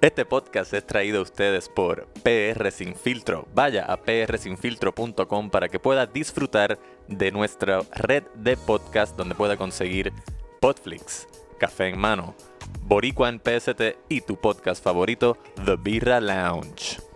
Este 0.00 0.24
podcast 0.24 0.72
es 0.74 0.86
traído 0.86 1.18
a 1.18 1.22
ustedes 1.22 1.68
por 1.68 2.06
PR 2.22 2.70
Sin 2.70 2.94
Filtro. 2.94 3.48
Vaya 3.52 3.84
a 3.84 3.96
prsinfiltro.com 3.96 5.50
para 5.50 5.68
que 5.68 5.80
pueda 5.80 6.06
disfrutar 6.06 6.78
de 7.08 7.32
nuestra 7.32 7.80
red 7.96 8.22
de 8.36 8.56
podcast 8.56 9.16
donde 9.16 9.34
pueda 9.34 9.56
conseguir 9.56 10.12
Podflix, 10.60 11.26
Café 11.58 11.88
en 11.88 11.98
Mano, 11.98 12.36
Boricua 12.82 13.28
en 13.28 13.40
PST 13.40 13.98
y 14.08 14.20
tu 14.20 14.36
podcast 14.36 14.84
favorito, 14.84 15.36
The 15.64 15.74
Birra 15.74 16.20
Lounge. 16.20 17.07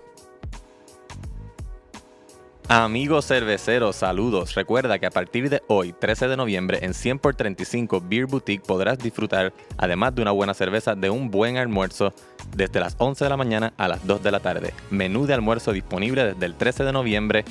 Amigos 2.68 3.26
cerveceros, 3.26 3.96
saludos. 3.96 4.54
Recuerda 4.54 4.98
que 4.98 5.04
a 5.06 5.10
partir 5.10 5.50
de 5.50 5.62
hoy, 5.66 5.92
13 5.92 6.28
de 6.28 6.36
noviembre, 6.38 6.78
en 6.82 6.94
100 6.94 7.18
por 7.18 7.34
35 7.34 8.02
Beer 8.06 8.26
Boutique 8.26 8.64
podrás 8.64 8.98
disfrutar, 8.98 9.52
además 9.76 10.14
de 10.14 10.22
una 10.22 10.30
buena 10.30 10.54
cerveza, 10.54 10.94
de 10.94 11.10
un 11.10 11.30
buen 11.30 11.58
almuerzo 11.58 12.14
desde 12.56 12.80
las 12.80 12.94
11 12.98 13.24
de 13.24 13.30
la 13.30 13.36
mañana 13.36 13.74
a 13.76 13.88
las 13.88 14.06
2 14.06 14.22
de 14.22 14.30
la 14.30 14.40
tarde. 14.40 14.72
Menú 14.90 15.26
de 15.26 15.34
almuerzo 15.34 15.72
disponible 15.72 16.24
desde 16.32 16.46
el 16.46 16.54
13 16.54 16.84
de 16.84 16.92
noviembre 16.92 17.44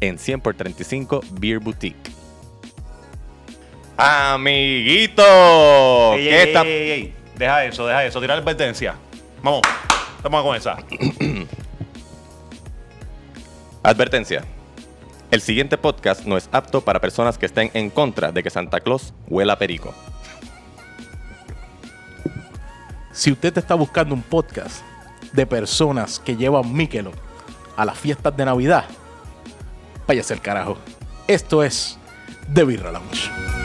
en 0.00 0.18
100 0.18 0.40
por 0.40 0.54
35 0.54 1.20
Beer 1.32 1.60
Boutique. 1.60 2.10
Amiguito, 3.96 5.22
Ey, 6.14 6.24
¿qué 6.24 6.42
ey, 6.42 6.48
está- 6.48 6.62
ey. 6.62 7.14
Deja 7.36 7.64
eso, 7.66 7.86
deja 7.86 8.04
eso. 8.04 8.20
Tira 8.20 8.34
la 8.34 8.40
advertencia. 8.40 8.94
Vamos. 9.42 9.60
Vamos 10.22 10.40
a 10.40 10.42
comenzar. 10.42 10.84
Advertencia. 13.82 14.44
El 15.30 15.40
siguiente 15.40 15.78
podcast 15.78 16.26
no 16.26 16.36
es 16.36 16.50
apto 16.52 16.82
para 16.82 17.00
personas 17.00 17.38
que 17.38 17.46
estén 17.46 17.70
en 17.72 17.88
contra 17.88 18.30
de 18.30 18.42
que 18.42 18.50
Santa 18.50 18.80
Claus 18.80 19.14
huela 19.26 19.58
perico. 19.58 19.94
Si 23.12 23.32
usted 23.32 23.56
está 23.56 23.74
buscando 23.74 24.14
un 24.14 24.22
podcast 24.22 24.82
de 25.32 25.46
personas 25.46 26.18
que 26.18 26.36
llevan 26.36 26.74
Miquelo 26.74 27.12
a 27.74 27.86
las 27.86 27.98
fiestas 27.98 28.36
de 28.36 28.44
Navidad, 28.44 28.84
váyase 30.06 30.34
al 30.34 30.42
carajo. 30.42 30.76
Esto 31.26 31.62
es 31.62 31.98
The 32.52 32.64
Birra 32.64 32.92
Lounge. 32.92 33.59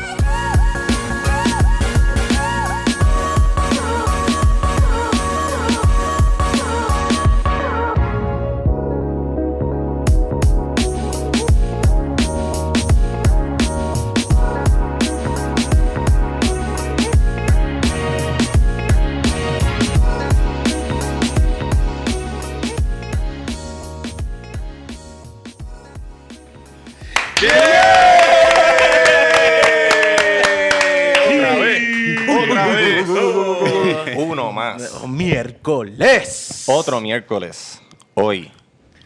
Más. 34.56 35.04
Miércoles. 35.08 36.64
Otro 36.68 37.02
miércoles. 37.02 37.82
Hoy, 38.14 38.50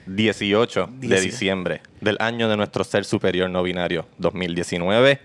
18 0.06 0.88
de 0.94 1.08
Dieci- 1.08 1.22
diciembre 1.22 1.82
del 2.00 2.18
año 2.20 2.48
de 2.48 2.56
nuestro 2.56 2.84
ser 2.84 3.04
superior 3.04 3.50
no 3.50 3.64
binario 3.64 4.06
2019. 4.20 5.20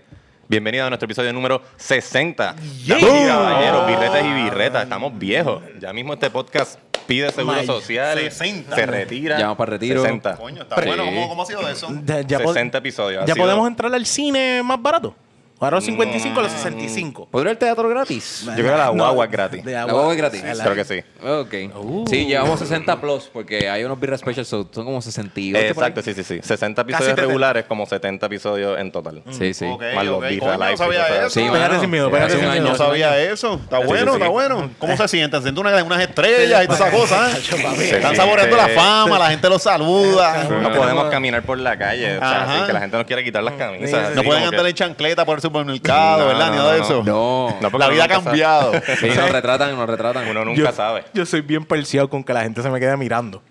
Bienvenido 0.47 0.85
a 0.85 0.89
nuestro 0.89 1.05
episodio 1.05 1.31
número 1.31 1.61
60. 1.77 2.55
Yeah. 2.85 2.97
Damas 2.97 3.21
y 3.23 3.27
caballeros, 3.27 3.87
birretes 3.87 4.25
y 4.25 4.33
birretas. 4.43 4.83
Estamos 4.83 5.17
viejos. 5.17 5.63
Ya 5.79 5.93
mismo 5.93 6.13
este 6.13 6.29
podcast 6.29 6.79
pide 7.07 7.31
seguro 7.31 7.57
My. 7.61 7.65
social. 7.65 8.17
60. 8.19 8.75
Se 8.75 8.85
retira. 8.85 9.37
Ya 9.37 9.43
vamos 9.45 9.57
para 9.57 9.71
retiro. 9.71 10.01
60. 10.01 10.35
Coño, 10.37 10.63
está 10.63 10.75
Sí. 10.81 10.87
bueno. 10.87 11.05
¿Cómo, 11.05 11.29
¿Cómo 11.29 11.43
ha 11.43 11.45
sido 11.45 11.67
eso? 11.69 11.87
Ya, 12.03 12.21
ya 12.21 12.39
pod- 12.39 12.53
60 12.53 12.77
episodios. 12.79 13.23
Ha 13.23 13.25
ya 13.27 13.33
sido- 13.33 13.45
podemos 13.45 13.67
entrar 13.67 13.93
al 13.93 14.05
cine 14.05 14.61
más 14.63 14.81
barato. 14.81 15.15
Ahora 15.59 15.77
los 15.77 15.85
55 15.85 16.39
a 16.39 16.43
los 16.43 16.51
65. 16.51 17.27
¿Podría 17.31 17.51
el 17.51 17.57
teatro 17.57 17.87
gratis? 17.87 18.43
Yo 18.45 18.53
creo 18.53 18.71
que 18.73 18.77
la 18.77 18.85
No, 18.87 18.93
guagua 18.93 19.25
es 19.25 19.31
gratis. 19.31 19.63
de 19.63 19.71
La 19.71 19.81
agua. 19.81 19.93
guagua 19.93 20.11
es 20.13 20.17
gratis. 20.17 20.43
La- 20.43 20.63
Creo 20.63 20.75
que 20.75 20.83
sí. 20.85 21.03
Ok. 21.25 21.75
Uh. 21.81 22.05
Sí, 22.07 22.25
llevamos 22.25 22.59
60 22.59 22.99
plus 22.99 23.29
porque 23.31 23.69
hay 23.69 23.83
unos 23.85 23.99
birra 23.99 24.17
special, 24.17 24.45
so 24.45 24.67
son 24.71 24.83
como 24.85 25.01
68. 25.01 25.57
Eh, 25.57 25.73
por 25.73 25.83
ahí. 25.85 25.89
exacto, 25.91 26.01
sí, 26.01 26.13
sí, 26.13 26.23
sí. 26.23 26.39
60 26.43 26.83
Casi 26.83 26.91
episodios 26.91 27.09
70. 27.15 27.21
regulares, 27.27 27.65
como 27.65 27.85
70 27.85 28.25
episodios 28.25 28.79
en 28.79 28.91
total. 28.91 29.23
Sí, 29.31 29.53
sí. 29.53 29.65
Ok, 29.65 29.81
Más 29.95 30.05
los 30.05 30.17
ok. 30.17 30.27
birra 30.27 30.45
Coño, 30.45 30.57
live 30.57 30.71
no 30.71 30.77
sabía 30.77 31.01
cosas 31.01 31.17
eso. 31.17 31.29
Sí, 31.29 31.39
Pégate 31.39 31.59
mano. 31.69 31.81
sin 31.81 31.89
miedo, 31.89 32.05
Sí, 32.07 32.11
pégate 32.11 32.25
hace 32.33 32.35
sin 32.37 32.45
un 32.45 32.51
miedo. 32.51 32.65
año. 32.65 32.77
No 32.77 32.85
sabía 32.85 33.19
eso. 33.21 33.53
Está 33.55 33.77
Sí, 33.79 33.87
bueno, 33.87 34.11
sí, 34.11 34.13
está 34.17 34.25
sí. 34.25 34.31
bueno. 34.31 34.69
¿Cómo 34.79 34.97
se 34.97 35.07
sienten? 35.07 35.41
¿Sienten 35.41 35.65
una- 35.65 35.83
unas 35.83 36.01
estrellas 36.01 36.63
y 36.63 36.67
todas 36.67 36.81
esas 36.81 36.93
cosas? 36.93 37.37
¿eh? 37.53 37.75
Se 37.77 37.95
Están 37.95 38.15
saboreando 38.15 38.57
la 38.57 38.67
fama, 38.69 39.17
la 39.17 39.29
gente 39.29 39.47
los 39.49 39.63
saluda. 39.63 40.43
No 40.61 40.71
podemos 40.73 41.05
caminar 41.09 41.43
por 41.43 41.57
la 41.57 41.77
calle, 41.77 42.17
o 42.17 42.19
sea, 42.19 42.43
Ajá. 42.43 42.57
así 42.57 42.67
que 42.67 42.73
la 42.73 42.79
gente 42.81 42.97
nos 42.97 43.05
quiere 43.05 43.23
quitar 43.23 43.41
las 43.43 43.53
camisas. 43.55 43.89
Sí, 43.89 43.95
sí, 43.95 44.01
así 44.01 44.15
No 44.15 44.23
pueden 44.23 44.41
como 44.41 44.51
que- 44.51 44.57
andar 44.57 44.69
en 44.69 44.75
chancleta 44.75 45.23
por 45.25 45.41
supermercado, 45.45 46.19
No, 46.19 46.27
¿verdad? 46.27 46.51
Ni 46.51 46.57
no, 46.57 46.63
nada 46.63 46.73
de 46.73 46.81
eso. 46.81 47.03
No. 47.03 47.57
La 47.79 47.87
vida 47.89 48.03
ha 48.05 48.07
cambiado. 48.07 48.73
Sí, 48.99 49.07
nos 49.07 49.31
retratan, 49.31 49.75
nos 49.75 49.87
retratan. 49.89 50.27
Uno 50.27 50.45
nunca 50.45 50.59
Yo, 50.61 50.71
sabe. 50.71 51.03
yo 51.13 51.25
soy 51.25 51.41
bien 51.41 51.63
perseado 51.65 52.09
con 52.09 52.23
que 52.23 52.33
la 52.33 52.43
gente 52.43 52.61
se 52.61 52.69
me 52.69 52.79
quede 52.79 52.95
mirando. 52.97 53.41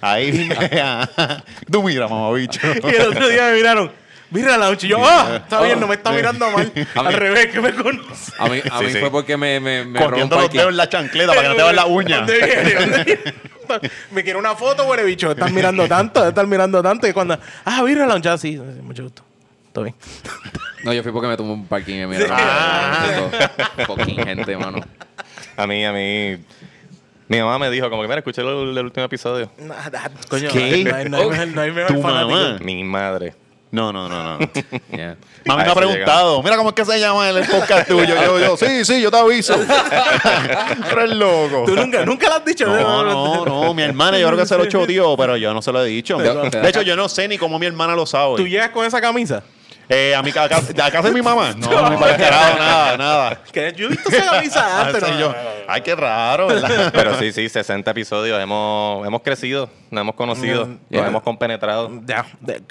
Ahí, 0.00 0.48
tú 1.70 1.82
mira, 1.82 2.06
mamabicho. 2.06 2.60
Y 2.66 2.94
el 2.94 3.08
otro 3.08 3.28
día 3.28 3.44
me 3.50 3.54
miraron. 3.54 3.90
Mira 4.30 4.56
la 4.58 4.66
noche. 4.68 4.86
Y 4.88 4.90
yo, 4.90 4.98
ah, 5.02 5.36
está 5.42 5.62
bien, 5.62 5.78
no 5.80 5.86
me 5.86 5.94
está 5.94 6.10
mirando 6.10 6.50
mal. 6.50 6.70
Al 6.94 7.12
revés, 7.14 7.46
que 7.46 7.60
me 7.60 7.72
conoce. 7.72 8.32
A 8.38 8.48
mí, 8.48 8.60
a 8.70 8.78
Sí, 8.78 8.84
mí 8.84 8.92
sí. 8.92 8.98
fue 8.98 9.10
porque 9.10 9.36
me, 9.36 9.58
me, 9.60 9.84
me 9.84 10.00
Corriendo 10.00 10.36
los 10.36 10.50
dedos 10.50 10.68
en 10.70 10.76
la 10.76 10.88
chancleta 10.88 11.28
para 11.32 11.42
que 11.42 11.48
no 11.48 11.54
te 11.54 11.62
vean 11.62 11.76
la 11.76 11.86
uña. 11.86 12.16
¿Dónde 12.18 12.34
viene? 12.44 12.74
¿Dónde 12.74 13.04
viene? 13.04 13.34
Me 14.12 14.22
quiere 14.22 14.38
una 14.38 14.54
foto, 14.54 14.84
güey, 14.84 15.04
bicho. 15.04 15.32
Están 15.32 15.52
mirando 15.52 15.88
tanto, 15.88 16.24
están 16.28 16.48
mirando 16.48 16.80
tanto. 16.84 17.08
Y 17.08 17.12
cuando, 17.12 17.36
ah, 17.64 17.82
mira 17.82 18.06
la 18.06 18.14
noche, 18.14 18.30
sí, 18.38 18.52
sí, 18.52 18.80
mucho 18.82 19.02
gusto. 19.02 19.22
Todo 19.76 19.84
bien. 19.84 19.94
No, 20.84 20.92
yo 20.92 21.02
fui 21.02 21.10
porque 21.10 21.26
me 21.26 21.36
tomé 21.36 21.52
un 21.52 21.66
parking 21.66 21.94
y 21.94 21.98
me 21.98 22.06
miraron. 22.06 22.36
Ah. 22.38 23.50
Fucking 23.86 24.24
gente, 24.24 24.56
mano. 24.56 24.78
A 25.56 25.66
mí, 25.66 25.84
a 25.84 25.90
mí. 25.92 26.36
Mi 27.26 27.38
mamá 27.40 27.58
me 27.58 27.70
dijo, 27.70 27.90
como 27.90 28.02
que, 28.02 28.08
mira, 28.08 28.18
escuché 28.20 28.40
el, 28.42 28.48
el 28.78 28.84
último 28.84 29.04
episodio. 29.04 29.50
Nada, 29.58 30.10
Coño, 30.28 30.48
¿Qué? 30.52 30.84
no 30.84 30.94
hay, 30.94 31.08
no 31.08 31.16
hay 31.16 31.26
mejor, 31.28 31.48
no 31.48 31.60
hay 31.60 31.72
mejor 31.72 31.92
Tu 31.96 32.00
fanático. 32.02 32.30
mamá. 32.30 32.58
Mi 32.60 32.84
madre. 32.84 33.34
No, 33.72 33.92
no, 33.92 34.08
no, 34.08 34.38
no. 34.38 34.50
Yeah. 34.96 35.16
Mami 35.44 35.64
me 35.64 35.70
ha 35.70 35.74
preguntado, 35.74 36.40
mira 36.42 36.56
cómo 36.56 36.68
es 36.68 36.74
que 36.76 36.84
se 36.84 37.00
llama 37.00 37.28
el 37.30 37.44
podcast 37.46 37.88
tuyo. 37.88 38.14
Yo, 38.14 38.38
yo, 38.38 38.56
sí, 38.56 38.84
sí, 38.84 39.02
yo 39.02 39.10
te 39.10 39.16
aviso. 39.16 39.58
Pero 40.88 41.02
es 41.04 41.10
loco. 41.10 41.64
Tú 41.66 41.74
nunca, 41.74 42.04
nunca 42.04 42.28
lo 42.28 42.34
has 42.36 42.44
dicho. 42.44 42.66
No, 42.66 43.02
no, 43.02 43.44
no. 43.44 43.74
Mi 43.74 43.82
hermana, 43.82 44.18
yo 44.18 44.26
creo 44.28 44.38
que 44.38 44.46
se 44.46 44.56
lo 44.56 44.64
echó 44.64 44.86
tío, 44.86 45.16
pero 45.16 45.36
yo 45.36 45.52
no 45.52 45.62
se 45.62 45.72
lo 45.72 45.84
he 45.84 45.88
dicho. 45.88 46.16
De 46.18 46.68
hecho, 46.68 46.82
yo 46.82 46.94
no 46.94 47.08
sé 47.08 47.26
ni 47.26 47.38
cómo 47.38 47.58
mi 47.58 47.66
hermana 47.66 47.94
lo 47.96 48.02
¿Tú 48.02 48.06
sabe. 48.06 48.48
llegas 48.48 48.70
con 48.70 48.86
esa 48.86 49.00
camisa? 49.00 49.42
Eh, 49.88 50.14
a 50.16 50.22
mi 50.22 50.32
ca- 50.32 50.48
casa, 50.48 50.72
¿a 50.84 50.90
casa 50.90 51.08
de 51.08 51.14
mi 51.14 51.22
mamá? 51.22 51.52
No, 51.56 51.70
no 51.82 51.90
me 51.90 51.96
parece 51.98 52.22
carajo, 52.24 52.58
nada, 52.58 52.96
nada. 52.96 53.40
Que 53.52 53.72
yo 53.76 53.86
he 53.86 53.90
visto 53.90 54.08
esa 54.10 54.30
camisa 54.32 54.64
Ah, 54.66 54.86
antes. 54.86 55.02
no, 55.02 55.18
yo. 55.18 55.34
Ay, 55.68 55.80
qué 55.82 55.94
raro, 55.94 56.48
¿verdad? 56.48 56.90
Pero 56.94 57.18
sí, 57.18 57.32
sí, 57.32 57.48
60 57.48 57.90
episodios. 57.90 58.40
Hemos, 58.42 59.06
hemos 59.06 59.22
crecido, 59.22 59.68
nos 59.90 60.00
hemos 60.02 60.14
conocido, 60.16 60.66
Mm, 60.66 60.78
nos 60.90 61.06
hemos 61.06 61.22
compenetrado. 61.22 61.90
Ya, 62.04 62.26
de- 62.40 62.62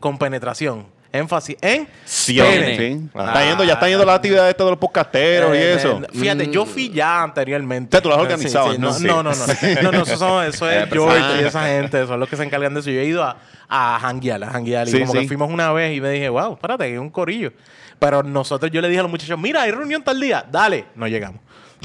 con 0.00 0.18
penetración. 0.18 0.86
Énfasis 1.12 1.56
en 1.62 1.88
Sí, 2.04 2.38
pene. 2.38 2.76
Sí. 2.76 3.08
Ah. 3.14 3.26
Está 3.28 3.44
yendo, 3.46 3.64
ya 3.64 3.72
está 3.74 3.88
yendo 3.88 4.04
la 4.04 4.14
actividad 4.14 4.48
esta 4.48 4.64
de 4.64 4.70
los 4.70 4.78
podcasteros 4.78 5.54
y 5.54 5.58
Eh, 5.58 5.74
eso. 5.74 6.00
eh, 6.02 6.06
Fíjate, 6.12 6.50
yo 6.50 6.66
fui 6.66 6.90
ya 6.90 7.22
anteriormente. 7.22 7.96
O 7.96 8.00
sea, 8.00 8.02
tú 8.02 8.08
las 8.10 8.18
Sí, 8.18 8.22
organizabas, 8.22 8.74
sí, 8.74 8.78
¿no? 8.80 8.88
no, 8.88 8.94
Sí. 8.94 9.04
no, 9.06 9.22
no, 9.22 9.30
no. 9.30 9.36
No, 9.82 9.92
no, 9.92 10.02
eso, 10.02 10.16
son- 10.18 10.44
eso 10.44 10.70
Eh, 10.70 10.82
es 10.82 10.88
George 10.92 11.42
y 11.42 11.44
esa 11.46 11.66
gente, 11.66 12.06
son 12.06 12.20
los 12.20 12.28
que 12.28 12.36
se 12.36 12.42
encargan 12.44 12.74
de 12.74 12.80
eso. 12.80 12.90
Yo 12.90 13.00
he 13.00 13.04
ido 13.06 13.24
a, 13.24 13.36
a 13.68 13.98
janguear, 14.00 14.42
a 14.44 14.48
janguear. 14.50 14.86
Y 14.88 14.90
Sí, 14.92 15.00
como 15.00 15.12
sí. 15.12 15.20
que 15.20 15.28
fuimos 15.28 15.50
una 15.50 15.72
vez 15.72 15.96
y 15.96 16.00
me 16.00 16.10
dije, 16.10 16.28
wow, 16.28 16.52
espérate, 16.54 16.84
que 16.84 16.94
es 16.94 17.00
un 17.00 17.10
corillo. 17.10 17.52
Pero 17.98 18.22
nosotros, 18.22 18.70
yo 18.70 18.80
le 18.80 18.88
dije 18.88 19.00
a 19.00 19.02
los 19.02 19.10
muchachos, 19.10 19.38
mira, 19.38 19.62
hay 19.62 19.70
reunión 19.72 20.02
tal 20.04 20.20
día, 20.20 20.44
dale. 20.50 20.84
No 20.94 21.08
llegamos. 21.08 21.40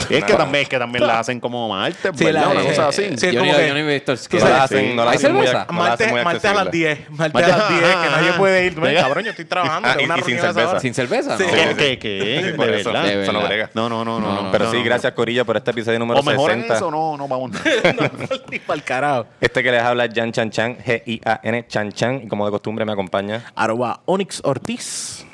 Es 0.10 0.24
que 0.24 0.34
también, 0.34 0.64
es 0.64 0.70
que 0.70 0.80
también 0.80 1.06
la 1.06 1.20
hacen 1.20 1.40
como 1.40 1.70
martes, 1.70 2.12
Sí, 2.16 2.26
¿verdad? 2.26 2.42
la- 2.46 2.50
Una 2.50 2.62
eh, 2.64 2.66
cosa 2.68 2.88
así. 2.88 3.16
sí, 3.16 3.32
yo, 3.32 3.40
como 3.42 3.52
ni, 3.52 3.58
que- 3.60 3.68
yo 3.68 3.74
ni 3.76 3.80
he 3.82 3.94
visto 3.94 4.12
el 4.12 4.20
No 4.32 4.50
la 4.50 4.64
hacen, 4.64 4.96
no 4.96 5.06
la 5.06 5.12
¿Hay 5.12 5.18
hacen 5.18 5.34
muy, 5.34 5.46
cerveza? 5.48 5.68
no 5.72 5.84
la 5.84 5.94
hacen 5.94 6.08
Martes, 6.08 6.12
muy 6.12 6.24
martes 6.24 6.46
a 6.46 6.54
las 6.54 6.62
accesible. 6.68 6.96
10. 6.96 7.10
Martes 7.12 7.44
a 7.44 7.48
las 7.58 7.70
10, 7.70 7.82
que 7.82 8.10
nadie 8.10 8.34
puede 8.34 8.66
ir. 8.66 8.74
Tú 8.76 8.82
me 8.82 8.88
dices, 8.90 8.96
Venga. 8.96 9.08
cabrón, 9.08 9.24
yo 9.26 9.30
estoy 9.30 9.46
trabajando. 9.46 9.88
Ah, 9.90 9.92
tengo 9.94 10.02
y- 10.02 10.06
una 10.06 10.14
y 10.16 10.22
sin 10.24 10.26
reunión 10.38 10.46
a 10.46 10.50
esa 10.50 10.54
cerveza. 10.54 10.72
hora. 10.72 10.80
¿Sin 10.80 10.94
cerveza? 10.94 11.38
Sí. 11.38 11.44
No. 11.46 11.52
¿Qué, 11.54 11.76
qué, 11.76 12.00
qué? 12.00 12.54
Por 12.56 12.68
¿De 12.72 12.80
eso, 12.82 12.90
verdad? 12.92 13.04
de 13.06 13.24
eso 13.24 13.32
no 13.32 13.40
verdad. 13.40 13.50
brega. 13.50 13.70
No, 13.76 13.90
no, 13.90 14.04
no, 14.04 14.20
no. 14.20 14.34
No, 14.34 14.42
no, 14.44 14.52
Pero 14.52 14.66
no, 14.66 14.72
sí, 14.72 14.78
no. 14.78 14.84
gracias 14.84 15.14
Corillo 15.14 15.46
por 15.46 15.58
este 15.58 15.72
episodio 15.72 16.00
número 16.00 16.20
O 16.20 16.24
mejor 16.24 16.52
60. 16.52 16.76
eso, 16.76 16.90
no, 16.92 17.16
no 17.18 17.28
vamos. 17.28 17.52
Ni 18.52 18.60
para 18.60 18.76
el 18.78 18.84
carajo. 18.84 19.28
Este 19.40 19.62
que 19.64 19.72
les 19.72 19.82
habla 19.84 20.06
es 20.06 20.12
Jan 20.16 20.32
Chan 20.32 20.50
Chan, 20.50 20.78
G-I-A-N 20.78 21.66
Chan 21.68 21.92
Chan, 21.92 22.22
y 22.24 22.28
como 22.28 22.46
de 22.46 22.52
costumbre 22.52 22.84
me 22.86 22.94
acompaña. 22.94 23.44
Arroba 23.56 24.02
Onyx 24.06 24.42
Ortiz. 24.44 25.26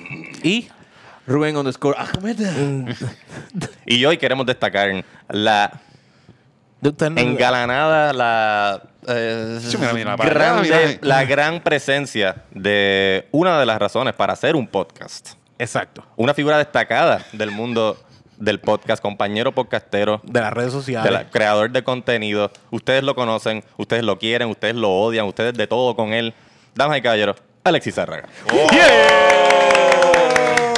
Y 0.44 0.68
Rubén 1.30 1.56
underscore 1.56 1.96
Ahmed. 1.98 2.90
Y 3.86 4.04
hoy 4.04 4.18
queremos 4.18 4.46
destacar 4.48 5.06
la 5.30 5.72
engalanada, 7.16 8.14
la, 8.14 8.81
eh, 9.08 9.60
Sí, 9.62 9.78
mira, 9.78 9.94
mira, 9.94 10.18
para 10.18 10.30
grande- 10.31 10.74
allá, 10.74 10.88
mira. 10.88 11.00
la 11.02 11.26
gran 11.26 11.62
presencia 11.62 12.44
de 12.52 13.28
una 13.31 13.60
de 13.60 13.66
las 13.68 13.78
razones 13.80 14.16
para 14.16 14.34
hacer 14.34 14.56
un 14.56 14.66
podcast. 14.68 15.34
Exacto. 15.60 16.04
Una 16.16 16.34
figura 16.34 16.58
destacada 16.58 17.24
del 17.34 17.52
mundo 17.52 17.98
del 18.38 18.60
podcast, 18.60 19.00
compañero 19.02 19.52
podcastero, 19.52 20.22
De 20.24 20.40
las 20.42 20.52
redes 20.52 20.72
de 20.74 20.80
sociales. 20.80 21.12
la- 21.12 21.30
creador 21.30 21.70
de 21.70 21.84
contenido. 21.84 22.50
Ustedes 22.72 23.04
lo 23.04 23.14
conocen, 23.14 23.64
ustedes 23.78 24.04
lo 24.04 24.18
quieren, 24.18 24.48
ustedes 24.50 24.76
lo 24.76 24.90
odian, 24.90 25.26
ustedes 25.28 25.54
de 25.54 25.68
todo 25.68 25.96
con 25.96 26.12
él. 26.14 26.34
Damas 26.74 26.98
y 26.98 27.02
caballeros, 27.04 27.36
Alexis 27.64 27.94
Zárraga. 27.94 28.28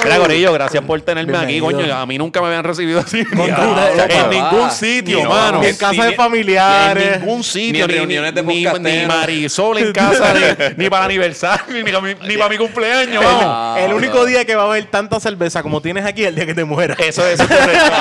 Mira, 0.04 0.18
Gorillo, 0.18 0.52
gracias 0.52 0.84
por 0.84 1.00
tenerme 1.02 1.36
aquí, 1.38 1.60
coño. 1.60 1.94
A 1.94 2.06
mí 2.06 2.18
nunca 2.18 2.40
me 2.40 2.48
habían 2.48 2.64
recibido 2.64 3.00
así. 3.00 3.24
Con 3.24 3.40
en 3.48 4.30
ningún 4.30 4.62
Ah, 4.64 4.70
sitio, 4.70 5.18
ni- 5.18 5.24
mano. 5.28 5.60
Ni 5.60 5.66
en 5.66 5.76
casa 5.76 6.04
de 6.04 6.10
Ni- 6.10 6.16
familiares. 6.16 7.14
En 7.16 7.20
ningún 7.20 7.44
sitio. 7.44 7.72
Ni 7.86 7.92
en 7.94 7.98
reuniones 8.00 8.34
de 8.34 8.42
ni, 8.42 8.64
ni. 8.64 9.06
Marisol 9.06 9.78
en 9.78 9.92
casa, 9.92 10.34
ni, 10.34 10.84
ni 10.84 10.90
para 10.90 11.04
aniversario, 11.06 11.64
ni, 11.68 11.82
ni, 11.82 12.14
ni 12.28 12.36
para 12.36 12.48
mi 12.50 12.56
cumpleaños, 12.58 13.24
vamos. 13.24 13.44
Ah, 13.46 13.76
el 13.80 13.92
único 13.92 14.24
día 14.24 14.44
que 14.44 14.54
va 14.54 14.62
a 14.64 14.66
haber 14.66 14.84
tanta 14.86 15.20
cerveza 15.20 15.62
como 15.62 15.80
tienes 15.80 16.04
aquí 16.04 16.22
es 16.22 16.28
el 16.28 16.34
día 16.34 16.46
que 16.46 16.54
te 16.54 16.64
mueras. 16.64 16.98
Eso, 17.00 17.26
eso 17.26 17.42
es 17.42 17.48
correcto. 17.48 17.92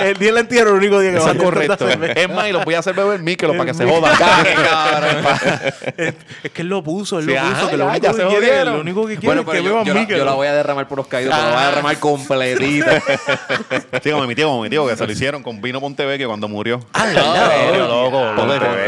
El 0.00 0.16
día 0.18 0.28
del 0.28 0.38
entierro 0.38 0.68
es 0.70 0.72
el 0.74 0.78
único 0.78 1.00
día 1.00 1.10
que 1.12 1.18
va 1.18 1.24
a 1.26 1.28
haber 1.30 1.42
tanta 1.42 1.52
correcto. 1.54 1.88
cerveza. 1.88 2.12
Es 2.20 2.28
más, 2.28 2.48
y 2.48 2.52
los 2.52 2.64
voy 2.64 2.74
a 2.74 2.78
hacer 2.78 2.94
beber 2.94 3.20
Míquelo 3.20 3.52
para 3.52 3.66
que 3.66 3.74
se 3.74 3.84
jodan. 3.84 4.16
Es 6.42 6.50
que 6.52 6.62
él 6.62 6.68
lo 6.68 6.82
puso, 6.82 7.18
él 7.18 7.26
Sí, 7.26 7.30
lo 7.32 7.40
puso. 7.40 7.52
ajá, 7.56 7.70
que 7.70 7.76
lo 7.76 7.86
único 7.86 8.02
ya 8.02 8.10
que 8.12 8.16
se 8.16 8.26
quiere, 8.26 8.46
jodieron. 8.46 8.74
lo 8.74 8.80
único 8.80 9.06
que 9.06 9.16
quiere 9.16 9.42
Yo, 9.84 9.94
la, 9.94 10.00
Mikel. 10.00 10.18
yo 10.18 10.24
la 10.24 10.32
voy 10.32 10.46
a 10.46 10.52
derramar 10.54 10.86
por 10.88 10.98
los 10.98 11.06
caídos, 11.06 11.34
pero 11.34 11.48
la 11.48 11.54
voy 11.54 11.62
a 11.62 11.66
derramar 11.68 11.98
completita. 11.98 13.02
Sí, 14.02 14.10
como 14.10 14.26
mi 14.26 14.34
tío, 14.34 14.48
como 14.48 14.62
mi 14.62 14.70
tío, 14.70 14.86
que 14.86 14.96
se 14.96 15.06
lo 15.06 15.12
hicieron 15.12 15.42
con 15.42 15.60
vino 15.60 15.80
Pontevecchio 15.80 16.28
cuando 16.28 16.48
murió. 16.48 16.80
Ah, 16.92 17.06
loco. 17.76 18.34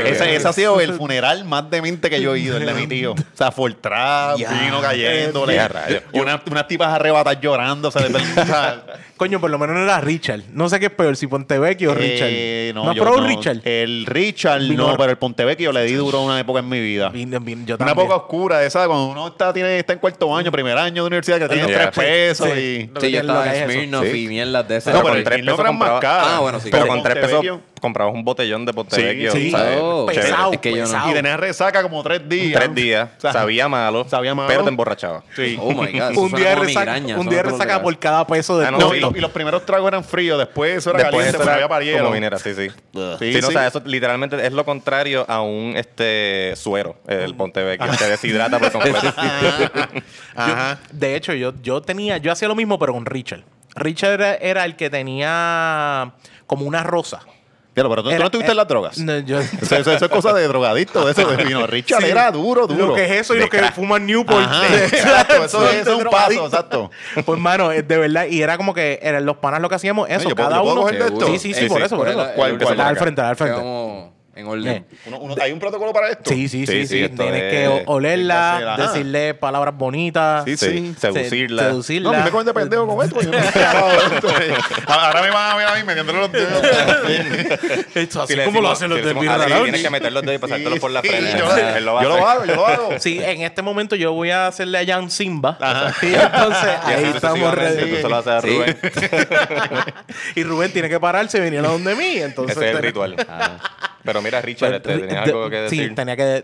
Ese, 0.05 0.37
ese 0.37 0.49
ha 0.49 0.53
sido 0.53 0.81
el 0.81 0.95
funeral 0.95 1.45
más 1.45 1.69
demente 1.71 2.11
que 2.11 2.21
yo 2.21 2.35
he 2.35 2.41
ido, 2.41 2.57
el 2.57 2.67
de 2.67 2.75
mi 2.75 2.87
tío. 2.87 3.13
O 3.13 3.17
sea, 3.37 3.51
Fortrap, 3.51 4.37
vino 4.37 4.81
cayéndole. 4.81 5.69
Rayos. 5.69 6.03
Una- 6.13 6.41
unas 6.51 6.69
tipas 6.69 6.93
arrebatadas 6.95 7.41
llorando. 7.41 7.89
O 7.89 7.91
sea, 7.91 8.03
Coño, 9.19 9.41
por 9.41 9.51
lo 9.51 9.59
menos 9.59 9.77
no 9.77 9.83
era 9.83 10.01
Richard. 10.01 10.43
No 10.55 10.69
sé 10.69 10.79
qué 10.81 10.87
es 10.87 10.93
peor, 10.93 11.17
si 11.17 11.27
Pontevecchio 11.27 11.91
o 11.91 11.95
Richard. 11.95 12.29
eh, 12.31 12.73
no, 12.75 12.95
yo 12.95 13.05
pero 13.05 13.17
no. 13.21 13.27
Richard. 13.27 13.61
El 13.65 14.07
Richard 14.07 14.61
Vino- 14.61 14.89
no, 14.93 14.97
pero 14.97 15.11
el 15.11 15.19
Pontevecchio 15.19 15.73
le 15.73 15.83
di 15.85 15.93
duro 15.95 16.23
una 16.23 16.39
época 16.41 16.61
en 16.61 16.69
mi 16.69 16.81
vida. 16.81 17.11
Vin- 17.13 17.31
vin- 17.45 17.67
yo 17.67 17.77
Una 17.81 17.91
época 17.93 18.15
oscura, 18.15 18.65
esa 18.65 18.87
cuando 18.87 19.07
uno 19.09 19.27
está, 19.29 19.53
tiene, 19.53 19.79
está 19.81 19.93
en 19.93 19.99
cuarto 19.99 20.35
año, 20.35 20.51
primer 20.53 20.79
año 20.79 21.03
de 21.03 21.07
universidad, 21.09 21.39
que 21.41 21.49
tiene 21.49 21.67
Yeah. 21.69 21.91
tres 21.91 22.07
pesos 22.07 22.49
Sí. 22.55 22.61
y... 22.95 23.01
Sí, 23.01 23.11
yo 23.11 23.21
estaba 23.21 23.55
en. 23.55 23.69
Smirnoff 23.71 24.05
Sí. 24.11 24.25
y 24.25 24.29
mierdas 24.29 24.69
de 24.69 24.77
esas. 24.77 24.95
No, 24.95 25.03
Pero 25.03 25.15
el 25.17 25.25
tres 25.25 25.41
pesos 25.41 25.59
era 25.61 25.73
más 25.73 25.91
compraba- 25.91 26.01
caro. 26.01 26.27
Ah, 26.31 26.39
bueno, 26.41 26.61
sí. 26.61 26.69
Pero 26.71 26.87
con 26.87 27.03
tres 27.03 27.17
pesos. 27.17 27.45
Comprabas 27.81 28.15
un 28.15 28.25
botellón 28.25 28.65
de 28.67 28.73
Pontevecchio. 28.73 29.33
Sí, 29.33 29.51
sí. 29.51 29.57
Oh, 29.81 30.07
pesado, 30.07 30.53
Es 30.53 30.59
que 30.61 30.71
yo 30.71 30.79
no- 30.79 30.85
pesado. 30.85 31.11
Y 31.11 31.15
tenías 31.15 31.41
resaca 31.41 31.83
como 31.83 32.03
tres 32.03 32.29
días. 32.29 32.61
Tres 32.61 32.75
días. 32.75 33.09
O 33.19 33.21
sea, 33.21 33.33
sabía 33.33 33.69
malo. 33.69 34.07
sabía 34.09 34.35
malo. 34.35 34.49
Pero 34.49 34.63
te 34.65 34.69
emborrachaba. 34.71 35.23
Sí. 35.37 35.57
Oh 35.61 35.73
my 35.73 35.93
God. 35.99 36.17
un 36.17 36.33
día 36.33 36.51
de 36.51 36.55
resaca, 36.57 36.93
migraña, 36.95 37.15
un 37.17 37.21
eso 37.23 37.31
día 37.31 37.43
resaca 37.43 37.83
por 37.83 37.99
cada 37.99 38.27
peso 38.27 38.59
de 38.59 38.67
Ah, 38.67 38.71
no, 38.71 38.79
No, 38.79 38.91
sí. 38.91 38.97
y, 38.97 39.01
los, 39.01 39.17
y 39.17 39.21
los 39.21 39.31
primeros 39.31 39.65
tragos 39.67 39.89
eran 39.89 40.05
fríos, 40.05 40.39
después 40.39 40.77
eso 40.79 40.91
era 40.91 40.99
Después 41.05 41.17
caliente, 41.27 41.37
eso 41.37 41.43
era 41.45 41.55
había 41.55 41.69
para 41.69 41.85
hielo. 41.85 41.99
como 41.99 42.11
minera, 42.15 42.39
sí, 42.39 42.55
sí. 42.55 42.69
Sí, 42.69 42.75
Sí, 42.93 43.01
no, 43.01 43.19
sí. 43.19 43.45
o 43.45 43.51
sea, 43.51 43.67
eso 43.69 43.83
literalmente 43.85 44.45
es 44.47 44.53
lo 44.53 44.65
contrario 44.65 45.25
a 45.29 45.41
un 45.43 45.75
este 45.77 46.55
suero, 46.57 46.97
el 47.07 47.35
Pontevecchio, 47.35 47.91
que 47.99 48.05
deshidrata 48.05 48.59
por 48.59 48.73
completo. 48.73 48.99
Ajá. 50.35 50.79
De 50.93 51.17
hecho, 51.17 51.33
yo, 51.35 51.53
yo 51.63 51.81
tenía, 51.83 52.19
yo 52.19 52.33
hacía 52.33 52.49
lo 52.49 52.55
mismo, 52.55 52.79
pero 52.79 52.93
con 52.93 53.07
Richard. 53.07 53.43
Richard 53.75 54.13
era, 54.21 54.35
era 54.37 54.65
el 54.65 54.77
que 54.77 54.91
tenía 54.91 56.13
como 56.47 56.65
una 56.65 56.83
rosa. 56.83 57.21
Pero, 57.79 57.89
pero 57.91 58.03
tú, 58.03 58.09
tú 58.09 58.15
Era- 58.15 58.25
no 58.25 58.31
tuviste 58.31 58.53
eh, 58.53 58.55
las 58.55 58.69
drogas. 58.69 58.99
No, 58.99 59.19
yo- 59.21 59.41
Eso, 59.41 59.77
eso- 59.77 59.93
eso 59.93 60.05
es 60.05 60.11
cosa 60.11 60.33
de 60.33 60.47
drogadicto, 60.49 61.05
de 61.07 61.13
eso 61.13 61.29
de 61.29 61.45
vino. 61.45 61.67
Richard 61.69 62.03
Sí. 62.03 62.09
era 62.11 62.31
duro, 62.31 62.67
duro. 62.67 62.87
Lo 62.89 62.95
que 62.95 63.05
es 63.05 63.11
eso 63.21 63.35
y 63.35 63.39
lo 63.41 63.49
que 63.49 63.63
fuman 63.73 64.05
Newport. 64.07 64.45
Ajá, 64.45 64.67
exacto, 64.85 65.45
eso, 65.45 65.69
es- 65.71 65.87
un 65.87 66.05
paso, 66.05 66.47
exacto. 66.47 66.91
Pues, 67.25 67.39
mano, 67.41 67.73
es 67.73 67.87
de 67.87 67.97
verdad. 67.99 68.27
Y 68.27 68.43
era 68.43 68.57
como 68.57 68.75
que 68.75 68.99
eran 69.03 69.25
los 69.25 69.37
panas 69.39 69.61
lo 69.61 69.69
que 69.69 69.77
hacíamos 69.77 70.09
eso. 70.11 70.29
yo 70.29 70.35
cada 70.35 70.61
puedo 70.61 70.83
uno. 70.83 71.27
Sí, 71.27 71.39
sí, 71.39 71.55
sí, 71.55 71.61
Sí, 71.61 71.69
por 71.69 71.79
sí. 71.79 71.85
eso, 71.87 71.97
por 71.97 72.09
eso. 72.09 72.27
¿Cuál, 72.35 72.59
cuál? 72.59 72.77
Dale 72.77 72.89
al 72.91 72.97
frente, 72.97 73.21
al 73.21 73.37
frente. 73.37 73.61
En 74.39 74.47
orden. 74.47 74.69
Eh. 74.69 74.85
Uno- 75.07 75.19
uno- 75.19 75.35
¿Hay 75.43 75.51
un 75.51 75.59
protocolo 75.59 75.93
para 75.93 76.11
esto? 76.11 76.31
Sí, 76.31 76.49
sí, 76.49 76.65
sí, 76.65 76.73
Sí, 76.73 76.81
sí. 76.83 76.87
sí, 76.87 77.03
esto 77.03 77.23
Tienes 77.25 77.43
es- 77.43 77.51
que 77.51 77.83
olerla, 77.87 78.77
decirle 78.79 79.35
palabras 79.35 79.77
bonitas. 79.77 80.45
Sí, 80.45 80.57
Sí, 80.57 80.95
seducirla. 80.97 81.63
No, 81.65 81.69
seducirla. 81.71 82.11
mí 82.13 82.23
me 82.25 82.31
cogen 82.31 82.47
de 82.47 82.55
pendejo 82.55 82.87
con 82.87 83.05
esto. 83.05 83.21
Yo 83.21 83.31
no. 83.33 83.39
Ahora 84.87 85.23
me 85.23 85.31
van 85.31 85.51
a 85.53 85.57
ver 85.57 85.67
a 85.67 85.75
mí 85.75 85.83
metiéndole 85.85 86.21
los 86.21 86.31
dedos. 86.33 86.63
Esto, 87.95 88.23
así 88.23 88.35
Si 88.35 88.41
como 88.41 88.61
lo 88.61 88.71
hacen 88.71 88.89
los 88.91 88.99
si 88.99 89.05
le 89.05 89.09
de 89.09 89.15
decimos, 89.15 89.23
Birra 89.23 89.35
"Alex, 89.35 89.51
Lounge". 89.51 89.65
Tienes 89.65 89.83
que 89.83 89.91
meter 89.91 90.13
los 90.13 90.23
dedos 90.23 90.35
y 90.37 90.39
pasártelos 90.39 90.79
por 90.79 90.91
la 90.93 91.03
Sí, 91.03 91.09
frente. 91.09 91.33
yo 91.39 91.81
lo- 91.81 91.99
hago, 92.29 92.45
yo 92.45 92.55
lo 92.55 92.67
hago. 92.67 92.91
Sí, 93.01 93.21
en 93.23 93.43
este 93.43 93.63
momento 93.63 93.97
yo 93.97 94.13
voy 94.13 94.31
a 94.31 94.47
hacerle 94.47 94.79
a 94.79 94.87
Jan 94.87 95.11
Simba. 95.11 95.59
Y 96.03 96.15
entonces 96.15 96.71
ahí 96.85 97.05
estamos 97.15 97.55
ready. 97.55 97.91
Tú 97.91 97.97
se 98.03 98.09
lo 98.09 98.17
haces 98.17 98.33
a 98.33 98.41
Sí. 98.41 98.49
Rubén. 98.49 98.79
Y 100.37 100.43
Rubén 100.45 100.73
tiene 100.73 100.89
que 100.89 101.01
pararse 101.01 101.39
y 101.39 101.41
venir 101.41 101.59
a 101.61 101.69
donde 101.69 101.95
mí. 101.97 102.19
Entonces, 102.19 102.57
Ese 102.57 102.71
es 102.71 102.77
el 102.77 102.83
ritual. 102.83 103.17
Pero 104.05 104.23
mira, 104.29 104.41
Richard, 104.43 104.83
Pues, 104.83 104.95
este, 104.97 105.07
¿tenías 105.07 105.25
de- 105.25 105.31
algo 105.33 105.51
que 105.51 105.57
decir? 105.57 105.89
Sí, 105.89 105.95
tenía 105.95 106.17
que. 106.17 106.43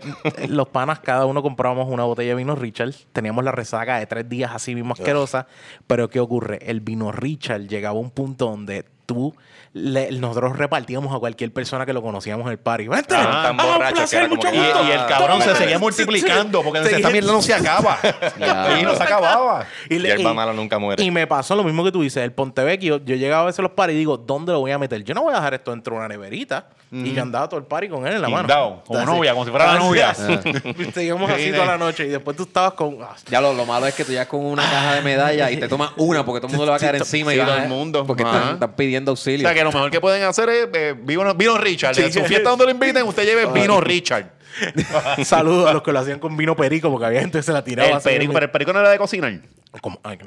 Los 0.49 0.67
panas, 0.69 0.99
cada 0.99 1.25
uno 1.25 1.41
comprábamos 1.41 1.87
una 1.89 2.03
botella 2.03 2.29
de 2.29 2.35
vino 2.35 2.55
Richard. 2.55 2.93
Teníamos 3.13 3.43
la 3.43 3.51
resaca 3.51 3.97
de 3.99 4.05
tres 4.05 4.27
días 4.27 4.51
así 4.53 4.75
mismo 4.75 4.93
asquerosa. 4.93 5.47
Pero 5.87 6.09
¿qué 6.09 6.19
ocurre? 6.19 6.59
El 6.61 6.81
vino 6.81 7.11
Richard 7.11 7.61
llegaba 7.67 7.97
a 7.97 8.01
un 8.01 8.11
punto 8.11 8.45
donde 8.47 8.85
tú. 9.05 9.35
Le- 9.77 10.09
nosotros 10.13 10.57
repartíamos 10.57 11.13
a 11.13 11.19
cualquier 11.19 11.51
persona 11.51 11.85
que 11.85 11.91
lo 11.91 12.01
conocíamos 12.01 12.45
en 12.45 12.53
el 12.53 12.57
party. 12.57 12.87
¡Vente! 12.87 13.13
Ah, 13.13 13.43
tan 13.47 13.59
¡Ah, 13.59 13.65
un 13.65 13.73
borracho 13.73 13.95
placer, 13.95 14.09
que 14.09 14.15
era 14.25 14.29
como 14.29 14.35
mucho 14.41 14.49
que- 14.49 14.55
Y, 14.57 14.59
gusto! 14.71 14.87
y 14.87 14.91
el 14.91 15.05
cabrón 15.05 15.41
se 15.41 15.55
seguía 15.55 15.79
multiplicando 15.79 16.63
porque 16.63 16.85
Sí. 16.85 16.95
esta 16.95 17.09
mierda 17.09 17.31
no 17.33 17.41
se 17.41 17.53
acaba. 17.53 17.97
Ya. 18.39 18.79
Y 18.79 18.83
no 18.83 18.95
se 18.95 19.03
acababa. 19.03 19.65
Y, 19.89 19.99
le- 19.99 20.19
y- 20.19 20.23
mala 20.23 20.53
nunca 20.53 20.79
muere. 20.79 21.03
Y 21.03 21.11
me 21.11 21.27
pasó 21.27 21.55
lo 21.57 21.63
mismo 21.65 21.83
que 21.83 21.91
tú 21.91 22.01
dices, 22.01 22.23
el 22.23 22.31
Pontevecchio. 22.31 23.03
Yo 23.03 23.15
llegaba 23.15 23.43
a 23.43 23.45
veces 23.47 23.59
a 23.59 23.63
los 23.63 23.71
paris 23.71 23.95
y 23.95 23.99
digo, 23.99 24.17
¿dónde 24.17 24.53
lo 24.53 24.61
voy 24.61 24.71
a 24.71 24.77
meter? 24.77 25.03
Yo 25.03 25.13
no 25.13 25.23
voy 25.23 25.33
a 25.33 25.37
dejar 25.37 25.53
esto 25.55 25.71
dentro 25.71 25.93
de 25.95 25.99
una 25.99 26.07
neverita. 26.07 26.67
Y 26.91 27.11
yo 27.11 27.23
andaba 27.23 27.49
todo 27.49 27.59
el 27.59 27.65
party 27.65 27.89
con 27.89 28.07
él 28.07 28.13
en 28.13 28.21
la 28.21 28.29
mano. 28.29 28.81
Como 28.85 29.01
novia, 29.05 29.33
como 29.33 29.43
si 29.43 29.51
fuera 29.51 29.73
la 29.73 29.79
novia. 29.79 30.15
Íbamos 30.95 31.29
así 31.29 31.45
Sí, 31.45 31.51
toda 31.51 31.65
la 31.65 31.77
noche 31.77 32.05
y 32.05 32.09
después 32.09 32.37
tú 32.37 32.43
estabas 32.43 32.73
con... 32.73 32.97
ah, 33.01 33.15
Ya 33.29 33.41
lo, 33.41 33.53
lo 33.53 33.65
malo 33.65 33.85
es 33.87 33.93
que 33.95 34.05
tú 34.05 34.11
llegas 34.11 34.27
con 34.27 34.45
una 34.45 34.63
caja 34.63 34.93
de 34.95 35.01
medallas 35.01 35.51
y 35.51 35.57
te 35.57 35.67
tomas 35.67 35.91
una 35.97 36.23
porque 36.25 36.39
todo 36.39 36.47
el 36.47 36.51
mundo 36.53 36.65
le 36.65 36.71
va 36.71 36.77
a 36.77 36.79
caer 36.79 36.95
encima 36.95 37.33
y 37.33 37.37
todo 37.39 37.55
el 37.55 37.67
mundo. 37.67 38.05
Porque 38.05 38.23
están, 38.23 38.59
pidiendo 38.77 39.11
auxilio. 39.11 39.45
Lo 39.65 39.71
mejor 39.71 39.91
que 39.91 39.99
pueden 40.01 40.23
hacer 40.23 40.49
es 40.49 40.67
eh, 40.73 40.95
vino, 40.97 41.33
vino 41.35 41.57
Richard. 41.57 41.99
En 41.99 42.11
su 42.13 42.23
fiesta 42.25 42.49
donde 42.49 42.65
lo 42.65 42.71
inviten, 42.71 43.03
usted 43.03 43.23
lleve 43.25 43.45
vino 43.53 43.79
Richard. 43.81 44.33
Saludos 45.25 45.69
a 45.69 45.73
los 45.73 45.81
que 45.83 45.91
lo 45.91 45.99
hacían 45.99 46.17
con 46.19 46.37
vino 46.37 46.55
perico 46.55 46.89
porque 46.89 47.05
había 47.07 47.19
gente 47.19 47.39
que 47.39 47.43
se 47.43 47.51
la 47.51 47.63
tiraba. 47.63 47.97
El 47.97 48.01
perico, 48.01 48.33
pero 48.33 48.45
el 48.45 48.51
perico 48.51 48.71
no 48.71 48.79
era 48.79 48.89
de 48.89 48.97
cocinar. 48.97 49.33
como- 49.81 49.99
ay, 50.03 50.17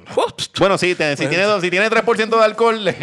Bueno, 0.59 0.77
sí, 0.77 0.95
te- 0.95 1.17
si, 1.17 1.27
tiene, 1.29 1.47
si 1.63 1.71
tiene 1.71 1.89
3% 1.89 2.29
de 2.39 2.45
alcohol, 2.45 2.85
ya, 2.85 2.95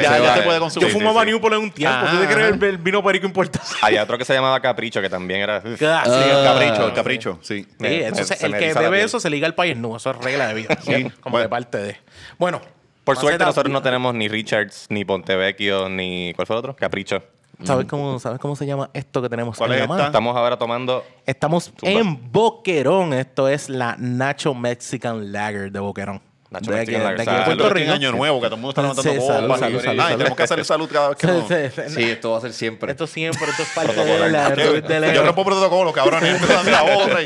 ya, 0.00 0.34
te 0.34 0.40
puede 0.42 0.56
Yo 0.56 0.60
consumir. 0.60 0.88
Sí, 0.88 0.94
fumaba 0.94 1.20
sí, 1.20 1.26
sí. 1.26 1.32
Newport 1.32 1.54
en 1.56 1.60
un 1.60 1.70
tiempo. 1.70 1.98
¿Tú 2.10 2.16
te 2.16 2.24
Ah. 2.24 2.28
crees 2.32 2.52
el, 2.54 2.64
el 2.64 2.78
vino 2.78 3.02
perico 3.04 3.26
importa? 3.26 3.60
Hay 3.82 3.98
otro 3.98 4.16
que 4.16 4.24
se 4.24 4.32
llamaba 4.32 4.60
Capricho, 4.60 5.02
que 5.02 5.10
también 5.10 5.40
era... 5.42 5.60
Sí, 5.60 5.68
Sí, 5.76 5.84
el 5.84 6.44
capricho, 6.44 6.86
el 6.86 6.92
capricho, 6.94 7.38
sí. 7.42 7.66
Eso 7.78 8.14
me- 8.14 8.24
se- 8.24 8.36
se 8.36 8.46
el 8.46 8.56
que 8.56 8.72
bebe 8.72 9.02
eso 9.02 9.20
se 9.20 9.28
liga 9.28 9.46
al 9.46 9.54
país. 9.54 9.76
No, 9.76 9.94
eso 9.96 10.10
es 10.10 10.16
regla 10.16 10.48
de 10.48 10.54
vida. 10.54 10.78
Sí. 10.82 11.10
Como 11.20 11.32
Bueno. 11.34 11.42
de 11.42 11.48
parte 11.50 11.78
de... 11.78 11.96
Bueno. 12.38 12.62
Por 13.04 13.16
suerte 13.16 13.44
nosotros 13.44 13.72
no 13.72 13.82
tenemos 13.82 14.14
ni 14.14 14.28
Richards, 14.28 14.86
ni 14.88 15.04
Pontevecchio, 15.04 15.88
ni... 15.88 16.32
¿Cuál 16.34 16.46
fue 16.46 16.54
el 16.56 16.58
otro? 16.58 16.76
Capricho. 16.76 17.22
¿Sabes 17.64 17.86
cómo, 17.86 18.18
¿Sabes 18.18 18.38
cómo 18.40 18.56
se 18.56 18.66
llama 18.66 18.90
esto 18.92 19.22
que 19.22 19.28
tenemos 19.28 19.56
¿Cuál 19.56 19.70
en 19.72 19.76
es 19.76 19.80
la 19.82 19.86
mano? 19.88 20.04
Estamos 20.06 20.36
ahora 20.36 20.56
tomando... 20.56 21.04
Estamos 21.26 21.72
Zumba. 21.78 22.00
en 22.00 22.32
Boquerón. 22.32 23.12
Esto 23.12 23.48
es 23.48 23.68
la 23.68 23.94
Nacho 23.98 24.54
Mexican 24.54 25.30
Lager 25.32 25.70
de 25.70 25.78
Boquerón. 25.80 26.20
Nacho 26.50 26.70
de 26.72 26.78
Mexican 26.78 27.02
aquí, 27.02 27.16
Lager. 27.18 27.26
de 27.26 27.30
aquí 27.30 27.50
de. 27.50 27.56
Puerto 27.68 27.92
año 27.92 28.12
nuevo, 28.12 28.40
que 28.40 28.46
todo 28.46 28.56
el 28.56 28.60
mundo 28.62 28.70
está 28.70 28.82
levantando 28.82 29.12
Sí, 29.20 29.26
salud, 29.26 29.56
salud, 29.80 30.16
tenemos 30.18 30.36
que 30.36 30.42
hacer 30.42 30.64
salud 30.64 30.90
cada 30.92 31.08
vez 31.10 31.18
que 31.18 31.26
nos... 31.26 31.48
Sí, 31.48 31.54
sí, 31.74 31.82
sí. 31.88 31.94
Sí, 31.94 32.10
esto 32.10 32.30
va 32.32 32.38
a 32.38 32.40
ser 32.40 32.52
siempre. 32.52 32.90
Esto 32.90 33.06
siempre, 33.06 33.44
esto 33.50 33.62
es 33.62 33.68
parte 33.70 33.94
de 34.04 34.28
la... 34.30 34.50
de 34.50 35.00
la- 35.00 35.14
Yo 35.14 35.22
rompo 35.24 35.44
protocolo, 35.44 35.92
cabrón. 35.92 36.24
Esto 36.24 36.52
es 36.60 36.66
la 36.66 36.82
otra. 36.96 37.18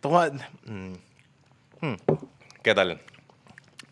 Toma- 0.00 0.30
mm, 0.64 1.94
¿Qué 2.62 2.74
tal? 2.74 3.00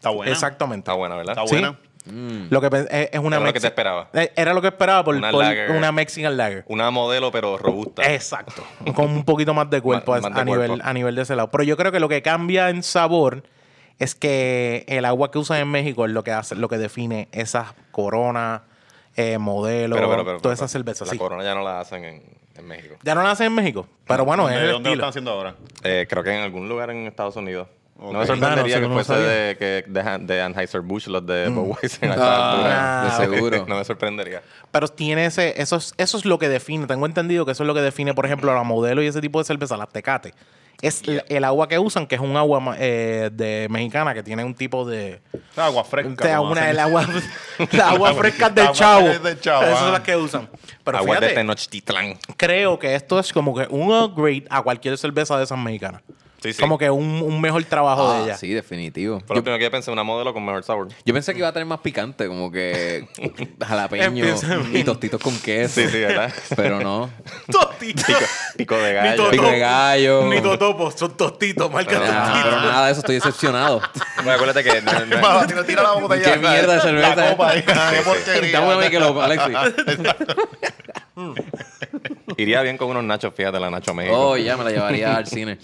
Está 0.05 0.11
buena. 0.15 0.33
Exactamente. 0.33 0.81
Está 0.81 0.93
buena, 0.93 1.17
¿verdad? 1.17 1.33
Está 1.39 1.47
Sí. 1.47 1.55
buena. 1.55 1.79
Lo 2.51 2.61
que 2.61 2.67
es, 2.67 3.11
es 3.15 3.19
una 3.19 3.37
Era 3.37 3.47
lo 3.47 3.53
que 3.55 3.61
te 3.61 3.67
esperaba. 3.69 4.11
Eh, 4.13 4.31
Era 4.37 4.53
lo 4.53 4.61
que 4.61 4.69
esperaba 4.69 5.03
por, 5.03 5.15
Una 5.17 5.31
por 5.31 5.43
lager. 5.43 5.71
una 5.71 5.91
Mexican 5.91 6.37
Lager. 6.37 6.63
Una 6.69 6.91
modelo, 6.91 7.33
pero 7.33 7.57
robusta. 7.57 8.03
Exacto. 8.13 8.63
Con 8.95 9.07
un 9.11 9.25
poquito 9.25 9.55
más 9.55 9.71
de 9.71 9.81
cuerpo 9.81 10.13
Más- 10.13 10.19
a- 10.23 10.29
más 10.29 10.35
de 10.35 10.41
a, 10.43 10.45
nivel, 10.45 10.81
a 10.85 10.93
nivel 10.93 11.15
de 11.15 11.23
ese 11.23 11.35
lado. 11.35 11.51
Pero 11.51 11.65
yo 11.65 11.79
creo 11.79 11.91
que 11.93 12.01
lo 12.01 12.11
que 12.11 12.21
cambia 12.21 12.69
en 12.69 12.83
sabor 12.83 13.45
es 13.99 14.15
que 14.15 14.85
el 14.89 15.07
agua 15.07 15.31
que 15.31 15.39
usan 15.39 15.57
en 15.61 15.69
México 15.69 16.05
es 16.05 16.13
lo 16.13 16.23
que 16.25 16.33
hace, 16.33 16.55
lo 16.57 16.69
que 16.69 16.77
define 16.77 17.29
esas 17.33 17.73
coronas, 17.91 18.61
eh, 19.17 19.39
modelo, 19.39 19.97
Pero, 19.97 20.11
pero, 20.11 20.25
pero, 20.27 20.41
todas 20.41 20.59
esas 20.59 20.71
cervezas. 20.71 21.09
La 21.09 21.13
sí. 21.13 21.19
corona 21.19 21.43
ya 21.43 21.55
no 21.55 21.63
la 21.63 21.81
hacen 21.81 22.05
en, 22.05 22.23
en 22.57 22.67
México. 22.67 22.97
Ya 23.03 23.15
no 23.15 23.23
la 23.23 23.31
hacen 23.31 23.47
en 23.47 23.55
México. 23.55 23.87
Pero 24.07 24.27
bueno, 24.27 24.47
es 24.51 24.57
¿De 24.57 24.65
el 24.67 24.73
dónde 24.73 24.91
lo 24.91 24.95
están 24.97 25.09
haciendo 25.09 25.31
ahora? 25.31 25.55
Eh, 25.83 26.07
creo 26.07 26.23
que 26.23 26.37
en 26.37 26.43
algún 26.43 26.69
lugar 26.69 26.91
en 26.91 27.07
Estados 27.07 27.37
Unidos. 27.37 27.67
No 28.13 28.19
me 28.21 28.27
sorprendería 28.27 28.77
Ah, 28.77 28.81
no, 28.81 28.89
que 28.89 28.95
no 28.95 29.05
fuese 29.05 29.15
de, 29.23 29.57
que 29.57 29.85
de, 29.89 30.19
de 30.21 30.43
Anheuser-Busch, 30.43 31.07
los 31.09 31.27
de 31.27 31.49
Budweiser. 31.49 32.11
a 32.11 32.13
esta 32.15 32.27
Ah, 32.27 33.03
altura. 33.03 33.27
de 33.29 33.35
seguro. 33.35 33.65
No 33.69 33.77
me 33.77 33.85
sorprendería. 33.85 34.43
Pero 34.71 34.89
tiene 34.89 35.27
ese, 35.27 35.61
eso 35.61 35.77
es, 35.77 35.95
eso 35.97 36.19
es 36.19 36.25
lo 36.25 36.39
que 36.39 36.49
define. 36.49 36.87
Tengo 36.87 37.07
entendido 37.07 37.45
que 37.47 37.53
eso 37.53 37.63
es 37.63 37.67
lo 37.67 37.75
que 37.75 37.81
define, 37.83 38.15
por 38.15 38.27
ejemplo, 38.27 38.53
la 38.55 38.63
modelo 38.63 39.03
y 39.03 39.07
ese 39.07 39.21
tipo 39.21 39.39
de 39.39 39.45
cerveza, 39.45 39.77
las 39.77 39.89
tecate. 39.91 40.35
es 40.83 41.03
el- 41.07 41.23
el 41.29 41.45
agua 41.45 41.69
que 41.69 41.79
usan, 41.79 42.07
que 42.07 42.17
es 42.17 42.21
un 42.21 42.37
agua 42.37 42.75
eh, 42.79 43.31
de 43.33 43.69
mexicana 43.71 44.13
que 44.13 44.23
tiene 44.25 44.45
un 44.45 44.55
tipo 44.55 44.85
de... 44.85 45.21
Agua 45.57 45.85
fresca. 45.85 46.13
o 46.19 46.23
sea, 46.27 46.37
como 46.39 46.51
una, 46.51 46.69
el 46.69 46.79
agua, 46.81 47.07
la 47.73 47.91
agua 47.91 48.13
fresca 48.15 48.51
del 48.51 48.65
Agua 48.65 48.75
chavo. 48.77 49.09
del 49.21 49.41
Chavo, 49.41 49.63
Esas 49.63 49.77
ah. 49.77 49.81
son 49.81 49.93
las 49.93 50.01
que 50.03 50.17
usan. 50.17 50.49
Pero 50.83 50.99
Agua 50.99 51.15
de 51.15 51.21
fíjate, 51.21 51.35
Tenochtitlán. 51.37 52.19
creo 52.37 52.79
que 52.79 52.95
esto 52.97 53.19
es 53.21 53.33
como 53.33 53.55
que 53.55 53.67
un 53.71 53.91
upgrade 53.95 54.45
a 54.51 54.63
cualquier 54.63 54.99
cerveza 54.99 55.39
de 55.39 55.45
esas 55.45 55.57
mexicanas. 55.59 56.03
Sí, 56.45 56.53
sí. 56.53 56.61
Como 56.61 56.77
que 56.77 56.91
un, 56.91 57.23
un 57.23 57.41
mejor 57.41 57.65
trabajo 57.65 58.13
de 58.13 58.19
Ah, 58.19 58.23
ella. 58.25 58.37
sí, 58.37 58.49
definitivo. 58.53 59.19
Por 59.21 59.35
lo 59.39 59.43
primero 59.43 59.57
que 59.59 59.65
yo 59.65 59.71
pensé, 59.71 59.91
una 59.91 60.03
modelo 60.03 60.35
con 60.35 60.45
mejor 60.45 60.63
sabor. 60.63 60.89
Yo 61.03 61.15
pensé 61.15 61.33
que 61.33 61.39
iba 61.39 61.49
a 61.49 61.53
tener 61.55 61.65
más 61.65 61.81
picante, 61.81 62.27
como 62.29 62.53
que 62.53 63.09
jalapeño 63.67 64.27
y 64.75 64.85
tostitos 64.85 65.19
con 65.23 65.35
queso. 65.39 65.81
Sí, 65.81 65.89
sí, 65.89 66.01
¿verdad? 66.01 66.31
Pero 66.57 66.81
no. 66.81 67.09
Tostitos. 67.51 68.05
Pico, 68.05 68.19
pico 68.59 68.77
de 68.77 68.93
gallo. 68.93 69.31
Pico 69.31 69.47
de 69.47 69.59
gallo. 69.59 70.27
Ni 70.27 70.43
totopos, 70.43 70.95
son 70.97 71.17
tostitos, 71.17 71.73
marca 71.73 71.97
tostitos. 71.97 72.43
pero 72.43 72.61
nada 72.61 72.87
de 72.87 72.93
eso, 72.93 73.01
estoy 73.01 73.15
decepcionado. 73.15 73.81
Bueno, 74.17 74.33
acuérdate 74.33 74.63
que... 74.65 74.83
no- 74.83 75.07
no- 75.07 75.19
Mano, 75.21 75.47
tira, 75.47 75.65
tira 75.65 75.83
la 75.83 75.93
botella. 75.93 76.31
¿Qué 76.35 76.39
mierda 76.39 76.75
de 76.75 76.81
cerveza 76.83 77.15
La 77.17 77.31
copa 77.31 77.55
Qué 77.55 77.63
porquería. 78.05 78.61
Dame 78.61 78.75
una 78.75 78.85
Michelob, 78.85 79.19
Alexis. 79.19 79.57
iría 82.37 82.61
bien 82.63 82.77
con 82.77 82.89
unos 82.91 83.05
nachos, 83.05 83.33
fíjate, 83.35 83.59
la 83.59 83.71
Nacho 83.71 83.95
México. 83.95 84.15
Oh, 84.31 84.37
ya 84.37 84.57
me 84.57 84.65
la 84.65 84.71
llevaría 84.71 85.17
al 85.17 85.27
cine. 85.27 85.59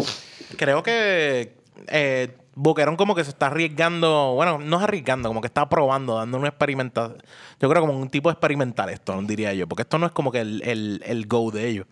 Creo 0.60 0.82
que 0.82 1.54
eh, 1.88 2.36
Boquerón 2.54 2.96
como 2.96 3.14
que 3.14 3.24
se 3.24 3.30
está 3.30 3.46
arriesgando, 3.46 4.34
bueno, 4.34 4.58
no 4.58 4.76
es 4.76 4.82
arriesgando, 4.82 5.30
como 5.30 5.40
que 5.40 5.46
está 5.46 5.70
probando, 5.70 6.16
dando 6.16 6.36
un 6.36 6.44
experimental. 6.44 7.16
Yo 7.58 7.70
creo 7.70 7.80
como 7.80 7.98
un 7.98 8.10
tipo 8.10 8.30
experimental 8.30 8.90
esto, 8.90 9.18
diría 9.22 9.54
yo, 9.54 9.66
porque 9.66 9.82
esto 9.84 9.96
no 9.96 10.04
es 10.04 10.12
como 10.12 10.30
que 10.30 10.40
el, 10.40 10.60
el, 10.62 11.02
el 11.06 11.26
go 11.26 11.50
de 11.50 11.66
ellos. 11.66 11.86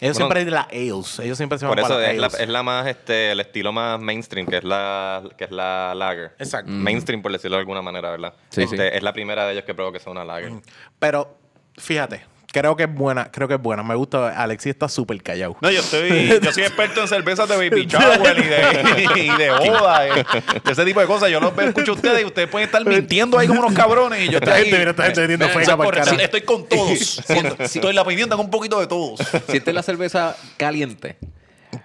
Bueno, 0.00 0.14
siempre 0.14 0.40
dicen 0.40 0.54
la 0.54 0.62
ales, 0.62 1.20
ellos 1.20 1.36
siempre 1.36 1.56
se 1.56 1.66
van 1.66 1.76
Por 1.76 1.84
eso 1.84 2.00
las 2.00 2.10
es 2.10 2.18
la, 2.18 2.26
es 2.26 2.48
la 2.48 2.62
más, 2.64 2.88
este, 2.88 3.30
el 3.30 3.38
estilo 3.38 3.72
más 3.72 4.00
mainstream, 4.00 4.48
que 4.48 4.56
es 4.56 4.64
la, 4.64 5.22
que 5.38 5.44
es 5.44 5.52
la 5.52 5.94
lager. 5.94 6.34
Exacto. 6.40 6.72
Mainstream, 6.72 7.22
por 7.22 7.30
decirlo 7.30 7.58
de 7.58 7.60
alguna 7.60 7.80
manera, 7.80 8.10
¿verdad? 8.10 8.34
Sí, 8.48 8.62
Este, 8.62 8.76
sí. 8.76 8.96
Es 8.96 9.04
la 9.04 9.12
primera 9.12 9.46
de 9.46 9.52
ellos 9.52 9.64
que 9.64 9.74
probó 9.74 9.92
que 9.92 10.00
sea 10.00 10.10
una 10.10 10.24
lager. 10.24 10.50
Pero 10.98 11.38
fíjate, 11.76 12.24
creo 12.52 12.76
que 12.76 12.84
es 12.84 12.94
buena, 12.94 13.30
creo 13.30 13.48
que 13.48 13.54
es 13.54 13.60
buena. 13.62 13.82
Me 13.82 13.94
gusta, 13.94 14.40
Alexis 14.40 14.70
está 14.70 14.88
súper 14.88 15.22
callado. 15.22 15.56
No, 15.60 15.70
yo 15.70 15.80
estoy, 15.80 16.40
yo 16.42 16.52
soy 16.52 16.62
experto 16.64 17.00
en 17.00 17.08
cervezas 17.08 17.48
de 17.48 17.56
baby 17.56 17.86
shower 17.86 18.38
y 18.38 18.42
de, 18.42 19.22
y 19.24 19.36
de 19.36 19.50
boda, 19.50 20.06
y 20.08 20.10
de 20.64 20.72
ese 20.72 20.84
tipo 20.84 21.00
de 21.00 21.06
cosas. 21.06 21.30
Yo 21.30 21.40
los 21.40 21.56
escucho 21.58 21.92
a 21.92 21.94
ustedes 21.94 22.22
y 22.22 22.24
ustedes 22.24 22.48
pueden 22.48 22.66
estar 22.66 22.84
mintiendo 22.84 23.38
ahí 23.38 23.46
como 23.46 23.60
unos 23.60 23.72
cabrones 23.74 24.20
y 24.20 24.28
yo 24.30 24.38
estoy 24.38 24.48
Esta 24.48 24.54
ahí. 24.54 24.62
gente, 24.64 24.78
mira, 24.78 24.90
esta 24.90 25.04
gente 25.04 25.20
teniendo 25.20 25.46
Ven, 25.46 25.58
feca 25.58 25.76
porra- 25.76 25.90
carajo. 26.04 26.18
Estoy 26.20 26.40
con 26.42 26.66
todos. 26.68 27.18
Estoy 27.60 27.90
en 27.90 27.96
la 27.96 28.04
pidienda 28.04 28.36
con 28.36 28.46
un 28.46 28.50
poquito 28.50 28.80
de 28.80 28.86
todos. 28.86 29.20
¿Sientes 29.48 29.74
la 29.74 29.82
cerveza 29.82 30.36
caliente? 30.56 31.16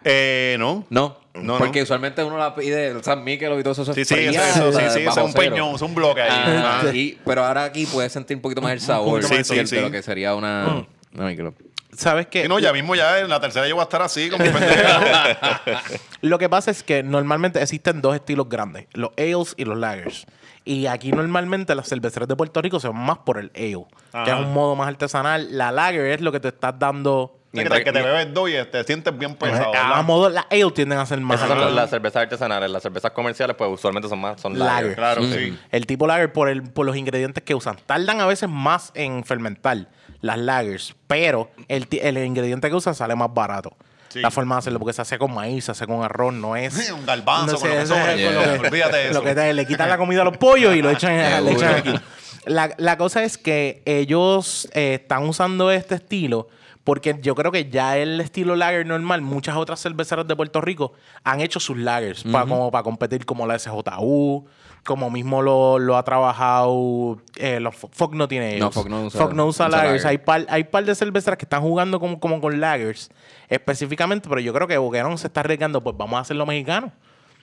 Eh, 0.04 0.56
no. 0.60 0.86
No. 0.90 1.18
No, 1.34 1.58
Porque 1.58 1.80
no. 1.80 1.84
usualmente 1.84 2.24
uno 2.24 2.38
la 2.38 2.56
pide, 2.56 2.88
el 2.88 3.04
San 3.04 3.22
Michelob 3.24 3.60
y 3.60 3.64
todo 3.64 3.74
eso. 3.74 3.94
Sí, 3.94 4.02
es 4.02 4.08
sí, 4.08 4.16
fría, 4.16 4.50
eso, 4.50 4.72
sí, 4.72 5.02
es 5.02 5.18
un 5.18 5.34
peñón, 5.34 5.76
es 5.76 5.82
un 5.82 5.94
bloque 5.94 6.22
ahí. 6.22 6.30
Ah, 6.32 6.84
y- 6.94 7.18
pero 7.26 7.44
ahora 7.44 7.66
aquí 7.66 7.86
puedes 7.86 8.14
sentir 8.14 8.38
un 8.38 8.42
poquito 8.42 8.62
más 8.62 8.72
el 8.72 8.80
sabor 8.80 9.22
sí, 9.22 9.44
sí, 9.44 9.56
de 9.56 9.68
sí. 9.68 9.80
lo 9.82 9.92
que 9.92 10.02
sería 10.02 10.34
una, 10.34 10.86
una 11.14 11.26
Michelob. 11.26 11.54
¿Sabes 11.92 12.28
qué? 12.28 12.44
Sí, 12.44 12.48
no, 12.48 12.60
ya 12.60 12.72
mismo 12.74 12.96
ya 12.96 13.20
en 13.20 13.30
la 13.30 13.40
tercera 13.42 13.68
yo 13.68 13.76
voy 13.76 13.82
a 13.82 13.84
estar 13.84 14.02
así 14.02 14.30
como. 14.30 14.44
Lo 16.22 16.38
que 16.40 16.50
pasa 16.50 16.72
es 16.72 16.84
que 16.84 17.04
normalmente 17.04 17.62
existen 17.62 18.02
dos 18.02 18.16
estilos 18.16 18.50
grandes, 18.50 18.88
los 18.94 19.12
ales 19.18 19.54
y 19.58 19.66
los 19.66 19.78
lagers. 19.78 20.26
Y 20.64 20.88
aquí 20.88 21.12
normalmente 21.12 21.76
las 21.76 21.88
cerveceras 21.88 22.28
de 22.28 22.36
Puerto 22.36 22.62
Rico 22.62 22.80
se 22.80 22.88
van 22.88 22.98
más 22.98 23.20
por 23.20 23.38
el 23.38 23.52
ale, 23.56 23.86
que 24.26 24.32
es 24.32 24.38
un 24.38 24.52
modo 24.54 24.76
más 24.76 24.88
artesanal. 24.88 25.48
La 25.52 25.72
lager 25.72 26.06
es 26.08 26.22
lo 26.22 26.32
que 26.32 26.40
te 26.40 26.48
estás 26.48 26.78
dando... 26.80 27.38
Mientras 27.56 27.82
que 27.82 27.92
te 27.92 28.02
bebes 28.02 28.34
dos 28.34 28.50
y 28.50 28.54
te 28.72 28.84
sientes 28.84 29.18
bien 29.18 29.36
pesado. 29.36 29.74
a 29.76 30.02
modo, 30.04 30.30
las 30.30 30.46
ale 30.52 30.70
tienden 30.72 30.98
a 31.00 31.06
ser 31.06 31.20
más... 31.22 31.42
Esas 31.42 31.50
son 31.58 31.76
las 31.76 31.90
cervezas 31.90 32.24
artesanales. 32.24 32.70
Las 32.70 32.84
cervezas 32.84 33.12
comerciales, 33.12 33.56
pues 33.56 33.70
usualmente 33.74 34.08
son 34.10 34.20
más 34.20 34.40
son 34.40 34.58
lager. 34.58 34.84
Lager. 34.84 34.96
Claro, 34.96 35.24
sí. 35.24 35.58
El 35.72 35.86
tipo 35.86 36.08
lager 36.08 36.32
por, 36.34 36.50
el, 36.50 36.64
por 36.64 36.86
los 36.86 36.96
ingredientes 36.96 37.44
que 37.44 37.56
usan. 37.56 37.78
Tardan 37.86 38.22
a 38.22 38.26
veces 38.26 38.50
más 38.50 38.92
en 38.94 39.24
fermentar 39.24 39.88
las 40.22 40.38
lagers, 40.38 40.96
pero 41.08 41.52
el, 41.68 41.88
el 41.92 42.18
ingrediente 42.20 42.70
que 42.70 42.76
usan 42.76 42.96
sale 42.96 43.16
más 43.16 43.34
barato. 43.34 43.76
Sí. 44.10 44.22
La 44.22 44.32
forma 44.32 44.56
de 44.56 44.60
hacerlo, 44.60 44.80
porque 44.80 44.94
se 44.94 45.02
hace 45.02 45.18
con 45.18 45.34
maíz, 45.34 45.66
se 45.66 45.72
hace 45.72 45.86
con 45.86 46.02
arroz, 46.04 46.34
no 46.34 46.56
es... 46.56 46.90
Un 46.92 47.06
garbanzo 47.06 47.54
no 47.54 47.60
con 47.60 47.70
lo 47.70 47.76
que 47.76 47.82
sé, 47.82 47.88
sobra. 47.88 48.14
ese 48.14 48.24
es 48.26 48.34
con 48.34 48.44
Yeah. 48.46 48.54
lo 48.56 48.62
que- 48.62 48.68
Olvídate 48.70 48.98
de 48.98 49.06
eso. 49.10 49.14
Lo 49.20 49.24
que 49.26 49.36
te- 49.36 49.54
le 49.54 49.66
quitan 49.68 49.90
la 49.90 49.98
comida 49.98 50.22
a 50.22 50.24
los 50.26 50.38
pollos 50.38 50.74
y 50.76 50.82
lo 50.82 50.90
echan, 50.90 51.44
le 51.46 51.52
echan 51.52 51.76
aquí. 51.76 51.94
La, 52.46 52.70
la 52.78 52.96
cosa 52.96 53.24
es 53.24 53.40
que 53.40 53.82
ellos 53.86 54.70
eh, 54.74 55.00
están 55.02 55.24
usando 55.28 55.72
este 55.72 55.96
estilo 55.96 56.48
porque 56.86 57.18
yo 57.22 57.36
creo 57.36 57.52
que 57.52 57.70
ya 57.70 57.98
el 57.98 58.22
estilo 58.22 58.56
lager 58.56 58.86
normal, 58.86 59.22
muchas 59.22 59.58
otras 59.58 59.82
cerveceras 59.82 60.26
de 60.28 60.36
Puerto 60.38 60.62
Rico 60.62 60.94
han 61.26 61.42
hecho 61.42 61.60
sus 61.60 61.76
lagers 61.78 62.24
pa- 62.24 62.46
como 62.46 62.72
para 62.72 62.84
competir 62.84 63.26
como 63.26 63.46
la 63.46 63.60
SJU, 63.60 64.46
como 64.86 65.10
mismo 65.10 65.42
lo, 65.42 65.80
lo 65.80 65.98
ha 65.98 66.04
trabajado... 66.04 67.20
Eh, 67.38 67.60
los, 67.60 67.76
Fox 67.76 68.16
no 68.16 68.28
tiene 68.28 68.52
ellos. 68.56 68.60
No, 68.62 68.72
Fox 68.72 68.88
no 68.90 69.06
usa- 69.08 69.20
Fox 69.20 69.34
no 69.36 69.46
usa 69.48 69.68
usa 69.68 69.78
lagers. 69.78 70.04
lager. 70.04 70.08
Hay 70.08 70.18
par, 70.20 70.46
hay 70.48 70.64
par 70.66 70.86
de 70.86 70.94
cerveceras 70.96 71.38
que 71.38 71.46
están 71.46 71.62
jugando 71.64 72.00
como, 72.00 72.20
como 72.20 72.40
con 72.40 72.60
lagers 72.62 73.10
específicamente, 73.50 74.30
pero 74.30 74.40
yo 74.42 74.54
creo 74.54 74.68
que 74.68 74.78
Boquerón 74.78 75.18
se 75.18 75.28
está 75.28 75.40
arriesgando, 75.42 75.82
pues 75.84 75.96
vamos 75.98 76.18
a 76.18 76.22
hacerlo 76.22 76.46
mexicano. 76.46 76.92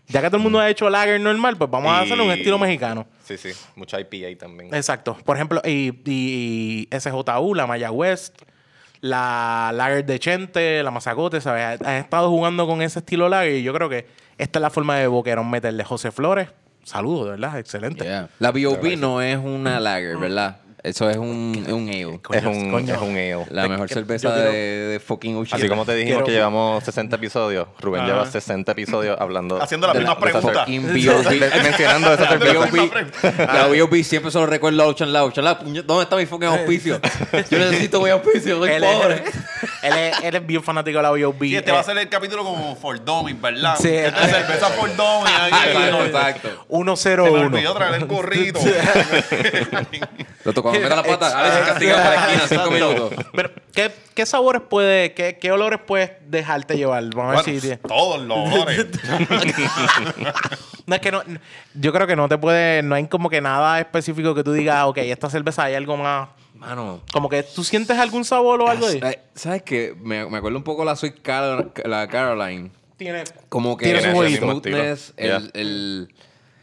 Ya 0.08 0.20
que 0.20 0.26
todo 0.28 0.38
el 0.38 0.42
mundo 0.42 0.58
ha 0.58 0.68
hecho 0.68 0.90
lager 0.90 1.20
normal, 1.20 1.56
pues 1.56 1.70
vamos 1.70 1.90
a 1.92 2.00
hacerlo 2.00 2.24
un 2.24 2.32
estilo 2.32 2.58
mexicano. 2.58 3.06
Sí, 3.24 3.36
sí. 3.38 3.50
Mucha 3.76 3.98
IPA 4.00 4.38
también. 4.38 4.74
Exacto. 4.74 5.16
Por 5.24 5.36
ejemplo, 5.36 5.60
y, 5.64 5.92
y 6.04 6.88
SJU, 6.96 7.54
la 7.54 7.66
Maya 7.68 7.90
West, 7.92 8.36
la 9.02 9.72
Lager 9.74 10.06
de 10.06 10.18
Chente, 10.18 10.82
la 10.82 10.90
Mazacote, 10.90 11.40
¿sabes? 11.40 11.80
Han 11.82 11.96
estado 11.96 12.30
jugando 12.30 12.66
con 12.66 12.80
ese 12.80 13.00
estilo 13.00 13.28
lager 13.28 13.56
y 13.56 13.62
yo 13.62 13.74
creo 13.74 13.88
que 13.88 14.06
esta 14.38 14.58
es 14.58 14.62
la 14.62 14.70
forma 14.70 14.96
de 14.96 15.08
Boquerón 15.08 15.50
meterle. 15.50 15.84
José 15.84 16.12
Flores, 16.12 16.48
saludos, 16.84 17.24
de 17.26 17.30
verdad, 17.32 17.58
excelente. 17.58 18.04
Yeah. 18.04 18.28
La 18.38 18.52
B.O.B. 18.52 18.96
no 18.96 19.20
es 19.20 19.36
una 19.38 19.80
lager, 19.80 20.16
¿verdad? 20.16 20.61
Eso 20.84 21.08
es 21.08 21.16
un, 21.16 21.64
un 21.68 21.88
ale. 21.88 22.00
es, 22.00 22.44
un, 22.44 22.70
coño. 22.72 22.94
es 22.94 23.00
un 23.00 23.10
ale. 23.10 23.46
La 23.50 23.68
mejor 23.68 23.86
que- 23.86 23.94
cerveza 23.94 24.32
quiero- 24.34 24.50
de, 24.50 24.58
de 24.88 25.00
fucking 25.00 25.36
Ocean. 25.36 25.60
Así 25.60 25.68
como 25.68 25.84
te 25.84 25.94
dijimos 25.94 26.14
Quiero- 26.18 26.26
que 26.26 26.32
llevamos 26.32 26.82
60 26.82 27.14
episodios, 27.16 27.68
Rubén 27.80 28.00
Ajá. 28.02 28.10
lleva 28.12 28.26
60 28.30 28.72
episodios 28.72 29.16
hablando. 29.20 29.62
Haciendo 29.62 29.86
las 29.86 29.94
de 29.94 30.00
mismas 30.00 30.18
preguntas. 30.18 30.66
mencionando 31.62 32.12
esa. 32.14 32.34
B.O.B. 32.34 32.90
La 33.38 33.66
B.O.B. 33.68 34.02
siempre 34.02 34.32
se 34.32 34.38
lo 34.38 34.46
recuerdo 34.46 34.82
a 34.82 34.86
Ochan 34.86 35.12
La. 35.12 35.24
Ochan 35.24 35.44
La, 35.44 35.60
puñe- 35.60 35.82
¿dónde 35.84 36.02
está 36.02 36.16
mi 36.16 36.26
fucking 36.26 36.48
auspicio? 36.48 37.00
Yo 37.50 37.58
necesito 37.58 38.00
mi 38.02 38.10
auspicio, 38.10 38.58
soy 38.58 38.70
Él 38.70 38.82
pobre. 38.82 39.14
es, 39.24 39.34
él, 39.84 39.92
es, 39.98 40.20
él 40.24 40.34
es 40.34 40.46
bien 40.46 40.62
fanático 40.64 40.96
de 40.98 41.02
la 41.04 41.10
B.O.B. 41.12 41.46
Sí, 41.48 41.56
este 41.56 41.70
Eh, 41.70 41.74
va 41.74 41.78
a 41.80 41.84
ser 41.84 41.96
el 41.96 42.08
capítulo 42.08 42.42
como 42.42 42.74
For 42.74 43.02
Dummies, 43.04 43.40
¿verdad? 43.40 43.76
Sí. 43.80 43.88
Esta 43.88 44.24
es 44.24 44.30
cerveza 44.32 44.66
For 44.70 44.88
Dummies. 44.96 45.32
Exacto, 45.46 45.78
aquí. 45.98 46.06
exacto. 46.08 46.66
101. 46.68 46.96
Se 46.96 47.16
me 47.16 47.38
olvidó 47.46 47.74
traer 47.74 47.94
el 47.94 48.06
gorrito. 48.06 48.58
Lo 50.44 50.52
tocó, 50.52 50.71
mete 50.80 50.88
la 50.96 51.02
pata, 51.02 51.38
Alex 51.38 51.54
se 51.54 51.60
castiga 51.64 51.94
para 51.96 52.10
la 52.10 52.26
esquina, 52.34 52.48
cinco 52.48 52.70
minutos. 52.70 53.12
Pero, 53.34 53.50
¿qué, 53.72 53.90
qué 54.14 54.26
sabores 54.26 54.62
puede, 54.68 55.14
qué, 55.14 55.38
qué 55.38 55.52
olores 55.52 55.80
puedes 55.86 56.10
dejarte 56.26 56.76
llevar? 56.76 57.04
Vamos 57.14 57.38
a 57.46 57.50
ver 57.50 57.60
si... 57.60 57.76
todos 57.76 58.20
los 58.22 58.38
olores. 58.52 58.86
No, 60.86 60.96
es 60.96 61.00
que 61.00 61.12
no, 61.12 61.22
yo 61.74 61.92
creo 61.92 62.06
que 62.08 62.16
no 62.16 62.28
te 62.28 62.36
puede, 62.38 62.82
no 62.82 62.96
hay 62.96 63.06
como 63.06 63.30
que 63.30 63.40
nada 63.40 63.78
específico 63.78 64.34
que 64.34 64.42
tú 64.42 64.52
digas, 64.52 64.76
"Ah, 64.78 64.88
ok, 64.88 64.98
esta 64.98 65.30
cerveza 65.30 65.62
hay 65.64 65.74
algo 65.76 65.96
más, 65.96 66.30
Mano, 66.54 67.00
como 67.12 67.28
que 67.28 67.42
tú 67.44 67.62
sientes 67.64 67.96
algún 67.98 68.24
sabor 68.24 68.60
o 68.62 68.68
algo 68.68 68.86
ahí. 68.86 69.00
¿Sabes 69.34 69.62
qué? 69.62 69.94
Me, 70.00 70.28
me 70.28 70.38
acuerdo 70.38 70.58
un 70.58 70.64
poco 70.64 70.84
la 70.84 70.96
Sweet 70.96 71.22
Car- 71.22 71.72
la 71.84 72.08
Caroline. 72.08 72.70
Tiene, 72.96 73.24
Como 73.48 73.76
que 73.76 73.84
Tiene 73.86 74.00
su 74.12 74.22
el 74.22 74.26
el, 74.34 75.06
Yeah. 75.16 75.42
el- 75.54 76.14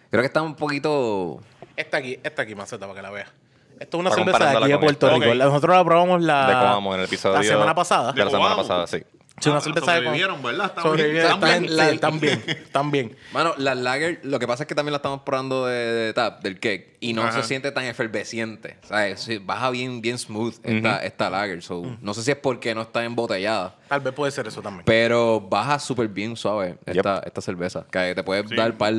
Creo 0.09 0.21
que 0.21 0.27
está 0.27 0.41
un 0.41 0.55
poquito... 0.55 1.39
esta 1.75 1.97
aquí, 1.97 2.19
esta 2.23 2.41
aquí, 2.43 2.55
maceta, 2.55 2.87
para 2.87 2.95
que 2.95 3.01
la 3.01 3.11
veas. 3.11 3.29
Esto 3.79 3.97
es 3.97 4.01
una 4.01 4.09
Para 4.09 4.23
cerveza 4.25 4.51
de 4.51 4.57
aquí 4.57 4.67
de 4.71 4.77
Puerto 4.77 5.07
esta. 5.07 5.19
Rico. 5.25 5.35
Nosotros 5.35 5.75
la 5.75 5.83
probamos 5.85 6.21
la, 6.21 6.47
De 6.47 6.53
Coamo 6.53 6.93
en 6.95 6.99
el 7.01 7.05
episodio. 7.05 7.37
la 7.37 7.43
semana 7.43 7.75
pasada. 7.75 8.11
De 8.13 8.25
la 8.25 8.31
semana 8.31 8.55
pasada, 8.55 8.87
sí. 8.87 9.03
Sí, 9.41 9.47
una 9.49 9.61
cerveza 9.61 9.93
de 9.93 9.97
Sobrevivieron, 9.99 10.43
¿verdad? 10.43 10.65
Están 10.65 10.83
Sobrevivieron, 10.83 11.39
bien. 11.39 11.63
están, 11.63 11.77
La- 11.77 11.85
sí, 11.87 11.95
están 11.95 12.19
bien, 12.19 12.43
están 12.45 12.91
bien. 12.91 13.17
Mano, 13.31 13.53
la 13.55 13.73
lager, 13.73 14.19
lo 14.23 14.37
que 14.37 14.45
pasa 14.47 14.63
es 14.63 14.67
que 14.67 14.75
también 14.75 14.91
la 14.91 14.97
estamos 14.97 15.21
probando 15.21 15.65
de, 15.65 15.75
de 15.77 16.13
tap, 16.13 16.41
del 16.43 16.59
cake, 16.59 16.97
y 16.99 17.13
no 17.13 17.21
Ajá. 17.23 17.41
se 17.41 17.47
siente 17.47 17.71
tan 17.71 17.85
efervesciente. 17.85 18.75
¿Sabes? 18.81 19.21
Sí, 19.21 19.37
baja 19.37 19.69
bien, 19.69 20.01
bien 20.01 20.17
smooth 20.17 20.55
esta, 20.61 21.05
esta 21.05 21.29
lager. 21.29 21.61
So, 21.63 21.83
No 22.01 22.13
sé 22.13 22.23
si 22.23 22.31
es 22.31 22.37
porque 22.37 22.75
no 22.75 22.81
está 22.81 23.05
embotellada, 23.05 23.77
Tal 23.87 24.01
vez 24.01 24.13
puede 24.13 24.33
ser 24.33 24.45
eso 24.45 24.61
también. 24.61 24.83
pero 24.83 25.39
baja 25.39 25.79
súper 25.79 26.09
bien 26.09 26.35
suave 26.35 26.77
esta, 26.85 27.19
esta 27.25 27.39
cerveza. 27.39 27.85
Que 27.89 28.13
te 28.13 28.23
puede 28.25 28.43
dar 28.57 28.73
par 28.77 28.93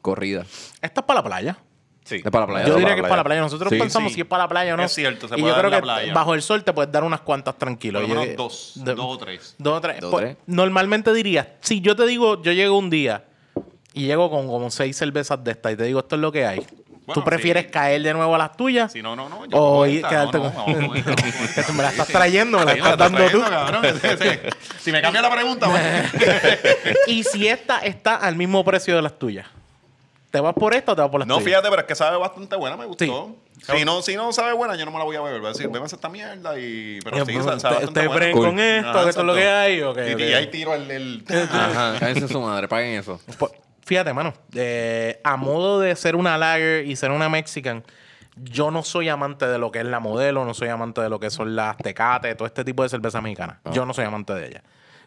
corrida. 0.00 0.46
Esta 0.80 1.02
es 1.02 1.06
para 1.06 1.20
la 1.20 1.24
playa. 1.24 1.58
Sí. 2.04 2.16
Es 2.16 2.22
para 2.30 2.40
la 2.40 2.46
playa. 2.52 2.66
Yo 2.66 2.74
diría 2.74 2.88
la 2.90 2.94
que 2.96 3.00
es 3.02 3.06
para 3.08 3.16
la 3.18 3.24
playa. 3.24 3.40
Nosotros 3.42 3.70
Sí. 3.70 3.78
pensamos 3.78 4.10
Sí. 4.10 4.14
si 4.16 4.20
es 4.22 4.26
para 4.26 4.42
la 4.44 4.48
playa 4.48 4.74
o 4.74 4.76
no. 4.76 4.82
Es 4.82 4.92
cierto, 4.92 5.28
se 5.28 5.34
y 5.36 5.40
puede 5.40 5.44
yo 5.44 5.50
dar 5.50 5.58
creo 5.66 5.74
en 5.74 5.80
que 5.80 5.86
la 5.86 5.94
playa. 5.94 6.14
bajo 6.14 6.34
el 6.34 6.42
sol 6.42 6.64
te 6.64 6.72
puedes 6.72 6.90
dar 6.90 7.04
unas 7.04 7.20
cuantas 7.20 7.56
tranquilo. 7.56 8.00
Por 8.00 8.08
lo 8.08 8.08
Yo 8.08 8.14
menos 8.14 8.24
diría- 8.24 8.36
dos, 8.36 8.72
de- 8.76 8.94
dos 8.94 9.06
o 9.06 9.18
tres. 9.18 9.54
Dos 9.58 9.78
o 9.78 9.80
tres. 9.80 10.00
Dos 10.00 10.08
o 10.08 10.10
Pues, 10.10 10.24
tres. 10.24 10.36
Normalmente 10.46 11.12
diría, 11.14 11.56
si 11.60 11.80
yo 11.80 11.94
te 11.96 12.04
digo, 12.06 12.42
yo 12.42 12.52
llego 12.52 12.76
un 12.76 12.90
día 12.90 13.24
y 13.94 14.06
llego 14.06 14.30
con 14.30 14.46
como 14.48 14.70
seis 14.70 14.96
cervezas 14.96 15.42
de 15.44 15.52
estas 15.52 15.72
y 15.72 15.76
te 15.76 15.84
digo, 15.84 16.00
esto 16.00 16.16
es 16.16 16.20
lo 16.22 16.32
que 16.32 16.44
hay. 16.46 16.66
¿Tú 17.14 17.22
prefieres 17.24 17.64
sí. 17.64 17.70
caer 17.72 18.00
de 18.02 18.14
nuevo 18.14 18.34
a 18.34 18.38
las 18.38 18.56
tuyas? 18.56 18.92
Si 18.92 19.02
no, 19.02 19.14
no, 19.16 19.28
no. 19.28 19.44
yo 19.46 19.56
O 19.56 19.70
cojo 19.72 19.86
ir- 19.86 19.96
esta. 19.96 20.08
quedarte 20.08 20.38
No, 20.38 20.44
no, 20.44 20.52
con- 20.54 20.72
vamos 20.74 20.88
con 20.88 20.96
esta, 20.96 21.10
vamos 21.10 21.34
con 21.34 21.44
esta. 21.44 21.72
me 21.72 21.82
la 21.82 21.88
estás 21.90 22.08
trayendo, 22.08 22.58
me 22.58 22.64
la 22.64 22.72
Sí, 22.72 22.78
estás 22.78 22.96
dando 22.98 23.18
tú. 23.18 23.40
trayendo, 23.40 23.50
cabrón. 23.50 23.84
Si 24.80 24.92
me 24.92 25.02
cambia 25.02 25.20
la 25.22 25.30
pregunta, 25.30 25.66
bueno. 25.68 26.08
y 27.06 27.22
si 27.24 27.48
esta 27.48 27.78
está 27.80 28.16
al 28.16 28.36
mismo 28.36 28.64
precio 28.64 28.96
de 28.96 29.02
las 29.02 29.18
tuyas, 29.18 29.46
¿te 30.32 30.40
vas 30.40 30.54
por 30.54 30.74
esta 30.74 30.92
o 30.92 30.96
te 30.96 31.02
vas 31.02 31.10
por 31.10 31.20
las 31.20 31.28
No, 31.28 31.34
tuyas? 31.36 31.44
fíjate, 31.46 31.68
pero 31.70 31.82
es 31.82 31.86
que 31.86 31.94
sabe 31.94 32.16
bastante 32.16 32.56
buena, 32.56 32.76
me 32.76 32.86
gustó. 32.86 33.04
Sí. 33.04 33.72
Si, 33.78 33.84
no, 33.84 34.02
si 34.02 34.16
no 34.16 34.32
sabe 34.32 34.52
buena, 34.54 34.74
yo 34.74 34.84
no 34.84 34.90
me 34.90 34.98
la 34.98 35.04
voy 35.04 35.14
a 35.14 35.20
beber. 35.20 35.38
Voy 35.40 35.50
a 35.50 35.52
decir, 35.52 35.68
bébase 35.68 35.94
esta 35.94 36.08
mierda 36.08 36.58
y... 36.58 36.98
Pero 37.04 37.24
sí, 37.24 37.32
sabe, 37.34 37.54
usted- 37.56 37.68
bastante 37.68 38.08
buena. 38.08 38.32
Cool. 38.32 38.46
con 38.46 38.58
esto, 38.58 38.88
Ajá, 38.90 39.02
que 39.04 39.08
esto 39.10 39.20
es 39.20 39.26
lo 39.28 39.34
que 39.34 39.46
hay. 39.48 39.82
ok, 39.82 39.98
Y, 40.08 40.14
ok. 40.14 40.20
y 40.20 40.32
ahí 40.34 40.46
tiro 40.48 40.74
el... 40.74 40.90
el- 40.90 41.24
Ajá, 41.52 41.94
cállense 42.00 42.26
su 42.26 42.40
madre, 42.40 42.66
paguen 42.66 42.98
eso. 42.98 43.20
Pues, 43.38 43.52
fíjate, 43.84 44.12
mano, 44.12 44.32
eh, 44.54 45.20
a 45.22 45.36
modo 45.36 45.78
de 45.78 45.94
ser 45.94 46.16
una 46.16 46.36
lager 46.38 46.86
y 46.86 46.96
ser 46.96 47.12
una 47.12 47.28
mexican, 47.28 47.84
yo 48.36 48.70
no 48.70 48.82
soy 48.82 49.10
amante 49.10 49.46
de 49.46 49.58
lo 49.58 49.70
que 49.70 49.80
es 49.80 49.84
la 49.84 50.00
modelo, 50.00 50.44
no 50.44 50.54
soy 50.54 50.68
amante 50.68 51.00
de 51.02 51.08
lo 51.10 51.20
que 51.20 51.30
son 51.30 51.54
las 51.54 51.76
tecates, 51.76 52.34
todo 52.36 52.46
este 52.46 52.64
tipo 52.64 52.82
de 52.82 52.88
cerveza 52.88 53.20
mexicana. 53.20 53.60
Ah. 53.64 53.70
Yo 53.72 53.84
no 53.86 53.92
soy 53.94 54.06
amante 54.06 54.32
de 54.34 54.46
ella. 54.48 54.62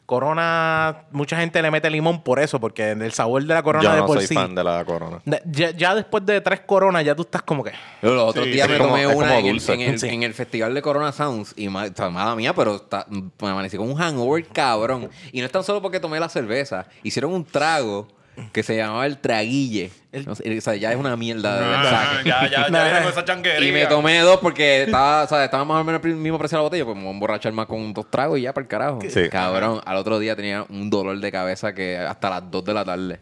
Corona, 0.05 1.05
mucha 1.11 1.37
gente 1.37 1.61
le 1.61 1.71
mete 1.71 1.89
limón 1.89 2.21
por 2.23 2.39
eso, 2.39 2.59
porque 2.59 2.91
el 2.91 3.11
sabor 3.11 3.43
de 3.43 3.53
la 3.53 3.63
corona 3.63 3.83
Yo 3.83 3.91
de 3.91 3.97
no 4.01 4.05
por 4.05 4.17
soy 4.17 4.27
sí. 4.27 4.33
fan 4.35 4.53
de 4.55 4.63
la 4.63 4.85
corona. 4.85 5.19
de- 5.25 5.41
ya, 5.45 5.71
ya 5.71 5.95
después 5.95 6.25
de 6.25 6.41
tres 6.41 6.61
coronas, 6.61 7.03
ya 7.03 7.15
tú 7.15 7.23
estás 7.23 7.41
como 7.41 7.63
que. 7.63 7.71
Yo 8.01 8.13
los 8.13 8.29
otros 8.29 8.45
Sí, 8.45 8.51
días 8.51 8.67
sí, 8.67 8.73
me 8.73 8.77
tomé 8.79 9.03
como- 9.05 9.17
una 9.17 9.39
en 9.39 9.45
el, 9.47 9.51
dulce. 9.53 9.73
en, 9.73 9.81
el, 9.81 9.99
Sí. 9.99 10.07
en 10.07 10.23
el 10.23 10.33
festival 10.33 10.73
de 10.73 10.81
Corona 10.81 11.11
Sounds 11.11 11.53
y 11.57 11.69
ma- 11.69 11.85
está 11.87 12.09
mala 12.09 12.35
mía, 12.35 12.53
pero 12.53 12.75
está, 12.75 13.05
me 13.09 13.49
amanecí 13.49 13.77
con 13.77 13.89
un 13.89 13.95
hangover 13.95 14.45
cabrón. 14.47 15.09
Y 15.31 15.39
no 15.39 15.45
es 15.45 15.51
tan 15.51 15.63
solo 15.63 15.81
porque 15.81 15.99
tomé 15.99 16.19
la 16.19 16.29
cerveza. 16.29 16.85
Hicieron 17.03 17.33
un 17.33 17.43
trago 17.43 18.07
que 18.51 18.63
se 18.63 18.75
llamaba 18.77 19.05
el 19.05 19.17
traguille. 19.17 19.91
No 20.25 20.33
sé, 20.35 20.57
o 20.57 20.61
sea, 20.61 20.75
ya 20.75 20.91
es 20.91 20.97
una 20.97 21.15
mierda 21.17 21.59
de 21.59 21.65
Ah, 21.75 22.05
saque. 22.15 22.29
ya, 22.29 22.49
ya, 22.49 22.69
ya 22.69 22.83
viene 22.83 22.99
con 23.01 23.11
esa 23.11 23.25
changuería. 23.25 23.69
Y 23.69 23.71
me 23.71 23.85
tomé 23.85 24.19
dos 24.19 24.39
porque 24.39 24.83
estaba, 24.83 25.23
o 25.23 25.27
sea, 25.27 25.43
estaba 25.45 25.65
más 25.65 25.81
o 25.81 25.83
menos 25.83 26.01
el 26.05 26.15
mismo 26.15 26.37
precio 26.39 26.57
de 26.57 26.59
la 26.59 26.63
botella. 26.63 26.85
Pues 26.85 26.95
me 26.95 27.03
voy 27.03 27.11
a 27.11 27.13
emborrachar 27.13 27.51
más 27.53 27.65
con 27.65 27.93
dos 27.93 28.09
tragos 28.09 28.39
y 28.39 28.43
ya 28.43 28.53
para 28.53 28.63
el 28.63 28.67
carajo. 28.69 28.99
Sí. 29.09 29.27
Cabrón, 29.29 29.81
al 29.85 29.97
otro 29.97 30.17
día 30.19 30.35
tenía 30.35 30.65
un 30.69 30.89
dolor 30.89 31.19
de 31.19 31.31
cabeza 31.31 31.73
que 31.73 31.97
hasta 31.97 32.29
las 32.29 32.49
2 32.49 32.63
de 32.63 32.73
la 32.73 32.85
tarde. 32.85 33.19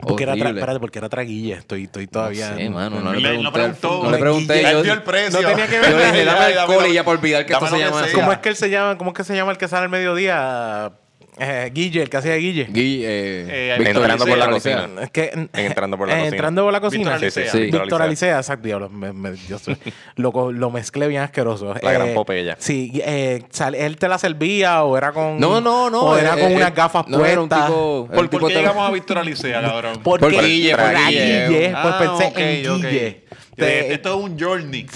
Porque 0.00 0.22
era, 0.22 0.34
espérate, 0.34 0.78
porque 0.78 0.98
era 1.00 1.08
traguilla. 1.08 1.56
Estoy, 1.56 1.82
estoy 1.84 2.06
todavía. 2.06 2.54
Sí, 2.56 2.68
mano, 2.68 3.00
no 3.00 3.12
Le- 3.12 3.20
le 3.36 3.42
no 3.42 3.52
pregunté. 3.52 3.80
preguntó. 3.80 4.04
no 4.04 4.10
le 4.12 4.18
pregunté. 4.18 4.60
Él 4.60 4.70
yo- 4.70 4.82
dio 4.84 4.92
el 4.92 5.02
precio. 5.02 5.42
No 5.42 5.48
tenía 5.48 5.66
que 5.66 5.74
yo 5.74 5.80
ver. 5.80 5.90
le 5.90 6.06
dije, 6.12 6.24
dame 6.24 6.44
alcohol 6.44 6.68
dámelo- 6.76 6.88
y 6.88 6.94
ya 6.94 7.04
por 7.04 7.16
olvidar 7.16 7.44
que 7.44 7.52
esto 7.52 7.66
se 7.66 7.78
llama. 7.80 8.02
¿Cómo 8.14 8.30
es 8.32 8.38
que 8.38 8.48
él 8.50 8.54
se 8.56 8.70
llama? 8.70 8.96
¿Cómo 8.96 9.10
es 9.10 9.16
que 9.16 9.24
se 9.24 9.34
llama 9.34 9.50
el 9.50 9.58
que 9.58 9.66
sale 9.66 9.82
al 9.84 9.88
mediodía? 9.88 10.92
Eh, 11.40 11.70
Guille, 11.72 12.02
el 12.02 12.10
que 12.10 12.16
hacía 12.16 12.34
Guille. 12.36 12.66
Gui- 12.68 13.02
eh, 13.04 13.46
Eh, 13.48 13.74
Víctor 13.78 13.96
entrando 14.02 14.26
por 14.26 14.38
la 14.38 14.50
cocina. 14.50 14.88
Es 15.02 15.10
que, 15.10 15.48
Entrando 15.52 15.96
por 15.98 16.08
la 16.08 16.14
eh, 16.14 16.16
cocina. 16.18 16.36
Entrando 16.36 16.62
por 16.64 16.72
la 16.72 16.80
cocina. 16.80 17.10
Víctor 17.12 17.20
Sí, 17.20 17.30
sí, 17.30 17.40
Alicea. 17.40 17.52
sí. 17.52 17.60
Víctor 17.64 17.80
Víctor 17.82 18.02
Alicea, 18.02 18.36
exacto, 18.38 18.66
diablo. 18.66 18.88
me- 18.88 19.12
me- 19.12 19.36
yo 19.48 19.58
soy- 19.58 19.76
lo, 20.16 20.70
mezclé 20.70 21.06
bien 21.08 21.22
asqueroso. 21.22 21.74
La 21.80 21.92
gran 21.92 22.14
Popeye. 22.14 22.54
Sí, 22.58 23.00
eh, 23.04 23.42
sal- 23.50 23.74
él 23.74 23.96
te 23.96 24.08
la 24.08 24.18
servía 24.18 24.82
o 24.84 24.96
era 24.96 25.12
con. 25.12 25.38
No, 25.38 25.60
no, 25.60 25.90
no. 25.90 26.00
O 26.02 26.16
era 26.16 26.34
eh, 26.36 26.40
con 26.40 26.52
eh, 26.52 26.56
unas 26.56 26.74
gafas 26.74 27.06
no, 27.08 27.18
puestas. 27.18 27.32
era 27.32 27.40
un 27.42 27.48
tipo- 27.48 27.58
era 27.64 27.72
un 27.74 28.08
¿Por, 28.08 28.28
tipo 28.28 28.40
por 28.40 28.48
qué 28.50 28.58
llegamos 28.58 28.88
a 28.88 28.92
Víctor 28.92 29.18
Alicea, 29.18 29.60
cabrón? 29.60 30.00
Porque, 30.02 30.20
Por 30.34 30.44
Guille, 30.44 30.76
por 30.76 30.90
Guille. 31.06 31.48
Guille, 31.48 31.70
pues 31.70 31.94
Ah, 31.94 31.98
pensé 31.98 32.32
en. 32.36 32.62
Guille. 32.82 33.27
Te- 33.58 33.92
Esto 33.94 34.10
es 34.18 34.24
un 34.24 34.38
journey. 34.38 34.86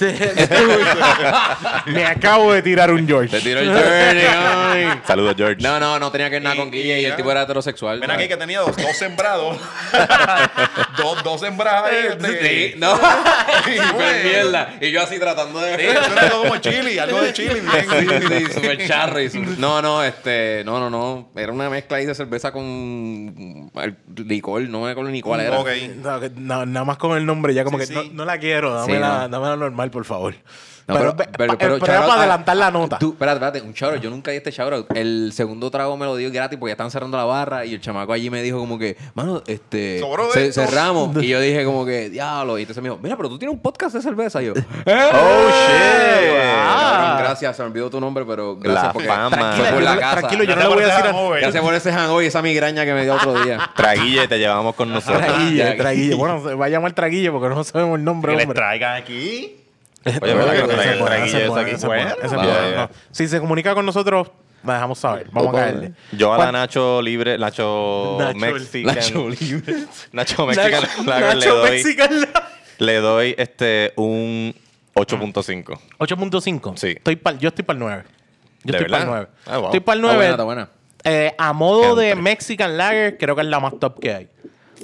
me 1.86 2.04
acabo 2.04 2.52
de 2.52 2.62
tirar 2.62 2.90
un 2.92 3.06
George. 3.06 3.28
Te 3.36 3.40
tiró 3.42 3.60
el 3.60 3.68
journey, 3.68 4.24
ay. 4.28 5.00
Saludos, 5.06 5.34
George. 5.36 5.56
No, 5.62 5.78
no, 5.80 5.98
no 5.98 6.10
tenía 6.12 6.28
que 6.28 6.36
ver 6.36 6.42
nada 6.42 6.54
Y- 6.56 6.58
con 6.58 6.70
Guille 6.70 7.00
y 7.00 7.04
el 7.04 7.12
y- 7.12 7.16
tipo 7.16 7.30
era 7.30 7.42
heterosexual. 7.42 8.00
Ven 8.00 8.10
aquí 8.10 8.28
que 8.28 8.36
tenía 8.36 8.60
dos, 8.60 8.76
dos 8.76 8.96
sembrados. 8.96 9.58
dos, 10.96 11.22
dos 11.24 11.40
sembradas 11.40 11.90
ahí. 11.90 12.06
este- 12.10 12.42
Sí, 12.72 12.74
no. 12.78 12.96
Súper 12.96 14.24
mierda. 14.24 14.74
Y 14.80 14.90
yo 14.90 15.02
así 15.02 15.18
tratando 15.18 15.60
de. 15.60 15.76
Sí, 15.76 15.82
eso 15.86 16.12
era 16.12 16.22
algo 16.22 16.42
como 16.42 16.56
chili, 16.58 16.98
algo 16.98 17.20
de 17.20 17.32
chili. 17.32 17.60
Bien, 17.60 18.22
Sí, 18.22 18.46
sí, 18.46 18.52
súper 18.54 18.86
charro 18.86 19.20
y 19.20 19.28
su- 19.30 19.40
No, 19.58 19.82
no, 19.82 20.02
este, 20.02 20.62
no, 20.64 20.78
no, 20.78 20.88
no. 20.90 21.30
Era 21.36 21.52
una 21.52 21.68
mezcla 21.68 21.96
ahí 21.98 22.06
de 22.06 22.14
cerveza 22.14 22.52
con 22.52 23.70
el 23.74 23.96
licor, 24.26 24.62
no 24.62 24.82
me 24.82 24.90
acuerdo 24.92 25.10
ni 25.10 25.20
cuál 25.20 25.40
era. 25.40 25.58
Ok. 25.58 25.68
No, 26.02 26.20
que- 26.20 26.30
no, 26.36 26.66
nada 26.66 26.84
más 26.84 26.96
con 26.98 27.16
el 27.16 27.26
nombre, 27.26 27.54
ya 27.54 27.64
como 27.64 27.78
Sí, 27.78 27.86
que 27.86 27.86
sí. 27.88 27.94
no, 27.94 28.02
no 28.14 28.24
la 28.24 28.38
quiero, 28.52 28.74
dame, 28.74 28.92
Sí, 28.94 28.98
la, 28.98 29.22
no. 29.22 29.28
dame 29.28 29.46
la 29.48 29.56
normal, 29.56 29.90
por 29.90 30.04
favor. 30.04 30.34
No, 30.86 30.94
pero, 30.96 31.16
pero, 31.16 31.16
pe- 31.16 31.38
pero, 31.38 31.52
pa- 31.52 31.58
pero, 31.58 31.78
pero 31.78 32.00
para 32.02 32.14
adelantar 32.14 32.56
la 32.56 32.70
nota. 32.70 32.98
Tú, 32.98 33.12
espérate, 33.12 33.36
espérate, 33.36 33.62
un 33.62 33.72
shoutout. 33.72 34.00
Yo 34.02 34.10
nunca 34.10 34.30
di 34.30 34.36
este 34.38 34.50
shoutout. 34.50 34.90
El 34.96 35.32
segundo 35.32 35.70
trago 35.70 35.96
me 35.96 36.06
lo 36.06 36.16
dio 36.16 36.30
gratis 36.32 36.58
porque 36.58 36.70
ya 36.70 36.74
estaban 36.74 36.90
cerrando 36.90 37.16
la 37.16 37.24
barra 37.24 37.64
y 37.64 37.74
el 37.74 37.80
chamaco 37.80 38.12
allí 38.12 38.30
me 38.30 38.42
dijo 38.42 38.58
como 38.58 38.78
que, 38.78 38.96
mano, 39.14 39.42
este, 39.46 39.96
esto. 39.98 40.52
cerramos. 40.52 41.16
y 41.22 41.28
yo 41.28 41.40
dije 41.40 41.64
como 41.64 41.84
que, 41.86 42.10
diablo. 42.10 42.58
Y 42.58 42.62
entonces 42.62 42.82
me 42.82 42.88
dijo, 42.88 43.00
mira, 43.02 43.16
pero 43.16 43.28
tú 43.28 43.38
tienes 43.38 43.54
un 43.54 43.60
podcast 43.62 43.94
de 43.94 44.02
cerveza. 44.02 44.42
Y 44.42 44.46
yo, 44.46 44.52
Oh, 44.86 45.48
shit. 45.50 46.32
cabrón, 46.32 47.18
gracias, 47.18 47.56
se 47.56 47.62
me 47.62 47.68
olvidó 47.68 47.90
tu 47.90 48.00
nombre, 48.00 48.24
pero 48.26 48.56
gracias 48.56 48.84
La 48.86 48.92
porque 48.92 49.08
fama. 49.08 49.30
Tranquila, 49.30 49.70
por 49.72 49.82
la 49.82 49.98
casa. 49.98 50.16
tranquilo, 50.20 50.44
yo 50.44 50.56
no 50.56 50.62
le 50.62 50.68
voy 50.68 50.72
a 50.72 50.76
por 50.76 50.84
decir 50.86 51.06
a... 51.06 51.40
Gracias 51.40 51.62
por 51.62 51.74
ese 51.74 51.92
hangover 51.92 52.24
y 52.24 52.28
esa 52.28 52.42
migraña 52.42 52.84
que 52.84 52.92
me 52.92 53.02
dio 53.04 53.14
otro 53.14 53.42
día. 53.44 53.70
Traguille, 53.76 54.28
te 54.28 54.38
llevamos 54.38 54.74
con 54.74 54.90
nosotros. 54.92 55.24
Traguille, 55.24 55.72
traguille. 55.74 56.14
Bueno, 56.14 56.42
se 56.46 56.54
va 56.54 56.66
a 56.66 56.68
llamar 56.68 56.92
traguille 56.92 57.30
porque 57.30 57.48
no 57.48 57.62
sabemos 57.64 57.98
el 57.98 58.04
nombre, 58.04 58.32
Que 58.36 58.46
les 58.46 58.54
traigan 58.54 58.96
aquí. 58.96 59.58
Si 63.12 63.28
se 63.28 63.40
comunica 63.40 63.74
con 63.74 63.86
nosotros, 63.86 64.30
la 64.64 64.74
dejamos 64.74 64.98
saber. 64.98 65.28
Vamos 65.32 65.54
a 65.54 65.58
caerle. 65.58 65.92
Yo 66.12 66.32
a 66.32 66.36
¿Cuál- 66.36 66.52
la 66.52 66.60
Nacho 66.60 67.02
Libre, 67.02 67.38
Nacho, 67.38 68.18
Nacho- 68.20 68.36
Mexican. 68.38 68.94
Nacho 68.94 69.28
Libre. 69.28 69.74
Nacho 70.12 70.46
Mexican 70.46 70.70
Nacho, 70.82 71.04
Lager 71.04 71.28
le 71.36 71.46
Nacho 71.46 71.56
doy, 71.56 71.70
Mexican. 71.70 72.10
le 72.78 72.96
doy 72.96 73.34
este 73.38 73.92
un 73.96 74.54
8.5. 74.94 75.78
8.5. 75.98 76.76
Sí. 76.76 76.88
Estoy 76.88 77.20
yo 77.38 77.48
estoy 77.48 77.64
para 77.64 77.74
el 77.76 77.80
9. 77.80 78.04
Yo 78.64 78.72
¿De 78.72 78.78
estoy 78.78 78.90
para 78.90 79.02
el 79.04 79.08
verdad? 79.10 79.28
9. 79.46 79.46
Ah, 79.46 79.58
wow. 79.58 79.66
Estoy 79.66 79.80
para 79.80 79.94
el 79.98 80.04
Está 80.04 80.14
9. 80.14 80.16
buena, 80.16 80.30
está 80.32 80.44
buena. 80.44 80.68
Eh, 81.04 81.34
a 81.36 81.52
modo 81.52 81.96
de. 81.96 82.14
Mexican 82.14 82.76
Lager, 82.76 83.18
creo 83.18 83.34
que 83.34 83.42
es 83.42 83.48
la 83.48 83.58
más 83.58 83.78
top 83.80 83.98
que 83.98 84.14
hay. 84.14 84.28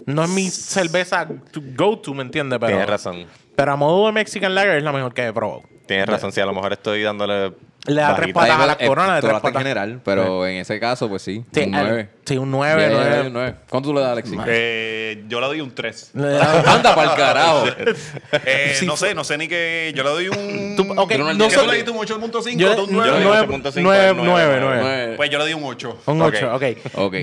No 0.06 0.24
es 0.24 0.30
mi 0.30 0.48
cerveza 0.50 1.26
to 1.52 1.60
go 1.76 1.96
to, 1.98 2.12
¿me 2.14 2.22
entiendes? 2.22 2.58
Pero, 2.58 2.70
Tienes 2.70 2.88
razón. 2.88 3.26
Pero 3.58 3.72
a 3.72 3.76
modo 3.76 4.06
de 4.06 4.12
Mexican 4.12 4.54
Lager 4.54 4.76
es 4.76 4.84
la 4.84 4.92
mejor 4.92 5.12
que 5.12 5.26
he 5.26 5.32
probado. 5.32 5.64
Tienes 5.88 6.06
razón. 6.06 6.30
Si 6.30 6.40
a 6.40 6.46
lo 6.46 6.52
mejor 6.52 6.72
estoy 6.72 7.02
dándole. 7.02 7.54
Le 7.88 8.00
da 8.00 8.14
tres 8.16 8.32
patas 8.32 8.60
a 8.60 8.66
la 8.66 8.76
Eh, 8.78 8.86
corona 8.86 9.14
de 9.16 9.20
tú 9.20 9.26
tres 9.26 9.36
en 9.36 9.42
patas. 9.42 9.62
general, 9.62 10.00
pero 10.04 10.46
en 10.46 10.56
ese 10.58 10.78
caso, 10.78 11.08
pues 11.08 11.22
sí. 11.22 11.44
Sí, 11.52 11.60
un 11.66 11.74
al- 11.74 11.86
9. 11.88 12.08
sí, 12.24 12.36
un 12.38 12.50
9, 12.50 13.28
9. 13.32 13.54
¿Cuánto 13.68 13.88
tú 13.88 13.94
le 13.94 14.00
das, 14.02 14.10
Alexis? 14.12 14.38
Eh, 14.46 15.24
yo 15.28 15.40
le 15.40 15.46
doy 15.46 15.60
un 15.60 15.74
3. 15.74 16.12
Anda 16.14 16.94
para 16.94 17.10
el 17.10 17.16
carajo. 17.16 17.64
Eh, 18.44 18.74
Sí, 18.78 18.86
no 18.86 18.96
sé, 18.96 19.14
no 19.14 19.24
sé 19.24 19.36
ni 19.38 19.48
que. 19.48 19.92
Yo 19.96 20.02
le 20.04 20.10
doy 20.10 20.28
un. 20.28 20.76
Tú- 20.76 20.86
ok, 20.96 21.08
¿Qué 21.08 21.18
no 21.18 21.36
tú 21.36 21.50
sé- 21.50 21.66
le 21.66 21.74
diste 21.76 21.90
un 21.90 21.98
8.5? 21.98 22.56
Yo 22.58 22.76
tú 22.76 22.82
un 22.84 22.90
yo- 22.90 23.04
le 23.04 23.10
9. 23.10 23.10
doy 23.10 23.24
nueve- 23.24 23.46
8.5, 23.46 23.82
nueve, 23.82 24.12
nueve, 24.14 24.24
nueve, 24.24 24.58
nueve. 24.60 24.80
nueve. 24.82 25.14
Pues 25.16 25.30
yo 25.30 25.38
le 25.38 25.44
doy 25.44 25.54
un 25.54 25.64
8. 25.64 25.98
Un 26.06 26.22
Ok. 26.22 26.34
8, 26.36 26.54
ok. 26.54 26.62
Ok. 26.94 27.14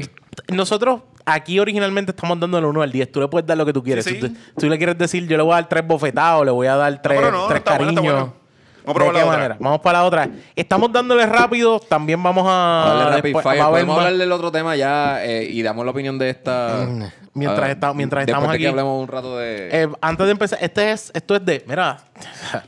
Nosotros 0.49 1.01
aquí 1.25 1.59
originalmente 1.59 2.11
estamos 2.11 2.39
dándole 2.39 2.67
1 2.67 2.81
al 2.81 2.91
10. 2.91 3.11
Tú 3.11 3.21
le 3.21 3.27
puedes 3.27 3.47
dar 3.47 3.57
lo 3.57 3.65
que 3.65 3.73
tú 3.73 3.83
quieres. 3.83 4.03
Sí, 4.05 4.15
sí. 4.15 4.19
tú, 4.19 4.33
tú 4.59 4.69
le 4.69 4.77
quieres 4.77 4.97
decir, 4.97 5.27
yo 5.27 5.37
le 5.37 5.43
voy 5.43 5.53
a 5.53 5.55
dar 5.55 5.69
tres 5.69 5.85
bofetados, 5.87 6.43
le 6.45 6.51
voy 6.51 6.67
a 6.67 6.75
dar 6.75 7.01
tres, 7.01 7.17
pero 7.19 7.31
no, 7.31 7.47
tres 7.47 7.59
está 7.59 7.77
cariños. 7.77 8.01
buena. 8.03 8.33
Vamos 8.85 8.89
a 8.89 8.93
probar 8.93 9.13
¿De 9.13 9.19
la 9.19 9.23
qué 9.23 9.27
otra. 9.29 9.37
manera? 9.37 9.57
Vamos 9.59 9.81
para 9.81 9.99
la 9.99 10.05
otra. 10.05 10.29
Estamos 10.55 10.91
dándole 10.91 11.25
rápido. 11.25 11.79
También 11.79 12.21
vamos 12.21 12.45
a. 12.47 12.85
Dale 12.99 13.15
rapid 13.17 13.23
después- 13.33 13.43
fire. 13.43 13.59
va 13.61 13.65
a 13.65 13.97
hablar 13.97 14.13
del 14.17 14.31
otro 14.31 14.51
tema 14.51 14.75
ya 14.75 15.23
eh, 15.25 15.43
y 15.49 15.61
damos 15.61 15.83
la 15.85 15.91
opinión 15.91 16.17
de 16.19 16.29
esta. 16.29 16.87
Mientras 17.37 17.67
Ah, 17.67 17.71
está- 17.73 17.93
mientras 17.93 18.25
después 18.25 18.29
estamos 18.43 18.49
de 18.49 18.55
aquí. 18.55 18.63
que 18.63 18.69
hablemos 18.69 19.01
un 19.01 19.07
rato 19.09 19.37
de. 19.37 19.69
Eh, 19.83 19.87
antes 19.99 20.25
de 20.25 20.31
empezar, 20.31 20.57
este 20.61 20.91
es, 20.93 21.11
esto 21.13 21.35
es 21.35 21.43
de. 21.45 21.65
Mira, 21.67 21.97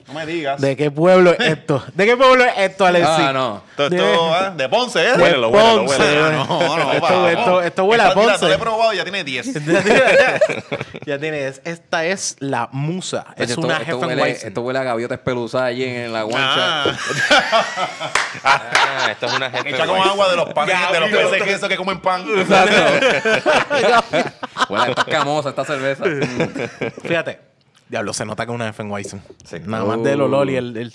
No 0.08 0.14
me 0.14 0.26
digas. 0.26 0.60
¿de 0.60 0.76
qué 0.76 0.92
pueblo 0.92 1.32
es 1.32 1.40
esto? 1.40 1.82
¿De 1.94 2.06
qué 2.06 2.18
pueblo 2.18 2.44
es 2.44 2.52
esto, 2.58 2.86
Alexis? 2.86 3.10
ah, 3.18 3.32
no. 3.32 3.62
Esto, 3.70 3.90
de- 3.90 3.96
esto, 3.96 4.34
ah, 4.36 4.50
de 4.58 4.68
Ponce, 4.68 5.00
¿eh? 5.08 5.12
de 5.16 5.24
Huélelo, 5.24 5.48
huélelo, 5.50 5.86
Ponce. 5.86 6.02
huélelo. 6.02 6.32
No, 6.32 6.78
no, 6.78 6.92
esto, 6.92 7.08
vamos. 7.08 7.32
esto, 7.32 7.62
esto 7.62 7.84
huele 7.86 8.04
a 8.04 8.06
mira, 8.08 8.22
Ponce. 8.22 8.40
te 8.40 8.48
lo 8.50 8.54
he 8.56 8.58
probado 8.58 8.92
ya 8.94 9.04
tiene 9.04 9.24
10. 9.24 9.54
ya 11.06 11.18
tienes. 11.18 11.62
Esta 11.64 12.06
es 12.06 12.36
la 12.40 12.68
musa. 12.74 13.26
Es 13.38 13.50
esto, 13.52 13.62
una 13.62 13.78
esto, 13.78 13.98
huele, 14.00 14.14
Hefeweizen. 14.16 14.48
esto 14.50 14.62
huele 14.64 14.80
a 14.80 14.84
gaviota 14.84 15.14
espeluzada 15.14 15.66
allí 15.66 15.84
en 15.86 16.07
la 16.14 16.24
guancha. 16.24 16.84
Ah, 16.84 16.98
Ah, 19.00 19.08
esto 19.12 19.26
es 19.28 19.34
una 19.34 19.50
jefe. 19.50 19.70
echa 19.70 19.86
con 19.86 20.00
agua 20.00 20.30
de 20.30 20.36
los 20.36 20.54
panes, 20.54 20.76
de 20.92 21.00
los 21.00 21.10
peces 21.10 21.44
que 21.44 21.54
eso 21.54 21.68
que 21.70 21.78
comen 21.78 22.00
pan. 22.00 22.26
Huele 22.28 22.46
a 24.86 24.90
esta 24.90 25.02
escamosa, 25.02 25.50
esta 25.50 25.66
cerveza. 25.66 26.04
Fíjate. 27.02 27.40
Diablo, 27.90 28.14
se 28.14 28.26
nota 28.26 28.46
que 28.46 28.52
es 28.52 28.56
una 28.56 28.68
Hefeweizen. 28.70 29.22
Sí. 29.46 29.58
Nada 29.66 29.86
más 29.86 30.04
del 30.04 30.22
olor 30.22 30.50
y 30.50 30.56
Uh. 30.56 30.60
el... 30.60 30.78
el- 30.78 30.94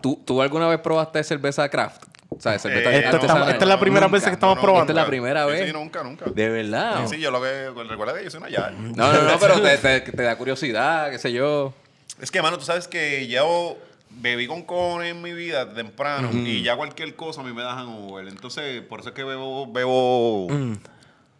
¿Tú, 0.00 0.22
¿Tú 0.24 0.40
alguna 0.40 0.68
vez 0.68 0.78
probaste 0.80 1.22
cerveza 1.24 1.68
craft? 1.68 2.04
O 2.30 2.40
sea, 2.40 2.58
cerveza 2.58 2.90
Eh, 2.90 3.00
Esto 3.04 3.18
no, 3.18 3.48
esta 3.48 3.64
es 3.64 3.68
la 3.68 3.78
primera 3.80 4.06
Nunca. 4.06 4.14
vez 4.16 4.24
que 4.24 4.30
estamos 4.30 4.56
No, 4.56 4.62
probando. 4.62 4.92
Esta 4.92 5.00
es 5.00 5.04
la 5.04 5.06
primera 5.06 5.44
Sí, 5.44 5.50
vez. 5.50 5.66
Sí, 5.66 5.72
nunca, 5.72 6.02
nunca. 6.02 6.24
De 6.32 6.48
verdad. 6.48 7.06
Sí, 7.08 7.20
yo 7.20 7.30
lo 7.30 7.42
que 7.42 7.70
recuerda 7.88 8.14
que 8.16 8.24
yo 8.24 8.30
soy 8.30 8.38
una 8.38 8.48
ya. 8.48 8.70
No, 8.70 9.12
no, 9.12 9.22
no, 9.22 9.38
pero 9.38 9.60
te, 9.60 9.76
te- 9.78 10.00
te 10.00 10.22
da 10.22 10.36
curiosidad, 10.38 11.10
qué 11.10 11.18
sé 11.18 11.32
yo. 11.32 11.74
Es 12.22 12.30
que, 12.30 12.40
mano, 12.40 12.56
tú 12.56 12.64
sabes 12.64 12.88
que 12.88 13.26
yo 13.26 13.76
bebí 14.10 14.46
con 14.46 14.62
cojones 14.62 15.10
en 15.10 15.20
mi 15.22 15.32
vida 15.32 15.74
temprano 15.74 16.30
y 16.32 16.62
ya 16.62 16.76
cualquier 16.76 17.14
cosa 17.16 17.40
a 17.40 17.44
mí 17.44 17.52
me 17.52 17.62
da 17.62 17.74
hangover. 17.74 18.28
Entonces, 18.28 18.80
por 18.82 19.00
eso 19.00 19.10
es 19.10 19.14
que 19.14 19.24
bebo, 19.24 19.66
bebo 19.70 20.46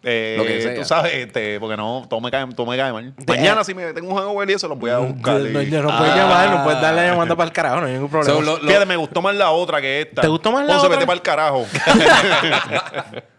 Eh, 0.05 0.35
Lo 0.37 0.45
que 0.45 0.61
sea. 0.61 0.75
Tú 0.75 0.85
sabes, 0.85 1.15
este, 1.15 1.61
porque 1.61 1.77
no, 1.77 2.05
todo 2.11 2.21
me 2.21 2.29
cae, 2.33 2.45
todo 2.57 2.67
me 2.67 2.77
cae 2.77 2.93
mal. 2.93 3.15
Mañana 3.29 3.63
si 3.63 3.73
me 3.73 3.93
tengo 3.93 4.11
un 4.13 4.17
hangover 4.19 4.51
y 4.51 4.55
eso 4.55 4.67
los 4.67 4.77
voy 4.77 4.91
a 4.91 4.99
buscar. 4.99 5.39
No, 5.39 5.63
y- 5.63 5.71
no, 5.71 5.83
no 5.83 5.97
puedes 5.99 6.17
llamar, 6.17 6.51
no 6.51 6.65
puedes 6.65 6.81
darle 6.83 7.07
llamando 7.07 7.37
para 7.37 7.47
el 7.47 7.53
carajo, 7.53 7.81
no 7.83 7.87
hay 7.87 7.93
ningún 7.93 8.11
problema. 8.11 8.35
So, 8.35 8.43
lo- 8.43 8.57
lo- 8.59 8.67
Fíjate, 8.67 8.87
me 8.87 8.97
gustó 8.97 9.23
más 9.23 9.37
la 9.37 9.53
otra 9.53 9.81
que 9.81 10.01
esta. 10.01 10.23
¿Te 10.23 10.27
gustó 10.27 10.51
más 10.51 10.67
la 10.67 10.73
Ponce, 10.73 10.87
otra? 10.87 10.99
vete 10.99 11.07
para 11.07 11.15
el 11.17 11.23
carajo. 11.23 11.67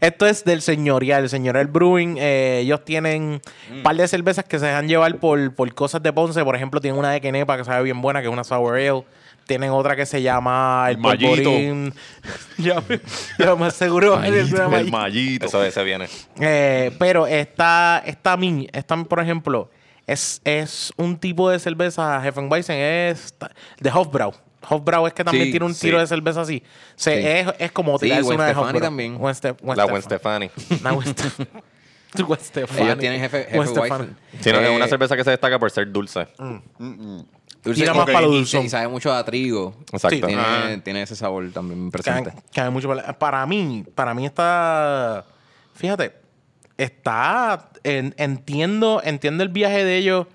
Esto 0.00 0.26
es 0.26 0.44
del 0.44 0.62
señorial, 0.62 1.24
el 1.24 1.28
señorial 1.28 1.66
Brewing. 1.66 2.16
eh, 2.18 2.60
ellos 2.62 2.84
tienen 2.84 3.40
un 3.72 3.82
par 3.82 3.96
de 3.96 4.06
cervezas 4.08 4.44
que 4.44 4.58
se 4.58 4.66
dejan 4.66 4.88
llevar 4.88 5.16
por, 5.18 5.54
por 5.54 5.72
cosas 5.74 6.02
de 6.02 6.12
Ponce. 6.12 6.44
Por 6.44 6.56
ejemplo, 6.56 6.80
tienen 6.80 6.98
una 6.98 7.10
de 7.10 7.20
Kenepa 7.20 7.56
que 7.56 7.64
sabe 7.64 7.82
bien 7.84 8.00
buena, 8.00 8.20
que 8.20 8.26
es 8.28 8.32
una 8.32 8.44
Sour 8.44 8.74
Ale. 8.76 9.04
Tienen 9.46 9.70
otra 9.70 9.94
que 9.94 10.06
se 10.06 10.22
llama 10.22 10.86
El 10.88 10.96
Mallito. 10.98 11.28
Polvorín. 11.50 11.92
ya, 12.58 12.82
ya 13.38 13.54
más 13.54 13.74
seguro. 13.74 14.22
es 14.22 14.50
una 14.52 14.64
el 14.64 14.70
Mallito. 14.70 14.90
mallito. 14.96 15.46
Eso 15.46 15.62
ese 15.62 15.84
viene. 15.84 16.08
Eh, 16.40 16.90
pero 16.98 17.26
esta, 17.26 18.02
esta 18.06 18.36
mini, 18.38 18.68
esta, 18.72 18.96
por 19.04 19.20
ejemplo, 19.20 19.70
es, 20.06 20.40
es 20.44 20.92
un 20.96 21.18
tipo 21.18 21.50
de 21.50 21.58
cerveza, 21.58 22.26
Hefeweizen, 22.26 22.76
es 22.78 23.34
de 23.80 23.90
Hofbrau. 23.90 24.32
Hofbrau 24.68 25.06
es 25.06 25.12
que 25.12 25.24
también 25.24 25.46
Sí, 25.46 25.50
tiene 25.52 25.66
un 25.66 25.74
sí. 25.74 25.82
tiro 25.82 25.98
de 25.98 26.06
cerveza 26.06 26.40
así. 26.42 26.62
Se, 26.96 27.20
Sí. 27.20 27.26
es, 27.26 27.54
es 27.58 27.72
como 27.72 27.98
tirarse 27.98 28.22
Gwen 28.24 28.36
una 28.38 28.46
de 28.46 28.52
Hofbrau. 28.54 28.80
también. 28.80 29.16
Gwen 29.18 29.34
Ste- 29.34 29.56
Gwen 29.60 29.76
La 29.76 29.84
Gwen 29.84 30.02
Stefani. 30.02 30.50
Una 30.80 30.90
Gwen 30.92 31.06
Stefani. 31.08 31.48
Gwen 32.26 32.40
Stefani. 32.40 32.82
Ellos 32.82 32.98
tienen 32.98 33.20
jefe, 33.20 33.48
Gwen 33.52 33.68
jefe. 33.68 34.04
Sí, 34.40 34.52
no, 34.52 34.60
es 34.60 34.66
Eh, 34.68 34.76
una 34.76 34.86
cerveza 34.88 35.16
que 35.16 35.24
se 35.24 35.30
destaca 35.30 35.58
por 35.58 35.70
ser 35.70 35.90
dulce. 35.90 36.28
dulce 37.62 37.80
Tira 37.80 37.94
más 37.94 38.06
para 38.06 38.20
lo 38.22 38.34
y- 38.34 38.44
sabe 38.46 38.88
mucho 38.88 39.12
a 39.12 39.24
trigo. 39.24 39.74
Exacto. 39.92 40.26
Tiene, 40.26 40.42
Ah. 40.44 40.76
tiene 40.84 41.02
ese 41.02 41.16
sabor 41.16 41.50
también 41.52 41.90
presente. 41.90 42.32
que 42.52 42.60
hay 42.60 42.70
mucho 42.70 42.88
para, 42.88 43.18
para 43.18 43.44
mí, 43.46 43.84
para 43.94 44.14
mí 44.14 44.26
está. 44.26 45.24
Fíjate, 45.74 46.14
está. 46.76 47.70
en- 47.84 48.14
entiendo, 48.16 49.00
entiendo 49.04 49.42
el 49.42 49.48
viaje 49.50 49.84
de 49.84 49.96
ellos. 49.98 50.26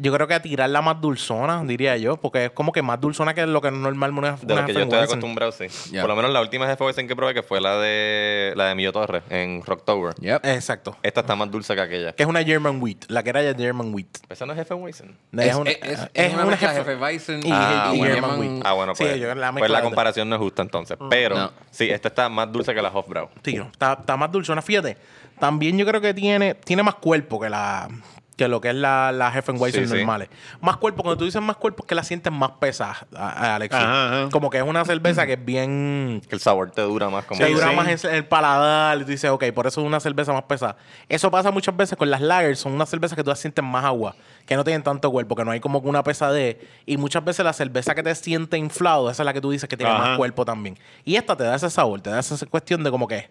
Yo 0.00 0.12
creo 0.12 0.26
que 0.26 0.34
a 0.34 0.42
tirarla 0.42 0.82
más 0.82 1.00
dulzona, 1.00 1.62
diría 1.64 1.96
yo, 1.96 2.16
porque 2.18 2.46
es 2.46 2.50
como 2.50 2.72
que 2.72 2.82
más 2.82 3.00
dulzona 3.00 3.34
que 3.34 3.46
lo 3.46 3.60
que 3.60 3.68
es 3.68 3.74
normal 3.74 4.10
una, 4.12 4.32
De 4.32 4.52
una 4.52 4.62
lo 4.62 4.66
que 4.66 4.72
yo 4.74 4.80
estoy 4.80 4.98
acostumbrado, 4.98 5.52
sí. 5.52 5.66
Por 5.98 6.08
lo 6.08 6.16
menos 6.16 6.30
la 6.32 6.40
última 6.40 6.70
Hefeweizen 6.70 7.08
que 7.08 7.16
probé, 7.16 7.34
que 7.34 7.42
fue 7.42 7.60
la 7.60 7.76
de 7.78 8.52
la 8.56 8.66
de 8.66 8.74
Millo 8.74 8.92
Torres 8.92 9.22
en 9.30 9.62
Rocktober. 9.64 10.14
Yep. 10.20 10.44
Exacto. 10.44 10.96
Esta 11.02 11.20
está 11.20 11.34
más 11.36 11.50
dulce 11.50 11.74
que 11.74 11.80
aquella. 11.80 12.12
Que 12.12 12.22
es 12.22 12.28
una 12.28 12.42
German 12.44 12.80
Wheat, 12.82 13.04
la 13.08 13.22
que 13.22 13.30
era 13.30 13.42
ya 13.42 13.54
German 13.54 13.92
Wheat. 13.94 14.06
¿Esa 14.28 14.46
no 14.46 14.52
es 14.52 14.58
Hefeweizen? 14.58 15.16
Es, 15.38 15.54
una- 15.54 15.70
es- 15.70 15.78
es- 15.82 16.10
es 16.14 16.34
una 16.34 16.44
de 16.46 16.56
jefe 16.56 16.96
Weizen 16.96 17.46
y- 17.46 17.50
Ah, 17.52 17.92
y 17.94 17.98
bueno. 17.98 18.14
German 18.14 18.38
Wheat. 18.40 18.62
Ah, 18.66 18.72
bueno, 18.74 18.94
Sí, 18.94 19.04
pues, 19.04 19.18
yo 19.20 19.34
la 19.34 19.52
pues 19.52 19.70
la 19.70 19.82
comparación 19.82 20.28
no 20.28 20.36
es 20.36 20.40
justa 20.42 20.62
entonces. 20.62 20.96
Pero 21.10 21.36
No. 21.36 21.52
sí, 21.70 21.88
esta 21.90 22.08
está 22.08 22.28
más 22.28 22.50
dulce 22.52 22.74
que 22.74 22.82
la 22.82 22.88
Hofbrau. 22.90 23.28
Sí, 23.44 23.54
no, 23.54 23.64
está, 23.64 23.94
está 24.00 24.16
más 24.16 24.30
dulzona. 24.30 24.60
Fíjate, 24.62 24.96
también 25.38 25.76
yo 25.78 25.86
creo 25.86 26.00
que 26.00 26.12
tiene, 26.14 26.54
tiene 26.54 26.82
más 26.82 26.94
cuerpo 26.96 27.38
que 27.40 27.48
la 27.48 27.88
que 28.36 28.48
lo 28.48 28.60
que 28.60 28.68
es 28.68 28.74
la, 28.74 29.12
la 29.12 29.28
Hefeweizen 29.36 29.84
Sí, 29.84 29.90
sí. 29.90 29.96
normales. 29.96 30.28
Más 30.60 30.76
cuerpo, 30.76 31.02
cuando 31.02 31.16
tú 31.16 31.24
dices 31.24 31.40
más 31.40 31.56
cuerpo, 31.56 31.82
es 31.82 31.88
que 31.88 31.94
la 31.94 32.02
sientes 32.04 32.30
más 32.32 32.50
pesada, 32.60 33.06
Alex. 33.14 33.74
Ajá, 33.74 34.06
ajá. 34.22 34.28
Como 34.30 34.50
que 34.50 34.58
es 34.58 34.62
una 34.64 34.84
cerveza 34.84 35.24
que 35.26 35.32
es 35.34 35.44
bien... 35.44 36.20
Que 36.28 36.34
el 36.34 36.40
sabor 36.40 36.70
te 36.70 36.82
dura 36.82 37.08
más 37.08 37.24
como... 37.24 37.40
te 37.40 37.46
Sí, 37.46 37.52
dura 37.54 37.70
sí. 37.70 37.76
más 37.76 38.04
en 38.04 38.14
el 38.14 38.26
paladar 38.26 38.98
y 38.98 39.00
tú 39.04 39.10
dices, 39.10 39.30
ok, 39.30 39.44
por 39.54 39.66
eso 39.66 39.80
es 39.80 39.86
una 39.86 40.00
cerveza 40.00 40.32
más 40.34 40.42
pesada. 40.42 40.76
Eso 41.08 41.30
pasa 41.30 41.50
muchas 41.50 41.74
veces 41.76 41.96
con 41.96 42.10
las 42.10 42.20
lagers, 42.20 42.58
son 42.58 42.72
unas 42.72 42.88
cervezas 42.90 43.16
que 43.16 43.24
tú 43.24 43.30
las 43.30 43.38
sientes 43.40 43.64
más 43.64 43.84
agua, 43.86 44.14
que 44.44 44.54
no 44.54 44.64
tienen 44.64 44.82
tanto 44.82 45.10
cuerpo, 45.10 45.34
que 45.34 45.44
no 45.44 45.50
hay 45.52 45.60
como 45.60 45.82
que 45.82 45.88
una 45.88 46.02
pesadez. 46.04 46.58
Y 46.84 46.98
muchas 46.98 47.24
veces 47.24 47.42
la 47.44 47.54
cerveza 47.54 47.94
que 47.94 48.02
te 48.02 48.14
siente 48.14 48.58
inflado, 48.58 49.10
esa 49.10 49.22
es 49.22 49.24
la 49.24 49.32
que 49.32 49.40
tú 49.40 49.50
dices 49.50 49.66
que 49.68 49.78
tiene 49.78 49.92
Ajá. 49.92 50.08
más 50.08 50.18
cuerpo 50.18 50.44
también. 50.44 50.78
Y 51.06 51.16
esta 51.16 51.36
te 51.36 51.44
da 51.44 51.54
ese 51.54 51.70
sabor, 51.70 52.02
te 52.02 52.10
da 52.10 52.20
esa 52.20 52.44
cuestión 52.46 52.84
de 52.84 52.90
como 52.90 53.08
que 53.08 53.28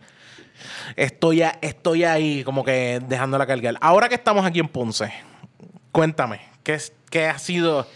estoy, 0.95 1.41
a- 1.43 1.57
estoy 1.61 2.03
ahí 2.03 2.43
como 2.43 2.63
que 2.63 3.01
dejándola 3.07 3.45
cargar. 3.45 3.75
Ahora 3.81 4.09
que 4.09 4.15
estamos 4.15 4.45
aquí 4.45 4.59
en 4.59 4.67
Ponce, 4.67 5.11
cuéntame, 5.91 6.41
¿qué, 6.63 6.77
qué 7.09 7.27
ha 7.27 7.37
sido... 7.39 7.87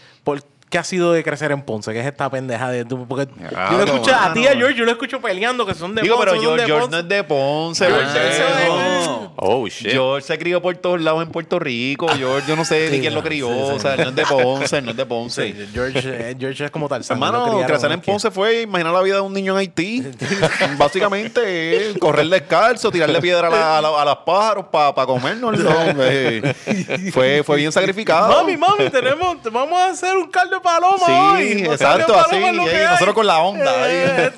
¿Qué 0.70 0.78
ha 0.78 0.84
sido 0.84 1.12
de 1.12 1.24
crecer 1.24 1.50
en 1.50 1.62
Ponce? 1.62 1.92
¿Qué 1.92 1.98
es 2.00 2.06
esta 2.06 2.30
pendeja 2.30 2.70
de 2.70 2.84
tú? 2.84 3.04
Porque 3.08 3.28
Ah, 3.56 3.70
yo 3.72 3.78
lo 3.78 3.84
escucho 3.84 4.14
a 4.14 4.32
ti 4.32 4.40
y 4.42 4.46
a. 4.46 4.52
George, 4.52 4.76
yo 4.78 4.84
lo 4.84 4.92
escucho 4.92 5.20
peleando 5.20 5.66
que 5.66 5.74
son 5.74 5.96
de 5.96 6.02
Digo, 6.02 6.14
Ponce, 6.16 6.30
pero 6.30 6.42
son 6.42 6.56
de 6.56 6.64
George, 6.64 6.88
no 6.90 6.98
es 6.98 7.08
de 7.08 7.24
Ponce. 7.24 7.86
George 7.86 8.04
Ponce, 8.04 8.28
es 8.28 8.38
de- 8.38 8.68
no. 8.68 9.32
Oh, 9.42 9.66
shit. 9.66 9.90
George 9.90 10.26
se 10.26 10.38
crió 10.38 10.62
por 10.62 10.76
todos 10.76 11.00
lados 11.00 11.22
en 11.24 11.30
Puerto 11.30 11.58
Rico. 11.58 12.06
George, 12.08 12.46
yo 12.46 12.54
no 12.54 12.64
sé 12.64 12.86
Sí, 12.88 12.94
ni 12.96 13.00
quién 13.00 13.14
no, 13.14 13.20
lo 13.20 13.24
crió. 13.26 13.48
sí, 13.48 13.54
sí. 13.54 13.70
O 13.72 13.78
sea, 13.80 13.94
él 13.94 14.02
no 14.04 14.08
es 14.10 14.14
de 14.14 14.26
Ponce, 14.26 14.78
él 14.78 14.84
no 14.84 14.90
es 14.92 14.96
de 14.96 15.06
Ponce. 15.06 15.52
Sí, 15.52 15.68
George, 15.72 16.00
eh, 16.04 16.36
George 16.38 16.64
es 16.66 16.70
como 16.70 16.88
tal. 16.88 17.02
Hermano, 17.08 17.62
crecer 17.66 17.90
en. 17.90 18.00
Ponce 18.00 18.30
fue 18.30 18.62
imaginar 18.62 18.92
la 18.92 19.02
vida 19.02 19.16
de 19.16 19.20
un 19.22 19.32
niño 19.32 19.52
en 19.54 19.58
Haití. 19.58 20.06
Básicamente, 20.78 21.94
correr 21.98 22.26
descalzo, 22.28 22.92
tirarle 22.92 23.20
piedra 23.20 23.48
a, 23.48 23.50
la- 23.50 23.78
a 23.78 23.80
la- 23.82 24.02
a 24.02 24.04
los 24.04 24.16
pájaros 24.18 24.66
para 24.70 24.92
comernos. 25.06 25.56
fue, 27.12 27.42
fue 27.44 27.56
bien 27.56 27.72
sacrificado. 27.72 28.28
Mami, 28.28 28.56
mami, 28.56 28.88
tenemos, 28.90 29.36
vamos 29.50 29.78
a 29.80 29.86
hacer 29.90 30.16
un 30.16 30.30
caldo 30.30 30.59
paloma 30.60 31.06
Sí, 31.06 31.12
hoy. 31.12 31.62
Exacto, 31.70 32.14
así. 32.18 32.30
paloma 32.30 32.50
es 32.50 32.56
lo 32.56 32.64
que 32.64 32.70
eh, 32.70 32.76
hay. 32.86 32.92
nosotros 32.92 33.14
con 33.14 33.26
la 33.26 33.38
onda. 33.40 33.84
ahí. 33.84 33.92
Eh, 33.94 34.32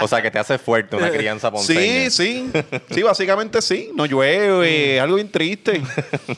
O 0.00 0.08
sea, 0.08 0.22
que 0.22 0.30
te 0.30 0.38
hace 0.38 0.58
fuerte 0.58 0.96
una 0.96 1.10
crianza 1.10 1.50
ponceña. 1.50 2.10
Sí, 2.10 2.10
sí. 2.10 2.50
Sí, 2.90 3.02
básicamente 3.02 3.60
sí. 3.62 3.90
No 3.94 4.06
llueve, 4.06 4.96
es 4.96 5.02
algo 5.02 5.16
bien 5.16 5.30
triste. 5.30 5.80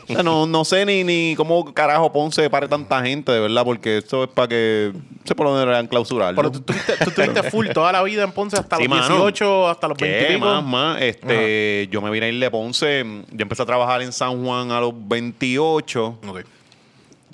O 0.09 0.13
sea, 0.13 0.23
no, 0.23 0.47
no 0.47 0.65
sé 0.65 0.85
ni, 0.87 1.05
ni 1.05 1.35
cómo 1.37 1.73
carajo 1.75 2.13
Ponce 2.13 2.49
pare 2.51 2.69
tanta 2.69 3.03
gente, 3.03 3.33
de 3.33 3.41
verdad, 3.41 3.65
porque 3.65 3.99
esto 3.99 4.25
es 4.25 4.31
para 4.31 4.49
que 4.49 4.93
se 5.25 5.35
por 5.35 5.47
menos 5.47 5.61
deberían 5.61 5.87
clausurar. 5.87 6.35
Pero 6.35 6.51
tú 6.51 6.61
tuviste, 6.61 6.93
tú 7.05 7.11
tuviste 7.11 7.43
full 7.51 7.69
toda 7.69 7.93
la 7.93 8.03
vida 8.03 8.23
en 8.25 8.33
Ponce 8.33 8.57
hasta 8.59 8.77
Sí, 8.77 8.85
los 8.87 8.91
mano. 8.99 9.15
18, 9.17 9.69
hasta 9.69 9.89
los 9.89 9.99
20 9.99 10.19
y 10.21 10.27
¿Qué 10.27 10.35
pico. 10.35 10.47
más, 10.47 10.65
más? 10.65 11.03
Este, 11.03 11.89
yo 11.91 12.01
me 12.01 12.11
vine 12.11 12.27
a 12.27 12.29
ir 12.31 12.39
de 12.41 12.51
Ponce. 12.51 13.05
Yo 13.31 13.43
empecé 13.43 13.63
a 13.63 13.67
trabajar 13.67 14.03
en 14.03 14.13
San 14.13 14.43
Juan 14.45 14.71
a 14.73 14.81
los 14.81 14.93
28. 14.95 16.19
Ok. 16.27 16.41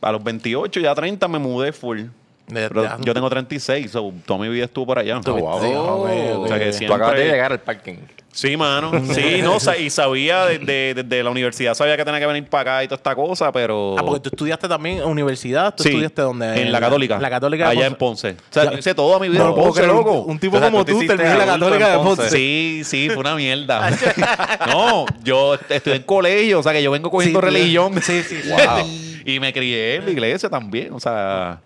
A 0.05 0.13
los 0.13 0.23
28, 0.23 0.81
ya 0.81 0.95
30 0.95 1.27
me 1.29 1.39
mudé 1.39 1.73
full. 1.73 2.03
De- 2.47 2.69
Pero 2.69 2.83
de- 2.83 2.89
yo 3.01 3.15
tengo 3.15 3.31
36, 3.31 3.91
so, 3.91 4.13
toda 4.27 4.39
mi 4.41 4.49
vida 4.49 4.65
estuvo 4.67 4.87
por 4.87 4.99
allá. 4.99 5.19
Tú- 5.23 5.35
wow. 5.37 5.61
sí. 5.63 5.73
O 5.75 6.47
sea 6.49 6.59
que 6.59 6.67
Tú 6.67 6.73
siempre- 6.73 6.97
acabas 6.97 7.17
de 7.19 7.25
llegar 7.25 7.53
al 7.53 7.61
parking. 7.61 7.95
Sí, 8.33 8.57
mano. 8.57 8.91
Sí, 9.15 9.41
no, 9.43 9.57
y 9.79 9.91
sabía 9.91 10.45
desde, 10.47 10.93
desde 10.95 11.23
la 11.23 11.31
universidad, 11.31 11.73
sabía 11.75 11.97
que 11.97 12.05
tenía 12.05 12.19
que 12.21 12.27
venir 12.27 12.45
para 12.51 12.61
acá 12.79 12.85
y 12.85 12.89
toda 12.89 12.97
esta 12.97 13.15
cosa, 13.15 13.53
pero... 13.53 13.95
Ah, 13.97 14.03
porque 14.05 14.21
tú 14.21 14.29
estudiaste 14.31 14.67
también 14.69 14.99
en 14.99 15.05
universidad. 15.05 15.73
¿Tú 15.75 15.85
Sí, 15.85 15.91
estudiaste 15.91 16.21
dónde? 16.21 16.61
En 16.61 16.73
la 16.73 16.81
Católica. 16.81 17.19
La 17.21 17.31
Católica 17.31 17.65
de 17.67 17.71
Allá 17.71 17.87
en 17.87 17.95
Ponce. 17.95 18.31
O 18.33 18.35
sea, 18.53 18.73
Ya- 18.73 18.79
hice 18.79 18.93
toda 18.95 19.19
mi 19.21 19.29
vida 19.29 19.45
No 19.45 19.55
Ponce, 19.55 19.87
loco. 19.87 20.23
Un, 20.23 20.39
tipo 20.39 20.57
O 20.57 20.61
sea, 20.61 20.69
como 20.71 20.85
tú 20.85 20.99
te 20.99 21.07
tú 21.07 21.07
terminó 21.07 21.31
en 21.31 21.39
la 21.39 21.47
Católica 21.47 21.87
en 21.87 21.99
de 21.99 22.05
Ponce. 22.05 22.23
Ponce. 22.23 22.37
Sí, 22.37 22.83
sí, 22.85 23.07
fue 23.09 23.19
una 23.19 23.37
mierda. 23.37 23.89
no, 24.67 25.07
yo 25.23 25.55
estudié 25.55 25.97
en 25.97 26.03
colegio, 26.03 26.59
o 26.59 26.63
sea 26.63 26.73
que 26.73 26.83
yo 26.83 26.91
vengo 26.91 27.11
cogiendo 27.11 27.41
Sí, 27.41 27.47
religión. 27.47 27.95
Sí, 28.03 28.23
sí. 28.23 28.37
sí. 28.43 28.51
Wow. 28.51 28.87
y 29.25 29.39
me 29.41 29.53
crié 29.53 29.95
en 29.97 30.05
la 30.07 30.11
iglesia 30.11 30.51
también, 30.51 30.93
o 30.93 30.99
sea... 31.01 31.61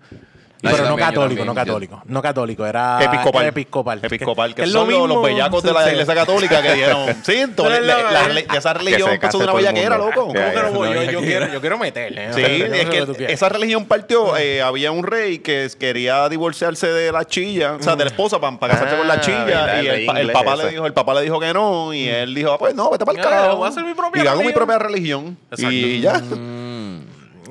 No, 0.61 0.71
Pero 0.73 0.83
no 0.83 0.88
también, 0.88 1.09
yo 1.09 1.14
católico, 1.14 1.44
no 1.44 1.53
yo- 1.53 1.55
católico. 1.55 2.03
No 2.07 2.21
católico, 2.23 2.66
era 2.66 2.99
Episcopal. 3.01 3.47
episcopal. 3.47 4.01
Episcopal, 4.03 4.55
que, 4.57 4.62
es 4.64 4.73
son 4.73 4.90
los- 4.90 5.09
los 5.09 5.23
bellacos 5.23 5.62
de 5.62 5.73
la 5.73 5.85
sí. 5.85 5.90
iglesia 5.90 6.14
católica 6.16 6.61
que 6.62 6.75
dieron. 6.75 7.07
Sí, 7.25 7.44
todo- 7.55 7.66
Pero 7.68 7.79
es 7.81 7.87
la- 7.87 7.99
lo- 8.03 8.11
la- 8.11 8.29
la- 8.29 8.40
esa 8.59 8.73
religión 8.75 9.11
empezó 9.12 9.21
case 9.21 9.38
de 9.38 9.44
una 9.44 9.53
bellaquera, 9.53 9.99
loco. 9.99 10.12
¿Cómo 10.27 10.33
que 10.33 10.40
no 10.62 10.73
voy? 10.73 10.90
No, 10.90 11.03
Yo, 11.05 11.21
quiero, 11.21 11.47
yo 11.53 11.61
quiero 11.61 11.79
meterle. 11.79 12.33
Sí, 12.33 12.40
no 12.42 12.47
es 12.75 13.09
lo 13.09 13.14
que 13.14 13.33
esa 13.33 13.49
religión 13.49 13.87
partió. 13.87 14.37
eh, 14.37 14.61
había 14.61 14.90
un 14.90 15.05
rey 15.05 15.38
que 15.38 15.68
quería 15.79 16.29
divorciarse 16.29 16.88
de 16.88 17.12
la 17.12 17.25
chilla, 17.25 17.75
o 17.75 17.83
sea, 17.83 17.94
de 17.94 18.05
la 18.05 18.11
esposa 18.11 18.40
para, 18.40 18.59
casarse 18.59 18.94
Ah, 18.97 18.99
con 18.99 19.07
la 19.07 19.21
chilla. 19.21 19.44
verdad, 19.44 19.83
y 19.83 19.87
el 20.21 20.33
papá 20.33 20.57
le 20.57 20.71
dijo, 20.71 20.87
el 20.87 20.92
papá 20.92 21.14
le 21.14 21.23
dijo 21.23 21.38
que 21.38 21.55
no. 21.55 21.94
Y 21.94 22.09
él 22.09 22.35
dijo, 22.35 22.53
ah, 22.53 22.59
pues 22.59 22.75
no, 22.75 22.90
vete 22.90 23.05
para 23.07 23.16
el 23.18 23.25
carajo. 23.25 23.57
voy 23.59 23.66
a 23.66 23.68
hacer 23.71 23.85
mi 23.85 23.94
propia 23.94 24.25
y 24.25 24.27
hago 24.27 24.42
mi 24.42 24.53
propia 24.53 24.79
religión. 24.81 25.38
Exacto. 25.53 25.71
Y 25.73 26.01
ya. 26.01 26.21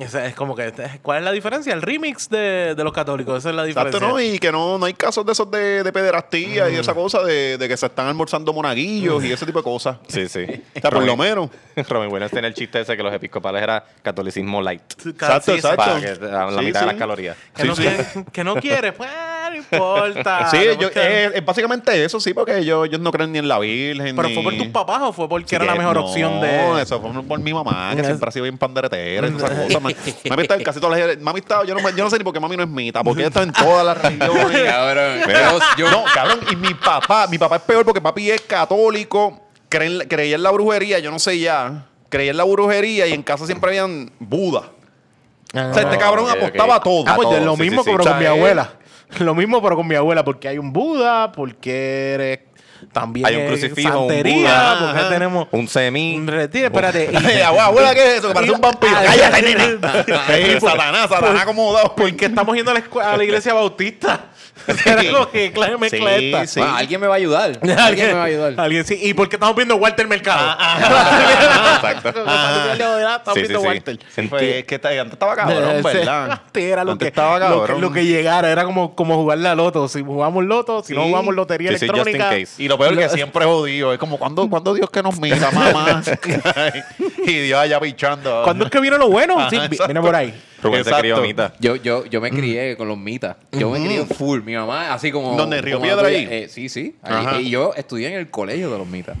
Es 0.00 0.34
como 0.34 0.54
que, 0.54 0.72
¿cuál 1.02 1.18
es 1.18 1.24
la 1.24 1.32
diferencia? 1.32 1.72
El 1.74 1.82
remix 1.82 2.28
de, 2.28 2.74
de 2.74 2.84
los 2.84 2.92
católicos, 2.92 3.38
esa 3.38 3.50
es 3.50 3.54
la 3.56 3.64
diferencia. 3.64 3.96
Exacto, 3.98 4.14
¿no? 4.16 4.20
Y 4.22 4.38
que 4.38 4.52
no, 4.52 4.78
no 4.78 4.86
hay 4.86 4.94
casos 4.94 5.24
de 5.26 5.32
esos 5.32 5.50
de, 5.50 5.82
de 5.82 5.92
pederastía 5.92 6.68
y 6.70 6.76
esa 6.76 6.94
cosa 6.94 7.22
de, 7.22 7.58
de 7.58 7.68
que 7.68 7.76
se 7.76 7.86
están 7.86 8.06
almorzando 8.06 8.52
monaguillos 8.52 9.24
y 9.24 9.32
ese 9.32 9.46
tipo 9.46 9.58
de 9.60 9.64
cosas. 9.64 9.96
Sí, 10.08 10.28
sí. 10.28 10.44
O 10.76 10.80
sea, 10.80 10.90
por 10.90 11.02
lo 11.04 11.16
menos. 11.16 11.50
Robin 11.88 12.10
Williams 12.12 12.32
tiene 12.32 12.48
el 12.48 12.54
chiste 12.54 12.80
ese 12.80 12.96
que 12.96 13.02
los 13.02 13.12
episcopales 13.12 13.62
era 13.62 13.84
catolicismo 14.02 14.60
light. 14.62 14.82
Exacto, 15.06 15.52
Sí, 15.52 15.58
exacto. 15.58 15.76
Para 15.76 16.00
que 16.00 16.14
la 16.20 16.50
Sí, 16.58 16.64
mitad 16.64 16.80
de 16.80 16.86
las 16.86 16.94
calorías. 16.96 17.36
Que, 17.54 17.64
no 17.64 17.76
Sí, 17.76 17.82
quiere, 17.82 18.06
que 18.32 18.44
no 18.44 18.54
quiere, 18.56 18.92
pues 18.92 19.10
no 19.50 19.56
importa. 19.56 20.50
sí, 20.50 20.58
No 20.74 20.80
yo- 20.80 20.88
es, 20.88 21.34
es 21.34 21.44
básicamente 21.44 22.04
eso, 22.04 22.20
sí, 22.20 22.32
porque 22.34 22.58
ellos, 22.58 22.86
ellos 22.86 23.00
no 23.00 23.10
creen 23.12 23.32
ni 23.32 23.38
en 23.38 23.48
la 23.48 23.58
Virgen. 23.58 24.14
¿Pero 24.16 24.28
ni- 24.28 24.34
fue 24.34 24.42
por 24.42 24.56
tus 24.56 24.66
papás 24.68 25.02
o 25.02 25.12
fue 25.12 25.28
porque 25.28 25.48
Sí 25.48 25.54
era 25.56 25.64
la 25.64 25.74
mejor 25.74 25.94
no, 25.96 26.04
opción 26.06 26.40
de...? 26.40 26.82
eso 26.82 27.00
fue 27.00 27.22
por 27.22 27.40
mi 27.40 27.52
mamá, 27.54 27.92
que 27.96 28.04
siempre 28.04 28.28
ha 28.28 28.32
sido 28.32 28.44
bien 28.44 28.58
panderetera 28.58 29.28
y 29.28 29.34
esas 29.36 29.50
cosas. 29.50 29.82
Ma- 29.94 30.30
Mami 30.30 30.42
está 30.42 30.54
en 30.56 30.62
casi 30.64 30.80
todas 30.80 30.98
las... 30.98 31.18
Mami 31.20 31.40
está... 31.40 31.64
Yo 31.64 31.74
no, 31.74 31.90
yo 31.90 32.04
no 32.04 32.10
sé 32.10 32.18
ni 32.18 32.24
por 32.24 32.32
qué 32.32 32.40
mami 32.40 32.56
no 32.56 32.62
es 32.64 32.68
mita, 32.68 33.02
porque 33.04 33.20
ella 33.20 33.28
está 33.28 33.42
en 33.42 33.52
todas 33.52 33.84
las 33.84 33.96
religiones. 34.00 34.62
Cabrón. 34.70 35.20
Pero, 35.26 35.58
Yo- 35.76 35.90
no, 35.90 36.04
cabrón, 36.12 36.40
y 36.50 36.56
mi 36.56 36.74
papá, 36.74 37.26
mi 37.28 37.38
papá 37.38 37.56
es 37.56 37.62
peor 37.62 37.84
porque 37.84 38.00
papi 38.00 38.30
es 38.30 38.40
católico, 38.42 39.40
creen- 39.70 40.06
creía 40.08 40.36
en 40.36 40.42
la 40.42 40.50
brujería, 40.50 40.98
yo 40.98 41.10
no 41.10 41.18
sé 41.18 41.38
ya, 41.38 41.86
creía 42.08 42.30
en 42.32 42.36
la 42.36 42.44
brujería 42.44 43.06
y 43.06 43.12
en 43.12 43.22
casa 43.22 43.46
siempre 43.46 43.70
habían 43.70 44.10
Buda. 44.18 44.70
Ah, 45.54 45.68
O 45.70 45.74
sea, 45.74 45.82
este 45.84 45.96
cabrón 45.98 46.28
apostaba 46.30 46.74
a 46.76 46.80
todo. 46.80 47.04
Ah, 47.06 47.14
pues 47.16 47.26
A 47.28 47.30
todo, 47.32 47.44
lo 47.44 47.56
sí, 47.56 47.62
mismo 47.62 47.82
sí, 47.82 47.90
sí. 47.90 47.96
pero 47.96 48.02
O 48.02 48.04
sea, 48.04 48.12
con 48.12 48.20
mi 48.20 48.26
abuela. 48.26 48.72
Lo 49.20 49.34
mismo 49.34 49.62
pero 49.62 49.74
con 49.74 49.86
mi 49.86 49.94
abuela, 49.94 50.22
porque 50.22 50.48
hay 50.48 50.58
un 50.58 50.70
Buda, 50.70 51.32
porque 51.32 52.12
eres... 52.12 52.40
también 52.92 53.26
Hay 53.26 53.36
un 53.36 53.46
crucifijo, 53.48 54.00
un 54.00 54.08
Buda, 54.08 54.76
porque 54.80 55.00
ajá. 55.00 55.08
tenemos 55.08 55.48
Un 55.50 55.68
semi. 55.68 56.16
un 56.16 56.26
retiro, 56.26 56.66
espérate. 56.66 57.10
y- 57.38 57.40
abuela, 57.40 57.94
¿qué 57.94 58.02
es 58.12 58.18
eso? 58.18 58.28
Que 58.28 58.34
parece 58.34 58.52
un 58.52 58.60
vampiro. 58.62 58.92
Ah, 58.96 59.02
¡Cállate, 59.04 59.42
nena! 59.42 60.60
Satanás, 60.60 61.08
Satanás 61.10 61.42
acomodado. 61.42 61.94
porque 61.96 62.26
estamos 62.26 62.54
yendo 62.56 62.70
a 62.70 62.74
la, 62.74 62.80
escuela- 62.80 63.12
a 63.12 63.16
la 63.16 63.24
iglesia 63.24 63.52
bautista. 63.54 64.20
Era 64.84 65.02
como 65.10 65.30
que 65.30 65.50
mezcla 65.78 66.18
Sí, 66.18 66.26
esta. 66.26 66.46
sí. 66.46 66.60
Bueno, 66.60 66.76
alguien 66.76 67.00
me 67.00 67.06
va 67.06 67.14
a 67.14 67.16
ayudar. 67.16 67.58
alguien 67.78 68.06
me 68.08 68.12
va 68.14 68.22
a 68.22 68.24
ayudar. 68.24 68.54
Alguien 68.58 68.84
sí. 68.84 68.98
¿Y 69.00 69.14
por 69.14 69.28
qué 69.28 69.36
estamos 69.36 69.56
viendo 69.56 69.76
Walter 69.76 70.06
Mercado? 70.06 70.58
Exacto. 71.76 72.08
Estamos 72.08 73.34
Sí, 73.34 73.40
viendo. 73.40 73.60
Walter. 73.60 73.98
Sí, 74.14 74.22
pues, 74.22 74.42
es 74.42 74.64
que 74.64 74.74
está- 74.74 74.90
antes 74.90 75.12
estaba 75.14 75.36
cabrón, 75.36 75.82
¿verdad? 75.82 76.40
Era 76.54 76.84
lo 76.84 76.92
Antes 76.92 77.06
que, 77.06 77.08
estaba 77.08 77.38
lo 77.38 77.46
que, 77.46 77.54
cabrón. 77.60 77.80
lo 77.80 77.92
que 77.92 78.04
llegara. 78.04 78.50
Era 78.50 78.64
como, 78.64 78.94
como 78.94 79.16
jugar 79.16 79.38
la 79.38 79.54
loto. 79.54 79.88
Si 79.88 80.02
jugamos 80.02 80.44
loto, 80.44 80.82
si 80.82 80.92
no 80.94 81.04
jugamos 81.04 81.34
lotería 81.34 81.70
electrónica. 81.70 82.30
case. 82.30 82.48
Y 82.68 82.70
lo 82.70 82.76
peor 82.78 82.92
es 82.92 83.08
que 83.08 83.14
siempre 83.16 83.44
es 83.44 83.50
jodido. 83.50 83.92
Es 83.94 83.98
como, 83.98 84.18
¿cuándo, 84.18 84.48
¿cuándo 84.50 84.74
Dios 84.74 84.90
que 84.90 85.02
nos 85.02 85.18
mira, 85.18 85.50
mamá? 85.50 86.02
y 87.26 87.32
Dios 87.32 87.58
allá 87.58 87.80
pichando. 87.80 88.42
¿Cuándo 88.44 88.66
es 88.66 88.70
que 88.70 88.78
viene 88.80 88.98
lo 88.98 89.08
bueno? 89.08 89.38
Ajá, 89.38 89.48
sí, 89.50 89.56
vi- 89.56 89.62
exacto. 89.64 89.84
viene 89.86 90.00
por 90.02 90.14
ahí. 90.14 90.34
Rubén 90.62 90.74
se 90.84 90.90
Exacto. 90.90 91.00
crió 91.00 91.20
mitad. 91.22 91.52
Yo, 91.60 91.76
yo, 91.76 92.04
yo 92.06 92.20
me 92.20 92.30
crié 92.30 92.76
con 92.76 92.88
los 92.88 92.98
mitas. 92.98 93.36
Yo 93.52 93.70
me 93.70 93.82
crié 93.82 94.04
full. 94.04 94.42
Mi 94.42 94.54
mamá, 94.54 94.92
así 94.92 95.10
como. 95.10 95.36
¿Dónde, 95.36 95.62
Río 95.62 95.76
como 95.76 95.86
Piedra 95.86 96.02
la 96.02 96.08
tuya. 96.08 96.18
ahí? 96.18 96.28
Eh, 96.44 96.48
sí, 96.48 96.68
sí. 96.68 96.96
Ahí- 97.02 97.46
y 97.46 97.50
yo 97.50 97.72
estudié 97.74 98.08
en 98.08 98.14
el 98.18 98.30
colegio 98.30 98.70
de 98.70 98.78
los 98.78 98.86
mitas. 98.86 99.16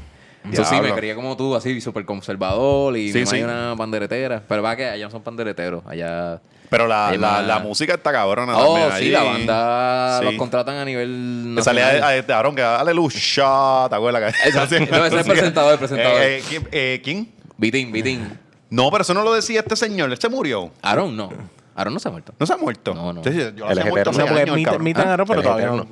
Eso 0.52 0.64
sí, 0.64 0.76
me 0.80 0.92
crié 0.92 1.14
como 1.14 1.36
tú, 1.36 1.54
así 1.54 1.80
súper 1.80 2.04
conservador. 2.04 2.96
Y 2.96 3.12
Sí, 3.12 3.18
mi 3.20 3.24
mamá 3.24 3.36
sí. 3.36 3.42
una 3.42 3.74
panderetera. 3.76 4.42
Pero 4.48 4.62
va 4.62 4.76
que 4.76 4.84
allá 4.86 5.04
no 5.04 5.10
son 5.10 5.22
pandereteros. 5.22 5.82
Allá. 5.86 6.40
Pero 6.70 6.86
la, 6.86 7.12
la, 7.16 7.42
la 7.42 7.58
música 7.60 7.94
está 7.94 8.12
cabrona 8.12 8.56
Oh, 8.56 8.74
también. 8.74 8.90
sí, 8.98 9.04
ahí. 9.06 9.10
la 9.10 9.22
banda 9.22 10.18
Sí. 10.18 10.24
los 10.26 10.34
contratan 10.34 10.76
a 10.76 10.84
nivel. 10.84 11.52
Te 11.56 11.62
salía 11.62 11.88
a, 12.04 12.08
a 12.08 12.16
este 12.16 12.32
Aarón 12.32 12.54
que 12.54 12.62
aleluya, 12.62 13.86
¿te 13.88 13.94
acuerdas? 13.96 14.34
que- 14.34 14.48
Exacto. 14.48 14.76
No, 14.90 15.04
ese 15.06 15.16
es 15.20 15.26
el 15.26 15.32
presentador, 15.32 15.72
el 15.72 15.78
presentador. 15.78 16.22
Eh, 16.22 16.36
eh, 16.38 16.42
¿quién, 16.48 16.68
eh, 16.72 17.00
¿Quién? 17.02 17.32
Bitín, 17.56 17.90
Bitín. 17.92 18.38
No, 18.70 18.90
pero 18.90 19.02
eso 19.02 19.14
no 19.14 19.22
lo 19.22 19.32
decía 19.34 19.60
este 19.60 19.76
señor. 19.76 20.10
Él 20.10 20.18
se 20.18 20.28
murió. 20.28 20.70
Aaron 20.82 21.16
no. 21.16 21.30
Aaron 21.74 21.94
no 21.94 22.00
se 22.00 22.08
ha 22.08 22.10
muerto. 22.10 22.34
¿No 22.38 22.46
se 22.46 22.52
ha 22.52 22.56
muerto? 22.56 22.92
No, 22.94 23.12
no. 23.12 23.22
Sí, 23.24 23.30
yo 23.30 23.50
lo 23.50 23.70
El 23.70 23.78
hacía 23.78 23.90
muerto 23.90 24.10
hace 24.10 24.22
años, 24.22 24.66
Ah, 24.96 25.02
ganó, 25.04 25.24
pero 25.26 25.42
todavía 25.42 25.66
no. 25.68 25.86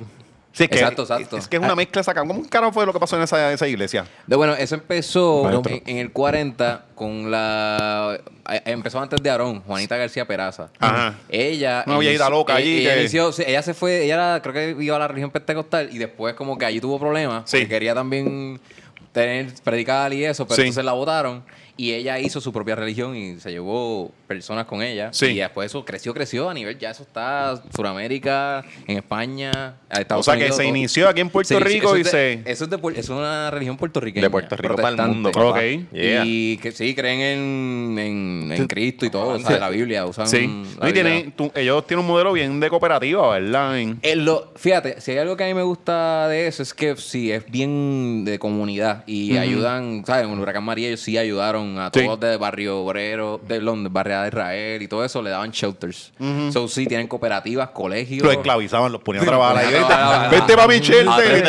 Sí, 0.57 0.63
es 0.63 0.69
que, 0.69 0.75
Exacto, 0.79 1.03
exacto. 1.03 1.37
Es 1.37 1.47
que 1.47 1.57
es 1.57 1.61
una 1.61 1.75
mezcla 1.75 2.01
sacada. 2.01 2.25
¿Cómo 2.27 2.39
un 2.39 2.45
carajo 2.47 2.73
fue 2.73 2.85
lo 2.85 2.91
que 2.93 2.99
pasó 2.99 3.15
en 3.15 3.21
esa, 3.21 3.53
esa 3.53 3.67
iglesia? 3.67 4.05
De, 4.25 4.35
bueno, 4.35 4.55
eso 4.55 4.73
empezó 4.73 5.43
Bueno, 5.43 5.61
en, 5.65 5.97
el 5.97 6.11
40 6.11 6.85
con 6.95 7.29
la... 7.29 8.19
eh, 8.49 8.61
Empezó 8.65 8.99
antes 8.99 9.21
de 9.21 9.29
Aarón, 9.29 9.61
Juanita 9.61 9.95
García 9.97 10.25
Peraza. 10.25 10.69
Ajá. 10.79 11.13
Ella... 11.29 11.83
Una 11.85 11.99
viejita 11.99 12.27
loca 12.29 12.55
allí 12.55 12.79
Ella, 12.79 12.95
que- 12.95 13.01
inició- 13.03 13.31
sí, 13.31 13.43
ella 13.45 13.61
se 13.61 13.75
fue... 13.75 14.03
Ella 14.05 14.15
era- 14.15 14.41
creo 14.41 14.53
que 14.75 14.83
iba 14.83 14.95
a 14.95 14.99
la 14.99 15.07
religión 15.07 15.29
pentecostal 15.29 15.89
y 15.91 15.99
después 15.99 16.33
como 16.33 16.57
que 16.57 16.65
allí 16.65 16.81
tuvo 16.81 16.97
problemas. 16.99 17.43
Sí. 17.49 17.57
porque 17.57 17.69
quería 17.69 17.93
también 17.93 18.59
tener 19.11 19.53
predicar 19.63 20.11
y 20.13 20.25
eso, 20.25 20.45
pero 20.47 20.55
Sí. 20.55 20.61
entonces 20.63 20.83
la 20.85 20.93
votaron. 20.93 21.43
Y 21.77 21.93
ella 21.93 22.17
hizo 22.19 22.41
su 22.41 22.51
propia 22.51 22.75
religión 22.75 23.15
y 23.15 23.39
se 23.39 23.51
llevó 23.51 24.11
personas 24.27 24.65
con 24.65 24.81
ella. 24.81 25.09
Sí. 25.13 25.27
Y 25.27 25.35
después 25.35 25.67
eso 25.67 25.85
creció, 25.85 26.11
creció 26.13 26.49
a 26.49 26.53
nivel... 26.53 26.77
Ya 26.79 26.89
eso 26.89 27.03
está 27.03 27.61
Sudamérica, 27.75 28.65
en 28.87 28.97
España, 28.97 29.51
a 29.89 29.97
O 29.97 30.01
Estados 30.01 30.25
sea, 30.25 30.35
que 30.37 30.45
se 30.51 30.63
todo. 30.63 30.63
inició 30.63 31.07
aquí 31.07 31.21
en 31.21 31.29
Puerto 31.29 31.57
Sí, 31.57 31.63
Rico 31.63 31.87
eso 31.89 31.97
y 31.97 32.01
es 32.01 32.05
de- 32.11 32.11
se... 32.43 32.51
Eso 32.51 32.63
es, 32.63 32.69
de, 32.69 32.77
Puer- 32.79 32.97
es 32.97 33.09
una 33.09 33.51
religión 33.51 33.77
puertorriqueña. 33.77 34.23
De 34.25 34.29
Puerto 34.29 34.55
Rico 34.55 34.75
para 34.75 34.89
el 34.89 35.09
mundo, 35.09 35.31
papá. 35.31 35.45
Ok. 35.49 35.59
Yeah. 35.93 36.23
Y 36.25 36.57
que 36.57 36.71
sí, 36.71 36.95
creen 36.95 37.19
en, 37.21 37.99
en, 37.99 38.51
en 38.51 38.67
Cristo 38.67 39.05
y 39.05 39.09
todo. 39.09 39.29
O 39.35 39.39
sea, 39.39 39.59
la 39.59 39.69
Biblia. 39.69 40.05
Usan 40.05 40.27
Sí. 40.27 40.47
la 40.79 40.83
No, 40.83 40.89
y 40.89 40.93
tienen- 40.93 41.31
tú- 41.33 41.51
ellos 41.55 41.85
tienen 41.85 42.05
un 42.05 42.11
modelo 42.11 42.33
bien 42.33 42.59
de 42.59 42.69
cooperativa, 42.69 43.29
¿verdad? 43.39 43.79
En- 43.79 43.99
Eh, 44.01 44.15
lo- 44.15 44.51
fíjate, 44.55 44.99
si 44.99 45.11
hay 45.11 45.19
algo 45.19 45.37
que 45.37 45.43
a 45.43 45.47
mí 45.47 45.53
me 45.53 45.63
gusta 45.63 46.27
de 46.27 46.47
eso 46.47 46.63
es 46.63 46.73
que 46.73 46.95
sí, 46.97 47.31
es 47.31 47.45
bien 47.49 48.25
de 48.25 48.39
comunidad 48.39 49.03
y 49.05 49.37
ayudan, 49.37 50.03
¿sabes? 50.05 50.25
En 50.25 50.31
el 50.31 50.39
huracán 50.39 50.63
María 50.63 50.87
ellos 50.87 51.01
sí 51.01 51.17
ayudaron 51.17 51.66
a 51.77 51.89
Sí. 51.93 52.05
todos 52.05 52.19
de 52.19 52.37
barrio 52.37 52.81
obrero, 52.81 53.39
de 53.47 53.59
Londres, 53.61 53.91
barriada 53.91 54.23
de 54.23 54.29
Israel 54.29 54.81
y 54.81 54.87
todo 54.87 55.03
eso, 55.03 55.21
le 55.21 55.29
daban 55.31 55.51
shelters. 55.51 56.11
So 56.51 56.67
sí, 56.67 56.85
tienen 56.85 57.07
cooperativas, 57.07 57.69
colegios. 57.69 58.23
Los 58.23 58.33
esclavizaban, 58.33 58.91
los 58.91 59.01
ponían 59.01 59.23
a 59.23 59.27
trabajar 59.27 59.57
ahí. 59.57 59.73
a 59.75 60.27
vente 60.29 60.55
para 60.55 60.67
mi 60.67 60.79
shelter. 60.79 61.43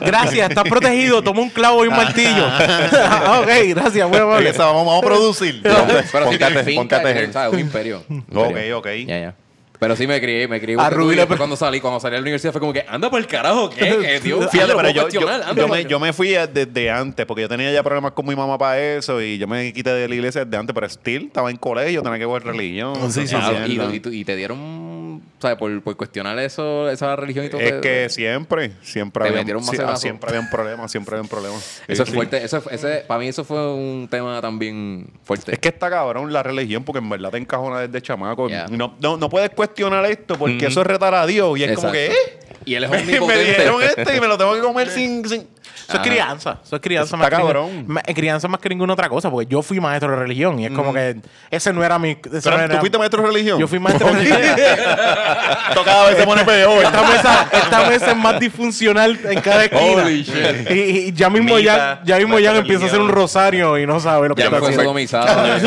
Gracias, 0.00 0.48
estás 0.50 0.64
protegido. 0.64 1.22
Toma 1.22 1.40
un 1.40 1.50
clavo 1.50 1.84
y 1.84 1.88
un 1.88 1.96
martillo. 1.96 2.46
Ok, 3.42 3.48
gracias, 3.68 4.08
muy 4.08 4.18
amable. 4.18 4.52
vamos, 4.52 4.86
vamos 4.86 5.02
a 5.02 5.06
producir. 5.06 5.60
Pero, 5.62 5.76
pero 6.12 6.30
sí 6.30 6.38
tienen 6.38 6.54
te- 6.54 6.64
finca. 6.64 7.50
Un 7.50 7.58
imperio. 7.58 8.02
Ok, 8.34 8.56
ok. 8.74 8.86
Ya, 9.06 9.18
ya. 9.18 9.34
Pero 9.82 9.96
sí 9.96 10.06
me 10.06 10.20
crié, 10.20 10.46
me 10.46 10.60
crié. 10.60 10.76
A 10.78 10.90
Rubí 10.90 11.16
le- 11.16 11.26
cuando 11.26 11.56
salí, 11.56 11.80
cuando 11.80 11.98
salí 11.98 12.14
a 12.14 12.18
la 12.18 12.22
universidad 12.22 12.52
fue 12.52 12.60
como 12.60 12.72
que, 12.72 12.84
anda 12.88 13.10
por 13.10 13.18
el 13.18 13.26
carajo, 13.26 13.68
¿qué? 13.68 13.80
¿Qué, 14.00 14.20
Dios? 14.20 14.48
Fíjate, 14.48 14.74
pero 14.76 14.90
yo, 14.90 15.08
yo, 15.08 15.66
me, 15.66 15.84
yo 15.86 15.98
me 15.98 16.12
fui 16.12 16.28
desde 16.28 16.88
antes, 16.88 17.26
porque 17.26 17.42
yo 17.42 17.48
tenía 17.48 17.72
ya 17.72 17.82
problemas 17.82 18.12
con 18.12 18.24
mi 18.24 18.36
mamá 18.36 18.56
para 18.56 18.80
eso, 18.80 19.20
y 19.20 19.38
yo 19.38 19.48
me 19.48 19.72
quité 19.72 19.90
de 19.92 20.06
la 20.06 20.14
iglesia 20.14 20.44
desde 20.44 20.56
antes, 20.56 20.72
pero 20.72 20.88
still 20.88 21.24
estaba 21.26 21.50
en 21.50 21.56
colegio, 21.56 22.00
tenía 22.00 22.16
que 22.20 22.26
ver 22.26 22.44
religión. 22.44 22.94
Sí, 23.10 23.26
sí, 23.26 23.34
esa 23.34 23.40
Claro, 23.64 23.92
y, 23.92 24.24
te 24.24 24.36
dieron, 24.36 25.20
¿sabes? 25.40 25.58
Por, 25.58 25.82
por 25.82 25.96
cuestionar 25.96 26.38
eso, 26.38 26.88
esa 26.88 27.16
religión 27.16 27.46
y 27.46 27.48
todo. 27.48 27.60
Es 27.60 27.72
te- 27.72 27.80
que 27.80 28.08
siempre, 28.08 28.70
siempre 28.82 29.28
había, 29.28 29.42
sí, 29.44 29.52
macetazo. 29.52 29.96
siempre 29.96 30.28
había 30.30 30.42
un 30.42 30.48
problema, 30.50 30.86
siempre 30.86 31.14
había 31.16 31.22
un 31.22 31.28
problema. 31.28 31.56
Eso 31.56 31.74
Sí, 31.88 32.02
es 32.02 32.08
sí. 32.08 32.14
fuerte. 32.14 32.44
Eso, 32.44 32.62
ese, 32.70 32.98
para 33.08 33.18
mí 33.18 33.26
eso 33.26 33.42
fue 33.42 33.74
un 33.74 34.06
tema 34.08 34.40
también 34.40 35.08
fuerte. 35.24 35.54
Es 35.54 35.58
que 35.58 35.70
está 35.70 35.90
cabrón 35.90 36.32
la 36.32 36.44
religión 36.44 36.84
porque 36.84 37.00
en 37.00 37.10
verdad 37.10 37.30
te 37.32 37.38
encajona 37.38 37.80
desde 37.80 38.00
chamaco. 38.00 38.48
Yeah. 38.48 38.68
No, 38.70 38.94
no, 39.00 39.16
no 39.16 39.28
puedes 39.28 39.50
cuestionar 39.50 39.71
esto 40.06 40.36
porque 40.38 40.66
eso 40.66 40.80
es 40.80 40.86
retar 40.86 41.14
a 41.14 41.26
Dios. 41.26 41.58
Y 41.58 41.64
es 41.64 41.74
como 41.74 41.92
que, 41.92 42.06
Exacto. 42.06 42.30
¿eh? 42.30 42.51
Y 42.66 42.74
él 42.74 42.84
es 42.84 42.90
me 42.90 42.98
omnipotente. 42.98 43.44
dieron 43.56 43.82
este 43.82 44.16
y 44.16 44.20
me 44.20 44.26
lo 44.26 44.38
tengo 44.38 44.54
que 44.54 44.60
comer 44.60 44.88
sin... 44.94 45.28
sin... 45.28 45.46
Eso 45.88 45.96
es 46.00 46.08
crianza. 46.08 46.58
Eso 46.64 46.76
es 46.76 46.82
crianza 46.82 47.06
Eso 47.08 47.16
más 47.16 47.26
está 47.26 47.36
que 47.38 47.42
cabrón. 47.42 47.66
ninguna- 47.72 47.94
ma- 47.94 48.14
crianza 48.14 48.48
más 48.48 48.60
que 48.60 48.68
ninguna 48.68 48.92
otra 48.94 49.08
cosa, 49.08 49.30
porque 49.30 49.50
yo 49.50 49.62
fui 49.62 49.80
maestro 49.80 50.10
de 50.12 50.16
religión 50.16 50.58
y 50.60 50.66
es 50.66 50.70
como 50.72 50.94
que 50.94 51.16
ese 51.50 51.72
no 51.72 51.84
era 51.84 51.98
mi. 51.98 52.10
ese. 52.12 52.40
Pero, 52.40 52.56
no 52.56 52.68
¿Tú 52.68 52.76
fuiste 52.78 52.98
maestro 52.98 53.20
de 53.20 53.28
religión? 53.28 53.58
Yo 53.58 53.66
fui 53.66 53.78
maestro 53.80 54.06
de 54.06 54.12
religión. 54.14 54.38
Esto 55.68 55.84
cada 55.84 56.08
vez 56.08 56.16
se 56.18 56.24
pone 56.24 56.44
peor. 56.44 56.84
Esta 56.84 57.02
mesa, 57.02 57.48
esta 57.52 57.88
mesa 57.90 58.10
es 58.12 58.16
más 58.16 58.38
disfuncional 58.40 59.18
en 59.24 59.40
cada 59.40 59.64
esquina. 59.64 59.82
Holy 60.04 60.22
shit. 60.22 60.70
Y, 60.70 60.74
y 61.08 61.12
ya 61.12 61.28
mismo 61.28 61.58
ya, 61.58 61.72
Mita, 61.72 62.00
ya 62.04 62.18
mismo 62.18 62.38
ya 62.38 62.56
empieza 62.56 62.84
a 62.84 62.86
hacer 62.86 63.00
un 63.00 63.08
rosario 63.10 63.76
y 63.76 63.86
no 63.86 63.98
sabe 64.00 64.28
lo 64.28 64.34
que 64.36 64.42
Ya 64.42 64.46
está 64.46 64.56
me 64.56 64.60
fue 64.60 64.68
haciendo. 64.68 64.84
sodomizado. 64.84 65.58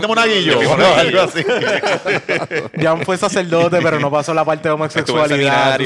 ya, 0.00 0.06
monaguillo. 0.08 0.60
¿no? 0.76 0.94
Algo 0.94 1.20
así. 1.22 1.44
Ya 2.76 2.96
fue 2.98 3.18
sacerdote, 3.18 3.78
pero 3.82 3.98
no 3.98 4.10
pasó 4.10 4.32
la 4.32 4.44
parte 4.44 4.68
de 4.68 4.74
homosexualidad. 4.74 5.78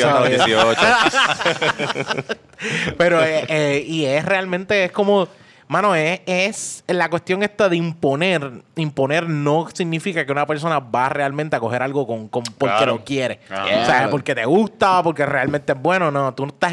Tú 0.57 0.61
seminario 0.61 0.71
hasta 0.71 1.05
los 1.05 1.13
sabes. 1.13 2.17
18. 2.17 2.95
Pero, 2.99 3.23
eh, 3.25 3.45
eh, 3.49 3.85
y 3.87 4.05
es 4.05 4.25
realmente, 4.25 4.85
es 4.85 4.93
como, 4.93 5.29
mano, 5.69 5.95
es, 5.95 6.21
es 6.27 6.85
la 6.89 7.09
cuestión 7.09 7.43
esta 7.43 7.69
de 7.69 7.77
imponer. 7.77 8.51
Imponer 8.77 9.29
no 9.29 9.69
significa 9.73 10.25
que 10.27 10.33
una 10.33 10.47
persona 10.47 10.79
va 10.79 11.09
realmente 11.09 11.57
a 11.57 11.61
coger 11.61 11.83
algo 11.83 12.07
con, 12.07 12.29
con- 12.29 12.43
porque 12.45 12.77
Claro. 12.77 12.93
lo 12.97 13.05
quiere. 13.05 13.41
Ajá. 13.49 13.65
O 13.83 13.87
sea, 13.87 14.11
porque 14.11 14.35
te 14.35 14.45
gusta, 14.45 15.03
porque 15.03 15.25
realmente 15.25 15.73
es 15.73 15.81
bueno. 15.81 16.11
No, 16.11 16.35
tú 16.35 16.45
no 16.47 16.53
estás. 16.53 16.73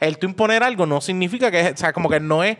el 0.00 0.18
tú 0.18 0.26
imponer 0.26 0.62
algo 0.62 0.86
no 0.86 1.00
significa 1.00 1.50
que, 1.50 1.70
o 1.70 1.76
sea, 1.76 1.92
como 1.92 2.08
que 2.08 2.18
no 2.20 2.42
es. 2.44 2.56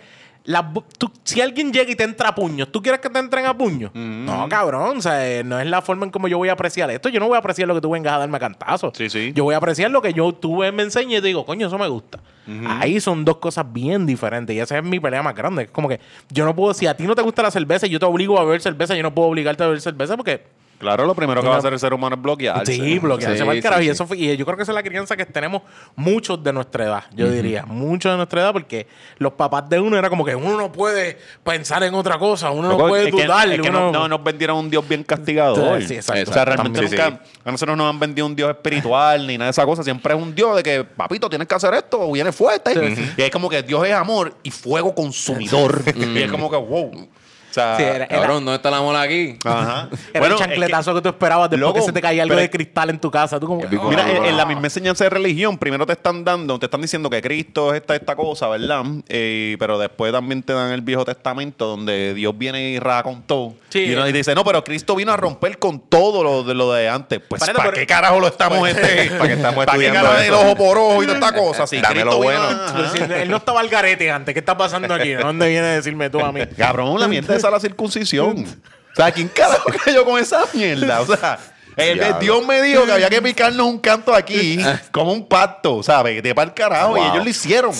Tú- 0.99 1.11
si 1.25 1.41
alguien 1.41 1.73
llega 1.73 1.91
y 1.91 1.95
te 1.95 2.05
entra 2.05 2.31
a 2.31 2.35
puños, 2.35 2.71
¿tú 2.73 2.83
quieres 2.83 3.01
que 3.01 3.09
te 3.11 3.19
entren 3.19 3.47
a 3.47 3.57
puños? 3.57 3.91
No, 3.95 4.49
cabrón. 4.49 4.99
O 4.99 5.03
sea, 5.03 5.27
eh, 5.29 5.45
no 5.45 5.59
es 5.61 5.67
la 5.67 5.83
forma 5.83 6.05
en 6.07 6.11
cómo 6.11 6.29
yo 6.29 6.39
voy 6.39 6.49
a 6.49 6.53
apreciar 6.53 6.91
esto. 6.91 7.09
Yo 7.09 7.21
no 7.21 7.27
voy 7.29 7.37
a 7.37 7.39
apreciar 7.39 7.69
lo 7.69 7.75
que 7.75 7.81
tú 7.81 7.91
vengas 7.91 8.13
a 8.15 8.19
darme 8.19 8.37
a 8.37 8.41
cantazo. 8.41 8.93
Sí, 8.95 9.09
sí. 9.11 9.33
Yo 9.35 9.45
voy 9.45 9.55
a 9.55 9.59
apreciar 9.59 9.91
lo 9.91 10.03
que 10.03 10.13
yo 10.13 10.33
tú 10.33 10.57
me 10.73 10.83
enseñes 10.83 11.19
y 11.19 11.23
te 11.23 11.29
digo, 11.29 11.45
coño, 11.45 11.67
eso 11.67 11.79
me 11.79 11.89
gusta. 11.89 12.21
Ahí 12.67 13.01
son 13.01 13.25
dos 13.25 13.37
cosas 13.37 13.65
bien 13.73 14.07
diferentes. 14.07 14.57
Y 14.57 14.59
esa 14.59 14.77
es 14.79 14.83
mi 14.85 14.99
pelea 14.99 15.23
más 15.23 15.37
grande. 15.37 15.65
Es 15.65 15.71
como 15.71 15.89
que 15.89 16.01
yo 16.31 16.45
no 16.45 16.55
puedo, 16.57 16.75
si 16.75 16.87
a 16.87 16.97
ti 16.97 17.05
no 17.05 17.15
te 17.15 17.23
gusta 17.23 17.43
la 17.43 17.51
cerveza 17.53 17.87
y 17.87 17.91
yo 17.91 18.01
te 18.01 18.07
obligo 18.07 18.39
a 18.41 18.45
beber 18.45 18.61
cerveza, 18.61 18.97
yo 18.97 19.03
no 19.05 19.15
puedo 19.15 19.29
obligarte 19.29 19.63
a 19.63 19.67
beber 19.67 19.81
cerveza 19.81 20.17
porque 20.17 20.43
Claro, 20.81 21.05
lo 21.05 21.15
primero 21.15 21.43
que 21.43 21.49
va 21.49 21.57
a 21.57 21.59
hacer 21.59 21.73
el 21.75 21.79
ser 21.79 21.93
humano 21.93 22.17
es 22.17 22.23
bloquearse. 22.23 22.73
Sí, 22.73 22.99
bloquearse 22.99 23.37
Sí, 23.45 23.61
carajo. 23.61 23.83
sí, 23.83 23.87
y 23.87 23.91
eso 23.91 24.07
fue- 24.07 24.17
y 24.17 24.35
yo 24.37 24.47
creo 24.47 24.57
que 24.57 24.63
esa 24.63 24.73
es 24.73 24.75
la 24.75 24.83
crianza 24.83 25.15
que 25.15 25.27
tenemos 25.27 25.61
muchos 25.95 26.43
de 26.43 26.55
nuestra 26.55 26.85
edad, 26.85 27.05
yo 27.15 27.31
diría. 27.31 27.67
Muchos 27.67 28.11
de 28.11 28.17
nuestra 28.17 28.41
edad, 28.41 28.53
porque 28.55 28.87
los 29.19 29.35
papás 29.35 29.69
de 29.69 29.79
uno 29.79 29.99
era 29.99 30.09
como 30.09 30.25
que 30.25 30.35
uno 30.35 30.57
no 30.57 30.73
puede 30.73 31.19
pensar 31.45 31.83
en 31.83 31.95
otra 31.95 32.19
cosa, 32.19 32.51
uno 32.51 32.69
no 32.71 32.79
puede 32.79 33.09
es 33.11 33.15
que- 33.15 33.25
dudar. 33.25 33.49
que 33.51 33.61
uno- 33.69 33.93
no, 33.93 33.93
no 33.93 34.09
nos 34.09 34.25
vendieron 34.25 34.57
un 34.57 34.71
Dios 34.71 34.89
bien 34.89 35.05
castigador. 35.05 35.83
Sí, 35.83 35.95
exacto. 35.97 36.31
O 36.31 36.33
sea, 36.33 36.47
realmente 36.47 36.81
También. 36.81 37.03
nunca, 37.11 37.23
a 37.45 37.51
nosotros 37.53 37.77
no 37.77 37.85
nos 37.85 37.93
han 37.95 38.01
vendido 38.01 38.27
un 38.27 38.35
Dios 38.35 38.49
espiritual 38.51 39.27
ni 39.27 39.37
nada 39.37 39.49
de 39.49 39.51
esa 39.51 39.67
cosa. 39.67 39.83
Siempre 39.85 40.15
es 40.15 40.21
un 40.23 40.35
Dios 40.35 40.57
de 40.57 40.63
que, 40.63 40.85
papito, 40.85 41.29
tienes 41.29 41.47
que 41.47 41.55
hacer 41.55 41.75
esto 41.75 42.01
o 42.01 42.11
viene 42.13 42.33
fuerte. 42.33 42.97
Y 43.19 43.23
es 43.23 43.31
como 43.31 43.51
que 43.51 43.63
Dios 43.63 43.87
es 43.87 43.93
amor 43.93 44.35
y 44.43 44.51
fuego 44.51 44.95
consumidor. 44.95 45.83
y 45.95 46.23
es 46.23 46.31
como 46.31 46.51
que, 46.51 46.57
wow. 46.57 47.09
O 47.51 47.53
sea, 47.53 47.77
Sí, 47.77 47.83
era- 47.83 48.07
Cabrón, 48.07 48.45
¿dónde 48.45 48.55
está 48.57 48.71
la 48.71 48.81
mola 48.81 49.03
aquí? 49.03 49.37
Ajá. 49.45 49.89
Era 50.15 50.21
Bueno, 50.21 50.27
el 50.37 50.41
es 50.41 50.47
chancletazo 50.47 50.95
que, 50.95 51.01
tú 51.03 51.09
esperabas 51.09 51.51
después 51.51 51.61
Loco, 51.61 51.75
que 51.75 51.83
se 51.83 51.93
te 51.93 52.01
caía 52.01 52.23
algo 52.23 52.33
pero- 52.35 52.43
de 52.43 52.51
cristal 52.51 52.91
en 52.91 52.99
tu 53.01 53.11
casa. 53.11 53.41
Tú 53.41 53.47
como. 53.47 53.63
Mira, 53.91 54.09
en, 54.11 54.25
en 54.25 54.37
la 54.37 54.47
misma 54.47 54.67
enseñanza 54.67 55.05
de 55.05 55.11
religión, 55.11 55.59
primero 55.59 55.85
te 55.87 55.93
están 55.93 56.25
dando, 56.25 56.59
te 56.59 56.67
están 56.67 56.81
diciendo 56.81 57.11
que 57.11 57.21
Cristo 57.21 57.75
es 57.75 57.81
esta, 57.81 57.97
esta 57.97 58.15
cosa, 58.17 58.49
¿verdad? 58.49 58.85
Eh, 59.09 59.57
pero 59.59 59.79
después 59.79 60.13
también 60.13 60.43
te 60.43 60.53
dan 60.53 60.71
el 60.73 60.81
Viejo 60.83 61.05
Testamento, 61.05 61.67
donde 61.67 62.15
Dios 62.15 62.37
viene 62.39 62.71
y 62.71 62.79
raja 62.79 63.03
con 63.03 63.23
todo. 63.23 63.55
Sí. 63.69 63.81
Y 63.87 63.93
uno 63.95 64.05
dice, 64.07 64.35
no, 64.35 64.45
pero 64.45 64.63
Cristo 64.65 64.95
vino 64.97 65.13
a 65.13 65.17
romper 65.17 65.59
con 65.59 65.81
todo 65.81 66.23
lo 66.23 66.43
de 66.45 66.55
lo 66.55 66.73
de 66.73 66.89
antes. 66.89 67.21
Pues, 67.29 67.41
¿para 67.41 67.53
pero- 67.55 67.73
qué 67.73 67.87
carajo 67.87 68.21
lo 68.21 68.27
estamos 68.29 68.69
este? 68.69 69.11
¿Para 69.19 69.27
qué 69.29 69.35
estamos 69.35 69.65
¿Para 69.67 69.79
qué 69.79 69.87
estudiando 69.87 70.09
carajo 70.11 70.25
el 70.25 70.33
ojo 70.35 70.57
por 70.57 70.79
ojo 70.79 71.03
y 71.03 71.07
toda 71.07 71.19
esta 71.19 71.33
cosa? 71.33 71.67
Si 71.67 71.81
Dame 71.81 71.95
Cristo 72.03 72.11
lo 72.11 72.21
vino 72.21 72.33
bueno. 72.33 72.43
a- 72.43 72.73
Pero 72.75 72.91
si 72.91 73.13
él 73.23 73.31
no 73.31 73.37
estaba 73.39 73.61
al 73.61 73.69
garete 73.69 74.11
antes. 74.11 74.33
¿Qué 74.35 74.39
está 74.41 74.57
pasando 74.57 74.93
aquí? 74.95 75.09
¿De 75.11 75.17
dónde 75.23 75.49
viene 75.49 75.67
a 75.67 75.71
decirme 75.73 76.11
tú 76.11 76.21
a 76.21 76.31
mí? 76.33 76.41
Cabrón, 76.57 76.99
la 77.01 77.09
mierda 77.09 77.35
es 77.49 77.53
la 77.53 77.61
circuncisión. 77.61 78.45
o 78.93 78.97
sea, 78.97 79.11
¿quién 79.13 79.29
carajo 79.29 79.71
cayó 79.85 80.05
con 80.05 80.21
esa 80.21 80.45
mierda? 80.53 81.01
O 81.01 81.07
sea, 81.07 81.39
el- 81.77 81.99
Diablo. 81.99 82.19
Dios 82.21 82.47
me 82.47 82.63
dijo 82.63 82.85
que 82.85 82.93
había 82.93 83.09
que 83.11 83.23
picarnos 83.23 83.67
un 83.67 83.79
canto 83.79 84.15
aquí 84.15 84.59
como 84.93 85.13
un 85.13 85.27
pacto, 85.27 85.83
¿sabes? 85.83 86.23
De 86.23 86.35
para 86.35 86.49
el 86.49 86.55
carajo. 86.55 86.97
Y 86.99 87.01
ellos 87.01 87.25
lo 87.25 87.31
hicieron. 87.31 87.73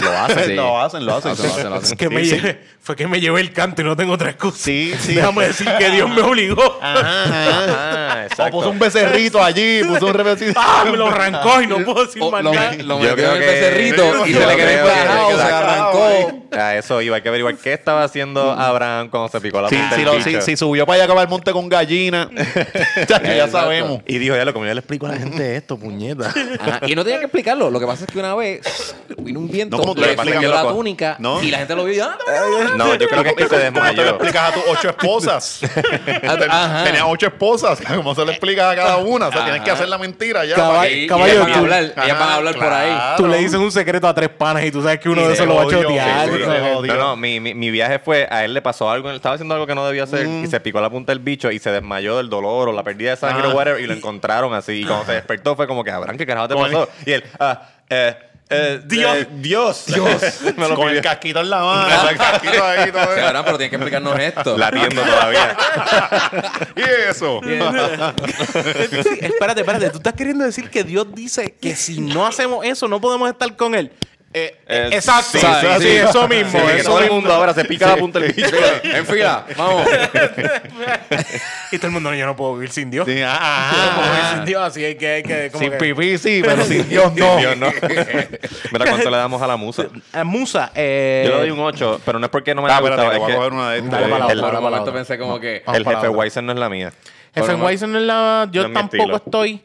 Lo 0.00 0.10
hacen. 0.18 0.44
Sí. 0.46 0.54
Lo 0.54 0.80
hacen, 0.80 1.04
lo 1.04 1.14
hacen. 1.16 1.30
Lo 1.30 1.34
hacen, 1.34 1.46
lo 1.46 1.52
hacen, 1.52 1.70
lo 1.70 1.74
hacen. 1.76 1.96
Que 1.98 2.08
me 2.08 2.24
Sí, 2.24 2.38
sí. 2.40 2.46
Fue 2.84 2.94
que 2.96 3.06
me 3.08 3.18
llevé 3.18 3.40
el 3.40 3.50
canto 3.50 3.80
y 3.80 3.84
no 3.86 3.96
tengo 3.96 4.12
otra 4.12 4.28
excusa. 4.28 4.58
Sí, 4.58 4.94
sí. 5.00 5.14
Déjame 5.14 5.46
decir 5.46 5.66
que 5.78 5.90
Dios 5.90 6.08
me 6.10 6.20
obligó. 6.20 6.78
Ajá, 6.82 7.24
ajá. 7.24 7.66
Ah, 7.66 8.26
O 8.38 8.50
puso 8.50 8.70
un 8.70 8.78
becerrito 8.78 9.42
allí, 9.42 9.82
puso 9.84 10.06
un 10.06 10.14
revesito. 10.14 10.52
¡Ah! 10.62 10.84
Me 10.90 10.96
lo 10.96 11.06
arrancó 11.08 11.62
y 11.62 11.66
no 11.66 11.78
puedo 11.84 12.04
decir 12.04 12.22
más 12.30 12.42
nada. 12.44 12.72
lo 12.82 12.98
metió 12.98 13.30
en 13.30 13.42
el 13.42 13.48
becerrito 13.48 14.26
y 14.26 14.32
se 14.34 14.46
le 14.46 14.56
quedó 14.56 14.66
creo 14.66 15.28
que- 15.28 15.34
se 15.36 15.42
arrancó. 15.42 16.40
A 16.52 16.76
eso 16.76 17.02
iba, 17.02 17.16
hay 17.16 17.22
que 17.22 17.28
averiguar 17.28 17.56
qué 17.56 17.72
estaba 17.72 18.04
haciendo 18.04 18.52
Abraham 18.52 19.08
cuando 19.08 19.28
se 19.28 19.40
picó 19.40 19.60
la 19.60 19.68
Si, 19.68 19.76
punta 19.76 19.96
si, 19.96 20.02
lo- 20.04 20.40
si- 20.42 20.56
subió 20.56 20.86
para 20.86 20.94
allá 20.96 21.02
a 21.02 21.06
acabar 21.06 21.24
el 21.24 21.28
monte 21.28 21.50
con 21.52 21.68
gallina, 21.68 22.30
ya, 23.08 23.48
sabemos. 23.48 24.02
Y 24.06 24.18
dijo, 24.18 24.36
ya 24.36 24.44
lo 24.44 24.52
como 24.52 24.64
yo 24.66 24.72
le 24.74 24.78
explico 24.80 25.06
a 25.06 25.10
la 25.10 25.16
gente 25.16 25.56
esto, 25.56 25.76
puñeta. 25.78 26.32
Ajá, 26.60 26.80
Y 26.86 26.94
no 26.94 27.02
tenía 27.02 27.18
que 27.18 27.24
explicarlo. 27.26 27.70
Lo 27.70 27.80
que 27.80 27.86
pasa 27.86 28.04
es 28.04 28.10
que 28.12 28.18
una 28.18 28.34
vez 28.36 28.94
vino 29.18 29.40
un 29.40 29.48
viento, 29.50 29.76
No, 29.76 29.82
como 29.82 29.94
tú 29.94 30.02
le 30.02 30.08
le 30.08 30.12
explicas, 30.12 30.42
la 30.44 30.62
túnica 30.68 31.18
y 31.42 31.50
la 31.50 31.58
gente 31.58 31.74
lo 31.74 31.84
vio 31.84 31.94
y 31.94 32.00
ah, 32.00 32.16
No, 32.76 32.94
yo 32.94 33.08
creo 33.08 33.22
que 33.22 33.28
es 33.30 33.34
que 33.36 33.42
se 33.44 33.48
¿Cómo 33.48 33.58
te 33.58 33.58
le 33.58 33.70
desmayó. 33.70 34.08
explicas 34.08 34.42
a 34.50 34.52
tus 34.54 34.62
ocho 34.68 34.88
esposas? 34.90 35.60
Ajá. 36.50 36.84
Tenía 36.84 37.06
ocho 37.06 37.26
esposas. 37.26 37.80
¿Cómo 37.94 38.14
se 38.14 38.24
le 38.24 38.32
explica 38.32 38.70
a 38.70 38.76
cada 38.76 38.96
una? 38.98 39.28
O 39.28 39.32
sea, 39.32 39.44
tienes 39.44 39.62
que 39.62 39.70
hacer 39.70 39.88
la 39.88 39.98
mentira 39.98 40.44
ya. 40.44 40.56
Caball- 40.56 40.90
y 40.92 41.06
caballo, 41.06 41.32
ellas 41.32 41.40
van 41.44 41.52
a 41.52 41.58
hablar, 41.58 41.82
ellas 41.84 42.18
van 42.18 42.28
a 42.28 42.34
hablar 42.34 42.54
por 42.54 42.72
ahí. 42.72 42.90
claro. 42.92 43.16
Tú 43.16 43.26
le 43.28 43.36
dices 43.38 43.54
un 43.54 43.72
secreto 43.72 44.08
a 44.08 44.14
tres 44.14 44.28
panas 44.30 44.64
y 44.64 44.70
tú 44.70 44.82
sabes 44.82 45.00
que 45.00 45.08
uno 45.08 45.22
Y 45.22 45.26
de 45.26 45.32
esos 45.34 45.46
lo 45.46 45.54
va 45.56 45.62
a 45.62 45.66
chotear. 45.66 46.28
sí. 46.28 46.88
No, 46.88 46.94
no, 46.96 47.16
mi, 47.16 47.40
mi, 47.40 47.54
mi 47.54 47.70
viaje 47.70 47.98
fue, 47.98 48.26
a 48.30 48.44
él 48.44 48.54
le 48.54 48.62
pasó 48.62 48.90
algo, 48.90 49.10
él 49.10 49.16
estaba 49.16 49.34
haciendo 49.34 49.54
algo 49.54 49.66
que 49.66 49.74
no 49.74 49.86
debía 49.86 50.04
hacer 50.04 50.26
y 50.26 50.46
se 50.46 50.60
picó 50.60 50.80
la 50.80 50.90
punta 50.90 51.12
del 51.12 51.18
bicho 51.20 51.50
y 51.50 51.58
se 51.58 51.70
desmayó 51.70 52.16
del 52.16 52.28
dolor 52.28 52.68
o 52.68 52.72
la 52.72 52.82
pérdida 52.82 53.10
de 53.10 53.16
sangre 53.16 53.48
Ah. 53.48 53.50
o 53.52 53.56
whatever 53.56 53.80
y 53.80 53.86
lo 53.86 53.94
encontraron 53.94 54.54
así. 54.54 54.80
Y 54.80 54.84
cuando 54.84 55.04
se 55.06 55.12
despertó 55.12 55.56
fue 55.56 55.66
como 55.66 55.84
que, 55.84 55.90
Abraham, 55.90 56.16
¿qué 56.16 56.26
carajo 56.26 56.48
te 56.48 56.54
pasó? 56.54 56.88
Y 57.06 57.12
él, 57.12 57.24
ah, 57.38 57.62
eh, 57.88 58.16
eh, 58.50 58.80
Dios. 58.84 59.16
eh, 59.16 59.28
Dios. 59.36 59.84
Me 60.56 60.68
lo 60.68 60.74
Con 60.74 60.88
el 60.90 61.00
casquito 61.00 61.40
en 61.40 61.50
la 61.50 61.60
mano. 61.64 62.08
el 62.10 62.16
casquito 62.16 62.64
ahí. 62.64 62.92
Todo. 62.92 63.14
Cabrón, 63.14 63.42
pero 63.44 63.58
tienes 63.58 63.70
que 63.70 63.76
explicarnos 63.76 64.18
esto. 64.18 64.58
Latiendo 64.58 65.02
todavía. 65.02 65.56
y 66.76 67.10
eso. 67.10 67.40
Sí, 67.44 69.18
espérate, 69.20 69.60
espérate. 69.60 69.90
Tú 69.90 69.98
estás 69.98 70.12
queriendo 70.14 70.44
decir 70.44 70.70
que 70.70 70.84
Dios 70.84 71.06
dice 71.14 71.54
que 71.60 71.74
si 71.76 72.00
no 72.00 72.26
hacemos 72.26 72.64
eso 72.64 72.88
no 72.88 73.00
podemos 73.00 73.30
estar 73.30 73.54
con 73.56 73.74
él. 73.74 73.92
Eh, 74.36 74.56
Eh, 74.66 74.88
exacto. 74.92 75.38
sí, 75.38 75.38
Sí, 75.38 75.46
sí, 75.46 75.82
sí, 75.82 75.88
eso 75.96 76.26
mismo. 76.26 76.66
Que 76.66 76.78
eso 76.80 76.90
todo 76.90 76.98
el 77.00 77.10
mundo 77.12 77.32
ahora 77.32 77.54
se 77.54 77.64
pica 77.64 77.86
la 77.86 77.96
punta 77.96 78.18
del 78.18 78.32
bicho. 78.32 78.48
En 78.82 79.06
fila, 79.06 79.46
vamos. 79.56 79.86
Y 81.70 81.76
todo 81.78 81.86
el 81.88 81.92
mundo, 81.92 82.12
yo 82.14 82.26
no 82.26 82.36
puedo 82.36 82.54
vivir 82.54 82.70
sin 82.70 82.90
Dios. 82.90 83.06
Sí, 83.06 83.20
ah, 83.24 83.70
No 83.72 83.78
ah, 83.78 83.92
puedo 83.96 84.08
vivir 84.10 84.24
ah. 84.24 84.32
sin 84.36 84.44
Dios, 84.44 84.62
así 84.62 84.84
hay 84.84 84.94
que... 84.96 85.08
Hay 85.08 85.22
que 85.22 85.50
como 85.50 85.62
Sin 85.62 85.70
que- 85.72 85.76
pipí 85.78 86.18
sí, 86.18 86.42
pero 86.44 86.64
sin 86.64 86.88
Dios 86.88 87.14
no. 87.14 87.36
Dios, 87.36 87.56
no. 87.56 87.66
Mira 88.72 88.84
cuánto 88.90 89.10
le 89.10 89.16
damos 89.16 89.40
a 89.42 89.46
la 89.46 89.56
musa. 89.56 89.86
Eh, 90.12 90.24
Musa, 90.24 90.70
eh... 90.74 91.24
Yo 91.26 91.32
le 91.34 91.38
doy 91.40 91.50
un 91.50 91.60
8, 91.60 92.00
pero 92.04 92.18
no 92.18 92.26
es 92.26 92.30
porque 92.30 92.54
no 92.54 92.62
me 92.62 92.70
Ah, 92.70 92.78
haya 92.78 92.88
gustado. 92.88 93.10
que 93.10 93.16
voy 93.18 93.26
a 93.26 93.28
es 93.28 93.34
coger 93.36 93.50
que 93.50 93.56
una 93.56 93.70
de 93.70 93.78
estas. 93.78 93.90
Dale 93.92 94.08
para 94.08 94.26
la 94.26 94.32
el- 94.58 94.60
momento 94.62 94.92
pensé 94.92 95.18
como 95.18 95.40
que... 95.40 95.62
El 95.72 95.84
jefe. 95.84 96.08
Weiser 96.08 96.42
no 96.42 96.52
es 96.52 96.58
la 96.58 96.68
mía. 96.68 96.92
Jefe 97.34 97.54
Weiser 97.54 97.88
no 97.88 97.98
es 97.98 98.04
la... 98.04 98.48
Yo 98.50 98.70
tampoco 98.72 99.16
estoy... 99.16 99.62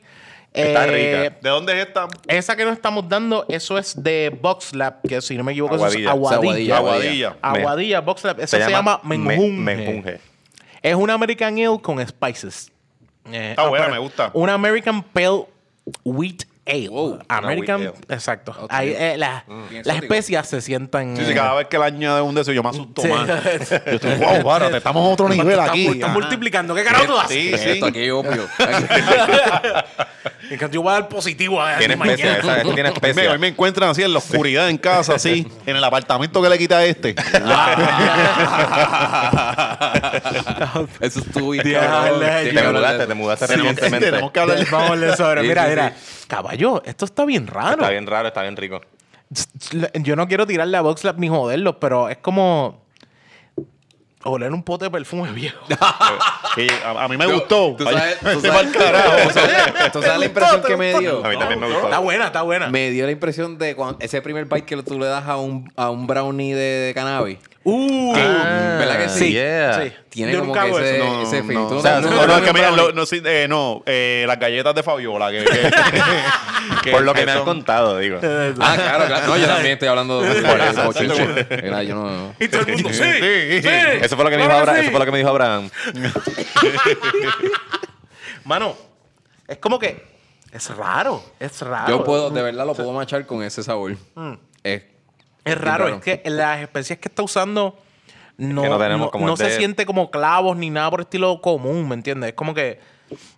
Está 0.53 0.87
eh, 0.87 0.91
rica. 1.27 1.37
¿De 1.41 1.49
dónde 1.49 1.73
es 1.79 1.87
esta? 1.87 2.07
Esa 2.27 2.55
que 2.55 2.65
nos 2.65 2.73
estamos 2.73 3.07
dando, 3.07 3.45
eso 3.49 3.77
es 3.77 4.01
de 4.01 4.35
Box 4.41 4.73
Lab, 4.73 5.01
que 5.07 5.21
si 5.21 5.37
no 5.37 5.43
me 5.43 5.51
equivoco, 5.51 5.75
eso 5.75 5.85
es 5.85 6.07
Aguadilla. 6.07 6.11
Aguadilla. 6.11 6.77
Aguadilla. 6.77 7.37
Aguadilla, 7.41 8.01
Box 8.01 8.23
Lab. 8.23 8.39
Eso 8.39 8.57
se, 8.57 8.69
llama, 8.69 8.99
Me- 9.03 9.17
Menjunje. 9.17 9.61
Menjunje. 9.61 10.19
Es 10.81 10.95
una 10.95 11.13
American 11.13 11.53
Ale 11.55 11.79
con 11.81 12.05
spices. 12.07 12.71
Eh, 13.31 13.51
Está 13.51 13.67
buena, 13.67 13.89
me 13.89 13.99
gusta. 13.99 14.31
Una 14.33 14.53
American 14.55 15.03
Pale 15.03 15.45
Wheat 16.03 16.43
Ale. 16.65 16.87
Wow, 16.89 17.19
American, 17.27 17.81
wheat 17.81 17.95
ale. 17.95 18.15
exacto. 18.15 18.67
Ahí, 18.69 18.93
eh, 18.95 19.15
la- 19.17 19.43
Bien 19.69 19.81
las 19.85 19.97
especias 19.97 20.47
se 20.47 20.61
sientan. 20.61 21.17
Sí, 21.17 21.25
sí, 21.25 21.31
eh, 21.31 21.35
cada 21.35 21.55
vez 21.55 21.67
que 21.67 21.77
le 21.79 21.85
añade 21.85 22.21
un 22.21 22.33
de 22.35 22.41
esos, 22.41 22.53
yo 22.53 22.61
me 22.63 22.69
asusto 22.69 23.01
sí. 23.01 23.07
más. 23.07 23.27
Yo 23.85 23.91
estoy, 23.93 24.15
wow, 24.17 24.43
párate, 24.45 24.77
estamos 24.77 25.03
a 25.07 25.13
otro 25.13 25.29
nivel 25.29 25.59
aquí. 25.59 25.87
están 25.87 26.13
multiplicando. 26.13 26.73
¿Qué 26.75 26.83
carajo 26.83 27.05
tú 27.05 27.17
haces? 27.17 27.35
Sí, 27.37 27.57
sí. 27.57 27.69
Esto 27.71 27.87
aquí 27.87 28.03
es 28.03 28.11
obvio. 28.11 28.47
Que 30.49 30.57
Yo 30.71 30.81
voy 30.81 30.91
a 30.91 30.93
dar 30.95 31.07
positivo 31.09 31.61
a 31.61 31.77
Tiene 31.77 31.95
mañana. 31.95 32.15
especia, 32.15 32.39
esa- 32.39 32.53
esa 32.61 32.73
tiene 32.73 32.83
Me, 32.83 32.89
especia. 32.89 33.31
hoy 33.31 33.37
me 33.37 33.47
encuentran 33.49 33.89
así 33.91 34.01
en 34.01 34.11
la 34.11 34.17
oscuridad 34.17 34.67
en 34.69 34.77
casa, 34.79 35.13
así, 35.15 35.47
en 35.65 35.75
el 35.75 35.83
apartamento 35.83 36.41
que 36.41 36.49
le 36.49 36.57
quita 36.57 36.79
a 36.79 36.85
este. 36.85 37.15
Eso 41.01 41.19
es 41.19 41.31
tu 41.31 41.51
Diablo, 41.53 42.19
cabrón. 42.19 42.53
te 42.53 42.63
mudaste, 42.71 43.07
te 43.07 43.13
mudaste 43.13 43.47
Sí, 43.47 43.55
recientemente. 43.55 44.11
tenemos 44.11 44.31
que 44.31 44.39
hablar. 44.39 44.57
Vamos 44.71 44.89
a 44.89 44.93
hablar 44.93 45.17
sobre. 45.17 45.41
Sí, 45.41 45.47
mira, 45.47 45.63
sí, 45.63 45.69
mira. 45.69 45.93
Caballo, 46.27 46.81
esto 46.85 47.05
está 47.05 47.25
bien 47.25 47.47
raro. 47.47 47.71
Está 47.81 47.89
bien 47.89 48.07
raro, 48.07 48.27
está 48.27 48.41
bien 48.41 48.55
rico. 48.57 48.81
Yo 49.93 50.15
no 50.15 50.27
quiero 50.27 50.47
tirarle 50.47 50.77
a 50.77 50.81
Box 50.81 51.03
Lab 51.03 51.19
ni 51.19 51.29
joderlos, 51.29 51.75
pero 51.79 52.09
es 52.09 52.17
como 52.17 52.83
oler 54.23 54.51
un 54.51 54.63
pote 54.63 54.85
de 54.85 54.91
perfume 54.91 55.31
viejo. 55.33 55.57
Que 56.55 56.67
a, 56.85 57.03
a 57.03 57.07
mí 57.07 57.17
me 57.17 57.25
gustó. 57.27 57.75
Tú 57.77 57.83
sabes, 57.85 58.19
tú 58.19 58.41
sabes- 58.41 58.75
carajo. 58.77 59.11
tú 59.27 59.29
sabes- 59.33 59.91
tú 59.93 60.01
sabes 60.01 60.19
la 60.19 60.25
impresión 60.25 60.63
que 60.63 60.75
me 60.77 60.99
dio. 60.99 61.25
A 61.25 61.29
mí 61.29 61.37
también 61.37 61.59
me 61.59 61.67
Está 61.67 61.81
gustó. 61.81 62.01
buena, 62.01 62.25
está 62.27 62.41
buena. 62.41 62.67
Me 62.69 62.89
dio 62.91 63.05
la 63.05 63.11
impresión 63.11 63.57
de 63.57 63.75
cuando, 63.75 63.97
ese 64.01 64.21
primer 64.21 64.45
bite 64.45 64.63
que 64.65 64.83
tú 64.83 64.99
le 64.99 65.05
das 65.05 65.27
a 65.27 65.37
un, 65.37 65.71
a 65.75 65.89
un 65.89 66.07
brownie 66.07 66.53
de, 66.53 66.61
de 66.87 66.93
cannabis. 66.93 67.37
Uh, 67.63 68.13
Ah, 68.15 68.77
¿Verdad 68.79 68.97
que 69.03 69.09
sí? 69.09 69.31
yeah. 69.33 69.81
sí. 69.83 69.91
Tiene 70.09 70.31
Yo 70.31 70.39
como 70.39 70.53
nunca 70.53 70.61
que 70.63 70.69
hago 70.69 70.79
ese, 70.79 70.95
eso. 70.97 71.05
No, 71.05 71.21
ese 71.21 71.43
no, 71.43 71.53
no. 71.53 71.67
Tú 71.67 71.75
O 71.75 71.81
sea, 71.81 71.99
no- 71.99 72.09
no, 72.09 72.15
no- 72.15 72.27
no, 72.27 72.33
es 72.33 72.39
no- 72.39 72.45
que 72.45 72.53
mira, 72.53 72.71
brownie. 72.71 72.87
lo- 72.87 72.93
no, 72.93 73.05
sí, 73.05 73.21
eh, 73.23 73.45
no, 73.49 73.83
eh, 73.85 74.23
las 74.27 74.39
galletas 74.39 74.73
de 74.73 74.81
Fabiola. 74.81 75.29
Que, 75.29 75.43
que- 75.43 75.71
que- 76.83 76.91
Por 76.91 77.01
lo 77.03 77.13
que 77.13 77.25
me 77.25 77.31
han 77.33 77.43
contado, 77.43 77.97
digo. 77.99 78.17
Ah, 78.59 78.73
claro, 78.75 79.05
claro. 79.05 79.27
No, 79.27 79.37
yo 79.37 79.45
también 79.45 79.73
estoy 79.73 79.87
hablando 79.89 80.21
de 80.21 80.41
Por 80.41 80.57
de 80.59 80.69
eso, 80.69 80.83
bochinche. 80.85 81.47
Mira, 81.63 81.83
yo 81.83 81.95
no... 81.95 82.33
Y 82.39 82.47
todo 82.47 82.61
el 82.61 82.73
mundo, 82.73 82.89
sí, 82.91 83.03
Sí. 83.61 83.67
Eso 84.09 84.15
fue 84.15 84.25
lo 84.25 84.31
que 84.31 84.37
me 84.37 84.43
dijo 84.43 84.55
Abraham. 84.55 84.75
sí. 84.77 84.81
Eso 84.81 84.91
fue 84.91 84.99
lo 84.99 85.05
que 85.05 85.11
me 85.11 85.17
dijo 85.19 85.29
Abraham. 85.29 85.69
Mano, 88.45 88.75
es 89.47 89.57
como 89.57 89.79
que 89.79 90.07
es 90.51 90.75
raro, 90.75 91.23
es 91.39 91.61
raro. 91.61 91.89
Yo 91.97 92.03
puedo, 92.03 92.29
de 92.31 92.41
verdad, 92.41 92.65
lo 92.65 92.73
puedo 92.73 92.91
machar 92.93 93.25
con 93.25 93.43
ese 93.43 93.63
sabor. 93.63 93.95
Es, 94.63 94.83
Es 95.45 95.57
raro, 95.57 95.85
raro. 95.85 95.95
es 95.97 96.01
que 96.03 96.21
las 96.29 96.59
especias 96.61 96.99
que 96.99 97.07
está 97.07 97.23
usando 97.23 97.77
no, 98.37 98.61
Que 98.63 98.69
no 98.69 98.77
tenemos 98.79 99.07
no- 99.07 99.11
como 99.11 99.25
no 99.25 99.33
el 99.33 99.37
se 99.37 99.43
de- 99.45 99.57
siente 99.57 99.85
como 99.85 100.09
clavos 100.09 100.57
ni 100.57 100.69
nada 100.69 100.89
por 100.89 101.01
estilo 101.01 101.41
común, 101.41 101.87
¿me 101.87 101.95
entiendes? 101.95 102.29
Es 102.29 102.35
como 102.35 102.53
que 102.53 102.79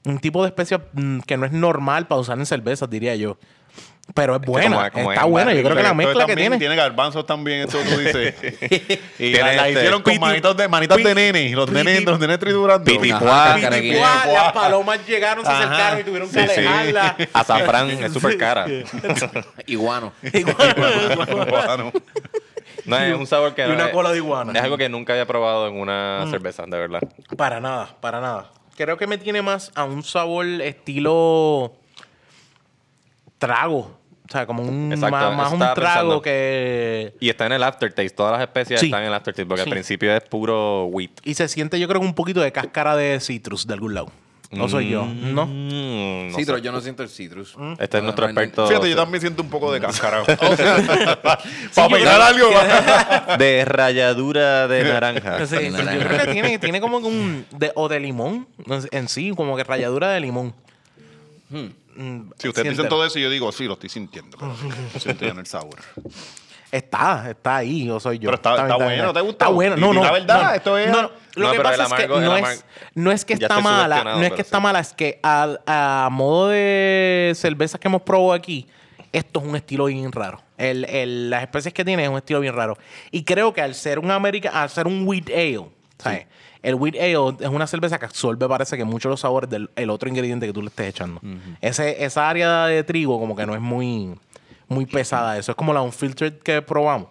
un 0.05 0.19
tipo 0.19 0.43
de 0.43 0.49
especia 0.49 0.81
mm, 0.93 1.19
que 1.21 1.37
no 1.37 1.45
es 1.45 1.51
normal 1.51 2.07
para 2.07 2.21
usar 2.21 2.37
en 2.37 2.45
cervezas, 2.45 2.89
diría 2.89 3.15
yo. 3.15 3.37
Pero 4.13 4.35
es 4.35 4.41
buena, 4.41 4.89
como- 4.89 4.91
como 4.91 5.11
está 5.13 5.25
en 5.25 5.31
buena. 5.31 5.53
Yo 5.53 5.63
creo 5.63 5.75
que 5.77 5.83
la 5.83 5.93
mezcla 5.93 6.13
que 6.13 6.19
también 6.19 6.37
tiene. 6.37 6.57
Tiene 6.57 6.75
garbanzos 6.75 7.25
también, 7.25 7.67
eso 7.69 7.77
tú 7.79 7.97
dices. 7.97 8.35
y 9.19 9.31
la, 9.33 9.53
la 9.53 9.67
este- 9.69 9.71
hicieron 9.79 10.01
con 10.01 10.19
manitas 10.19 10.57
de, 10.57 10.67
manitas 10.67 10.97
de 11.01 11.15
nene. 11.15 11.49
Los 11.51 11.71
nenes, 11.71 12.03
los 12.03 12.19
nenes 12.19 12.37
triturando. 12.39 12.83
piti- 12.91 13.11
Ajá, 13.13 13.55
Piti- 13.55 13.61
carequilla. 13.61 13.95
Igual, 13.95 14.33
las 14.33 14.51
palomas 14.51 15.07
llegaron, 15.07 15.45
se 15.45 15.51
acercaron 15.51 15.99
y 15.99 16.03
tuvieron 16.03 16.29
que 16.29 16.41
Sí, 16.41 16.47
sí. 16.55 16.59
alejarla. 16.59 17.15
Azafrán 17.33 17.89
es 17.89 18.11
súper 18.11 18.37
cara. 18.37 18.65
iguano. 19.67 20.11
Bueno. 20.21 21.91
No, 22.85 22.97
es 22.97 23.15
un 23.15 23.27
sabor 23.27 23.53
que 23.53 23.63
Y 23.63 23.67
no 23.67 23.73
una 23.75 23.85
es- 23.85 23.91
cola 23.91 24.11
de 24.11 24.17
iguana. 24.17 24.51
Es 24.53 24.61
algo 24.61 24.77
que 24.77 24.89
nunca 24.89 25.13
había 25.13 25.25
probado 25.25 25.67
en 25.67 25.79
una 25.79 26.25
cerveza, 26.29 26.63
de 26.67 26.77
verdad. 26.77 27.01
Para 27.37 27.59
nada, 27.61 27.95
para 28.01 28.19
nada. 28.19 28.49
Creo 28.75 28.97
que 28.97 29.05
me 29.07 29.17
tiene 29.17 29.41
más 29.41 29.71
a 29.75 29.83
un 29.83 30.03
sabor 30.03 30.45
estilo 30.45 31.73
trago. 33.41 33.97
O 34.29 34.31
sea, 34.31 34.45
como 34.45 34.63
un 34.63 34.93
Exacto, 34.93 35.31
más, 35.33 35.51
un 35.51 35.59
trago 35.59 35.75
pensando. 35.75 36.21
que. 36.21 37.13
Y 37.19 37.27
está 37.29 37.47
en 37.47 37.51
el 37.53 37.63
aftertaste. 37.63 38.09
Todas 38.11 38.33
las 38.33 38.41
especias 38.41 38.79
Sí. 38.79 38.85
están 38.85 39.01
en 39.01 39.07
el 39.07 39.13
aftertaste 39.13 39.45
porque 39.45 39.63
Sí. 39.63 39.69
al 39.69 39.73
principio 39.73 40.15
es 40.15 40.21
puro 40.23 40.85
wheat. 40.85 41.11
Y 41.25 41.33
se 41.33 41.49
siente, 41.49 41.77
yo 41.79 41.87
creo, 41.89 41.99
un 41.99 42.13
poquito 42.13 42.39
de 42.39 42.51
cáscara 42.53 42.95
de 42.95 43.19
citrus 43.19 43.67
de 43.67 43.73
algún 43.73 43.93
lado. 43.93 44.09
No 44.51 44.67
soy 44.69 44.89
yo. 44.89 45.05
No. 45.05 45.45
Mm, 45.47 46.31
no 46.31 46.37
Citrus, 46.37 46.57
sé. 46.59 46.61
yo 46.65 46.71
no 46.73 46.81
siento 46.81 47.03
el 47.03 47.09
citrus. 47.09 47.55
Este 47.79 47.97
es 47.99 48.03
nuestro 48.03 48.25
No, 48.25 48.31
experto 48.31 48.67
Fíjate, 48.67 48.89
yo 48.89 48.95
también 48.97 49.21
siento 49.21 49.41
un 49.43 49.49
poco 49.49 49.71
de 49.71 49.79
cáscara. 49.79 50.23
Para 51.73 51.89
pegar 51.89 52.21
algo. 52.21 52.49
de 53.39 53.63
ralladura 53.65 54.67
de 54.67 54.83
naranja. 54.83 55.45
Sí, 55.45 55.55
yo 55.71 55.75
creo 55.99 56.25
que 56.25 56.31
tiene, 56.33 56.59
tiene 56.59 56.81
como 56.81 56.99
que 57.01 57.07
un. 57.07 57.45
De, 57.51 57.71
o 57.75 57.87
de 57.89 57.99
limón. 58.01 58.47
En 58.91 59.07
sí, 59.07 59.31
como 59.35 59.55
que 59.55 59.63
ralladura 59.63 60.09
de 60.11 60.19
limón. 60.19 60.53
Mm, 61.49 61.67
Si 62.37 62.47
ustedes 62.47 62.69
dicen 62.69 62.89
todo 62.89 63.05
eso, 63.05 63.19
yo 63.19 63.29
digo, 63.29 63.51
sí, 63.51 63.65
lo 63.65 63.73
estoy 63.73 63.89
sintiendo. 63.89 64.37
pero 64.37 64.55
Siento 64.99 65.25
ya 65.25 65.31
en 65.31 65.39
el 65.39 65.45
sabor. 65.47 65.79
Está, 66.71 67.29
está 67.31 67.57
ahí, 67.57 67.85
yo 67.85 67.99
soy 67.99 68.17
yo. 68.17 68.27
Pero 68.29 68.35
está- 68.35 68.61
está 68.61 68.75
bueno, 68.77 69.11
¿te 69.13 69.19
gustó? 69.19 69.31
Está 69.33 69.47
bueno, 69.49 69.75
no, 69.75 69.91
no. 69.93 70.03
la 70.05 70.11
verdad, 70.11 70.43
no, 70.43 70.53
esto 70.53 70.77
es- 70.77 70.89
no, 70.89 71.01
no, 71.01 71.11
Lo 71.35 71.47
No, 71.47 71.51
que 71.53 71.59
pasa 71.61 71.83
es 71.83 71.93
que 71.93 72.07
no, 72.07 72.37
es, 72.37 72.65
no 72.95 73.11
es 73.11 73.25
que 73.25 73.33
está 73.33 73.59
mala, 73.59 74.03
no 74.03 74.21
es 74.23 74.31
que 74.31 74.41
está 74.41 74.57
sí. 74.57 74.63
mala, 74.63 74.79
es 74.79 74.93
que 74.93 75.19
a, 75.21 76.07
modo 76.11 76.47
de 76.49 77.33
cervezas 77.35 77.79
que 77.79 77.87
hemos 77.89 78.01
probado 78.03 78.31
aquí, 78.33 78.67
esto 79.11 79.41
es 79.41 79.45
un 79.45 79.55
estilo 79.57 79.85
bien 79.85 80.11
raro. 80.13 80.41
El, 80.57 80.85
el- 80.85 81.29
las 81.29 81.41
especies 81.41 81.73
que 81.73 81.83
tiene 81.83 82.03
es 82.03 82.09
un 82.09 82.17
estilo 82.17 82.39
bien 82.39 82.55
raro. 82.55 82.77
Y 83.11 83.23
creo 83.25 83.53
que 83.53 83.61
al 83.61 83.75
ser 83.75 83.99
un 83.99 84.09
America, 84.09 84.49
al 84.51 84.69
ser 84.69 84.87
un 84.87 85.05
wheat 85.05 85.27
ale, 85.29 85.65
¿sabes? 85.97 86.27
El 86.63 86.75
wheat 86.75 86.95
ale 86.95 87.35
es 87.39 87.49
una 87.49 87.65
cerveza 87.65 87.97
que 87.97 88.05
absorbe, 88.05 88.47
parece 88.47 88.77
que 88.77 88.83
mucho 88.83 89.09
los 89.09 89.19
sabores 89.21 89.49
del 89.49 89.69
el 89.75 89.89
otro 89.89 90.07
ingrediente 90.09 90.45
que 90.45 90.53
tú 90.53 90.61
le 90.61 90.67
estés 90.67 90.89
echando. 90.89 91.19
Ese, 91.59 92.03
esa 92.03 92.29
área 92.29 92.65
de 92.67 92.83
trigo 92.83 93.19
como 93.19 93.35
que 93.35 93.45
no 93.45 93.55
es 93.55 93.61
muy, 93.61 94.15
muy 94.67 94.85
pesada. 94.85 95.37
Eso 95.37 95.51
es 95.51 95.55
como 95.55 95.73
la 95.73 95.81
unfiltered 95.81 96.39
que 96.39 96.61
probamos 96.61 97.07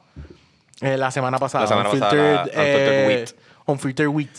eh, 0.80 0.96
la 0.96 1.10
semana 1.10 1.38
pasada. 1.38 1.64
La 1.64 1.68
semana 1.68 1.90
pasada, 1.90 2.42
Unfiltered, 2.44 2.50
eh, 2.54 3.06
wheat. 3.08 3.30
Unfiltered 3.66 4.08
wheat. 4.08 4.30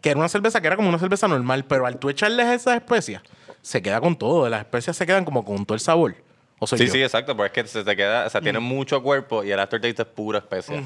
Que 0.00 0.10
era 0.10 0.18
una 0.18 0.28
cerveza 0.28 0.60
que 0.60 0.66
era 0.68 0.76
como 0.76 0.88
una 0.88 0.98
cerveza 0.98 1.26
normal, 1.28 1.64
pero 1.64 1.86
al 1.86 1.98
tú 1.98 2.08
echarles 2.08 2.46
esas 2.48 2.76
especias, 2.76 3.22
se 3.62 3.82
queda 3.82 4.00
con 4.00 4.16
todo. 4.16 4.48
Las 4.48 4.60
especias 4.60 4.96
se 4.96 5.04
quedan 5.06 5.24
como 5.24 5.44
con 5.44 5.66
todo 5.66 5.74
el 5.74 5.80
sabor. 5.80 6.14
¿O 6.58 6.66
soy 6.66 6.78
Sí, 6.78 6.86
yo? 6.86 6.92
sí, 6.92 7.02
exacto, 7.02 7.36
porque 7.36 7.60
es 7.60 7.64
que 7.66 7.70
se 7.70 7.84
te 7.84 7.96
queda, 7.96 8.26
o 8.26 8.30
sea, 8.30 8.40
tiene 8.40 8.58
mucho 8.60 9.02
cuerpo 9.02 9.42
y 9.42 9.50
el 9.50 9.58
aftertaste 9.58 10.02
es 10.02 10.08
pura 10.08 10.38
especia. 10.38 10.82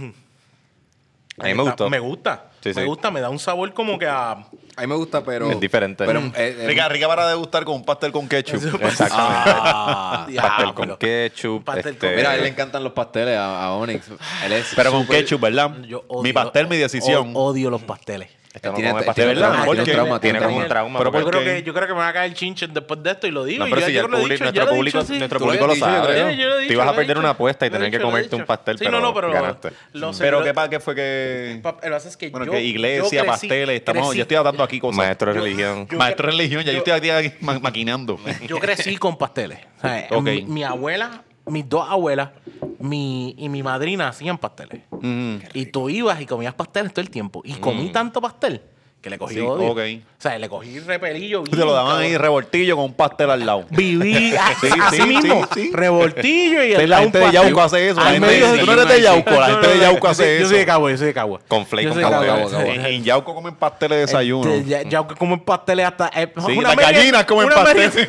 A 1.38 1.44
mí 1.44 1.54
me 1.54 1.62
gustó. 1.64 1.90
Me 1.90 1.98
gusta. 1.98 2.44
Sí, 2.60 2.68
me 2.70 2.74
sí. 2.74 2.84
gusta, 2.84 3.10
me 3.10 3.20
da 3.20 3.28
un 3.28 3.38
sabor 3.38 3.72
como 3.74 3.98
que 3.98 4.06
a. 4.06 4.30
A 4.76 4.80
mí 4.80 4.86
me 4.86 4.94
gusta, 4.94 5.22
pero. 5.24 5.50
Es 5.50 5.58
diferente. 5.60 6.04
Pero, 6.06 6.20
Mm. 6.20 6.26
eh, 6.36 6.56
eh, 6.60 6.66
Rica, 6.66 6.88
rica 6.88 7.06
para 7.08 7.28
degustar 7.28 7.64
con 7.64 7.74
un 7.76 7.84
pastel 7.84 8.12
con 8.12 8.28
ketchup. 8.28 8.62
Exactamente. 8.82 9.52
ah, 9.56 10.26
pastel 10.36 10.74
con 10.74 10.96
ketchup. 10.96 11.64
Pastel 11.64 11.94
este, 11.94 12.06
con- 12.08 12.16
Mira, 12.16 12.30
a 12.30 12.34
él 12.36 12.42
le 12.42 12.48
encantan 12.48 12.82
los 12.84 12.92
pasteles 12.92 13.36
a, 13.36 13.64
a 13.66 13.72
Onyx. 13.74 14.08
Él 14.44 14.52
es 14.52 14.72
Pero 14.76 14.92
con 14.92 15.06
ketchup, 15.06 15.40
¿verdad? 15.40 15.72
Yo 15.82 16.04
odio 16.08 16.22
mi 16.22 16.32
pastel, 16.32 16.66
mi 16.68 16.76
decisión. 16.76 17.32
odio 17.34 17.70
los 17.70 17.82
pasteles. 17.82 18.30
Este 18.54 18.68
no 18.68 18.74
Tiene- 18.74 18.92
pastel. 18.92 19.04
¿De 19.28 19.34
tiene 19.34 19.84
qué? 19.84 19.92
trauma, 19.92 20.20
Tiene 20.20 20.38
tiene 20.38 20.38
como 20.46 20.56
un 20.62 20.68
trauma. 20.68 20.98
Pero 21.00 21.10
porque- 21.10 21.24
Yo 21.24 21.30
creo, 21.30 21.42
que, 21.44 21.62
yo 21.64 21.74
creo 21.74 21.86
que 21.88 21.92
me 21.92 21.98
va 21.98 22.08
a 22.08 22.12
caer 22.12 22.32
chinche 22.34 22.68
después 22.68 23.02
de 23.02 23.10
esto 23.10 23.26
y 23.26 23.32
lo 23.32 23.44
digo. 23.44 23.64
No, 23.64 23.70
pero 23.74 23.84
si 23.86 23.92
ya 23.92 24.00
el 24.02 24.10
lo 24.10 24.18
dicho, 24.18 24.28
nuestro 24.28 24.50
ya 24.52 24.64
lo 24.64 24.70
público, 24.70 24.98
dicho, 25.00 25.12
sí. 25.12 25.18
nuestro 25.18 25.38
Tú 25.40 25.44
lo 25.44 25.50
público 25.50 25.66
lo 25.66 25.74
yo 25.74 25.80
sabe. 25.84 26.36
yo 26.36 26.48
lo 26.48 26.56
Te 26.58 26.72
ibas 26.72 26.86
lo 26.86 26.92
a 26.92 26.94
perder 26.96 27.18
una 27.18 27.30
apuesta 27.30 27.66
y 27.66 27.70
Lo 27.70 27.76
tener 27.76 27.90
que 27.90 27.98
lo 27.98 28.04
comerte 28.04 28.36
un 28.36 28.44
pastel, 28.44 28.78
Sí, 28.78 28.84
pero 28.84 29.00
no, 29.00 29.08
no, 29.08 29.14
pero 29.14 29.30
ganaste. 29.32 29.70
lo 29.92 30.12
sé, 30.12 30.22
Pero 30.24 30.38
lo- 30.40 30.44
¿qué, 30.44 30.70
qué 30.70 30.80
fue 30.80 30.94
que...? 30.94 31.60
Lo 31.64 31.76
que 31.80 31.90
pasa 31.90 32.08
es 32.08 32.16
que 32.16 32.28
Bueno, 32.30 32.46
yo- 32.46 32.52
que 32.52 32.62
yo 32.62 32.68
iglesia, 32.68 33.22
crecí- 33.22 33.26
pasteles, 33.26 33.76
estamos, 33.76 34.08
crecí- 34.08 34.16
yo 34.18 34.22
estoy 34.22 34.36
dando 34.44 34.62
aquí 34.62 34.78
cosas. 34.80 34.96
Maestro 34.96 35.34
de 35.34 35.40
religión. 35.40 35.88
Maestro 35.96 36.26
de 36.26 36.32
religión, 36.32 36.62
ya 36.62 36.72
yo, 36.72 36.78
estoy 36.78 37.10
aquí 37.10 37.32
ma- 37.40 37.58
maquinando. 37.58 38.18
Yo 38.46 38.58
crecí 38.60 38.96
con 38.98 39.18
pasteles. 39.18 39.58
Mi 40.46 40.62
abuela, 40.62 41.22
mis 41.46 41.68
dos 41.68 41.86
abuelas 41.88 42.30
mi, 42.78 43.34
y 43.38 43.48
mi 43.48 43.62
madrina 43.62 44.08
hacían 44.08 44.38
pasteles. 44.38 44.82
Mm. 45.00 45.36
Y 45.54 45.66
tú 45.66 45.88
ibas 45.88 46.20
y 46.20 46.26
comías 46.26 46.54
pasteles 46.54 46.92
todo 46.92 47.02
el 47.02 47.10
tiempo. 47.10 47.42
Y 47.44 47.54
comí 47.54 47.90
tanto 47.90 48.20
pastel 48.20 48.62
que 49.04 49.10
le 49.10 49.18
cogí 49.18 49.34
Sí, 49.34 49.40
odio. 49.40 49.68
ok. 49.68 49.78
O 50.18 50.22
sea, 50.24 50.38
le 50.38 50.48
cogí 50.48 50.80
repelillo. 50.80 51.42
Te 51.44 51.56
lo 51.56 51.74
daban 51.74 52.00
ahí 52.00 52.16
revoltillo 52.16 52.74
con 52.76 52.86
un 52.86 52.94
pastel 52.94 53.28
al 53.30 53.44
lado. 53.44 53.66
Viví 53.68 54.34
a- 54.40 54.54
Sí, 54.58 54.68
así 54.82 54.96
sí, 54.96 55.02
mismo. 55.06 55.46
Revoltillo 55.72 56.62
y 56.64 56.72
La 56.72 56.86
lado 56.86 57.02
un 57.06 57.12
gente 57.12 57.26
de. 57.26 57.32
Yauco 57.32 57.60
hace 57.62 57.88
eso, 57.90 58.00
la 58.00 58.10
gente 58.12 58.26
de- 58.26 58.58
tú 58.58 58.64
no 58.66 58.72
eres 58.72 58.88
de 58.88 59.02
Yauco, 59.02 59.30
la 59.32 59.46
gente 59.48 59.68
de 59.68 59.78
Yauco 59.78 60.08
hace 60.08 60.22
soy- 60.24 60.32
Yo 60.32 60.38
eso. 60.40 60.48
soy 60.48 60.58
de 60.58 60.64
Cabo, 60.66 60.88
yo 60.90 60.96
soy 60.96 61.06
de 61.08 61.12
Cabo. 61.14 61.40
Con 61.46 61.66
flake, 61.66 61.88
con. 61.90 62.00
Cabo. 62.00 62.50
En, 62.64 63.04
Yauco 63.04 63.34
comen 63.34 63.54
pasteles 63.56 63.96
de 63.98 64.00
desayuno. 64.06 64.50
Este, 64.54 64.68
ya, 64.70 64.82
ya 64.82 65.02
como 65.02 65.34
en 65.34 65.40
pasteles 65.40 65.84
hasta. 65.86 66.10
eh, 66.16 66.32
Sí, 66.46 66.60
las 66.62 66.74
gallinas 66.76 67.24
comen 67.26 67.48
pasteles. 67.50 67.92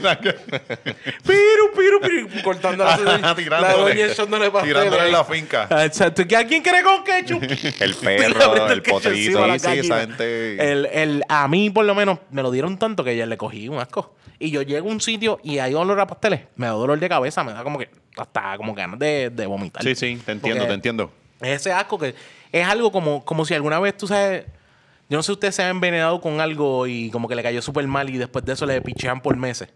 Piru, 1.27 1.71
piru, 1.75 1.99
piru. 2.01 2.41
Cortando 2.43 2.83
la 2.85 2.97
La 2.97 3.35
Tirándole, 3.35 3.73
doña 3.93 4.05
echándole 4.11 4.51
pasteles. 4.51 4.75
tirándole 4.77 5.05
en 5.07 5.11
la 5.11 5.23
finca. 5.25 5.67
Ah, 5.69 5.85
Exacto. 5.85 6.25
¿Que 6.25 6.37
¿A 6.37 6.45
quién 6.47 6.61
quiere 6.63 6.81
con 6.83 7.03
ketchup? 7.03 7.43
El 7.81 7.95
perro, 7.95 8.67
el 8.69 8.81
potrito. 8.81 9.45
la 9.45 9.59
Sí, 9.59 9.79
esa 9.79 9.99
gente- 10.01 10.71
El, 10.91 11.09
el, 11.17 11.23
a 11.29 11.47
mí, 11.47 11.69
por 11.69 11.85
lo 11.85 11.95
menos, 11.95 12.19
me 12.31 12.41
lo 12.41 12.51
dieron 12.51 12.77
tanto 12.77 13.03
que 13.03 13.15
ya 13.15 13.25
le 13.25 13.37
cogí 13.37 13.67
un 13.69 13.79
asco. 13.79 14.15
Y 14.39 14.51
yo 14.51 14.61
llego 14.61 14.89
a 14.89 14.91
un 14.91 14.99
sitio 15.01 15.39
y 15.43 15.59
hay 15.59 15.73
olor 15.73 15.99
a 15.99 16.07
pasteles. 16.07 16.41
Me 16.55 16.65
da 16.67 16.73
dolor 16.73 16.99
de 16.99 17.07
cabeza, 17.09 17.43
me 17.43 17.53
da 17.53 17.63
como 17.63 17.79
que 17.79 17.89
hasta 18.17 18.57
como 18.57 18.73
ganas 18.73 18.99
de, 18.99 19.29
de 19.29 19.45
vomitar. 19.45 19.81
Sí, 19.83 19.95
sí, 19.95 20.21
te 20.25 20.33
entiendo, 20.33 20.59
Porque 20.59 20.67
te 20.67 20.73
entiendo. 20.73 21.11
Es 21.41 21.61
ese 21.61 21.71
asco 21.71 21.97
que 21.97 22.15
es 22.51 22.67
algo 22.67 22.91
como, 22.91 23.23
como 23.23 23.45
si 23.45 23.53
alguna 23.53 23.79
vez 23.79 23.95
tú 23.97 24.07
sabes. 24.07 24.45
Yo 25.09 25.17
no 25.17 25.23
sé 25.23 25.27
si 25.27 25.31
usted 25.33 25.51
se 25.51 25.63
ha 25.63 25.69
envenenado 25.69 26.19
con 26.19 26.41
algo 26.41 26.87
y 26.87 27.09
como 27.11 27.27
que 27.27 27.35
le 27.35 27.43
cayó 27.43 27.61
súper 27.61 27.87
mal 27.87 28.09
y 28.09 28.17
después 28.17 28.43
de 28.43 28.53
eso 28.53 28.65
le 28.65 28.81
pichean 28.81 29.21
por 29.21 29.37
meses. 29.37 29.69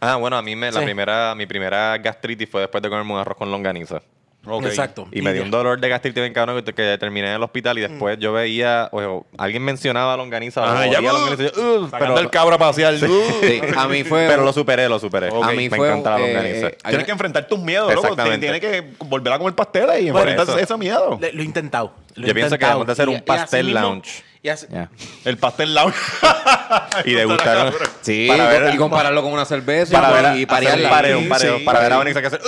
Ah, 0.00 0.16
bueno, 0.16 0.36
a 0.36 0.42
mí 0.42 0.56
me, 0.56 0.72
la 0.72 0.80
Sí. 0.80 0.84
primera, 0.84 1.34
mi 1.36 1.46
primera 1.46 1.96
gastritis 1.98 2.48
fue 2.50 2.62
después 2.62 2.82
de 2.82 2.88
comerme 2.88 3.12
un 3.12 3.18
arroz 3.20 3.36
con 3.36 3.50
longaniza. 3.52 4.02
Ok. 4.44 4.64
Exacto. 4.66 5.06
Y 5.12 5.22
me 5.22 5.32
dio 5.32 5.42
un 5.44 5.50
dolor 5.52 5.80
de 5.80 5.88
gastritis 5.88 6.20
bien 6.20 6.32
cabrón 6.32 6.62
que, 6.64 6.72
que 6.72 6.98
terminé 6.98 7.28
en 7.28 7.34
el 7.34 7.42
hospital 7.44 7.78
y 7.78 7.82
después 7.82 8.18
yo 8.18 8.32
veía, 8.32 8.88
o 8.90 9.24
alguien 9.38 9.62
mencionaba 9.62 10.16
longaniza, 10.16 10.62
Ah, 10.64 10.84
ya, 10.86 10.98
uh, 11.00 11.02
longaniza, 11.04 11.42
y 11.44 11.46
Sacando 11.46 11.88
pero, 12.14 12.18
el 12.18 12.30
cabra 12.30 12.58
para 12.58 12.70
pasear. 12.72 12.96
Sí, 12.98 13.60
a 13.76 13.86
mí 13.86 14.02
fue. 14.02 14.26
pero 14.28 14.42
lo 14.44 14.52
superé, 14.52 14.88
lo 14.88 14.98
superé. 14.98 15.28
Ok. 15.30 15.44
A 15.44 15.52
mí 15.52 15.68
me 15.68 15.76
fue, 15.76 15.88
encanta 15.88 16.18
la 16.18 16.26
eh, 16.26 16.34
longaniza. 16.34 16.66
eh, 16.68 16.76
Tienes 16.88 17.06
que 17.06 17.12
enfrentar 17.12 17.46
tus 17.46 17.60
miedos, 17.60 17.94
loco. 17.94 18.16
Tienes 18.16 18.60
que 18.60 18.92
volver 19.04 19.32
a 19.32 19.38
comer 19.38 19.54
pasteles 19.54 20.02
y 20.02 20.08
enfrentar 20.08 20.42
eso. 20.48 20.58
ese 20.58 20.76
miedo. 20.76 21.18
Le- 21.20 21.32
lo 21.32 21.42
he 21.42 21.44
intentado. 21.44 21.92
lo 22.16 22.24
he 22.24 22.28
Yo 22.28 22.34
pienso 22.34 22.58
que 22.58 22.64
debemos 22.64 22.86
de 22.86 22.92
hacer 22.92 23.08
un 23.08 23.14
Y- 23.14 23.18
y 23.18 23.20
así 23.20 23.26
pastel 23.26 23.72
lounge. 23.74 24.24
y 24.42 24.48
así- 24.48 24.66
Ya. 24.72 24.90
El 25.24 25.38
pastel 25.38 25.72
lounge. 25.74 25.96
y 27.04 27.12
degustar 27.14 27.72
Sí, 28.00 28.26
Para 28.28 28.48
ver- 28.48 28.74
y 28.74 28.76
compararlo 28.76 29.22
con 29.22 29.32
una 29.32 29.44
cerveza 29.44 29.92
para 30.00 30.10
ver, 30.10 30.22
y 30.24 30.26
hacer 30.26 30.38
un 30.40 30.46
parearla. 30.46 30.90
pareo, 30.90 31.18
un 31.18 31.24
Sí, 31.24 31.30
pareo, 31.30 31.58
sí. 31.58 31.64
para 31.64 31.80
ver 31.80 31.92
a 31.92 31.98
Onyx 32.00 32.18
que 32.20 32.26
hacer. 32.26 32.40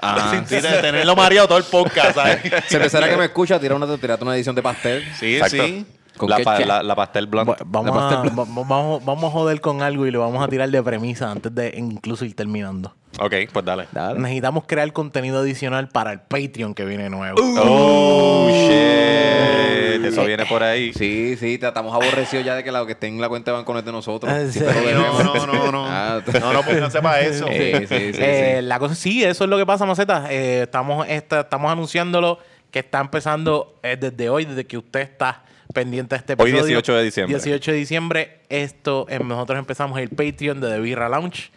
Ah, 0.00 0.42
de 0.48 0.60
tenerlo 0.60 1.16
mareado 1.16 1.48
todo 1.48 1.58
el 1.58 1.64
podcast, 1.64 2.14
¿sabes? 2.14 2.40
Cervecera 2.68 3.08
que 3.08 3.16
me 3.16 3.24
escucha, 3.26 3.58
tira 3.58 3.74
una, 3.74 3.96
tírate 3.96 4.24
una 4.24 4.34
edición 4.36 4.54
de 4.54 4.62
pastel. 4.62 5.04
Sí, 5.18 5.36
Exacto. 5.36 5.64
sí. 5.64 5.86
¿Con 6.16 6.30
la, 6.30 6.36
qué 6.36 6.44
pa- 6.44 6.58
la, 6.60 6.82
la 6.82 6.94
pastel 6.94 7.26
blanca. 7.26 7.52
Va- 7.52 7.58
Vamos 7.64 7.96
La 7.96 8.20
a, 8.20 8.22
vamos, 8.22 9.04
vamos 9.04 9.24
a 9.24 9.30
joder 9.30 9.60
con 9.60 9.82
algo 9.82 10.06
y 10.06 10.10
lo 10.10 10.20
vamos 10.20 10.42
a 10.44 10.48
tirar 10.48 10.68
de 10.70 10.82
premisa 10.82 11.30
antes 11.30 11.54
de 11.54 11.74
incluso 11.76 12.24
ir 12.24 12.34
terminando. 12.36 12.94
Ok, 13.20 13.32
pues 13.52 13.64
dale. 13.64 13.86
Dale. 13.92 14.18
Necesitamos 14.20 14.64
crear 14.66 14.92
contenido 14.92 15.38
adicional 15.40 15.88
para 15.88 16.12
el 16.12 16.20
Patreon 16.20 16.74
que 16.74 16.84
viene 16.84 17.10
nuevo. 17.10 17.36
Oh, 17.40 18.48
shit. 18.50 20.04
Eso 20.04 20.24
viene 20.24 20.44
por 20.46 20.62
ahí. 20.62 20.92
Sí, 20.92 21.36
sí, 21.38 21.58
te- 21.58 21.66
estamos 21.68 21.92
aborrecidos 21.94 22.44
ya 22.44 22.54
de 22.56 22.64
que 22.64 22.70
la 22.72 22.84
que 22.86 22.92
esté 22.92 23.06
en 23.08 23.20
la 23.20 23.28
cuenta 23.28 23.50
de 23.50 23.56
banco 23.56 23.72
no 23.72 23.78
es 23.78 23.84
de 23.84 23.92
nosotros. 23.92 24.32
Ah, 24.32 24.40
sí. 24.46 24.58
Siempre 24.58 24.92
lo 24.92 24.98
No, 24.98 25.18
debemos. 25.18 25.46
no, 25.46 25.46
no, 25.46 25.72
no. 25.72 25.86
Ah, 25.88 26.20
No, 26.40 26.52
no, 26.52 26.62
para 27.02 27.20
eso. 27.20 27.46
Sí, 27.48 27.54
sí, 27.54 27.86
sí, 27.86 28.12
sí. 28.14 28.18
Eh, 28.20 28.60
La 28.62 28.78
cosa 28.78 28.94
sí, 28.94 29.24
eso 29.24 29.44
es 29.44 29.50
lo 29.50 29.56
que 29.56 29.66
pasa, 29.66 29.86
Maceta. 29.86 30.26
Eh, 30.30 30.62
estamos, 30.62 31.06
esta- 31.08 31.40
estamos 31.40 31.70
anunciándolo 31.72 32.38
que 32.70 32.80
está 32.80 33.00
empezando 33.00 33.78
eh, 33.82 33.96
desde 33.98 34.28
hoy, 34.28 34.44
desde 34.44 34.66
que 34.66 34.76
usted 34.78 35.00
está 35.00 35.42
pendiente 35.72 36.14
de 36.14 36.18
este 36.20 36.34
Hoy, 36.38 36.50
episodio. 36.50 36.66
18 36.76 36.94
de 36.94 37.02
diciembre. 37.04 37.34
18 37.36 37.70
de 37.72 37.76
diciembre. 37.76 38.40
Esto, 38.48 39.06
eh, 39.08 39.18
nosotros 39.18 39.58
empezamos 39.58 39.98
el 39.98 40.08
Patreon 40.10 40.60
de 40.60 40.68
The 40.70 40.80
Birra 40.80 41.08
Lounge. 41.08 41.50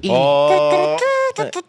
Y, 0.00 0.08
Oh, 0.10 0.96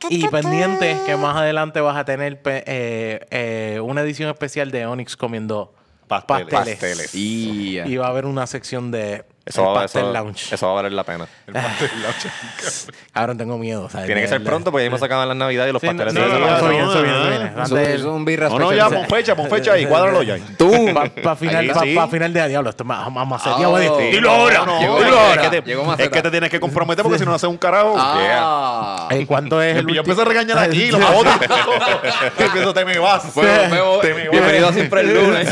y 0.09 0.27
pendiente 0.27 0.97
que 1.05 1.15
más 1.15 1.35
adelante 1.37 1.79
vas 1.81 1.97
a 1.97 2.05
tener 2.05 2.41
eh, 2.45 3.19
eh, 3.29 3.79
una 3.83 4.01
edición 4.01 4.29
especial 4.29 4.71
de 4.71 4.85
Onyx 4.85 5.15
comiendo 5.15 5.73
Pasteles. 6.07 6.47
pasteles. 6.51 6.79
Pasteles. 6.79 7.15
Y 7.15 7.73
ya. 7.73 7.87
Y 7.87 7.97
va 7.97 8.07
a 8.07 8.09
haber 8.09 8.25
una 8.25 8.47
sección 8.47 8.91
de 8.91 9.25
Eso 9.45 9.61
el 9.61 9.67
va, 9.69 9.73
Pastel 9.81 10.01
eso, 10.05 10.11
Lounge. 10.13 10.55
eso 10.55 10.65
va 10.65 10.71
a 10.71 10.75
valer 10.75 10.91
la 10.93 11.03
pena. 11.03 11.27
Ahora 13.13 13.35
tengo 13.37 13.59
miedo. 13.59 13.87
¿sabes? 13.89 14.07
Tiene 14.07 14.21
que 14.21 14.27
De 14.27 14.33
ser 14.33 14.43
pronto 14.43 14.71
porque 14.71 14.85
ya 14.85 14.87
hemos 14.87 15.03
acabado 15.03 15.27
las 15.27 15.37
navidades 15.37 15.69
y 15.69 15.73
los 15.73 15.81
Sí, 15.81 15.87
pasteles. 15.87 16.13
no, 16.15 16.21
se 16.23 16.29
no, 16.29 16.39
no, 16.39 16.55
eso 16.57 16.67
viene, 16.69 16.83
eso 16.85 17.03
viene, 17.03 17.51
Antes- 17.55 18.01
un 18.05 18.25
birra 18.25 18.49
no, 18.49 18.57
no, 18.57 18.73
ya, 18.73 18.89
pon 18.89 19.05
fecha, 19.07 19.35
pon 19.35 19.47
fecha 19.47 19.77
y 19.77 19.85
cuádralo 19.85 20.23
ya. 20.23 20.37
Tú, 20.57 20.71
para 21.23 21.35
final, 21.35 21.67
pa- 21.67 22.07
de 22.17 22.47
diablo, 22.47 22.71
esto 22.71 22.83
es 22.83 22.87
más, 22.87 23.11
más, 23.11 23.27
más 23.27 23.43
serio, 23.43 23.69
güey. 23.69 23.87
Dilo 24.11 24.31
ahora, 24.31 24.65
dilo 24.79 25.19
ahora. 25.19 25.33
Es 25.43 25.49
que 25.49 25.61
te- 25.61 25.67
llegó 25.67 25.81
Es 25.83 25.87
Maceta. 25.89 26.09
que 26.09 26.21
te 26.23 26.31
tienes 26.31 26.49
que 26.49 26.59
comprometer 26.59 27.03
porque 27.03 27.19
si 27.19 27.25
no 27.25 27.33
haces 27.35 27.47
un 27.47 27.57
carajo. 27.57 27.93
Ah. 27.97 29.07
Eh, 29.11 29.25
¿Cuánto 29.27 29.61
es 29.61 29.77
el 29.77 29.85
Yo 29.87 29.99
empiezo 29.99 30.23
a 30.23 30.25
regañar 30.25 30.57
aquí, 30.57 30.89
los 30.89 31.01
abotos. 31.01 31.33
empiezo, 32.39 32.73
te 32.73 32.83
me 32.85 32.97
vas. 32.97 33.31
Bienvenido 34.31 34.69
a 34.69 34.73
siempre 34.73 35.01
el 35.01 35.13
lunes. 35.13 35.49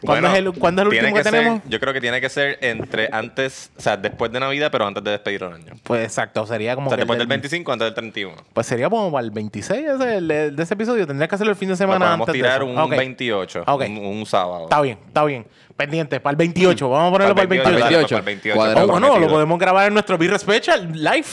¿Cuándo 0.00 0.28
es 0.28 0.34
el, 0.34 0.52
¿cuándo 0.54 0.82
es 0.82 0.88
el 0.88 0.94
último 0.94 1.16
que, 1.16 1.22
ser- 1.22 1.32
tenemos? 1.32 1.60
yo 1.66 1.78
creo 1.78 1.92
que 1.92 2.00
tiene 2.00 2.20
que 2.22 2.28
ser 2.30 2.58
entre 2.70 3.08
antes, 3.12 3.70
o 3.76 3.80
sea, 3.80 3.96
después 3.96 4.32
de 4.32 4.40
Navidad, 4.40 4.70
pero 4.72 4.86
antes 4.86 5.02
de 5.04 5.10
despedir 5.12 5.42
el 5.42 5.52
año. 5.52 5.74
Pues 5.82 6.04
exacto, 6.04 6.46
sería 6.46 6.74
como 6.74 6.88
O 6.88 6.90
sea, 6.90 6.96
que 6.96 7.00
después 7.02 7.16
el 7.16 7.20
del 7.20 7.28
25, 7.28 7.72
antes 7.72 7.86
del 7.86 7.94
31. 7.94 8.36
Pues 8.52 8.66
sería 8.66 8.88
como 8.88 9.10
para 9.12 9.24
el 9.24 9.30
26 9.30 9.86
ese, 9.88 10.16
el 10.16 10.28
de, 10.28 10.50
de 10.50 10.62
ese 10.62 10.74
episodio. 10.74 11.06
Tendría 11.06 11.28
que 11.28 11.34
hacerlo 11.34 11.50
el 11.52 11.56
fin 11.56 11.68
de 11.68 11.72
Lo 11.72 11.76
semana 11.76 12.06
podemos 12.06 12.28
antes 12.28 12.40
tirar 12.42 12.62
un 12.62 12.78
Ok. 12.78 12.90
28, 12.90 13.64
Ok. 13.66 13.82
un, 13.88 13.96
un 13.98 14.26
sábado. 14.26 14.64
Está 14.64 14.80
bien, 14.80 14.98
está 15.06 15.24
bien. 15.24 15.46
Pendiente, 15.76 16.20
para 16.20 16.32
el 16.32 16.36
28. 16.36 16.88
Vamos 16.90 17.08
a 17.08 17.12
ponerlo 17.12 17.34
para 17.34 17.42
el 17.44 17.48
28. 17.48 17.70
dale, 17.80 17.96
28. 17.96 18.08
para 18.08 18.18
el 18.18 18.24
28. 18.26 18.56
Cuadrado. 18.56 18.86
O 18.86 18.90
bueno, 18.90 19.18
lo 19.18 19.28
podemos 19.28 19.58
grabar 19.58 19.88
en 19.88 19.94
nuestro 19.94 20.18
Beer 20.18 20.38
Special 20.38 20.92
live. 20.92 21.26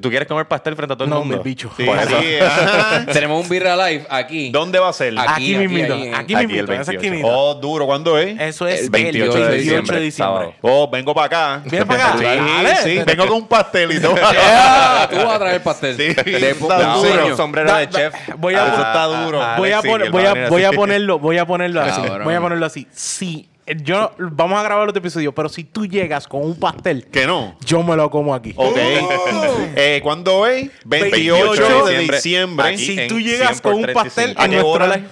¿Tú 0.00 0.10
quieres 0.10 0.26
comer 0.28 0.46
pastel 0.46 0.76
frente 0.76 0.92
a 0.94 0.96
todo 0.96 1.04
el 1.04 1.10
No, 1.10 1.20
mundo? 1.20 1.36
mi 1.38 1.42
bicho. 1.42 1.70
Sí, 1.76 1.84
Por 1.84 1.98
eso. 1.98 2.20
sí, 2.20 2.34
ajá. 2.40 3.06
Tenemos 3.12 3.42
un 3.42 3.48
Birra 3.48 3.76
Live 3.88 4.06
aquí. 4.10 4.50
¿Dónde 4.50 4.78
va 4.78 4.88
a 4.88 4.92
ser? 4.92 5.14
Aquí, 5.18 5.56
mismito. 5.56 5.94
Aquí, 6.14 6.34
mismito. 6.36 6.64
el 6.64 6.70
en 6.76 6.80
esa 6.80 6.90
28. 6.92 6.92
esquinita. 6.92 7.28
Oh, 7.28 7.54
duro, 7.54 7.86
¿cuándo 7.86 8.18
es? 8.18 8.38
Eso 8.40 8.66
es 8.66 8.80
el 8.80 8.84
el 8.86 8.90
28 8.90 9.46
de 9.46 10.00
diciembre. 10.00 10.54
Oh, 10.62 10.88
vengo 10.90 11.14
para 11.14 11.26
acá. 11.58 11.62
¿Vienes 11.64 11.86
para 11.86 12.08
acá? 12.08 12.18
Sí, 12.18 12.24
Dale. 12.24 12.76
sí, 12.76 12.98
vengo 13.06 13.26
con 13.26 13.36
un 13.38 13.46
pastelito. 13.48 14.14
Ah, 14.56 15.08
tú 15.10 15.16
vas 15.16 15.36
a 15.36 15.38
traer 15.38 15.62
pastel. 15.62 15.96
Sí, 15.96 16.02
de 16.14 16.50
está 16.50 16.78
de 16.78 16.84
No, 16.84 17.02
duro. 17.02 17.36
sombrero 17.36 17.68
Da- 17.70 17.78
de 17.78 17.88
chef. 17.88 18.14
voy 18.38 18.54
a- 18.54 18.64
Ah, 18.64 18.68
Eso 18.68 18.76
está 18.82 19.04
duro. 19.06 19.42
ah, 19.42 19.54
voy 19.58 19.70
a, 19.72 19.82
ponerlo, 19.82 21.18
voy 21.18 21.36
a 21.38 21.44
ponerlo 21.46 21.80
así. 21.80 22.00
Voy 22.22 22.34
a 22.34 22.40
ponerlo 22.40 22.66
así. 22.66 22.86
Si 22.92 23.48
yo 23.82 24.12
vamos 24.18 24.58
a 24.58 24.62
grabar 24.62 24.88
otro 24.88 24.98
episodio, 24.98 25.32
pero 25.34 25.48
si 25.48 25.64
tú 25.64 25.86
llegas 25.86 26.26
con 26.28 26.42
un 26.42 26.58
pastel, 26.58 27.06
Que 27.10 27.26
no. 27.26 27.56
yo 27.64 27.82
me 27.82 27.96
lo 27.96 28.10
como 28.10 28.34
aquí. 28.34 28.52
Ok. 28.56 28.76
Eh, 28.76 30.00
¿Cuándo 30.02 30.46
es? 30.46 30.70
28 30.84 31.86
de 31.86 31.98
diciembre. 32.00 32.68
Aquí 32.68 32.78
si 32.86 32.98
en 33.00 33.08
tú 33.08 33.18
llegas 33.20 33.52
100 33.52 33.60
por 33.62 33.72
con 33.72 33.84
un 33.84 33.92
pastel 33.94 34.34
35. 34.34 34.42
¿A 34.42 34.48
nuestro 34.48 34.70
hora? 34.70 34.86
live, 34.96 35.08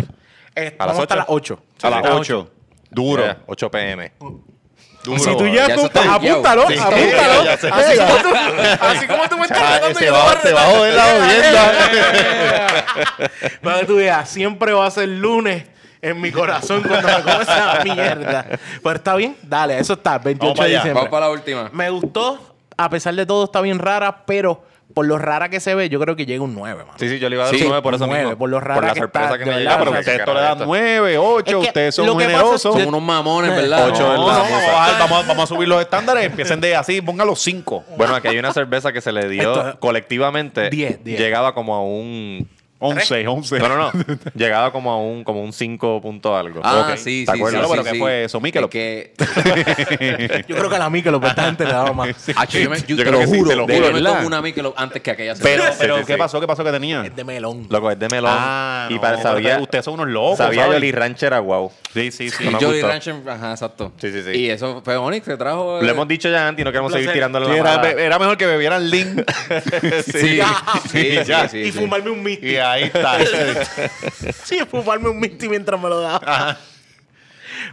eh, 0.55 0.77
¿A 0.79 0.87
las 0.87 0.97
vamos 0.97 1.03
hasta 1.11 1.15
8? 1.15 1.17
las 1.17 1.27
8. 1.29 1.63
A 1.83 1.91
las 1.91 2.21
8. 2.21 2.51
Duro. 2.91 3.23
Yeah, 3.25 3.39
8 3.47 3.71
pm. 3.71 4.13
Duro. 4.21 5.19
Si 5.19 5.37
tú 5.37 5.47
Ya 5.47 5.51
llegas 5.67 5.69
eso 5.71 5.77
con 5.77 5.83
un 5.83 5.87
está 5.87 6.01
pastel, 6.03 6.21
guiado. 6.21 6.39
apúntalo, 6.39 6.69
Sí, 6.69 6.75
apúntalo. 6.79 7.45
ya 7.45 7.53
así, 7.55 7.69
como 7.99 8.17
tú, 8.23 8.29
así 8.87 9.07
como 9.07 9.29
tú 9.29 9.37
me 9.39 9.43
estás 9.47 9.59
Ah, 9.63 9.69
tratando, 9.79 9.99
se 9.99 10.05
yo 10.07 10.13
va- 10.13 10.31
a 10.33 10.41
se 10.41 10.53
va 10.53 10.63
a 10.63 10.67
joder 10.67 10.95
la 10.95 11.05
audiencia. 11.17 11.63
Para 13.63 13.81
que 13.81 13.87
tú 13.87 13.97
veas, 13.97 14.29
siempre 14.29 14.73
va 14.73 14.87
a 14.87 14.91
ser 14.93 15.09
lunes 15.09 15.65
en 16.03 16.21
mi 16.21 16.31
corazón 16.33 16.83
cuando 16.83 17.07
me 17.09 17.23
como 17.23 17.41
esa 17.41 17.81
mierda. 17.85 18.47
Pero 18.83 18.97
está 18.97 19.15
bien, 19.15 19.37
dale, 19.43 19.79
eso 19.79 19.93
está, 19.95 20.19
28 20.19 20.39
Vamos 20.45 20.57
para 20.59 20.69
de 20.69 20.75
diciembre. 20.75 20.95
Vamos 20.95 21.11
para 21.11 21.27
la 21.27 21.33
última. 21.33 21.71
Me 21.73 21.89
gustó, 21.91 22.39
a 22.77 22.91
pesar 22.91 23.15
de 23.15 23.25
todo, 23.25 23.45
está 23.45 23.61
bien 23.61 23.79
rara, 23.79 24.25
pero 24.27 24.65
por 24.95 25.07
lo 25.07 25.17
rara 25.17 25.49
que 25.49 25.59
se 25.61 25.75
ve, 25.75 25.89
yo 25.89 25.99
creo 26.01 26.17
que 26.17 26.27
llega 26.27 26.43
un 26.43 26.55
9, 26.55 26.85
mano. 26.85 26.99
Sí, 26.99 27.09
sí, 27.09 27.19
yo 27.19 27.31
le 27.31 27.37
iba 27.37 27.45
a 27.45 27.47
dar 27.47 27.55
Sí, 27.55 27.63
un 27.63 27.69
9 27.69 27.83
por 27.83 27.95
eso 27.95 28.07
nueve, 28.07 28.25
mismo. 28.25 28.39
por 28.39 28.51
lo 28.51 28.61
rara 28.61 28.89
la 28.89 28.93
que 28.93 29.01
sorpresa 29.01 29.27
está, 29.27 29.39
que 29.39 29.45
de 29.45 29.51
me 29.51 29.57
verdad, 29.59 29.73
Ah, 29.73 29.79
llegó. 29.79 29.91
pero 29.91 30.01
ustedes 30.01 30.19
esto 30.19 30.35
le 30.35 30.41
dan 30.41 30.59
9, 30.67 31.19
8. 31.19 31.39
Es 31.39 31.45
que 31.63 31.69
Ustedes 31.69 31.95
son 31.95 32.07
lo 32.07 32.17
que 32.19 32.25
pasa 32.25 32.37
generosos. 32.37 32.75
Son 32.75 32.87
unos 32.89 33.03
mamones, 33.03 33.51
¿verdad? 33.57 33.89
Ocho 33.89 34.03
No, 34.03 34.13
es 34.13 34.21
no, 34.21 34.27
vamos, 34.27 34.53
a 34.53 34.73
bajar, 34.73 34.99
vamos, 34.99 35.25
a- 35.25 35.29
vamos 35.29 35.45
a 35.45 35.47
subir 35.47 35.67
los 35.69 35.81
estándares. 35.81 36.27
Empiecen 36.27 36.61
de 36.61 36.77
así, 36.77 37.01
póngalo 37.01 37.35
5. 37.37 37.85
Bueno, 37.97 38.15
aquí 38.17 38.29
hay 38.29 38.39
una 38.39 38.53
cerveza 38.53 38.93
que 38.93 39.01
se 39.01 39.13
le 39.13 39.29
dio 39.31 39.55
Esto- 39.55 39.81
colectivamente. 39.81 40.69
Diez, 40.69 41.03
diez. 41.03 41.19
Llegaba 41.19 41.55
como 41.55 41.75
a 41.75 41.81
un. 41.83 42.47
11, 42.83 43.27
11. 43.29 43.59
No, 43.61 43.69
no, 43.69 43.77
no. 43.77 43.93
llegaba 44.35 44.73
como 44.73 44.91
a 44.91 44.99
un, 44.99 45.25
como 45.25 45.43
un 45.43 45.53
5 45.53 46.01
punto 46.01 46.37
algo. 46.37 46.61
Ah, 46.65 46.89
Ok. 46.91 46.97
sí, 46.97 47.25
¿Te 47.27 47.33
sí, 47.33 47.39
acuerdas? 47.39 47.63
sí, 47.63 47.69
pero 47.71 47.83
sí, 47.83 47.89
¿qué 47.89 47.95
sí. 47.95 48.01
fue 48.01 48.25
eso? 48.25 48.41
Michelob. 48.41 48.71
Es 48.75 49.09
que, 49.09 50.45
Yo 50.49 50.57
creo 50.57 50.69
que 50.69 50.77
a 50.77 50.79
la 50.79 50.91
que 50.91 51.11
lo 51.11 51.23
esta 51.27 51.45
gente 51.45 51.65
le 51.65 51.73
daba 51.73 51.93
más. 51.93 52.09
Acho, 52.37 52.59
yo, 52.59 52.71
me, 52.71 52.77
yo, 52.81 52.87
Yo 52.89 52.97
te 52.97 53.03
creo 53.03 53.13
lo 53.13 53.19
que 53.21 53.27
sí, 53.27 53.39
juro, 53.39 53.51
te 53.51 53.57
lo 53.57 53.63
juro, 53.63 53.91
yo 53.91 54.21
me 54.21 54.27
una 54.27 54.43
Michelob 54.43 54.75
antes 54.77 55.03
que 55.03 55.11
aquella 55.11 55.35
Pero, 55.43 55.65
pero 55.79 55.99
sí, 55.99 56.05
¿qué 56.07 56.13
sí. 56.15 56.19
pasó? 56.19 56.41
¿Qué 56.41 56.47
pasó 56.47 56.65
que 56.65 56.73
tenía? 56.73 57.05
Es 57.05 57.15
de 57.15 57.25
melón. 57.25 57.67
Loco, 57.71 57.91
es 57.91 57.99
de 57.99 58.09
melón. 58.09 58.31
Ah, 58.33 58.87
y 58.91 58.95
no, 58.95 59.01
para, 59.01 59.23
sabía, 59.23 59.59
ustedes 59.59 59.85
son 59.85 59.95
unos 59.95 60.09
locos, 60.09 60.39
sabía. 60.39 60.67
Jolly 60.67 60.93
Rancher 60.93 61.35
a 61.35 61.41
wow. 61.41 61.71
Sí, 61.95 62.11
sí, 62.11 62.31
sí. 62.31 62.45
Jolly. 62.61 62.83
Rancher, 62.83 63.15
ajá, 63.29 63.53
exacto. 63.53 63.93
Sí, 64.01 64.11
sí, 64.11 64.23
sí. 64.23 64.31
Y 64.39 64.51
eso 64.51 64.83
fue 64.85 64.97
Onyx 64.97 65.27
que 65.27 65.37
trajo. 65.37 65.81
Lo 65.81 65.89
eh, 65.89 65.91
hemos 65.91 66.09
dicho 66.09 66.29
ya 66.29 66.49
antes 66.49 66.63
y 66.63 66.65
no 66.65 66.73
queremos 66.73 66.93
seguir 66.93 67.13
tirándole 67.13 67.47
la 67.49 67.93
era, 67.93 68.19
mejor 68.19 68.37
que 68.37 68.47
bebieran 68.47 68.91
Link. 68.91 69.23
Sí, 70.03 70.13
sí, 70.13 70.41
sí, 70.91 71.19
ya. 71.27 71.49
sí, 71.49 71.59
y 71.59 71.73
fumarme 71.73 72.11
un 72.11 72.21
y 72.21 72.23
misty. 72.23 72.57
Ahí 72.73 72.83
está. 72.85 73.19
Sí, 74.45 74.59
fumarme 74.71 75.09
un 75.09 75.19
misty 75.21 75.49
mientras 75.49 75.81
me 75.81 75.89
lo 75.89 76.01
daba. 76.01 76.59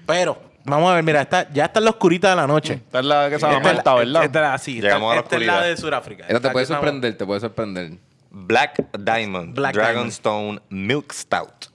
Pero, 0.06 0.42
vamos 0.66 0.92
a 0.92 0.96
ver, 0.96 1.04
mira, 1.04 1.22
está, 1.22 1.50
ya 1.52 1.66
está 1.66 1.80
en 1.80 1.86
la 1.86 1.92
oscurita 1.92 2.30
de 2.32 2.36
la 2.36 2.48
noche. 2.48 2.74
Esta 2.86 3.00
es 3.00 3.06
la 3.06 3.30
que 3.30 3.40
se 3.40 3.46
llama 3.46 3.58
es 3.58 3.64
Malta, 3.64 3.92
la- 3.94 3.98
¿verdad? 4.00 4.24
Esta, 4.26 4.40
es 4.40 4.44
la- 4.52 4.58
sí, 4.58 4.76
esta- 4.78 4.88
Llegamos 4.88 5.12
a 5.12 5.16
la 5.16 5.22
esta 5.22 5.36
es 5.36 5.42
la 5.46 5.54
oscuridad. 5.54 5.70
de 5.70 5.78
Sudáfrica. 5.78 6.24
Esta 6.28 6.40
te 6.40 6.50
puede 6.52 6.66
que 6.66 6.74
sorprender, 6.74 7.18
te 7.18 7.26
puede 7.26 7.40
sorprender. 7.40 7.92
Black 8.32 8.86
Diamond. 8.98 9.56
Black 9.56 9.74
Diamond. 9.74 9.94
Dragonstone 9.94 10.62
Milk 10.70 11.12
Stout. 11.14 11.68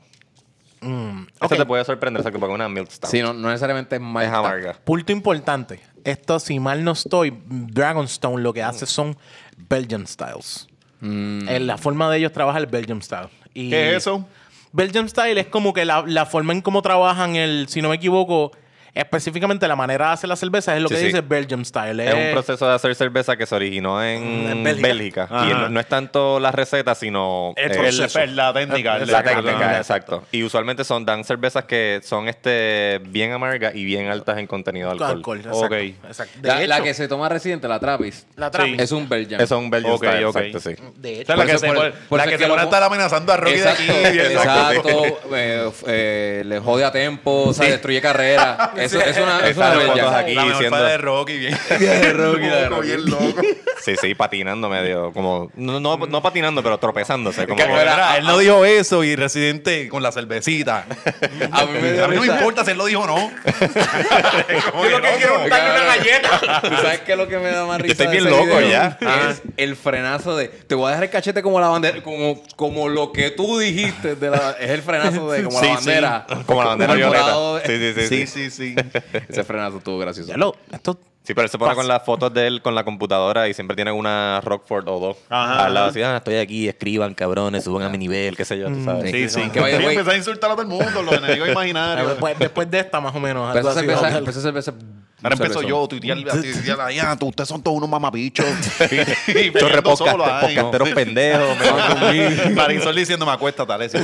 Mm, 0.80 1.22
Esta 1.32 1.46
ok. 1.46 1.56
te 1.56 1.66
puede 1.66 1.84
sorprender, 1.84 2.20
exacto, 2.20 2.38
porque 2.38 2.52
es 2.52 2.56
una 2.56 2.68
Milk 2.68 2.90
Stout. 2.90 3.10
Sí, 3.10 3.22
no, 3.22 3.32
no 3.32 3.48
necesariamente 3.48 3.96
es 3.96 4.00
es 4.02 4.06
malta. 4.06 4.38
amarga. 4.38 4.74
Punto 4.84 5.12
importante. 5.12 5.80
Esto, 6.04 6.38
si 6.38 6.60
mal 6.60 6.84
no 6.84 6.92
estoy, 6.92 7.32
Dragonstone 7.46 8.42
lo 8.42 8.52
que 8.52 8.62
hace 8.62 8.84
son 8.86 9.16
Belgian 9.56 10.06
Styles. 10.06 10.68
En 11.04 11.66
la 11.66 11.76
forma 11.76 12.10
de 12.10 12.18
ellos 12.18 12.32
trabaja 12.32 12.58
el 12.58 12.66
Belgian 12.66 13.02
Style. 13.02 13.28
Y 13.52 13.70
¿Qué 13.70 13.90
es 13.90 13.96
eso? 13.98 14.26
Belgian 14.72 15.08
Style 15.08 15.38
es 15.38 15.46
como 15.46 15.72
que 15.72 15.84
la, 15.84 16.02
la 16.06 16.26
forma 16.26 16.52
en 16.52 16.60
cómo 16.60 16.82
trabajan 16.82 17.36
el, 17.36 17.68
si 17.68 17.82
no 17.82 17.90
me 17.90 17.96
equivoco, 17.96 18.52
específicamente 18.94 19.66
la 19.68 19.76
manera 19.76 20.08
de 20.08 20.12
hacer 20.14 20.28
la 20.28 20.36
cerveza 20.36 20.74
es 20.76 20.82
lo 20.82 20.88
Sí, 20.88 20.94
que 20.94 21.00
sí. 21.00 21.06
dice 21.06 21.20
Belgian 21.20 21.64
Style. 21.64 22.00
Es 22.00 22.14
un 22.14 22.32
proceso 22.32 22.68
de 22.68 22.74
hacer 22.74 22.94
cerveza 22.94 23.36
que 23.36 23.44
se 23.46 23.54
originó 23.54 24.02
en, 24.02 24.22
En 24.48 24.62
Bélgica. 24.64 24.86
Bélgica. 24.88 25.28
Y 25.46 25.52
no, 25.52 25.68
no 25.68 25.80
es 25.80 25.86
tanto 25.88 26.38
la 26.40 26.52
receta, 26.52 26.94
sino 26.94 27.52
El 27.56 27.72
eh, 27.72 27.74
proceso. 27.76 28.18
El- 28.20 28.36
la 28.36 28.52
técnica. 28.52 28.98
La 28.98 29.04
la 29.06 29.18
el- 29.20 29.24
técnica, 29.24 29.76
exacto. 29.78 30.22
Y 30.32 30.42
usualmente 30.44 30.84
son 30.84 31.04
dan 31.04 31.24
cervezas 31.24 31.64
que 31.64 32.00
son 32.04 32.28
este 32.28 33.00
bien 33.08 33.32
amargas 33.32 33.74
y 33.74 33.84
bien 33.84 34.08
altas 34.08 34.38
en 34.38 34.46
contenido 34.46 34.88
de 34.88 34.92
alcohol. 34.92 35.10
alcohol. 35.16 35.38
exacto, 35.38 35.66
Ok. 35.66 35.72
exacto. 36.08 36.38
De 36.40 36.48
La, 36.48 36.54
la 36.66 36.74
hecho, 36.76 36.84
que 36.84 36.94
se 36.94 37.08
toma 37.08 37.28
reciente, 37.28 37.66
la 37.68 37.80
Trappist, 37.80 38.28
la 38.36 38.50
Trappist. 38.50 38.80
es 38.80 38.92
un 38.92 39.08
Belgian. 39.08 39.40
Es 39.40 39.50
un 39.50 39.70
Belgian 39.70 39.94
Ok, 39.94 40.04
style, 40.04 40.24
ok. 40.26 40.36
exacto, 40.36 40.60
sí. 40.60 40.76
De 40.96 41.20
hecho, 41.20 41.32
es 41.32 41.38
la 41.38 41.46
que 41.46 41.58
se 41.58 41.66
por- 41.66 42.18
la 42.18 42.26
que 42.26 42.34
es 42.34 42.40
se 42.40 42.48
lo- 42.48 42.54
a 42.58 42.62
estar 42.62 42.82
amenazando 42.82 43.32
a 43.32 43.36
Rocky 43.36 43.54
Exacto, 43.54 43.92
de 43.92 44.06
aquí. 44.06 44.18
exacto. 44.20 45.18
eh, 45.34 45.64
f- 45.68 45.84
eh, 45.88 46.42
le 46.46 46.58
jode 46.60 46.84
a 46.84 46.92
tiempo, 46.92 47.44
o 47.48 47.52
sea, 47.52 47.68
destruye 47.68 48.00
carrera. 48.00 48.72
Eso 48.84 49.00
es 49.00 49.16
una, 49.18 49.40
es 49.48 49.56
una 49.56 49.72
fotos 49.72 50.12
aquí. 50.12 50.34
La 50.34 50.44
diciendo- 50.44 50.84
de 50.84 50.98
Rocky, 50.98 51.38
bien. 51.38 51.58
de 51.78 52.12
Rocky, 52.12 52.46
de 52.46 52.68
Rocky. 52.68 52.86
bien 52.86 53.04
loco. 53.10 53.42
Sí, 53.82 53.94
sí, 54.00 54.14
patinando 54.14 54.68
medio, 54.68 55.12
como, 55.12 55.50
no, 55.56 55.78
no, 55.80 55.96
no 55.98 56.22
patinando, 56.22 56.62
pero 56.62 56.78
tropezándose. 56.78 57.46
Como 57.46 57.56
Que, 57.56 57.64
que- 57.64 57.68
mira, 57.68 58.16
él 58.16 58.24
no 58.26 58.38
dijo 58.38 58.64
eso 58.64 59.04
y 59.04 59.14
Residente 59.16 59.88
con 59.88 60.02
la 60.02 60.10
cervecita. 60.12 60.86
A 61.52 61.64
mí 61.66 61.72
me 61.80 62.00
A 62.02 62.08
mí 62.08 62.16
no 62.16 62.22
me 62.22 62.26
importa 62.28 62.64
si 62.64 62.70
él 62.70 62.78
lo 62.78 62.86
dijo 62.86 63.02
o 63.02 63.06
no. 63.06 63.16
yo 64.84 64.88
lo 64.98 65.02
que 65.02 65.08
quiero 65.18 65.44
es 65.44 65.50
darle 65.50 65.70
una 65.70 65.96
galleta. 65.96 66.60
¿Tú 66.62 66.76
sabes 66.76 67.00
qué 67.00 67.12
es 67.12 67.18
lo 67.18 67.28
que 67.28 67.38
me 67.38 67.50
da 67.50 67.64
más 67.66 67.80
risa? 67.80 67.92
estoy 67.92 68.06
de 68.06 68.12
bien 68.12 68.30
loco 68.30 68.44
video? 68.44 68.70
ya. 68.70 68.98
Es 69.30 69.42
el 69.56 69.76
frenazo 69.76 70.36
de 70.36 70.48
te 70.48 70.74
voy 70.74 70.86
a 70.86 70.88
dejar 70.90 71.04
el 71.04 71.10
cachete 71.10 71.42
como 71.42 71.60
la 71.60 71.68
bandera, 71.68 72.02
como, 72.02 72.42
como 72.56 72.88
lo 72.88 73.12
que 73.12 73.30
tú 73.30 73.58
dijiste. 73.58 74.14
De 74.14 74.30
la, 74.30 74.52
es 74.60 74.70
el 74.70 74.82
frenazo 74.82 75.30
de 75.30 75.44
como 75.44 75.58
Sí, 75.60 75.66
la 75.66 75.70
sí. 75.78 75.86
bandera. 75.86 76.26
como 76.46 76.62
la 76.62 76.68
bandera 76.70 76.94
violeta. 76.94 77.34
Sí, 77.66 77.76
sí, 77.78 77.92
sí. 77.94 78.08
Sí, 78.08 78.26
sí. 78.26 78.50
sí, 78.50 78.73
sí. 78.74 79.18
Ese 79.28 79.44
frenazo 79.44 79.78
estuvo 79.78 79.98
gracioso. 79.98 80.28
Ya 80.30 80.36
lo, 80.36 80.54
esto, 80.72 80.98
Sí, 81.26 81.32
pero 81.32 81.44
él 81.46 81.50
se 81.50 81.56
pone 81.56 81.74
con 81.74 81.88
las 81.88 82.02
fotos 82.04 82.34
de 82.34 82.46
él 82.46 82.60
con 82.60 82.74
la 82.74 82.84
computadora 82.84 83.48
y 83.48 83.54
siempre 83.54 83.74
tiene 83.74 83.90
una 83.90 84.42
Rockford 84.44 84.86
o 84.90 85.00
dos 85.00 85.16
Ajá, 85.30 85.64
al 85.64 85.72
lado. 85.72 85.86
Así, 85.86 86.02
ah, 86.02 86.18
estoy 86.18 86.36
aquí, 86.36 86.68
escriban, 86.68 87.14
cabrones, 87.14 87.64
suban 87.64 87.82
a 87.84 87.88
mi 87.88 87.96
nivel, 87.96 88.36
qué 88.36 88.44
sé 88.44 88.58
yo, 88.58 88.68
tú 88.68 88.84
sabes. 88.84 89.10
Sí, 89.10 89.30
sí. 89.30 89.48
Que 89.48 89.58
vaya, 89.58 89.78
Sí, 89.78 89.84
empezó 89.86 90.10
a 90.10 90.16
insultar 90.18 90.50
a 90.50 90.52
todo 90.52 90.62
el 90.64 90.68
mundo, 90.68 91.02
los 91.02 91.14
enemigos 91.14 91.48
imaginarios. 91.48 92.08
después, 92.10 92.38
después 92.38 92.70
de 92.70 92.80
esta, 92.80 93.00
más 93.00 93.14
o 93.14 93.20
menos. 93.20 93.56
Algo 93.56 93.70
así, 93.70 93.86
esa 93.86 94.40
cerveza 94.42 94.74
Ahora 95.22 95.36
empezó 95.36 95.62
yo, 95.62 95.88
tuitear, 95.88 96.18
a 96.18 96.32
tuitear 96.32 96.80
ahí, 96.82 96.98
ah, 96.98 97.16
tú- 97.18 97.28
ustedes 97.28 97.48
son 97.48 97.62
todos 97.62 97.78
unos 97.78 97.88
mamabichos. 97.88 98.44
y 98.46 98.94
Estos 98.94 99.62
peleando 99.62 99.96
solo 99.96 100.26
repodcast- 100.26 100.42
ahí. 100.44 100.54
podcasteros 100.56 100.90
pendejos. 100.90 101.58
me 101.58 101.70
van 101.70 101.98
conmigo. 101.98 102.30
Marisol 102.54 102.94
diciendo, 102.94 103.24
me 103.24 103.32
acuesta, 103.32 103.64
tal, 103.64 103.80
está, 103.80 103.98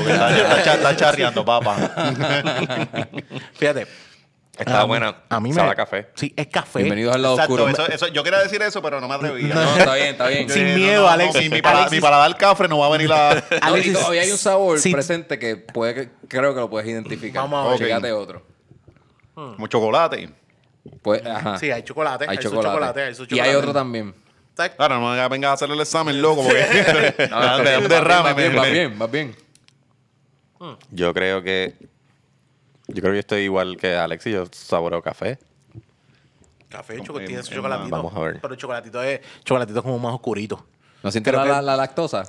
está, 0.57 0.75
está 0.75 0.97
charreando, 0.97 1.45
papá. 1.45 1.77
Fíjate. 3.59 3.87
Está 4.61 4.81
a 4.81 4.83
mí- 4.83 4.89
buena. 4.89 5.17
A 5.29 5.41
mí 5.41 5.53
Sabe 5.53 5.67
me. 5.69 5.73
a 5.73 5.77
café. 5.77 6.09
Sí, 6.15 6.33
es 6.37 6.47
café. 6.49 6.79
Bienvenidos 6.81 7.15
al 7.15 7.23
lado 7.23 7.35
Exacto, 7.35 7.55
oscuro. 7.55 7.69
eso, 7.73 7.87
eso, 7.89 8.07
yo 8.09 8.23
quería 8.23 8.39
decir 8.41 8.61
eso, 8.63 8.81
pero 8.83 9.01
no 9.01 9.09
me 9.09 9.15
atrevía. 9.15 9.55
No, 9.55 9.77
está 9.77 9.95
bien, 9.95 10.07
está 10.09 10.29
bien. 10.29 10.49
Sin 10.51 10.75
miedo, 10.75 11.09
Alex. 11.09 11.35
Mi, 11.37 11.49
mi, 11.49 11.63
para- 11.63 11.87
Alexis- 11.87 11.91
mi 11.93 12.01
paladar 12.01 12.37
cafre 12.37 12.69
no 12.69 12.79
va 12.79 12.87
a 12.87 12.91
venir 12.91 13.11
a... 13.13 13.35
No, 13.35 13.41
y 13.51 13.59
Alexis, 13.63 13.93
todavía 13.95 14.23
hay 14.23 14.31
un 14.31 14.39
sabor 14.39 14.79
sí. 14.79 14.93
presente 14.93 15.39
que 15.39 15.57
puede 15.57 15.95
que- 15.95 16.09
creo 16.29 16.55
que 16.55 16.61
lo 16.61 16.71
puedes 16.71 16.89
identificar. 16.89 17.43
Vamos 17.43 17.67
a 17.67 17.71
ver. 17.71 17.79
Chécate 17.79 18.13
otro. 18.13 18.47
Como 19.35 19.67
chocolate. 19.67 20.29
Pues, 21.03 21.25
ajá. 21.25 21.59
Sí, 21.59 21.71
hay 21.71 21.83
chocolate. 21.83 22.27
hay 22.29 22.39
chocolate. 22.39 22.69
chocolate, 22.69 23.03
hay 23.03 23.15
su 23.15 23.25
Y 23.25 23.27
chocolate. 23.29 23.51
hay 23.51 23.57
otro 23.57 23.73
también. 23.73 24.15
Claro, 24.77 25.01
no 25.01 25.13
me 25.15 25.29
vengas 25.29 25.51
a 25.51 25.55
hacer 25.55 25.71
el 25.71 25.81
examen, 25.81 26.21
loco, 26.21 26.43
porque 26.43 26.61
No, 27.31 27.59
de 27.65 27.79
un 27.79 27.85
va 27.85 27.89
derrame. 27.89 28.35
bien, 28.35 28.59
va 28.59 28.65
bien, 28.67 28.99
va 29.01 29.07
bien. 29.07 29.37
Yo 30.91 31.15
creo 31.15 31.43
que. 31.43 31.75
Yo 32.95 33.01
creo 33.01 33.13
que 33.13 33.17
yo 33.17 33.21
estoy 33.21 33.41
igual 33.43 33.77
que 33.77 33.95
Alex 33.97 34.27
y 34.27 34.33
yo 34.33 34.45
saboreo 34.51 35.03
café. 35.03 35.39
Café, 36.69 36.97
chocolate, 37.03 37.25
Eh, 37.25 37.27
tiene 37.29 37.43
su 37.43 37.53
chocolatito. 37.55 37.97
vamos 37.97 38.15
a 38.15 38.21
ver. 38.21 38.41
Pero 38.41 38.55
el 38.55 38.61
chocolatito 38.61 39.03
es, 39.03 39.21
chocolatito 39.45 39.79
es 39.79 39.83
como 39.85 39.99
más 39.99 40.15
oscurito. 40.15 40.65
¿No 41.03 41.11
sientes 41.11 41.33
la, 41.33 41.43
que- 41.43 41.49
la- 41.49 41.63
la 41.63 41.77
lactosa? 41.77 42.23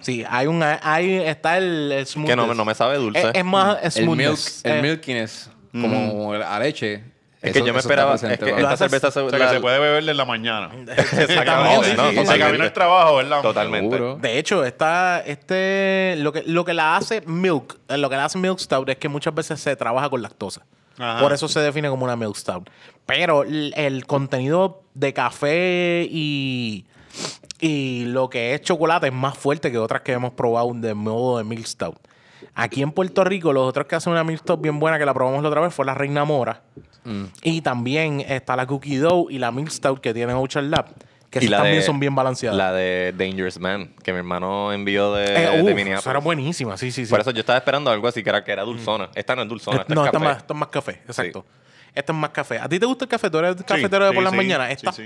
Sí, 0.00 0.24
hay 0.28 0.46
un, 0.46 0.62
hay, 0.62 1.14
está 1.18 1.58
el, 1.58 1.92
el 1.92 2.06
smoothness. 2.06 2.32
Que 2.32 2.36
no, 2.36 2.46
me- 2.46 2.54
no 2.54 2.64
me 2.64 2.74
sabe 2.74 2.96
dulce. 2.96 3.20
Es, 3.20 3.34
es 3.34 3.44
más 3.44 3.96
El 3.96 4.08
milk, 4.08 4.38
el 4.64 4.72
Eh, 4.72 4.82
milkiness, 4.82 5.50
como 5.70 6.32
a 6.32 6.58
leche, 6.58 7.04
Es 7.46 7.52
que 7.52 7.58
Eso- 7.60 7.66
yo 7.66 7.72
me 7.72 7.78
esperaba. 7.80 8.14
es 8.14 8.20
que 8.20 8.50
esta 8.50 8.76
cerveza 8.76 9.10
se, 9.10 9.20
O 9.20 9.30
sea, 9.30 9.38
la- 9.38 9.48
que 9.48 9.54
se 9.54 9.60
puede 9.60 9.78
beberle 9.78 10.10
en 10.10 10.16
la 10.16 10.24
mañana. 10.24 10.70
Exactamente, 10.96 11.90
sí, 11.90 11.96
¿no? 11.96 12.10
sí, 12.10 12.26
sí. 12.32 12.38
Camino 12.38 12.64
al 12.64 12.72
trabajo, 12.72 13.16
¿verdad? 13.16 13.42
Totalmente. 13.42 13.96
Seguro. 13.96 14.16
De 14.20 14.38
hecho, 14.38 14.64
está 14.64 15.20
este 15.24 16.14
lo 16.18 16.32
que 16.32 16.42
lo 16.46 16.64
que 16.64 16.74
la 16.74 16.96
hace 16.96 17.22
Milk, 17.26 17.78
eh, 17.88 17.96
lo 17.98 18.08
que 18.10 18.16
la 18.16 18.24
hace 18.24 18.38
Milk 18.38 18.58
Stout 18.58 18.88
es 18.88 18.96
que 18.96 19.08
muchas 19.08 19.34
veces 19.34 19.60
se 19.60 19.74
trabaja 19.76 20.08
con 20.10 20.22
lactosa. 20.22 20.62
Ajá. 20.98 21.20
Por 21.20 21.32
eso 21.32 21.46
se 21.48 21.60
define 21.60 21.88
como 21.90 22.04
una 22.04 22.16
Milk 22.16 22.36
Stout. 22.36 22.70
Pero 23.04 23.42
el, 23.42 23.72
el 23.76 24.06
contenido 24.06 24.82
de 24.94 25.12
café 25.12 26.06
y 26.10 26.86
y 27.60 28.04
lo 28.06 28.28
que 28.28 28.54
es 28.54 28.60
chocolate 28.62 29.06
es 29.06 29.12
más 29.12 29.36
fuerte 29.38 29.70
que 29.72 29.78
otras 29.78 30.02
que 30.02 30.12
hemos 30.12 30.32
probado 30.32 30.70
de 30.74 30.94
modo 30.94 31.38
de 31.38 31.44
Milk 31.44 31.66
Stout. 31.66 31.96
Aquí 32.54 32.82
en 32.82 32.90
Puerto 32.92 33.22
Rico, 33.24 33.52
los 33.52 33.66
otros 33.68 33.86
que 33.86 33.96
hacen 33.96 34.12
una 34.12 34.24
Milk 34.24 34.40
Stout 34.40 34.60
bien 34.60 34.78
buena 34.78 34.98
que 34.98 35.04
la 35.06 35.12
probamos 35.14 35.42
la 35.42 35.48
otra 35.48 35.60
vez 35.60 35.74
fue 35.74 35.84
la 35.84 35.94
Reina 35.94 36.24
Mora. 36.24 36.62
Mm. 37.06 37.24
Y 37.42 37.60
también 37.62 38.20
está 38.20 38.56
la 38.56 38.66
Cookie 38.66 38.96
Dough 38.96 39.30
y 39.30 39.38
la 39.38 39.50
Milk 39.52 39.70
Stout 39.70 40.00
que 40.00 40.12
tiene 40.12 40.32
Ocean 40.34 40.70
Lab. 40.70 40.86
Que 41.30 41.38
Y 41.40 41.42
esas 41.44 41.50
la 41.50 41.56
también 41.58 41.76
de- 41.78 41.82
son 41.82 41.98
bien 42.00 42.14
balanceadas. 42.14 42.56
La 42.56 42.72
de 42.72 43.12
Dangerous 43.16 43.58
Man, 43.58 43.92
que 44.02 44.12
mi 44.12 44.18
hermano 44.18 44.72
envió 44.72 45.12
de, 45.14 45.24
Eh, 45.24 45.50
de 45.56 45.62
uf, 45.62 45.74
Minneapolis. 45.74 46.06
era 46.06 46.18
buenísima, 46.20 46.76
sí, 46.76 46.90
sí, 46.92 47.04
sí. 47.04 47.10
Por 47.10 47.20
eso 47.20 47.30
yo 47.32 47.40
estaba 47.40 47.58
esperando 47.58 47.90
algo 47.90 48.06
así 48.08 48.22
que 48.22 48.28
era, 48.30 48.42
que 48.44 48.52
era 48.52 48.62
dulzona. 48.62 49.08
Esta 49.14 49.34
no 49.34 49.42
es 49.42 49.48
dulzona, 49.48 49.80
esta 49.82 49.94
no, 49.94 50.02
es 50.02 50.06
esta 50.06 50.18
café. 50.18 50.24
más, 50.28 50.36
esta 50.38 50.54
es 50.54 50.60
más 50.60 50.68
café, 50.68 50.92
exacto. 51.06 51.44
Esta 51.94 52.12
es 52.12 52.18
más 52.18 52.30
café. 52.30 52.58
¿A 52.58 52.68
ti 52.68 52.78
te 52.78 52.86
gusta 52.86 53.04
el 53.06 53.08
café? 53.08 53.28
¿Tú 53.30 53.38
eres 53.38 53.56
cafetero 53.64 54.04
de 54.04 54.10
sí, 54.10 54.14
por 54.14 54.22
las 54.24 54.30
sí, 54.32 54.36
mañanas? 54.36 54.68
sí, 54.68 54.72
Esta, 54.74 54.92
sí. 54.92 55.04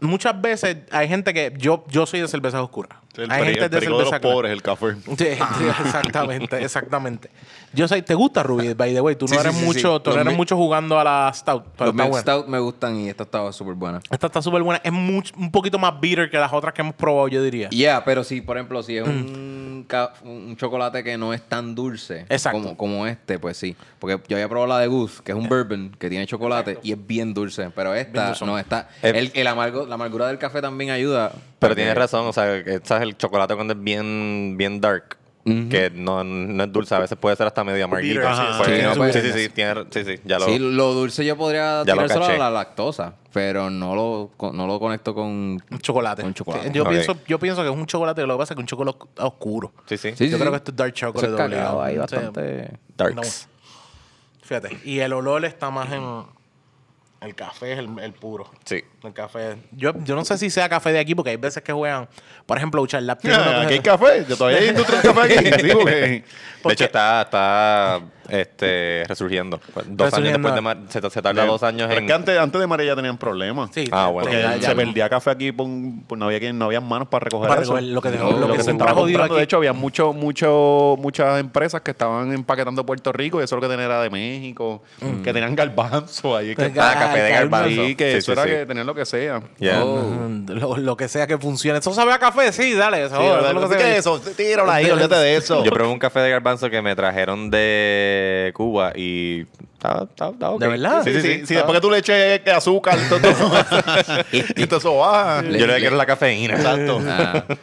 Muchas 0.00 0.40
veces 0.40 0.76
hay 0.92 1.08
gente 1.08 1.34
que... 1.34 1.52
Yo, 1.56 1.84
yo 1.88 2.06
soy 2.06 2.20
de 2.20 2.28
cerveza 2.28 2.62
oscura. 2.62 3.00
El, 3.18 3.30
hay 3.30 3.44
gente 3.56 3.64
el 3.64 3.70
de 3.70 3.88
los 3.90 4.02
clara. 4.08 4.20
pobres, 4.20 4.52
el 4.52 4.62
café. 4.62 4.94
Sí, 5.06 5.14
sí, 5.16 5.64
exactamente, 5.84 6.62
exactamente. 6.64 7.30
Yo 7.72 7.86
sé, 7.88 8.00
¿te 8.02 8.14
gusta 8.14 8.42
Ruby? 8.42 8.72
By 8.74 8.94
the 8.94 9.00
way, 9.00 9.16
tú 9.16 9.26
no 9.26 9.34
Sí, 9.34 9.40
eres 9.40 9.54
sí, 9.56 9.64
mucho, 9.64 9.96
sí. 9.96 10.02
tú 10.04 10.10
no 10.14 10.20
eres 10.20 10.36
mucho 10.36 10.56
jugando 10.56 10.98
a 10.98 11.04
la 11.04 11.30
Stout. 11.34 11.64
Pero 11.76 11.92
Los 11.92 12.06
está. 12.06 12.20
Stout 12.20 12.46
me 12.48 12.58
gustan 12.58 12.96
y 12.96 13.08
esta 13.08 13.24
estaba 13.24 13.52
súper 13.52 13.74
buena. 13.74 14.00
Esta 14.10 14.26
está 14.28 14.40
súper 14.40 14.62
buena. 14.62 14.80
Es 14.84 14.92
much- 14.92 15.32
un 15.36 15.50
poquito 15.50 15.78
más 15.78 16.00
bitter 16.00 16.30
que 16.30 16.38
las 16.38 16.52
otras 16.52 16.72
que 16.72 16.80
hemos 16.82 16.94
probado, 16.94 17.28
yo 17.28 17.42
diría. 17.42 17.68
Yeah, 17.70 18.04
pero 18.04 18.24
si, 18.24 18.40
por 18.40 18.56
ejemplo, 18.56 18.82
si 18.82 18.96
es 18.96 19.06
un, 19.06 19.84
ca- 19.88 20.12
un 20.22 20.56
chocolate 20.56 21.02
que 21.04 21.18
no 21.18 21.34
es 21.34 21.42
tan 21.42 21.74
dulce 21.74 22.24
Exacto. 22.28 22.58
como, 22.62 22.76
como 22.76 23.06
este, 23.06 23.38
pues 23.38 23.56
sí. 23.56 23.76
Porque 23.98 24.20
yo 24.28 24.36
había 24.36 24.48
probado 24.48 24.68
la 24.68 24.78
de 24.78 24.86
Goose, 24.86 25.22
que 25.24 25.32
es 25.32 25.38
un 25.38 25.48
bourbon 25.48 25.94
que 25.98 26.08
tiene 26.08 26.26
chocolate 26.26 26.78
y 26.82 26.92
es 26.92 27.06
bien 27.06 27.34
dulce. 27.34 27.70
Pero 27.74 27.94
esta, 27.94 28.34
no, 28.46 28.58
está. 28.58 28.88
Eh, 29.02 29.12
El, 29.14 29.32
el 29.34 29.46
amargo, 29.46 29.86
la 29.86 29.96
amargura 29.96 30.28
del 30.28 30.38
café 30.38 30.60
también 30.62 30.90
ayuda. 30.90 31.30
Pero 31.58 31.70
porque- 31.70 31.74
tienes 31.74 31.94
razón, 31.96 32.26
o 32.26 32.32
sea, 32.32 32.62
que 32.62 32.80
sabes 32.84 33.02
el 33.08 33.16
chocolate 33.16 33.54
cuando 33.54 33.74
es 33.74 33.82
bien, 33.82 34.54
bien 34.56 34.80
dark. 34.80 35.16
Que 35.44 35.88
no, 35.94 36.22
no 36.24 36.62
es 36.64 36.70
dulce, 36.70 36.94
a 36.94 36.98
veces 36.98 37.16
puede 37.16 37.34
ser 37.34 37.46
hasta 37.46 37.64
medio 37.64 37.82
amarguito. 37.86 38.20
Sí, 38.20 38.42
Pues, 38.58 38.68
sí, 38.68 38.82
no, 38.84 38.92
sí, 38.92 38.98
pues, 38.98 39.14
sí, 39.14 39.20
sí, 39.22 39.32
sí. 39.32 39.48
tiene- 39.48 39.84
sí, 39.88 40.04
sí, 40.04 40.20
ya 40.26 40.38
lo... 40.38 40.44
Sí, 40.44 40.58
lo 40.58 40.92
dulce 40.92 41.24
yo 41.24 41.38
podría 41.38 41.84
tirárselo 41.86 42.26
a 42.26 42.36
la 42.36 42.50
lactosa, 42.50 43.14
pero 43.32 43.70
no 43.70 43.94
lo, 43.94 44.30
no 44.52 44.66
lo 44.66 44.78
conecto 44.78 45.14
con... 45.14 45.24
Un 45.70 45.78
chocolate. 45.78 46.20
Con 46.20 46.34
chocolate. 46.34 46.66
Sí, 46.68 46.74
Yo, 46.74 46.84
pienso, 46.84 47.16
yo 47.26 47.38
pienso 47.38 47.62
que 47.62 47.68
es 47.70 47.74
un 47.74 47.86
chocolate, 47.86 48.26
lo 48.26 48.34
que 48.34 48.38
pasa 48.40 48.52
es 48.52 48.56
que 48.56 48.60
es 48.60 48.64
un 48.64 48.66
chocolate 48.66 48.98
oscuro. 49.20 49.72
Sí, 49.86 49.96
sí. 49.96 50.10
Sí, 50.16 50.28
yo 50.28 50.36
sí, 50.36 50.42
creo 50.42 50.46
sí. 50.46 50.50
que 50.50 50.56
esto 50.56 50.70
es 50.72 50.76
dark 50.76 50.92
Eso 50.94 51.06
chocolate. 51.06 51.34
es 51.34 51.40
obligado. 51.40 51.82
ahí 51.82 51.94
Sí. 51.94 51.98
bastante... 52.00 52.70
Darks. 52.98 53.48
Fíjate. 54.42 54.78
Y 54.84 54.98
el 54.98 55.14
olor 55.14 55.46
está 55.46 55.70
más 55.70 55.90
en. 55.92 56.24
El 57.20 57.34
café 57.34 57.72
es 57.72 57.78
el, 57.80 57.98
el 57.98 58.12
puro. 58.12 58.48
Sí. 58.64 58.82
El 59.02 59.12
café. 59.12 59.56
Yo, 59.72 59.92
yo 60.04 60.14
no 60.14 60.24
sé 60.24 60.38
si 60.38 60.50
sea 60.50 60.68
café 60.68 60.92
de 60.92 61.00
aquí, 61.00 61.14
porque 61.16 61.30
hay 61.30 61.36
veces 61.36 61.62
que 61.64 61.72
juegan. 61.72 62.08
Por 62.46 62.56
ejemplo, 62.56 62.80
Uchar 62.80 63.02
Lab 63.02 63.18
tiene 63.18 63.36
uno 63.36 63.44
que- 63.44 63.50
Ah, 63.50 63.62
Aquí 63.62 63.72
hay 63.74 63.80
café. 63.80 64.24
Yo 64.28 64.36
todavía 64.36 64.58
hay 64.60 64.68
industria 64.68 65.00
del 65.00 65.12
café 65.14 65.34
aquí. 65.38 65.62
Sí, 65.68 65.68
porque- 65.74 66.24
De 66.64 66.72
hecho, 66.72 66.84
está, 66.84 67.22
está 67.22 68.00
este, 68.28 69.04
resurgiendo. 69.08 69.60
Dos 69.86 70.12
años 70.14 70.32
después 70.32 70.54
de... 70.54 70.60
Mar- 70.60 70.78
Se, 70.88 71.00
se 71.10 71.22
tarda 71.22 71.44
dos 71.46 71.62
años 71.62 71.88
Pero 71.88 71.98
en... 71.98 72.04
es 72.04 72.08
que 72.08 72.14
antes, 72.14 72.38
antes 72.38 72.60
de 72.60 72.66
María 72.66 72.86
ya 72.86 72.96
tenían 72.96 73.18
problemas. 73.18 73.70
Sí, 73.72 73.88
Ah, 73.90 74.08
bueno. 74.08 74.28
Porque 74.28 74.42
ya- 74.42 74.56
ya 74.56 74.62
se 74.68 74.74
no. 74.74 74.76
perdía 74.76 75.08
café 75.08 75.30
aquí, 75.30 75.52
por, 75.52 75.66
un- 75.66 76.04
por- 76.06 76.18
no, 76.18 76.26
había, 76.26 76.38
quien- 76.40 76.58
no 76.58 76.66
había 76.66 76.80
manos 76.80 77.08
para 77.08 77.24
recoger 77.24 77.48
Para 77.48 77.62
eso. 77.62 77.72
recoger 77.74 77.92
lo 77.94 78.02
que 78.02 78.10
dejó- 78.10 78.30
No, 78.30 78.38
lo 78.38 78.52
que 78.52 78.58
se 78.58 78.64
siempre 78.64 78.84
estaba 78.86 79.00
comprando. 79.00 79.24
aquí. 79.24 79.34
De 79.36 79.42
hecho, 79.42 79.56
había 79.56 79.72
mucho, 79.72 80.12
mucho, 80.12 80.96
muchas 80.98 81.40
empresas 81.40 81.80
que 81.82 81.90
estaban 81.92 82.32
empaquetando 82.32 82.84
Puerto 82.84 83.12
Rico 83.12 83.40
y 83.40 83.44
eso 83.44 83.56
lo 83.56 83.62
que 83.62 83.68
tenían 83.68 83.86
era 83.86 84.02
de 84.02 84.10
México, 84.10 84.82
que 85.24 85.32
tenían 85.32 85.54
garbanzo 85.54 86.36
ahí. 86.36 86.54
Que, 86.54 86.72
Ah, 86.78 86.94
café 86.98 87.22
de 87.22 87.30
garbanzo. 87.30 87.68
Sí, 87.86 87.94
que 87.94 88.12
Sí, 88.12 88.16
eso 88.18 88.26
sí, 88.26 88.32
era 88.32 88.42
sí. 88.44 88.48
que 88.50 88.66
tenían 88.66 88.86
lo 88.86 88.94
que 88.94 89.04
sea. 89.06 89.40
Yeah. 89.58 89.84
Oh. 89.84 90.02
Mm, 90.02 90.46
Lo, 90.50 90.76
lo 90.76 90.96
que 90.96 91.08
sea 91.08 91.26
que 91.26 91.38
funcione. 91.38 91.78
¿Eso 91.78 91.92
sabe 91.94 92.12
a 92.12 92.18
café? 92.18 92.52
Sí, 92.52 92.74
dale. 92.74 93.04
Eso, 93.04 93.18
que 93.18 93.76
¿Qué 93.76 93.82
sea. 93.82 93.92
es 93.92 93.98
eso? 93.98 94.20
Tíralo 94.20 94.70
ahí, 94.70 94.90
olvídate 94.90 95.16
de 95.16 95.36
eso. 95.36 95.64
Yo 95.64 95.70
probé 95.70 95.90
un 95.92 95.98
café 95.98 96.20
de 96.20 96.30
garbanzo 96.30 96.68
que 96.70 96.80
me 96.82 96.94
trajeron 96.96 97.50
de 97.50 98.17
Cuba 98.54 98.92
y 98.94 99.46
estaba, 99.74 100.04
estaba, 100.04 100.32
estaba 100.32 100.54
ok. 100.54 100.60
¿De 100.60 100.68
verdad? 100.68 101.02
Sí, 101.04 101.12
sí, 101.14 101.20
sí. 101.20 101.28
estaba- 101.30 101.56
después 101.58 101.76
que 101.76 101.80
tú 101.80 101.90
le 101.90 101.98
eches 101.98 102.46
azúcar, 102.54 102.98
todo, 103.08 103.20
todo, 103.20 103.52
y 104.32 104.66
todo 104.66 104.78
eso 104.78 104.96
baja. 104.96 105.42
Yo 105.42 105.66
le 105.66 105.78
quiero 105.78 105.96
la 105.96 106.06
cafeína. 106.06 106.54
Exacto. 106.54 107.00
Ah, 107.06 107.44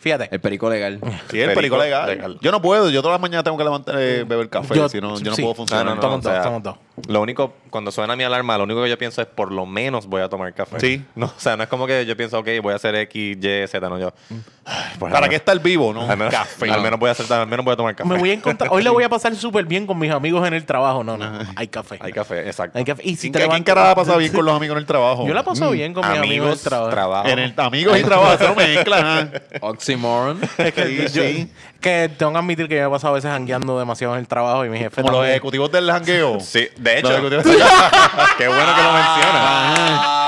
Fíjate. 0.00 0.28
el 0.32 0.40
perico 0.40 0.70
legal. 0.70 0.98
Sí, 1.30 1.38
el 1.40 1.52
perico 1.52 1.76
Perico 1.76 1.76
legal. 1.76 2.06
legal. 2.08 2.38
Yo 2.40 2.50
no 2.50 2.62
puedo. 2.62 2.88
Yo 2.88 3.02
todas 3.02 3.14
las 3.16 3.20
mañanas 3.20 3.44
tengo 3.44 3.58
que 3.58 3.64
levantar 3.64 3.96
eh, 3.98 4.24
beber 4.24 4.48
café. 4.48 4.74
Yo- 4.74 4.88
si 4.88 4.98
no, 4.98 5.18
yo 5.18 5.30
no 5.30 5.36
sí. 5.36 5.42
puedo 5.42 5.54
funcionar. 5.54 5.84
no, 5.84 5.90
no, 5.90 5.96
Estamos 5.96 6.16
o 6.18 6.22
dos, 6.22 6.30
sea, 6.32 6.36
estamos 6.38 6.62
dos. 6.62 6.76
Lo 7.06 7.20
único, 7.20 7.52
cuando 7.68 7.90
suena 7.92 8.16
mi 8.16 8.24
alarma, 8.24 8.56
lo 8.56 8.64
único 8.64 8.82
que 8.82 8.88
yo 8.88 8.96
pienso 8.96 9.20
es 9.20 9.28
por 9.28 9.52
lo 9.52 9.66
menos 9.66 10.06
voy 10.06 10.22
a 10.22 10.28
tomar 10.30 10.54
café. 10.54 10.80
Sí. 10.80 11.04
No, 11.14 11.26
o 11.26 11.32
sea, 11.36 11.54
no 11.58 11.62
es 11.64 11.68
como 11.68 11.86
que 11.86 12.06
yo 12.06 12.16
pienso, 12.16 12.38
ok, 12.38 12.48
voy 12.62 12.72
a 12.72 12.76
hacer 12.76 12.94
X, 12.94 13.36
Y, 13.36 13.66
Z, 13.68 13.88
no, 13.90 13.98
yo. 13.98 14.12
ay, 14.30 14.36
pues, 14.98 15.12
¿Para 15.12 15.28
qué 15.28 15.36
estar 15.36 15.58
vivo, 15.60 15.92
no? 15.92 16.02
Al 16.10 16.16
menos, 16.16 16.32
Café. 16.32 16.70
al 16.70 16.80
menos 16.80 16.98
voy 17.00 17.08
a 17.08 17.12
hacer, 17.12 17.32
al 17.32 17.46
menos 17.46 17.64
voy 17.64 17.72
a 17.72 17.76
tomar 17.76 17.94
café. 17.94 18.08
Me 18.08 18.18
voy 18.18 18.30
a 18.30 18.34
encontrar. 18.34 18.70
Hoy 18.72 18.82
le 18.82 18.90
voy 18.90 19.04
a 19.04 19.08
pasar 19.10 19.34
súper 19.36 19.64
bien 19.64 19.86
con 19.86 19.98
mis 19.98 20.10
amigos 20.10 20.46
en 20.46 20.54
el 20.54 20.64
trabajo. 20.64 21.02
No, 21.04 21.16
no. 21.16 21.30
Hay 21.56 21.68
café. 21.68 21.98
Hay 22.00 22.12
café, 22.12 22.46
exacto. 22.46 22.78
Hay 22.78 22.84
café. 22.84 23.02
Y 23.04 23.16
si 23.16 23.30
¿Quién, 23.30 23.44
te 23.44 23.48
¿Quién 23.50 23.62
carajo 23.64 23.88
ha 23.90 23.94
pasado 23.94 24.18
bien 24.18 24.32
con 24.34 24.44
los 24.44 24.54
amigos 24.54 24.74
en 24.76 24.78
el 24.80 24.86
trabajo? 24.86 25.26
Yo 25.26 25.34
la 25.34 25.42
paso 25.42 25.70
bien 25.70 25.92
con 25.94 26.08
mis 26.08 26.18
amigos 26.18 26.46
en 26.46 26.52
el 26.52 26.60
trabajo. 26.60 26.90
trabajo. 26.90 27.28
En 27.28 27.38
el 27.38 27.54
amigos 27.56 27.98
y 27.98 28.02
trabajo, 28.02 28.32
eso 28.34 28.48
no 28.48 28.54
mezclan. 28.54 29.32
¿ah? 29.34 29.40
Oxymoron. 29.60 30.40
Es 30.58 30.72
que, 30.74 31.08
Sí, 31.08 31.18
yo- 31.18 31.22
sí. 31.22 31.52
que 31.80 32.10
tengo 32.16 32.32
que 32.32 32.38
admitir 32.38 32.68
que 32.68 32.76
yo 32.76 32.86
he 32.86 32.90
pasado 32.90 33.12
a 33.12 33.16
veces 33.16 33.30
jangueando 33.30 33.78
demasiado 33.78 34.14
en 34.14 34.20
el 34.20 34.28
trabajo 34.28 34.64
y 34.64 34.68
mi 34.68 34.78
jefe. 34.78 34.96
Como 35.02 35.08
los 35.08 35.18
también. 35.18 35.32
ejecutivos 35.32 35.72
del 35.72 35.90
jangueo. 35.90 36.40
Sí, 36.40 36.68
de 36.76 37.00
Los 37.02 37.10
hecho, 37.12 37.18
ejecutivos- 37.18 37.44
qué 38.38 38.48
bueno 38.48 38.74
que 38.76 38.82
lo 38.82 38.92
mencionas. 38.92 40.19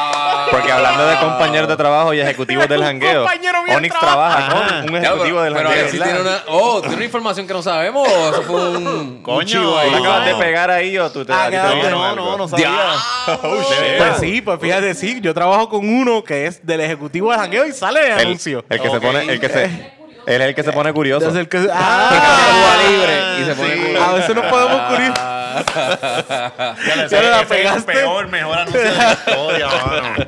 Porque 0.52 0.70
hablando 0.72 1.06
de 1.06 1.16
compañeros 1.16 1.68
de 1.68 1.76
trabajo 1.76 2.14
y 2.14 2.20
ejecutivos 2.20 2.68
del 2.68 2.84
jangueo, 2.84 3.24
Onyx 3.24 3.80
del 3.80 3.90
trabaja 4.00 4.48
con 4.50 4.94
un 4.94 5.00
Ya, 5.02 5.08
ejecutivo 5.08 5.38
pero, 5.38 5.42
del 5.42 5.54
pero 5.54 5.68
jangueo. 5.68 5.72
Alexis 5.72 6.02
tiene 6.02 6.20
una, 6.20 6.38
oh, 6.48 6.80
tiene 6.80 6.96
una 6.96 7.04
información 7.04 7.46
que 7.46 7.52
no 7.54 7.62
sabemos. 7.62 8.06
o 8.08 8.28
Eso 8.30 8.42
fue 8.42 8.68
un, 8.70 8.86
un 8.86 9.22
Coño, 9.22 9.44
chivo 9.46 9.78
ahí. 9.78 9.90
¿Tú 9.90 9.96
acabas 9.96 10.20
No. 10.20 10.26
de 10.26 10.34
pegar 10.44 10.70
ahí 10.70 10.98
o 10.98 11.10
tú 11.10 11.24
te 11.24 11.32
Ah, 11.32 11.44
a 11.44 11.50
ti 11.50 11.56
te 11.56 11.90
no, 11.90 12.04
algo? 12.04 12.24
no, 12.24 12.36
no 12.38 12.48
sabía. 12.48 12.68
Oh, 13.26 13.56
shit. 13.56 13.98
Pues 13.98 14.16
sí, 14.20 14.40
pues 14.42 14.60
fíjate, 14.60 14.94
sí, 14.94 15.20
yo 15.20 15.32
trabajo 15.32 15.68
con 15.68 15.88
uno 15.88 16.22
que 16.24 16.46
es 16.46 16.64
del 16.66 16.80
ejecutivo 16.80 17.30
de 17.32 17.38
jangueo 17.38 17.66
y 17.66 17.72
sale 17.72 18.00
el 18.06 18.12
El, 18.12 18.26
anuncio. 18.26 18.64
el 18.68 18.80
que 18.80 18.90
se 18.90 18.96
Ok. 18.96 19.02
pone, 19.02 19.22
el 19.32 19.40
que 19.40 19.48
se, 19.48 19.64
él 19.64 20.40
es 20.42 20.48
el 20.48 20.54
que 20.54 20.62
se 20.62 20.72
pone 20.72 20.92
curioso. 20.92 21.26
Entonces, 21.28 21.40
el 21.40 21.48
que- 21.48 21.70
ah, 21.74 22.76
libre 22.88 23.40
y 23.40 23.44
se 23.44 23.54
pone 23.54 23.74
Sí. 23.74 23.80
culo. 23.86 24.02
a 24.04 24.12
veces 24.14 24.34
nos 24.34 24.44
podemos 24.46 24.80
cubrir. 24.88 25.12
Ya 25.52 26.96
le 26.96 26.96
Ya 26.96 26.96
la 26.96 27.04
ese 27.04 27.16
es 27.16 27.40
el 27.40 27.46
pegaste. 27.48 27.92
peor, 27.92 28.28
mejor 28.28 28.58
anuncio 28.58 28.80
de 28.82 28.92
la 28.92 29.12
historia, 29.12 29.66
mano. 29.86 30.26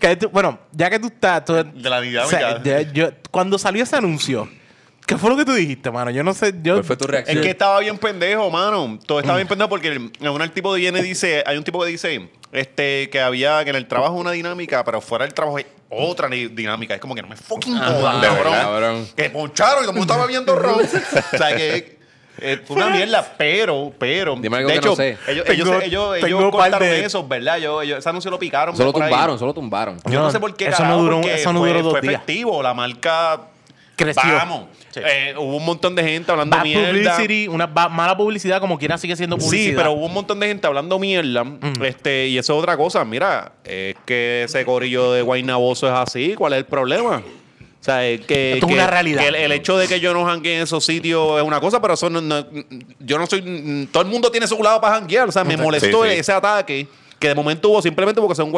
Que 0.00 0.16
tú- 0.16 0.28
bueno, 0.30 0.58
ya 0.72 0.90
que 0.90 0.98
tú 0.98 1.06
estás. 1.08 1.44
tú- 1.44 1.54
De 1.54 1.90
la 1.90 1.98
o 1.98 2.00
dinámica. 2.00 2.26
sea, 2.38 2.62
ya- 2.62 2.80
yo- 2.82 3.10
cuando 3.30 3.58
salió 3.58 3.82
ese 3.82 3.96
anuncio, 3.96 4.48
¿qué 5.06 5.16
fue 5.16 5.30
lo 5.30 5.36
que 5.36 5.44
tú 5.44 5.52
dijiste, 5.52 5.90
mano? 5.90 6.10
Yo 6.10 6.22
no 6.22 6.34
sé. 6.34 6.54
Yo, 6.62 6.74
¿Cuál 6.74 6.84
fue 6.84 6.96
tu 6.96 7.06
reacción? 7.06 7.36
Es 7.38 7.42
que 7.44 7.50
estaba 7.50 7.80
bien 7.80 7.98
pendejo, 7.98 8.50
mano. 8.50 8.98
Todo 9.06 9.20
estaba 9.20 9.36
bien 9.36 9.48
pendejo 9.48 9.68
porque 9.68 9.88
el- 9.88 10.12
en 10.20 10.40
el 10.40 10.50
tipo 10.52 10.72
viene 10.74 11.00
y 11.00 11.02
dice, 11.02 11.42
hay 11.46 11.56
un 11.56 11.64
tipo 11.64 11.80
que 11.82 11.88
dice 11.88 12.30
este, 12.52 13.08
que 13.10 13.20
había 13.20 13.64
que 13.64 13.70
en 13.70 13.76
el 13.76 13.86
trabajo 13.86 14.14
una 14.14 14.32
dinámica, 14.32 14.84
pero 14.84 15.00
fuera 15.00 15.24
del 15.24 15.32
trabajo 15.34 15.56
hay 15.58 15.66
otra 15.88 16.28
dinámica. 16.28 16.94
Es 16.94 17.00
como 17.00 17.14
que 17.14 17.22
no 17.22 17.28
me 17.28 17.36
fucking 17.36 17.78
jodas, 17.78 18.20
de 18.20 18.28
cabrón. 18.28 19.08
Que 19.16 19.30
poncharon 19.30 19.84
y 19.84 19.86
mundo 19.88 20.02
estaba 20.02 20.22
bebiendo 20.26 20.54
ron. 20.56 20.80
o 21.32 21.36
sea 21.36 21.56
que 21.56 22.01
eh, 22.42 22.60
fue 22.64 22.76
una 22.76 22.88
mierda, 22.90 23.34
pero, 23.38 23.92
pero. 23.98 24.36
Dime 24.36 24.56
algo 24.58 24.68
de 24.68 24.74
que 24.74 24.78
hecho, 24.80 24.88
no 24.90 24.96
sé. 24.96 25.16
ellos, 25.28 25.44
Tengo- 25.44 25.52
ellos, 25.52 25.82
ellos, 25.84 26.14
tengo 26.14 26.26
ellos 26.26 26.42
par 26.42 26.50
cortaron 26.70 26.88
de- 26.88 27.04
eso, 27.04 27.26
¿verdad? 27.26 27.58
Ellos, 27.58 27.82
ellos, 27.84 27.98
ese 27.98 28.08
anuncio 28.08 28.30
lo 28.30 28.38
picaron. 28.38 28.76
Solo 28.76 28.92
por 28.92 29.02
ahí. 29.02 29.10
tumbaron, 29.10 29.38
solo 29.38 29.54
tumbaron. 29.54 29.98
Yo 30.06 30.18
no, 30.18 30.22
No, 30.26 30.30
sé 30.30 30.40
por 30.40 30.54
qué, 30.56 30.66
eso 30.66 30.78
carajo, 30.78 30.96
no 30.96 31.02
duró- 31.02 31.20
porque 31.20 31.34
eso 31.34 31.52
no 31.52 31.58
fue, 31.60 31.68
duró 31.68 31.82
dos 31.82 31.92
fue 31.92 32.00
días. 32.02 32.14
efectivo. 32.14 32.62
La 32.62 32.74
marca 32.74 33.40
Creció. 33.94 34.22
Vamos. 34.34 34.64
Eh, 34.96 35.34
hubo 35.38 35.56
un 35.58 35.64
montón 35.64 35.94
de 35.94 36.02
gente 36.02 36.30
hablando 36.32 36.56
Bad 36.56 36.64
mierda. 36.64 36.88
publicity, 37.16 37.46
una 37.46 37.66
ba- 37.66 37.88
mala 37.90 38.16
publicidad, 38.16 38.58
como 38.58 38.78
quiera, 38.78 38.96
sigue 38.98 39.14
siendo 39.16 39.36
publicidad. 39.36 39.70
Sí, 39.70 39.76
pero 39.76 39.92
hubo 39.92 40.06
un 40.06 40.14
montón 40.14 40.40
de 40.40 40.48
gente 40.48 40.66
hablando 40.66 40.98
mierda. 40.98 41.44
este, 41.84 42.26
y 42.26 42.38
eso 42.38 42.54
es 42.54 42.58
otra 42.58 42.76
cosa. 42.76 43.04
Mira, 43.04 43.52
es 43.64 43.94
que 44.06 44.44
ese 44.44 44.64
corillo 44.64 45.12
de 45.12 45.22
Guaynaboso 45.22 45.86
es 45.86 45.92
así. 45.92 46.34
¿Cuál 46.36 46.54
es 46.54 46.60
el 46.60 46.64
problema? 46.64 47.22
O 47.82 47.84
sea, 47.84 48.06
es 48.06 48.20
que, 48.20 48.52
Esto 48.54 48.66
es 48.66 48.70
que- 48.70 48.78
una 48.78 48.86
realidad. 48.86 49.22
que 49.22 49.28
el, 49.28 49.34
el 49.34 49.50
hecho 49.52 49.76
de 49.76 49.88
que 49.88 49.98
yo 49.98 50.14
no 50.14 50.24
janguee 50.24 50.54
en 50.54 50.62
esos 50.62 50.84
sitios 50.84 51.36
es 51.40 51.42
una 51.44 51.58
cosa, 51.58 51.82
pero 51.82 51.94
eso 51.94 52.08
no, 52.08 52.20
no- 52.20 52.46
yo 53.00 53.18
no 53.18 53.26
soy. 53.26 53.88
Todo 53.90 54.04
el 54.04 54.08
mundo 54.08 54.30
tiene 54.30 54.46
su 54.46 54.62
lado 54.62 54.80
para 54.80 54.94
janguear. 54.94 55.28
O 55.28 55.32
sea, 55.32 55.42
me 55.42 55.56
molestó 55.56 56.04
Sí, 56.04 56.10
sí. 56.10 56.16
ese 56.20 56.32
ataque 56.32 56.86
que 57.18 57.28
de 57.28 57.34
momento 57.34 57.68
hubo 57.70 57.82
simplemente 57.82 58.20
porque 58.20 58.36
son. 58.36 58.52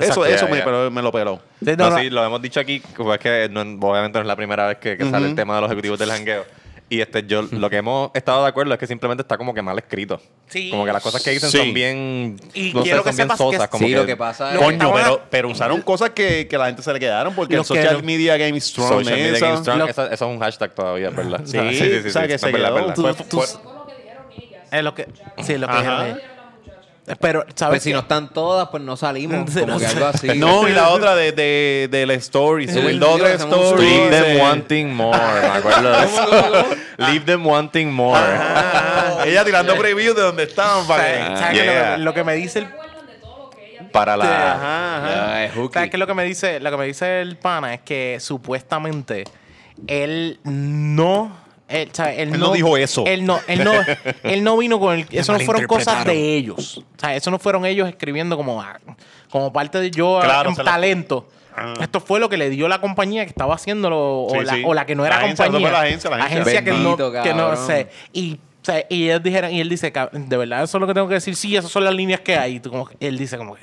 Eso, 0.00 0.22
Exacto. 0.22 0.24
eso 0.26 0.46
Ya, 0.46 0.50
me, 0.52 0.58
ya. 0.58 0.64
pero 0.64 0.90
me 0.90 1.02
lo 1.02 1.12
peló. 1.12 1.40
Sí, 1.62 1.72
No, 1.76 1.98
sí, 1.98 2.08
lo 2.08 2.24
hemos 2.24 2.40
dicho 2.40 2.58
aquí, 2.58 2.80
como 2.96 3.12
es 3.12 3.20
que 3.20 3.48
no- 3.50 3.60
obviamente 3.86 4.18
no 4.18 4.22
es 4.22 4.26
la 4.26 4.36
primera 4.36 4.66
vez 4.68 4.78
que, 4.78 4.96
que 4.96 5.10
sale 5.10 5.28
el 5.28 5.34
tema 5.34 5.56
de 5.56 5.60
los 5.60 5.70
ejecutivos 5.70 5.98
del 5.98 6.10
jangueo. 6.10 6.44
Y 6.90 7.00
este, 7.00 7.24
yo 7.26 7.42
lo 7.50 7.70
que 7.70 7.76
hemos 7.78 8.10
estado 8.14 8.42
de 8.42 8.48
acuerdo 8.50 8.72
es 8.74 8.78
que 8.78 8.86
simplemente 8.86 9.22
está 9.22 9.36
como 9.38 9.54
que 9.54 9.62
mal 9.62 9.78
escrito. 9.78 10.20
Sí. 10.48 10.70
Como 10.70 10.84
que 10.84 10.92
las 10.92 11.02
cosas 11.02 11.22
que 11.22 11.30
dicen 11.30 11.50
Sí. 11.50 11.58
son 11.58 11.72
bien. 11.74 12.36
Y 12.52 12.72
no 12.72 12.80
sé, 12.80 12.84
quiero 12.84 13.02
que 13.02 13.10
son 13.10 13.16
bien 13.16 13.28
sepas 13.28 13.38
que- 13.38 13.44
sosas. 13.56 13.68
Como 13.68 13.84
sí, 13.86 13.90
que, 13.92 13.96
lo 13.96 14.06
que 14.06 14.16
pasa 14.16 14.48
es... 14.50 14.54
Lo 14.56 14.60
Coño, 14.60 14.72
estaba- 14.72 14.94
pero, 15.02 15.22
pero 15.30 15.48
usaron 15.48 15.80
cosas 15.82 16.10
que, 16.10 16.46
que 16.46 16.58
la 16.58 16.66
gente 16.66 16.82
se 16.82 16.92
le 16.92 17.00
quedaron 17.00 17.34
porque 17.34 17.54
el 17.54 17.58
Los 17.58 17.68
que 17.68 17.74
social 17.76 17.96
no- 17.98 18.02
media 18.02 18.36
game 18.36 18.60
strong 18.60 18.88
Social 18.88 19.16
media 19.16 19.32
esa. 19.36 19.46
Game 19.46 19.58
Strong, 19.58 19.78
Lo- 19.78 19.86
esa- 19.88 20.06
eso 20.12 20.24
es 20.26 20.30
un 20.34 20.38
hashtag 20.40 20.74
todavía, 20.74 21.10
¿verdad? 21.10 21.40
Sí, 21.46 21.56
o 21.58 22.10
sea, 22.10 22.26
que 22.26 22.34
es 22.34 22.40
se 22.40 22.52
verdad, 22.52 22.68
quedó. 22.68 22.74
verdad. 22.74 22.94
Tú- 22.94 23.02
Fue- 23.02 23.14
tú- 23.14 23.40
fue- 23.40 23.74
Es 24.70 24.82
lo 24.84 24.94
que. 24.94 25.08
Sí, 25.42 25.56
lo 25.56 25.66
que 25.68 25.72
Ajá. 25.72 26.04
dijeron. 26.04 26.33
Pero, 27.20 27.44
¿sabes? 27.54 27.72
Pues 27.76 27.82
si 27.82 27.90
qué? 27.90 27.94
no 27.94 28.00
están 28.00 28.32
todas, 28.32 28.68
pues 28.68 28.82
no 28.82 28.96
salimos. 28.96 29.50
Sí, 29.52 29.60
Como 29.60 29.72
no 29.74 29.78
que 29.78 29.86
algo 29.86 30.06
así. 30.06 30.28
No, 30.38 30.66
y 30.68 30.72
la 30.72 30.88
otra 30.88 31.14
de, 31.14 31.32
de, 31.32 31.88
de 31.90 32.06
la 32.06 32.14
story. 32.14 32.66
Subir 32.66 32.92
Sí, 32.92 32.98
dos 32.98 33.14
o 33.14 33.18
tres 33.18 33.34
hacemos 33.36 33.56
un 33.58 33.64
stories. 33.64 33.90
Leave 34.10 34.10
them 34.10 34.40
wanting 34.40 34.94
more. 34.94 35.18
Me 35.18 35.46
acuerdo 35.48 35.90
de 35.90 35.96
¿Cómo, 36.06 36.56
eso. 36.58 36.66
Leave 36.96 37.20
them 37.26 37.46
wanting 37.46 37.92
more. 37.92 38.18
Ah, 38.18 39.18
ella 39.26 39.44
tirando 39.44 39.76
previews 39.76 40.16
de 40.16 40.22
donde 40.22 40.44
estaban 40.44 40.86
para 40.86 41.02
¿Sabes- 41.02 41.28
que. 41.28 41.36
sabes 41.36 41.58
qué? 41.58 41.64
yeah. 41.64 41.90
lo, 41.90 41.96
que, 41.96 42.02
lo 42.04 42.14
que 42.14 42.24
me 42.24 42.34
dice 42.36 42.58
el. 42.60 42.68
Para 43.92 44.16
la. 44.16 44.24
Ajá, 44.54 44.96
ajá. 44.96 45.34
Ah, 45.34 45.44
es 45.44 45.52
hooky. 45.54 45.74
¿Sabes 45.74 45.90
qué? 45.90 45.98
Lo 45.98 46.06
que 46.06 46.14
me 46.14 46.24
dice, 46.24 46.58
lo 46.58 46.70
que 46.70 46.76
me 46.76 46.86
dice 46.86 47.20
el 47.20 47.36
pana 47.36 47.74
es 47.74 47.80
que 47.82 48.16
supuestamente 48.20 49.24
él 49.86 50.40
no. 50.44 51.43
Él, 51.68 51.88
¿sabes? 51.92 52.18
Él 52.18 52.38
no 52.38 52.52
dijo 52.52 52.76
eso. 52.76 53.04
Él 53.06 53.24
no, 53.24 53.38
él 53.48 53.64
no, 53.64 53.72
él 54.22 54.44
no 54.44 54.56
vino 54.58 54.78
con 54.78 54.98
el. 54.98 55.06
Eso 55.10 55.32
no 55.32 55.40
fueron 55.40 55.66
cosas 55.66 56.04
de 56.04 56.36
ellos. 56.36 56.78
O 56.78 56.84
sea, 57.00 57.14
eso 57.16 57.30
no 57.30 57.38
fueron 57.38 57.64
ellos 57.64 57.88
escribiendo 57.88 58.36
como, 58.36 58.60
ah, 58.60 58.78
como 59.30 59.52
parte 59.52 59.80
de 59.80 59.90
yo 59.90 60.18
Claro, 60.22 60.54
se 60.54 60.62
la- 60.62 60.72
talento. 60.72 61.28
Ah. 61.56 61.74
Esto 61.80 62.00
fue 62.00 62.18
lo 62.18 62.28
que 62.28 62.36
le 62.36 62.50
dio 62.50 62.66
la 62.68 62.80
compañía 62.80 63.22
que 63.24 63.30
estaba 63.30 63.54
haciéndolo 63.54 64.22
o, 64.24 64.42
la, 64.42 64.54
sí. 64.54 64.62
o 64.66 64.74
la 64.74 64.84
que 64.86 64.94
no 64.96 65.06
era 65.06 65.16
La 65.18 65.22
agencia, 65.24 65.44
compañía. 65.46 65.70
la 65.70 65.78
agencia, 66.24 66.64
que 66.64 66.72
no, 66.72 66.96
que 67.50 67.56
sé. 67.56 67.88
Y, 68.12 68.34
o 68.34 68.64
sea, 68.64 68.84
y 68.88 69.04
ellos 69.04 69.22
dijeron, 69.22 69.52
y 69.52 69.60
él 69.60 69.68
dice, 69.68 69.92
"Cab- 69.92 70.10
de 70.10 70.36
verdad, 70.36 70.64
eso 70.64 70.78
es 70.78 70.80
lo 70.80 70.86
que 70.88 70.94
tengo 70.94 71.06
que 71.06 71.14
decir. 71.14 71.36
Sí, 71.36 71.54
esas 71.56 71.70
son 71.70 71.84
las 71.84 71.94
líneas 71.94 72.20
que 72.20 72.36
hay. 72.36 72.56
Y 72.56 72.60
tú 72.60 72.70
como 72.70 72.86
que- 72.86 72.96
él 73.00 73.16
dice 73.16 73.36
como 73.38 73.54
que. 73.54 73.62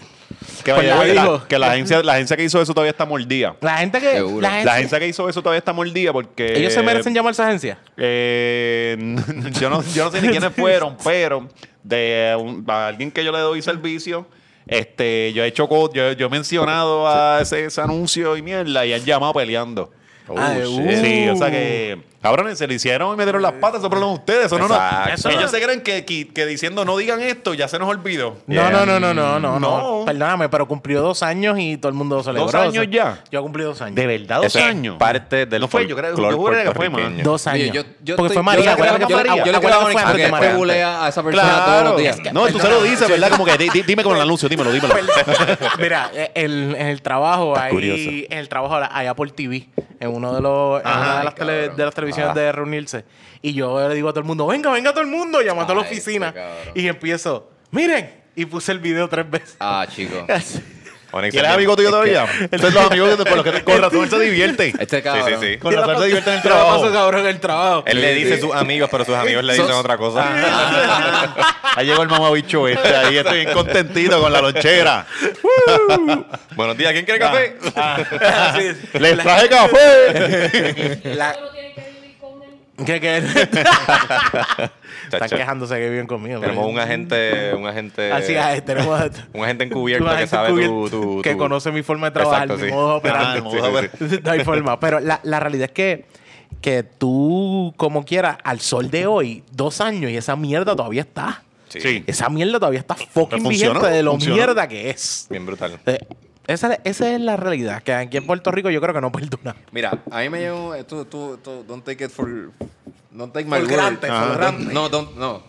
Que, 0.63 0.73
Pues 0.73 0.87
la 0.87 0.95
güey, 0.95 1.13
la, 1.13 1.21
dijo. 1.23 1.47
que 1.47 1.59
la 1.59 1.71
agencia, 1.71 2.01
la 2.03 2.13
agencia 2.13 2.35
que 2.37 2.43
hizo 2.43 2.61
eso 2.61 2.73
todavía 2.73 2.91
está 2.91 3.05
mordida. 3.05 3.55
La 3.61 3.77
gente 3.77 3.99
que. 3.99 4.13
Seguro. 4.13 4.41
La 4.41 4.57
agencia 4.73 4.99
que 4.99 5.07
hizo 5.07 5.29
eso 5.29 5.41
todavía 5.41 5.59
está 5.59 5.73
mordida 5.73 6.11
porque. 6.13 6.57
ellos 6.57 6.73
se 6.73 6.81
merecen 6.81 7.13
llamarse 7.13 7.41
agencia. 7.43 7.77
Eh, 7.97 9.15
yo, 9.59 9.69
no, 9.69 9.83
yo 9.93 10.05
no 10.05 10.11
sé 10.11 10.21
ni 10.21 10.29
quiénes 10.29 10.51
fueron, 10.53 10.97
pero 11.03 11.47
de 11.83 12.35
un- 12.39 12.63
a 12.67 12.87
alguien 12.87 13.11
que 13.11 13.23
yo 13.23 13.31
le 13.31 13.39
doy 13.39 13.61
servicio, 13.61 14.25
este, 14.67 15.31
yo 15.33 15.43
he 15.43 15.47
hecho, 15.47 15.67
yo, 15.93 16.11
yo 16.13 16.25
he 16.27 16.29
mencionado 16.29 17.07
a 17.07 17.39
ese, 17.41 17.65
ese 17.65 17.81
anuncio 17.81 18.35
y 18.37 18.41
mierda 18.41 18.85
y 18.85 18.93
han 18.93 19.03
llamado 19.03 19.33
peleando. 19.33 19.91
Oh, 20.27 20.33
uh. 20.33 20.87
shit. 20.89 21.03
Sí, 21.03 21.29
o 21.29 21.35
sea 21.35 21.49
que, 21.51 21.99
cabrones, 22.21 22.57
se 22.57 22.67
lo 22.67 22.73
hicieron 22.73 23.13
y 23.13 23.17
me 23.17 23.23
dieron 23.23 23.41
las 23.41 23.53
patas, 23.53 23.79
eso 23.79 23.89
problema 23.89 24.11
de 24.13 24.17
ustedes. 24.19 24.45
Eso 24.45 24.57
no, 24.59 24.67
no. 24.67 24.75
Eso 25.13 25.29
ellos 25.29 25.43
no- 25.43 25.47
se 25.49 25.61
creen 25.61 25.81
que, 25.81 26.05
que, 26.05 26.27
que 26.29 26.45
diciendo 26.45 26.85
no 26.85 26.95
digan 26.97 27.19
esto 27.21 27.53
ya 27.53 27.67
se 27.67 27.79
nos 27.79 27.89
olvidó. 27.89 28.37
No, 28.47 28.69
no, 28.69 28.85
no, 28.85 28.99
no, 28.99 29.13
no, 29.13 29.39
no, 29.39 29.59
no. 29.59 29.99
No. 29.99 30.05
Perdóname, 30.05 30.47
pero 30.49 30.67
cumplió 30.67 31.01
dos 31.01 31.23
años 31.23 31.57
y 31.59 31.77
todo 31.77 31.89
el 31.89 31.95
mundo 31.95 32.17
lo 32.17 32.23
celebró. 32.23 32.45
¿Dos 32.45 32.55
años 32.55 32.85
ya? 32.89 33.23
Yo 33.31 33.41
cumplí 33.41 33.63
dos 33.63 33.81
años. 33.81 33.95
De 33.95 34.05
verdad, 34.07 34.41
dos 34.41 34.55
años. 34.55 34.97
parte 34.97 35.45
del 35.45 35.61
No 35.61 35.67
fue, 35.67 35.87
yo 35.87 35.95
creo, 35.95 36.15
yo 36.15 36.63
que 36.63 36.71
fue 36.73 36.89
más. 36.89 37.23
Dos 37.23 37.47
años. 37.47 37.69
Oye, 37.69 37.71
yo, 37.73 37.83
yo 38.03 38.15
Porque 38.15 38.33
estoy- 38.33 38.35
fue 38.35 38.35
yo 38.35 38.43
María. 38.43 38.65
le 38.65 38.71
acuérdate 38.71 38.97
creo- 38.97 39.07
que 39.07 39.11
yo 39.13 39.17
fue 39.17 39.23
le- 39.23 39.29
María. 39.29 39.43
yo 39.45 39.51
le 39.51 39.57
creo 39.57 39.69
Acuérdate 39.71 40.21
que 40.21 40.29
fue 40.29 40.83
a 40.83 41.07
esa 41.09 41.23
persona 41.23 41.49
todos 41.49 41.65
Claro. 41.65 41.89
los 41.91 41.97
días. 41.99 42.17
No, 42.33 42.47
tú 42.47 42.59
se 42.59 42.69
lo 42.69 42.83
dices, 42.83 43.09
¿verdad? 43.09 43.29
Como 43.31 43.45
que 43.45 43.57
di- 43.57 43.69
di- 43.69 43.81
dime 43.83 44.03
con 44.03 44.15
el 44.15 44.21
anuncio, 44.21 44.47
dímelo, 44.47 44.71
dímelo. 44.71 44.93
Mira, 45.79 46.11
eh, 46.13 46.31
el, 46.35 46.75
en 46.77 46.87
el 46.87 47.01
trabajo, 47.01 47.57
ahí, 47.57 48.27
en 48.29 48.37
el 48.37 48.47
trabajo 48.49 48.75
allá 48.75 49.13
por 49.15 49.29
TV, 49.31 49.67
en 49.99 50.09
uno 50.11 50.33
de 50.33 50.41
los, 50.41 50.81
Ajá, 50.85 50.99
una 51.01 51.17
de 51.19 51.23
las, 51.25 51.35
tele- 51.35 51.69
de 51.75 51.85
las 51.85 51.93
televisiones 51.95 52.31
Ah. 52.31 52.39
de 52.39 52.51
reunirse. 52.51 53.05
Y 53.41 53.53
yo 53.53 53.87
le 53.87 53.95
digo 53.95 54.09
a 54.09 54.11
todo 54.11 54.21
el 54.21 54.27
mundo, 54.27 54.45
venga, 54.47 54.69
venga 54.71 54.91
todo 54.91 55.01
el 55.01 55.07
mundo, 55.09 55.41
llamando 55.41 55.73
a 55.73 55.75
la 55.77 55.81
oficina. 55.81 56.27
este 56.27 56.39
cabrón. 56.39 56.73
Y 56.75 56.87
empiezo, 56.87 57.49
miren, 57.71 58.21
y 58.35 58.45
puse 58.45 58.71
el 58.71 58.79
video 58.79 59.07
tres 59.09 59.29
veces. 59.29 59.55
Ah, 59.59 59.85
chico. 59.89 60.25
Onyx 61.11 61.33
¿Y 61.33 61.37
eres 61.37 61.49
es 61.51 61.55
amigo 61.55 61.75
tuyo 61.75 61.89
todavía? 61.89 62.25
Estos 62.39 62.61
son 62.61 62.73
los 62.73 62.85
amigos 62.91 63.09
que- 63.17 63.23
con 63.25 63.37
los 63.37 63.45
que 63.45 63.63
con 63.63 63.81
razón 63.81 64.03
él 64.03 64.09
se 64.09 64.19
divierte. 64.19 64.73
Este 64.79 65.01
cabrón. 65.01 65.25
Sí, 65.27 65.35
sí, 65.39 65.53
sí. 65.53 65.57
Con 65.59 65.73
razón 65.75 65.97
se 65.99 66.05
divierte 66.05 66.29
en 66.29 66.35
el 66.37 66.41
¿Qué 66.41 66.47
le 66.49 66.53
pasó, 66.55 66.65
trabajo. 66.65 66.93
cabrón, 66.93 67.21
en 67.21 67.27
el 67.27 67.39
trabajo? 67.39 67.83
Él 67.85 68.01
le 68.01 68.13
dice 68.15 68.39
sus 68.39 68.53
amigos, 68.55 68.89
pero 68.91 69.05
sus 69.05 69.15
amigos 69.15 69.43
le 69.43 69.53
dicen 69.53 69.71
otra 69.71 69.97
cosa. 69.97 70.25
Ahí 71.75 71.85
llegó 71.85 72.03
el 72.03 72.09
mamabicho 72.09 72.67
este. 72.67 72.95
Ahí 72.95 73.17
estoy 73.17 73.39
bien 73.45 73.53
contentito 73.53 74.19
con 74.21 74.31
la 74.33 74.41
lonchera. 74.41 75.05
Buenos 76.55 76.77
días, 76.77 76.91
¿quién 76.93 77.05
quiere 77.05 77.19
café? 77.19 77.55
Sí. 78.91 78.99
¡Les 78.99 79.17
traje 79.19 79.47
café! 79.49 80.99
La- 81.15 81.33
Solo 81.33 81.49
tienen 81.51 81.73
que 81.73 81.81
vivir 81.81 82.17
con 82.19 82.41
él. 82.43 82.49
¿Qué, 82.85 82.99
qué? 82.99 83.17
Están 85.11 85.29
quejándose 85.29 85.75
que 85.75 85.89
viven 85.89 86.07
conmigo. 86.07 86.39
Tenemos 86.39 86.67
un 86.67 86.79
agente, 86.79 87.53
un 87.53 87.67
agente, 87.67 88.11
Así 88.11 88.33
es, 88.33 88.65
tenemos 88.65 88.99
un 89.33 89.43
agente 89.43 89.63
encubierto 89.65 90.15
que 90.17 90.27
sabe 90.27 90.65
tu, 90.89 91.21
que 91.23 91.35
conoce 91.37 91.71
mi 91.71 91.83
forma 91.83 92.07
de 92.07 92.11
trabajar, 92.11 92.43
Exacto, 92.43 92.63
mi 92.63 92.69
sí. 92.69 92.73
modo 92.75 92.89
de 92.91 92.95
operar. 92.97 93.21
Ah, 93.21 93.41
Sí, 93.41 93.57
sí, 93.99 94.09
sí. 94.09 94.19
no 94.23 94.31
hay 94.31 94.43
forma. 94.43 94.79
Pero 94.79 94.99
la, 94.99 95.19
la 95.23 95.39
realidad 95.39 95.65
es 95.65 95.71
que, 95.71 96.05
que 96.61 96.83
tú, 96.83 97.73
como 97.77 98.05
quieras, 98.05 98.37
al 98.43 98.59
sol 98.59 98.89
de 98.91 99.05
hoy, 99.07 99.43
dos 99.51 99.81
años 99.81 100.11
y 100.11 100.17
esa 100.17 100.35
mierda 100.35 100.75
todavía 100.75 101.01
está. 101.01 101.43
Sí. 101.69 102.03
Esa 102.05 102.29
mierda 102.29 102.59
todavía 102.59 102.81
está 102.81 102.95
fucking 102.95 103.47
vigente 103.47 103.87
de 103.87 104.03
lo 104.03 104.11
funcionó. 104.11 104.35
mierda 104.35 104.67
que 104.67 104.89
es. 104.89 105.27
Bien 105.29 105.45
brutal. 105.45 105.79
Eh, 105.85 105.99
Esa, 106.51 106.79
esa 106.83 107.13
es 107.13 107.21
la 107.21 107.37
realidad, 107.37 107.81
que 107.81 107.93
aquí 107.93 108.17
en 108.17 108.25
Puerto 108.25 108.51
Rico 108.51 108.69
yo 108.69 108.81
creo 108.81 108.93
que 108.93 109.01
no 109.01 109.11
perdona. 109.11 109.55
Mira, 109.71 109.99
a 110.11 110.19
mí 110.19 110.29
me 110.29 110.39
llegó. 110.39 110.75
Tú, 110.85 111.05
tú, 111.05 111.39
tú, 111.43 111.63
don't 111.67 111.83
take 111.85 112.05
it 112.05 112.11
for. 112.11 112.51
Don't 113.13 113.33
take 113.33 113.45
my 113.45 113.59
For 113.59 113.69
word. 113.71 113.99
for. 113.99 114.53
No, 114.73 114.87
don't, 114.87 115.17
no. 115.17 115.43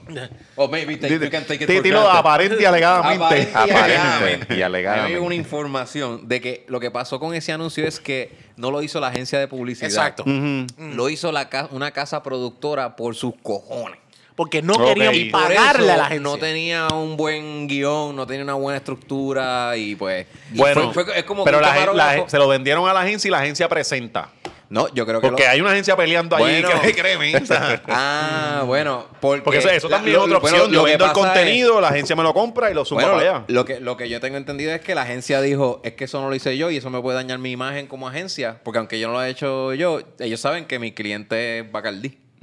O 0.56 0.66
maybe 0.66 0.96
take, 0.96 1.14
you 1.14 1.30
can 1.30 1.44
take 1.44 1.62
it 1.62 1.70
for 1.70 1.82
granted. 1.82 1.94
aparente 2.18 2.56
y 2.60 2.64
alegadamente. 2.64 3.24
Aparente 3.24 3.50
y 3.52 3.70
Aparente 3.70 4.64
alegadamente. 4.64 5.00
y 5.00 5.04
me 5.04 5.14
llegó 5.14 5.26
una 5.26 5.34
información 5.36 6.26
de 6.26 6.40
que 6.40 6.64
lo 6.68 6.80
que 6.80 6.90
pasó 6.90 7.20
con 7.20 7.34
ese 7.34 7.52
anuncio 7.52 7.86
es 7.86 8.00
que 8.00 8.36
no 8.56 8.70
lo 8.72 8.82
hizo 8.82 8.98
la 8.98 9.08
agencia 9.08 9.38
de 9.38 9.46
publicidad. 9.46 9.88
Exacto. 9.88 10.24
Lo 10.26 11.08
hizo 11.08 11.30
la 11.30 11.48
una 11.70 11.92
casa 11.92 12.22
productora 12.22 12.96
por 12.96 13.14
sus 13.14 13.34
cojones. 13.42 13.98
Porque 14.34 14.62
no 14.62 14.74
Ok. 14.74 14.84
querían 14.94 15.30
pagarle 15.30 15.84
eso 15.84 15.92
a 15.92 15.96
la 15.96 16.06
agencia. 16.06 16.20
No 16.22 16.38
tenía 16.38 16.88
un 16.94 17.16
buen 17.16 17.66
guion, 17.68 18.16
no 18.16 18.26
tenía 18.26 18.42
una 18.44 18.54
buena 18.54 18.78
estructura 18.78 19.76
y 19.76 19.94
pues. 19.94 20.26
y 20.52 20.56
Bueno, 20.56 20.92
fue- 20.92 21.04
fue- 21.04 21.18
es 21.18 21.24
como 21.24 21.44
pero 21.44 21.60
la, 21.60 22.24
se 22.28 22.38
lo 22.38 22.48
vendieron 22.48 22.88
a 22.88 22.92
la 22.94 23.00
agencia 23.00 23.28
y 23.28 23.30
la 23.30 23.38
agencia 23.40 23.68
presenta. 23.68 24.30
No, 24.70 24.88
yo 24.94 25.04
creo 25.04 25.20
que. 25.20 25.26
Porque 25.28 25.44
lo- 25.44 25.50
hay 25.50 25.60
una 25.60 25.72
agencia 25.72 25.94
peleando 25.96 26.34
allí, 26.34 26.62
Bueno. 26.62 26.80
que 26.80 26.94
créeme. 26.96 27.32
Ah, 27.88 28.62
bueno. 28.66 29.06
Porque, 29.20 29.42
Porque 29.42 29.58
eso, 29.58 29.88
también 29.90 30.16
es 30.16 30.22
otra 30.22 30.38
bueno, 30.38 30.56
opción. 30.56 30.72
lo 30.72 30.78
Yo 30.80 30.84
que 30.84 30.90
vendo 30.92 31.04
el 31.04 31.10
es- 31.10 31.16
contenido, 31.18 31.80
la 31.80 31.88
agencia 31.88 32.16
me 32.16 32.22
lo 32.22 32.32
compra 32.32 32.70
y 32.70 32.74
lo 32.74 32.84
suma 32.86 33.02
Bueno, 33.02 33.16
para 33.18 33.24
lo, 33.30 33.36
allá. 33.36 33.44
lo 33.48 33.64
que, 33.66 33.80
lo 33.80 33.96
que 33.98 34.08
yo 34.08 34.18
tengo 34.20 34.38
entendido 34.38 34.72
es 34.72 34.80
que 34.80 34.94
la 34.94 35.02
agencia 35.02 35.42
dijo, 35.42 35.82
es 35.84 35.92
que 35.92 36.04
eso 36.04 36.22
no 36.22 36.30
lo 36.30 36.34
hice 36.34 36.56
yo 36.56 36.70
y 36.70 36.78
eso 36.78 36.88
me 36.88 37.00
puede 37.02 37.16
dañar 37.16 37.38
mi 37.38 37.50
imagen 37.50 37.86
como 37.86 38.08
agencia, 38.08 38.60
porque 38.64 38.78
aunque 38.78 38.98
yo 38.98 39.08
no 39.08 39.12
lo 39.14 39.22
he 39.22 39.28
hecho 39.28 39.74
yo, 39.74 40.00
ellos 40.18 40.40
saben 40.40 40.64
que 40.64 40.78
mi 40.78 40.92
cliente 40.92 41.58
es 41.58 41.70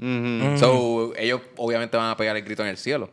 Ujú. 0.01 0.57
So, 0.57 1.13
ellos 1.17 1.41
obviamente 1.57 1.97
van 1.97 2.09
a 2.11 2.17
pegar 2.17 2.35
el 2.37 2.43
grito 2.43 2.63
en 2.63 2.69
el 2.69 2.77
cielo. 2.77 3.09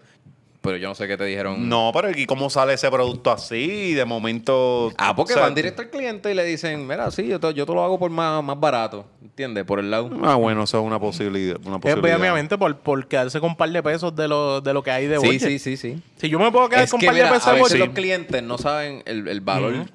Pero 0.63 0.79
yo 0.79 0.89
no 0.89 0.97
sé 0.97 1.07
qué 1.07 1.17
te 1.17 1.25
dijeron. 1.25 1.69
No, 1.69 1.93
pero 1.95 2.11
¿y 2.11 2.27
cómo 2.27 2.51
sale 2.51 2.73
ese 2.75 2.91
producto 2.91 3.31
así? 3.31 3.95
De 3.95 4.05
momento. 4.05 4.93
Ah, 4.99 5.15
porque 5.15 5.35
o 5.35 5.37
sea, 5.37 5.45
van 5.45 5.55
directo 5.55 5.83
al 5.83 5.91
cliente 5.91 6.29
y 6.33 6.35
le 6.35 6.43
dicen, 6.43 6.89
mira, 6.89 7.09
sí, 7.13 7.25
yo 7.29 7.39
te, 7.39 7.55
yo 7.55 7.65
te 7.65 7.73
lo 7.73 7.85
hago 7.85 8.01
por 8.01 8.11
más, 8.11 8.43
más 8.43 8.59
barato. 8.59 9.07
¿Entiendes? 9.23 9.65
Por 9.65 9.79
el 9.79 9.93
lado. 9.93 10.11
Ah, 10.25 10.35
bueno, 10.35 10.65
eso 10.65 10.81
es 10.81 10.85
una 10.85 10.99
posibilidad. 10.99 11.57
Una 11.65 11.77
Es 11.77 11.83
posibilidad. 11.83 12.19
obviamente 12.19 12.59
por, 12.59 12.77
por 12.79 13.07
quedarse 13.07 13.39
con 13.39 13.51
un 13.51 13.57
par 13.57 13.71
de 13.71 13.81
pesos 13.81 14.17
de 14.17 14.27
lo, 14.27 14.61
de 14.61 14.73
lo 14.75 14.83
que 14.83 14.91
hay 14.91 15.07
de 15.07 15.21
Sí, 15.21 15.39
sí, 15.39 15.59
sí, 15.61 15.77
sí. 15.77 16.03
Si 16.17 16.29
yo 16.29 16.39
me 16.41 16.51
puedo 16.51 16.69
quedar 16.69 16.83
Es 16.83 16.91
con 16.91 16.99
un 17.01 17.07
par 17.07 17.15
mira, 17.15 17.27
de 17.29 17.33
pesos 17.35 17.47
a 17.47 17.53
de 17.53 17.57
veces 17.59 17.73
budget. 17.75 17.87
los 17.87 17.95
clientes 17.95 18.43
no 18.43 18.59
saben 18.59 19.03
el, 19.07 19.29
el 19.29 19.41
valor 19.41 19.87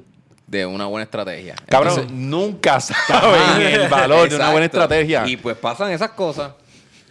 de 0.47 0.65
una 0.65 0.85
buena 0.85 1.03
estrategia. 1.03 1.55
Cabrón, 1.67 1.93
Entonces- 1.95 2.13
nunca 2.17 2.79
saben 2.79 3.61
el 3.61 3.89
valor 3.89 4.29
de 4.29 4.35
una 4.37 4.51
buena 4.51 4.67
estrategia. 4.67 5.27
Y 5.27 5.35
pues 5.35 5.57
pasan 5.57 5.91
esas 5.91 6.11
cosas. 6.11 6.53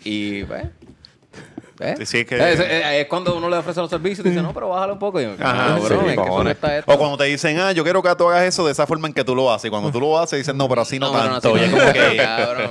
Y 0.05 0.45
pues. 0.45 0.65
¿eh? 1.81 1.95
Sí, 2.05 2.19
es 2.19 2.27
que- 2.27 2.37
es, 2.37 2.61
es- 2.61 2.87
es 2.87 3.07
cuando 3.07 3.37
uno 3.37 3.49
le 3.49 3.57
ofrece 3.57 3.81
los 3.81 3.89
servicios 3.91 4.27
y 4.27 4.31
dice, 4.31 4.43
no, 4.43 4.53
pero 4.53 4.69
bájalo 4.69 4.95
un 4.95 4.99
poco. 4.99 5.21
Y 5.21 5.25
yo, 5.25 5.33
Ajá, 5.41 5.79
sí, 5.79 5.95
que 6.07 6.15
cuesta 6.17 6.79
esto. 6.79 6.93
O 6.93 6.99
cuando 6.99 7.17
te 7.17 7.25
dicen, 7.25 7.59
ah, 7.59 7.73
yo 7.73 7.83
quiero 7.85 8.03
que 8.03 8.15
tú 8.17 8.29
hagas 8.29 8.45
eso 8.45 8.67
de 8.67 8.73
esa 8.73 8.87
forma 8.87 9.09
en 9.09 9.15
que 9.15 9.25
tú 9.25 9.35
lo 9.35 9.53
haces. 9.53 9.67
Y 9.69 9.71
cuando 9.71 9.91
tú 9.91 10.01
lo 10.01 10.19
haces, 10.19 10.39
dicen, 10.41 10.57
no, 10.57 10.69
pero 10.69 10.83
así 10.83 10.99
no, 10.99 11.13
No, 11.13 11.19
pero 11.19 11.25
no, 11.35 11.41
tanto. 11.41 11.57
así 11.57 11.65
Y 11.65 11.65
es 11.65 11.71
no. 11.73 11.79
como 11.79 11.93
que. 11.93 12.17
Cabrón. 12.17 12.71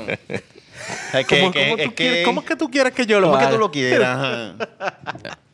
Es 1.13 1.25
que, 1.27 1.39
¿Cómo, 1.39 1.51
que- 1.51 1.63
cómo 1.65 1.77
que- 1.77 1.93
quieres- 1.95 2.25
cómo 2.25 2.41
es 2.41 2.47
que 2.47 2.55
tú 2.55 2.69
quieres 2.71 2.93
que 2.93 3.05
yo 3.05 3.19
lo 3.19 3.27
¿Cómo 3.27 3.37
es 3.37 3.41
haga? 3.43 3.49
que 3.51 3.55
tú 3.55 3.59
lo 3.59 3.71
quieras? 3.71 4.53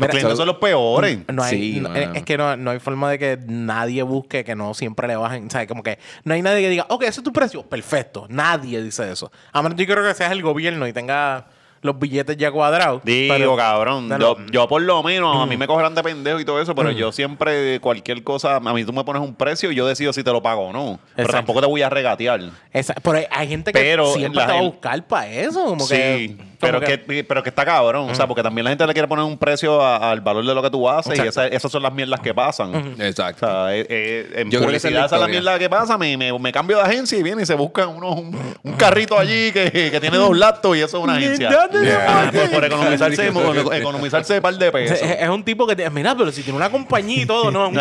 Los 0.00 0.08
clientes 0.10 0.36
son 0.36 0.46
los 0.46 0.56
peores. 0.56 1.18
No 1.32 1.42
hay, 1.42 1.50
Sí, 1.74 1.80
no- 1.80 1.88
mano. 1.90 2.12
es 2.14 2.22
que 2.24 2.36
no, 2.36 2.56
no 2.56 2.70
hay 2.70 2.78
forma 2.80 3.10
de 3.10 3.18
que 3.18 3.38
nadie 3.46 4.02
busque 4.02 4.44
que 4.44 4.54
no 4.54 4.74
siempre 4.74 5.06
le 5.08 5.16
bajen. 5.16 5.50
¿sabes? 5.50 5.68
Como 5.68 5.82
que 5.82 5.98
no 6.24 6.34
hay 6.34 6.42
nadie 6.42 6.62
que 6.62 6.68
diga, 6.70 6.86
ok, 6.88 7.02
ese 7.02 7.20
es 7.20 7.24
tu 7.24 7.32
precio. 7.32 7.62
Perfecto. 7.62 8.26
Nadie 8.28 8.82
dice 8.82 9.10
eso. 9.10 9.30
A 9.52 9.62
menos 9.62 9.78
yo 9.78 9.86
creo 9.86 10.02
que 10.06 10.14
seas 10.14 10.32
el 10.32 10.42
gobierno 10.42 10.86
y 10.86 10.92
tenga 10.92 11.46
los 11.82 11.98
billetes 11.98 12.36
ya 12.36 12.52
cuadrados. 12.52 13.00
Digo, 13.04 13.34
pero- 13.34 13.56
cabrón. 13.56 14.10
Yo, 14.20 14.36
yo 14.52 14.68
por 14.68 14.82
lo 14.82 15.02
menos, 15.02 15.42
a 15.42 15.46
mí 15.46 15.56
me 15.56 15.66
cogerán 15.66 15.94
de 15.94 16.02
pendejo 16.02 16.38
y 16.38 16.44
todo 16.44 16.60
eso, 16.60 16.74
pero 16.74 16.90
yo 16.90 17.10
siempre, 17.10 17.80
cualquier 17.80 18.22
cosa, 18.22 18.56
a 18.56 18.60
mí 18.60 18.84
tú 18.84 18.92
me 18.92 19.02
pones 19.02 19.22
un 19.22 19.34
precio 19.34 19.72
y 19.72 19.74
yo 19.76 19.86
decido 19.86 20.12
si 20.12 20.22
te 20.22 20.30
lo 20.30 20.42
pago 20.42 20.66
o 20.68 20.72
no. 20.74 20.98
Pero 21.16 21.28
tampoco 21.30 21.62
te 21.62 21.66
voy 21.66 21.80
a 21.80 21.88
regatear. 21.88 22.40
Esa- 22.72 22.92
pero 23.02 23.16
hay- 23.16 23.26
hay 23.30 23.48
gente 23.48 23.72
que 23.72 23.78
Pero 23.78 24.12
siempre 24.12 24.42
la 24.42 24.46
te 24.46 24.52
va 24.52 24.58
a 24.58 24.62
buscar 24.62 25.06
para 25.06 25.26
eso. 25.28 25.64
Como 25.64 25.86
sí, 25.86 25.94
que, 25.94 26.36
pero 26.60 26.80
que, 26.80 27.24
pero 27.26 27.42
que 27.42 27.48
está 27.48 27.64
cabrón. 27.64 28.10
O 28.10 28.14
sea, 28.14 28.26
porque 28.26 28.42
también 28.42 28.64
la 28.64 28.70
gente 28.70 28.86
le 28.86 28.92
quiere 28.92 29.08
poner 29.08 29.24
un 29.24 29.38
precio 29.38 29.84
al 29.84 30.20
valor 30.20 30.44
de 30.46 30.54
lo 30.54 30.62
que 30.62 30.70
tú 30.70 30.88
haces 30.88 31.18
y 31.18 31.22
esa- 31.26 31.46
esas 31.46 31.70
son 31.72 31.82
las 31.82 31.92
mierdas 31.92 32.20
que 32.20 32.34
pasan. 32.34 32.74
O 32.74 33.02
Exacto. 33.02 33.46
sea, 33.46 33.74
eh, 33.74 33.86
eh, 33.88 34.30
en 34.36 34.50
Yo 34.50 34.58
creo 34.60 34.70
que 34.70 34.76
esa 34.76 34.88
es 34.88 34.94
la 34.94 35.00
publicidad 35.00 35.06
esa 35.06 35.14
es 35.16 35.20
la 35.20 35.26
historia. 35.26 35.40
mierda 35.40 35.58
que 35.58 35.70
pasa. 35.70 35.98
Me, 35.98 36.16
me, 36.16 36.38
me 36.38 36.52
cambio 36.52 36.76
de 36.76 36.82
agencia 36.84 37.18
y 37.18 37.22
viene 37.22 37.42
y 37.42 37.46
se 37.46 37.54
buscan 37.54 37.88
unos, 37.88 38.16
un, 38.18 38.36
un 38.62 38.72
carrito 38.74 39.18
allí 39.18 39.50
que, 39.52 39.70
que 39.90 40.00
tiene 40.00 40.16
dos 40.16 40.36
laptops 40.36 40.76
y 40.76 40.80
eso 40.82 40.98
es 40.98 41.04
una 41.04 41.16
agencia. 41.16 41.50
¿Dónde 41.50 41.80
Yeah. 41.90 42.30
lo 42.32 42.40
Por, 42.40 42.50
por 42.54 42.64
economizarse, 42.64 43.32
por 43.32 43.74
economizarse 43.74 44.34
un 44.36 44.40
par 44.42 44.54
de 44.54 44.66
Es, 44.66 44.72
pesos. 44.72 44.98
es 45.02 45.28
un 45.28 45.42
tipo 45.44 45.66
que 45.66 45.74
te, 45.76 45.88
mira, 45.90 46.14
pero 46.16 46.30
si 46.30 46.42
tiene 46.42 46.56
una 46.56 46.70
compañía 46.70 47.22
y 47.22 47.26
todo, 47.26 47.50
no, 47.50 47.66
es 47.66 47.72
un- 47.72 47.78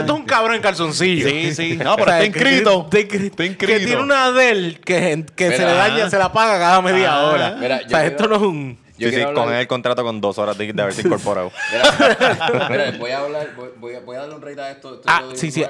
esto 0.00 0.12
es 0.14 0.18
un 0.20 0.24
cabrón 0.24 0.54
en 0.56 0.62
calzoncillo. 0.62 1.28
Sí, 1.28 1.54
sí. 1.54 1.76
No, 1.86 1.94
pero 1.96 2.06
O 2.10 2.14
sea, 2.14 2.22
está 2.22 2.32
que- 2.32 2.38
inscrito. 2.48 2.88
que- 2.90 3.08
que- 3.08 3.16
Está 3.26 3.36
Que 3.36 3.46
inscrito. 3.46 3.86
tiene 3.86 4.02
una 4.02 4.32
Dell 4.32 4.80
que, 4.80 5.24
que 5.36 5.50
se 5.50 5.58
le 5.64 5.72
daña, 5.72 6.08
se 6.10 6.18
la 6.18 6.32
paga 6.32 6.58
cada 6.58 6.80
media 6.82 7.12
Ah. 7.14 7.26
hora. 7.26 7.56
Mira, 7.60 7.80
esto 8.06 8.28
no 8.28 8.36
es 8.36 8.42
un. 8.42 8.85
Yo 8.98 9.08
sí, 9.10 9.14
sí, 9.16 9.20
hablar- 9.22 9.54
el 9.60 9.66
contrato 9.66 10.02
con 10.02 10.20
dos 10.20 10.38
horas 10.38 10.56
de, 10.56 10.72
de 10.72 10.82
haberse 10.82 11.02
incorporado. 11.06 11.50
Mira, 12.70 12.92
voy 12.98 13.10
a 13.10 13.18
hablar, 13.20 13.48
voy, 13.56 13.68
voy 13.78 13.94
a, 13.94 14.00
voy 14.00 14.16
a 14.16 14.20
darle 14.20 14.34
un 14.36 14.42
rate 14.42 14.60
a 14.60 14.70
esto. 14.70 14.94
esto 14.94 15.02
Ah, 15.06 15.22
sí, 15.34 15.50
sí. 15.50 15.62
9.5. 15.62 15.66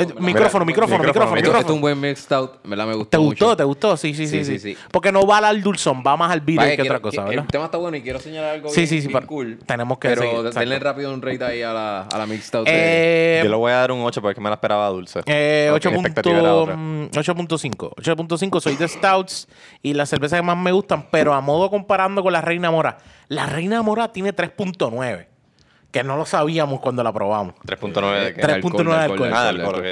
Eh. 0.00 0.14
Micrófono, 0.20 0.64
micrófono, 0.64 0.64
Micrófono, 0.64 1.04
micrófono, 1.04 1.34
micrófono. 1.36 1.36
Esto, 1.58 1.58
es 1.72 1.74
un 1.74 1.80
buen 1.80 2.00
mixed 2.00 2.32
out, 2.34 2.52
¿verdad? 2.64 2.86
Me 2.86 2.94
gustó 2.94 3.10
¿Te 3.10 3.18
mucho. 3.18 3.28
gustó? 3.46 3.56
¿Te 3.56 3.64
gustó? 3.64 3.96
Sí, 3.96 4.14
sí, 4.14 4.26
sí. 4.26 4.38
Sí, 4.38 4.44
sí, 4.44 4.58
sí, 4.58 4.74
sí. 4.74 4.78
Porque 4.90 5.12
no 5.12 5.26
va 5.26 5.38
al 5.38 5.62
dulzón, 5.62 6.02
va 6.06 6.16
más 6.16 6.30
al 6.32 6.40
Vaya, 6.40 6.70
que 6.70 6.76
quiero- 6.76 6.84
otra 6.96 7.00
cosa, 7.00 7.22
que- 7.24 7.28
¿verdad? 7.30 7.44
El 7.44 7.50
tema 7.50 7.64
está 7.66 7.78
bueno 7.78 7.96
y 7.96 8.02
quiero 8.02 8.18
señalar 8.20 8.54
algo 8.54 8.68
Sí, 8.70 8.80
bien, 8.80 8.88
sí, 8.88 9.02
sí, 9.02 9.08
bien 9.08 9.26
cool. 9.26 9.58
tenemos 9.66 9.98
que 9.98 10.08
Pero 10.08 10.22
seguir, 10.22 10.50
denle 10.52 10.78
rápido 10.78 11.12
un 11.14 11.22
rate 11.22 11.44
ahí 11.44 11.62
a 11.62 11.72
la, 11.72 12.02
a 12.02 12.18
la 12.18 12.26
mixed 12.26 12.54
out. 12.58 12.66
de- 12.66 12.72
Eh, 12.74 13.40
Yo 13.44 13.50
le 13.50 13.56
voy 13.56 13.72
a 13.72 13.76
dar 13.76 13.92
un 13.92 14.00
8 14.02 14.20
porque 14.20 14.40
me 14.40 14.48
la 14.48 14.54
esperaba 14.56 14.88
dulce. 14.88 15.20
Eh, 15.26 15.68
Ok, 15.70 15.76
8 15.76 15.90
mi 15.90 15.94
punto- 15.96 16.08
expectativa 16.08 16.40
era 16.40 16.54
otra. 16.54 16.76
mm, 16.76 17.10
8.5. 17.12 17.92
8.5 17.96 18.60
soy 18.60 18.76
de 18.76 18.88
Stouts 18.88 19.48
y 19.82 19.94
las 19.94 20.08
cervezas 20.08 20.38
que 20.40 20.42
más 20.46 20.56
me 20.56 20.72
gustan, 20.72 21.06
pero 21.10 21.32
a 21.34 21.40
modo 21.40 21.70
comparando 21.70 22.22
con 22.22 22.31
la 22.32 22.40
Reina 22.40 22.70
Mora. 22.70 22.98
La 23.28 23.46
Reina 23.46 23.82
Mora 23.82 24.10
tiene 24.12 24.34
3.9, 24.34 25.26
que 25.90 26.02
no 26.02 26.16
lo 26.16 26.24
sabíamos 26.26 26.80
cuando 26.80 27.02
la 27.04 27.12
probamos. 27.12 27.54
3.9 27.66 28.24
de 28.24 28.34
qué? 28.34 28.42
3.9 28.42 28.84
de 28.88 28.94
alcohol. 28.96 29.30
Ah, 29.32 29.48
alcohol. 29.48 29.82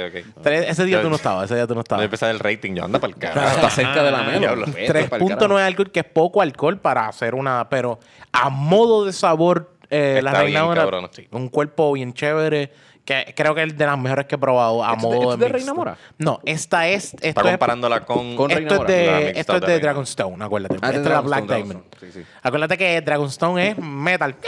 Tres- 0.43 0.69
ese 0.69 0.85
día 0.85 0.97
Yo- 0.97 1.03
tú 1.03 1.09
no 1.09 1.15
estabas, 1.15 1.45
ese 1.45 1.55
día 1.55 1.67
tú 1.67 1.75
no 1.75 1.81
estabas. 1.81 2.03
empezar 2.03 2.31
el 2.31 2.39
rating. 2.39 2.73
Yo 2.75 2.83
anda 2.85 2.99
para 2.99 3.13
el 3.13 3.19
carajo. 3.19 3.55
Está 3.55 3.69
cerca 3.69 4.03
de 4.03 4.11
la 4.11 4.25
pa'l 4.25 4.65
3.9 4.87 5.55
de 5.61 5.63
alcohol, 5.67 5.91
que 5.91 5.99
es 6.01 6.05
poco 6.05 6.41
alcohol 6.41 6.79
para 6.79 7.07
hacer 7.07 7.35
una. 7.35 7.67
Pero 7.69 7.99
a 8.31 8.49
modo 8.49 9.05
de 9.05 9.13
sabor, 9.13 9.75
eh, 9.89 10.21
la 10.23 10.31
Reina 10.31 10.63
bien, 10.63 10.85
Mora. 10.85 11.09
sí, 11.11 11.27
un 11.31 11.49
cuerpo 11.49 11.91
bien 11.93 12.13
chévere. 12.13 12.71
Que 13.05 13.33
creo 13.35 13.55
que 13.55 13.63
es 13.63 13.75
de 13.77 13.85
las 13.85 13.97
mejores 13.97 14.27
que 14.27 14.35
he 14.35 14.37
probado 14.37 14.83
a 14.85 14.93
¿Esto 14.93 14.97
es 14.97 15.01
de- 15.01 15.07
modo 15.17 15.21
esto 15.21 15.33
es 15.33 15.39
de 15.39 15.45
mixed. 15.45 15.57
Reina 15.59 15.73
Mora? 15.73 15.97
No, 16.19 16.39
esta 16.45 16.87
es. 16.87 17.05
Esto 17.15 17.17
Está 17.27 17.41
es- 17.41 17.47
comparándola 17.51 18.01
con... 18.01 18.35
Con 18.35 18.49
Reina 18.51 18.69
esto 18.71 18.81
es 18.83 18.87
de, 18.87 19.29
esto 19.39 19.55
es 19.55 19.61
de 19.61 19.67
de. 19.67 19.79
Dragonstone, 19.79 20.45
acuérdate. 20.45 20.77
Ah, 20.81 20.91
de 20.91 20.97
Esta 20.97 21.09
es 21.09 21.13
la 21.15 21.21
Black 21.21 21.45
Diamond. 21.45 21.83
Sí, 21.99 22.11
sí. 22.11 22.23
Acuérdate 22.43 22.77
que 22.77 23.01
Dragonstone 23.01 23.69
es 23.69 23.77
metal. 23.79 24.35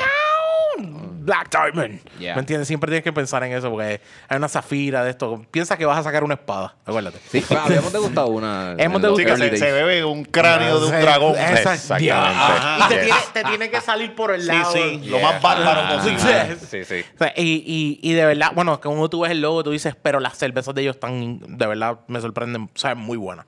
Black 1.24 1.50
Diamond. 1.50 2.00
Yeah. 2.20 2.36
¿Me 2.36 2.42
entiendes? 2.42 2.68
Siempre 2.68 2.90
tienes 2.90 3.04
que 3.04 3.14
pensar 3.14 3.44
en 3.44 3.54
eso 3.54 3.70
porque 3.70 4.02
hay 4.28 4.38
una 4.38 4.48
zafira 4.50 5.04
de 5.04 5.12
esto. 5.12 5.46
Piensa 5.52 5.78
que 5.78 5.86
vas 5.86 5.98
a 5.98 6.04
sacar 6.04 6.24
una 6.24 6.34
espada, 6.36 6.76
acuérdate. 6.86 7.20
Sí, 7.30 7.42
pues, 7.48 7.60
habíamos 7.60 7.94
degustado 7.94 8.28
una. 8.28 8.76
Hemos 8.78 9.02
Sí, 9.02 9.24
degustado. 9.24 9.58
se, 9.58 9.72
bebe 9.72 10.04
un 10.04 10.26
cráneo 10.26 10.80
de 10.80 10.88
un 10.88 10.94
Esa- 10.94 11.02
dragón. 11.02 11.36
esa- 11.36 11.74
Exactamente. 11.74 12.86
Y 12.86 12.88
te 12.90 12.96
Yes. 12.96 13.04
tiene, 13.06 13.20
te 13.34 13.44
tiene 13.46 13.70
que 13.70 13.82
salir 13.82 14.16
por 14.16 14.32
el 14.34 14.42
Sí, 14.42 14.48
lado. 14.48 14.72
sí, 14.74 15.02
lo 15.06 15.18
Yeah. 15.18 15.32
más 15.32 15.42
bárbaro 15.42 15.96
posible. 15.96 16.58
Sí, 16.70 16.84
sí. 16.84 17.06
O 17.16 17.18
sea, 17.18 17.34
y, 17.38 17.64
y, 17.66 18.00
y 18.02 18.14
de 18.14 18.26
verdad, 18.26 18.52
bueno, 18.54 18.80
que 18.80 18.88
uno 18.88 19.10
tú 19.10 19.22
ves 19.22 19.32
el 19.32 19.42
logo, 19.42 19.64
tú 19.64 19.72
dices, 19.72 19.96
pero 20.02 20.20
las 20.20 20.38
cervezas 20.38 20.74
de 20.76 20.82
ellos 20.82 20.96
están, 20.96 21.40
de 21.58 21.68
verdad, 21.68 22.00
me 22.08 22.20
sorprenden, 22.22 22.70
saben 22.76 22.98
muy 23.00 23.18
buenas. 23.18 23.46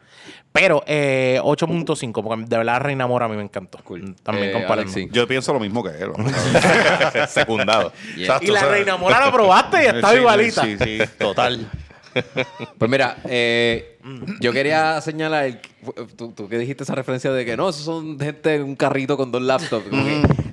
Pero 0.55 0.83
eh, 0.87 1.37
8.5, 1.43 2.23
porque 2.23 2.45
de 2.47 2.57
verdad 2.57 2.79
Reina 2.79 3.05
Mora 3.07 3.25
a 3.25 3.27
mí 3.27 3.35
me 3.35 3.43
encantó. 3.43 3.77
También 4.23 4.49
Eh, 4.49 4.51
comparando. 4.53 4.73
Alexi. 4.89 5.09
Yo 5.11 5.27
pienso 5.27 5.51
lo 5.51 5.59
mismo 5.59 5.83
que 5.83 5.89
él. 5.89 6.11
Secundado. 7.27 7.91
Yeah. 8.15 8.39
Y 8.41 8.47
la 8.47 8.53
o 8.53 8.63
sea, 8.63 8.69
Reina 8.71 8.95
Mora 8.95 9.19
la 9.19 9.31
probaste 9.33 9.83
y 9.83 9.85
estaba 9.87 10.11
Sí, 10.13 10.17
igualita. 10.19 10.63
Sí, 10.63 10.77
sí, 10.81 10.97
total. 11.19 11.69
Pues 12.77 12.89
mira, 12.89 13.17
eh, 13.25 13.97
yo 14.39 14.53
quería 14.53 15.01
señalar, 15.01 15.59
tú, 16.15 16.31
tú 16.31 16.47
que 16.47 16.57
dijiste 16.57 16.83
esa 16.85 16.95
referencia 16.95 17.29
de 17.33 17.43
que 17.43 17.57
no, 17.57 17.67
esos 17.67 17.83
son 17.83 18.17
gente 18.17 18.55
en 18.55 18.63
un 18.63 18.77
carrito 18.77 19.17
con 19.17 19.33
dos 19.33 19.41
laptops. 19.41 19.85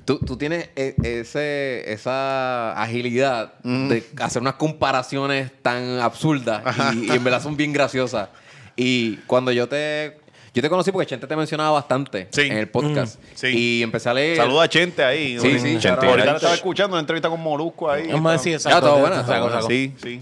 Tú, 0.05 0.18
tú 0.18 0.36
tienes 0.36 0.70
e- 0.74 0.96
ese, 1.05 1.84
esa 1.92 2.72
agilidad 2.72 3.55
de 3.62 4.03
hacer 4.20 4.42
unas 4.42 4.55
comparaciones 4.55 5.53
tan 5.62 6.00
absurdas 6.00 6.64
y, 6.96 7.07
y 7.07 7.11
en 7.12 7.22
verdad 7.22 7.40
son 7.40 7.57
bien 7.57 7.72
graciosas. 7.72 8.28
Y 8.77 9.16
cuando 9.27 9.53
yo 9.53 9.68
te... 9.68 10.18
Yo 10.55 10.61
te 10.61 10.68
conocí 10.68 10.93
porque 10.93 11.07
Chente 11.07 11.27
te 11.27 11.35
mencionaba 11.35 11.70
bastante 11.70 12.29
Sí. 12.31 12.43
en 12.43 12.59
el 12.59 12.68
podcast. 12.68 13.18
Sí. 13.35 13.47
Y 13.49 13.83
empecé 13.83 14.11
a 14.11 14.14
leer... 14.14 14.37
Saluda 14.37 14.64
a 14.64 14.68
Chente 14.68 15.03
ahí. 15.03 15.39
Sí, 15.41 15.59
sí, 15.59 15.79
Chente. 15.79 16.07
Ahorita 16.07 16.37
estaba 16.37 16.53
escuchando 16.55 16.95
una 16.95 17.01
entrevista 17.01 17.31
con 17.31 17.41
Molusco 17.41 17.91
ahí. 17.91 18.09
Vamos 18.12 18.29
a 18.29 18.33
decir 18.33 18.53
Ya, 18.53 18.57
exacto. 18.57 18.81
todo 18.87 18.99
bueno, 18.99 19.16
saco, 19.27 19.51
saco. 19.51 19.66
Sí, 19.68 19.95
sí. 20.03 20.20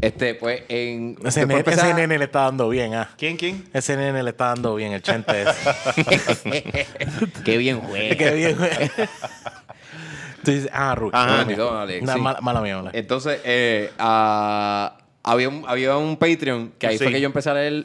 Este, 0.00 0.34
pues, 0.34 0.62
en... 0.68 1.16
Ese, 1.24 1.40
nene, 1.46 1.58
empecé 1.60 1.80
ese 1.80 1.90
a- 1.90 1.94
nene 1.94 2.18
le 2.18 2.24
está 2.24 2.40
dando 2.40 2.68
bien, 2.70 2.94
ah. 2.94 3.10
¿Quién, 3.18 3.36
quién? 3.36 3.64
Ese 3.72 3.96
nene 3.96 4.22
le 4.22 4.30
está 4.30 4.46
dando 4.46 4.74
bien, 4.74 4.92
el 4.92 5.02
chente 5.02 5.42
ese. 5.42 6.86
Qué 7.44 7.56
bien 7.58 7.80
juega. 7.80 8.14
Qué 8.18 8.30
bien, 8.34 8.56
güey. 8.56 8.70
Tú 10.44 10.50
dices, 10.52 10.70
ah, 10.72 10.94
Rui. 10.94 11.10
Ajá. 11.12 11.44
mala 12.40 12.60
mía. 12.60 12.76
Mala. 12.76 12.90
Entonces, 12.92 13.40
eh, 13.44 13.90
ah, 13.98 14.96
había, 15.26 15.48
un, 15.50 15.64
había 15.66 15.96
un 15.96 16.16
Patreon 16.16 16.72
que 16.78 16.86
ahí 16.86 16.96
Sí. 16.98 17.04
fue 17.04 17.12
que 17.12 17.20
yo 17.20 17.26
empecé 17.26 17.50
a 17.50 17.54
leer. 17.54 17.84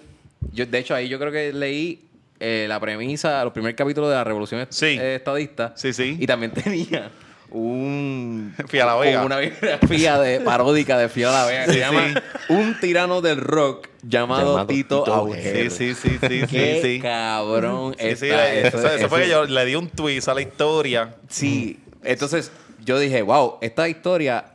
Yo, 0.53 0.65
de 0.65 0.77
hecho, 0.79 0.95
ahí 0.95 1.09
yo 1.09 1.19
creo 1.19 1.31
que 1.31 1.51
leí 1.51 2.01
eh, 2.39 2.65
la 2.67 2.79
premisa, 2.79 3.43
los 3.43 3.53
primeros 3.53 3.75
capítulos 3.77 4.09
de 4.09 4.15
la 4.15 4.23
Revolución 4.23 4.65
Sí. 4.69 4.97
eh, 4.99 5.15
Estadista. 5.15 5.73
Sí, 5.75 5.91
sí. 5.93 6.17
Y 6.19 6.25
también 6.25 6.51
tenía 6.53 7.11
un. 7.51 8.53
Fía 8.67 8.85
la 8.85 8.95
Vega. 8.95 9.23
una 9.25 9.37
biografía 9.37 10.17
de, 10.19 10.39
paródica 10.39 10.97
de 10.97 11.09
Fía 11.09 11.29
la 11.31 11.45
Vega. 11.45 11.65
que 11.65 11.73
se 11.73 11.79
llama 11.79 12.05
Un 12.49 12.79
tirano 12.79 13.21
del 13.21 13.37
rock 13.37 13.87
llamado, 14.03 14.51
Llamado 14.51 14.67
Tito, 14.67 15.03
Tito 15.03 15.13
Auger. 15.13 15.69
Sí, 15.71 15.93
sí, 15.93 16.09
sí, 16.09 16.17
sí, 16.19 16.39
sí, 16.41 16.47
Qué 16.47 16.79
sí. 16.81 16.99
cabrón. 17.01 17.95
Sí, 17.99 18.15
sí, 18.15 18.25
está 18.27 18.53
eso, 18.53 18.77
eso- 18.79 18.87
eso 18.95 19.09
fue 19.09 19.23
que 19.23 19.29
yo 19.29 19.45
le 19.45 19.65
di 19.65 19.75
un 19.75 19.89
twist 19.89 20.27
a 20.29 20.33
la 20.33 20.41
historia. 20.41 21.15
Sí, 21.29 21.79
entonces 22.03 22.51
yo 22.83 22.97
dije, 22.99 23.21
wow, 23.21 23.57
esta 23.61 23.87
historia, 23.89 24.45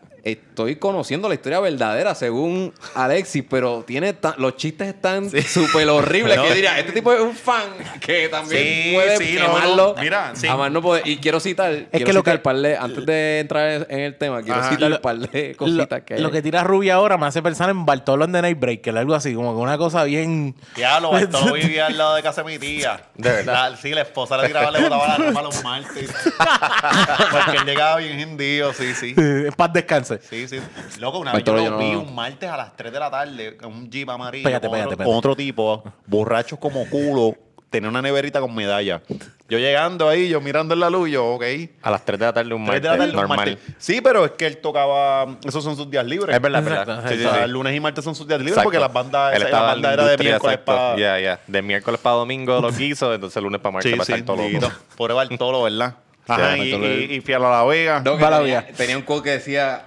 estoy 0.56 0.76
conociendo 0.76 1.28
la 1.28 1.34
historia 1.34 1.60
verdadera 1.60 2.14
según 2.14 2.72
Alexis, 2.94 3.44
pero 3.48 3.84
tiene 3.86 4.14
los 4.38 4.56
chistes 4.56 4.88
están 4.88 5.28
súper 5.30 5.86
horribles. 5.90 6.38
Que 6.40 6.48
yo 6.48 6.54
diría, 6.54 6.78
este 6.78 6.92
tipo 6.92 7.12
es 7.12 7.20
un 7.20 7.34
fan 7.34 7.64
que 8.00 8.28
también 8.30 8.62
Sí, 8.62 8.90
puede 8.94 9.16
sí, 9.18 9.34
no, 9.38 9.46
quemarlo. 9.48 9.94
no, 9.94 10.02
mira, 10.02 10.32
no. 10.70 10.96
Y 11.04 11.18
quiero 11.18 11.40
citar, 11.40 11.88
quiero 11.90 12.06
que 12.06 12.12
lo 12.14 12.20
citar 12.20 12.36
que- 12.36 12.42
par 12.42 12.56
de- 12.56 12.76
antes 12.76 13.04
de 13.04 13.40
entrar 13.40 13.86
en 13.90 14.00
el 14.00 14.16
tema, 14.16 14.40
quiero 14.42 14.60
Ajá. 14.60 14.70
citar 14.70 14.88
Lo- 14.88 14.96
un 14.96 15.02
par 15.02 15.18
de 15.18 15.50
Lo, 15.50 15.56
cositas 15.58 16.02
que 16.04 16.14
hay. 16.14 16.20
lo 16.20 16.30
que 16.30 16.40
tira 16.40 16.64
Ruby 16.64 16.88
ahora 16.88 17.18
me 17.18 17.26
hace 17.26 17.42
pensar 17.42 17.68
en 17.68 17.84
Bartolo 17.84 18.24
en 18.24 18.32
The 18.32 18.40
Night 18.40 18.58
Breaker, 18.58 18.96
algo 18.96 19.14
así, 19.14 19.34
como 19.34 19.54
que 19.54 19.60
una 19.60 19.76
cosa 19.76 20.04
bien. 20.04 20.54
Diablo, 20.74 21.10
Bartolo 21.10 21.52
vivía 21.54 21.86
al 21.86 21.98
lado 21.98 22.14
de 22.14 22.22
casa 22.22 22.42
de 22.42 22.50
mi 22.52 22.58
tía. 22.58 23.02
De 23.14 23.30
verdad. 23.30 23.72
La- 23.72 23.76
sí, 23.76 23.90
la 23.90 24.00
esposa 24.02 24.38
le 24.38 24.46
tiraba, 24.46 24.70
le 24.70 24.80
botaba 24.80 25.06
la 25.06 25.16
ropa 25.18 25.42
los 25.42 25.62
martes. 25.62 26.10
Porque 27.30 27.58
él 27.58 27.64
llegaba 27.66 27.96
bien 27.96 28.18
hendido, 28.20 28.72
sí, 28.72 28.94
sí. 28.94 29.14
En 29.16 29.52
paz 29.52 29.72
descanse. 29.72 30.18
Sí, 30.28 30.45
sí. 30.48 30.60
Loco, 31.00 31.18
una 31.18 31.32
vez 31.32 31.44
yo 31.44 31.54
lo 31.54 31.70
no- 31.70 31.78
vi 31.78 31.94
un 31.94 32.14
martes 32.14 32.48
a 32.48 32.56
las 32.56 32.76
3 32.76 32.92
de 32.92 32.98
la 32.98 33.10
tarde 33.10 33.56
con 33.56 33.72
un 33.72 33.90
jeep 33.90 34.08
amarillo. 34.10 34.44
Pégate, 34.44 34.66
con, 34.68 34.72
pégate, 34.74 34.86
otro, 34.88 34.96
pégate. 34.98 35.10
con 35.10 35.18
otro 35.18 35.36
tipo, 35.36 35.84
borrachos 36.06 36.58
como 36.58 36.88
culo. 36.88 37.34
Tenía 37.68 37.88
una 37.90 38.00
neverita 38.00 38.40
con 38.40 38.54
medalla. 38.54 39.02
Yo 39.48 39.58
llegando 39.58 40.08
ahí, 40.08 40.28
yo 40.28 40.40
mirando 40.40 40.72
en 40.74 40.80
la 40.80 40.88
luz, 40.88 41.10
yo, 41.10 41.34
ok. 41.34 41.44
A 41.82 41.90
las 41.90 42.04
3 42.04 42.18
de 42.18 42.24
la 42.26 42.32
tarde 42.32 42.54
un 42.54 42.64
3 42.64 42.66
martes 42.80 42.82
de 42.82 42.88
la 42.88 42.96
tarde, 42.96 43.10
un 43.10 43.16
normal. 43.16 43.36
martes. 43.36 43.58
Sí, 43.76 44.00
pero 44.00 44.24
es 44.24 44.30
que 44.32 44.46
él 44.46 44.58
tocaba. 44.58 45.36
Esos 45.44 45.62
son 45.64 45.76
sus 45.76 45.90
días 45.90 46.06
libres. 46.06 46.34
Es 46.34 46.40
verdad, 46.40 46.60
es 46.60 46.64
verdad. 46.68 47.44
Sí, 47.44 47.50
lunes 47.50 47.74
y 47.76 47.80
martes 47.80 48.04
son 48.04 48.14
sus 48.14 48.26
días 48.26 48.38
libres 48.38 48.52
Exacto. 48.52 48.66
porque 48.68 48.78
las 48.78 48.92
bandas, 48.92 49.32
Él 49.32 49.38
esa- 49.38 49.46
estaba 49.46 49.66
la 49.66 49.72
en 49.74 49.82
banda 49.82 49.92
era 49.92 50.02
de 50.04 50.08
industria, 50.12 50.30
miércoles 50.30 50.54
exacto. 50.54 50.72
para. 50.72 50.96
Ya, 50.96 51.18
ya. 51.20 51.40
De 51.46 51.62
miércoles 51.62 52.00
para 52.00 52.16
domingo 52.16 52.60
lo 52.60 52.70
quiso, 52.72 53.12
entonces 53.12 53.42
lunes 53.42 53.60
para 53.60 53.72
martes 53.72 53.90
Sí, 53.90 53.96
para 53.98 54.04
sí, 54.06 54.12
estar 54.12 54.24
todo 54.26 54.36
loco. 54.36 54.48
Dieguito. 54.48 54.72
Pobre 54.96 55.14
Bartolo, 55.14 55.62
¿verdad? 55.64 55.94
Ajá, 56.28 56.56
y, 56.56 56.70
Bartolo. 56.72 56.92
y, 56.94 57.04
y 57.16 57.20
Fialo 57.20 57.48
a 57.48 57.50
la 57.58 57.64
Vega. 57.64 58.00
No, 58.04 58.16
que 58.16 58.22
la 58.22 58.38
tenía, 58.38 58.66
tenía 58.68 58.96
un 58.96 59.02
quote 59.02 59.24
que 59.24 59.30
decía. 59.32 59.82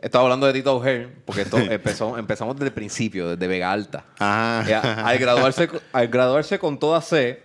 Estaba 0.00 0.24
hablando 0.24 0.46
de 0.46 0.52
Tito 0.52 0.70
Auger, 0.70 1.08
porque 1.24 1.42
esto 1.42 1.56
empezó, 1.70 2.16
empezamos 2.18 2.54
desde 2.56 2.66
el 2.68 2.72
principio, 2.72 3.30
desde 3.30 3.46
Vega 3.48 3.72
Alta. 3.72 4.04
Al, 4.18 5.18
graduarse, 5.18 5.68
al 5.92 6.08
graduarse 6.08 6.58
con 6.58 6.78
toda 6.78 7.00
C, 7.00 7.42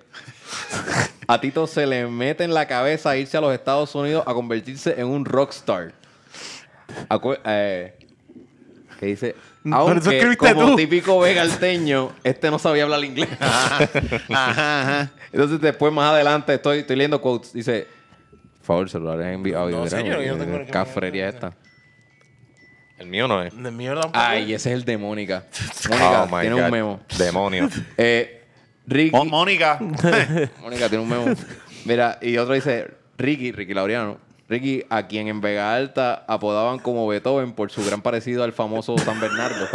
a 1.28 1.42
Tito 1.42 1.66
se 1.68 1.88
le 1.88 2.06
mete 2.08 2.44
en 2.44 2.54
la 2.54 2.68
cabeza 2.68 3.16
irse 3.18 3.38
a 3.38 3.42
los 3.42 3.54
Estados 3.54 3.94
Unidos 3.96 4.24
a 4.28 4.34
convertirse 4.34 4.94
en 5.00 5.08
un 5.08 5.26
rockstar. 5.26 5.94
Acu- 7.10 7.40
eh, 7.46 7.98
que 9.00 9.06
dice, 9.08 9.36
Aunque, 9.72 10.00
eso 10.00 10.12
escribiste 10.12 10.54
como 10.54 10.68
tú. 10.72 10.76
típico 10.76 11.20
vegalteño, 11.20 12.12
este 12.24 12.52
no 12.52 12.60
sabía 12.60 12.84
hablar 12.84 13.04
inglés. 13.04 13.30
Ajá, 13.40 13.90
ajá. 14.30 15.12
Entonces, 15.32 15.60
después, 15.60 15.92
más 15.92 16.12
adelante, 16.14 16.54
estoy, 16.54 16.80
estoy 16.80 16.96
leyendo 16.98 17.20
quotes. 17.20 17.52
Dice, 17.54 17.88
por 18.60 18.66
favor, 18.66 18.90
celulares 18.90 19.34
enviado. 19.34 19.70
No, 19.72 19.88
señor, 19.88 20.22
yo 20.22 20.38
no 20.38 20.44
tengo- 20.46 20.72
Cafrería 20.72 21.28
esta. 21.30 21.54
El 22.98 23.08
mío 23.08 23.28
no 23.28 23.42
es. 23.44 23.56
De 23.56 23.72
mierda 23.72 24.02
tampoco. 24.02 24.24
Ay, 24.26 24.54
ese 24.54 24.70
es 24.72 24.76
el 24.76 24.86
de 24.86 24.98
Mónica. 24.98 25.46
Mónica, 25.90 26.24
Oh 26.24 26.26
my 26.28 26.42
tiene 26.42 26.56
God. 26.56 26.64
un 26.66 26.72
memo. 26.72 27.00
Demonio. 27.18 27.70
Eh, 27.98 28.44
Ricky. 28.88 29.16
Mónica. 29.26 29.78
Mónica 30.62 30.90
tiene 30.90 31.04
un 31.04 31.10
memo. 31.10 31.26
Mira, 31.86 32.18
y 32.22 32.38
otro 32.38 32.54
dice, 32.54 32.92
Ricky, 33.18 33.52
Ricky 33.52 33.74
Laureano. 33.74 34.18
Ricky, 34.50 34.84
a 34.90 35.08
quien 35.08 35.30
en 35.30 35.40
Vega 35.42 35.74
Alta 35.74 36.26
apodaban 36.28 36.78
como 36.80 37.08
Beethoven 37.08 37.54
por 37.54 37.72
su 37.72 37.84
gran 37.86 38.02
parecido 38.02 38.44
al 38.44 38.52
famoso 38.54 38.98
San 38.98 39.20
Bernardo. 39.20 39.68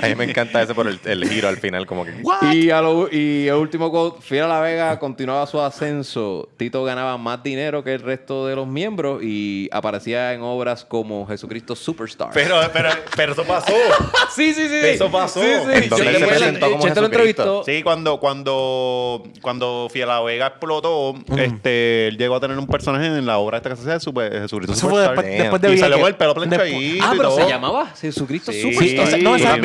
A 0.00 0.06
mí 0.06 0.14
me 0.14 0.24
encanta 0.24 0.62
ese 0.62 0.74
por 0.74 0.86
el, 0.88 0.98
el 1.04 1.28
giro 1.28 1.48
al 1.48 1.56
final, 1.56 1.86
como 1.86 2.04
que. 2.04 2.14
y, 2.52 2.70
a 2.70 2.80
lo- 2.80 3.08
y 3.10 3.48
el 3.48 3.54
último 3.54 3.90
quote, 3.90 4.20
Fiel 4.22 4.44
a 4.44 4.48
la 4.48 4.60
Vega 4.60 4.98
continuaba 4.98 5.46
su 5.46 5.60
ascenso. 5.60 6.48
Tito 6.56 6.84
ganaba 6.84 7.16
más 7.18 7.42
dinero 7.42 7.82
que 7.82 7.94
el 7.94 8.00
resto 8.00 8.46
de 8.46 8.54
los 8.56 8.66
miembros 8.66 9.22
y 9.22 9.68
aparecía 9.72 10.32
en 10.34 10.42
obras 10.42 10.84
como 10.84 11.26
Jesucristo 11.26 11.74
Superstar. 11.76 12.30
Pero, 12.32 12.56
pero, 12.72 12.90
pero 13.16 13.32
eso 13.32 13.44
pasó. 13.44 13.72
sí, 14.34 14.54
sí, 14.54 14.68
sí. 14.68 14.74
Eso 14.82 15.10
pasó. 15.10 15.40
Sí, 15.40 15.46
sí. 15.46 15.70
¿En 15.84 15.88
dónde 15.88 16.04
Yo- 16.04 16.10
él 16.10 16.16
se 16.18 16.26
presentó 16.26 16.60
como 16.70 16.76
lo 16.76 16.82
Jesucristo? 16.82 17.04
entrevistó. 17.04 17.64
Sí, 17.64 17.82
cuando, 17.82 18.20
cuando, 18.20 19.22
cuando 19.42 19.88
Fiel 19.90 20.10
a 20.10 20.14
la 20.16 20.20
Vega 20.22 20.46
explotó, 20.48 21.14
este, 21.36 22.08
él 22.08 22.18
llegó 22.18 22.36
a 22.36 22.40
tener 22.40 22.58
un 22.58 22.66
personaje 22.66 23.06
en 23.06 23.26
la 23.26 23.38
obra 23.38 23.58
esta 23.58 23.70
que 23.70 23.76
se 23.76 23.90
hace 23.90 24.00
Super- 24.00 24.32
Jesucristo 24.42 24.72
Eso 24.74 24.88
fue 24.88 25.02
Superstar. 25.02 25.24
después, 25.24 25.38
después 25.42 25.62
de 25.62 25.74
y 25.74 25.78
salió 25.78 25.98
con 25.98 26.08
el 26.08 26.14
pelo 26.16 26.34
planchadito 26.34 27.04
Ah, 27.04 27.12
y 27.14 27.16
pero 27.16 27.28
todo. 27.30 27.40
se 27.40 27.48
llamaba 27.48 27.86
Jesucristo 28.00 28.52
Sí, 28.52 28.60
Superstar. 28.62 29.06
Sí, 29.06 29.14
esa- 29.14 29.16
no, 29.18 29.36
esa, 29.36 29.54
Sí, 29.54 29.60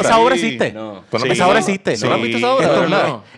esa- 0.00 0.18
obra 0.18 0.34
existe. 0.34 0.72
No. 0.72 1.04
¿Tú 1.10 1.18
no 1.18 1.18
Sí. 1.20 1.28
viste 1.28 1.32
Esa 1.34 1.48
obra 1.48 1.58
existe. 1.60 1.96
¿No 2.06 2.14
has 2.14 2.20
visto 2.22 2.38
esa 2.38 2.52
obra? 2.54 2.66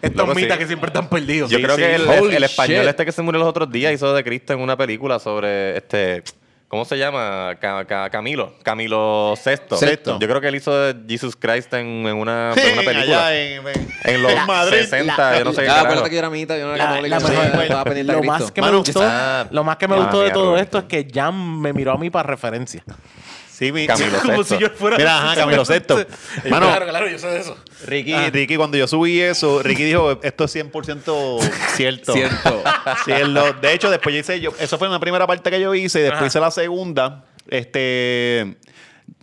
Estos 0.02 0.26
no. 0.28 0.34
mitas 0.34 0.52
sí. 0.56 0.58
que 0.58 0.66
siempre 0.66 0.86
están 0.88 1.08
perdidos. 1.08 1.50
Yo 1.50 1.58
Sí, 1.58 1.64
creo 1.64 1.76
sí. 1.76 1.82
que 1.82 1.94
el, 1.94 2.08
Holy 2.08 2.36
el 2.36 2.44
español 2.44 2.80
shit. 2.82 2.88
este 2.90 3.04
que 3.04 3.12
se 3.12 3.22
murió 3.22 3.38
los 3.40 3.48
otros 3.48 3.70
días 3.70 3.92
hizo 3.92 4.12
de 4.14 4.24
Cristo 4.24 4.52
en 4.52 4.60
una 4.60 4.76
película 4.76 5.18
sobre 5.18 5.76
este. 5.76 6.22
¿Cómo 6.68 6.84
se 6.84 6.96
llama? 6.96 7.56
Ca- 7.60 7.84
Ca- 7.84 8.10
Camilo. 8.10 8.54
Camilo 8.62 9.34
VI. 9.34 9.76
Sexto. 9.76 10.18
Yo 10.20 10.28
creo 10.28 10.40
que 10.40 10.46
él 10.46 10.54
hizo 10.54 10.72
de 10.72 10.94
Jesus 11.08 11.34
Christ 11.34 11.74
en, 11.74 12.06
en 12.06 12.14
una, 12.16 12.52
en 12.54 12.72
una 12.74 12.82
película. 12.82 13.26
Allá 13.26 13.34
en, 13.36 13.66
en- 13.66 13.88
en 14.04 14.22
los 14.22 14.30
en 14.32 14.46
Madrid. 14.46 14.78
60, 14.78 15.38
yo 15.40 15.44
no 15.46 15.52
sé 15.52 15.62
qué. 15.62 15.66
Ya, 15.66 15.72
carajo. 15.72 15.86
acuérdate 15.86 16.10
que 16.10 16.14
yo 16.14 16.18
era 16.20 16.30
mitad, 16.30 16.56
yo 16.56 16.68
no 16.68 16.76
La- 16.76 17.00
la 17.00 17.18
mejor- 17.18 17.62
estaba 17.62 17.82
pendiente 17.84 18.12
lo 18.12 18.20
Cristo. 18.20 18.38
más 18.38 18.52
que 18.52 18.60
me 18.60 18.66
Mano, 18.68 18.78
gustó, 18.78 19.00
ah, 19.02 19.46
lo 19.50 19.64
más 19.64 19.76
que 19.78 19.88
me 19.88 19.94
ah, 19.96 19.98
gustó 19.98 20.18
de 20.18 20.24
mira, 20.26 20.34
todo 20.34 20.50
Rubén. 20.50 20.62
esto 20.62 20.78
es 20.78 20.84
que 20.84 21.08
Jan 21.12 21.60
me 21.60 21.72
miró 21.72 21.90
a 21.90 21.98
mí 21.98 22.08
para 22.08 22.28
referencia. 22.28 22.84
Sí, 23.60 23.72
mi, 23.72 23.86
Camilo 23.86 24.18
Como 24.22 24.36
Sexto. 24.38 24.56
si 24.56 24.62
yo 24.62 24.70
fuera. 24.70 24.96
Mira, 24.96 25.18
ajá, 25.18 25.36
Camilo 25.36 25.66
Sexto. 25.66 25.94
Mano, 26.48 26.66
claro, 26.68 26.86
claro, 26.88 27.08
yo 27.10 27.18
sé 27.18 27.26
de 27.26 27.40
eso. 27.40 27.58
Ricky, 27.84 28.14
Ricky, 28.30 28.56
cuando 28.56 28.78
yo 28.78 28.88
subí 28.88 29.20
eso, 29.20 29.62
Ricky 29.62 29.84
dijo, 29.84 30.18
esto 30.22 30.44
es 30.44 30.56
100% 30.56 31.40
cierto. 31.74 32.14
Cierto. 32.14 32.62
Cierto. 33.04 33.52
De 33.60 33.74
hecho, 33.74 33.90
después 33.90 34.14
yo 34.14 34.20
hice, 34.20 34.40
yo, 34.40 34.54
eso 34.58 34.78
fue 34.78 34.86
en 34.86 34.94
la 34.94 34.98
primera 34.98 35.26
parte 35.26 35.50
que 35.50 35.60
yo 35.60 35.74
hice, 35.74 35.98
y 35.98 36.02
después 36.04 36.20
Ajá. 36.20 36.26
hice 36.28 36.40
la 36.40 36.50
segunda. 36.50 37.26
Este... 37.50 38.56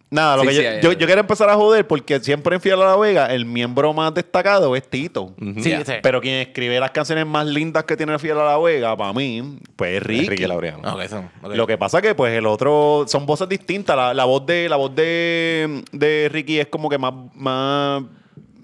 Nada, 0.09 0.37
lo 0.37 0.43
Sí, 0.43 0.47
que 0.49 0.53
sí, 0.55 0.61
yo, 0.63 0.81
yo, 0.81 0.89
ahí. 0.91 0.95
yo 0.97 1.05
quiero 1.05 1.19
empezar 1.19 1.49
a 1.49 1.55
joder 1.55 1.85
porque 1.85 2.19
siempre 2.21 2.55
en 2.55 2.61
Fiel 2.61 2.81
a 2.81 2.85
la 2.85 2.95
Vega 2.95 3.25
el 3.33 3.45
miembro 3.45 3.93
más 3.93 4.13
destacado 4.13 4.73
es 4.75 4.87
Tito. 4.89 5.33
Sí, 5.61 5.69
Ya. 5.69 5.83
sí. 5.83 5.93
Pero 6.01 6.21
quien 6.21 6.35
escribe 6.35 6.79
las 6.79 6.91
canciones 6.91 7.25
más 7.27 7.45
lindas 7.45 7.83
que 7.83 7.97
tiene 7.97 8.17
Fiel 8.17 8.37
a 8.39 8.45
la 8.45 8.57
Vega, 8.57 8.95
para 8.95 9.11
mí, 9.11 9.59
pues 9.75 9.97
es 9.97 10.03
Ricky. 10.03 10.29
Ricky 10.29 10.47
Laureano. 10.47 10.93
Ok, 10.95 11.03
son. 11.09 11.29
Lo 11.53 11.67
que 11.67 11.77
pasa 11.77 12.01
que 12.01 12.15
pues 12.15 12.33
el 12.37 12.45
otro 12.45 13.03
son 13.07 13.25
voces 13.25 13.49
distintas. 13.49 13.97
La, 13.97 14.13
la 14.13 14.23
voz 14.25 14.45
de 14.45 14.69
la 14.69 14.77
voz 14.77 14.95
de, 14.95 15.83
de 15.91 16.29
Ricky 16.31 16.59
es 16.59 16.67
como 16.67 16.89
que 16.89 16.97
más 16.97 17.13
más 17.35 18.03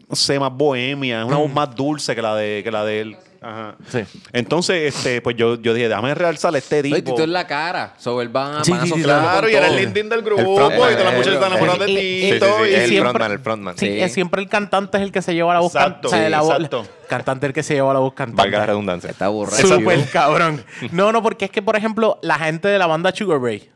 no 0.10 0.16
sé, 0.16 0.40
más 0.40 0.52
bohemia, 0.54 1.22
es 1.22 1.26
una 1.26 1.38
voz 1.38 1.52
más 1.52 1.76
dulce 1.76 2.14
que 2.16 2.22
la 2.22 2.36
de 2.36 2.62
que 2.64 2.72
la 2.72 2.86
de 2.86 3.02
él. 3.02 3.18
Ajá. 3.44 3.76
Sí. 3.90 4.00
Entonces, 4.32 4.96
este, 4.96 5.22
pues 5.22 5.36
yo, 5.36 5.56
yo 5.62 5.74
dije, 5.74 5.90
déjame 5.90 6.16
realzar 6.16 6.56
a 6.56 6.58
este 6.58 6.82
No, 6.82 6.88
y 6.88 7.02
tipo. 7.02 7.12
Tito 7.12 7.24
en 7.24 7.34
la 7.34 7.46
cara. 7.46 7.94
Sobre 7.98 8.24
él 8.26 8.30
van, 8.30 8.64
Sí, 8.64 8.72
van 8.72 8.88
Claro, 8.90 9.50
y 9.50 9.54
era 9.56 9.68
el 9.68 9.76
lindín 9.76 10.10
del 10.10 10.20
El 10.20 10.26
grupo, 10.26 10.56
frontman, 10.56 10.92
y 10.92 10.96
todas 10.96 11.04
las 11.04 11.14
el- 11.14 11.18
muchachas 11.18 11.34
están 11.36 11.52
enamoradas 11.52 11.80
de 11.88 11.92
y- 11.92 11.98
y- 11.98 12.22
Sí, 12.22 12.28
sí, 12.28 12.34
Tito. 12.34 12.46
sí, 12.46 12.52
y- 12.70 12.74
el 12.74 12.88
siempre- 12.88 13.00
frontman, 13.02 13.32
el 13.32 13.40
frontman. 13.40 13.78
Sí, 13.78 13.86
Sí. 13.88 14.02
es 14.02 14.14
siempre 14.14 14.42
el 14.42 14.50
cantante 14.50 14.98
es 14.98 15.04
el 15.04 15.12
que 15.12 15.22
se 15.22 15.34
lleva 15.34 15.54
la 15.54 15.60
voz 15.60 15.76
Exacto, 15.76 16.02
can- 16.02 16.06
o 16.08 16.10
sea, 16.10 16.26
sí, 16.26 16.32
la 16.32 16.42
voz- 16.42 16.56
exacto. 16.56 16.86
Cantante 17.10 17.46
el 17.48 17.54
que 17.54 17.64
se 17.64 17.74
lleva 17.76 17.94
la 17.94 18.00
voz 18.00 18.14
cantante. 18.14 18.42
Valga 18.42 18.60
la 18.60 18.66
redundancia. 18.66 19.10
Está 19.10 19.28
borracho. 19.28 19.68
Súper 19.68 20.08
cabrón. 20.12 20.64
No, 20.92 21.12
no, 21.12 21.22
porque 21.22 21.46
es 21.46 21.52
que, 21.52 21.62
por 21.62 21.76
ejemplo, 21.76 22.18
la 22.22 22.40
gente 22.40 22.68
de 22.70 22.80
la 22.80 22.88
banda 22.88 23.12
Sugar 23.14 23.40
Ray. 23.42 23.70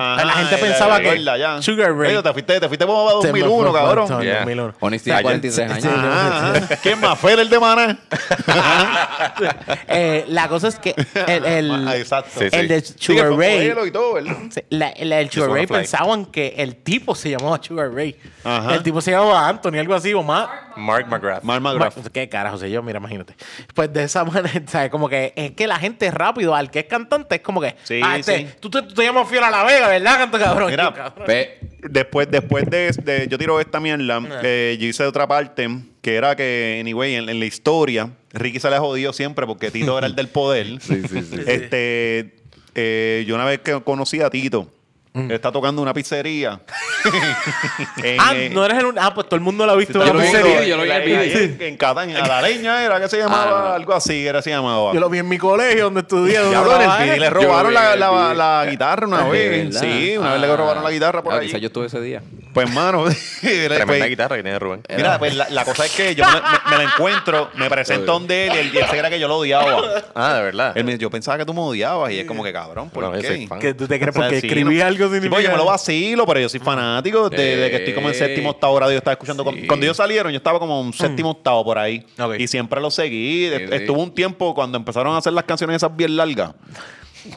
Ajá, 0.00 0.24
la 0.24 0.32
gente 0.34 0.54
era- 0.54 0.64
pensaba 0.64 0.98
era 0.98 1.10
que 1.12 1.24
ya. 1.40 1.60
Sugar 1.62 1.92
Ray- 1.94 2.12
Oye, 2.14 2.22
te 2.22 2.32
fuiste, 2.32 2.60
te 2.60 2.68
fuiste 2.68 2.86
como 2.86 3.08
a 3.08 3.22
se 3.22 3.32
me 3.32 3.40
2001, 3.40 3.70
fue- 3.70 3.80
cabrón. 3.80 4.06
fue- 4.08 4.24
Yeah. 4.24 4.34
2001. 4.38 4.74
Honesty 4.80 5.04
tiene 5.04 5.18
Ah, 5.18 5.22
43 5.22 5.54
sí, 5.66 5.72
años. 5.72 5.82
sí, 5.82 5.88
Ajá, 5.88 6.50
ajá. 6.56 6.76
¿Quién 6.82 7.00
más? 7.00 7.18
Fer 7.18 7.38
el 7.40 7.48
de 7.50 7.58
Maná. 7.58 7.98
Eh, 9.88 10.24
la 10.28 10.48
cosa 10.48 10.68
es 10.68 10.78
que 10.78 10.94
el, 11.26 11.44
el, 11.44 11.70
Ah, 11.88 11.96
Exacto. 11.96 12.30
Sí, 12.40 12.46
sí. 12.50 12.56
el 12.56 12.68
de 12.68 12.80
Sí, 12.80 12.94
que 12.94 13.04
Sugar 13.04 13.28
fue 13.32 13.46
Ray. 13.46 13.58
modelo 13.58 13.86
y 13.86 13.90
todo, 13.90 14.14
¿verdad? 14.14 14.36
Sí, 14.50 14.60
la- 14.70 14.92
la- 15.00 15.20
el 15.20 15.30
Sugar 15.30 15.50
Ray 15.50 15.66
pensaban 15.66 16.26
que 16.26 16.54
el 16.58 16.76
tipo 16.76 17.14
se 17.14 17.30
llamaba 17.30 17.58
Sugar 17.62 17.92
Ray. 17.92 18.16
Ajá. 18.44 18.74
El 18.74 18.82
tipo 18.82 19.00
se 19.00 19.10
llamaba 19.10 19.48
Anthony, 19.48 19.78
algo 19.78 19.94
así, 19.94 20.12
o 20.14 20.22
más. 20.22 20.48
Mark 20.76 21.06
McGrath. 21.08 21.42
Mark 21.42 21.60
McGrath. 21.60 22.08
¿Qué 22.12 22.28
carajo 22.28 22.56
sé 22.58 22.70
yo? 22.70 22.82
Mira, 22.82 22.98
imagínate. 22.98 23.34
Pues 23.74 23.92
de 23.92 24.04
esa 24.04 24.24
manera, 24.24 24.62
¿sabes? 24.66 24.90
Como 24.90 25.08
que 25.08 25.32
es 25.34 25.52
que 25.52 25.66
la 25.66 25.76
gente 25.78 26.10
rápido, 26.10 26.54
al 26.54 26.70
que 26.70 26.80
es 26.80 26.84
cantante, 26.86 27.36
es 27.36 27.40
como 27.40 27.60
que. 27.60 27.74
Sí, 27.84 28.00
ah, 28.04 28.16
este, 28.16 28.38
sí. 28.38 28.48
Tú, 28.60 28.70
te, 28.70 28.82
tú 28.82 28.94
te 28.94 29.02
llamas 29.04 29.28
Fiel 29.28 29.42
a 29.44 29.50
la 29.50 29.64
Vega, 29.64 29.87
¿verdad, 29.88 30.16
canto 30.18 30.38
cabrón? 30.38 30.70
Mira, 30.70 30.92
cabrón. 30.92 31.26
Después, 31.90 32.28
después 32.30 32.64
de, 32.68 32.90
de- 33.04 33.28
yo 33.28 33.38
tiro 33.38 33.60
esta 33.60 33.78
mierda, 33.80 34.20
eh, 34.42 34.76
yo 34.80 34.86
hice 34.88 35.04
otra 35.04 35.26
parte 35.26 35.68
que 36.02 36.14
era 36.16 36.34
que, 36.36 36.78
anyway, 36.80 37.14
en, 37.14 37.28
en 37.28 37.38
la 37.38 37.44
historia, 37.46 38.10
Ricky 38.32 38.58
se 38.60 38.68
le 38.70 38.76
ha 38.76 38.80
jodido 38.80 39.12
siempre 39.12 39.46
porque 39.46 39.70
Tito 39.70 39.96
era 39.96 40.06
el 40.06 40.14
del 40.16 40.28
poder. 40.28 40.66
Sí, 40.80 41.02
sí, 41.08 41.22
sí. 41.22 41.36
Este, 41.46 42.34
eh, 42.74 43.24
yo 43.26 43.34
una 43.34 43.44
vez 43.44 43.60
que 43.60 43.80
conocí 43.82 44.20
a 44.20 44.30
Tito, 44.30 44.72
él 45.26 45.30
está 45.32 45.50
tocando 45.52 45.82
una 45.82 45.92
pizzería. 45.94 46.60
En, 48.02 48.20
Ah, 48.20 48.32
eh, 48.34 48.50
no 48.52 48.64
eres 48.64 48.78
el 48.78 48.86
un- 48.86 48.98
Ah, 48.98 49.12
pues 49.14 49.26
todo 49.26 49.36
el 49.36 49.40
mundo 49.42 49.64
lo 49.66 49.72
ha 49.72 49.76
visto 49.76 49.94
Yo 49.98 50.02
en 50.02 50.08
lo 50.08 50.14
la 50.14 50.22
vi, 50.22 50.28
pizzería. 50.30 50.64
yo 50.66 50.76
lo 50.76 50.82
vi 50.82 50.90
en 50.90 50.96
el. 51.20 51.56
En, 51.60 51.78
la 52.28 52.42
leña 52.42 52.84
era 52.84 53.00
que 53.00 53.08
se 53.08 53.18
llamaba, 53.18 53.44
Ah, 53.44 53.68
no. 53.68 53.74
algo 53.74 53.94
así, 53.94 54.26
era 54.26 54.42
se 54.42 54.50
llamaba. 54.50 54.92
Yo 54.92 55.00
lo 55.00 55.08
vi 55.08 55.18
en 55.18 55.28
mi 55.28 55.38
colegio 55.38 55.84
donde 55.84 56.00
estudié. 56.00 56.38
donde 56.38 56.50
Diablo, 56.50 56.70
en 56.74 56.80
el 56.80 56.86
trabajé. 56.86 57.04
video 57.04 57.18
le 57.18 57.30
robaron 57.30 57.74
la, 57.74 57.96
la- 57.96 58.34
la 58.34 58.66
guitarra 58.68 59.06
una 59.06 59.24
¿De 59.24 59.30
vez. 59.30 59.64
verdad? 59.74 59.80
Sí, 59.80 60.16
una 60.18 60.32
vez 60.32 60.40
le 60.40 60.46
Ah. 60.48 60.56
robaron 60.56 60.84
la 60.84 60.90
guitarra 60.90 61.22
por 61.22 61.32
Ah, 61.34 61.38
ahí. 61.38 61.46
quizás 61.46 61.60
yo 61.60 61.66
estuve 61.68 61.86
ese 61.86 62.00
día. 62.00 62.22
Pues, 62.52 62.70
mano, 62.72 63.04
Tremenda 63.40 63.86
pues, 63.86 64.08
guitarra 64.08 64.36
que 64.36 64.42
tiene 64.42 64.58
Rubén. 64.58 64.82
Mira, 64.96 65.18
pues 65.18 65.34
la, 65.34 65.48
la 65.50 65.64
cosa 65.64 65.84
es 65.86 65.92
que 65.94 66.14
yo 66.14 66.24
me, 66.24 66.32
me- 66.32 66.70
me 66.76 66.84
la 66.84 66.90
encuentro, 66.92 67.50
me 67.54 67.68
presento 67.70 68.12
donde 68.12 68.46
él 68.48 68.52
y 68.54 68.58
él, 68.58 68.66
y 68.74 68.78
se 68.78 68.98
cree 68.98 69.10
que 69.10 69.20
yo 69.20 69.28
lo 69.28 69.36
odiaba. 69.38 69.80
Ah, 70.14 70.34
de 70.34 70.42
verdad. 70.42 70.72
Él 70.76 70.84
me 70.84 70.92
dice, 70.92 71.02
yo 71.02 71.10
pensaba 71.10 71.38
que 71.38 71.44
tú 71.44 71.54
me 71.54 71.60
odiabas 71.60 72.10
y 72.10 72.18
es 72.20 72.26
como 72.26 72.42
que 72.42 72.52
cabrón, 72.52 72.90
¿por 72.90 73.18
qué? 73.20 73.48
Que 73.60 73.74
tú 73.74 73.86
te 73.86 73.98
crees 74.00 74.14
porque 74.14 74.38
escribí 74.38 74.80
algo 74.80 75.07
Significa. 75.08 75.30
porque 75.30 75.44
yo 75.44 75.50
me 75.50 75.56
lo 75.56 75.64
vacilo, 75.66 76.26
pero 76.26 76.40
yo 76.40 76.48
soy 76.48 76.60
fanático 76.60 77.28
de, 77.30 77.36
de 77.56 77.70
que 77.70 77.76
estoy 77.76 77.94
como 77.94 78.08
en 78.08 78.14
séptimo, 78.14 78.50
octavo 78.50 78.74
grado. 78.76 78.92
Yo 78.92 78.98
estaba 78.98 79.12
escuchando. 79.12 79.44
con- 79.44 79.56
Cuando 79.66 79.84
ellos 79.86 79.96
salieron, 79.96 80.32
yo 80.32 80.36
estaba 80.36 80.58
como 80.58 80.80
en 80.82 80.92
séptimo, 80.92 81.30
octavo 81.30 81.64
por 81.64 81.78
ahí. 81.78 82.04
Y 82.42 82.46
siempre 82.46 82.80
lo 82.80 82.90
seguí. 82.90 83.48
Sí, 83.48 83.54
sí. 83.68 83.74
Estuvo 83.74 84.02
un 84.02 84.12
tiempo 84.14 84.54
cuando 84.54 84.76
empezaron 84.78 85.14
a 85.14 85.18
hacer 85.18 85.32
las 85.32 85.44
canciones 85.44 85.76
esas 85.76 85.94
bien 85.96 86.16
largas. 86.16 86.52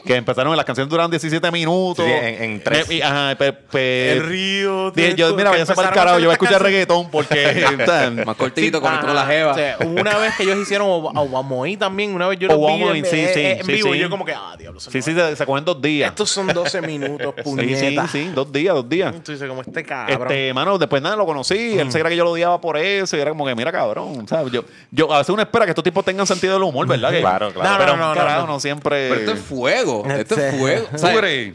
Que 0.04 0.16
empezaron, 0.16 0.56
las 0.56 0.64
canciones 0.64 0.90
duran 0.90 1.10
17 1.10 1.50
minutos. 1.50 2.04
Sí, 2.04 2.10
sí, 2.10 2.18
en- 2.26 2.42
en 2.42 2.62
tres. 2.62 2.88
Me- 2.88 2.94
y- 2.96 3.02
ajá, 3.02 3.34
pe- 3.36 3.52
pe- 3.52 4.12
El 4.12 4.26
río. 4.26 4.90
Dije, 4.90 5.14
yo, 5.14 5.34
mira, 5.34 5.50
vaya 5.50 5.64
a 5.64 5.74
para 5.74 5.88
el 5.88 5.94
carajo, 5.94 6.18
yo 6.18 6.26
voy 6.26 6.30
a 6.30 6.34
escuchar 6.34 6.62
reggaetón 6.62 7.10
porque. 7.10 7.64
Más 8.26 8.36
cortito, 8.36 8.80
con 8.80 8.92
Ajá. 8.92 9.12
la 9.12 9.26
jeva. 9.26 9.52
O 9.52 9.54
sea, 9.54 9.76
hubo 9.80 10.00
una 10.00 10.16
vez 10.18 10.34
que 10.36 10.44
ellos 10.44 10.58
hicieron 10.58 10.88
Obamoí 10.88 11.76
también, 11.76 12.14
una 12.14 12.28
vez 12.28 12.38
yo 12.38 12.48
lo 12.48 12.58
vi 12.92 12.98
en, 12.98 13.04
sí, 13.04 13.16
eh, 13.16 13.30
sí, 13.34 13.40
eh, 13.40 13.58
en 13.60 13.66
sí, 13.66 13.72
vivo 13.72 13.92
sí. 13.92 13.98
y 13.98 14.00
yo 14.00 14.10
como 14.10 14.24
que, 14.24 14.32
ah, 14.32 14.54
diablo. 14.58 14.80
Sí, 14.80 14.90
no 14.94 15.02
sí, 15.02 15.14
se, 15.14 15.36
se 15.36 15.46
cogen 15.46 15.64
dos 15.64 15.80
días. 15.80 16.10
Estos 16.10 16.30
son 16.30 16.46
12 16.48 16.80
minutos, 16.82 17.34
Sí, 17.36 17.42
sí, 17.42 17.50
puñeta. 17.50 18.08
sí, 18.08 18.30
dos 18.34 18.50
días, 18.52 18.74
dos 18.74 18.88
días. 18.88 19.12
Dices, 19.24 19.48
como 19.48 19.62
este 19.62 19.84
cabrón. 19.84 20.22
Este, 20.22 20.52
mano, 20.54 20.78
después 20.78 21.02
nada, 21.02 21.16
lo 21.16 21.26
conocí. 21.26 21.78
Él 21.78 21.90
se 21.92 21.98
creía 21.98 22.10
que 22.10 22.16
yo 22.16 22.24
lo 22.24 22.32
odiaba 22.32 22.60
por 22.60 22.76
eso. 22.76 23.16
Y 23.16 23.20
era 23.20 23.30
como 23.30 23.46
que, 23.46 23.54
mira, 23.54 23.72
cabrón. 23.72 24.26
¿sabes? 24.28 24.52
Yo, 24.52 24.64
yo 24.90 25.12
a 25.12 25.18
veces 25.18 25.30
uno 25.30 25.42
espera 25.42 25.64
que 25.64 25.70
estos 25.70 25.84
tipos 25.84 26.04
tengan 26.04 26.26
sentido 26.26 26.54
del 26.54 26.62
humor, 26.62 26.86
¿verdad? 26.86 27.10
Claro, 27.20 27.52
claro. 27.52 27.70
No, 27.72 27.78
Pero, 27.78 27.96
no, 27.96 28.14
no. 28.14 28.46
no 28.46 28.60
siempre. 28.60 29.08
Pero 29.08 29.20
esto 29.20 29.32
es 29.32 29.40
fuego. 29.74 30.04
Esto 30.18 30.34
es 30.36 30.54
fuego. 30.58 30.86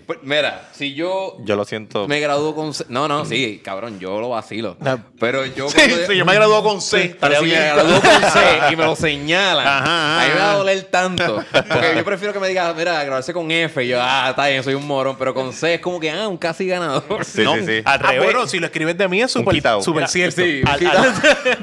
Pues, 0.05 0.19
Mira, 0.23 0.69
si 0.73 0.93
yo 0.93 1.37
Yo 1.43 1.55
lo 1.55 1.65
siento. 1.65 2.07
me 2.07 2.19
gradúo 2.19 2.55
con... 2.55 2.73
C- 2.73 2.85
No, 2.89 3.07
no, 3.07 3.25
sí, 3.25 3.61
cabrón, 3.63 3.99
yo 3.99 4.19
lo 4.19 4.29
vacilo. 4.29 4.75
No. 4.79 4.99
Pero 5.19 5.45
yo... 5.45 5.69
Sí, 5.69 5.75
cuando- 5.77 6.07
sí, 6.07 6.17
yo 6.17 6.25
me 6.25 6.33
gradué 6.35 6.61
con 6.63 6.81
C. 6.81 7.03
Estaría 7.05 7.39
si 7.39 7.45
me 7.45 7.51
gradúo 7.55 8.01
con 8.01 8.31
C 8.31 8.39
y 8.71 8.75
me 8.75 8.85
lo 8.85 8.95
señalan, 8.97 9.67
Ajá, 9.67 9.81
ajá, 9.83 10.21
a 10.21 10.27
mí 10.27 10.33
me 10.33 10.39
va 10.39 10.51
a 10.51 10.55
doler 10.57 10.83
tanto. 10.83 11.43
Porque 11.51 11.93
yo 11.95 12.03
prefiero 12.05 12.33
que 12.33 12.39
me 12.39 12.47
diga, 12.49 12.73
mira, 12.73 12.93
graduarse 13.03 13.33
con 13.33 13.49
F. 13.51 13.83
Y 13.83 13.87
yo, 13.89 13.99
ah, 14.01 14.27
está 14.29 14.47
bien, 14.47 14.63
soy 14.63 14.73
un 14.73 14.85
morón. 14.87 15.15
Pero 15.17 15.33
con 15.33 15.53
C 15.53 15.75
es 15.75 15.79
como 15.81 15.99
que, 15.99 16.09
ah, 16.11 16.27
un 16.27 16.37
casi 16.37 16.67
ganador. 16.67 17.23
Sí, 17.25 17.43
No, 17.43 17.55
sí, 17.55 17.65
sí. 17.65 17.81
Al 17.85 17.99
Ah, 18.03 18.11
revés. 18.11 18.23
bueno, 18.25 18.47
si 18.47 18.59
lo 18.59 18.65
escribes 18.67 18.97
de 18.97 19.07
mí 19.07 19.21
es 19.21 19.31
súper 19.31 19.61
cierto. 20.07 20.41
Sí, 20.41 20.61
Al- 20.65 20.79
quita, 20.79 21.13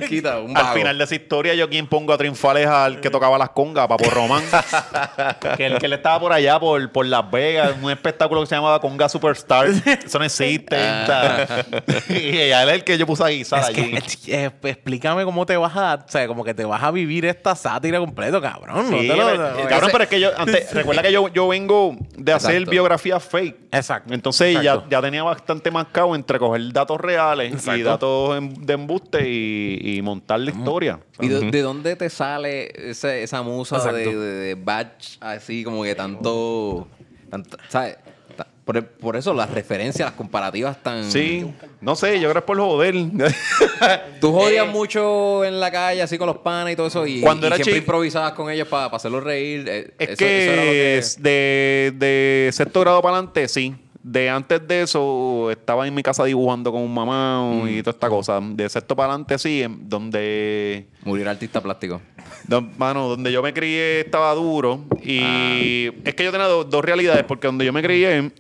quita, 0.09 0.39
un 0.41 0.57
Al 0.57 0.63
vago. 0.65 0.77
final 0.77 0.99
de 0.99 1.05
esa 1.05 1.15
historia, 1.15 1.55
yo 1.55 1.69
quien 1.69 1.87
pongo 1.87 2.13
a 2.13 2.19
triunfar 2.19 2.57
es 2.59 2.67
al 2.67 3.01
que 3.01 3.11
tocaba 3.11 3.39
las 3.39 3.51
congas, 3.51 3.87
Papo 3.87 4.09
Román. 4.11 4.43
que, 5.57 5.67
él, 5.67 5.79
que 5.79 5.87
él 5.87 5.93
estaba 5.93 6.21
por 6.21 6.33
allá 6.33 6.44
allá 6.49 6.61
por, 6.61 6.91
por 6.93 7.07
Las 7.07 7.31
Vegas, 7.31 7.73
un 7.83 7.91
espectáculo 7.91 8.41
que 8.41 8.47
se 8.47 8.55
llamaba 8.55 8.81
Conga 8.81 9.09
Superstar. 9.09 9.67
Eso 10.07 10.19
no 10.19 10.25
existe. 10.25 10.77
sea, 10.77 11.65
y 12.09 12.37
él 12.37 12.69
es 12.69 12.75
el 12.75 12.85
que 12.85 12.97
yo 12.99 13.07
puse 13.07 13.25
a 13.25 13.29
guisar 13.29 13.61
Es 13.61 13.67
allí. 13.69 13.93
que, 14.25 14.45
eh, 14.45 14.51
explícame 14.65 15.25
cómo 15.25 15.45
te 15.47 15.57
vas 15.57 15.77
a, 15.77 15.95
o 16.07 16.09
sea, 16.11 16.27
como 16.27 16.45
que 16.45 16.55
te 16.55 16.65
vas 16.65 16.83
a 16.83 16.91
vivir 16.91 17.25
esta 17.25 17.55
sátira 17.55 17.99
completo, 17.99 18.41
cabrón. 18.41 18.91
No 18.91 18.97
te 18.99 19.07
lo- 19.07 19.69
cabrón, 19.69 19.91
pero 19.93 20.05
es 20.05 20.11
que 20.11 20.21
yo, 20.21 20.31
antes, 20.37 20.73
recuerda 20.75 21.03
que 21.03 21.13
yo, 21.13 21.29
yo 21.29 21.49
vengo 21.49 21.97
de 22.17 22.33
hacer 22.33 22.53
Exacto. 22.53 22.71
biografías 22.71 23.23
fake. 23.25 23.57
Exacto. 23.73 24.15
Entonces 24.15 24.57
Exacto. 24.57 24.85
Ya, 24.91 24.99
ya 24.99 25.03
tenía 25.03 25.23
bastante 25.23 25.71
marcado 25.71 26.15
entre 26.15 26.39
coger 26.39 26.73
datos 26.73 27.01
reales 27.01 27.67
y 27.67 27.83
datos 27.83 28.37
en- 28.39 28.55
de 28.67 28.73
embuste 28.75 29.29
y, 29.29 29.79
y 29.97 30.03
montar 30.03 30.41
la 30.41 30.51
historia. 30.51 31.01
¿Y 31.21 31.29
de, 31.29 31.51
de 31.51 31.63
dónde 31.63 31.95
te 31.97 32.11
sale 32.11 32.91
ese- 32.91 33.23
esa 33.23 33.43
musa 33.43 33.79
de, 33.93 34.05
de, 34.07 34.17
de 34.17 34.55
batch 34.57 35.17
así 35.21 35.63
como 35.65 35.83
que 35.85 35.95
tanto, 35.95 36.34
tanto- 37.31 37.57
¿sabes? 37.69 37.97
Ta- 38.37 38.47
Por, 38.65 38.83
por 38.85 39.17
eso 39.17 39.33
las 39.35 39.51
referencias, 39.51 40.07
las 40.09 40.17
comparativas 40.17 40.83
tan... 40.83 41.11
Sí, 41.11 41.47
no 41.81 41.95
sé, 41.95 42.15
yo 42.19 42.31
creo 42.31 42.33
que 42.33 42.39
es 42.39 42.45
por 42.45 42.59
joder. 42.59 42.95
Tú 44.21 44.33
jodías 44.33 44.67
Eh, 44.67 44.71
mucho 44.71 45.45
en 45.45 45.61
la 45.61 45.71
calle 45.71 46.03
así 46.03 46.17
con 46.19 46.27
los 46.27 46.39
panas 46.39 46.73
y 46.73 46.77
todo 46.77 46.87
eso 46.89 47.07
y, 47.07 47.21
Cuando 47.21 47.47
y 47.47 47.49
era 47.49 47.57
siempre 47.57 47.75
chico- 47.75 47.85
improvisabas 47.85 48.33
con 48.33 48.51
ellos 48.51 48.67
para 48.69 48.87
hacerlos 48.87 49.23
reír. 49.23 49.65
eh, 49.69 49.95
Es 49.99 50.09
eso- 50.11 50.19
que, 50.19 50.45
eso 50.45 50.53
era 50.53 50.65
lo 50.65 50.71
que- 50.71 51.23
de, 51.23 51.93
de 52.47 52.51
sexto 52.53 52.81
grado 52.81 53.03
para 53.03 53.17
adelante, 53.19 53.47
sí. 53.49 53.75
De 54.07 54.29
antes 54.29 54.69
de 54.69 54.83
eso, 54.83 55.51
estaba 55.51 55.89
en 55.89 55.95
mi 55.95 56.03
casa 56.03 56.25
dibujando 56.25 56.71
con 56.71 56.83
un 56.83 56.93
mamá 56.93 57.43
Mm. 57.43 57.69
y 57.69 57.83
toda 57.83 57.93
esta 57.95 58.11
cosa. 58.11 58.39
De 58.43 58.69
sexto 58.69 58.95
para 58.95 59.09
adelante, 59.15 59.39
sí, 59.39 59.63
en- 59.63 59.89
donde, 59.89 60.87
Murió 61.05 61.29
artista 61.31 61.63
plástico. 61.63 62.03
don- 62.47 62.71
mano, 62.77 63.09
donde 63.09 63.33
yo 63.33 63.43
me 63.43 63.55
crié 63.55 64.01
estaba 64.01 64.35
duro. 64.35 64.85
Y 65.03 65.21
Ah. 65.23 65.93
es 66.05 66.15
que 66.15 66.23
yo 66.23 66.31
tenía 66.33 66.47
do- 66.49 66.65
dos 66.65 66.85
realidades, 66.85 67.25
porque 67.25 67.47
donde 67.47 67.65
yo 67.65 67.73
me 67.73 67.83
crié, 67.83 68.19
eh, 68.19 68.31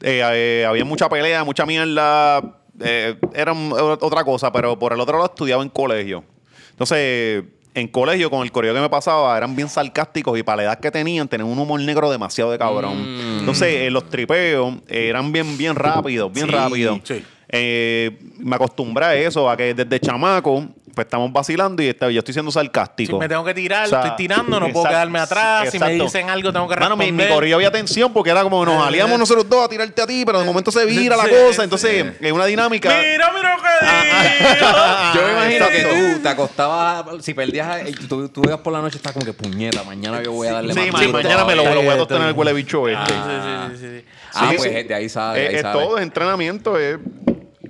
eh, 0.00 0.64
había 0.66 0.84
mucha 0.86 1.06
pelea, 1.08 1.44
mucha 1.44 1.66
mierda. 1.66 2.58
eh, 2.84 3.14
era 3.34 3.52
otra 3.52 4.24
cosa, 4.24 4.50
pero 4.50 4.76
por 4.78 4.92
el 4.94 4.98
otro 4.98 5.14
lado 5.18 5.26
estudiaba 5.26 5.62
en 5.62 5.68
colegio. 5.68 6.24
Entonces, 6.70 7.44
en 7.74 7.88
colegio, 7.88 8.28
con 8.30 8.42
el 8.42 8.52
correo 8.52 8.74
que 8.74 8.80
me 8.80 8.90
pasaba, 8.90 9.36
eran 9.36 9.56
bien 9.56 9.68
sarcásticos 9.68 10.38
y 10.38 10.42
para 10.42 10.56
la 10.56 10.62
edad 10.64 10.80
que 10.80 10.90
tenían, 10.90 11.26
tenían 11.28 11.48
un 11.48 11.58
humor 11.58 11.80
negro 11.80 12.10
demasiado 12.10 12.50
de 12.50 12.58
cabrón. 12.58 12.96
Mm. 13.36 13.38
Entonces, 13.40 13.68
eh, 13.68 13.90
los 13.90 14.08
tripeos 14.10 14.74
eh, 14.88 15.08
eran 15.08 15.32
bien, 15.32 15.56
bien 15.56 15.74
rápidos, 15.74 16.30
bien 16.32 16.46
Sí, 16.46 16.52
rápidos. 16.52 17.00
sí. 17.04 17.24
Eh, 17.54 18.18
me 18.38 18.56
acostumbré 18.56 19.04
a 19.04 19.14
eso, 19.14 19.48
a 19.50 19.56
que 19.56 19.74
desde 19.74 20.00
chamaco, 20.00 20.66
pues 20.94 21.06
estamos 21.06 21.32
vacilando 21.32 21.82
y 21.82 21.88
está- 21.88 22.10
yo 22.10 22.18
estoy 22.18 22.32
siendo 22.34 22.50
sarcástico. 22.52 23.12
Si 23.12 23.18
me 23.18 23.28
tengo 23.28 23.44
que 23.44 23.54
tirar, 23.54 23.86
O 23.86 23.88
sea, 23.88 24.00
estoy 24.00 24.16
tirando, 24.16 24.60
no 24.60 24.68
puedo 24.72 24.86
quedarme 24.86 25.18
atrás. 25.18 25.70
Si 25.70 25.78
me 25.78 25.90
dicen 25.94 26.28
algo, 26.30 26.52
tengo 26.52 26.68
que 26.68 26.76
Mano, 26.76 26.96
mi, 26.96 27.04
responder. 27.06 27.28
mi 27.28 27.34
corillo 27.34 27.56
había 27.56 27.70
tensión 27.70 28.12
porque 28.12 28.30
era 28.30 28.42
como 28.42 28.64
nos 28.64 28.86
aliamos 28.86 29.18
nosotros 29.18 29.48
dos 29.48 29.64
a 29.64 29.68
tirarte 29.68 30.02
a 30.02 30.06
ti, 30.06 30.24
pero 30.26 30.40
de 30.40 30.44
momento 30.46 30.70
se 30.70 30.84
vira 30.84 31.16
la 31.16 31.24
Sí, 31.24 31.30
cosa. 31.30 31.52
sí. 31.54 31.62
Entonces, 31.62 32.06
es 32.20 32.32
una 32.32 32.46
dinámica. 32.46 32.88
Mira, 32.90 33.32
mira 33.32 33.56
lo 33.56 33.62
que 33.62 33.86
digo. 33.86 34.68
Yo 35.14 35.22
me 35.26 35.32
imagino 35.32 35.68
que 35.68 35.82
tú 36.14 36.22
te 36.22 36.28
acostabas, 36.28 37.24
si 37.24 37.34
perdías, 37.34 37.86
eh, 37.86 37.94
tú, 38.08 38.28
tú 38.28 38.42
ibas 38.44 38.58
por 38.60 38.72
la 38.72 38.80
noche, 38.80 38.96
estás 38.96 39.12
como 39.12 39.24
que 39.24 39.32
puñeta, 39.32 39.82
mañana 39.84 40.22
yo 40.22 40.32
voy 40.32 40.48
a 40.48 40.52
darle 40.54 40.72
Sí, 40.74 40.80
más 40.80 40.92
ma- 40.92 41.00
duro 41.00 41.12
mañana 41.12 41.44
me 41.44 41.54
lo, 41.56 41.62
todavía". 41.62 41.74
lo 41.82 41.86
voy 41.86 41.94
a 41.94 41.98
tostear 41.98 42.20
en 42.22 42.28
el 42.28 42.34
huele 42.34 42.52
bicho 42.52 42.88
este. 42.88 43.04
Sí, 43.12 43.12
sí, 43.12 43.30
sí, 43.42 43.76
sí, 43.86 43.98
sí. 44.00 44.04
Ah, 44.34 44.46
Sí, 44.50 44.56
pues 44.56 44.72
sí. 44.72 44.82
de 44.84 44.94
ahí 44.94 45.08
sabe, 45.08 45.56
Es, 45.56 45.62
todo, 45.62 45.96
es 45.98 46.02
entrenamiento, 46.02 46.78
es. 46.78 46.98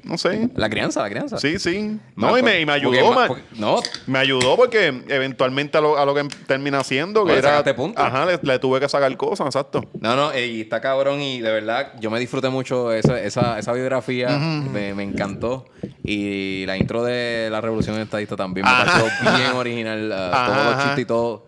No 0.05 0.19
sé. 0.19 0.49
La 0.57 0.69
crianza, 0.69 1.01
la 1.03 1.09
crianza. 1.09 1.39
Sí, 1.39 1.59
sí. 1.61 1.99
No, 2.17 2.37
y 2.37 2.43
me, 2.43 2.61
y 2.61 2.67
me 2.67 2.73
ayudó, 2.73 3.13
ma- 3.13 3.29
porque- 3.29 3.45
no, 3.59 3.81
Me 4.07 4.19
ayudó 4.19 4.57
porque 4.57 4.87
eventualmente 5.09 5.79
a 5.79 5.81
lo, 5.81 5.97
a 5.97 6.05
lo 6.05 6.15
que 6.15 6.25
termina 6.47 6.81
haciendo, 6.81 7.25
que 7.25 7.33
era. 7.35 7.51
sacaste 7.51 7.75
punto. 7.75 8.03
Ajá, 8.03 8.27
le, 8.27 8.39
le 8.43 8.59
tuve 8.59 8.81
que 8.81 8.89
sacar 8.89 9.17
cosas, 9.17 9.47
exacto. 9.47 9.85
No, 10.01 10.17
no, 10.17 10.33
eh, 10.33 10.47
y 10.47 10.61
está 10.63 10.81
cabrón 10.81 11.21
y 11.21 11.41
de 11.41 11.53
verdad 11.53 11.93
yo 12.01 12.11
me 12.11 12.19
disfruté 12.19 12.49
mucho 12.49 12.93
esa, 12.93 13.21
esa, 13.21 13.59
esa 13.59 13.73
biografía, 13.73 14.29
me, 14.39 14.93
me 14.95 15.05
encantó. 15.05 15.67
Y 16.03 16.65
la 16.67 16.77
intro 16.77 17.05
de 17.05 17.49
la 17.51 17.61
Revolución 17.61 17.97
Estadista 18.01 18.35
también 18.35 18.67
me 18.67 18.73
pareció 18.73 19.05
bien 19.37 19.53
original, 19.57 20.11
uh, 20.11 20.35
Ajá, 20.35 20.47
todos 20.53 20.67
los 20.67 20.85
chistes 20.85 20.99
y 20.99 21.05
todo. 21.07 21.47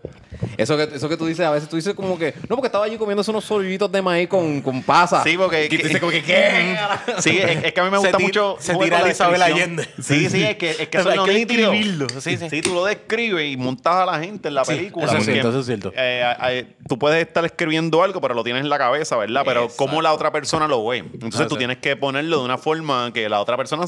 Eso 0.57 0.77
que, 0.77 0.85
eso 0.95 1.09
que 1.09 1.17
tú 1.17 1.27
dices, 1.27 1.45
a 1.47 1.51
veces 1.51 1.69
tú 1.69 1.77
dices 1.77 1.95
como 1.95 2.19
que, 2.19 2.35
no, 2.49 2.57
porque 2.57 2.67
estaba 2.67 2.85
allí 2.85 2.97
comiéndose 2.97 3.31
unos 3.31 3.45
sollitos 3.45 3.91
de 3.91 4.03
maíz 4.03 4.29
con, 4.29 4.61
con 4.61 4.83
pasa. 4.83 5.23
Sí, 5.25 5.37
porque. 5.37 5.67
Y 5.67 5.69
tú 5.69 5.77
dices 5.77 6.01
como 6.01 6.13
que, 6.13 6.23
¿qué? 6.25 6.77
Sí, 7.19 7.39
es, 7.39 7.65
es 7.65 7.73
que 7.73 7.81
a 7.81 7.85
mí 7.85 7.91
me 7.91 7.99
gusta 7.99 8.19
mucho. 8.19 8.57
se 8.61 8.75
tira 8.77 9.01
la 9.03 9.11
Isabel. 9.11 9.43
Allende. 9.43 9.89
Sí, 10.01 10.29
sí, 10.31 10.43
es 10.45 10.57
que, 10.57 10.71
es 10.71 10.89
que 10.89 10.99
eso 10.99 11.09
Hay 11.09 11.15
es 11.15 11.17
lo 11.17 11.25
que 11.25 11.35
nítido. 11.35 11.71
describirlo, 11.71 12.07
sí, 12.21 12.37
sí. 12.37 12.51
Sí, 12.51 12.63
tú 12.63 12.75
lo 12.75 12.85
describes 12.85 13.53
y 13.53 13.57
montas 13.57 13.95
a 13.95 14.07
la 14.07 14.19
gente 14.21 14.49
en 14.49 14.55
la 14.55 14.65
película. 14.65 15.07
eso 15.07 15.17
es 15.19 15.25
cierto, 15.25 15.49
eso 15.51 15.61
es 15.61 15.67
cierto. 15.67 15.93
eh, 15.97 16.35
eh, 16.49 16.77
tú 16.89 16.99
puedes 16.99 17.27
estar 17.27 17.45
escribiendo 17.45 18.03
algo, 18.03 18.21
pero 18.21 18.35
lo 18.35 18.45
tienes 18.45 18.63
en 18.63 18.69
la 18.69 18.79
cabeza, 18.79 19.17
¿verdad? 19.17 19.43
Pero 19.45 19.69
cómo 19.77 20.03
la 20.03 20.13
otra 20.13 20.33
persona 20.33 20.69
lo 20.69 20.87
ve. 20.87 20.99
Entonces 20.99 21.47
tú 21.49 21.57
tienes 21.57 21.79
que 21.79 21.97
ponerlo 21.97 22.39
de 22.39 22.45
una 22.45 22.59
forma 22.59 23.13
que 23.13 23.29
la 23.29 23.41
otra 23.41 23.57
persona 23.57 23.85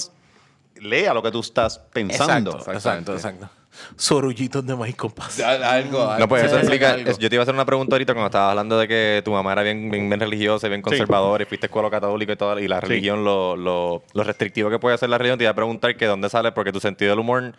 lea 0.76 1.14
lo 1.14 1.22
que 1.22 1.30
tú 1.30 1.40
estás 1.40 1.78
pensando. 1.92 2.50
Exacto, 2.52 2.72
exacto, 2.72 3.14
exacto. 3.14 3.48
Sorullitos 3.96 4.64
de 4.66 4.74
maíz 4.76 4.96
con 4.96 5.10
pasa. 5.10 5.72
Algo, 5.72 6.16
No, 6.18 6.28
pues 6.28 6.44
eso 6.44 6.54
sí, 6.54 6.60
explica. 6.60 6.92
algo. 6.92 7.12
yo 7.18 7.28
te 7.28 7.34
iba 7.36 7.42
a 7.42 7.44
hacer 7.44 7.54
una 7.54 7.64
pregunta 7.64 7.94
ahorita 7.94 8.12
cuando 8.14 8.26
estabas 8.26 8.50
hablando 8.50 8.78
de 8.78 8.88
que 8.88 9.22
tu 9.24 9.32
mamá 9.32 9.52
era 9.52 9.62
bien, 9.62 9.90
bien, 9.90 10.08
bien 10.08 10.20
religiosa 10.20 10.66
y 10.66 10.70
bien 10.70 10.82
conservadora 10.82 11.42
y 11.42 11.46
fuiste 11.46 11.66
a 11.66 11.68
escuela 11.68 11.90
católica 11.90 12.32
y 12.32 12.36
todo, 12.36 12.58
y 12.58 12.68
la 12.68 12.80
religión, 12.80 13.24
lo, 13.24 13.56
lo, 13.56 14.02
lo 14.12 14.22
restrictivo 14.24 14.70
que 14.70 14.78
puede 14.78 14.94
hacer 14.94 15.08
la 15.08 15.18
religión. 15.18 15.38
Te 15.38 15.44
iba 15.44 15.50
a 15.50 15.54
preguntar 15.54 15.96
que 15.96 16.06
dónde 16.06 16.28
sale, 16.28 16.52
porque 16.52 16.72
tu 16.72 16.80
sentido 16.80 17.10
del 17.10 17.20
humor 17.20 17.54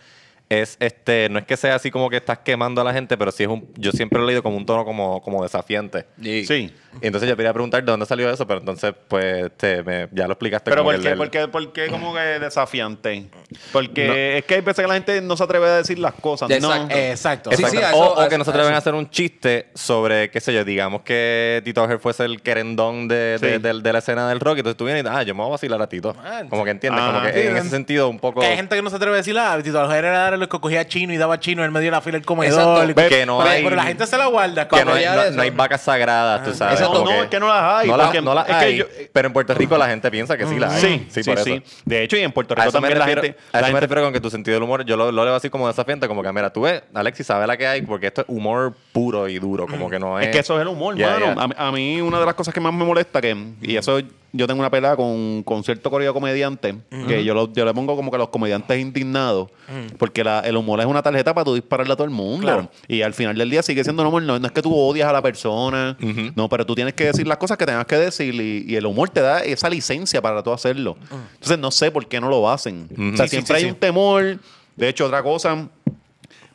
es 0.50 0.78
este, 0.80 1.28
no 1.30 1.40
es 1.40 1.46
que 1.46 1.58
sea 1.58 1.76
así 1.76 1.92
como 1.92 2.10
que 2.10 2.18
estás 2.18 2.40
quemando 2.40 2.80
a 2.80 2.84
la 2.84 2.94
gente, 2.94 3.18
pero 3.18 3.32
sí 3.32 3.44
es 3.44 3.50
un, 3.50 3.68
yo 3.76 3.92
siempre 3.92 4.18
lo 4.20 4.24
he 4.24 4.28
leído 4.28 4.44
como 4.44 4.56
un 4.56 4.66
tono 4.66 4.86
como, 4.86 5.22
como 5.22 5.44
desafiante. 5.44 6.06
Sí. 6.22 6.74
Y 7.02 7.08
entonces 7.08 7.30
yo 7.30 7.36
te 7.36 7.42
iba 7.44 7.52
a 7.52 7.54
preguntar 7.54 7.84
de 7.84 7.92
dónde 7.92 8.06
salió 8.06 8.30
eso, 8.30 8.46
pero 8.48 8.60
entonces, 8.60 8.94
pues, 9.08 9.52
te, 9.58 9.84
me- 9.84 10.08
ya 10.12 10.26
lo 10.28 10.34
explicaste. 10.34 10.70
Pero 10.70 10.84
como 10.84 10.94
¿por 10.96 11.02
qué, 11.02 11.10
el- 11.12 11.18
por, 11.18 11.30
qué, 11.30 11.48
por 11.48 11.74
qué 11.74 11.88
como 11.88 12.14
que 12.14 12.20
desafiante? 12.20 13.28
Porque 13.72 14.38
es 14.38 14.46
que 14.46 14.56
hay 14.56 14.62
veces 14.62 14.84
que 14.84 14.88
la 14.88 14.94
gente 14.96 15.22
no 15.22 15.38
se 15.38 15.44
atreve 15.44 15.68
a 15.68 15.78
decir 15.78 16.00
las 16.00 16.14
cosas. 16.14 16.50
Exacto. 16.50 16.88
No. 16.90 16.96
Exacto. 16.96 17.52
Sí, 17.54 17.64
o, 17.64 17.68
eso- 17.68 17.96
o 18.14 18.20
a 18.20 18.30
que 18.30 18.38
no 18.38 18.44
se 18.44 18.50
atreven 18.52 18.74
a 18.74 18.78
hacer 18.78 18.94
un 18.94 19.10
chiste 19.10 19.70
sobre, 19.74 20.30
qué 20.30 20.40
sé 20.40 20.54
yo, 20.54 20.64
digamos 20.64 21.02
que 21.02 21.62
Tito 21.64 21.84
Ojer 21.84 22.00
fuese 22.00 22.26
el 22.26 22.42
querendón 22.42 23.08
de, 23.08 23.38
de, 23.40 23.40
Sí. 23.40 23.58
de- 23.62 23.82
de 23.82 23.94
la 23.94 24.00
escena 24.00 24.28
del 24.30 24.40
rock. 24.40 24.58
y 24.58 24.60
Entonces 24.60 24.78
tú 24.78 24.86
vienes 24.86 25.04
y 25.04 25.08
ah, 25.08 25.24
yo 25.24 25.34
me 25.36 25.42
voy 25.42 25.50
a 25.50 25.52
vacilar 25.52 25.82
a 25.82 25.88
Tito. 25.88 26.16
Ah, 26.24 26.44
como 26.50 26.64
que 26.64 26.72
entiendes, 26.72 27.02
ah, 27.04 27.08
como 27.14 27.22
que 27.26 27.34
sí, 27.34 27.48
en 27.48 27.58
ese 27.58 27.70
sentido 27.70 28.10
un 28.10 28.20
poco... 28.20 28.42
Que 28.42 28.48
hay 28.48 28.56
gente 28.56 28.76
que 28.76 28.82
no 28.82 28.90
se 28.90 28.96
atreve 28.96 29.14
a 29.16 29.18
decir, 29.18 29.38
ah, 29.38 29.58
Tito 29.64 29.80
Alger 29.80 30.06
era 30.06 30.30
el 30.30 30.42
que 30.48 30.60
cogía 30.60 30.88
chino 30.88 31.14
y 31.14 31.18
daba 31.18 31.40
chino 31.40 31.64
en 31.64 31.72
medio 31.72 31.86
de 31.88 31.92
la 31.92 32.02
fila 32.02 32.18
del 32.18 32.26
comedor. 32.26 32.60
Exacto. 32.88 33.06
Y- 33.06 33.10
que 33.10 33.26
no 33.26 33.38
pero, 33.40 33.50
hay- 33.50 33.64
pero 33.64 33.76
la 33.76 33.84
gente 33.84 34.06
se 34.06 34.18
la 34.18 34.26
guarda. 34.28 34.68
que 34.68 34.76
no, 34.78 34.82
como 34.92 34.94
hay, 34.96 35.06
no- 35.34 35.42
hay 35.42 35.50
vacas 35.52 35.82
sagradas, 35.82 36.44
tú 36.44 36.54
sabes. 36.54 36.74
Exacto, 36.76 36.87
como 36.92 37.06
no, 37.12 37.24
es 37.24 37.28
que 37.30 37.40
no 37.40 37.48
las 37.48 37.64
hay, 37.80 37.88
No, 37.88 37.98
las- 37.98 38.08
porque 38.08 38.22
no 38.22 38.34
las 38.34 38.50
es 38.50 38.56
que 38.56 38.66
hay, 38.66 38.78
yo- 38.78 38.86
pero 39.14 39.28
en 39.28 39.34
Puerto 39.34 39.54
Rico 39.54 39.78
la 39.78 39.88
gente 39.88 40.10
piensa 40.12 40.38
que 40.38 40.46
sí 40.48 40.60
las 40.60 40.74
hay. 40.74 40.82
Sí, 40.82 41.08
sí, 41.10 41.24
sí, 41.24 41.30
por 41.30 41.40
eso. 41.40 41.64
De 41.86 42.04
hecho, 42.04 42.18
y 42.18 42.22
en 42.22 42.32
Puerto 42.32 42.56
Rico 42.56 42.72
también 42.72 42.98
la 42.98 43.06
refiero, 43.06 43.22
gente... 43.24 43.38
a 43.52 43.58
eso 43.60 43.68
la 43.68 43.74
me 43.74 43.80
refiero 43.80 44.04
con 44.04 44.14
que 44.14 44.22
tu 44.22 44.30
sentido 44.30 44.56
del 44.56 44.64
humor, 44.64 44.86
yo 44.86 44.98
lo, 44.98 45.12
lo 45.12 45.26
leo 45.26 45.36
así 45.36 45.50
como 45.50 45.68
desafiante, 45.68 46.08
como 46.08 46.24
que, 46.24 46.32
mira, 46.32 46.52
tú 46.52 46.62
ves, 46.62 46.84
Alexis 46.94 47.26
sabe 47.28 47.46
la 47.48 47.58
que 47.58 47.68
hay, 47.68 47.82
porque 47.82 48.08
esto 48.08 48.22
es 48.22 48.28
humor 48.30 48.74
puro 48.92 49.28
y 49.28 49.40
duro, 49.40 49.66
como 49.68 49.90
que 49.90 50.00
no 50.00 50.20
es... 50.20 50.28
Es 50.28 50.32
que 50.32 50.40
eso 50.40 50.56
es 50.56 50.62
el 50.62 50.68
humor, 50.68 50.98
mano. 50.98 51.20
ya. 51.20 51.32
A, 51.42 51.48
mí- 51.48 51.54
a 51.58 51.72
mí 51.72 52.02
una 52.02 52.20
de 52.20 52.26
las 52.26 52.36
cosas 52.36 52.54
que 52.54 52.60
más 52.60 52.74
me 52.74 52.86
molesta, 52.86 53.22
que 53.22 53.36
y 53.62 53.76
eso 53.78 54.00
yo 54.38 54.48
tengo 54.48 54.60
una 54.60 54.70
pelea 54.70 54.96
con, 54.96 55.44
con 55.44 55.64
cierto 55.64 55.90
corrido 55.90 56.14
comediante, 56.14 56.76
que 57.08 57.24
yo, 57.24 57.34
lo- 57.34 57.52
yo 57.52 57.66
le 57.66 57.74
pongo 57.74 57.96
como 57.96 58.12
que 58.12 58.18
los 58.18 58.30
comediantes 58.30 58.80
indignados, 58.80 59.50
porque 59.98 60.24
la- 60.24 60.40
el 60.42 60.56
humor 60.56 60.80
es 60.80 60.86
una 60.86 61.02
tarjeta 61.02 61.34
para 61.34 61.46
tú 61.46 61.56
dispararle 61.56 61.94
a 61.94 61.96
todo 61.96 62.06
el 62.06 62.12
mundo. 62.12 62.42
Claro. 62.46 62.70
Y 62.88 63.02
al 63.02 63.14
final 63.14 63.36
del 63.38 63.50
día 63.50 63.62
sigue 63.64 63.84
siendo 63.84 64.02
un 64.04 64.08
humor. 64.10 64.24
No, 64.24 64.38
no 64.40 64.46
es 64.48 64.52
que 64.54 64.62
tú 64.62 64.76
odias 64.76 65.10
a 65.10 65.14
la 65.14 65.22
persona, 65.22 65.98
no, 66.36 66.48
pero 66.50 66.66
tú 66.66 66.76
tienes 66.76 66.94
que 66.94 67.06
decir 67.06 67.28
las 67.28 67.38
cosas 67.38 67.58
que 67.58 67.66
tengas 67.66 67.86
que 67.86 67.98
decir 67.98 68.34
y, 68.36 68.66
y 68.72 68.76
el 68.76 68.86
humor 68.86 69.10
te 69.10 69.22
da 69.22 69.40
esa 69.40 69.70
licencia 69.70 70.22
para 70.22 70.42
tú 70.44 70.52
hacerlo. 70.54 70.96
Entonces 71.34 71.60
no 71.60 71.72
sé 71.72 71.92
por 71.92 72.08
qué 72.08 72.22
no 72.22 72.30
lo 72.30 72.50
hacen. 72.50 72.88
O 73.14 73.18
sea, 73.18 73.26
Sí, 73.28 73.32
siempre 73.32 73.56
sí, 73.56 73.64
hay 73.64 73.64
sí. 73.64 73.70
un 73.70 73.76
temor. 73.76 74.38
De 74.76 74.88
hecho, 74.90 75.06
otra 75.08 75.24
cosa... 75.24 75.68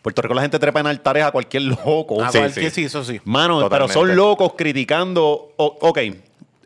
Puerto 0.02 0.20
Rico 0.20 0.34
la 0.34 0.42
gente 0.42 0.58
trepa 0.58 0.80
en 0.80 0.88
altares 0.88 1.22
a 1.22 1.30
cualquier 1.30 1.62
loco. 1.62 2.22
Ah, 2.22 2.30
Sí, 2.32 2.38
cualquier- 2.38 2.70
sí. 2.70 2.80
sí, 2.80 2.84
eso 2.86 3.04
sí. 3.04 3.20
Mano, 3.24 3.68
pero 3.70 3.86
son 3.86 4.16
locos 4.16 4.54
criticando. 4.56 5.52
o- 5.56 5.78
ok, 5.80 5.98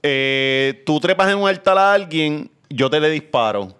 eh, 0.02 0.82
tú 0.86 1.00
trepas 1.00 1.30
en 1.30 1.38
un 1.38 1.48
altar 1.48 1.76
a 1.78 1.92
alguien, 1.92 2.50
yo 2.70 2.90
te 2.90 3.00
le 3.00 3.10
disparo. 3.10 3.74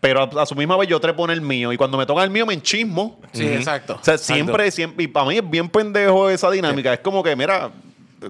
Pero 0.00 0.20
a, 0.22 0.42
a 0.42 0.46
su 0.46 0.56
misma 0.56 0.76
vez 0.76 0.88
yo 0.88 0.98
trepo 1.00 1.24
en 1.26 1.30
el 1.30 1.40
mío. 1.40 1.72
Y 1.72 1.76
cuando 1.76 1.96
me 1.96 2.06
toca 2.06 2.24
el 2.24 2.30
mío, 2.30 2.44
me 2.44 2.54
enchismo. 2.54 3.20
Sí, 3.32 3.46
exacto. 3.46 3.98
O 4.00 4.04
sea, 4.04 4.14
Exacto. 4.14 4.34
siempre, 4.34 4.70
siempre. 4.72 5.04
Y 5.04 5.06
para 5.08 5.26
mí 5.26 5.36
es 5.38 5.48
bien 5.48 5.68
pendejo 5.68 6.28
esa 6.28 6.50
dinámica. 6.50 6.92
Es 6.92 6.98
como 7.00 7.22
que, 7.22 7.36
mira, 7.36 7.70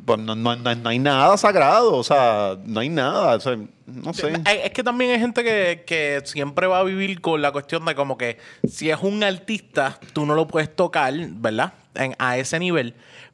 pues 0.04 0.18
no, 0.18 0.34
no- 0.34 0.54
no- 0.56 0.74
no 0.74 0.88
hay 0.90 0.98
nada 0.98 1.34
sagrado. 1.38 1.94
O 1.96 2.04
sea, 2.04 2.58
no 2.66 2.80
hay 2.80 2.90
nada. 2.90 3.36
O 3.36 3.40
sea, 3.40 3.56
no 3.86 4.12
sé. 4.12 4.34
Eh, 4.46 4.62
Es 4.64 4.70
que 4.72 4.82
también 4.82 5.12
hay 5.12 5.18
gente 5.18 5.42
que, 5.42 5.84
que 5.86 6.20
siempre 6.26 6.66
va 6.66 6.80
a 6.80 6.82
vivir 6.84 7.22
con 7.22 7.40
la 7.40 7.52
cuestión 7.52 7.86
de 7.86 7.94
como 7.94 8.18
que 8.18 8.36
si 8.68 8.90
es 8.90 8.98
un 9.00 9.24
artista, 9.24 9.98
tú 10.12 10.26
no 10.26 10.34
lo 10.34 10.46
puedes 10.46 10.74
tocar, 10.76 11.14
¿verdad? 11.16 11.72
En- 11.94 12.14
a 12.18 12.36
ese 12.36 12.58
nivel. 12.58 12.92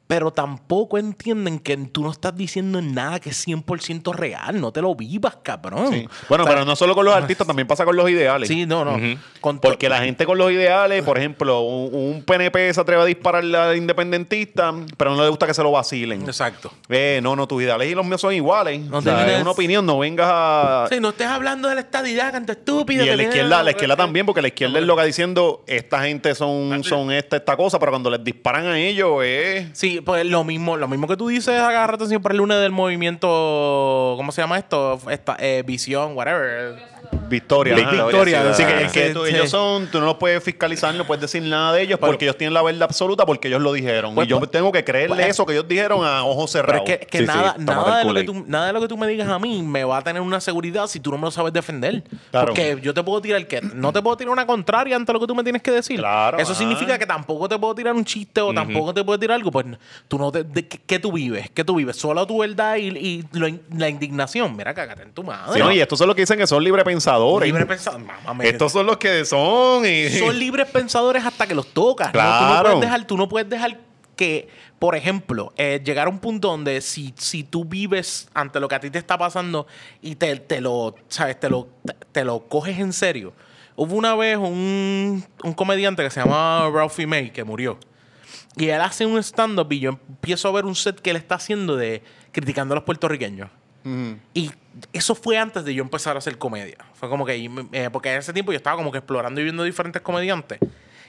Pero 0.09 0.31
tampoco 0.31 0.97
entienden 0.97 1.59
que 1.59 1.77
tú 1.77 2.01
no 2.01 2.09
estás 2.09 2.35
diciendo 2.35 2.81
nada 2.81 3.19
que 3.19 3.29
es 3.29 3.47
100% 3.47 4.11
real. 4.11 4.59
No 4.59 4.71
te 4.71 4.81
lo 4.81 4.95
vivas, 4.95 5.37
cabrón. 5.43 5.93
Sí. 5.93 6.09
Bueno, 6.27 6.45
O 6.45 6.47
sea, 6.47 6.55
pero 6.55 6.65
no 6.65 6.75
solo 6.75 6.95
con 6.95 7.05
los 7.05 7.13
artistas, 7.13 7.45
también 7.45 7.67
pasa 7.67 7.85
con 7.85 7.95
los 7.95 8.09
ideales. 8.09 8.47
Sí, 8.47 8.65
no, 8.65 8.83
no. 8.83 8.97
Con 9.39 9.59
Porque 9.59 9.87
la 9.87 9.99
gente 9.99 10.25
con 10.25 10.39
los 10.39 10.51
ideales, 10.51 11.03
por 11.03 11.19
ejemplo, 11.19 11.61
un, 11.61 11.93
un 11.93 12.23
PNP 12.23 12.73
se 12.73 12.81
atreve 12.81 13.03
a 13.03 13.05
disparar 13.05 13.43
al 13.43 13.77
independentista, 13.77 14.73
pero 14.97 15.15
no 15.15 15.21
le 15.21 15.29
gusta 15.29 15.45
que 15.45 15.53
se 15.53 15.61
lo 15.61 15.69
vacilen. 15.69 16.23
Exacto. 16.23 16.71
Eh, 16.89 17.19
no, 17.21 17.35
no, 17.35 17.47
tus 17.47 17.61
ideales 17.61 17.87
y 17.91 17.93
los 17.93 18.03
míos 18.03 18.19
son 18.19 18.33
iguales. 18.33 18.81
No 18.81 18.97
O 18.97 19.01
sea, 19.03 19.31
es 19.31 19.39
una 19.39 19.51
opinión, 19.51 19.85
no 19.85 19.99
vengas 19.99 20.27
a... 20.27 20.87
Sí, 20.89 20.99
no 20.99 21.09
estés 21.09 21.27
hablando 21.27 21.69
de 21.69 21.75
la 21.75 21.81
estadidad, 21.81 22.31
canto 22.31 22.53
estúpido. 22.53 23.05
Y 23.05 23.15
la 23.15 23.21
izquierda, 23.21 23.61
la 23.61 23.69
izquierda 23.69 23.95
también, 23.95 24.25
porque 24.25 24.41
la 24.41 24.47
izquierda 24.47 24.79
es 24.79 24.85
lo 24.85 24.97
que 24.97 25.03
diciendo, 25.03 25.63
esta 25.67 26.01
gente 26.01 26.33
son, 26.33 26.83
son 26.83 27.11
esta, 27.11 27.37
esta 27.37 27.55
cosa, 27.55 27.77
pero 27.77 27.91
cuando 27.91 28.09
les 28.09 28.23
disparan 28.23 28.65
a 28.65 28.79
ellos, 28.79 29.23
es... 29.23 29.69
Sí, 29.73 29.98
pues 30.05 30.25
lo 30.25 30.43
mismo, 30.43 30.77
lo 30.77 30.87
mismo 30.87 31.07
que 31.07 31.17
tú 31.17 31.27
dices, 31.27 31.59
agárrate 31.59 32.07
siempre 32.07 32.33
el 32.33 32.37
lunes 32.37 32.59
del 32.59 32.71
movimiento, 32.71 34.15
¿cómo 34.17 34.31
se 34.31 34.41
llama 34.41 34.57
esto? 34.57 34.99
Esta, 35.09 35.35
eh, 35.39 35.63
visión, 35.65 36.15
whatever. 36.15 36.77
Victoria. 37.29 37.75
Victoria. 37.75 38.03
Victoria, 38.05 38.49
Así 38.49 38.63
que, 38.65 38.83
es 38.83 38.91
que 38.91 39.07
Sí, 39.09 39.13
tú- 39.13 39.25
sí. 39.25 39.35
ellos 39.35 39.49
son, 39.49 39.87
tú 39.87 39.99
no 39.99 40.05
los 40.07 40.15
puedes 40.15 40.43
fiscalizar, 40.43 40.93
no 40.95 41.05
puedes 41.05 41.21
decir 41.21 41.41
nada 41.43 41.73
de 41.73 41.81
ellos 41.83 41.99
Pero- 41.99 42.11
porque 42.11 42.25
ellos 42.25 42.37
tienen 42.37 42.53
la 42.53 42.61
verdad 42.61 42.83
absoluta 42.83 43.25
porque 43.25 43.47
ellos 43.47 43.61
lo 43.61 43.71
dijeron. 43.73 44.15
Pues, 44.15 44.27
y 44.27 44.29
yo 44.29 44.39
pues, 44.39 44.51
tengo 44.51 44.71
que 44.71 44.83
creerle 44.83 45.15
pues, 45.15 45.27
eso 45.27 45.45
que 45.45 45.53
ellos 45.53 45.67
dijeron 45.67 46.03
a 46.05 46.23
ojos 46.25 46.51
Pero 46.51 46.65
cerrados. 46.65 46.89
es 46.89 46.97
que, 46.99 47.05
que 47.05 47.17
Sí, 47.19 47.25
nada, 47.25 47.55
nada, 47.57 47.99
de 47.99 48.05
lo 48.05 48.13
que 48.13 48.23
tú, 48.23 48.43
nada 48.47 48.67
de 48.67 48.73
lo 48.73 48.81
que 48.81 48.87
tú 48.87 48.97
me 48.97 49.07
digas 49.07 49.27
a 49.29 49.39
mí 49.39 49.61
me 49.63 49.83
va 49.83 49.97
a 49.97 50.01
tener 50.03 50.21
una 50.21 50.39
seguridad 50.41 50.87
si 50.87 50.99
tú 50.99 51.11
no 51.11 51.17
me 51.17 51.23
lo 51.25 51.31
sabes 51.31 51.53
defender. 51.53 52.03
Claro. 52.31 52.47
Porque 52.47 52.77
yo 52.81 52.93
te 52.93 53.03
puedo 53.03 53.21
tirar 53.21 53.45
que 53.47 53.61
no 53.61 53.93
te 53.93 54.01
puedo 54.01 54.17
tirar 54.17 54.31
una 54.33 54.45
contraria 54.47 54.95
ante 54.95 55.13
lo 55.13 55.19
que 55.19 55.27
tú 55.27 55.35
me 55.35 55.43
tienes 55.43 55.61
que 55.61 55.71
decir. 55.71 55.99
Claro, 55.99 56.37
Eso 56.39 56.51
ajá. 56.51 56.59
significa 56.59 56.97
que 56.97 57.05
tampoco 57.05 57.47
te 57.47 57.57
puedo 57.59 57.75
tirar 57.75 57.93
un 57.93 58.03
chiste 58.05 58.41
o 58.41 58.53
tampoco 58.53 58.93
te 58.93 59.03
puedo 59.03 59.19
tirar 59.19 59.35
algo. 59.35 59.51
Pues 59.51 59.65
tú 60.07 60.17
no 60.17 60.31
te, 60.31 60.43
de- 60.43 60.67
¿qué, 60.67 60.79
qué 60.85 60.99
tú 60.99 61.11
vives? 61.11 61.49
¿Qué 61.53 61.63
tú 61.63 61.75
vives? 61.75 61.95
Solo 61.97 62.25
tu 62.25 62.39
verdad 62.39 62.75
y, 62.77 63.23
lo 63.33 63.47
la 63.77 63.89
indignación. 63.89 64.55
Mira, 64.55 64.73
cagate 64.73 65.03
en 65.03 65.11
tu 65.11 65.23
madre. 65.23 65.53
Sí, 65.53 65.59
no, 65.59 65.71
y 65.71 65.79
estos 65.79 65.97
son 65.99 66.07
los 66.07 66.15
que 66.15 66.21
dicen 66.23 66.37
que 66.37 66.47
son 66.47 66.63
librepensadores. 66.63 67.18
Libre 67.45 67.65
pensado. 67.65 67.99
Mámame. 67.99 68.47
Estos 68.49 68.71
son 68.71 68.85
los 68.85 68.97
que 68.97 69.25
son. 69.25 69.85
Y... 69.85 70.09
son 70.19 70.37
libres 70.37 70.67
pensadores 70.69 71.25
hasta 71.25 71.47
que 71.47 71.55
los 71.55 71.67
tocas. 71.73 72.07
¿no? 72.07 72.11
Tú, 72.13 72.17
no 72.19 72.23
Claro. 72.39 72.63
puedes 72.63 72.81
dejar, 72.81 73.05
tú 73.07 73.17
no 73.17 73.29
puedes 73.29 73.49
dejar 73.49 73.79
que, 74.15 74.49
por 74.79 74.95
ejemplo, 74.95 75.53
eh, 75.57 75.81
llegar 75.83 76.07
a 76.07 76.09
un 76.09 76.19
punto 76.19 76.49
donde 76.49 76.81
si, 76.81 77.13
si 77.17 77.43
tú 77.43 77.63
vives 77.65 78.27
ante 78.33 78.59
lo 78.59 78.67
que 78.67 78.75
a 78.75 78.79
ti 78.79 78.89
te 78.89 78.97
está 78.99 79.17
pasando 79.17 79.65
y 80.01 80.15
te, 80.15 80.35
te 80.37 80.59
lo, 80.61 80.95
¿sabes? 81.07 81.39
Te 81.39 81.49
lo, 81.49 81.67
te, 81.85 81.93
te 82.11 82.23
lo 82.25 82.41
coges 82.47 82.79
en 82.79 82.91
serio. 82.93 83.33
Hubo 83.77 83.95
una 83.95 84.13
vez 84.15 84.37
un, 84.37 85.23
un 85.43 85.53
comediante 85.53 86.03
que 86.03 86.09
se 86.09 86.19
llama 86.19 86.69
Ralphie 86.73 87.07
May 87.07 87.31
que 87.31 87.45
murió. 87.45 87.77
Y 88.57 88.67
él 88.67 88.81
hace 88.81 89.05
un 89.05 89.17
stand-up 89.23 89.71
y 89.71 89.79
yo 89.79 89.91
empiezo 89.91 90.49
a 90.49 90.51
ver 90.51 90.65
un 90.65 90.75
set 90.75 90.99
que 90.99 91.11
él 91.11 91.15
está 91.15 91.35
haciendo 91.35 91.77
de 91.77 92.03
criticando 92.33 92.73
a 92.73 92.75
los 92.75 92.83
puertorriqueños. 92.83 93.49
Y 94.33 94.51
eso 94.93 95.15
fue 95.15 95.37
antes 95.37 95.65
de 95.65 95.73
yo 95.73 95.83
empezar 95.83 96.15
a 96.15 96.19
hacer 96.19 96.37
comedia. 96.37 96.77
Fue 96.93 97.09
como 97.09 97.25
que, 97.25 97.49
eh, 97.71 97.89
porque 97.91 98.11
en 98.11 98.19
ese 98.19 98.33
tiempo 98.33 98.51
yo 98.51 98.57
estaba 98.57 98.77
como 98.77 98.91
que 98.91 98.99
explorando 98.99 99.39
y 99.39 99.43
viendo 99.43 99.63
diferentes 99.63 100.01
comediantes. 100.01 100.59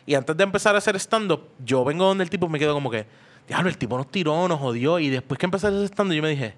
Y 0.07 0.15
antes 0.15 0.37
de 0.37 0.45
empezar 0.45 0.75
a 0.75 0.79
hacer 0.79 0.97
stand-up, 0.97 1.49
yo 1.65 1.85
vengo 1.85 2.05
donde 2.05 2.25
el 2.25 2.31
tipo 2.31 2.49
me 2.49 2.59
quedo 2.59 2.75
como 2.75 2.91
que, 2.91 3.07
diablo, 3.47 3.69
el 3.69 3.79
tipo 3.79 3.97
nos 3.97 4.11
tiró, 4.11 4.49
nos 4.49 4.59
jodió. 4.59 4.99
Y 4.99 5.11
después 5.11 5.39
que 5.39 5.47
empecé 5.47 5.67
a 5.67 5.71
hacer 5.71 5.85
stand-up, 5.85 6.15
yo 6.15 6.23
me 6.23 6.31
dije, 6.31 6.55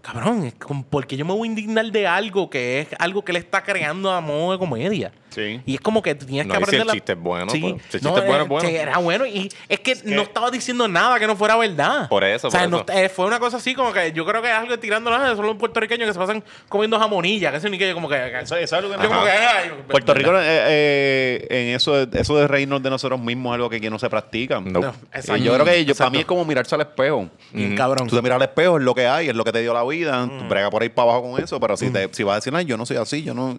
cabrón, 0.00 0.52
¿por 0.88 1.06
qué 1.06 1.16
yo 1.16 1.24
me 1.24 1.32
voy 1.32 1.48
a 1.48 1.50
indignar 1.50 1.90
de 1.90 2.06
algo 2.06 2.50
que 2.50 2.80
es 2.80 2.88
algo 2.98 3.24
que 3.24 3.32
él 3.32 3.36
está 3.36 3.62
creando 3.62 4.10
a 4.10 4.20
modo 4.20 4.52
de 4.52 4.58
comedia? 4.58 5.12
Sí. 5.34 5.60
Y 5.64 5.74
es 5.74 5.80
como 5.80 6.02
que 6.02 6.14
No, 6.14 6.20
que 6.20 6.24
y 6.24 6.34
si 6.34 6.40
aprender 6.40 6.80
el 6.82 6.86
la- 6.86 6.92
chiste 6.92 7.12
es 7.12 7.18
bueno, 7.18 7.50
Sí. 7.50 7.60
pues, 7.60 7.82
si 7.88 7.96
el 7.96 8.02
No, 8.02 8.10
chiste 8.10 8.20
es 8.20 8.26
bueno, 8.26 8.40
eh, 8.40 8.42
es 8.42 8.48
bueno. 8.48 8.68
sí, 8.68 8.76
era 8.76 8.98
bueno. 8.98 9.26
Y 9.26 9.48
es 9.68 9.80
que 9.80 9.96
no 10.04 10.22
estaba 10.22 10.50
diciendo 10.50 10.86
nada 10.88 11.18
que 11.18 11.26
no 11.26 11.36
fuera 11.36 11.56
verdad. 11.56 12.08
Por 12.08 12.22
eso, 12.24 12.48
O 12.48 12.50
sea, 12.50 12.60
por 12.62 12.70
no- 12.70 12.76
eso. 12.80 12.86
eh, 12.92 13.08
fue 13.08 13.26
una 13.26 13.38
cosa 13.38 13.56
así 13.56 13.74
como 13.74 13.92
que 13.92 14.12
yo 14.12 14.26
creo 14.26 14.42
que 14.42 14.48
es 14.48 14.54
algo 14.54 14.78
tirando 14.78 15.10
nada. 15.10 15.34
Son 15.34 15.46
los 15.46 15.56
puertorriqueños 15.56 16.06
que 16.06 16.12
se 16.12 16.18
pasan 16.18 16.44
comiendo 16.68 16.98
jamonilla. 16.98 17.50
Que 17.50 17.56
eso 17.56 17.68
ni 17.68 17.78
que 17.78 17.88
yo 17.88 17.94
como 17.94 18.08
que... 18.08 18.16
Eso, 18.40 18.56
eso 18.56 18.76
es 18.76 18.82
lo 18.82 18.90
que 18.90 19.02
yo 19.02 19.08
como 19.08 19.24
que, 19.24 19.30
ay, 19.30 19.70
Puerto 19.88 20.14
Rico, 20.14 20.30
eh, 20.38 20.42
eh, 20.44 21.46
en 21.50 21.76
eso, 21.76 22.02
eso 22.02 22.36
de 22.36 22.46
reírnos 22.48 22.82
de 22.82 22.90
nosotros 22.90 23.18
mismos 23.20 23.52
es 23.52 23.54
algo 23.56 23.70
que 23.70 23.76
aquí 23.76 23.88
no 23.90 23.98
se 23.98 24.10
practica. 24.10 24.60
No, 24.60 24.80
exacto. 25.12 25.36
Yo 25.36 25.54
creo 25.54 25.64
que 25.64 25.84
yo, 25.84 25.94
para 25.94 26.10
mí 26.10 26.18
es 26.18 26.24
como 26.26 26.44
mirarse 26.44 26.74
al 26.74 26.82
espejo. 26.82 27.28
Bien 27.52 27.74
cabrón. 27.76 28.06
Tú 28.08 28.16
te 28.16 28.22
miras 28.22 28.36
al 28.36 28.42
espejo, 28.42 28.76
es 28.76 28.82
lo 28.82 28.94
que 28.94 29.06
hay, 29.06 29.28
es 29.28 29.34
lo 29.34 29.44
que 29.44 29.52
te 29.52 29.60
dio 29.60 29.72
la 29.72 29.84
vida. 29.84 30.28
Tú 30.28 30.44
brega 30.48 30.70
por 30.70 30.82
ahí 30.82 30.88
para 30.88 31.10
abajo 31.12 31.30
con 31.32 31.42
eso, 31.42 31.58
pero 31.60 31.76
si, 31.76 31.90
te, 31.90 32.08
si 32.12 32.22
vas 32.22 32.32
a 32.32 32.36
decir, 32.36 32.52
ay, 32.54 32.64
yo 32.64 32.76
no 32.76 32.84
soy 32.86 32.96
así, 32.96 33.22
yo 33.22 33.34
no. 33.34 33.58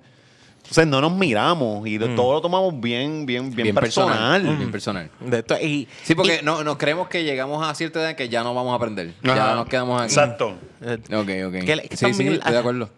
Entonces 0.73 0.87
no 0.89 1.01
nos 1.01 1.11
miramos 1.13 1.87
y 1.87 1.99
lo- 1.99 2.15
todo 2.15 2.33
lo 2.33 2.41
tomamos 2.41 2.79
bien, 2.81 3.27
bien, 3.27 3.51
bien, 3.51 3.75
personal. 3.75 4.41
Bien 4.41 4.71
personal. 4.71 5.07
De 5.19 5.37
esto- 5.39 5.55
y, 5.61 5.87
Sí, 6.01 6.15
porque 6.15 6.41
no, 6.43 6.63
nos 6.63 6.77
creemos 6.77 7.07
que 7.09 7.23
llegamos 7.23 7.63
a 7.63 7.75
cierta 7.75 7.99
edad 8.01 8.15
que 8.15 8.27
ya 8.27 8.41
no 8.43 8.55
vamos 8.55 8.73
a 8.73 8.77
aprender. 8.77 9.13
Ajá. 9.23 9.35
Ya 9.35 9.55
nos 9.55 9.67
quedamos 9.67 10.01
aquí. 10.01 10.11
Exacto. 10.11 10.55
eh, 10.81 10.97
Ok, 11.13 11.53
ok. 11.59 11.63
Que 11.65 11.75
le- 11.75 11.87
que 11.89 11.95
sí, 11.95 12.11
sí, 12.15 12.27
estoy 12.27 12.51
de 12.51 12.57
acuerdo. 12.57 12.89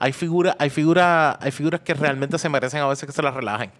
hay 0.00 0.12
figuras, 0.12 0.56
hay 0.58 0.70
figuras, 0.70 1.36
hay 1.40 1.52
figuras 1.52 1.80
que 1.82 1.94
realmente 1.94 2.36
se 2.36 2.48
merecen 2.48 2.80
a 2.80 2.88
veces 2.88 3.06
que 3.06 3.12
se 3.12 3.22
las 3.22 3.32
relajen. 3.32 3.70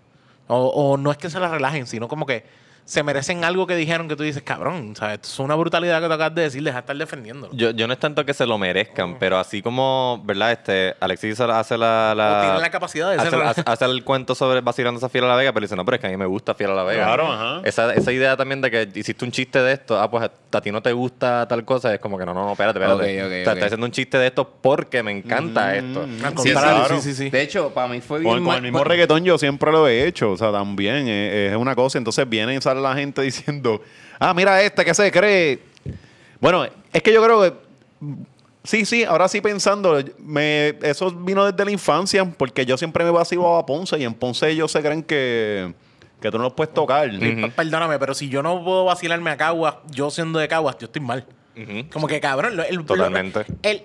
O, 0.47 0.67
o 0.69 0.97
no 0.97 1.11
es 1.11 1.19
que 1.19 1.29
se 1.29 1.41
las 1.41 1.51
relajen, 1.51 1.89
sino 1.89 2.07
como 2.07 2.27
que 2.27 2.45
se 2.85 3.03
merecen 3.03 3.45
algo 3.45 3.67
que 3.67 3.77
dijeron 3.77 4.09
que 4.09 4.17
tú 4.17 4.23
dices, 4.25 4.43
cabrón, 4.43 4.95
¿sabes? 4.97 5.15
Esto 5.15 5.29
es 5.29 5.39
una 5.39 5.55
brutalidad 5.55 6.01
que 6.01 6.09
te 6.09 6.15
acabas 6.15 6.35
de 6.35 6.43
decir, 6.43 6.63
deja 6.63 6.77
de 6.77 6.81
estar 6.81 6.97
defendiéndolo. 6.97 7.53
Yo, 7.55 7.71
yo 7.71 7.87
no 7.87 7.93
es 7.93 7.99
tanto 8.01 8.25
que 8.27 8.35
se 8.35 8.47
lo 8.47 8.59
merezcan, 8.59 9.19
pero 9.19 9.39
así 9.39 9.63
como, 9.63 10.21
¿verdad? 10.25 10.53
Este, 10.53 10.95
Alexis 11.01 11.39
hace 11.41 11.79
la- 11.79 12.15
la... 12.17 12.41
tienen 12.43 12.61
la 12.61 12.71
capacidad 12.71 13.11
de 13.11 13.17
hace, 13.17 13.31
ser- 13.31 13.43
hace- 13.43 13.63
hace 13.65 13.85
el 13.85 14.03
cuento 14.05 14.35
sobre 14.35 14.61
vacilando 14.61 15.05
a 15.05 15.09
Fiel 15.09 15.25
a 15.25 15.29
la 15.29 15.37
Vega, 15.37 15.53
pero 15.53 15.65
dice, 15.65 15.77
no, 15.77 15.85
pero 15.85 15.95
es 15.97 16.01
que 16.01 16.07
a 16.09 16.11
mí 16.11 16.17
me 16.17 16.27
gusta 16.27 16.55
Fiel 16.55 16.71
a 16.71 16.75
la 16.75 16.83
Vega. 16.83 17.05
Claro, 17.05 17.33
ajá. 17.33 17.61
Esa, 17.65 17.95
esa 17.95 18.13
idea 18.13 18.37
también 18.37 18.61
de 18.61 18.71
que 18.71 18.89
hiciste 18.95 19.25
un 19.25 19.31
chiste 19.31 19.61
de 19.63 19.73
esto, 19.73 19.99
ah, 20.01 20.11
pues 20.11 20.29
a 20.53 20.61
ti 20.61 20.73
no 20.73 20.83
te 20.83 20.93
gusta 20.93 21.47
tal 21.47 21.65
cosa, 21.65 21.95
es 21.95 22.01
como 22.01 22.19
que 22.19 22.27
no, 22.27 22.35
no, 22.35 22.45
no, 22.45 22.53
espérate, 22.53 22.79
espérate. 22.81 23.03
Ok, 23.21 23.27
ok, 23.27 23.27
o 23.27 23.29
sea, 23.29 23.43
ok. 23.43 23.49
estoy 23.49 23.63
haciendo 23.67 23.87
un 23.87 23.93
chiste 23.93 24.19
de 24.19 24.27
esto 24.27 24.49
porque 24.61 25.03
me 25.03 25.13
encanta 25.13 25.77
esto. 25.77 26.03
Al 26.03 26.39
Sí, 26.39 26.51
claro. 26.51 26.87
sí, 26.97 27.01
sí, 27.03 27.15
sí. 27.15 27.31
De 27.31 27.43
hecho, 27.43 27.71
para 27.71 27.89
mí 27.89 28.01
fue 28.01 28.19
bien. 28.19 28.33
Con, 28.35 28.45
con 28.45 28.55
el 28.57 28.63
mismo 28.63 28.83
reggaetón 28.83 29.25
yo 29.25 29.39
siempre 29.39 29.71
lo 29.71 29.87
he 29.87 30.07
hecho, 30.07 30.33
o 30.33 30.37
sea, 30.37 30.51
también 30.51 31.05
eh, 31.09 31.49
es 31.53 31.57
una 31.57 31.75
cosa. 31.75 31.99
Entonces 31.99 32.29
viene 32.29 32.55
y 32.55 32.57
la 32.77 32.95
gente 32.95 33.23
diciendo, 33.23 33.83
ah, 34.19 34.35
mira 34.35 34.63
este 34.63 34.85
que 34.85 34.95
se 34.95 35.11
cree. 35.11 35.61
Bueno, 36.41 36.67
es 36.93 37.03
que 37.03 37.13
yo 37.13 37.23
creo 37.23 37.43
que, 37.43 37.55
sí, 38.65 38.85
sí, 38.85 39.05
ahora 39.05 39.29
sí 39.29 39.41
pensando, 39.41 40.03
me, 40.19 40.75
eso 40.83 41.11
vino 41.11 41.45
desde 41.45 41.65
la 41.65 41.71
infancia, 41.71 42.25
porque 42.25 42.65
yo 42.65 42.77
siempre 42.79 43.05
me 43.05 43.11
vacilo 43.11 43.57
a 43.57 43.67
Ponce 43.67 43.99
y 43.99 44.05
en 44.05 44.15
Ponce 44.15 44.49
ellos 44.49 44.73
se 44.73 44.81
creen 44.81 45.03
que, 45.03 45.75
que 46.21 46.31
tú 46.31 46.39
no 46.39 46.45
los 46.45 46.55
puedes 46.55 46.73
tocar. 46.73 47.11
Perdóname, 47.55 47.99
pero 47.99 48.15
si 48.15 48.29
yo 48.29 48.43
no 48.43 48.63
puedo 48.65 48.87
vacilarme 48.87 49.31
a 49.31 49.37
Caguas, 49.37 49.77
yo 49.91 50.11
siendo 50.11 50.39
de 50.39 50.49
Caguas, 50.49 50.77
yo 50.79 50.87
estoy 50.87 51.03
mal. 51.03 51.27
Como 51.93 52.07
que 52.07 52.21
cabrón, 52.21 52.59
el, 52.67 52.85
Totalmente. 52.87 53.45
El, 53.63 53.83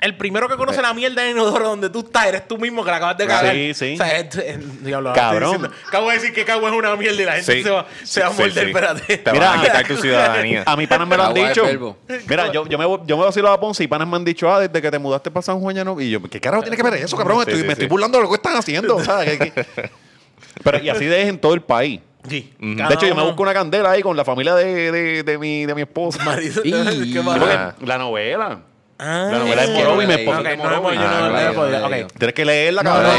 el 0.00 0.16
primero 0.16 0.48
que 0.48 0.56
conoce 0.56 0.80
la 0.80 0.94
mierda 0.94 1.22
de 1.22 1.32
inodoro 1.32 1.68
donde 1.68 1.90
tú 1.90 1.98
estás, 2.00 2.26
eres 2.26 2.48
tú 2.48 2.56
mismo 2.56 2.82
que 2.84 2.90
la 2.90 2.96
acabas 2.96 3.18
de 3.18 3.26
cagar. 3.26 3.54
Sí, 3.54 3.74
sí. 3.74 3.94
O 3.94 3.96
sea, 3.98 4.18
es- 4.18 4.34
es- 4.36 4.84
diablo, 4.84 5.12
Cabrón. 5.12 5.52
diciendo- 5.52 5.76
Acabo 5.88 6.08
de 6.08 6.14
decir 6.14 6.32
que 6.32 6.44
Cagua 6.46 6.70
es 6.70 6.76
una 6.76 6.96
mierda 6.96 7.20
y 7.20 7.24
la 7.26 7.32
gente 7.32 7.52
Sí. 7.52 7.62
se 7.62 7.70
va, 7.70 7.86
se 8.02 8.20
va 8.20 8.26
a 8.28 8.30
morder, 8.30 8.52
sí. 8.52 8.60
espérate. 8.60 9.18
Te 9.18 9.32
Mira, 9.32 9.50
van 9.50 9.58
a 9.58 9.62
quitar 9.62 9.86
tu 9.86 9.96
ciudadanía. 9.96 10.62
A 10.64 10.76
mi 10.76 10.86
panas 10.86 11.06
me 11.08 11.16
lo 11.16 11.24
han 11.24 11.34
dicho. 11.34 11.96
Mira, 12.28 12.50
yo, 12.52 12.66
yo, 12.66 12.78
me, 12.78 12.84
yo 13.06 13.16
me 13.18 13.24
vacilo 13.24 13.50
a 13.50 13.60
Ponce 13.60 13.84
y 13.84 13.88
panas 13.88 14.08
me 14.08 14.16
han 14.16 14.24
dicho, 14.24 14.50
ah, 14.50 14.60
desde 14.60 14.80
que 14.80 14.90
te 14.90 14.98
mudaste 14.98 15.30
para 15.30 15.42
San 15.42 15.60
Juan 15.60 15.76
ya 15.76 15.84
no. 15.84 16.00
Y 16.00 16.08
yo, 16.10 16.22
¿qué 16.22 16.40
carajo 16.40 16.62
tiene 16.62 16.76
que 16.78 16.82
ver 16.82 16.94
eso, 16.94 17.16
cabrón? 17.16 17.38
Sí, 17.44 17.50
Estoy- 17.50 17.56
sí, 17.56 17.62
me 17.62 17.68
sí. 17.68 17.72
estoy 17.72 17.88
burlando 17.88 18.18
de 18.18 18.24
lo 18.24 18.30
que 18.30 18.36
están 18.36 18.56
haciendo. 18.56 18.96
que- 18.96 19.66
Pero, 20.64 20.78
y 20.82 20.88
así 20.88 21.04
de 21.04 21.28
en 21.28 21.38
todo 21.38 21.52
el 21.54 21.60
país. 21.62 22.00
Sí. 22.28 22.52
De 22.58 22.94
hecho, 22.94 23.06
yo 23.06 23.14
me 23.14 23.20
uno- 23.22 23.26
busco 23.26 23.42
una 23.42 23.54
candela 23.54 23.90
ahí 23.92 24.02
con 24.02 24.16
la 24.16 24.24
familia 24.24 24.54
de, 24.54 24.90
de, 24.92 25.22
de 25.22 25.38
mi, 25.38 25.66
de 25.66 25.74
mi 25.74 25.82
esposa. 25.82 26.22
Marido, 26.24 26.62
Y- 26.64 27.12
qué 27.12 27.20
porque 27.22 27.44
Ah. 27.52 27.74
la 27.84 27.98
novela. 27.98 28.60
Ah, 28.98 29.28
La 29.30 29.38
novela 29.38 29.66
de. 29.66 29.74
Morovi, 29.84 30.06
mi 30.06 30.12
Ok, 30.14 30.18
esposa 30.20 30.40
Ok, 30.40 30.46
es 30.46 30.50
de 30.50 30.56
no, 30.56 30.64
no, 30.70 30.82
Morovi. 30.82 30.96
yo 30.96 31.02
no, 31.02 31.08
Ah, 31.08 31.20
no 31.20 31.26
he 31.26 31.30
claro, 31.30 31.54
podido. 31.54 31.78
claro. 31.88 32.04
Ok. 32.06 32.12
Tienes 32.18 32.34
que 32.34 32.44
leerla, 32.44 32.82
No, 32.82 32.90
cabrón. 32.92 33.14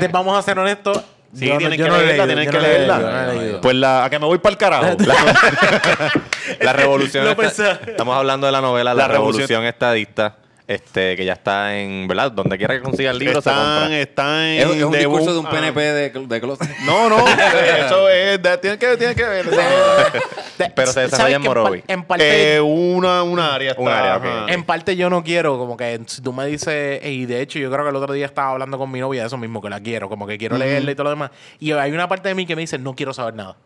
no, 0.00 0.08
Vamos 0.12 0.38
a 0.38 0.42
ser 0.42 0.58
honestos. 0.58 1.02
Sí, 1.34 1.46
yo 1.46 1.52
no- 1.54 1.58
tienen 1.58 1.76
que 1.82 1.88
no 1.88 1.96
he 1.96 2.06
leerla, 2.06 2.24
leído, 2.24 2.26
tienen 2.26 2.44
yo 2.46 2.50
que 2.50 2.56
no 2.58 2.64
he 2.64 2.68
leído, 2.78 2.86
leerla. 2.98 3.00
yo 3.00 3.10
no 3.26 3.30
he 3.32 3.42
leído. 3.44 3.60
Pues 3.60 3.74
la, 3.76 4.04
a 4.04 4.10
que 4.10 4.18
me 4.18 4.24
voy 4.26 4.38
para 4.38 4.52
el 4.52 4.56
carajo. 4.58 4.96
La 6.60 6.72
revolución. 6.72 7.24
Lo 7.24 7.32
estamos 7.42 8.16
hablando 8.16 8.46
de 8.46 8.52
la 8.52 8.60
novela 8.60 8.94
La, 8.94 9.02
La 9.02 9.08
revolución, 9.08 9.48
revolución. 9.48 9.64
estadista. 9.66 10.36
Este, 10.68 11.14
que 11.14 11.24
ya 11.24 11.34
está 11.34 11.76
en, 11.78 12.08
¿verdad? 12.08 12.32
Donde 12.32 12.58
quiera 12.58 12.74
que 12.74 12.80
consiga 12.82 13.12
el 13.12 13.18
libro 13.20 13.40
se 13.40 13.48
están, 13.50 13.80
compra. 13.82 13.98
están 14.00 14.42
en 14.46 14.58
Es, 14.68 14.76
es 14.76 14.82
un 14.82 14.90
discurso 14.92 15.32
de 15.32 15.38
un 15.38 15.46
Ah. 15.46 15.50
PNP 15.50 15.80
de, 15.80 16.10
de 16.10 16.40
closet. 16.40 16.68
No, 16.84 17.08
no, 17.08 17.18
eso 17.86 18.08
es, 18.08 18.42
de- 18.42 18.58
tiene 18.58 18.76
que, 18.76 18.96
tiene 18.96 19.14
que 19.14 19.22
ver. 19.22 19.46
Pero 20.74 20.86
se 20.88 20.92
¿sabes 20.94 21.10
desarrolla 21.12 21.36
en 21.36 21.42
Morovi. 21.42 21.84
En 21.86 22.02
parte, 22.02 22.56
Eh, 22.56 22.60
una, 22.60 23.22
una 23.22 23.54
área 23.54 23.70
está. 23.70 23.82
Un 23.82 23.88
área, 23.88 24.16
ok. 24.16 24.24
ajá. 24.24 24.46
en 24.52 24.64
parte 24.64 24.96
yo 24.96 25.08
no 25.08 25.22
quiero, 25.22 25.56
como 25.56 25.76
que 25.76 26.00
si 26.06 26.20
tú 26.20 26.32
me 26.32 26.46
dices, 26.46 27.00
y 27.04 27.26
de 27.26 27.42
hecho 27.42 27.58
yo 27.60 27.70
creo 27.70 27.84
que 27.84 27.90
el 27.90 27.96
otro 27.96 28.12
día 28.14 28.26
estaba 28.26 28.50
hablando 28.50 28.76
con 28.76 28.90
mi 28.90 28.98
novia 28.98 29.20
de 29.20 29.26
eso 29.28 29.36
mismo, 29.38 29.62
que 29.62 29.70
la 29.70 29.78
quiero, 29.80 30.08
como 30.08 30.26
que 30.26 30.36
quiero 30.36 30.58
leerla 30.58 30.90
y 30.90 30.94
todo 30.96 31.04
lo 31.04 31.10
demás. 31.10 31.30
Y 31.60 31.70
hay 31.72 31.92
una 31.92 32.08
parte 32.08 32.28
de 32.28 32.34
mí 32.34 32.44
que 32.44 32.56
me 32.56 32.62
dice, 32.62 32.76
no 32.78 32.94
quiero 32.96 33.12
saber 33.14 33.34
nada. 33.34 33.56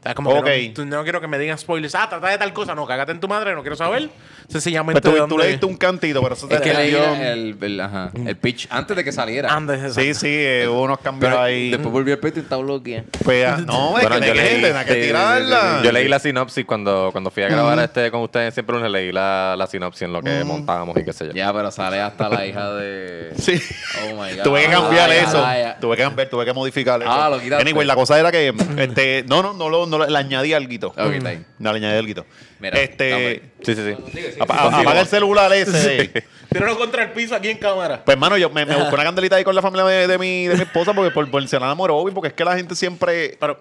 O 0.00 0.02
sea, 0.02 0.14
como 0.14 0.30
Ok. 0.30 0.44
que 0.46 0.68
no, 0.68 0.74
tú- 0.74 0.86
no 0.86 1.02
quiero 1.02 1.20
que 1.20 1.26
me 1.28 1.38
digan 1.38 1.58
spoilers. 1.58 1.94
Ah, 1.94 2.08
trata 2.08 2.28
de 2.28 2.38
tal 2.38 2.52
cosa. 2.54 2.74
No, 2.74 2.86
cágate 2.86 3.12
en 3.12 3.20
tu 3.20 3.28
madre, 3.28 3.54
no 3.54 3.60
quiero 3.60 3.76
saber. 3.76 4.08
Sencillamente. 4.48 5.00
Pues 5.00 5.14
tú, 5.14 5.14
de 5.14 5.22
tú 5.28 5.34
dónde- 5.36 5.46
leíste 5.48 5.66
un 5.66 5.76
cantito, 5.76 6.22
pero 6.22 6.34
eso 6.34 6.48
te 6.48 6.54
Es 6.54 6.60
que 6.62 6.72
leí 6.74 6.94
el, 6.94 7.56
el, 7.60 7.80
ajá, 7.80 8.10
el 8.26 8.36
pitch 8.36 8.66
antes 8.70 8.96
de 8.96 9.04
que 9.04 9.12
saliera. 9.12 9.52
Andes, 9.54 9.94
Sí, 9.94 10.14
sí, 10.14 10.26
eh, 10.30 10.66
hubo 10.68 10.82
unos 10.82 10.98
cambios 11.00 11.30
Pero 11.30 11.42
ahí. 11.42 11.70
después 11.70 11.92
volvió 11.92 12.14
el 12.14 12.20
pitch 12.20 12.38
y 12.38 12.40
estaba 12.40 12.62
bloqueado. 12.62 13.04
Pues, 13.22 13.46
ah, 13.46 13.58
no, 13.64 13.98
es 13.98 14.08
Bueno, 14.08 14.20
que 14.20 14.26
yo 14.28 14.34
leí- 14.34 14.62
tenés 14.62 14.84
que 14.86 14.94
sí, 14.94 15.00
sí, 15.02 15.06
tirarla. 15.08 15.78
sí, 15.80 15.84
Yo 15.84 15.92
leí 15.92 16.08
la 16.08 16.18
sinopsis 16.18 16.64
cuando, 16.64 17.10
cuando 17.12 17.30
fui 17.30 17.42
a 17.42 17.48
grabar 17.48 17.78
este 17.80 18.10
con 18.10 18.22
ustedes 18.22 18.54
siempre 18.54 18.74
lunes 18.76 18.90
leí 18.90 19.12
la, 19.12 19.54
la 19.56 19.66
sinopsis 19.66 20.02
en 20.02 20.12
lo 20.14 20.22
que 20.22 20.42
montábamos 20.44 20.96
y 20.96 21.04
qué 21.04 21.12
sé 21.12 21.26
yo. 21.26 21.32
Ya, 21.32 21.52
pero 21.52 21.70
sale 21.70 22.00
hasta 22.00 22.28
la 22.30 22.46
hija 22.46 22.72
de. 22.72 23.32
Sí. 23.38 23.60
Oh 24.08 24.14
my 24.20 24.34
god. 24.34 24.42
Tuve 24.44 24.62
que 24.64 24.70
cambiar 24.70 25.10
Ay, 25.10 25.18
eso. 25.18 25.44
ay, 25.44 25.62
ay. 25.62 25.74
Tuve 25.80 25.96
que 25.96 26.02
cambiar, 26.02 26.28
tuve 26.30 26.44
que 26.46 26.52
modificar 26.54 27.00
eso. 27.02 27.10
Ah, 27.12 27.28
lo 27.28 27.38
quitaste. 27.38 27.62
Anyway, 27.62 27.86
la 27.86 27.94
cosa 27.94 28.18
era 28.18 28.32
que 28.32 28.52
este, 28.78 29.24
no, 29.28 29.42
no, 29.42 29.52
no, 29.52 29.68
lo- 29.68 29.89
no, 29.98 30.06
le 30.06 30.18
añadí 30.18 30.52
algo. 30.54 30.88
Ok, 30.88 30.98
está 30.98 31.30
bien. 31.30 31.46
No, 31.58 31.72
le 31.72 31.78
añadí 31.78 31.98
algo. 31.98 32.24
Mira, 32.60 32.80
Este. 32.80 33.42
Sí, 33.62 33.74
sí, 33.74 33.82
sí. 33.96 34.36
apa- 34.40 34.80
apaga 34.80 35.00
el 35.00 35.06
celular 35.06 35.52
ese. 35.52 36.10
Tíralo 36.50 36.76
contra 36.78 37.04
el 37.04 37.10
piso 37.12 37.34
aquí 37.34 37.48
en 37.48 37.58
cámara. 37.58 38.02
Pues, 38.04 38.14
hermano, 38.14 38.36
yo 38.36 38.50
me, 38.50 38.64
me 38.66 38.74
busqué 38.76 38.94
una 38.94 39.04
candelita 39.04 39.36
ahí 39.36 39.44
con 39.44 39.54
la 39.54 39.62
familia 39.62 39.84
de, 39.84 40.06
de 40.08 40.18
mi, 40.18 40.46
de 40.46 40.56
mi 40.56 40.62
esposa 40.62 40.92
porque 40.94 41.10
por 41.12 41.32
mencionar 41.32 41.68
a 41.70 41.74
Morovi, 41.74 42.10
porque 42.12 42.28
es 42.28 42.34
que 42.34 42.44
la 42.44 42.56
gente 42.56 42.74
siempre. 42.74 43.36
Pero, 43.38 43.58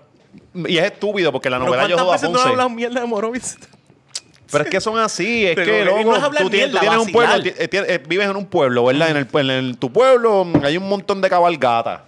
Y 0.68 0.78
es 0.78 0.86
estúpido 0.86 1.32
porque 1.32 1.50
la 1.50 1.58
pero 1.58 1.68
novela 1.68 1.84
yo 1.88 1.96
¿cuántas 1.96 2.02
jodo 2.04 2.12
a 2.12 2.16
veces 2.16 2.30
no 2.30 2.34
Ponce. 2.38 2.50
hablado 2.50 2.70
mierda 2.70 3.02
de 3.02 3.08
Morovis? 3.08 3.58
Pero 4.52 4.64
es 4.64 4.70
que 4.72 4.82
son 4.82 4.98
así, 4.98 5.46
es 5.46 5.54
Pero 5.56 5.72
que, 5.72 5.86
loco, 5.86 6.04
no 6.04 6.16
es 6.18 6.24
hablar 6.24 6.42
tú, 6.42 6.50
tienes, 6.50 6.72
tú 6.72 6.80
mierda, 6.80 6.80
tienes 6.80 7.00
un 7.00 7.14
vacilar. 7.14 7.42
pueblo, 7.42 7.44
ti- 7.44 7.64
eh, 7.64 7.68
tienes- 7.68 7.90
eh, 7.92 8.04
vives 8.08 8.28
en 8.28 8.36
un 8.36 8.46
pueblo, 8.48 8.86
¿verdad? 8.86 9.10
En, 9.12 9.18
el, 9.18 9.28
en 9.32 9.50
el- 9.52 9.78
tu 9.78 9.94
pueblo 9.94 10.44
mm, 10.46 10.66
hay 10.66 10.76
un 10.78 10.90
montón 10.90 11.22
de 11.22 11.30
cabalgatas. 11.30 12.02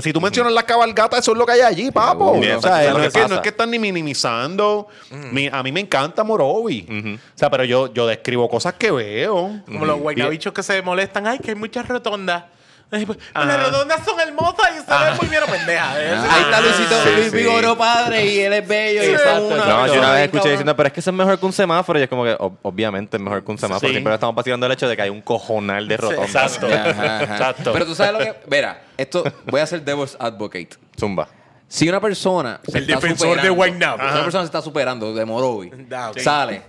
Pues 0.00 0.04
si 0.04 0.12
tú 0.12 0.20
mencionas 0.20 0.52
las 0.52 0.64
cabalgatas, 0.64 1.20
eso 1.20 1.32
es 1.32 1.38
lo 1.38 1.44
que 1.44 1.52
hay 1.52 1.60
allí, 1.60 1.90
papo. 1.90 2.32
O 2.32 2.42
sea, 2.42 2.56
eso 2.56 2.68
es 2.80 2.86
lo 2.86 2.92
no, 2.94 3.00
que 3.00 3.06
es 3.08 3.12
que, 3.12 3.18
no 3.20 3.24
pasa. 3.26 3.34
es 3.36 3.40
que 3.42 3.48
están 3.50 3.70
ni 3.70 3.78
minimizando. 3.78 4.88
Mi- 5.10 5.48
a 5.52 5.62
mí 5.62 5.72
me 5.72 5.80
encanta 5.80 6.24
Morovi. 6.24 7.18
O 7.34 7.38
sea, 7.38 7.50
pero 7.50 7.64
yo, 7.64 7.92
yo 7.92 8.06
describo 8.06 8.48
cosas 8.48 8.74
que 8.74 8.90
veo. 8.90 9.60
Como 9.66 9.84
los 9.84 9.98
guaynabichos 9.98 10.52
que 10.52 10.62
se 10.62 10.80
molestan. 10.82 11.26
Ay, 11.26 11.38
que 11.38 11.50
hay 11.50 11.54
muchas 11.56 11.86
rotondas. 11.86 12.44
Ay, 12.92 13.06
pues, 13.06 13.18
Las 13.34 13.62
rotondas 13.64 14.00
son 14.04 14.18
hermosas 14.18 14.70
y 14.76 14.78
se 14.80 15.04
ven 15.04 15.16
muy 15.20 15.28
bien 15.28 15.42
pendeja. 15.48 15.92
Ahí 15.92 16.42
está 16.42 16.60
Luisito 16.60 17.02
sí, 17.04 17.10
Luis 17.14 17.30
sí. 17.30 17.36
Vigoró 17.36 17.78
padre 17.78 18.26
y 18.26 18.40
él 18.40 18.52
es 18.52 18.66
bello 18.66 19.02
y 19.02 19.06
Sí, 19.06 19.12
está 19.12 19.38
exacto. 19.38 19.46
una. 19.46 19.64
No, 19.66 19.86
yo 19.86 19.94
una 20.00 20.12
vez 20.12 20.24
escuché 20.24 20.48
diciendo, 20.50 20.74
pero 20.76 20.86
es 20.88 20.92
que 20.92 21.00
eso 21.00 21.10
es 21.10 21.16
mejor 21.16 21.38
que 21.38 21.46
un 21.46 21.52
semáforo. 21.52 21.98
Y 21.98 22.02
es 22.02 22.08
como 22.08 22.24
que, 22.24 22.36
ob- 22.36 22.56
obviamente 22.62 23.16
es 23.16 23.22
mejor 23.22 23.44
que 23.44 23.50
un 23.52 23.58
semáforo. 23.58 23.86
Sí. 23.88 23.92
Siempre 23.94 24.12
estamos 24.14 24.34
vacilando 24.34 24.66
el 24.66 24.72
hecho 24.72 24.88
de 24.88 24.96
que 24.96 25.02
hay 25.02 25.10
un 25.10 25.20
cojonal 25.22 25.86
de 25.86 25.96
rotondas. 25.96 26.26
exacto. 26.26 26.66
Ajá, 26.66 27.20
ajá. 27.20 27.22
Exacto. 27.34 27.72
Pero 27.72 27.86
tú 27.86 27.94
sabes 27.94 28.12
lo 28.12 28.18
que. 28.18 28.34
Verá, 28.48 28.82
esto 28.96 29.22
voy 29.46 29.60
a 29.60 29.66
ser 29.66 29.82
Devil's 29.82 30.16
Advocate. 30.18 30.70
Zumba. 30.98 31.28
Si 31.72 31.88
una 31.88 32.00
persona. 32.00 32.58
se 32.66 32.78
El 32.78 32.82
está 32.90 32.96
defensor 32.96 33.28
de 33.28 33.34
superando- 33.34 33.54
Guaynabo. 33.54 33.98
Si 33.98 34.04
una 34.04 34.22
persona 34.24 34.42
se 34.42 34.46
está 34.46 34.60
superando 34.60 35.14
de 35.14 35.24
Morovi, 35.24 35.70
sale. 36.18 36.62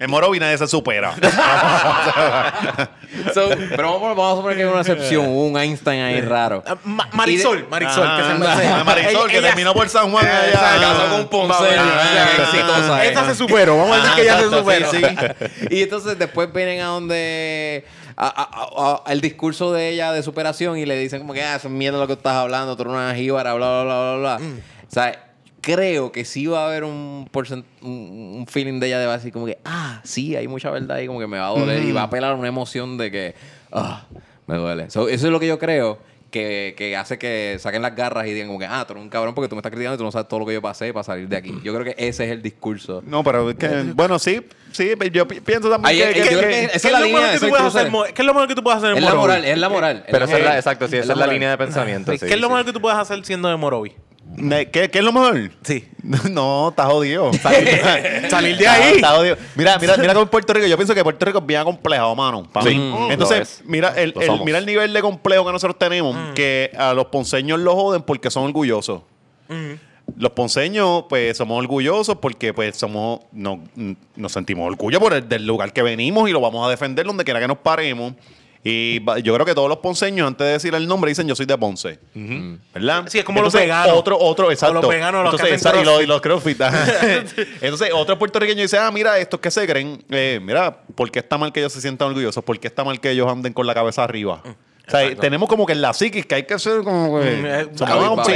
En 0.00 0.10
Morovi 0.10 0.40
nadie 0.40 0.58
se 0.58 0.66
supera. 0.66 1.14
So, 3.32 3.48
pero 3.74 3.92
vamos, 3.94 4.16
vamos 4.16 4.32
a 4.32 4.36
suponer 4.36 4.56
que 4.58 4.62
hay 4.64 4.68
una 4.68 4.80
excepción, 4.80 5.26
un 5.28 5.56
Einstein 5.58 6.00
ahí 6.02 6.20
raro. 6.20 6.62
Ah, 6.66 6.76
Ma- 6.84 7.08
Marisol, 7.12 7.62
de- 7.62 7.66
Marisol, 7.68 8.06
que 8.16 8.22
se 8.22 8.34
Marisol, 8.84 9.30
que 9.30 9.38
Ella- 9.38 9.46
terminó 9.48 9.72
por 9.74 9.88
San 9.88 10.10
Juan 10.10 10.26
allá. 10.26 10.46
exacto. 10.48 10.80
casó 10.80 11.10
con 11.10 11.20
un 11.20 11.28
ponceño, 11.28 11.80
Ah, 11.82 12.28
exitosa. 12.38 13.04
Esa 13.04 13.26
se 13.26 13.34
superó. 13.34 13.78
Vamos 13.78 13.96
a 13.96 14.00
decir 14.02 14.14
que 14.16 14.24
ya 14.24 14.38
se 14.38 14.50
superó. 14.50 14.90
Y 15.70 15.82
entonces 15.82 16.18
después 16.18 16.52
vienen 16.52 16.80
a 16.82 16.86
donde 16.86 17.86
a- 18.26 18.42
a- 18.42 19.02
a- 19.06 19.12
el 19.12 19.20
discurso 19.20 19.72
de 19.72 19.90
ella 19.90 20.12
de 20.12 20.22
superación 20.22 20.76
y 20.78 20.86
le 20.86 20.98
dicen 20.98 21.20
como 21.20 21.32
que 21.34 21.42
ah, 21.42 21.56
eso 21.56 21.68
es 21.68 21.74
mierda 21.74 21.98
lo 21.98 22.06
que 22.06 22.14
estás 22.14 22.34
hablando, 22.34 22.76
tú 22.76 22.82
eres 22.82 22.94
una 22.94 23.14
jíbara, 23.14 23.54
bla, 23.54 23.82
bla, 23.82 23.84
bla, 23.84 24.16
bla, 24.16 24.38
bla. 24.38 24.46
O 24.88 24.90
sea, 24.90 25.24
creo 25.60 26.10
que 26.12 26.24
sí 26.24 26.46
va 26.46 26.64
a 26.64 26.66
haber 26.68 26.84
un, 26.84 27.28
porcent- 27.32 27.64
un, 27.82 28.46
feeling 28.48 28.80
de 28.80 28.86
ella 28.88 28.98
de 28.98 29.06
va 29.06 29.14
a 29.14 29.16
decir 29.18 29.32
como 29.32 29.46
que, 29.46 29.58
ah, 29.64 30.00
sí, 30.04 30.34
hay 30.34 30.48
mucha 30.48 30.70
verdad 30.70 30.98
y 30.98 31.06
como 31.06 31.20
que 31.20 31.26
me 31.26 31.38
va 31.38 31.46
a 31.48 31.50
doler 31.50 31.82
y 31.84 31.92
va 31.92 32.02
a 32.02 32.04
apelar 32.04 32.34
una 32.34 32.48
emoción 32.48 32.96
de 32.98 33.10
que, 33.10 33.34
ah, 33.72 34.04
me 34.46 34.56
duele. 34.56 34.90
So, 34.90 35.08
eso 35.08 35.26
es 35.26 35.32
lo 35.32 35.38
que 35.38 35.46
yo 35.46 35.58
creo. 35.58 35.98
Que, 36.30 36.74
que 36.76 36.94
hace 36.94 37.18
que 37.18 37.56
saquen 37.58 37.80
las 37.80 37.96
garras 37.96 38.26
y 38.26 38.34
digan 38.34 38.48
como 38.48 38.58
que, 38.58 38.66
ah, 38.66 38.84
tú 38.86 38.92
eres 38.92 39.02
un 39.02 39.08
cabrón 39.08 39.34
porque 39.34 39.48
tú 39.48 39.54
me 39.54 39.60
estás 39.60 39.70
criticando 39.70 39.94
y 39.94 39.98
tú 39.98 40.04
no 40.04 40.12
sabes 40.12 40.28
todo 40.28 40.40
lo 40.40 40.44
que 40.46 40.52
yo 40.52 40.60
pasé 40.60 40.92
para 40.92 41.02
salir 41.02 41.26
de 41.26 41.38
aquí. 41.38 41.54
Yo 41.64 41.72
creo 41.72 41.84
que 41.86 41.94
ese 41.96 42.26
es 42.26 42.30
el 42.32 42.42
discurso. 42.42 43.02
No, 43.06 43.24
pero 43.24 43.48
es 43.48 43.56
que, 43.56 43.66
bueno, 43.94 44.18
sí, 44.18 44.42
sí, 44.70 44.90
yo 45.10 45.26
pi- 45.26 45.40
pienso 45.40 45.70
también 45.70 45.88
Ahí- 45.90 46.12
que, 46.12 46.18
yo 46.18 46.22
que- 46.24 46.28
creo 46.28 46.40
que- 46.40 46.46
que- 46.48 46.68
¿Qué 46.68 46.76
esa 46.76 46.88
es 46.88 46.92
la 46.92 47.00
línea 47.00 47.32
que 47.32 47.38
tú 47.38 47.48
puedes 47.48 47.64
hacer? 47.64 47.90
¿Qué 48.14 48.20
es 48.22 48.26
lo 48.26 48.34
mejor 48.34 48.48
que 48.48 48.54
tú 48.54 48.62
puedes 48.62 48.76
hacer 48.76 48.90
en 48.90 48.98
Es 48.98 49.04
la 49.04 49.14
moral, 49.14 49.44
es 49.44 49.58
la 49.58 49.68
moral. 49.70 50.04
Pero 50.10 50.24
esa 50.26 50.36
es 50.38 50.44
la, 50.44 50.56
exacto, 50.58 50.86
sí, 50.86 50.96
esa 50.98 51.12
es 51.14 51.18
la 51.18 51.26
línea 51.26 51.48
de 51.50 51.56
pensamiento. 51.56 52.12
Sí, 52.12 52.18
sí, 52.18 52.26
¿Qué 52.26 52.34
es 52.34 52.40
lo 52.40 52.48
sí. 52.48 52.52
mejor 52.52 52.66
que 52.66 52.72
tú 52.74 52.80
puedes 52.82 52.98
hacer 52.98 53.24
siendo 53.24 53.48
de 53.48 53.56
Morovi? 53.56 53.94
¿Qué, 54.72 54.90
qué 54.90 54.98
es 54.98 55.04
lo 55.04 55.12
mejor? 55.12 55.50
Sí. 55.62 55.84
No, 56.30 56.70
está 56.70 56.86
jodido. 56.86 57.30
Salir 58.30 58.56
de 58.56 58.66
ahí. 58.68 58.92
está 58.96 59.08
jodido. 59.16 59.36
Mira, 59.56 59.78
mira, 59.78 59.96
mira 59.96 60.12
como 60.14 60.22
en 60.22 60.28
Puerto 60.30 60.52
Rico. 60.54 60.66
Yo 60.66 60.76
pienso 60.76 60.94
que 60.94 61.02
Puerto 61.02 61.24
Rico 61.26 61.38
es 61.40 61.46
bien 61.46 61.62
complejo, 61.64 62.14
mano. 62.14 62.48
Sí, 62.62 62.68
mí. 62.70 62.78
mm, 62.78 63.10
Entonces, 63.10 63.40
es. 63.60 63.62
mira 63.66 63.88
el, 63.96 64.14
mira 64.44 64.58
el 64.58 64.64
nivel 64.66 64.92
de 64.92 65.00
complejo 65.02 65.44
que 65.44 65.52
nosotros 65.52 65.78
tenemos, 65.78 66.16
que 66.34 66.70
a 66.78 66.94
los 66.94 67.06
ponceños 67.06 67.58
los 67.58 67.74
joden 67.74 68.02
porque 68.02 68.30
son 68.30 68.44
orgullosos. 68.44 69.02
Los 70.16 70.32
ponceños, 70.32 71.04
pues, 71.08 71.36
somos 71.36 71.58
orgullosos 71.62 72.16
porque, 72.16 72.54
pues, 72.54 72.76
somos, 72.76 73.20
no, 73.32 73.62
mm, 73.74 73.92
nos 74.16 74.32
sentimos 74.32 74.66
orgullo 74.66 74.98
por 75.00 75.12
el 75.12 75.28
del 75.28 75.46
lugar 75.46 75.72
que 75.72 75.82
venimos 75.82 76.28
y 76.28 76.32
lo 76.32 76.40
vamos 76.40 76.66
a 76.66 76.70
defender 76.70 77.04
donde 77.04 77.24
quiera 77.24 77.40
que 77.40 77.48
nos 77.48 77.58
paremos. 77.58 78.14
Y 78.64 79.00
yo 79.22 79.34
creo 79.34 79.46
que 79.46 79.54
todos 79.54 79.68
los 79.68 79.78
ponceños, 79.78 80.26
antes 80.26 80.46
de 80.46 80.52
decir 80.54 80.74
el 80.74 80.86
nombre, 80.86 81.10
dicen 81.10 81.26
yo 81.28 81.34
soy 81.36 81.46
de 81.46 81.56
Ponce. 81.56 81.98
¿Verdad? 82.74 83.04
Sí, 83.08 83.18
es 83.20 83.24
como 83.24 83.40
los 83.40 83.52
veganos. 83.52 83.96
Otro, 83.96 84.18
otro, 84.18 84.50
exacto. 84.50 84.74
los 84.74 84.88
veganos, 84.88 85.24
los 85.24 85.34
Entonces, 85.34 85.56
exacto, 85.56 85.80
y 85.80 85.84
los, 85.84 86.02
y 86.02 86.06
los 86.06 86.20
crossfit. 86.20 86.60
Entonces, 87.60 87.90
otro 87.94 88.18
puertorriqueño 88.18 88.62
dice, 88.62 88.78
ah, 88.78 88.90
mira, 88.90 89.18
estos 89.18 89.40
que 89.40 89.50
se 89.50 89.66
creen, 89.66 90.04
eh, 90.10 90.40
mira, 90.42 90.82
¿por 90.94 91.10
qué 91.10 91.20
está 91.20 91.38
mal 91.38 91.52
que 91.52 91.60
ellos 91.60 91.72
se 91.72 91.80
sientan 91.80 92.08
orgullosos? 92.08 92.42
¿Por 92.44 92.58
qué 92.58 92.66
está 92.68 92.84
mal 92.84 93.00
que 93.00 93.10
ellos 93.10 93.28
anden 93.30 93.52
con 93.52 93.66
la 93.66 93.74
cabeza 93.74 94.02
arriba? 94.04 94.42
O 94.44 94.90
sea, 94.90 95.14
tenemos 95.16 95.50
como 95.50 95.66
que 95.66 95.74
en 95.74 95.82
la 95.82 95.92
psiquis 95.92 96.24
que 96.24 96.34
hay 96.34 96.42
que 96.44 96.58
ser 96.58 96.82
como 96.82 97.20
que... 97.20 97.28
Eh, 97.60 97.68
somos- 97.74 98.26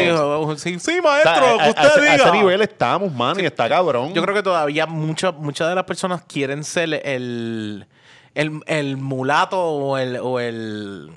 sí, 0.61 0.79
sí, 0.79 0.99
o 0.99 1.03
sea, 1.03 1.03
maestro, 1.03 1.61
a- 1.61 1.65
que 1.65 1.71
usted 1.71 1.83
a, 1.83 1.93
a 1.95 2.01
diga. 2.01 2.15
ese 2.17 2.33
nivel 2.33 2.61
estamos, 2.61 3.11
mano, 3.13 3.41
y 3.41 3.47
está 3.47 3.69
cabrón. 3.71 4.13
Yo 4.13 4.23
creo 4.23 4.35
que 4.35 4.43
todavía 4.43 4.85
muchas 4.87 5.35
muchas 5.35 5.69
de 5.71 5.75
las 5.75 5.85
personas 5.85 6.23
quieren 6.29 6.63
ser 6.63 7.01
el, 7.07 7.87
el, 8.35 8.61
el 8.67 8.97
mulato 8.97 9.61
o 9.61 9.99
el, 9.99 10.17
o 10.17 10.41
el, 10.41 11.11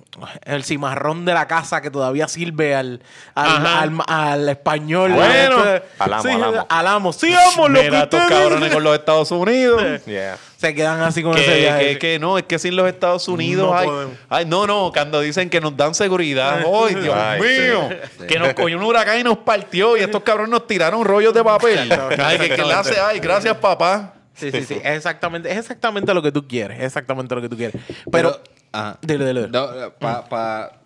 el 0.43 0.63
cimarrón 0.65 1.23
de 1.25 1.33
la 1.33 1.47
casa 1.47 1.81
que 1.81 1.89
todavía 1.89 2.27
sirve 2.27 2.75
al, 2.75 3.01
al, 3.35 3.65
al, 3.65 3.97
al 4.07 4.49
español. 4.49 5.13
Bueno. 5.13 5.63
Este, 5.63 5.87
Al 5.99 6.13
amo, 6.13 6.23
sí, 6.23 6.29
al 6.31 6.43
amo. 6.43 6.65
al 6.69 6.87
amo. 6.87 7.13
Sí, 7.13 7.33
amo, 7.53 7.69
lo 7.69 7.79
que 7.79 7.85
Mira, 7.89 8.03
estos 8.03 8.21
cabrones 8.27 8.73
con 8.73 8.83
los 8.83 8.95
Estados 8.97 9.31
Unidos. 9.31 9.81
Yeah. 10.05 10.37
Se 10.57 10.73
quedan 10.73 11.01
así 11.01 11.21
con 11.21 11.37
ese 11.37 11.45
Que, 11.45 11.59
viaje. 11.59 11.85
que, 11.93 11.99
que 11.99 12.19
no, 12.19 12.37
es 12.37 12.45
que 12.45 12.57
sin 12.59 12.75
los 12.75 12.87
Estados 12.87 13.27
Unidos 13.27 13.69
No 13.69 13.77
ay, 13.77 13.87
podemos. 13.87 14.15
ay, 14.29 14.45
no, 14.45 14.65
no, 14.65 14.91
cuando 14.93 15.19
dicen 15.21 15.49
que 15.49 15.59
nos 15.61 15.75
dan 15.75 15.93
seguridad, 15.93 16.59
¡ay, 16.87 16.95
Dios 16.95 17.15
Ay, 17.15 17.41
mío! 17.41 17.89
Que 18.27 18.39
nos 18.39 18.53
cogió 18.53 18.77
un 18.77 18.83
huracán 18.83 19.19
y 19.19 19.23
nos 19.23 19.37
partió 19.39 19.95
y 19.97 20.01
estos 20.01 20.23
cabrones 20.23 20.49
nos 20.51 20.65
tiraron 20.67 21.03
rollos 21.03 21.33
de 21.33 21.43
papel. 21.43 21.91
Ay, 22.17 22.37
que, 22.39 22.49
que 22.55 22.63
le 22.63 22.73
hace, 22.73 22.99
ay, 22.99 23.19
gracias 23.19 23.55
papá. 23.57 24.13
Sí, 24.35 24.51
sí, 24.51 24.63
sí. 24.65 24.73
Es 24.83 24.97
exactamente, 24.97 25.49
es 25.51 25.57
exactamente 25.57 26.13
lo 26.13 26.21
que 26.21 26.31
tú 26.31 26.47
quieres. 26.47 26.77
Es 26.79 26.85
exactamente 26.85 27.33
lo 27.35 27.41
que 27.41 27.49
tú 27.49 27.55
quieres. 27.57 27.81
Pero, 28.11 28.39
ajá. 28.71 28.97
dile, 29.01 29.25
dile. 29.25 29.47
No, 29.47 29.85
eh, 29.85 29.91
pa- 29.99 30.25
pa- 30.27 30.81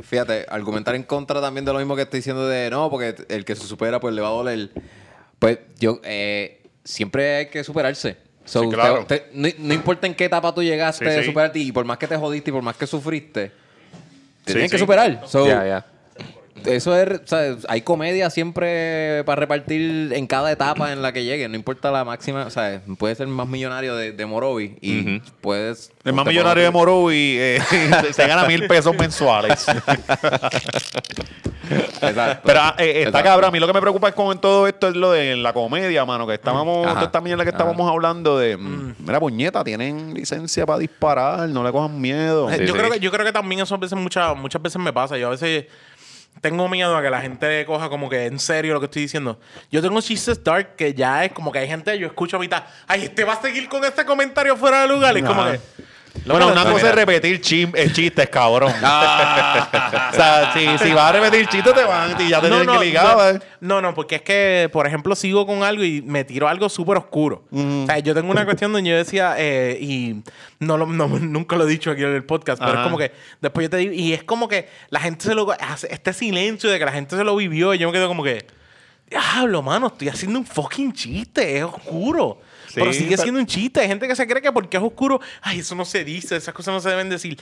fíjate, 0.00 0.46
argumentar 0.48 0.94
en 0.94 1.02
contra 1.02 1.40
también 1.40 1.64
de 1.64 1.72
lo 1.72 1.78
mismo 1.78 1.96
que 1.96 2.02
estoy 2.02 2.18
diciendo 2.18 2.46
de 2.46 2.70
no, 2.70 2.88
porque 2.90 3.16
el 3.28 3.44
que 3.44 3.56
se 3.56 3.66
supera 3.66 3.98
pues 4.00 4.14
le 4.14 4.20
va 4.20 4.28
a 4.28 4.32
doler. 4.32 4.70
Pues 5.38 5.58
yo, 5.78 6.00
eh, 6.04 6.62
siempre 6.84 7.36
hay 7.36 7.46
que 7.48 7.64
superarse. 7.64 8.16
So, 8.44 8.62
Sí, 8.62 8.68
claro. 8.70 9.04
te- 9.06 9.18
te- 9.20 9.30
no, 9.34 9.48
no 9.58 9.74
importa 9.74 10.06
en 10.06 10.14
qué 10.14 10.24
etapa 10.24 10.52
tú 10.54 10.62
llegaste 10.62 11.04
Sí, 11.04 11.10
de 11.10 11.20
sí. 11.20 11.26
superarte 11.28 11.58
y 11.58 11.70
por 11.72 11.84
más 11.84 11.98
que 11.98 12.06
te 12.08 12.16
jodiste 12.16 12.50
y 12.50 12.52
por 12.52 12.62
más 12.62 12.76
que 12.76 12.86
sufriste, 12.86 13.48
te 14.44 14.52
Sí, 14.52 14.52
tienes 14.54 14.70
que 14.70 14.78
superar. 14.78 15.22
So, 15.26 15.46
Ya, 15.46 15.64
ya. 15.66 15.86
Eso 16.64 16.96
es, 16.96 17.20
o 17.20 17.26
sea, 17.26 17.56
hay 17.68 17.80
comedia 17.82 18.30
siempre 18.30 19.24
para 19.24 19.40
repartir 19.40 20.12
en 20.12 20.26
cada 20.26 20.52
etapa 20.52 20.92
en 20.92 21.02
la 21.02 21.12
que 21.12 21.24
llegue. 21.24 21.48
No 21.48 21.56
importa 21.56 21.90
la 21.90 22.04
máxima, 22.04 22.46
o 22.46 22.50
sea, 22.50 22.82
puedes 22.98 23.18
ser 23.18 23.26
más 23.26 23.48
millonario 23.48 23.96
de, 23.96 24.12
de 24.12 24.26
Morovi 24.26 24.76
y 24.80 25.20
puedes. 25.40 25.90
El 26.04 26.12
más 26.12 26.26
millonario 26.26 26.62
de 26.62 26.70
Morovi 26.70 27.36
eh, 27.38 27.60
se, 28.12 28.26
gana 28.26 28.44
mil 28.44 28.66
pesos 28.66 28.94
mensuales. 28.96 29.66
Exacto. 31.70 32.42
Pero 32.44 32.60
ah, 32.60 32.74
eh, 32.78 32.88
está 33.04 33.08
Exacto. 33.08 33.28
cabrón. 33.28 33.48
A 33.48 33.50
mí 33.50 33.58
lo 33.58 33.66
que 33.66 33.72
me 33.72 33.80
preocupa 33.80 34.08
es 34.08 34.14
con 34.14 34.40
todo 34.40 34.66
esto 34.66 34.88
es 34.88 34.96
lo 34.96 35.12
de 35.12 35.36
la 35.36 35.52
comedia, 35.52 36.04
mano. 36.04 36.26
Que 36.26 36.34
estábamos, 36.34 36.86
Ajá. 36.86 37.04
esta 37.04 37.20
mierda 37.20 37.44
que 37.44 37.50
estábamos 37.50 37.90
hablando 37.90 38.38
de. 38.38 38.56
mm, 38.56 38.94
Mira, 38.98 39.20
puñeta, 39.20 39.64
tienen 39.64 40.14
licencia 40.14 40.66
para 40.66 40.78
disparar, 40.78 41.48
no 41.48 41.64
le 41.64 41.72
cojan 41.72 42.00
miedo. 42.00 42.50
Eh, 42.50 42.58
Sí, 42.58 42.66
yo, 42.66 42.74
sí. 42.74 42.78
Creo 42.78 42.90
que, 42.90 43.00
yo 43.00 43.10
creo 43.10 43.24
que 43.24 43.32
también 43.32 43.62
eso 43.62 43.74
a 43.74 43.78
veces, 43.78 43.98
muchas, 43.98 44.36
muchas 44.36 44.60
veces 44.60 44.80
me 44.80 44.92
pasa. 44.92 45.16
Yo 45.16 45.28
a 45.28 45.30
veces 45.30 45.66
tengo 46.40 46.68
miedo 46.68 46.96
a 46.96 47.02
que 47.02 47.10
la 47.10 47.20
gente 47.20 47.64
coja 47.66 47.88
como 47.88 48.08
que 48.08 48.26
en 48.26 48.38
serio 48.38 48.74
lo 48.74 48.80
que 48.80 48.86
estoy 48.86 49.02
diciendo. 49.02 49.38
Yo 49.70 49.80
tengo 49.82 50.00
chistes 50.00 50.42
dark 50.42 50.74
que 50.76 50.94
ya 50.94 51.24
es 51.24 51.32
como 51.32 51.52
que 51.52 51.60
hay 51.60 51.68
gente, 51.68 51.96
yo 51.98 52.06
escucho 52.06 52.36
a 52.36 52.40
mitad, 52.40 52.64
ay, 52.86 53.04
este 53.04 53.24
va 53.24 53.34
a 53.34 53.42
seguir 53.42 53.68
con 53.68 53.84
este 53.84 54.04
comentario 54.04 54.56
fuera 54.56 54.82
de 54.82 54.88
lugar. 54.88 55.16
Y 55.16 55.20
es 55.20 55.26
como 55.26 55.42
Ajá. 55.42 55.58
Que, 56.12 56.30
Bueno, 56.30 56.48
una 56.48 56.64
no, 56.64 56.72
cosa 56.72 56.90
es 56.90 56.94
repetir 56.94 57.40
chim- 57.40 57.72
eh, 57.74 57.90
chistes, 57.92 58.28
cabrón. 58.28 58.72
Ah. 58.82 60.10
o 60.12 60.14
sea, 60.14 60.52
si, 60.52 60.78
si 60.86 60.92
vas 60.92 61.10
a 61.10 61.12
repetir 61.12 61.46
chistes, 61.48 61.74
te 61.74 61.84
van 61.84 62.14
y 62.20 62.28
ya 62.28 62.40
te 62.40 62.48
tienen 62.48 62.66
que 62.68 62.84
ligar. 62.84 63.34
¿eh? 63.34 63.38
no, 63.60 63.80
no, 63.80 63.94
porque 63.94 64.16
es 64.16 64.22
que, 64.22 64.68
por 64.72 64.86
ejemplo, 64.86 65.14
sigo 65.14 65.46
con 65.46 65.62
algo 65.62 65.82
y 65.84 66.02
me 66.02 66.24
tiro 66.24 66.48
algo 66.48 66.68
súper 66.68 66.98
oscuro. 66.98 67.44
O 67.50 67.86
sea, 67.86 67.98
yo 67.98 68.14
tengo 68.14 68.30
una 68.30 68.44
cuestión 68.44 68.72
donde 68.72 68.90
yo 68.90 68.96
decía, 68.96 69.34
eh, 69.38 69.78
y 69.80 70.22
no, 70.60 70.76
lo- 70.78 70.86
no- 70.86 71.08
nunca 71.20 71.56
lo 71.56 71.64
he 71.66 71.70
dicho 71.70 71.90
aquí 71.90 72.02
en 72.02 72.14
el 72.14 72.24
podcast, 72.24 72.58
pero 72.60 72.72
Ajá. 72.72 72.80
es 72.82 72.84
como 72.86 72.98
que 72.98 73.12
después 73.40 73.64
yo 73.66 73.70
te 73.70 73.76
digo, 73.78 73.92
y 73.92 74.12
es 74.12 74.22
como 74.22 74.48
que 74.48 74.68
la 74.90 75.00
gente 75.00 75.24
se 75.24 75.34
lo 75.34 75.46
este 75.88 76.12
silencio 76.12 76.70
de 76.70 76.78
que 76.78 76.84
la 76.84 76.92
gente 76.92 77.16
se 77.16 77.24
lo 77.24 77.34
vivió, 77.36 77.74
y 77.74 77.78
yo 77.78 77.88
me 77.88 77.92
quedo 77.92 78.08
como 78.08 78.22
que, 78.22 78.46
diablo, 79.08 79.62
mano, 79.62 79.88
estoy 79.88 80.08
haciendo 80.08 80.38
un 80.38 80.46
fucking 80.46 80.92
chiste, 80.92 81.58
es 81.58 81.64
oscuro. 81.64 82.40
Sí, 82.72 82.80
pero 82.80 82.92
sigue 82.92 83.16
siendo 83.18 83.38
un 83.40 83.46
chiste. 83.46 83.80
Hay 83.80 83.88
gente 83.88 84.08
que 84.08 84.16
se 84.16 84.26
cree 84.26 84.40
que 84.40 84.50
porque 84.52 84.76
es 84.76 84.82
oscuro, 84.82 85.20
ay, 85.42 85.58
eso 85.60 85.74
no 85.74 85.84
se 85.84 86.04
dice, 86.04 86.36
esas 86.36 86.54
cosas 86.54 86.72
no 86.74 86.80
se 86.80 86.88
deben 86.88 87.08
decir. 87.10 87.38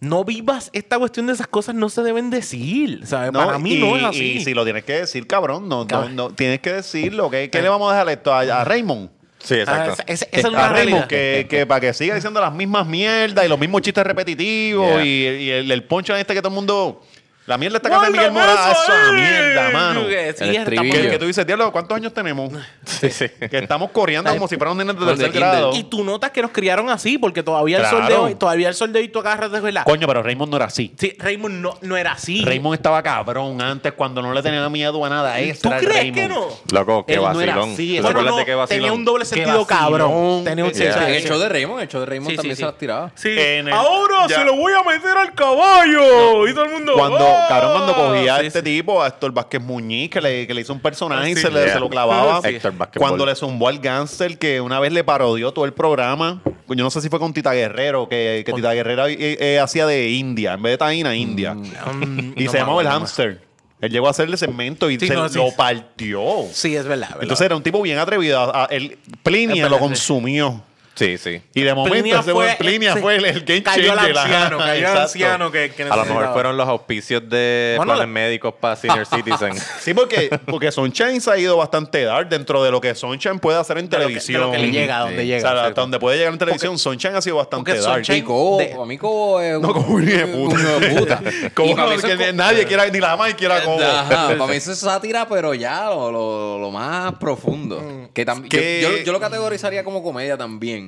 No 0.00 0.24
vivas 0.24 0.70
esta 0.72 0.98
cuestión 0.98 1.26
de 1.28 1.34
esas 1.34 1.46
cosas, 1.46 1.74
no 1.76 1.88
se 1.88 2.02
deben 2.02 2.30
decir. 2.30 3.06
¿sabes? 3.06 3.30
Para 3.30 3.58
mí 3.58 3.74
y, 3.74 3.78
no 3.78 3.96
es 3.96 4.02
así. 4.02 4.32
Y 4.38 4.44
si 4.44 4.52
lo 4.54 4.64
tienes 4.64 4.82
que 4.84 4.94
decir, 4.94 5.26
cabrón, 5.26 5.68
no, 5.68 5.84
no, 5.84 6.08
no, 6.08 6.30
tienes 6.30 6.60
que 6.60 6.72
decirlo. 6.72 7.30
¿Qué, 7.30 7.50
qué 7.50 7.62
le 7.62 7.68
vamos 7.68 7.88
a 7.92 7.94
dejar 7.94 8.08
esto 8.08 8.32
a, 8.34 8.40
a 8.40 8.64
Raymond? 8.64 9.10
Sí, 9.38 9.54
Ah, 9.54 9.60
exacto. 9.60 9.92
esa- 9.92 10.02
esa- 10.06 10.26
esa 10.32 10.48
es 10.48 10.54
una 10.54 10.68
realidad. 10.68 11.06
que, 11.08 11.46
que 11.50 11.66
para 11.66 11.80
que 11.80 11.92
siga 11.94 12.14
diciendo 12.14 12.40
las 12.40 12.52
mismas 12.54 12.86
mierdas 12.86 13.44
y 13.44 13.48
los 13.48 13.58
mismos 13.58 13.82
chistes 13.82 14.04
repetitivos 14.04 14.86
Yeah. 15.02 15.04
y, 15.04 15.08
y 15.44 15.50
el, 15.50 15.70
el 15.70 15.84
poncho 15.84 16.14
este 16.16 16.32
que 16.34 16.40
todo 16.40 16.48
el 16.50 16.54
mundo... 16.54 17.02
La 17.46 17.58
mierda 17.58 17.78
está 17.78 17.88
¡Guárdame 17.88 18.12
Miguel 18.18 18.30
Morales 18.30 18.54
esa 18.70 19.08
ahí! 19.08 19.14
mierda, 19.20 19.70
mano. 19.70 20.06
Que 20.06 20.32
sí, 20.32 20.44
El 20.44 20.50
estamos- 20.50 20.56
estribillo. 20.58 21.02
Que, 21.02 21.10
que 21.10 21.18
tú 21.18 21.26
dices, 21.26 21.44
diablo, 21.44 21.72
¿cuántos 21.72 21.96
años 21.96 22.14
tenemos? 22.14 22.52
Sí, 22.84 23.10
sí. 23.10 23.26
Que 23.50 23.58
estamos 23.58 23.90
corriendo 23.90 24.30
como 24.32 24.46
si 24.46 24.56
fueran 24.56 24.76
nenes 24.76 24.94
de 24.94 25.00
Los 25.00 25.18
de 25.18 25.24
tercer 25.24 25.32
kinder. 25.32 25.50
grado. 25.50 25.74
Y 25.74 25.82
tú 25.84 26.04
notas 26.04 26.30
que 26.30 26.40
nos 26.40 26.52
criaron 26.52 26.88
así, 26.88 27.18
porque 27.18 27.42
todavía 27.42 27.78
el 27.78 27.86
sol 27.86 28.02
de 28.02 28.06
Claro. 28.06 28.22
hoy, 28.24 28.34
todavía 28.36 28.68
el 28.68 28.74
sol 28.74 28.92
de 28.92 29.00
hoy 29.00 29.08
tú 29.08 29.18
agarras 29.18 29.50
de 29.50 29.60
verdad. 29.60 29.82
Coño, 29.84 30.06
pero 30.06 30.22
Raymond 30.22 30.50
no 30.50 30.56
era 30.56 30.66
así. 30.66 30.94
Sí, 30.96 31.16
Raymond 31.18 31.54
no, 31.60 31.76
no 31.82 31.96
era 31.96 32.12
así. 32.12 32.44
Raymond 32.44 32.74
estaba 32.76 33.02
cabrón 33.02 33.60
antes 33.60 33.92
cuando 33.94 34.22
no 34.22 34.32
le 34.32 34.40
tenía 34.40 34.68
miedo 34.68 35.04
a 35.04 35.08
nada. 35.08 35.40
Ese 35.40 35.62
¿Tú 35.62 35.68
era 35.70 35.78
el 35.78 35.84
crees 35.84 35.98
Raymond. 36.00 36.14
que 36.14 36.28
no? 36.28 36.48
Loco, 36.78 37.06
qué 37.06 37.14
Él 37.14 37.22
no 37.22 37.40
era 37.40 37.56
vacilón. 37.56 37.74
así, 37.74 37.86
¿Tú 37.88 37.94
él 37.96 37.96
te 37.96 37.98
era- 37.98 38.08
acuerdas 38.10 38.30
no, 38.32 38.36
de 38.38 38.44
qué 38.44 38.54
vacilón? 38.54 38.78
tenía 38.82 38.92
un 38.92 39.04
doble 39.04 39.24
sentido 39.24 39.64
vacilón. 39.64 39.66
cabrón. 39.66 40.44
Tenía 40.44 40.64
un 40.64 40.74
Sí, 40.74 40.82
En 40.84 40.92
sí, 40.92 40.98
el 41.00 41.24
show 41.24 41.38
de 41.40 41.48
Raymond, 41.48 41.80
el 41.82 41.88
show 41.88 42.00
de 42.00 42.06
Raymond 42.06 42.30
Sí, 42.30 42.36
también 42.36 42.56
sí, 42.56 42.60
se 42.60 42.66
sí. 42.66 42.70
las 42.70 42.78
tiraba. 42.78 43.10
Sí. 43.16 43.30
En 43.30 43.66
el- 43.66 43.72
Ahora 43.72 44.26
ya- 44.28 44.36
se 44.38 44.44
lo 44.44 44.54
voy 44.54 44.72
a 44.74 44.82
meter 44.88 45.16
al 45.18 45.34
caballo. 45.34 46.46
Y 46.46 46.54
todo 46.54 46.64
el 46.66 46.70
mundo. 46.70 46.92
Cuando. 46.94 47.31
Cabrón, 47.48 47.72
cuando 47.72 47.94
cogía 47.94 48.36
a 48.36 48.40
este 48.40 48.62
tipo, 48.62 49.02
a 49.02 49.08
Héctor 49.08 49.32
Vázquez 49.32 49.60
Muñiz, 49.62 50.10
que 50.10 50.20
le, 50.20 50.46
que 50.46 50.54
le 50.54 50.60
hizo 50.60 50.72
un 50.72 50.80
personaje 50.80 51.30
y 51.30 51.36
se, 51.36 51.50
le, 51.50 51.70
se 51.72 51.78
lo 51.80 51.88
clavaba. 51.88 52.40
Sí. 52.42 52.48
Héctor 52.48 52.76
Vázquez 52.76 53.00
Cuando 53.00 53.26
le 53.26 53.34
zumbó 53.34 53.68
al 53.68 53.78
gánster, 53.78 54.38
que 54.38 54.60
una 54.60 54.80
vez 54.80 54.92
le 54.92 55.04
parodió 55.04 55.52
todo 55.52 55.64
el 55.64 55.72
programa. 55.72 56.40
Yo 56.68 56.84
no 56.84 56.90
sé 56.90 57.00
si 57.02 57.08
fue 57.08 57.18
con 57.18 57.32
Tita 57.34 57.52
Guerrero, 57.52 58.08
que, 58.08 58.42
que 58.46 58.52
Tita 58.52 58.72
Guerrero 58.72 59.06
eh, 59.06 59.16
eh, 59.18 59.58
hacía 59.60 59.86
de 59.86 60.10
India, 60.10 60.54
en 60.54 60.62
vez 60.62 60.72
de 60.74 60.78
Taína, 60.78 61.14
India. 61.14 61.54
Mm, 61.54 62.32
y 62.36 62.44
no 62.44 62.50
se 62.50 62.58
llamaba 62.58 62.80
el 62.80 62.88
hámster. 62.88 63.42
Él 63.80 63.90
llegó 63.90 64.06
a 64.06 64.10
hacerle 64.10 64.36
segmento 64.36 64.88
y 64.90 64.98
Sí, 64.98 65.08
se 65.08 65.14
no, 65.14 65.28
sí. 65.28 65.36
lo 65.38 65.50
partió. 65.56 66.22
Sí, 66.52 66.76
es 66.76 66.84
verdad. 66.86 67.08
verdad. 67.08 67.22
Entonces 67.22 67.44
era 67.44 67.56
un 67.56 67.62
tipo 67.64 67.82
bien 67.82 67.98
atrevido. 67.98 68.38
A- 68.40 68.64
a- 68.64 68.66
él, 68.66 68.96
Plinia 69.24 69.68
lo 69.68 69.78
consumió. 69.80 70.62
Sí, 70.94 71.16
sí. 71.16 71.40
Y 71.54 71.62
de 71.62 71.74
momento 71.74 71.94
Plinia 71.94 72.20
ese 72.20 72.32
fue- 72.32 72.54
Plinia 72.58 72.96
fue 72.96 73.16
el, 73.16 73.24
el 73.24 73.40
game 73.44 73.62
Cayó 73.62 73.92
el 73.92 73.98
changer, 73.98 74.16
ajá, 74.18 74.22
anciano, 74.24 74.58
cayó 74.58 74.88
el 74.92 74.98
anciano 74.98 75.50
que, 75.50 75.70
que 75.72 75.82
A 75.84 75.96
lo 75.96 76.04
mejor 76.04 76.32
fueron 76.34 76.56
los 76.58 76.68
auspicios 76.68 77.26
de 77.30 77.74
Bueno, 77.78 77.94
planes 77.94 78.08
la- 78.08 78.12
médicos 78.12 78.54
para 78.60 78.76
senior 78.76 79.06
citizen. 79.06 79.54
Sí, 79.80 79.94
porque, 79.94 80.38
porque 80.46 80.70
Sunshine 80.70 81.20
se 81.20 81.30
ha 81.30 81.38
ido 81.38 81.56
bastante 81.56 82.04
dark 82.04 82.28
dentro 82.28 82.62
de 82.62 82.70
lo 82.70 82.80
que 82.80 82.94
Sunshine 82.94 83.38
puede 83.38 83.58
hacer 83.58 83.78
en 83.78 83.88
De 83.88 83.96
lo 83.96 84.00
que- 84.00 84.06
televisión. 84.08 84.40
de 84.42 84.46
lo 84.46 84.52
que 84.52 84.58
le 84.58 84.70
llega, 84.70 84.98
a 84.98 85.00
donde 85.00 85.22
O 85.22 85.24
llega. 85.24 85.40
sea, 85.40 85.50
sí. 85.52 85.66
hasta 85.68 85.80
donde 85.80 85.98
puede 85.98 86.18
llegar 86.18 86.32
en 86.34 86.38
televisión, 86.38 86.78
Sunshine 86.78 87.14
ha 87.16 87.22
sido 87.22 87.36
bastante 87.36 87.70
porque 87.72 87.80
dark. 87.80 88.04
Sunshine- 88.04 88.70
para 88.72 88.84
mí 88.84 88.98
Cobo 88.98 89.40
es 89.40 89.56
un, 89.56 89.62
No, 89.62 89.72
como 89.72 89.94
un 89.94 90.02
hijo 90.08 90.16
de 90.18 90.26
puta. 90.26 90.54
un 90.54 90.60
hijo 90.60 90.78
de 90.80 90.88
puta. 90.90 91.22
Como 91.54 91.74
que 91.74 92.32
nadie 92.34 92.66
quiera, 92.66 92.86
ni 92.88 93.00
la 93.00 93.16
más 93.16 93.32
quiera 93.34 93.62
como. 93.64 93.80
Ajá, 93.80 94.28
para 94.36 94.46
mí 94.46 94.56
eso 94.56 94.72
es 94.72 94.78
sátira, 94.78 95.26
pero 95.26 95.54
ya 95.54 95.86
lo, 95.86 96.10
lo- 96.12 96.58
lo 96.58 96.70
más 96.70 97.14
profundo. 97.14 98.08
Que 98.12 98.26
tam- 98.26 98.46
Que- 98.48 98.80
yo, 98.82 98.90
yo- 98.90 99.04
yo 99.04 99.12
lo 99.12 99.20
categorizaría 99.20 99.82
como 99.84 100.02
comedia 100.02 100.36
también. 100.36 100.81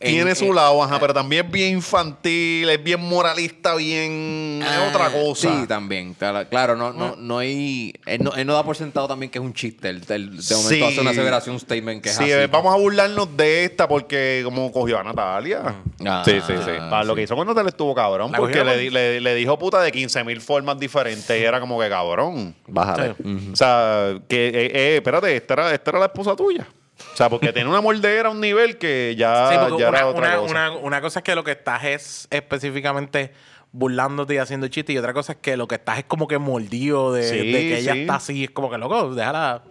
Tiene 0.00 0.30
En- 0.30 0.36
su 0.36 0.46
en- 0.46 0.54
lado, 0.54 0.82
ajá, 0.82 0.98
pero 1.00 1.14
también 1.14 1.46
es 1.46 1.52
bien 1.52 1.74
infantil, 1.76 2.68
es 2.68 2.82
bien 2.82 3.00
moralista, 3.00 3.74
bien. 3.74 4.60
Ah, 4.64 4.76
es 4.88 4.94
otra 4.94 5.10
cosa. 5.10 5.60
Sí, 5.60 5.66
también. 5.66 6.14
Claro, 6.14 6.76
no, 6.76 6.92
no, 6.92 7.16
no 7.16 7.38
hay. 7.38 7.92
Él 8.06 8.22
no, 8.22 8.32
él 8.34 8.46
no 8.46 8.54
da 8.54 8.62
por 8.64 8.76
sentado 8.76 9.08
también 9.08 9.30
que 9.30 9.38
es 9.38 9.44
un 9.44 9.52
chiste. 9.52 9.88
Él, 9.88 10.02
él 10.08 10.36
de 10.36 10.54
momento 10.54 10.68
Sí. 10.68 10.82
hace 10.82 11.00
una 11.00 11.10
aseveración, 11.10 11.54
un 11.54 11.60
statement 11.60 12.02
que 12.02 12.08
es 12.10 12.16
Sí, 12.16 12.24
así. 12.24 12.32
eh, 12.32 12.46
vamos 12.46 12.72
a 12.74 12.76
burlarnos 12.78 13.36
de 13.36 13.64
esta 13.64 13.86
porque 13.88 14.40
como 14.44 14.70
cogió 14.72 14.98
a 14.98 15.02
Natalia. 15.04 15.74
Ah, 16.06 16.22
Sí, 16.24 16.32
sí, 16.46 16.52
sí. 16.64 16.70
Para 16.90 17.04
lo 17.04 17.14
que 17.14 17.22
hizo 17.22 17.36
con 17.36 17.46
Natalia 17.46 17.68
estuvo 17.70 17.94
cabrón, 17.94 18.32
La 18.32 18.38
porque 18.38 18.62
le, 18.64 18.90
le- 18.90 19.20
le 19.20 19.34
dijo 19.34 19.58
puta 19.58 19.80
de 19.82 19.90
15 19.92 20.22
mil 20.24 20.40
formas 20.40 20.78
diferentes 20.78 21.28
y 21.40 21.44
era 21.44 21.60
como 21.60 21.78
que 21.80 21.88
cabrón. 21.88 22.54
Bájale. 22.66 23.14
O 23.52 23.56
sea, 23.56 24.14
que, 24.28 24.48
eh, 24.48 24.70
eh, 24.74 24.96
espérate, 24.96 25.34
esta 25.36 25.54
era, 25.54 25.74
esta 25.74 25.90
era 25.90 25.98
la 26.00 26.06
esposa 26.06 26.34
tuya. 26.36 26.66
O 27.12 27.16
sea, 27.16 27.28
porque 27.30 27.52
tiene 27.52 27.68
una 27.68 27.80
mordera 27.80 28.28
a 28.28 28.32
un 28.32 28.40
nivel 28.40 28.76
que 28.78 29.14
ya, 29.16 29.50
Sí, 29.50 29.56
porque 29.58 29.82
ya 29.82 29.88
una, 29.88 29.98
era 29.98 30.06
otra 30.08 30.20
una- 30.20 30.36
cosa. 30.38 30.50
una- 30.50 30.70
una 30.72 31.00
cosa 31.00 31.20
es 31.20 31.24
que 31.24 31.34
lo 31.34 31.44
que 31.44 31.52
estás 31.52 31.84
es 31.84 32.28
específicamente 32.30 33.32
burlándote 33.72 34.34
y 34.34 34.38
haciendo 34.38 34.66
chistes 34.68 34.94
y 34.94 34.98
otra 34.98 35.12
cosa 35.12 35.32
es 35.32 35.38
que 35.40 35.56
lo 35.56 35.68
que 35.68 35.76
estás 35.76 35.98
es 35.98 36.04
como 36.04 36.26
que 36.26 36.38
mordido 36.38 37.12
de, 37.12 37.22
Sí, 37.28 37.36
de 37.36 37.52
que 37.52 37.78
ella 37.78 37.92
sí. 37.92 38.00
está 38.00 38.14
así. 38.16 38.44
Es 38.44 38.50
como 38.50 38.70
que, 38.70 38.78
loco, 38.78 39.14
déjala... 39.14 39.62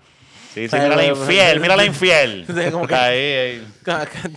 Sí, 0.54 0.68
sí, 0.70 0.76
mira 0.76 0.96
la 0.96 1.06
infiel, 1.08 1.60
mira 1.60 1.76
la 1.76 1.86
infiel. 1.86 2.46
Sí, 2.66 2.72
como 2.72 2.88
que- 2.88 2.96
Ahí, 2.96 3.18
ahí. 3.18 3.68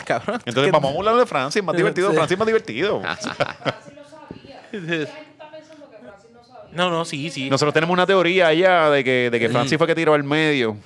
Cabrón. 0.05 0.41
Entonces 0.45 0.65
que- 0.65 0.71
vamos 0.71 0.91
a 0.91 0.95
burlar 0.95 1.17
de 1.17 1.27
Francis, 1.27 1.63
más 1.63 1.77
divertido. 1.77 2.11
Sí. 2.11 2.17
Francis 2.17 2.39
más 2.39 2.47
divertido. 2.47 3.01
Francis 3.01 3.27
no 3.29 3.35
sabía. 3.35 4.63
Mucha 4.63 4.71
gente 4.71 5.03
está 5.03 5.51
pensando 5.51 5.91
que 5.91 5.97
Francis 5.99 6.31
no 6.33 6.45
sabía. 6.45 6.71
No, 6.73 6.91
no, 6.91 7.05
sí, 7.05 7.31
sí. 7.31 7.49
Nosotros 7.51 7.73
tenemos 7.73 7.95
una 7.95 8.07
teoría 8.07 8.49
allá 8.49 8.91
de 8.91 9.05
que, 9.05 9.29
de 9.31 9.39
que 9.41 9.49
Francis 9.49 9.79
fue 9.79 9.87
que 9.87 9.95
tiró 9.95 10.15
al 10.15 10.25
medio. 10.25 10.77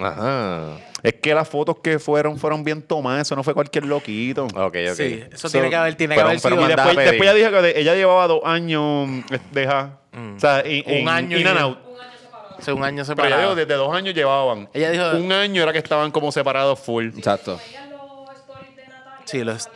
Ajá. 0.00 0.78
Es 1.02 1.14
que 1.14 1.34
las 1.34 1.48
fotos 1.48 1.76
que 1.82 1.98
fueron 1.98 2.38
fueron 2.38 2.64
bien 2.64 2.80
tomadas, 2.82 3.22
eso 3.28 3.36
no 3.36 3.42
fue 3.42 3.54
cualquier 3.54 3.84
loquito. 3.86 4.44
Ok, 4.46 4.54
ok. 4.56 4.74
Sí, 4.94 5.24
eso 5.30 5.48
So, 5.48 5.50
tiene 5.50 5.68
que 5.68 5.76
haber, 5.76 5.94
tiene 5.96 6.14
que 6.14 6.18
pero- 6.20 6.28
haber 6.30 6.40
pero 6.42 6.56
sido... 6.56 6.64
Y 6.66 6.68
después, 6.74 6.96
después 6.96 7.20
ella 7.22 7.34
dijo 7.34 7.50
que 7.62 7.80
ella 7.80 7.94
llevaba 7.94 8.26
dos 8.26 8.40
años 8.44 9.08
deja. 9.50 9.98
O 10.36 10.38
sea, 10.40 10.62
en, 10.64 11.02
Un 11.02 11.08
año 11.08 11.38
in 11.38 11.46
and 11.46 11.58
out. 11.58 11.78
Un 11.84 12.00
año 12.00 12.64
Pero 12.64 12.78
ella 12.78 12.90
dijo, 12.92 13.04
separado. 13.04 13.54
desde 13.56 13.74
dos 13.74 13.94
años 13.94 14.14
llevaban. 14.14 14.68
Ella 14.72 14.90
dijo- 14.92 15.10
Un 15.16 15.32
año 15.32 15.62
era 15.62 15.72
que 15.72 15.78
estaban 15.78 16.10
como 16.12 16.30
separados 16.30 16.78
full. 16.78 17.08
Exacto. 17.16 17.58
Veían 17.66 17.90
los 17.90 18.30
stories 18.38 18.76
de 18.76 18.86
Natalia. 18.86 19.22
Sí, 19.24 19.44
los- 19.44 19.68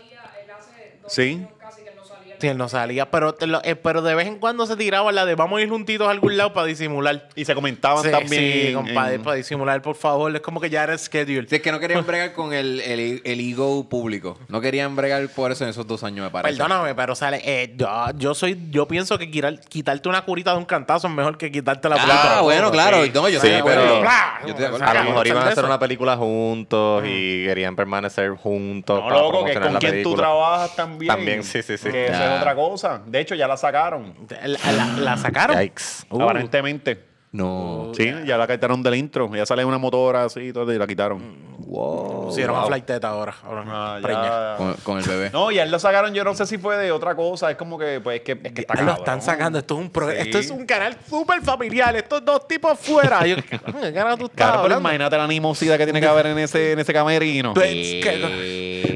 Sí. 1.08 1.22
años 1.34 1.48
casi 1.60 1.82
que 1.84 1.94
no 1.94 2.04
salía. 2.04 2.25
Sí, 2.38 2.48
él 2.48 2.58
no 2.58 2.68
salía, 2.68 3.10
pero, 3.10 3.34
te 3.34 3.46
lo- 3.46 3.62
eh, 3.64 3.76
pero 3.76 4.02
de 4.02 4.14
vez 4.14 4.26
en 4.26 4.38
cuando 4.38 4.66
se 4.66 4.76
tiraba 4.76 5.10
la 5.12 5.24
de 5.24 5.34
vamos 5.34 5.58
a 5.58 5.62
ir 5.62 5.68
juntitos 5.68 6.06
a 6.06 6.10
algún 6.10 6.36
lado 6.36 6.52
para 6.52 6.66
disimular. 6.66 7.28
Y 7.34 7.44
se 7.44 7.54
comentaban 7.54 8.02
Sí, 8.04 8.10
también. 8.10 8.66
sí, 8.68 8.72
compadre, 8.74 9.14
en- 9.16 9.22
para 9.22 9.36
disimular, 9.36 9.80
por 9.82 9.96
favor. 9.96 10.34
Es 10.34 10.42
como 10.42 10.60
que 10.60 10.70
ya 10.70 10.82
era 10.84 10.96
schedule. 10.98 11.46
Sí, 11.48 11.56
es 11.56 11.62
que 11.62 11.72
no 11.72 11.80
querían 11.80 12.04
bregar 12.06 12.32
con 12.32 12.52
el, 12.52 12.80
el, 12.80 13.22
el 13.24 13.40
ego 13.40 13.88
público. 13.88 14.38
No 14.48 14.60
querían 14.60 14.94
bregar 14.96 15.26
por 15.28 15.52
eso 15.52 15.64
en 15.64 15.70
esos 15.70 15.86
dos 15.86 16.02
años, 16.04 16.24
me 16.24 16.30
parece. 16.30 16.56
Perdóname, 16.58 16.94
pero 16.94 17.14
sale, 17.14 17.40
eh, 17.44 17.74
yo, 17.76 17.88
yo 18.16 18.34
soy, 18.34 18.58
yo 18.70 18.86
pienso 18.86 19.18
que 19.18 19.30
quitar- 19.30 19.60
quitarte 19.68 20.08
una 20.08 20.22
curita 20.22 20.52
de 20.52 20.58
un 20.58 20.64
cantazo 20.64 21.06
es 21.08 21.12
mejor 21.14 21.38
que 21.38 21.50
quitarte 21.50 21.88
la 21.88 21.96
Ah, 21.98 22.40
bueno, 22.42 22.70
claro. 22.70 23.02
sí. 23.04 23.10
No, 23.14 23.28
yo 23.28 23.40
Sí, 23.40 23.46
estoy 23.46 23.50
de 23.50 23.62
pero- 23.64 23.80
acuerdo. 23.80 24.00
Bla. 24.00 24.38
Yo 24.42 24.48
estoy 24.48 24.60
de 24.62 24.66
acuerdo. 24.66 24.86
A 24.86 24.94
lo 24.94 25.04
mejor 25.04 25.26
iban 25.26 25.46
a 25.46 25.50
hacer 25.50 25.64
una 25.64 25.78
película 25.78 26.16
juntos 26.16 27.02
y 27.06 27.44
querían 27.44 27.74
permanecer 27.76 28.30
juntos 28.30 28.96
No, 29.00 29.08
para 29.08 29.16
loco, 29.20 29.44
que 29.44 29.52
promocionar 29.52 29.62
con 29.64 29.72
la 29.74 29.78
quien 29.80 29.92
tú 30.02 30.10
película. 30.10 30.16
trabajas 30.22 30.76
también. 30.76 31.14
También, 31.14 31.42
sí, 31.44 31.62
sí, 31.62 31.78
sí. 31.78 31.90
Que 31.90 32.06
eso 32.06 32.14
Es 32.34 32.40
otra 32.40 32.54
cosa. 32.54 33.02
De 33.06 33.20
hecho, 33.20 33.34
ya 33.34 33.46
la 33.48 33.56
sacaron. 33.56 34.14
La, 34.44 34.72
la- 34.72 34.86
la 34.98 35.16
sacaron. 35.16 35.58
Yikes. 35.60 36.06
Uh. 36.10 36.22
Aparentemente. 36.22 37.04
No. 37.32 37.92
Sí, 37.94 38.10
ya 38.24 38.38
la 38.38 38.46
quitaron 38.46 38.82
del 38.82 38.94
intro. 38.94 39.34
Ya 39.34 39.44
sale 39.44 39.64
una 39.64 39.78
motora 39.78 40.24
así 40.24 40.40
y 40.40 40.52
todo 40.52 40.72
y 40.72 40.78
la 40.78 40.86
quitaron. 40.86 41.55
Wow. 41.66 42.26
Pusieron 42.26 42.56
a 42.56 42.64
Flight 42.66 42.84
Teta 42.86 43.08
ahora. 43.08 43.34
ahora 43.44 43.64
Ah, 43.66 43.98
preña. 44.00 44.22
ya. 44.22 44.54
Con, 44.56 44.74
con 44.84 44.98
el 44.98 45.04
bebé. 45.04 45.30
No, 45.32 45.50
y 45.50 45.58
a 45.58 45.64
él 45.64 45.70
lo 45.72 45.78
sacaron, 45.80 46.14
yo 46.14 46.22
no 46.22 46.32
sé 46.34 46.46
si 46.46 46.58
fue 46.58 46.76
de 46.76 46.92
otra 46.92 47.16
cosa. 47.16 47.50
Es 47.50 47.56
como 47.56 47.76
que, 47.76 48.00
pues, 48.00 48.18
es 48.18 48.22
que, 48.22 48.32
es 48.42 48.52
que 48.52 48.60
está 48.60 48.74
Ah, 48.74 48.76
lo 48.82 48.86
cabrón. 48.86 48.96
están 48.98 49.22
sacando. 49.22 49.58
Esto 49.58 49.74
es 49.74 49.80
un 49.80 49.90
pro- 49.90 50.08
Sí. 50.10 50.14
esto 50.16 50.38
es 50.38 50.50
un 50.50 50.64
canal 50.64 50.96
súper 51.08 51.42
familiar. 51.42 51.96
Estos 51.96 52.24
dos 52.24 52.46
tipos 52.46 52.78
fuera. 52.78 53.26
Yo, 53.26 53.36
¿qué 53.50 53.58
tú 53.58 53.66
estás 53.66 53.90
Claro, 53.90 54.28
pero 54.34 54.46
hablando? 54.54 54.78
imagínate 54.78 55.16
la 55.16 55.24
animosidad 55.24 55.76
que 55.76 55.84
tiene 55.84 56.00
que 56.00 56.06
haber 56.06 56.26
en 56.26 56.38
ese, 56.38 56.72
en 56.72 56.78
ese 56.78 56.92
camerino. 56.92 57.52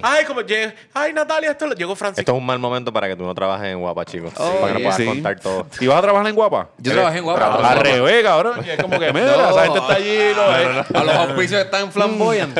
Ay, 0.02 0.24
como. 0.26 0.40
Ay, 0.94 1.12
Natalia, 1.12 1.50
esto 1.50 1.66
lo- 1.66 1.74
llegó 1.74 1.94
Francisco. 1.96 2.20
Esto 2.20 2.32
es 2.32 2.38
un 2.38 2.46
mal 2.46 2.58
momento 2.58 2.92
para 2.92 3.08
que 3.08 3.16
tú 3.16 3.24
no 3.24 3.34
trabajes 3.34 3.66
en 3.68 3.80
Guapa, 3.80 4.04
chicos. 4.04 4.32
Oh, 4.36 4.44
para 4.60 4.66
que 4.68 4.72
no 4.74 4.78
yeah. 4.78 4.88
puedas 4.88 4.96
Sí. 4.96 5.04
contar 5.06 5.40
todo. 5.40 5.66
¿Y 5.80 5.86
vas 5.88 5.98
a 5.98 6.02
trabajar 6.02 6.26
en 6.28 6.34
Guapa? 6.36 6.68
Yo 6.78 6.92
trabajé 6.92 7.18
en 7.18 7.24
Guapa. 7.24 7.68
Al 7.70 7.80
revés, 7.80 8.22
cabrón. 8.22 8.60
Y 8.64 8.70
es 8.70 8.80
como 8.80 8.98
que, 8.98 9.12
mira, 9.12 9.36
No. 9.36 9.50
esa 9.50 9.62
gente 9.64 9.78
está 9.80 9.94
allí. 9.94 10.34
lo- 10.34 10.98
A 11.00 11.04
los 11.04 11.14
auspicios 11.16 11.60
están 11.64 11.90
flamboyantes. 11.92 12.59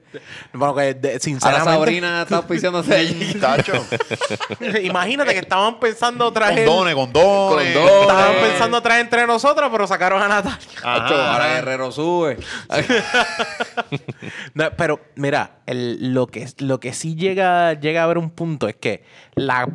Bueno, 0.53 0.75
que 0.75 0.93
de- 0.93 1.07
Ahora 1.09 1.19
sinceramente, 1.19 1.71
Sabrina 1.71 2.21
está 2.23 2.37
auspiciándose 2.37 2.93
allí. 2.97 3.33
Tacho. 3.35 3.73
imagínate 4.83 5.33
que 5.33 5.39
estaban 5.39 5.79
pensando 5.79 6.31
traer. 6.31 6.65
Condones, 6.65 6.95
condones. 6.95 7.73
Condones. 7.77 8.01
Estaban 8.01 8.35
pensando 8.41 8.81
traer 8.81 9.01
entre 9.01 9.27
nosotros, 9.27 9.69
pero 9.71 9.87
sacaron 9.87 10.21
a 10.21 10.27
Natalia. 10.27 10.57
Ajá. 10.83 11.33
Ahora 11.33 11.47
Guerrero 11.55 11.91
sube. 11.91 12.37
No, 14.53 14.69
pero 14.77 14.99
mira, 15.15 15.57
el- 15.65 16.13
lo, 16.13 16.27
que, 16.27 16.47
lo 16.59 16.79
que 16.79 16.93
sí 16.93 17.15
llega, 17.15 17.73
llega 17.73 18.01
a 18.01 18.03
haber 18.05 18.17
un 18.17 18.29
punto 18.29 18.67
es 18.67 18.75
que 18.75 19.03
la 19.35 19.67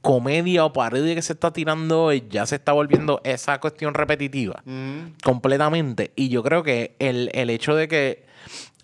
comedia 0.00 0.64
o 0.64 0.72
parodia 0.72 1.14
que 1.14 1.22
se 1.22 1.34
está 1.34 1.52
tirando 1.52 2.04
hoy 2.04 2.24
ya 2.30 2.46
se 2.46 2.56
está 2.56 2.72
volviendo 2.72 3.20
esa 3.24 3.60
cuestión 3.60 3.94
repetitiva 3.94 4.62
completamente. 5.22 6.12
Y 6.16 6.28
yo 6.28 6.42
creo 6.42 6.62
que 6.62 6.96
el, 6.98 7.30
el 7.34 7.50
hecho 7.50 7.74
de 7.74 7.88
que 7.88 8.24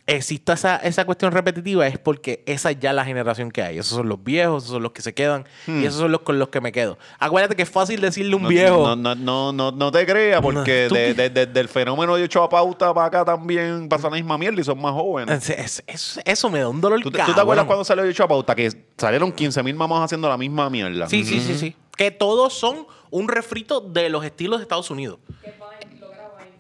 exista 0.07 0.55
esa, 0.55 0.77
esa 0.77 1.05
cuestión 1.05 1.31
repetitiva 1.33 1.87
es 1.87 1.99
porque 1.99 2.43
esa 2.47 2.73
ya 2.73 2.91
es 2.91 2.97
la 2.97 3.05
generación 3.05 3.51
que 3.51 3.63
hay. 3.63 3.79
Esos 3.79 3.97
son 3.97 4.09
los 4.09 4.23
viejos, 4.23 4.65
esos 4.65 4.75
son 4.75 4.83
los 4.83 4.93
que 4.93 5.03
se 5.03 5.15
quedan 5.15 5.45
y 5.67 5.85
esos 5.85 6.01
son 6.01 6.11
los 6.13 6.23
con 6.23 6.39
los 6.39 6.49
que 6.49 6.61
me 6.61 6.73
quedo. 6.73 6.99
Acuérdate 7.19 7.55
que 7.55 7.63
es 7.63 7.71
fácil 7.71 8.01
decirle 8.01 8.33
a 8.33 8.37
un 8.37 8.43
No, 8.45 8.49
viejo. 8.49 8.77
No, 8.77 8.97
no, 8.97 9.15
no, 9.15 9.53
no, 9.53 9.71
no 9.73 9.93
te 9.93 10.05
creas, 10.07 10.41
porque 10.43 10.87
Tú- 10.89 10.95
de- 10.95 11.15
de- 11.15 11.31
de- 11.31 11.47
del 11.47 11.69
fenómeno 11.69 12.17
de 12.17 12.25
ocho 12.25 12.43
a 12.43 12.49
pauta 12.49 12.93
para 12.93 13.07
acá 13.07 13.25
también 13.25 13.89
pasa 13.89 14.09
la 14.11 14.17
misma 14.17 14.37
mierda 14.37 14.61
y 14.61 14.65
son 14.65 14.81
más 14.81 14.93
jóvenes. 14.93 15.49
Es- 15.49 15.59
es- 15.59 15.85
es- 15.87 16.21
eso 16.25 16.51
me 16.51 16.59
da 16.61 16.69
un 16.69 16.81
dolor 16.81 17.01
¿Tú, 17.03 17.11
te- 17.11 17.23
tú 17.25 17.33
te 17.35 17.41
acuerdas 17.41 17.67
cuando 17.67 17.85
salió 17.85 18.05
ocho 18.05 18.25
a 18.25 18.29
pauta? 18.29 18.55
Que 18.55 18.71
salieron 18.97 19.31
15 19.33 19.63
mil 19.63 19.75
mamás 19.75 20.03
haciendo 20.05 20.29
la 20.29 20.37
misma 20.37 20.69
mierda. 20.71 21.09
Sí, 21.09 21.25
sí, 21.25 21.41
sí, 21.41 21.57
sí. 21.57 21.77
Que 21.97 22.11
todos 22.11 22.55
son 22.55 22.87
un 23.11 23.29
refrito 23.29 23.81
de 23.81 24.09
los 24.09 24.25
estilos 24.25 24.59
de 24.59 24.63
Estados 24.63 24.91
Unidos. 24.91 25.19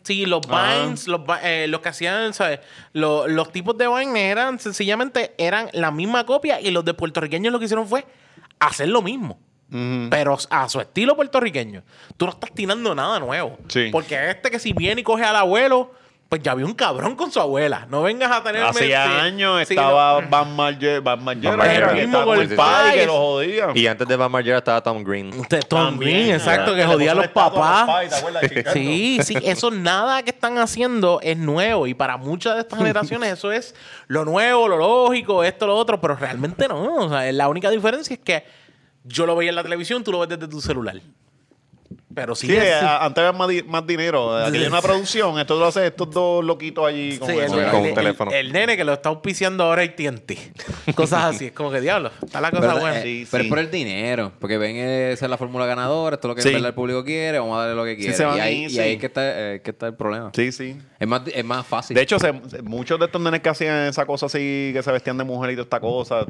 Sí, 0.03 0.27
los 0.27 0.41
Ah. 0.49 0.83
Vines, 0.85 1.07
los, 1.09 1.21
eh, 1.43 1.67
los 1.69 1.81
que 1.81 1.89
hacían, 1.91 2.33
¿sabes? 2.35 2.61
Los, 2.93 3.31
los 3.31 3.53
tipos 3.53 3.77
de 3.77 3.87
Vines 3.89 4.17
eran 4.17 4.59
sencillamente 4.59 5.35
eran 5.39 5.69
la 5.73 5.91
misma 5.91 6.25
copia 6.27 6.61
y 6.61 6.71
los 6.71 6.85
de 6.85 6.95
puertorriqueños 6.95 7.53
lo 7.53 7.59
que 7.59 7.67
hicieron 7.67 7.87
fue 7.87 8.07
hacer 8.59 8.89
lo 8.89 9.03
mismo. 9.03 9.39
Pero 10.11 10.37
a 10.51 10.69
su 10.69 10.81
estilo 10.81 11.15
puertorriqueño. 11.15 11.85
Tú 12.17 12.27
no 12.27 12.33
estás 12.33 12.51
tirando 12.53 12.93
nada 12.93 13.21
nuevo. 13.21 13.57
Sí. 13.69 13.91
Porque 13.93 14.31
este 14.31 14.51
que 14.51 14.59
si 14.59 14.73
viene 14.73 15.03
y 15.03 15.05
coge 15.05 15.23
al 15.23 15.37
abuelo, 15.37 15.95
pues 16.31 16.43
ya 16.45 16.53
había 16.53 16.65
un 16.65 16.75
cabrón 16.75 17.17
con 17.17 17.33
su 17.33 17.41
abuela. 17.41 17.89
No 17.91 18.03
vengas 18.03 18.31
a 18.31 18.41
tener... 18.41 18.63
Hacía 18.63 19.05
sí, 19.05 19.13
años 19.13 19.67
sí, 19.67 19.75
estaba 19.75 20.23
no. 20.23 20.31
Van 20.31 20.55
Margera, 20.55 21.01
Van 21.01 21.25
Margera, 21.25 21.51
Van 21.51 21.59
Margera. 21.59 21.93
que 21.93 22.03
estaba 22.03 22.35
el 22.37 22.55
padre 22.55 23.01
que 23.01 23.07
lo 23.07 23.13
jodía. 23.15 23.67
Y 23.75 23.87
antes 23.89 24.07
de 24.07 24.15
Van 24.15 24.31
Margera 24.31 24.59
estaba 24.59 24.81
Tom 24.81 25.03
Green. 25.03 25.37
Usted, 25.37 25.61
Tom 25.67 25.87
También, 25.87 26.19
Green, 26.19 26.31
exacto, 26.37 26.77
que 26.77 26.85
jodía 26.85 27.11
a 27.11 27.15
los 27.17 27.27
papás. 27.29 28.07
Sí, 28.73 29.19
sí, 29.25 29.39
eso 29.43 29.73
nada 29.73 30.23
que 30.23 30.31
están 30.31 30.59
haciendo 30.59 31.19
es 31.21 31.37
nuevo 31.37 31.89
y 31.89 31.95
para 31.95 32.17
muchas 32.17 32.55
de 32.55 32.61
estas 32.61 32.79
generaciones 32.79 33.33
eso 33.33 33.51
es 33.51 33.75
lo 34.07 34.25
nuevo, 34.25 34.69
lo 34.69 34.77
lógico, 34.77 35.43
esto, 35.43 35.67
lo 35.67 35.77
otro, 35.77 36.01
pero 36.01 36.15
realmente 36.15 36.69
no. 36.69 37.07
O 37.07 37.09
sea, 37.09 37.33
la 37.33 37.49
única 37.49 37.71
diferencia 37.71 38.15
es 38.15 38.21
que 38.21 38.45
yo 39.03 39.27
lo 39.27 39.35
veía 39.35 39.51
en 39.51 39.57
la 39.57 39.65
televisión, 39.65 40.05
tú 40.05 40.13
lo 40.13 40.21
ves 40.21 40.29
desde 40.29 40.47
tu 40.47 40.61
celular. 40.61 40.95
Pero 42.21 42.35
sí, 42.35 42.47
Sí, 42.47 42.57
es- 42.57 42.75
a- 42.83 43.05
antes 43.05 43.23
había 43.25 43.37
más, 43.39 43.49
di- 43.49 43.63
más 43.63 43.87
dinero. 43.87 44.37
Aquí 44.37 44.59
hay 44.59 44.67
una 44.67 44.83
producción, 44.83 45.39
esto 45.41 45.59
lo 45.59 45.67
hacen 45.67 45.85
estos 45.85 46.11
dos 46.11 46.45
loquitos 46.45 46.87
allí. 46.87 47.17
Con 47.19 47.29
sí, 47.31 47.39
eso. 47.39 47.61
el, 47.61 47.71
con 47.71 47.81
un 47.81 47.87
el- 47.87 47.95
teléfono. 47.95 48.31
el 48.31 48.53
nene 48.53 48.77
que 48.77 48.85
lo 48.85 48.93
está 48.93 49.09
auspiciando 49.09 49.65
ahora 49.65 49.83
es 49.85 49.97
TNT. 49.97 50.33
Cosas 50.95 51.35
así, 51.35 51.47
es 51.47 51.53
como 51.53 51.71
que 51.71 51.81
diablo, 51.81 52.11
está 52.23 52.41
la 52.41 52.51
cosa 52.51 52.63
Pero, 52.69 52.81
buena. 52.81 52.99
eh, 53.01 53.03
Sí, 53.03 53.27
pero 53.31 53.43
sí. 53.43 53.47
es 53.47 53.51
por 53.51 53.59
el 53.59 53.71
dinero. 53.71 54.33
Porque 54.39 54.59
ven, 54.59 54.77
eh, 54.77 55.13
esa 55.13 55.27
es 55.27 55.31
la 55.31 55.39
fórmula 55.39 55.67
ganadora. 55.67 56.15
Esto 56.17 56.29
es 56.29 56.31
lo 56.31 56.35
que 56.37 56.43
Sí. 56.43 56.49
en 56.49 56.55
verdad 56.55 56.69
el 56.69 56.75
público 56.75 57.05
quiere. 57.05 57.39
Vamos 57.39 57.57
a 57.57 57.61
darle 57.61 57.75
lo 57.77 57.85
que 57.85 57.97
quiere. 57.97 58.13
se 58.15 58.25
van 58.25 58.37
y, 58.37 58.41
ahí, 58.41 58.55
ahí, 58.57 58.65
y 58.67 58.71
sí. 58.71 58.79
ahí 58.81 58.93
es 58.95 59.01
que 59.01 59.07
está, 59.07 59.23
eh, 59.55 59.61
que 59.63 59.71
está 59.71 59.87
el 59.87 59.95
problema. 59.95 60.31
Sí, 60.35 60.53
sí. 60.53 60.77
Es, 61.01 61.09
más, 61.09 61.23
es 61.27 61.45
más 61.45 61.67
fácil. 61.67 61.95
De 61.97 62.03
hecho, 62.03 62.19
se- 62.19 62.31
muchos 62.63 62.99
de 62.99 63.07
estos 63.07 63.21
nenes 63.23 63.41
que 63.41 63.49
hacían 63.49 63.87
esa 63.87 64.05
cosa 64.05 64.27
así, 64.27 64.71
que 64.75 64.83
se 64.83 64.93
vestían 64.93 65.17
de 65.17 65.25
mujer 65.25 65.51
y 65.51 65.55
toda 65.55 65.63
esta 65.65 65.81
cosa, 65.81 66.27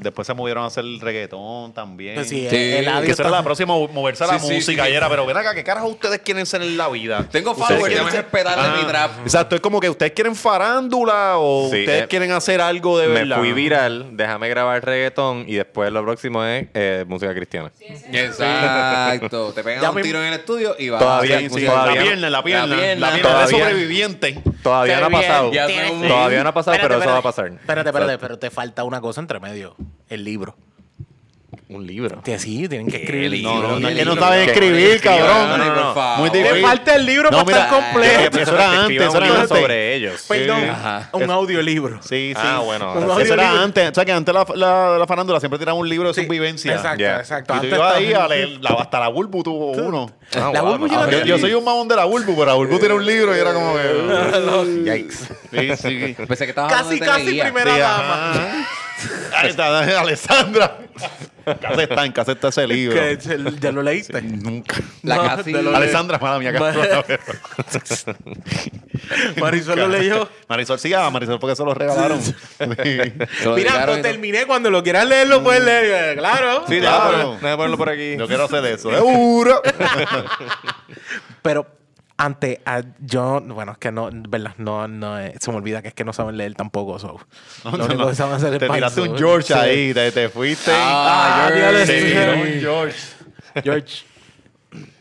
después 0.00 0.26
se 0.26 0.32
movieron 0.32 0.64
a 0.64 0.68
hacer 0.68 0.82
el 0.84 0.98
reggaetón 0.98 1.74
también. 1.74 2.14
Pues 2.14 2.28
sí, 2.28 2.46
Sí, 2.48 2.56
el 2.56 2.84
que 2.86 2.88
esa 2.88 2.98
era 2.98 3.00
está- 3.10 3.30
la 3.30 3.42
próxima, 3.42 3.74
moverse 3.74 4.24
a 4.24 4.28
la 4.28 4.38
Sí, 4.38 4.46
sí, 4.48 4.54
música. 4.54 4.86
sí. 4.86 4.92
y 4.92 4.94
era, 4.94 5.10
pero 5.10 5.26
ven 5.26 5.36
acá, 5.36 5.54
¿qué 5.54 5.62
carajo 5.62 5.88
ustedes 5.88 6.20
quieren 6.20 6.46
ser 6.46 6.62
en 6.62 6.78
la 6.78 6.88
vida? 6.88 7.28
Tengo 7.30 7.50
Ustedes 7.50 7.68
followers, 7.68 7.86
quieren 7.88 8.06
déjame 8.06 8.10
ser- 8.12 8.24
esperarle 8.24 8.64
Ajá. 8.66 8.76
mi 8.80 8.88
trap. 8.88 9.10
Exacto, 9.24 9.54
es 9.56 9.60
como 9.60 9.78
que 9.78 9.90
ustedes 9.90 10.12
quieren 10.12 10.34
farándula 10.34 11.34
o 11.36 11.68
Sí, 11.70 11.80
ustedes 11.80 12.04
eh, 12.04 12.06
quieren 12.08 12.32
hacer 12.32 12.62
algo 12.62 12.98
de 12.98 13.08
Me 13.08 13.14
verdad. 13.14 13.38
fui 13.40 13.52
viral, 13.52 14.16
déjame 14.16 14.48
grabar 14.48 14.82
reggaetón 14.84 15.44
y 15.46 15.56
después 15.56 15.92
lo 15.92 16.02
próximo 16.02 16.42
es 16.44 16.66
eh, 16.72 17.04
música 17.06 17.34
cristiana. 17.34 17.70
Exacto. 18.10 19.52
Te 19.52 19.62
pegan 19.62 19.82
Ya 19.82 19.90
un 19.90 19.96
me- 19.96 20.02
tiro 20.02 20.20
en 20.20 20.28
el 20.32 20.34
estudio 20.40 20.74
y 20.78 20.88
va 20.88 20.98
Todavía- 20.98 21.36
a 21.36 21.38
Sí, 21.40 21.44
hacer 21.46 21.48
sí, 21.50 21.54
música. 21.66 21.72
todavía- 21.72 21.94
la 21.94 22.02
pierna, 22.02 22.30
la 22.30 22.42
pierna, 22.42 22.66
La 22.66 22.76
pierna. 22.76 23.06
la 23.06 23.12
pierna 23.12 23.16
de 23.18 23.50
Todavía- 23.50 23.68
Todavía 24.62 25.00
no 25.00 25.06
ha 25.06 25.10
pasado. 25.10 25.52
ya 25.52 25.66
tienes- 25.66 26.08
Todavía 26.08 26.42
no 26.42 26.48
ha 26.48 26.54
pasado, 26.54 26.74
Espérate, 26.76 26.94
pero 26.98 27.02
eso 27.04 27.12
va 27.12 27.18
a 27.18 27.22
pasar. 27.22 27.46
Espérate, 27.48 27.88
espérate, 27.90 28.18
pero 28.18 28.38
te 28.38 28.50
falta 28.50 28.84
una 28.84 29.00
cosa 29.00 29.20
entre 29.20 29.40
medio. 29.40 29.76
El 30.08 30.24
libro. 30.24 30.56
Un 31.70 31.86
libro. 31.86 32.22
Que 32.22 32.38
sí, 32.38 32.66
tienen 32.66 32.86
que 32.88 32.96
escribir. 32.96 33.30
libro? 33.30 33.52
No, 33.52 33.60
no, 33.60 33.80
no, 33.80 33.88
¿Qué 33.88 33.92
es 33.92 33.98
que 33.98 34.04
no 34.06 34.16
¿Qué? 34.30 34.44
escribir, 34.44 35.00
cabrón. 35.02 35.48
no, 35.50 35.58
no, 35.58 35.64
no. 35.66 35.74
por 35.74 35.94
favor. 35.94 36.18
Muy 36.20 36.30
Te 36.30 36.38
difícil. 36.38 36.62
falta 36.62 36.96
el 36.96 37.04
libro 37.06 37.30
No, 37.30 37.44
para 37.44 37.58
estar 37.64 37.82
completo. 37.82 38.38
eso 38.40 38.54
era 38.54 38.82
antes, 38.84 39.00
eso 39.02 39.10
un 39.10 39.16
era 39.18 39.26
libro 39.26 39.40
antes. 39.42 39.58
sobre 39.58 39.94
ellos. 39.94 40.24
Perdón, 40.26 40.70
Ajá. 40.70 41.10
un 41.12 41.30
audiolibro. 41.30 42.00
Sí, 42.02 42.32
sí. 42.34 42.42
Ah, 42.42 42.60
bueno. 42.64 43.20
Eso 43.20 43.34
era 43.34 43.62
antes. 43.62 43.90
O 43.90 43.94
sea, 43.94 44.04
que 44.06 44.12
antes 44.12 44.34
la, 44.34 44.46
la, 44.54 44.96
la 44.98 45.06
farándula 45.06 45.40
siempre 45.40 45.58
tiraba 45.58 45.76
un 45.76 45.86
libro 45.86 46.08
de 46.08 46.14
Sí, 46.14 46.24
subvivencia. 46.24 46.72
Exacto, 46.74 46.98
Yeah. 47.00 47.18
exacto. 47.20 47.54
Y 47.56 47.60
tú 47.60 47.66
ibas 47.66 47.94
ahí 47.96 48.06
estaba- 48.06 48.24
a 48.24 48.28
leer, 48.28 48.48
la, 48.62 48.70
hasta 48.70 49.00
la 49.00 49.08
Bulbu 49.08 49.42
tuvo 49.42 49.72
uno. 49.72 50.10
Ah, 50.36 50.50
La 50.54 50.62
wow, 50.62 50.70
Bulbu 50.78 50.88
sabía. 50.94 51.18
Yo, 51.20 51.24
yo 51.26 51.38
soy 51.38 51.52
un 51.52 51.64
mamón 51.64 51.86
de 51.86 51.96
la 51.96 52.06
Bulbu, 52.06 52.32
pero 52.34 52.46
la 52.46 52.54
Bulbu 52.54 52.78
tiene 52.78 52.94
un 52.94 53.04
libro 53.04 53.36
y 53.36 53.38
era 53.40 53.52
como 53.52 53.74
que... 53.74 54.84
Yikes. 54.90 55.76
Sí, 55.76 55.76
sí. 56.16 56.16
Pensé 56.26 56.46
que 56.46 56.54
Casi, 56.54 56.98
casi 56.98 57.38
primera 57.40 57.76
dama. 57.76 58.66
Ahí 59.36 59.50
está, 59.50 60.00
Alessandra. 60.00 60.78
Casi 61.62 61.80
está, 61.80 62.04
en 62.04 62.12
casa 62.12 62.32
está 62.32 62.48
ese 62.48 62.66
libro. 62.66 62.94
Que 62.94 63.18
¿Ya 63.58 63.72
lo 63.72 63.82
leíste? 63.82 64.20
Nunca. 64.20 64.76
La 65.02 65.16
No, 65.16 65.22
casi... 65.22 65.52
lo- 65.52 65.74
Alessandra, 65.74 66.18
mala 66.18 66.38
mía, 66.38 66.52
Ma-. 66.52 66.74
Marisol 69.40 69.78
lo 69.78 69.88
leyó. 69.88 70.28
Marisol 70.48 70.78
sí, 70.78 70.92
ah, 70.92 71.08
Marisol 71.10 71.38
porque 71.38 71.56
se 71.56 71.64
lo 71.64 71.72
regalaron. 71.72 72.20
Sí, 72.20 72.34
Se 72.58 72.66
lo 73.46 73.54
Mira, 73.54 73.86
lo 73.86 74.00
terminé. 74.02 74.44
Cuando 74.46 74.70
lo 74.70 74.82
quieras 74.82 75.06
leer, 75.06 75.28
lo 75.28 75.42
puedes 75.42 75.64
leer. 75.64 76.18
Claro. 76.18 76.64
Sí, 76.68 76.80
Claro. 76.80 77.10
déjame, 77.10 77.24
poner- 77.24 77.34
déjame 77.40 77.56
ponerlo 77.56 77.78
por 77.78 77.88
aquí. 77.88 78.16
Yo 78.18 78.26
quiero 78.26 78.44
hacer 78.44 78.64
eso. 78.66 78.90
¡Seguro! 78.90 79.62
Pero 81.42 81.66
ante 82.18 82.60
a- 82.66 82.82
yo, 83.00 83.40
bueno, 83.40 83.72
es 83.72 83.78
que 83.78 83.90
no, 83.92 84.10
verdad, 84.12 84.52
no, 84.58 84.86
no, 84.88 85.18
eh, 85.18 85.34
se 85.40 85.50
me 85.50 85.56
olvida 85.56 85.80
que 85.82 85.88
es 85.88 85.94
que 85.94 86.04
no 86.04 86.12
saben 86.12 86.36
leer 86.36 86.54
tampoco. 86.54 86.98
So. 86.98 87.18
lo 87.64 87.84
único 87.86 88.08
que 88.08 88.14
saben 88.14 88.34
hacer 88.34 88.52
es 88.54 88.58
Te 88.60 88.68
tiraste 88.68 89.00
un 89.00 89.16
George 89.16 89.46
Sí. 89.46 89.52
ahí, 89.54 89.94
te, 89.94 90.12
te 90.12 90.28
fuiste. 90.28 90.70
Ah, 90.74 91.46
Ah, 91.46 91.50
George. 91.54 91.86
Te 91.86 92.00
sí. 92.00 92.06
tiró 92.06 92.32
un 92.34 92.60
George. 92.60 92.98
George, 93.64 94.04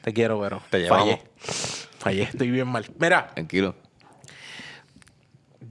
te 0.02 0.14
quiero, 0.14 0.40
pero 0.40 0.62
Te 0.70 0.80
llevamos. 0.80 1.06
fallé. 1.10 1.22
Fallé, 2.00 2.24
estoy 2.24 2.52
bien 2.52 2.68
mal. 2.68 2.86
Mira, 3.00 3.28
Tranquilo. 3.34 3.76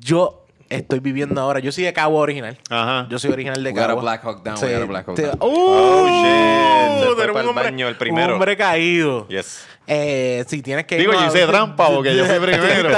yo 0.01 0.45
estoy 0.69 0.99
viviendo 1.01 1.41
ahora, 1.41 1.61
yo 1.61 1.71
soy 1.73 1.85
de 1.85 1.93
Cabo 1.93 2.19
original. 2.19 2.59
Ajá. 2.71 3.07
Yo 3.09 3.19
soy 3.19 3.31
original 3.33 3.63
de 3.63 3.71
We 3.71 3.75
got 3.75 3.85
a 3.85 3.87
Cabo. 3.89 4.01
Black 4.03 4.23
Hawk 4.25 4.43
down, 4.43 4.57
we 4.63 4.73
got 4.73 4.83
a 4.83 4.85
Black 4.87 5.07
Hawk 5.09 5.17
down. 5.17 5.35
¡Uh! 5.35 5.37
Oh, 5.41 6.07
shit. 6.09 7.17
Se 7.25 7.33
fue 7.33 7.43
hombre- 7.47 7.65
baño 7.65 7.89
el 7.89 7.97
primero. 7.97 8.27
Un 8.29 8.33
hombre 8.35 8.57
caído. 8.57 9.27
Yes. 9.29 9.67
Eh, 9.89 10.45
sí, 10.49 10.63
tienes 10.63 10.85
que 10.87 10.97
Digo, 10.99 11.13
yo 11.13 11.27
hice 11.27 11.47
trampa 11.47 11.89
porque 11.95 12.17
yo 12.17 12.25
fui 12.25 12.39
primero. 12.41 12.91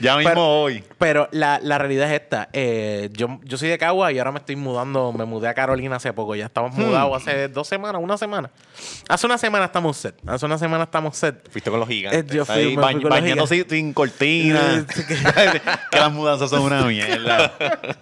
Ya 0.00 0.16
mismo 0.16 0.30
Pero- 0.30 0.46
hoy. 0.46 0.84
Pero 0.98 1.28
la, 1.32 1.58
la 1.62 1.78
realidad 1.78 2.08
es 2.12 2.20
esta. 2.20 2.48
Eh, 2.52 3.08
yo, 3.12 3.38
yo 3.44 3.56
soy 3.58 3.68
de 3.68 3.78
Cagua 3.78 4.12
y 4.12 4.18
ahora 4.18 4.32
me 4.32 4.38
estoy 4.38 4.56
mudando. 4.56 5.12
Me 5.12 5.24
mudé 5.24 5.48
a 5.48 5.54
Carolina 5.54 5.96
hace 5.96 6.12
poco. 6.12 6.34
Ya 6.34 6.46
estamos 6.46 6.72
mudados 6.74 7.16
hace 7.22 7.48
dos 7.48 7.66
semanas, 7.68 8.00
una 8.02 8.16
semana. 8.18 8.50
Hace 9.08 9.26
una 9.26 9.38
semana 9.38 9.66
estamos 9.66 9.96
set. 9.96 10.14
Hace 10.26 10.46
una 10.46 10.58
semana 10.58 10.84
estamos 10.84 11.16
set. 11.16 11.48
Fuiste 11.50 11.70
con 11.70 11.80
los 11.80 11.88
gigantes. 11.88 12.22
Eh, 12.22 12.26
yo 12.36 12.44
fui, 12.44 12.54
Ahí 12.54 12.64
fui 12.74 12.76
bañando 12.76 13.20
gigantes. 13.46 13.48
sin, 13.48 13.68
sin 13.70 13.92
cortina. 13.92 14.86
Sí, 14.94 15.02
que- 15.06 15.98
las 15.98 16.12
mudanzas 16.12 16.50
son 16.50 16.62
una 16.62 16.82
mierda. 16.82 17.52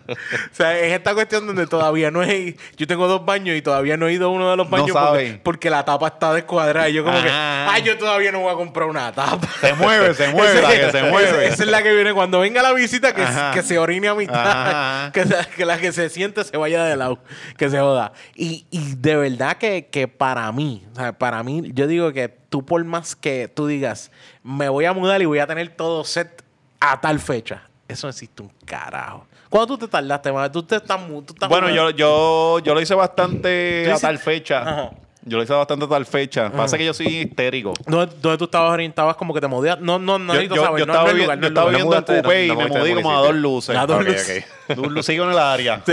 O 0.08 0.14
sea, 0.54 0.78
es 0.78 0.92
esta 0.92 1.14
cuestión 1.14 1.46
donde 1.46 1.66
todavía 1.66 2.10
no 2.10 2.22
he... 2.22 2.56
Yo 2.76 2.86
tengo 2.86 3.06
dos 3.08 3.24
baños 3.24 3.56
y 3.56 3.62
todavía 3.62 3.96
no 3.96 4.08
he 4.08 4.12
ido 4.14 4.26
a 4.26 4.30
uno 4.30 4.50
de 4.50 4.56
los 4.56 4.68
baños 4.68 4.90
porque, 4.92 5.40
porque 5.42 5.70
la 5.70 5.84
tapa 5.84 6.08
está 6.08 6.32
descuadrada. 6.32 6.88
Y 6.88 6.94
yo 6.94 7.04
como 7.04 7.20
que... 7.22 7.28
Ay, 7.30 7.82
yo 7.82 7.96
todavía 7.98 8.31
no 8.32 8.40
voy 8.40 8.52
a 8.52 8.56
comprar 8.56 8.88
una 8.88 9.12
tapa. 9.12 9.46
Se 9.60 9.74
mueve, 9.74 10.14
se 10.14 10.28
mueve, 10.32 10.60
la 10.60 10.70
que 10.70 10.90
se 10.90 11.02
mueve. 11.04 11.46
Esa, 11.46 11.62
es 11.62 11.68
la 11.68 11.82
que 11.82 11.94
viene 11.94 12.12
cuando 12.12 12.40
venga 12.40 12.62
la 12.62 12.72
visita, 12.72 13.14
que, 13.14 13.24
que 13.54 13.62
se 13.62 13.78
orine 13.78 14.08
a 14.08 14.14
mitad. 14.14 15.12
Que, 15.56 15.64
la 15.64 15.78
que 15.78 15.92
se 15.92 16.08
siente 16.08 16.42
se 16.42 16.56
vaya 16.56 16.84
de 16.84 16.96
lado. 16.96 17.18
Que 17.56 17.70
se 17.70 17.78
joda. 17.78 18.12
Y, 18.34 18.66
y 18.70 18.94
de 18.96 19.16
verdad 19.16 19.56
que, 19.56 19.86
que 19.86 20.08
para 20.08 20.50
mí, 20.52 20.86
o 20.92 20.96
sea, 20.96 21.12
para 21.12 21.42
mí, 21.42 21.70
yo 21.74 21.86
digo 21.86 22.12
que 22.12 22.28
tú 22.28 22.64
por 22.64 22.82
más 22.84 23.14
que 23.14 23.48
tú 23.48 23.66
digas, 23.66 24.10
me 24.42 24.68
voy 24.68 24.84
a 24.84 24.92
mudar 24.92 25.22
y 25.22 25.26
voy 25.26 25.38
a 25.38 25.46
tener 25.46 25.68
todo 25.70 26.04
set 26.04 26.42
a 26.80 27.00
tal 27.00 27.20
fecha. 27.20 27.68
Eso 27.88 28.08
existe 28.08 28.42
un 28.42 28.50
carajo. 28.64 29.26
¿Cuándo 29.48 29.66
tú 29.66 29.86
te 29.86 29.88
tardaste, 29.88 30.32
madre? 30.32 30.50
Tú 30.50 30.62
te 30.62 30.76
estás... 30.76 30.98
tú 31.06 31.34
estás 31.34 31.48
Bueno, 31.48 31.68
yo, 31.68 31.90
yo, 31.90 32.58
yo 32.60 32.74
lo 32.74 32.80
hice 32.80 32.94
bastante 32.94 33.84
¿Tú 33.86 33.92
a 33.92 33.98
tal 33.98 34.18
fecha. 34.18 34.62
Ajá. 34.62 34.90
Yo 35.24 35.36
lo 35.36 35.44
hice 35.44 35.52
bastante 35.52 35.86
tal 35.86 36.04
fecha. 36.04 36.50
Pasa 36.50 36.76
que 36.76 36.84
yo 36.84 36.92
soy 36.92 37.06
histérico. 37.06 37.72
¿Dónde, 37.86 38.12
dónde 38.20 38.38
tú 38.38 38.44
estabas 38.46 38.72
orientabas 38.72 39.14
como 39.16 39.32
que 39.32 39.40
te 39.40 39.46
movías? 39.46 39.78
No, 39.80 39.98
no, 39.98 40.18
no 40.18 40.34
Yo, 40.34 40.40
yo- 40.42 40.56
saber. 40.64 40.80
yo 40.80 40.86
no, 40.86 40.92
estaba, 40.92 41.04
no 41.04 41.10
el 41.10 41.16
vi- 41.16 41.22
lugar, 41.22 41.36
yo 41.38 41.42
no 41.42 41.46
estaba 41.48 41.68
viendo 41.70 41.82
en 41.84 41.86
mudaste 41.88 42.12
de- 42.14 42.22
Coupé 42.22 42.44
y 42.44 42.48
no 42.48 42.56
me 42.56 42.66
moví 42.68 42.94
como 42.94 43.12
a 43.16 43.20
dos 43.20 43.34
luces. 43.34 43.76
A 43.76 43.86
dos 43.86 44.00
Ok, 44.00 44.06
luces. 44.08 44.44
Dos 44.72 44.86
luces 44.90 45.06
sigo 45.06 45.24
en 45.24 45.32
el 45.32 45.38
área. 45.38 45.82
Sí, 45.84 45.92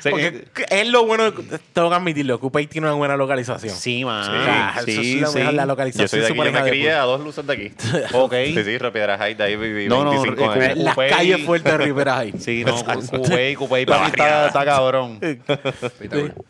Sí, 0.00 0.08
Porque 0.10 0.44
es 0.70 0.88
lo 0.88 1.04
bueno, 1.04 1.32
tengo 1.72 1.88
que 1.90 1.94
admitirlo, 1.96 2.38
Upay 2.40 2.66
tiene 2.68 2.86
una 2.86 2.94
buena 2.96 3.16
localización. 3.16 3.74
Sí, 3.74 4.04
man. 4.04 4.24
Ah, 4.30 4.74
eso 4.76 4.86
sí, 4.86 5.14
es 5.16 5.20
lo 5.22 5.28
sí. 5.28 5.38
la 5.42 5.50
Yo 5.52 5.66
localización. 5.66 6.08
soy 6.08 6.20
de 6.20 6.26
aquí, 6.26 6.36
yo 6.36 6.52
me 6.52 6.62
crié 6.70 6.92
a 6.92 7.00
dos 7.02 7.20
luces 7.20 7.44
de 7.46 7.52
aquí. 7.52 7.72
Ok. 8.12 8.32
Sí, 8.32 8.54
sí, 8.64 8.78
Piedras 8.92 9.20
Heights, 9.20 9.38
de 9.38 9.44
ahí 9.44 9.56
viví 9.56 9.88
No, 9.88 10.04
no, 10.04 10.10
25 10.22 10.42
eh, 10.54 10.64
años. 10.66 10.78
Las 10.78 10.94
Coupé- 10.96 11.08
calles 11.10 11.44
fuertes 11.44 11.72
de 11.72 11.78
Rivera 11.78 12.18
ahí. 12.18 12.32
Sí, 12.38 12.62
no, 12.64 12.76
Coupé, 12.84 13.54
Coupé 13.56 13.86
para 13.86 14.04
mí 14.04 14.06
está, 14.14 14.64
cabrón. 14.64 15.18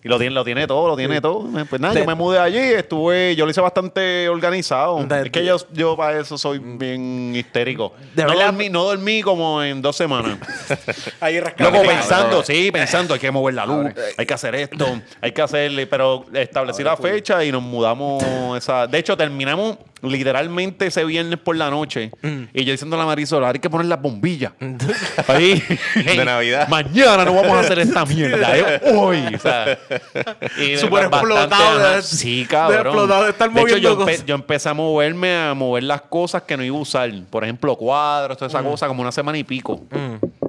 Y 0.02 0.08
lo 0.08 0.18
tiene, 0.18 0.34
lo 0.34 0.44
tiene 0.44 0.66
todo, 0.66 0.88
lo 0.88 0.96
tiene 0.96 1.20
todo. 1.20 1.48
Pues 1.68 1.80
nada, 1.80 1.94
yo 2.04 2.08
me 2.08 2.14
mudé 2.14 2.38
allí, 2.38 2.58
estuve, 2.58 3.34
yo 3.36 3.44
lo 3.44 3.50
hice 3.50 3.60
bastante 3.60 4.28
organizado. 4.28 5.06
Es 5.24 5.30
que 5.30 5.44
yo, 5.44 5.56
yo 5.72 5.96
para 5.96 6.20
eso 6.20 6.38
soy 6.38 6.58
bien 6.58 7.32
histérico. 7.34 7.92
De 8.14 8.22
no, 8.22 8.30
verdad- 8.30 8.46
dormí, 8.46 8.68
no 8.70 8.84
dormí 8.84 9.22
como 9.22 9.62
en 9.62 9.80
dos 9.82 9.96
semanas. 9.96 10.38
Ahí. 11.20 11.40
Luego 11.58 11.82
pensando, 11.82 12.42
sí, 12.42 12.70
pensando, 12.70 13.14
hay 13.14 13.20
que 13.20 13.30
mover 13.30 13.54
la 13.54 13.66
luz, 13.66 13.92
hay 14.16 14.26
que 14.26 14.34
hacer 14.34 14.54
esto, 14.54 14.86
hay 15.20 15.32
que 15.32 15.42
hacerle, 15.42 15.86
pero 15.86 16.24
establecí 16.32 16.82
la 16.82 16.96
fecha 16.96 17.44
y 17.44 17.50
nos 17.52 17.62
mudamos 17.62 18.22
esa. 18.56 18.86
De 18.86 18.98
hecho, 18.98 19.16
terminamos 19.16 19.76
literalmente 20.04 20.86
ese 20.86 21.04
viernes 21.04 21.38
por 21.38 21.56
la 21.56 21.70
noche 21.70 22.10
y 22.52 22.64
yo 22.64 22.72
diciendo 22.72 22.96
a 22.96 22.98
la 22.98 23.06
Marisol, 23.06 23.44
hay 23.44 23.58
que 23.58 23.70
poner 23.70 23.86
las 23.86 24.00
bombillas. 24.00 24.52
Ahí. 25.28 25.62
De 25.94 26.24
Navidad. 26.24 26.68
Mañana 26.68 27.24
no 27.24 27.34
vamos 27.34 27.52
a 27.56 27.60
hacer 27.60 27.78
esta 27.78 28.04
mierda, 28.06 28.56
es 28.56 28.82
hoy. 28.94 29.22
O 29.34 29.38
sea, 29.38 29.78
Súper 30.78 31.04
explotado 31.06 31.78
de- 31.96 32.02
Sí, 32.02 32.46
cabrón. 32.48 32.82
de 32.84 32.88
explotado 32.90 33.24
de 33.24 33.30
estar 33.30 33.48
hecho, 33.50 33.58
moviendo 33.60 33.78
yo, 33.82 33.94
empe- 33.96 34.04
cosas. 34.12 34.26
yo 34.26 34.34
empecé 34.34 34.68
a 34.68 34.74
moverme, 34.74 35.36
a 35.36 35.54
mover 35.54 35.82
las 35.84 36.02
cosas 36.02 36.42
que 36.42 36.56
no 36.56 36.62
iba 36.64 36.76
a 36.76 36.80
usar. 36.80 37.10
Por 37.30 37.44
ejemplo, 37.44 37.76
cuadros, 37.76 38.36
toda 38.38 38.48
esa 38.48 38.62
Mm. 38.62 38.64
cosa, 38.66 38.86
como 38.88 39.02
una 39.02 39.12
semana 39.12 39.38
y 39.38 39.44
pico. 39.44 39.82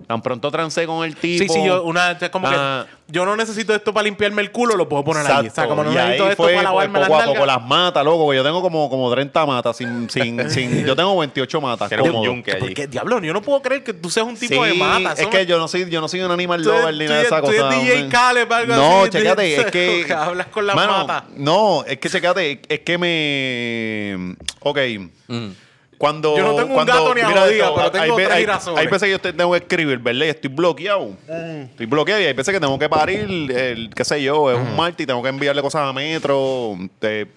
Tan 0.07 0.21
pronto 0.21 0.51
trancé 0.51 0.85
con 0.85 1.03
el 1.03 1.15
tipo. 1.15 1.43
Sí, 1.43 1.49
sí, 1.49 1.65
yo, 1.65 1.83
una, 1.83 2.11
es 2.11 2.29
como 2.29 2.47
Ah. 2.47 2.85
que 2.87 2.95
yo 3.13 3.25
no 3.25 3.35
necesito 3.35 3.73
esto 3.73 3.93
para 3.93 4.03
limpiarme 4.05 4.41
el 4.41 4.51
culo, 4.51 4.75
lo 4.75 4.87
puedo 4.89 5.03
poner 5.03 5.25
allí. 5.31 5.47
O 5.47 5.51
sea, 5.51 5.67
como 5.67 5.83
no 5.83 5.91
y 5.91 5.97
ahí 5.97 6.09
necesito 6.09 6.29
esto 6.31 6.43
fue, 6.43 6.53
para 6.55 6.71
pues, 6.71 6.89
lavarme 6.89 6.99
las 6.99 7.07
poco 7.09 7.21
a 7.21 7.25
poco 7.25 7.45
las 7.45 7.61
matas, 7.63 8.03
loco. 8.05 8.33
Yo 8.33 8.43
tengo 8.43 8.61
como, 8.61 8.89
como 8.89 9.11
30 9.11 9.45
matas 9.45 9.77
sin, 9.77 10.09
sin, 10.11 10.49
sin. 10.49 10.85
Yo 10.85 10.95
tengo 10.95 11.17
28 11.17 11.61
matas. 11.61 11.89
Tienes 11.89 12.09
un 12.11 12.23
yunque 12.23 12.51
allí. 12.51 12.59
Porque, 12.59 12.87
diablo, 12.87 13.19
yo 13.21 13.33
no 13.33 13.41
puedo 13.41 13.61
creer 13.61 13.83
que 13.83 13.93
tú 13.93 14.09
seas 14.09 14.25
un 14.27 14.35
tipo 14.37 14.63
Sí, 14.63 14.71
de 14.71 14.75
mata. 14.75 15.13
es 15.13 15.27
que 15.27 15.45
yo 15.45 15.57
no 15.57 15.67
soy, 15.67 15.89
yo 15.89 16.01
no 16.01 16.07
soy 16.07 16.21
un 16.21 16.31
animal 16.31 16.61
lover 16.63 16.93
ni 16.93 17.05
nada 17.05 17.17
de 17.19 17.25
esa 17.25 17.41
tú 17.41 17.47
cosa. 17.47 17.75
eres 17.75 17.83
DJ. 17.83 18.09
Khaled, 18.09 18.51
algo 18.51 18.75
no, 18.75 19.01
así, 19.01 19.09
chécate, 19.11 19.55
es 19.55 19.65
que. 19.71 20.13
hablas 20.17 20.47
con 20.47 20.65
las 20.67 20.75
Mano, 20.75 21.05
matas. 21.07 21.23
No, 21.35 21.83
es 21.85 21.97
que 21.97 22.09
chécate, 22.09 22.61
es 22.69 22.79
que 22.81 22.97
me. 22.97 24.35
Ok. 24.61 24.79
Cuando, 25.97 26.35
Yo 26.37 26.43
no 26.43 26.55
tengo 26.55 26.67
un 26.69 26.73
cuando, 26.73 26.93
gato 26.93 27.15
ni 27.15 27.21
a 27.21 27.27
mira 27.29 27.41
jodida, 27.41 27.75
pero 27.75 27.91
tengo 27.91 28.03
hay, 28.03 28.11
tres 28.25 28.31
hay- 28.31 28.39
girasoles. 28.41 28.79
hay 28.79 28.85
veces 28.87 29.01
que 29.03 29.11
yo 29.11 29.19
te- 29.19 29.33
tengo 29.33 29.51
que 29.51 29.57
escribir, 29.57 29.97
¿verdad? 29.99 30.25
Y 30.25 30.29
Estoy 30.29 30.49
bloqueado. 30.49 31.11
Estoy 31.69 31.85
bloqueado 31.85 32.21
y 32.21 32.25
hay 32.25 32.33
veces 32.33 32.53
que 32.53 32.59
tengo 32.59 32.77
que 32.77 32.89
parir, 32.89 33.19
el, 33.51 33.89
qué 33.95 34.03
sé 34.03 34.21
yo, 34.21 34.51
es 34.51 34.57
un 34.57 34.75
martes 34.75 35.03
y 35.03 35.07
tengo 35.07 35.23
que 35.23 35.29
enviarle 35.29 35.61
cosas 35.61 35.83
a 35.89 35.93
Metro. 35.93 36.77
te- 36.99 37.27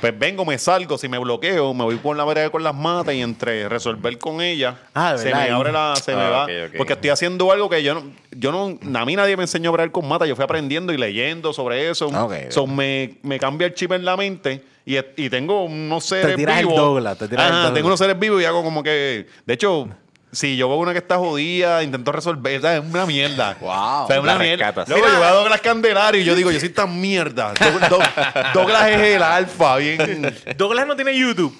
pues 0.00 0.16
vengo, 0.16 0.44
me 0.44 0.56
salgo, 0.58 0.96
si 0.96 1.08
me 1.08 1.18
bloqueo, 1.18 1.74
me 1.74 1.82
voy 1.82 1.96
por 1.96 2.16
la 2.16 2.24
vereda 2.24 2.50
con 2.50 2.62
las 2.62 2.74
matas 2.74 3.14
y 3.14 3.20
entre 3.20 3.68
resolver 3.68 4.16
con 4.18 4.40
ella, 4.40 4.76
Ah, 4.94 5.16
se 5.18 5.34
me 5.34 5.50
abre 5.50 5.72
la, 5.72 5.94
se 5.96 6.14
me 6.14 6.22
Ah, 6.22 6.30
va. 6.30 6.46
Porque 6.76 6.92
estoy 6.92 7.10
haciendo 7.10 7.50
algo 7.50 7.68
que 7.68 7.82
yo 7.82 7.94
no, 7.94 8.04
yo 8.30 8.52
no, 8.52 8.78
a 8.96 9.04
mí 9.04 9.16
nadie 9.16 9.36
me 9.36 9.42
enseñó 9.42 9.70
a 9.70 9.72
bregar 9.72 9.90
con 9.90 10.06
matas, 10.06 10.28
yo 10.28 10.36
fui 10.36 10.44
aprendiendo 10.44 10.92
y 10.92 10.98
leyendo 10.98 11.52
sobre 11.52 11.90
eso. 11.90 12.10
Ah, 12.14 12.24
ok, 12.26 12.34
So, 12.50 12.66
me, 12.68 13.14
me 13.22 13.40
cambia 13.40 13.66
el 13.66 13.74
chip 13.74 13.90
en 13.90 14.04
la 14.04 14.16
mente 14.16 14.62
y, 14.96 14.98
y 15.16 15.30
tengo 15.30 15.64
unos 15.64 16.04
seres 16.04 16.36
tiras 16.36 16.58
el 16.58 16.66
vivos. 16.66 16.80
Douglas, 16.80 17.18
te 17.18 17.28
tiras 17.28 17.44
el 17.46 17.50
Ajá, 17.52 17.56
Douglas. 17.58 17.74
tengo 17.74 17.86
unos 17.88 17.98
seres 17.98 18.18
vivos 18.18 18.40
y 18.42 18.44
hago 18.44 18.62
como 18.62 18.82
que, 18.82 19.26
de 19.46 19.54
hecho, 19.54 19.88
si 20.30 20.56
yo 20.56 20.68
veo 20.68 20.76
una 20.78 20.92
que 20.92 20.98
está 20.98 21.16
jodida, 21.16 21.82
intento 21.82 22.12
resolver, 22.12 22.60
¿sabes? 22.60 22.82
es 22.84 22.90
una 22.90 23.06
mierda. 23.06 23.56
Wow. 23.60 23.70
O 23.70 24.06
sea, 24.06 24.16
es 24.16 24.22
una 24.22 24.38
mierda. 24.38 24.72
Luego 24.86 25.06
yo 25.06 25.12
veo 25.20 25.24
a 25.24 25.32
Douglas 25.32 25.60
Candelario 25.60 26.20
y 26.20 26.24
yo 26.24 26.34
digo, 26.34 26.50
yo 26.50 26.60
soy 26.60 26.68
tan 26.70 27.00
mierda. 27.00 27.54
Doug- 27.54 27.88
Doug- 27.88 28.52
Douglas 28.54 28.88
es 28.90 29.00
el 29.16 29.22
alfa, 29.22 29.76
bien. 29.76 30.34
Douglas 30.56 30.86
no 30.86 30.96
tiene 30.96 31.18
YouTube. 31.18 31.56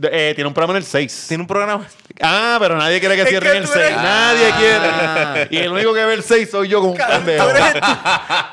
Eh, 0.00 0.32
tiene 0.36 0.46
un 0.46 0.54
programa 0.54 0.74
en 0.74 0.84
el 0.84 0.84
6. 0.84 1.24
Tiene 1.26 1.42
un 1.42 1.46
programa. 1.48 1.84
Ah, 2.20 2.56
pero 2.60 2.76
nadie 2.76 3.00
quiere 3.00 3.16
que 3.16 3.22
Es 3.22 3.28
cierren 3.30 3.50
que 3.52 3.58
el 3.58 3.64
tú 3.64 3.70
6. 3.72 3.84
eres- 3.84 3.96
Nadie 3.96 4.46
Ah. 4.52 5.34
quiere. 5.34 5.48
Y 5.50 5.56
el 5.64 5.72
único 5.72 5.92
que 5.94 6.04
ve 6.04 6.14
el 6.14 6.22
6 6.22 6.48
soy 6.50 6.68
yo 6.68 6.80
con 6.80 6.90
un 6.90 6.96
Tú 6.96 7.02
pendejo. 7.08 7.50
eres, 7.50 7.72
tú, 7.74 7.80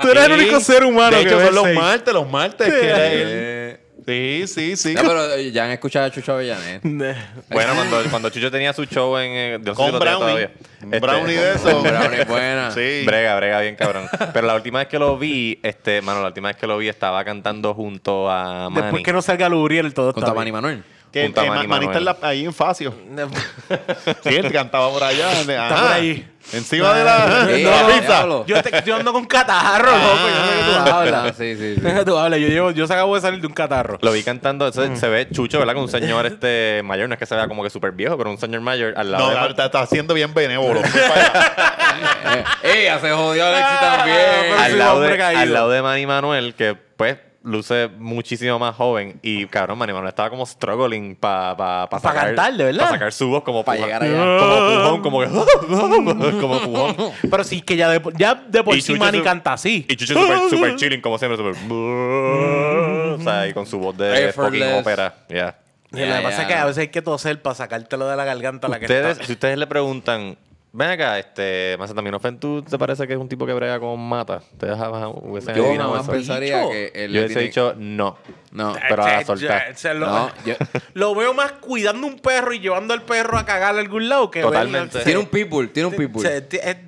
tú 0.02 0.08
eres 0.10 0.24
el 0.26 0.32
único 0.32 0.60
ser 0.60 0.84
humano 0.86 1.18
De 1.18 1.24
que 1.24 1.30
hecho, 1.30 1.38
ve 1.38 1.46
son 1.46 1.56
los 1.56 1.64
seis. 1.66 1.80
martes, 1.80 2.14
los 2.16 2.30
martes. 2.32 2.68
que 2.74 2.86
era 2.88 3.06
él. 3.08 3.80
Sí, 4.06 4.44
sí, 4.48 4.76
sí. 4.78 4.94
no, 4.94 5.02
pero 5.02 5.34
eh, 5.34 5.52
ya 5.52 5.66
han 5.66 5.72
escuchado 5.72 6.06
a 6.06 6.12
Chucho 6.12 6.34
Avellanet. 6.34 6.82
Bueno, 7.50 7.74
cuando, 7.76 8.04
cuando 8.12 8.30
Chucho 8.30 8.52
tenía 8.52 8.72
su 8.74 8.86
show 8.86 9.18
en. 9.18 9.32
eh, 9.32 9.60
yo 9.64 9.74
no 9.74 9.76
sé 9.76 9.84
si 9.86 9.92
Con 9.92 9.92
lo 9.94 10.00
tiene 10.00 10.16
Brownie. 10.16 10.20
todavía. 10.20 10.52
Un 10.84 10.94
Este, 10.94 11.00
brownie 11.00 11.36
de 11.36 11.54
eso. 11.56 11.82
Brownie 11.82 12.22
es 12.22 12.28
buena. 12.28 12.72
Sí. 12.72 13.04
Brega, 13.06 13.36
brega 13.38 13.62
bien 13.62 13.76
cabrón. 13.76 14.08
Pero 14.34 14.46
la 14.46 14.56
última 14.56 14.80
vez 14.80 14.88
que 14.90 15.00
lo 15.00 15.18
vi, 15.18 15.60
este, 15.64 16.02
mano, 16.04 16.22
la 16.22 16.28
última 16.28 16.50
vez 16.50 16.58
que 16.58 16.68
lo 16.68 16.78
vi 16.78 16.88
estaba 16.88 17.24
cantando 17.26 17.74
junto 17.74 18.30
a 18.30 18.70
Manny. 18.70 18.82
Después 18.84 19.04
que 19.04 19.14
no 19.14 19.22
salga 19.24 19.50
Lubriel, 19.50 19.94
todo 19.94 20.14
Con 20.14 20.22
está 20.24 20.32
Tamani 20.34 20.52
bien. 20.52 20.56
Manuel. 20.62 20.84
Que, 21.16 21.24
Junto 21.24 21.40
a 21.40 21.44
que 21.46 21.50
Manny 21.50 21.68
Ma- 21.68 21.76
Manny 21.76 21.86
está 21.86 21.98
en 22.00 22.04
la- 22.06 22.18
ahí 22.24 22.44
en 22.44 22.54
Facio. 22.54 22.94
Sí, 24.24 24.36
él 24.36 24.52
cantaba 24.52 24.90
por 24.92 25.02
allá. 25.02 25.32
Está 25.32 25.70
por 25.70 25.92
ahí. 25.94 26.30
Encima 26.52 26.94
de 26.94 27.04
la, 27.06 27.46
Sí, 27.46 27.52
de 27.54 27.64
la 27.64 27.82
no, 27.84 27.88
pizza. 27.88 28.02
diablo. 28.02 28.46
Yo, 28.46 28.62
te- 28.62 28.84
yo 28.86 28.96
ando 28.98 29.14
con 29.14 29.24
catarro, 29.26 29.92
loco. 29.92 30.28
Yo 30.28 30.46
sé 30.46 30.58
que 30.58 30.64
tú 30.66 30.90
Ah, 30.92 31.00
hablas. 31.00 31.38
sí, 31.38 31.56
sí, 31.56 31.76
sí. 31.76 31.82
Tú 32.06 32.18
hablas. 32.18 32.40
Yo, 32.42 32.48
llevo, 32.50 32.72
yo 32.72 32.86
se 32.86 32.94
acabo 32.94 33.16
de 33.16 33.22
salir 33.22 33.40
de 33.40 33.48
un 33.48 33.54
catarro. 33.54 33.98
Lo 34.02 34.12
vi 34.12 34.24
cantando, 34.24 34.68
eso 34.68 34.94
se 34.94 35.08
ve 35.08 35.30
Chucho, 35.32 35.58
¿verdad? 35.58 35.74
Con 35.74 35.84
un 35.84 35.90
señor 35.90 36.26
este 36.26 36.82
mayor, 36.84 37.08
no 37.08 37.14
es 37.14 37.20
que 37.20 37.26
se 37.26 37.34
vea 37.34 37.48
como 37.48 37.64
que 37.64 37.70
súper 37.70 37.94
viejo, 37.94 38.18
pero 38.18 38.30
un 38.30 38.38
señor 38.38 38.60
mayor 38.60 38.94
al 38.98 39.10
lado 39.12 39.24
No, 39.24 39.30
de 39.30 39.36
la- 39.36 39.42
Man- 39.44 39.50
está, 39.52 39.66
está 39.68 39.86
siendo 39.86 40.14
bien 40.14 40.34
benévolo. 40.34 40.82
Allá. 40.82 42.44
Eh. 42.64 42.92
Se 43.00 43.10
jodió 43.12 43.46
Alexis 43.46 43.78
Ah, 43.80 43.96
también. 43.98 44.18
pero 44.42 44.60
al 44.60 44.72
sí, 44.72 44.78
lado, 44.78 44.94
hombre 44.96 45.12
de, 45.12 45.18
caído. 45.18 45.42
al 45.42 45.54
lado 45.54 45.70
de 45.70 45.82
Manny 45.82 46.06
Manuel, 46.06 46.54
que 46.56 46.76
pues 46.98 47.18
luce 47.46 47.88
muchísimo 47.98 48.60
más 48.60 48.76
joven. 48.76 49.20
Y 49.22 49.46
cabrón, 49.46 49.78
Manny 49.78 49.94
Manuel 49.94 50.10
estaba 50.10 50.30
como 50.30 50.46
struggling 50.46 51.16
para 51.16 51.56
pa, 51.56 51.90
pa 51.90 52.00
Pa 52.02 52.10
sacar, 52.10 52.26
cantar, 52.28 52.54
de 52.58 52.64
verdad. 52.66 52.80
Para 52.82 52.92
sacar 52.92 53.14
su 53.14 53.30
voz 53.30 53.44
como 53.44 53.64
Pa' 53.64 53.74
puja- 53.76 53.86
llegar 53.86 54.04
allá. 54.04 54.38
Como 54.40 54.56
pujón, 54.58 55.02
como 55.02 55.20
que. 55.22 55.28
como 56.42 56.60
pujón. 56.60 57.12
Pero 57.30 57.44
sí 57.44 57.62
que 57.62 57.78
ya 57.78 57.90
de, 57.90 58.02
ya 58.18 58.36
de 58.36 58.64
por 58.64 58.76
Y 58.76 58.82
sí 58.82 58.96
Manny 58.96 59.22
canta 59.22 59.54
así. 59.54 59.86
Y 59.88 59.96
Chucho 59.96 60.14
super, 60.16 60.38
super 60.50 60.76
chilling, 60.76 61.02
como 61.02 61.18
siempre, 61.18 61.38
super. 61.38 61.54
o 61.72 63.20
sea, 63.24 63.48
y 63.48 63.54
con 63.54 63.66
su 63.66 63.80
voz 63.80 63.96
de 63.98 64.34
fucking 64.34 64.64
ópera. 64.74 65.14
Ya. 65.30 65.58
Y 65.92 66.00
lo 66.06 66.16
que 66.16 66.22
pasa 66.24 66.42
es 66.42 66.48
que 66.48 66.54
a 66.56 66.66
veces 66.66 66.82
hay 66.82 66.88
que 66.90 67.02
toser 67.02 67.42
para 67.42 67.56
sacártelo 67.56 68.08
de 68.08 68.18
la 68.18 68.26
garganta 68.26 68.68
la 68.68 68.80
que 68.80 68.86
Ustedes, 68.86 69.12
está. 69.14 69.24
si 69.26 69.32
ustedes 69.34 69.58
le 69.58 69.68
preguntan, 69.68 70.38
ven 70.76 70.90
acá, 70.90 71.18
este, 71.20 71.76
Macetaminofen, 71.80 72.40
¿tú 72.40 72.62
te 72.62 72.78
parece 72.78 73.08
que 73.08 73.14
es 73.14 73.20
un 73.20 73.30
tipo 73.30 73.46
que 73.46 73.54
brega 73.54 73.80
con 73.80 74.00
mata? 74.00 74.42
¿Ustedes 74.52 74.78
jamás 74.78 75.10
hubiesen 75.22 75.56
Yo 75.56 75.76
jamás 75.76 76.04
eso? 76.04 76.12
pensaría 76.12 76.68
que 76.70 76.92
él 76.94 77.12
Yo 77.14 77.22
le 77.22 77.28
tiene- 77.28 77.42
dicho 77.44 77.74
no. 77.78 78.18
No. 78.52 78.74
Pero 78.90 79.04
a 79.04 79.08
la 79.08 79.22
Eh, 79.22 79.26
soltar. 79.26 79.76
se 79.76 79.94
lo, 79.94 80.06
No, 80.08 80.32
yo- 80.46 80.56
lo 80.94 81.16
veo 81.16 81.34
más 81.34 81.54
cuidando 81.54 82.06
un 82.08 82.20
perro 82.20 82.54
y 82.54 82.60
llevando 82.60 82.94
al 82.94 83.02
perro 83.04 83.38
a 83.38 83.46
cagar 83.46 83.76
a 83.76 83.80
algún 83.80 84.08
lado 84.10 84.30
que 84.32 84.42
Totalmente. 84.42 85.00
Tiene 85.04 85.20
un 85.20 85.28
pitbull, 85.28 85.70
tiene 85.72 85.88
un 85.90 85.96
pitbull. 85.96 86.22
se- 86.26 86.42
ti- 86.42 86.58
eh, 86.62 86.86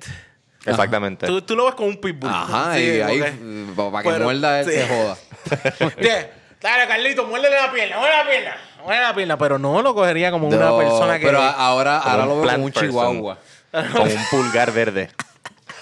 Exactamente. 0.66 1.26
tú, 1.26 1.40
tú 1.42 1.56
lo 1.56 1.64
ves 1.66 1.74
como 1.74 1.88
un 1.88 1.96
pitbull. 2.00 2.30
Ajá, 2.30 2.74
Sí, 2.74 2.80
y 2.82 3.00
ahí, 3.00 3.18
porque- 3.20 3.90
para 3.90 4.02
que 4.02 4.10
pero- 4.10 4.24
muerda 4.24 4.60
él 4.60 4.66
sí. 4.66 4.72
se 4.72 4.86
joda. 4.88 5.16
Tie- 6.00 6.28
Dale, 6.60 6.88
Carlito, 6.88 7.24
muérdele 7.24 7.54
la 7.54 7.70
pierna, 7.72 7.98
muérdele 7.98 8.18
la 8.24 8.28
pierna. 8.30 8.56
Muérdele 8.82 9.06
la 9.06 9.14
pierna, 9.14 9.38
pero 9.38 9.58
no 9.60 9.80
lo 9.80 9.94
cogería 9.94 10.30
como 10.32 10.48
una 10.48 10.56
No, 10.56 10.76
persona 10.78 11.18
que... 11.18 11.24
Pero 11.26 11.40
a- 11.40 11.50
ahora, 11.52 12.00
Como 12.02 12.10
ahora 12.10 12.22
un 12.24 12.28
lo 12.28 12.34
veo 12.34 12.42
plant 12.42 12.56
como 12.56 12.66
un 12.66 12.72
person. 12.72 12.88
chihuahua. 12.90 13.38
Con 13.70 14.02
un 14.02 14.24
pulgar 14.30 14.72
verde. 14.72 15.10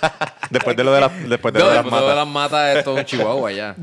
después 0.50 0.76
de 0.76 0.84
lo 0.84 0.92
de, 0.92 1.00
la, 1.00 1.08
después 1.08 1.54
de, 1.54 1.60
No, 1.60 1.66
lo 1.66 1.70
de 1.70 1.76
las 1.76 1.84
después 1.84 2.00
de 2.02 2.06
matas. 2.06 2.16
las 2.16 2.26
matas 2.28 2.76
es 2.76 2.84
todo 2.84 2.94
un 2.96 3.04
chihuahua 3.04 3.52
ya. 3.52 3.76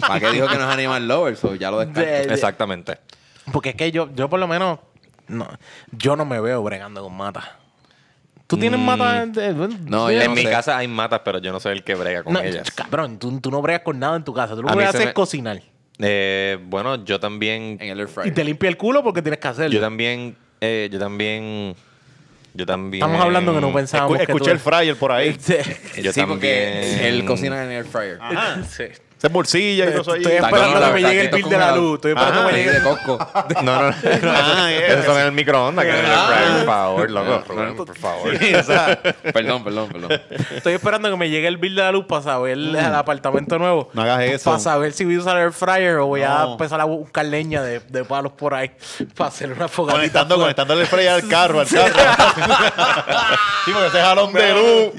¿Para 0.00 0.20
qué 0.20 0.30
dijo 0.30 0.46
que 0.48 0.56
no 0.56 0.62
es 0.68 0.74
animal 0.74 1.06
lover? 1.08 1.36
So, 1.36 1.54
ya 1.54 1.70
lo 1.70 1.78
descarto. 1.80 2.00
De- 2.00 2.26
de- 2.26 2.34
Exactamente. 2.34 2.98
Porque 3.52 3.70
es 3.70 3.74
que 3.76 3.90
yo, 3.92 4.08
yo 4.14 4.28
por 4.28 4.40
lo 4.40 4.46
menos, 4.48 4.78
no, 5.28 5.48
yo 5.92 6.16
no 6.16 6.24
me 6.24 6.40
veo 6.40 6.62
bregando 6.62 7.02
con 7.02 7.16
matas. 7.16 7.44
¿Tú 8.46 8.56
tienes 8.56 8.78
matas? 8.78 9.32
de- 9.32 9.52
No, 9.86 10.10
yo 10.10 10.20
en 10.20 10.28
no 10.28 10.34
mi 10.34 10.42
sé. 10.42 10.50
casa 10.50 10.76
hay 10.78 10.86
matas, 10.88 11.20
pero 11.24 11.38
yo 11.38 11.50
no 11.52 11.58
soy 11.60 11.72
el 11.72 11.82
que 11.84 11.94
brega 11.94 12.22
con 12.22 12.32
no, 12.34 12.40
ellas. 12.40 12.70
Cabrón, 12.70 13.18
tú, 13.18 13.40
tú 13.40 13.50
no 13.50 13.60
bregas 13.60 13.82
con 13.82 13.98
nada 13.98 14.16
en 14.16 14.24
tu 14.24 14.32
casa. 14.32 14.54
Tú 14.54 14.62
lo 14.62 14.68
A 14.68 14.72
que 14.72 14.78
mí 14.78 14.84
haces 14.84 15.00
es 15.06 15.12
cocinar. 15.12 15.60
Eh, 15.98 16.58
bueno, 16.62 17.04
yo 17.04 17.18
también. 17.18 17.78
En 17.80 17.88
el 17.90 18.00
air 18.00 18.08
Y 18.08 18.12
fryer. 18.12 18.34
te 18.34 18.44
limpia 18.44 18.68
el 18.68 18.76
culo 18.76 19.02
porque 19.02 19.20
tienes 19.22 19.40
que 19.40 19.48
hacerlo. 19.48 19.72
Yo 19.74 19.80
también. 19.80 20.36
eh, 20.60 20.88
yo 20.92 20.98
también. 20.98 21.74
Yo 22.56 22.64
también. 22.66 23.02
Estamos 23.04 23.22
hablando 23.24 23.54
que 23.54 23.60
no 23.60 23.72
pensábamos 23.72 24.14
Escu- 24.14 24.16
que 24.18 24.32
Escuché 24.32 24.44
tú- 24.46 24.50
el 24.52 24.58
fryer 24.58 24.96
por 24.96 25.12
ahí. 25.12 25.36
Sí. 25.40 25.56
Yo 26.02 26.12
sí, 26.12 26.22
porque 26.26 26.86
también. 26.90 27.14
él 27.14 27.24
cocina 27.24 27.62
en 27.64 27.70
el 27.70 27.76
air 27.78 27.84
fryer. 27.84 28.18
Sí. 28.68 28.84
Es 29.22 29.54
y 29.54 29.78
todo 29.80 30.02
eso 30.02 30.12
ahí. 30.12 30.22
Estoy 30.22 30.36
esperando 30.36 30.86
que 30.86 30.92
me 30.92 31.00
llegue 31.02 31.20
el 31.22 31.28
bill 31.30 31.48
de 31.48 31.58
la 31.58 31.74
luz. 31.74 31.94
Estoy 31.94 32.12
esperando 32.12 32.46
que 32.46 32.52
me 32.52 32.58
llegue 32.58 32.70
de 32.72 32.82
Costco. 32.82 33.18
No, 33.62 33.82
no, 33.82 33.90
no. 33.90 33.96
Ah, 34.26 34.70
Eso 34.70 35.04
son 35.04 35.18
en 35.18 35.26
el 35.26 35.32
microondas. 35.32 35.86
Ah. 35.88 36.54
por 36.58 36.66
favor, 36.66 37.10
loco. 37.10 37.44
Por 37.84 37.96
favor. 37.98 38.38
Perdón, 39.32 39.64
perdón, 39.64 39.88
perdón. 39.88 40.20
Estoy 40.54 40.74
esperando 40.74 41.10
que 41.10 41.16
me 41.16 41.30
llegue 41.30 41.48
el 41.48 41.56
bill 41.56 41.74
de 41.74 41.82
la 41.82 41.92
luz 41.92 42.04
para 42.06 42.22
saber 42.22 42.52
el 42.52 42.76
apartamento 42.76 43.58
nuevo. 43.58 43.88
No 43.94 44.02
hagas 44.02 44.22
eso. 44.22 44.50
Para 44.50 44.60
saber 44.60 44.92
si 44.92 45.04
voy 45.04 45.16
a 45.16 45.18
usar 45.20 45.38
el 45.38 45.52
fryer 45.52 45.96
o 45.96 46.06
voy 46.06 46.22
a 46.22 46.44
empezar 46.50 46.80
a 46.80 46.84
buscar 46.84 47.24
leña 47.24 47.62
de, 47.62 47.80
de 47.80 48.04
palos 48.04 48.32
por 48.32 48.54
ahí. 48.54 48.70
Para 49.16 49.28
hacer 49.28 49.52
una 49.52 49.68
fogatita. 49.68 49.98
Conectando, 49.98 50.34
afuera. 50.34 50.44
conectándole 50.54 50.82
el 50.82 50.86
fryer 50.86 51.08
al 51.08 51.28
carro, 51.28 51.60
al 51.60 51.68
carro. 51.68 51.94
sí, 53.64 53.72
porque 53.72 53.86
ese 53.88 54.00
jalón 54.00 54.32
de 54.32 54.52
luz. 54.52 54.92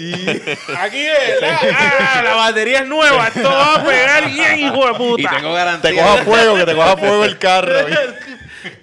Aquí 0.77 1.05
es. 1.05 1.41
La, 1.41 1.59
ah, 1.59 2.21
la 2.23 2.35
batería 2.35 2.79
es 2.79 2.87
nueva. 2.87 3.27
Esto 3.27 3.49
va 3.49 3.75
a 3.75 3.83
pegar 3.83 4.06
bien, 4.33 4.59
hijo 4.59 4.87
de 4.87 4.93
puta. 4.93 5.21
Y 5.21 5.35
tengo 5.35 5.53
garantía. 5.53 5.91
Te 5.91 5.95
coja 5.97 6.17
fuego, 6.23 6.55
que 6.55 6.65
te 6.65 6.75
coja 6.75 6.97
fuego 6.97 7.23
el 7.25 7.37
carro. 7.37 7.73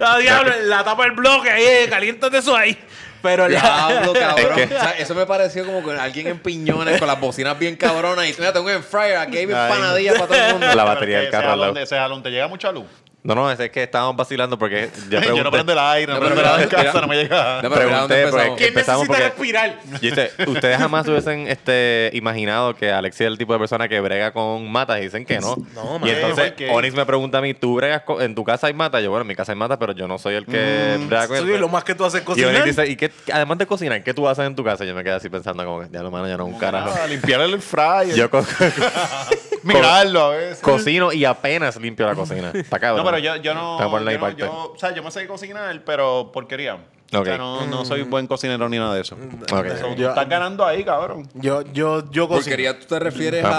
Ah, 0.00 0.16
diablo, 0.18 0.50
la 0.62 0.82
tapa 0.82 1.02
del 1.02 1.12
bloque 1.12 1.50
ahí, 1.50 1.62
eh, 1.62 1.86
caliéntate 1.90 2.38
eso 2.38 2.56
ahí. 2.56 2.78
Pero 3.20 3.48
la, 3.48 3.60
Diablo, 3.60 4.12
cabrón. 4.18 4.58
Es 4.58 4.68
que- 4.68 4.76
O 4.76 4.80
sea, 4.80 4.90
eso 4.98 5.14
me 5.14 5.26
pareció 5.26 5.64
como 5.66 5.82
con 5.82 5.98
alguien 5.98 6.26
en 6.26 6.38
piñones 6.38 6.98
con 6.98 7.08
las 7.08 7.18
bocinas 7.20 7.58
bien 7.58 7.76
cabronas. 7.76 8.26
Y 8.28 8.34
mira, 8.38 8.52
tengo 8.52 8.66
un 8.66 8.72
air 8.72 8.82
fryer, 8.82 9.16
aquí 9.16 9.38
hay 9.38 9.44
Ay. 9.44 9.50
empanadillas 9.50 10.14
para 10.14 10.26
todo 10.26 10.38
el 10.38 10.52
mundo. 10.52 10.74
La 10.74 10.84
batería 10.84 11.20
del 11.20 11.30
carro 11.30 11.76
ese 11.76 11.96
jalón 11.96 12.22
te 12.22 12.30
llega 12.30 12.48
mucha 12.48 12.70
luz. 12.70 12.86
No, 13.24 13.34
no, 13.34 13.50
es 13.50 13.70
que 13.70 13.82
estábamos 13.82 14.16
vacilando 14.16 14.58
porque 14.58 14.90
yo 15.08 15.12
Yo 15.12 15.20
no 15.20 15.22
pregunté, 15.24 15.50
prendo 15.50 15.72
el 15.72 15.78
aire, 15.78 16.12
no 16.12 16.20
No, 16.20 16.26
prendo 16.26 16.40
el 16.42 16.46
aire 16.46 16.62
en 16.64 16.68
casa, 16.68 17.00
no 17.00 17.06
me 17.06 17.16
llega. 17.16 17.62
No, 17.62 17.70
pero 17.70 17.74
Pregunté, 17.88 18.20
empezamos. 18.20 18.30
porque- 18.30 18.56
¿Quién 18.56 18.68
Empezamos 18.68 19.08
necesita 19.08 19.34
porque- 19.34 19.42
respirar? 19.42 19.78
Usted- 19.94 20.48
ustedes 20.48 20.76
jamás 20.78 21.08
hubiesen 21.08 21.46
este, 21.48 22.10
imaginado 22.12 22.76
que 22.76 22.92
Alexis 22.92 23.22
es 23.22 23.26
el 23.28 23.38
tipo 23.38 23.54
de 23.54 23.58
persona 23.58 23.88
que 23.88 23.98
brega 24.00 24.32
con 24.32 24.70
matas 24.70 24.98
y 24.98 25.04
dicen 25.04 25.24
que 25.24 25.40
no. 25.40 25.56
No, 25.74 26.06
y 26.06 26.10
entonces 26.10 26.48
¿Por 26.50 26.56
qué? 26.56 26.70
Onyx 26.70 26.94
me 26.94 27.06
pregunta 27.06 27.38
a 27.38 27.40
mí, 27.40 27.54
¿tú 27.54 27.76
bregas 27.76 28.02
con- 28.02 28.20
en 28.20 28.34
tu 28.34 28.44
casa 28.44 28.66
hay 28.66 28.74
matas? 28.74 29.02
Yo, 29.02 29.08
bueno, 29.08 29.22
en 29.22 29.28
mi 29.28 29.34
casa 29.34 29.52
hay 29.52 29.56
matas, 29.58 29.78
pero 29.78 29.92
yo 29.92 30.06
no 30.06 30.18
soy 30.18 30.34
el 30.34 30.44
que 30.44 30.98
brega 31.06 31.26
con 31.26 31.38
Sí, 31.38 31.44
lo 31.58 31.68
más 31.70 31.82
que 31.82 31.94
tú 31.94 32.04
haces 32.04 32.18
es 32.20 32.22
Y 32.24 32.26
cocinar. 32.26 32.50
Onyx 32.50 32.64
dice, 32.76 32.86
¿y 32.90 32.96
qué, 32.96 33.10
además 33.32 33.56
de 33.56 33.66
cocinar, 33.66 34.04
qué 34.04 34.12
tú 34.12 34.28
haces 34.28 34.44
en 34.44 34.54
tu 34.54 34.62
casa? 34.62 34.84
Yo 34.84 34.94
me 34.94 35.02
quedé 35.02 35.14
así 35.14 35.30
pensando 35.30 35.64
como 35.64 35.80
que, 35.80 35.86
ya 35.90 36.02
lo 36.02 36.10
mano, 36.10 36.28
yo 36.28 36.36
no 36.36 36.44
un 36.44 36.58
carajo. 36.58 36.90
Ah, 37.02 37.06
limpiar 37.06 37.40
el 37.40 37.58
fryer. 37.62 38.14
Yo 38.16 38.28
mirarlo 39.62 40.20
a 40.24 40.28
veces. 40.30 40.58
cocino 40.60 41.10
y 41.12 41.24
apenas 41.24 41.76
limpio 41.76 42.06
la 42.06 42.14
cocina. 42.14 42.50
Está 42.54 42.78
cabrón. 42.78 43.13
Pero 43.22 43.36
yo, 43.36 43.42
yo 43.42 43.54
no. 43.54 43.78
Yo, 43.78 44.18
no 44.18 44.30
yo, 44.30 44.72
o 44.74 44.78
sea, 44.78 44.94
yo 44.94 45.02
me 45.02 45.10
sé 45.10 45.26
cocinar, 45.26 45.82
pero 45.84 46.30
porquería. 46.32 46.74
O 47.12 47.18
Ok. 47.18 47.26
sea, 47.26 47.38
no, 47.38 47.66
no 47.66 47.84
soy 47.84 48.02
buen 48.02 48.26
cocinero 48.26 48.68
ni 48.68 48.78
nada 48.78 48.94
de 48.94 49.02
eso. 49.02 49.16
Ok. 49.52 49.64
Eso, 49.66 49.94
Yo- 49.94 50.08
estás 50.08 50.28
ganando 50.28 50.64
ahí, 50.66 50.84
cabrón. 50.84 51.28
Yo, 51.34 51.62
yo, 51.72 52.10
yo 52.10 52.26
cocino. 52.26 52.42
Porquería, 52.44 52.78
¿tú 52.78 52.86
te 52.86 52.98
refieres 52.98 53.44
a 53.44 53.50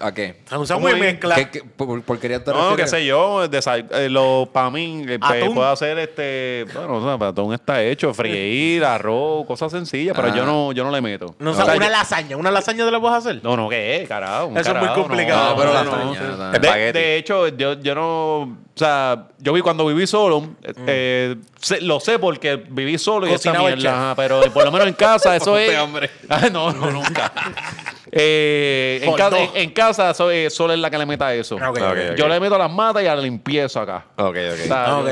a... 0.00 0.12
ponerle 0.14 0.22
ahí 0.22 0.32
parte. 0.32 0.44
¿A 0.50 0.54
qué? 0.54 0.56
O 0.56 0.66
sea, 0.66 0.76
¿Cómo 0.76 0.86
muy 0.88 0.94
ahí? 0.94 1.00
mezcla. 1.00 1.34
¿Qué, 1.36 1.50
qué- 1.50 1.62
por- 1.64 2.02
porquería 2.02 2.42
te 2.42 2.50
No, 2.50 2.56
qué 2.76 2.82
refieres? 2.82 2.90
sé 2.90 3.06
yo, 3.06 3.48
desa- 3.48 3.86
eh, 3.92 4.08
lo, 4.08 4.48
para 4.52 4.70
mí, 4.70 5.04
eh, 5.08 5.18
pues, 5.18 5.42
Atún. 5.42 5.54
puedo 5.54 5.68
hacer 5.70 5.98
este, 5.98 6.66
bueno, 6.74 6.96
o 6.96 7.04
sea, 7.04 7.18
para 7.18 7.30
atún 7.30 7.52
está 7.54 7.82
hecho, 7.82 8.12
freír, 8.14 8.84
arroz, 8.84 9.46
cosas 9.46 9.70
sencillas, 9.72 10.14
pero 10.16 10.28
Ah. 10.28 10.34
yo 10.36 10.44
no, 10.46 10.72
yo 10.72 10.84
no 10.84 10.90
le 10.90 11.00
meto. 11.00 11.34
No, 11.38 11.50
o 11.50 11.52
O 11.52 11.56
sea, 11.56 11.64
sea, 11.66 11.74
una 11.76 11.86
yo- 11.86 11.92
lasaña. 11.92 12.36
¿Una 12.36 12.50
lasaña 12.50 12.84
te 12.84 12.90
la 12.90 13.00
puedes 13.00 13.16
hacer? 13.18 13.40
no, 13.42 13.56
no, 13.56 13.68
¿qué 13.68 14.02
es, 14.02 14.08
carajo? 14.08 14.46
Un 14.46 14.56
Eso 14.58 14.70
es 14.70 14.76
muy 14.76 14.86
carajo, 14.88 15.02
complicado. 15.02 15.50
No, 15.50 15.56
pero 15.56 15.72
no, 15.74 15.84
lasaña. 15.84 16.50
De, 16.50 16.56
Espagueti. 16.66 16.98
de 16.98 17.16
hecho, 17.16 17.48
yo, 17.48 17.72
yo 17.80 17.94
no, 17.94 18.38
o 18.40 18.56
sea, 18.74 19.28
yo 19.38 19.52
vi 19.52 19.60
cuando 19.60 19.86
viví 19.86 20.06
solo, 20.06 20.50
eh, 20.86 21.36
sé- 21.60 21.80
lo 21.82 22.00
sé 22.00 22.18
porque 22.18 22.56
viví 22.56 22.96
solo 22.98 23.26
y 23.26 23.30
esa 23.30 23.50
Cocinaba 23.50 23.68
el 23.70 23.76
mierda, 23.76 23.90
chef. 23.90 23.98
ajá, 24.00 24.14
pero 24.16 24.40
por 24.52 24.64
lo 24.64 24.72
menos 24.72 24.86
en 24.88 24.94
casa 24.94 25.36
eso 25.36 25.56
es... 25.58 25.70
Ah, 26.28 26.48
no, 26.52 26.72
no, 26.72 26.90
nunca. 26.90 27.32
Eh, 28.12 29.00
en, 29.02 29.12
casa, 29.14 29.38
en, 29.38 29.50
en 29.54 29.70
casa 29.70 30.12
soy, 30.14 30.50
solo 30.50 30.72
es 30.72 30.78
la 30.80 30.90
que 30.90 30.98
le 30.98 31.06
meta 31.06 31.32
eso. 31.34 31.56
Ok, 31.56 31.62
Ok, 31.62 31.76
ok. 31.78 32.16
Yo 32.16 32.26
le 32.28 32.40
meto 32.40 32.58
las 32.58 32.70
matas 32.70 33.02
y 33.02 33.06
a 33.06 33.14
la 33.14 33.22
limpieza 33.22 33.82
acá. 33.82 34.04
Ok, 34.16 34.24
O 34.24 34.28
ok. 34.28 34.34
sea, 34.66 34.84
Ah, 34.86 34.98
ok, 34.98 35.08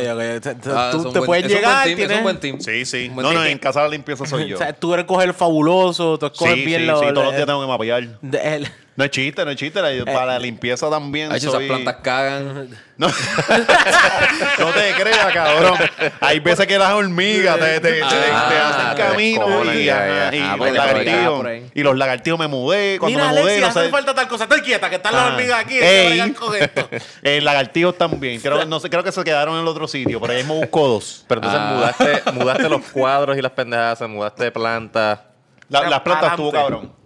Ah, 0.75 0.89
tú 0.93 0.99
un 0.99 1.13
te 1.13 1.19
buen- 1.21 1.27
puedes 1.27 1.45
es 1.45 1.53
un 1.53 1.61
buen 1.61 1.63
llegar, 1.63 1.85
team, 1.85 1.91
es 1.91 1.97
tienes... 1.97 2.17
un 2.17 2.23
buen 2.25 2.41
team. 2.41 2.61
Sí, 2.61 2.85
sí. 2.85 3.09
Un 3.09 3.15
buen 3.17 3.27
No, 3.27 3.33
no, 3.33 3.41
team. 3.41 3.53
en 3.53 3.59
casa 3.59 3.83
la 3.83 3.89
limpieza 3.89 4.27
soy 4.27 4.47
yo. 4.49 4.57
O 4.57 4.59
sea, 4.59 4.73
tú 4.73 4.93
eres 4.95 5.07
coger 5.07 5.33
fabuloso, 5.35 6.19
tú 6.19 6.27
escoges 6.27 6.55
sí, 6.55 6.65
bien 6.65 6.81
sí, 6.81 6.87
lo- 6.87 6.99
sí, 6.99 7.07
todos 7.13 7.15
los 7.25 7.27
el- 7.29 7.37
días 7.37 7.47
tengo 7.47 7.61
que 7.61 7.67
mapear. 7.69 8.09
de- 8.21 8.55
el- 8.57 8.69
No 8.99 9.05
es 9.05 9.11
chiste, 9.13 9.45
no 9.45 9.53
es 9.53 9.57
chiste. 9.57 9.81
la- 9.81 10.05
para 10.13 10.27
la 10.27 10.39
limpieza 10.41 10.91
también 10.91 11.31
Ay, 11.31 11.39
esas 11.39 11.53
soy... 11.53 11.69
plantas 11.69 11.97
cagan. 12.03 12.69
No. 12.97 13.07
no 14.59 14.67
te 14.73 14.93
creas, 15.01 15.33
cabrón. 15.33 15.79
Hay 16.21 16.41
veces 16.41 16.67
que 16.67 16.77
las 16.79 16.93
hormigas 16.93 17.59
te, 17.61 17.79
te, 17.79 17.93
te- 17.93 18.03
Ah, 18.03 18.49
te 18.49 18.59
hacen 18.59 19.07
camino 19.07 19.73
y, 19.73 19.85
ya, 19.85 20.31
Ah, 20.33 20.57
los 20.57 20.73
lagartijos. 20.73 21.37
por 21.37 21.47
ahí. 21.47 21.71
Y 21.75 21.83
los 21.85 21.97
lagartijos 21.97 22.41
me 22.41 22.49
mudé. 22.49 22.99
Cuando 22.99 23.17
Mira, 23.19 23.31
me 23.33 23.41
mudé, 23.41 23.53
Alexis, 23.53 23.61
no 23.63 23.67
hace 23.69 23.85
sé. 23.85 23.91
falta 23.91 24.15
tal 24.17 24.27
cosa. 24.27 24.45
Estoy 24.45 24.61
quieta, 24.63 24.91
que 24.91 24.97
están 24.97 25.13
las 25.15 25.23
Ah. 25.23 25.27
hormigas 25.29 25.61
aquí. 25.65 25.79
Ey. 25.79 26.33
con 26.33 26.57
esto. 26.57 26.89
Eh, 27.23 27.41
lagartijos 27.41 27.97
también. 27.97 28.41
Creo, 28.41 28.65
no 28.65 28.81
sé, 28.81 28.91
creo 28.91 29.05
que 29.05 29.13
se 29.13 29.23
quedaron 29.23 29.55
en 29.55 29.61
el 29.63 29.69
otro 29.69 29.87
sitio. 29.87 30.21
Pero 30.21 30.33
ahí 30.33 30.43
me 30.43 30.55
busco 30.55 30.89
dos. 30.89 31.25
Pero 31.29 31.41
entonces 31.41 31.61
Ah. 31.63 31.73
mudaste, 31.73 32.33
mudaste 32.33 32.69
los 32.69 32.83
cuadros 32.87 33.37
y 33.39 33.43
las 33.43 33.53
pendejadas, 33.53 34.01
mudaste 34.09 34.51
plantas. 34.51 35.21
La- 35.69 35.83
las 35.89 36.01
plantas 36.01 36.33
adelante. 36.33 36.43
estuvo 36.43 36.51
cabrón. 36.53 36.98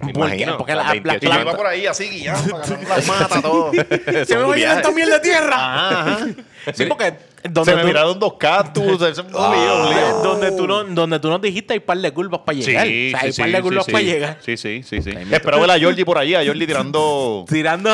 Me. 0.00 0.12
Porque 0.56 0.74
la- 0.74 0.82
la 0.84 0.90
28 0.92 1.18
Y 1.20 1.20
yo 1.26 1.30
planta- 1.30 1.40
iba 1.42 1.56
por 1.56 1.66
ahí 1.66 1.86
así 1.86 2.08
guiando, 2.08 2.58
las 2.58 3.06
matas, 3.06 3.42
todo. 3.42 3.70
Se 4.26 4.36
me 4.36 4.42
va 4.42 4.54
a 4.54 4.56
llenar 4.56 4.76
esta 4.78 4.90
mierda 4.92 5.14
de 5.14 5.20
tierra. 5.20 5.56
Ajá, 5.56 6.00
ajá. 6.14 6.26
Sí, 6.74 6.84
porque 6.86 7.14
Se 7.42 7.48
donde 7.48 7.74
me 7.74 7.80
tú, 7.82 7.86
miraron 7.88 8.18
dos 8.18 8.34
cactus. 8.38 8.84
eso 9.02 9.08
es 9.08 9.18
un 9.18 9.26
Ah, 9.34 9.52
lío. 9.54 10.14
donde, 10.22 10.52
tú 10.52 10.66
no, 10.66 10.84
donde 10.84 11.18
tú 11.20 11.28
nos 11.30 11.40
dijiste 11.40 11.72
hay 11.74 11.80
par 11.80 11.96
de 11.98 12.12
curvas 12.12 12.40
para 12.44 12.58
llegar. 12.58 12.86
o 12.86 12.88
sea, 12.90 13.20
hay 13.20 13.32
par 13.32 13.50
de 13.50 13.62
curvas 13.62 13.86
para 13.86 14.00
llegar. 14.02 14.38
Sí, 14.44 14.56
sí, 14.56 14.82
sí, 14.82 15.00
sí. 15.02 15.10
Espero 15.30 15.60
ver 15.60 15.70
a 15.70 15.80
Jordi 15.80 16.04
por 16.04 16.18
allí, 16.18 16.34
a 16.34 16.44
Jordi 16.44 16.66
tirando. 16.66 17.44
Tirando. 17.48 17.90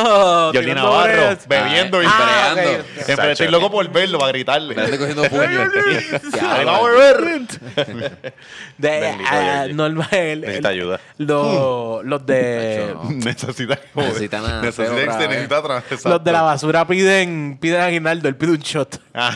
Jordi 0.52 0.59
tirando 0.60 0.82
Navarro, 0.82 1.12
horas. 1.23 1.47
bebiendo 1.48 2.02
y 2.02 2.06
Ah, 2.09 2.52
breando. 2.55 2.70
ok, 2.73 2.86
ok. 2.98 3.05
Siempre 3.05 3.32
estoy 3.32 3.48
loco 3.48 3.70
por 3.70 3.89
verlo, 3.90 4.18
para 4.18 4.32
gritarle. 4.32 4.74
Me 4.74 4.82
estoy 4.85 4.98
cogiendo 4.98 5.23
vamos 6.64 6.89
a 6.89 6.90
beber. 6.90 7.43
De, 8.78 9.14
ah, 9.27 9.66
normal, 9.73 10.09
Necesita 10.10 10.68
el- 10.70 10.74
ayuda. 10.74 11.01
Los, 11.18 12.05
los 12.05 12.27
de. 12.27 12.94
Necesita. 13.10 13.78
Necesita, 13.94 14.40
vez. 14.40 14.62
necesita 14.62 15.59
otra 15.60 15.82
vez, 15.89 16.05
Los 16.05 16.24
de 16.24 16.32
la 16.32 16.43
basura 16.43 16.86
piden, 16.86 17.59
piden 17.60 17.81
aguinaldo, 17.81 18.28
él 18.28 18.36
pide 18.36 18.52
un 18.52 18.59
shot. 18.59 19.01
Ah, 19.14 19.35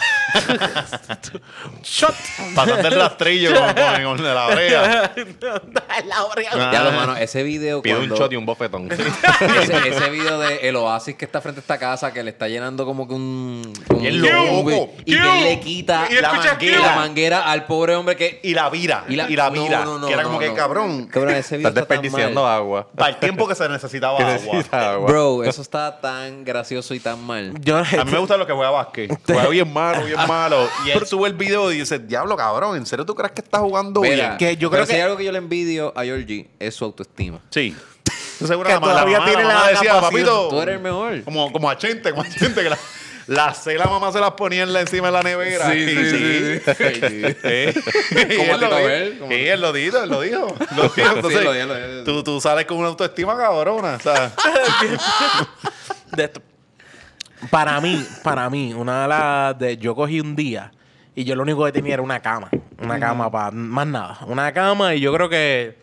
¡Shot! 1.83 2.15
pasando 2.55 2.89
el 2.89 2.95
rastrillo 2.95 3.53
con, 3.55 3.67
con, 3.75 4.17
con 4.17 4.25
la 4.35 4.47
brea. 4.49 5.13
la 6.07 6.25
oreja. 6.25 6.51
Ah. 6.55 6.71
Ya 6.73 6.83
lo 6.85 6.93
mano, 6.93 7.17
ese 7.17 7.43
video 7.43 7.83
Pide 7.83 7.97
cuando... 7.97 8.15
un 8.15 8.21
shot 8.21 8.33
y 8.33 8.37
un 8.37 8.47
bofetón. 8.47 8.89
ese, 8.93 9.89
ese 9.89 10.11
video 10.11 10.39
de 10.39 10.69
el 10.69 10.77
oasis 10.77 11.17
que 11.17 11.25
está 11.25 11.41
frente 11.41 11.61
a 11.61 11.63
esta 11.63 11.79
casa 11.79 12.13
que 12.13 12.23
le 12.23 12.31
está 12.31 12.49
llenando 12.49 12.85
como 12.85 13.07
que 13.09 13.15
un, 13.15 13.73
un- 13.89 14.21
loco. 14.21 14.91
y 15.05 15.17
que 15.17 15.39
él 15.39 15.45
le 15.45 15.61
quita 15.61 16.07
Y 16.11 16.15
la 16.21 16.33
manguera, 16.33 16.59
"Kill". 16.59 16.81
la 16.81 16.95
manguera 16.97 17.41
al 17.51 17.67
pobre 17.67 17.95
hombre 17.97 18.17
que 18.17 18.41
Y 18.43 18.55
la 18.55 18.69
vira. 18.71 19.05
Y 19.09 19.17
la, 19.17 19.25
no, 19.29 19.51
vira. 19.65 19.85
no, 19.85 19.99
no, 19.99 20.07
que 20.07 20.13
era 20.13 20.23
no, 20.23 20.29
como 20.29 20.39
que 20.41 20.49
no. 20.49 20.55
cabrón. 20.55 21.07
Cabrón, 21.07 21.35
ese 21.35 21.57
video 21.57 21.69
Estás 21.71 21.83
está 21.83 21.95
tan 21.95 22.03
desperdiciando 22.03 22.43
mal. 22.43 22.53
agua. 22.57 22.89
Para 22.97 23.11
el 23.11 23.17
tiempo 23.17 23.47
que 23.49 23.55
se 23.55 23.69
necesitaba 23.69 24.19
agua. 24.19 24.33
Necesita 24.33 24.93
agua. 24.93 25.07
Bro, 25.09 25.45
eso 25.45 25.63
está 25.63 26.01
tan 26.01 26.45
gracioso 26.45 26.95
y 26.95 27.01
tan 27.01 27.23
mal. 27.25 27.53
Yo, 27.61 27.79
A 27.79 28.05
mí 28.05 28.13
me 28.13 28.19
gusta 28.19 28.37
lo 28.37 28.47
que 28.47 28.53
juega 28.53 28.71
básquet. 28.71 29.11
Juega 29.27 29.49
bien 29.49 29.73
malo, 29.93 30.05
bien 30.07 30.27
malo. 30.29 30.69
Y 30.87 30.91
él 30.91 31.07
sube 31.07 31.29
el 31.29 31.35
video 31.35 31.71
y 31.73 31.79
dice, 31.79 31.99
diablo, 31.99 32.37
cabrón, 32.37 32.77
¿en 32.77 32.87
serio 32.87 33.05
tú 33.05 33.15
crees 33.15 33.33
que 33.33 33.41
estás 33.43 33.61
jugando 33.61 34.01
Mira, 34.01 34.15
bien? 34.15 34.37
Que 34.39 34.57
yo 34.57 34.71
pero 34.71 34.83
creo 34.83 34.87
si 34.87 34.91
que- 34.93 34.97
hay 34.97 35.03
algo 35.03 35.17
que 35.17 35.25
yo 35.25 35.33
le 35.33 35.39
envidio 35.39 35.93
a 35.97 36.05
Georgie 36.05 36.49
es 36.59 36.75
su 36.75 36.85
autoestima. 36.85 37.41
Sí. 37.51 37.75
Yo 38.41 38.47
seguro 38.47 38.67
Que 38.69 38.73
la 38.75 38.81
mamá- 38.81 38.93
todavía 38.95 39.19
la 39.19 39.21
mamá, 39.21 39.31
tiene 39.33 39.43
la 39.49 39.55
mamá 39.55 39.67
la 39.67 39.73
decía, 39.73 40.01
papito. 40.01 40.49
Tú 40.49 40.61
eres 40.63 40.77
el 40.77 40.81
mejor. 40.81 41.23
Como, 41.25 41.53
como 41.53 41.69
a 41.69 41.77
Chente, 41.77 42.11
como 42.11 42.23
a 42.23 42.29
Chente, 42.29 42.63
que 42.63 42.71
la, 42.71 42.79
la 43.27 43.53
C 43.53 43.75
la 43.77 43.85
mamá 43.85 44.11
se 44.13 44.19
las 44.19 44.31
ponía 44.33 44.63
en 44.63 44.73
la, 44.73 44.81
encima 44.81 45.09
de 45.09 45.13
la 45.13 45.23
nevera. 45.23 45.71
Sí, 45.71 45.87
sí, 45.87 46.11
sí, 46.11 46.65
sí. 47.43 47.81
Y 48.31 48.37
Como 48.39 48.53
a 48.53 48.55
él 48.55 48.61
lo 48.61 48.77
dijo. 48.79 49.27
Sí, 49.29 49.35
él 49.47 49.61
lo 49.61 49.73
dijo, 49.75 50.07
lo 50.07 50.21
dijo. 50.23 50.55
Entonces, 50.97 51.45
lo 51.45 51.53
dijo, 51.53 51.67
lo 51.67 51.75
dijo. 51.77 52.05
Tú, 52.05 52.25
tú 52.25 52.41
sales 52.41 52.65
con 52.65 52.79
una 52.79 52.89
autoestima 52.89 53.37
cabrona. 53.37 53.97
O 53.97 54.01
sea, 54.01 54.33
de 56.17 56.25
esto- 56.25 56.43
Para 57.49 57.81
mí, 57.81 58.05
para 58.23 58.51
mí, 58.51 58.75
una 58.75 59.03
de 59.03 59.09
las 59.09 59.59
de 59.59 59.77
yo 59.79 59.95
cogí 59.95 60.21
un 60.21 60.37
día 60.37 60.73
y 61.15 61.25
yo 61.25 61.35
lo 61.35 61.43
único 61.43 61.65
que 61.65 61.73
tenía 61.73 61.95
era 61.95 62.03
una 62.03 62.21
cama. 62.21 62.49
Una 62.83 62.99
cama 62.99 63.31
para 63.31 63.51
más 63.51 63.87
nada. 63.87 64.19
Una 64.27 64.53
cama 64.53 64.95
y 64.95 65.01
yo 65.01 65.13
creo 65.13 65.29
que. 65.29 65.79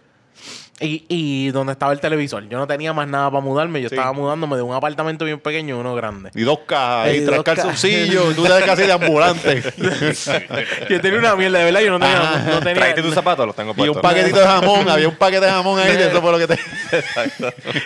Y, 0.80 1.06
y 1.10 1.50
donde 1.50 1.74
estaba 1.74 1.92
el 1.92 2.00
televisor. 2.00 2.48
Yo 2.50 2.60
no 2.60 2.68
tenía 2.68 2.94
más 2.94 3.08
nada 3.08 3.32
para 3.32 3.42
mudarme. 3.44 3.82
Yo 3.82 3.90
Sí. 3.90 3.96
estaba 3.96 4.14
mudándome 4.14 4.58
de 4.58 4.62
un 4.62 4.76
apartamento 4.76 5.26
bien 5.26 5.40
pequeño 5.40 5.76
a 5.76 5.80
uno 5.80 5.96
grande. 5.96 6.30
y 6.36 6.42
dos 6.44 6.60
cajas, 6.68 7.14
Y 7.14 7.18
y 7.18 7.26
tres 7.26 7.42
calzoncillos, 7.42 8.32
y 8.32 8.36
tú 8.36 8.46
eres 8.46 8.64
casi 8.64 8.84
de 8.84 8.92
ambulante. 8.92 9.64
yo 10.90 11.02
tenía 11.02 11.20
una 11.20 11.36
mierda, 11.36 11.60
de 11.60 11.66
verdad. 11.66 11.82
Yo 11.82 11.92
no 11.92 12.00
tenía. 12.00 12.44
No 12.48 12.60
tenía 12.60 12.74
Tráete 12.76 13.02
tus 13.02 13.14
zapatos, 13.14 13.46
los 13.48 13.56
tengo 13.56 13.72
y 13.72 13.76
puestos. 13.76 13.96
un 13.96 14.02
paquetito 14.02 14.40
de 14.40 14.46
jamón, 14.46 14.88
había 14.90 15.08
un 15.10 15.16
paquete 15.16 15.46
de 15.46 15.52
jamón 15.52 15.80
ahí, 15.80 15.98
eso 15.98 16.22
fue 16.22 16.32
lo 16.32 16.38
que 16.38 16.48
te. 16.48 16.60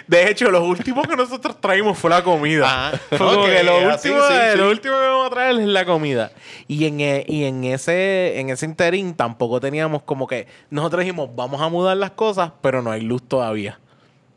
De 0.08 0.30
hecho, 0.30 0.52
lo 0.52 0.64
último 0.66 1.02
que 1.04 1.16
nosotros 1.16 1.60
traímos 1.62 1.98
fue 1.98 2.10
la 2.10 2.24
comida. 2.24 2.66
Ajá. 2.90 2.98
Fue 3.10 3.18
como 3.20 3.42
Ok, 3.42 3.46
que 3.48 3.64
lo 3.64 3.78
así, 3.90 4.10
último, 4.10 4.28
sí, 4.28 4.34
eh, 4.34 4.50
sí. 4.54 4.58
lo 4.58 4.70
último 4.70 4.96
que 4.96 5.02
vamos 5.06 5.28
a 5.28 5.30
traer 5.30 5.60
es 5.60 5.68
la 5.68 5.86
comida. 5.86 6.32
Y 6.68 6.86
en, 6.86 7.00
e- 7.02 7.26
y 7.28 7.44
en 7.44 7.64
ese 7.66 8.40
en 8.40 8.50
ese 8.50 8.66
interín 8.66 9.14
tampoco 9.16 9.60
teníamos 9.60 10.02
como 10.04 10.28
que 10.28 10.48
nosotros 10.70 11.02
dijimos, 11.02 11.30
vamos 11.36 11.62
a 11.62 11.70
mudar 11.70 11.98
las 11.98 12.12
cosas, 12.12 12.52
pero 12.62 12.81
no 12.82 12.92
hay 12.92 13.02
luz 13.02 13.22
todavía. 13.28 13.80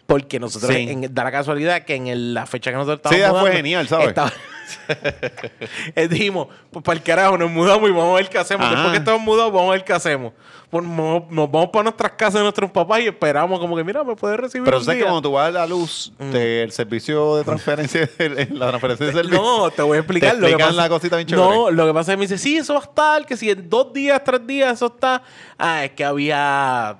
Porque 0.06 0.38
nosotros, 0.38 0.70
Sí. 0.74 0.86
en- 0.88 1.14
da 1.14 1.24
la 1.24 1.32
casualidad 1.32 1.82
que 1.84 1.94
en 1.94 2.08
el- 2.08 2.34
la 2.34 2.44
fecha 2.46 2.70
que 2.70 2.76
nosotros 2.76 3.00
Sí, 3.10 3.14
estábamos 3.16 3.40
fue 3.40 3.50
mudando, 3.50 3.56
genial, 3.56 3.88
¿sabes? 3.88 4.08
estaba- 4.08 4.32
Eh, 5.94 6.08
dijimos, 6.08 6.48
pues 6.70 6.82
para 6.84 6.96
el 6.98 7.02
carajo, 7.04 7.38
nos 7.38 7.50
mudamos 7.50 7.88
y 7.88 7.92
vamos 7.92 8.12
a 8.12 8.16
ver 8.16 8.28
qué 8.28 8.38
hacemos. 8.38 8.64
Ajá. 8.66 8.74
Después 8.74 8.92
que 8.92 8.98
estamos 8.98 9.20
mudados, 9.22 9.52
vamos 9.52 9.68
a 9.70 9.72
ver 9.72 9.84
qué 9.84 9.92
hacemos. 9.92 10.32
Pues 10.70 10.84
nos, 10.84 11.30
nos 11.30 11.50
vamos 11.50 11.68
para 11.70 11.84
nuestras 11.84 12.12
casas 12.12 12.34
de 12.34 12.40
nuestros 12.42 12.70
papás 12.70 13.00
y 13.00 13.06
esperamos 13.06 13.58
como 13.60 13.76
que, 13.76 13.84
mira, 13.84 14.02
me 14.04 14.16
puedes 14.16 14.38
recibir 14.38 14.64
Pero 14.64 14.78
un 14.78 14.84
sabes 14.84 14.98
que 14.98 15.04
cuando 15.04 15.22
tú 15.22 15.32
vas 15.32 15.48
a 15.48 15.50
la 15.52 15.66
luz, 15.66 16.12
te- 16.32 16.62
el 16.62 16.72
servicio 16.72 17.36
de 17.36 17.44
transferencia, 17.44 18.08
el- 18.18 18.58
la 18.58 18.68
transferencia 18.68 19.06
de 19.06 19.12
servicio. 19.12 19.40
No, 19.42 19.70
te 19.70 19.82
voy 19.82 19.96
a 19.96 20.00
explicar. 20.00 20.34
Te 20.34 20.40
lo 20.40 20.48
que 20.48 20.58
pasa- 20.58 20.72
la 20.72 20.88
cosita 20.88 21.16
bien 21.16 21.28
No, 21.30 21.70
lo 21.70 21.86
que 21.86 21.94
pasa 21.94 22.12
es 22.12 22.16
que 22.16 22.18
me 22.18 22.24
dice, 22.24 22.38
sí, 22.38 22.56
eso 22.56 22.74
va 22.74 22.80
a 22.80 22.82
estar, 22.84 23.26
que 23.26 23.36
si 23.36 23.50
en 23.50 23.68
dos 23.70 23.92
días, 23.92 24.22
tres 24.24 24.46
días, 24.46 24.72
eso 24.74 24.86
está. 24.86 25.22
Ah, 25.58 25.84
es 25.84 25.92
que 25.92 26.04
había, 26.04 26.96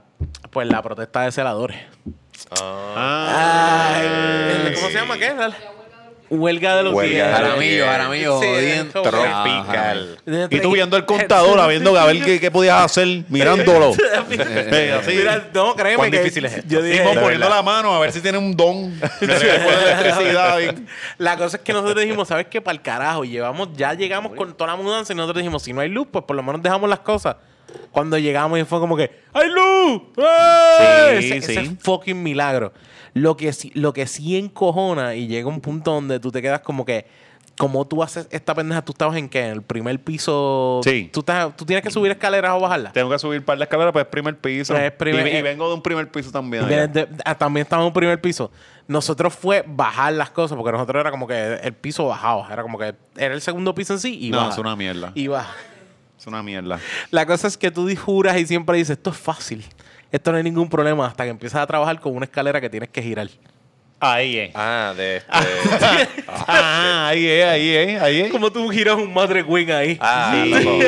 pues, 0.55 0.67
la 0.69 0.81
protesta 0.81 1.21
de 1.23 1.33
celadores. 1.33 1.77
Ah, 2.59 3.97
Ay, 3.97 4.73
¿Cómo 4.75 4.89
se 4.89 4.95
llama? 4.95 5.19
¿Qué? 5.19 5.33
Huelga 6.31 6.77
de 6.77 6.83
los 6.85 6.95
Huelga 6.95 7.15
días. 7.15 7.27
de 7.27 7.33
los 7.33 7.41
Jaramillo, 7.51 7.85
Jaramillo, 7.87 8.41
Sí, 8.41 8.47
jodiendo. 8.47 9.01
eso, 9.01 9.03
Tropical. 9.03 10.19
Y 10.51 10.61
tú 10.61 10.73
viendo 10.73 10.97
el 10.97 11.05
contador, 11.05 11.61
a 11.61 11.67
viendo 11.67 11.97
a 11.99 12.07
ver 12.07 12.25
qué, 12.25 12.41
qué 12.41 12.51
podías 12.51 12.83
hacer, 12.83 13.25
mirándolo. 13.29 13.93
Eh, 14.31 14.97
así. 14.99 15.15
Mira, 15.15 15.49
no, 15.53 15.77
créeme 15.77 15.97
¿Cuán 15.99 16.11
que 16.11 16.19
difícil 16.19 16.45
es 16.47 16.55
esto? 16.55 16.69
Yo 16.69 16.83
dije, 16.83 17.03
poniendo 17.03 17.27
verdad. 17.27 17.51
la 17.51 17.63
mano 17.63 17.95
a 17.95 18.01
ver 18.01 18.11
si 18.11 18.21
tiene 18.21 18.39
un 18.39 18.57
don. 18.57 18.99
electricidad. 19.21 20.59
bien. 20.59 20.87
La 21.19 21.37
cosa 21.37 21.59
es 21.59 21.63
que 21.63 21.73
nosotros 21.73 22.03
dijimos, 22.03 22.27
¿sabes 22.29 22.47
qué? 22.49 22.61
Para 22.61 22.75
el 22.77 22.83
carajo, 22.83 23.25
llevamos, 23.25 23.69
ya 23.77 23.93
llegamos 23.95 24.33
con 24.35 24.55
toda 24.57 24.71
la 24.71 24.77
mudanza 24.77 25.13
y 25.13 25.17
nosotros 25.17 25.43
dijimos, 25.43 25.63
si 25.63 25.73
no 25.73 25.81
hay 25.83 25.89
luz, 25.89 26.09
pues 26.11 26.25
por 26.25 26.35
lo 26.37 26.43
menos 26.43 26.63
dejamos 26.63 26.89
las 26.89 27.01
cosas. 27.01 27.37
Cuando 27.91 28.19
llegamos 28.19 28.59
y 28.59 28.65
fue 28.65 28.81
como 28.81 28.97
que, 28.97 29.11
¡hay 29.33 29.49
luz! 29.51 30.03
¡Eh! 30.17 31.19
Sí, 31.21 31.27
ese, 31.33 31.37
ese 31.53 31.67
sí. 31.67 31.77
fucking 31.81 32.23
milagro. 32.23 32.73
Lo 33.13 33.37
que, 33.37 33.53
sí, 33.53 33.71
lo 33.75 33.93
que 33.93 34.07
sí 34.07 34.37
encojona 34.37 35.15
y 35.15 35.27
llega 35.29 35.49
un 35.49 35.61
punto 35.61 35.93
donde 35.93 36.19
tú 36.19 36.33
te 36.33 36.43
quedas 36.43 36.61
como 36.61 36.85
que, 36.85 37.07
como 37.57 37.87
tú 37.87 38.03
haces 38.03 38.27
esta 38.33 38.53
pendeja, 38.53 38.83
tú 38.83 38.91
estabas 38.91 39.17
en 39.17 39.29
qué? 39.29 39.43
En 39.47 39.53
el 39.53 39.63
primer 39.63 40.03
piso. 40.03 40.81
Sí. 40.83 41.09
Tú, 41.13 41.21
estás, 41.21 41.57
tú 41.57 41.65
tienes 41.65 41.85
que 41.85 41.91
subir 41.93 42.11
escaleras 42.11 42.51
o 42.57 42.59
bajarlas. 42.61 42.93
Tengo 42.93 43.09
que 43.11 43.19
subir 43.21 43.45
par 43.45 43.57
de 43.57 43.63
escaleras, 43.63 43.93
pues 43.93 44.05
es 44.05 44.11
primer 44.11 44.37
piso. 44.39 44.77
Es 44.77 44.91
primer- 44.91 45.29
y, 45.29 45.37
y 45.37 45.43
vengo 45.43 45.69
de 45.69 45.75
un 45.75 45.83
primer 45.83 46.11
piso 46.11 46.33
también. 46.33 46.67
De- 46.67 46.75
allá. 46.75 46.87
de- 46.89 47.09
ah, 47.25 47.37
también 47.37 47.63
estábamos 47.63 47.87
en 47.87 47.91
un 47.91 47.95
primer 47.95 48.21
piso. 48.21 48.51
Nosotros 48.89 49.33
fue 49.33 49.63
bajar 49.69 50.13
las 50.15 50.31
cosas, 50.31 50.57
porque 50.57 50.73
nosotros 50.73 50.99
era 51.01 51.13
como 51.13 51.29
que 51.29 51.55
el 51.63 51.73
piso 51.75 52.07
bajaba. 52.09 52.49
Era 52.53 52.63
como 52.63 52.77
que 52.77 52.97
era 53.17 53.33
el 53.33 53.41
segundo 53.41 53.73
piso 53.73 53.93
en 53.93 54.01
sí 54.01 54.19
y 54.21 54.31
No, 54.31 54.39
baja. 54.39 54.51
es 54.51 54.59
una 54.59 54.75
mierda. 54.75 55.13
Y 55.15 55.29
baja. 55.29 55.55
Es 56.25 56.27
una 56.29 56.43
mierda. 56.43 56.81
La 57.11 57.27
cosa 57.27 57.47
es 57.49 57.59
que 57.59 57.71
tú 57.71 57.87
juras 58.03 58.39
y 58.39 58.47
siempre 58.47 58.79
dices, 58.79 58.97
esto 58.97 59.11
es 59.11 59.17
fácil. 59.19 59.63
Esto 60.11 60.31
no 60.33 60.39
hay 60.39 60.43
ningún 60.43 60.71
problema 60.71 61.07
hasta 61.07 61.25
que 61.25 61.29
empiezas 61.29 61.61
a 61.61 61.67
trabajar 61.67 62.01
con 62.01 62.17
una 62.17 62.25
escalera 62.25 62.63
que 62.63 62.71
tienes 62.71 62.89
que 62.89 63.03
girar. 63.03 63.29
Ahí 64.01 64.39
es. 64.39 64.51
Ah, 64.55 64.95
de 64.97 65.19
este. 65.19 65.29
Ah, 66.27 67.09
ahí 67.09 67.27
es, 67.27 67.45
ahí 67.47 67.71
es, 67.75 68.01
ahí 68.03 68.21
es. 68.23 68.33
Como 68.33 68.51
tú 68.51 68.67
giras 68.71 68.97
un 68.97 69.13
madre 69.13 69.45
queen 69.45 69.71
ahí. 69.71 69.99
Ah, 70.01 70.33
Sí. 70.33 70.51
loco. 70.51 70.79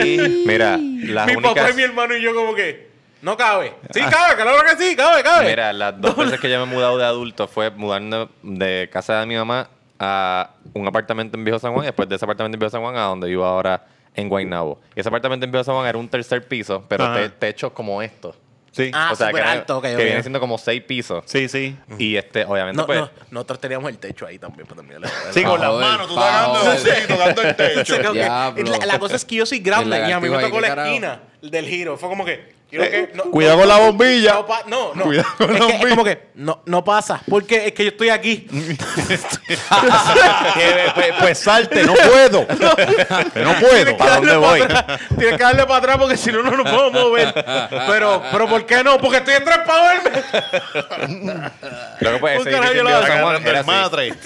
Mira, 0.47 0.79
las 0.79 1.27
mi 1.27 1.33
únicas. 1.37 1.55
papá 1.55 1.71
y 1.71 1.75
mi 1.75 1.83
hermano 1.83 2.17
y 2.17 2.23
yo 2.23 2.35
como 2.35 2.55
que, 2.55 2.89
no 3.21 3.37
cabe. 3.37 3.75
Sí, 3.93 4.01
cabe, 4.01 4.37
claro 4.37 4.57
que 4.63 4.83
sí, 4.83 4.97
cabe, 4.97 5.23
cabe. 5.23 5.51
Mira, 5.51 5.71
las 5.75 6.01
dos 6.01 6.17
veces 6.17 6.41
que 6.41 6.49
yo 6.51 6.65
me 6.65 6.73
he 6.73 6.75
mudado 6.75 6.97
de 6.97 7.05
adulto 7.05 7.47
fue 7.47 7.71
mudarme 7.71 8.27
de 8.43 8.89
casa 8.91 9.21
de 9.21 9.27
mi 9.27 9.37
mamá 9.37 9.69
a 9.99 10.51
un 10.73 10.87
apartamento 10.89 11.37
en 11.37 11.45
Viejo 11.45 11.59
San 11.59 11.73
Juan 11.75 11.85
y 11.85 11.89
después 11.89 12.09
de 12.09 12.17
ese 12.17 12.25
apartamento 12.25 12.55
en 12.57 12.61
Viejo 12.61 12.71
San 12.71 12.81
Juan 12.81 12.97
a 12.97 13.03
donde 13.03 13.29
vivo 13.29 13.45
ahora 13.45 13.85
en 14.17 14.29
Guaynabo. 14.29 14.81
Y 14.97 15.01
ese 15.01 15.09
apartamento 15.09 15.47
en 15.47 15.65
San 15.65 15.75
Juan 15.75 15.87
era 15.87 15.99
un 15.99 16.09
tercer 16.09 16.47
piso, 16.49 16.85
pero 16.89 17.05
Ajá. 17.05 17.15
te- 17.17 17.29
techo 17.31 17.73
como 17.73 18.03
esto. 18.03 18.35
Sí. 18.73 18.91
Ah, 18.93 19.11
o 19.13 19.17
sea, 19.17 19.29
súper 19.29 19.43
que, 19.43 19.49
alto, 19.49 19.79
ok, 19.79 19.85
que 19.85 19.95
ok. 19.97 20.03
viene 20.03 20.21
siendo 20.21 20.39
como 20.39 20.59
seis 20.59 20.83
pisos. 20.83 21.25
Sí, 21.27 21.49
sí. 21.49 21.75
Y 21.99 22.17
este, 22.17 22.45
obviamente, 22.45 22.77
No, 22.77 22.85
pues. 22.87 22.99
no, 23.01 23.11
nosotros 23.31 23.59
teníamos 23.61 23.89
el 23.89 23.97
techo 23.97 24.27
ahí 24.27 24.39
también 24.39 24.67
para 24.67 24.83
terminar. 24.83 25.11
Sí, 25.31 25.43
con 25.45 25.59
las 25.59 25.73
manos, 25.73 26.09
tú 26.09 26.15
tocando, 26.15 26.55
joder. 26.59 26.79
sí, 26.81 26.91
tocando 27.09 27.43
el 27.43 27.57
techo. 27.57 28.13
La, 28.13 28.53
la 28.87 28.99
cosa 28.99 29.17
es 29.17 29.25
que 29.25 29.37
yo 29.37 29.47
soy 29.47 29.61
grande 29.61 29.97
El 29.97 30.11
y 30.11 30.13
a 30.13 30.21
mí 30.21 30.29
me 30.29 30.39
tocó 30.43 30.61
la 30.61 30.69
esquina 30.69 31.21
del 31.41 31.67
giro. 31.67 31.97
Fue 31.97 32.09
como 32.11 32.25
que. 32.27 32.56
Quiero 32.69 32.85
que- 32.91 33.11
no- 33.15 33.25
Cuidado 33.31 33.57
no- 33.57 33.61
con 33.63 33.69
la 33.69 33.77
bombilla. 33.79 34.33
No, 34.35 34.47
pa- 34.47 34.63
no, 34.67 34.95
no. 34.95 35.05
Cuidado 35.05 35.29
con 35.39 35.55
es 35.55 35.61
la 35.61 35.67
que 35.67 35.73
es 35.73 35.79
bombilla. 35.79 35.91
como 35.91 36.05
que 36.05 36.23
no, 36.35 36.63
no 36.67 36.85
pasa. 36.85 37.23
Porque 37.29 37.67
es 37.67 37.73
que 37.73 37.85
yo 37.85 37.91
estoy 37.91 38.09
aquí. 38.11 38.47
Que, 40.55 40.91
pues, 40.95 41.07
pues 41.21 41.39
salte, 41.39 41.83
no 41.85 41.95
puedo. 41.95 42.47
Que 42.47 43.41
no 43.41 43.55
puedo. 43.59 43.97
¿Para 43.97 44.17
dónde 44.17 44.37
voy? 44.37 44.61
Tienes 45.19 45.37
que 45.37 45.43
darle 45.43 45.65
para 45.67 45.77
atrás 45.79 45.99
porque 45.99 46.17
si 46.17 46.33
no, 46.33 46.43
no 46.43 46.51
nos 46.51 46.69
podemos 46.71 46.93
mover. 46.93 47.33
Pero, 47.87 48.23
pero 48.33 48.49
¿por 48.49 48.67
qué 48.67 48.83
no? 48.83 48.99
Porque 48.99 49.19
estoy 49.19 49.35
en 49.35 49.45
tres 49.45 49.59
para 49.67 49.89
verme. 49.89 50.23
Lo 52.01 52.11
que 52.19 52.39
Un 52.39 52.45
carajo, 52.45 52.73
yo 52.73 52.83
lo 52.83 52.89
Agarrando 52.97 53.49
era 53.51 53.61
el 53.61 53.67
madre. 53.67 54.09
Ese 54.09 54.23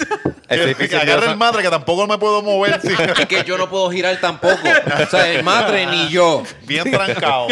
Que, 0.47 0.63
edificio 0.63 0.89
que 0.89 0.95
en 0.95 1.01
agarre 1.01 1.19
Viejo 1.21 1.31
el 1.31 1.37
madre, 1.37 1.61
que 1.63 1.69
tampoco 1.69 2.07
me 2.07 2.17
puedo 2.17 2.41
mover. 2.41 2.79
sí. 2.81 2.89
Es 3.19 3.25
que 3.27 3.43
yo 3.43 3.57
no 3.57 3.69
puedo 3.69 3.89
girar 3.91 4.17
tampoco. 4.17 4.57
O 5.01 5.05
sea, 5.09 5.27
el 5.29 5.43
madre 5.43 5.85
ni 5.85 6.09
yo. 6.09 6.43
Bien 6.63 6.89
trancado. 6.91 7.47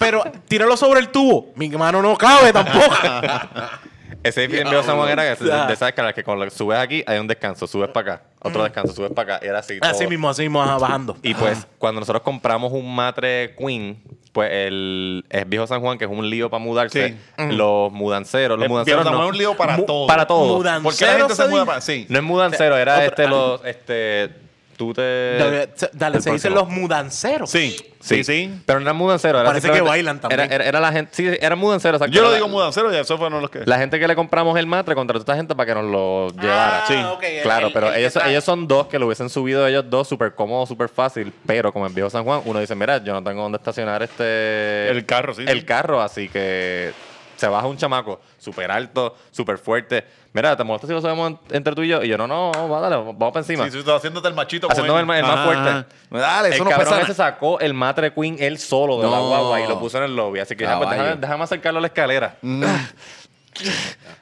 Pero 0.00 0.24
tíralo 0.48 0.76
sobre 0.76 0.98
el 0.98 1.10
tubo. 1.10 1.52
Mi 1.54 1.68
mano 1.68 2.02
no 2.02 2.16
cabe 2.16 2.52
tampoco. 2.52 2.96
Ese 4.22 4.40
edificio 4.42 4.64
en 4.64 4.70
Viejo 4.70 4.84
San 4.84 4.96
Juan 4.98 5.08
era 5.08 5.22
de, 5.22 5.34
de 5.34 5.72
esas 5.72 5.88
escalas 5.88 6.12
que 6.12 6.22
cuando 6.22 6.48
subes 6.50 6.78
aquí 6.78 7.02
hay 7.06 7.18
un 7.18 7.26
descanso, 7.26 7.66
subes 7.66 7.88
para 7.88 8.14
acá, 8.14 8.22
otro 8.42 8.62
descanso, 8.64 8.92
subes 8.92 9.12
para 9.12 9.36
acá. 9.36 9.46
Y 9.46 9.48
era 9.48 9.60
así. 9.60 9.78
así 9.80 10.06
mismo, 10.06 10.28
así 10.28 10.42
mismo, 10.42 10.58
bajando. 10.78 11.16
Y 11.22 11.32
pues, 11.32 11.66
cuando 11.78 12.00
nosotros 12.00 12.22
compramos 12.22 12.70
un 12.72 12.94
matre 12.94 13.54
Queen, 13.56 14.02
pues 14.32 14.50
el 14.52 15.24
es 15.30 15.48
Viejo 15.48 15.66
San 15.66 15.80
Juan, 15.80 15.96
que 15.96 16.04
es 16.04 16.10
un 16.10 16.28
lío 16.28 16.50
para 16.50 16.62
mudarse. 16.62 17.16
Sí. 17.38 17.44
Los 17.56 17.90
mudanceros, 17.92 18.58
los 18.58 18.64
El 18.64 18.70
mudanceros. 18.70 19.04
Viejo 19.04 19.04
San 19.04 19.12
no- 19.12 19.18
Juan 19.20 19.28
es 19.28 19.32
un 19.32 19.38
lío 19.38 19.56
para 19.56 19.76
mu- 19.78 19.84
todo. 19.86 20.06
Para 20.06 20.26
todo. 20.26 20.58
Mudan- 20.58 20.82
¿Por 20.82 20.94
qué 20.94 21.06
la 21.06 21.12
gente 21.14 21.34
se 21.34 21.48
muda 21.48 21.64
para.? 21.64 21.80
Sí. 21.80 22.04
No 22.10 22.18
es 22.18 22.24
mudancero, 22.24 22.76
era 22.76 22.96
Otro- 22.96 23.06
este, 23.06 23.26
los. 23.28 23.64
Este. 23.64 24.49
Tú 24.80 24.94
te. 24.94 25.02
Dale, 25.38 25.68
se- 25.74 25.90
dale, 25.92 26.16
el 26.16 26.22
se 26.22 26.32
dicen 26.32 26.54
los 26.54 26.66
mudanceros. 26.66 27.50
Sí, 27.50 27.76
sí, 28.00 28.24
sí. 28.24 28.50
Pero 28.64 28.80
no 28.80 28.86
era 28.86 28.94
mudancero, 28.94 29.38
era 29.38 29.46
Parece 29.50 29.70
que 29.70 29.82
bailan 29.82 30.18
también. 30.22 30.40
Era, 30.40 30.54
era, 30.54 30.64
era 30.64 30.80
la 30.80 30.90
gente. 30.90 31.12
Sí, 31.14 31.28
era 31.38 31.54
mudancero, 31.54 31.98
exacto. 31.98 32.16
Yo 32.16 32.22
lo 32.22 32.32
digo 32.32 32.46
la- 32.46 32.50
mudancero 32.52 32.90
y 32.90 32.96
eso 32.96 33.18
fueron 33.18 33.42
los 33.42 33.50
que. 33.50 33.60
La 33.66 33.76
gente 33.76 34.00
que 34.00 34.08
le 34.08 34.16
compramos 34.16 34.58
el 34.58 34.66
matre 34.66 34.94
contrató 34.94 35.18
a 35.18 35.20
esta 35.20 35.36
gente 35.36 35.54
para 35.54 35.66
que 35.66 35.74
nos 35.74 35.84
lo 35.84 36.28
llevara. 36.30 36.84
Ah, 36.88 37.12
ok, 37.12 37.22
el- 37.24 37.42
Claro, 37.42 37.66
el- 37.66 37.72
pero 37.74 37.88
el 37.92 37.96
ellos, 37.96 38.16
ellos 38.24 38.42
son 38.42 38.66
dos 38.66 38.86
que 38.86 38.98
lo 38.98 39.04
hubiesen 39.04 39.28
subido 39.28 39.66
ellos 39.66 39.84
dos 39.90 40.08
súper 40.08 40.34
cómodo, 40.34 40.64
súper 40.64 40.88
fácil. 40.88 41.30
Pero 41.44 41.74
como 41.74 41.86
en 41.86 41.92
Viejo 41.94 42.08
San 42.08 42.24
Juan, 42.24 42.40
uno 42.46 42.58
dice, 42.58 42.74
mira, 42.74 43.04
yo 43.04 43.12
no 43.12 43.22
tengo 43.22 43.42
dónde 43.42 43.58
estacionar 43.58 44.02
este... 44.02 44.88
El 44.88 45.04
carro, 45.04 45.34
sí, 45.34 45.44
El 45.46 45.60
sí. 45.60 45.66
carro, 45.66 46.00
así 46.00 46.30
que 46.30 46.92
se 47.36 47.48
baja 47.48 47.66
un 47.66 47.76
chamaco 47.76 48.20
súper 48.38 48.70
alto, 48.70 49.14
súper 49.30 49.58
fuerte. 49.58 50.04
Mira, 50.32 50.56
¿te 50.56 50.62
molesta 50.62 50.86
si 50.86 50.92
lo 50.92 51.00
subimos 51.00 51.32
en- 51.32 51.38
entre 51.56 51.74
tú 51.74 51.82
y 51.82 51.88
yo? 51.88 52.02
Y 52.02 52.08
yo, 52.08 52.16
no, 52.16 52.28
no, 52.28 52.68
va, 52.68 52.80
dale, 52.80 52.96
vamos 52.96 53.16
para 53.32 53.40
encima. 53.40 53.64
Sí, 53.64 53.72
sí, 53.72 53.78
estás 53.78 53.96
haciéndote 53.96 54.28
el 54.28 54.34
machito. 54.34 54.68
Haciéndome 54.70 55.00
el, 55.00 55.06
más 55.06 55.24
Ajá, 55.24 55.44
fuerte. 55.44 55.86
Dale, 56.10 56.48
eso 56.50 56.58
el 56.58 56.64
no 56.64 56.70
cabrón 56.70 56.88
pesa 56.88 57.02
ese 57.02 57.14
sacó 57.14 57.58
el 57.58 57.74
matre 57.74 58.12
Queen 58.14 58.36
él 58.38 58.58
solo 58.58 58.98
de 58.98 59.08
la 59.10 59.16
No. 59.16 59.28
guagua 59.28 59.60
y 59.60 59.66
lo 59.66 59.80
puso 59.80 59.98
en 59.98 60.04
el 60.04 60.14
lobby. 60.14 60.38
Así 60.38 60.54
que 60.54 60.66
ah, 60.66 60.78
pues 60.78 60.90
déjame, 60.90 61.16
déjame 61.16 61.44
acercarlo 61.44 61.78
a 61.78 61.80
la 61.80 61.86
escalera. 61.88 62.36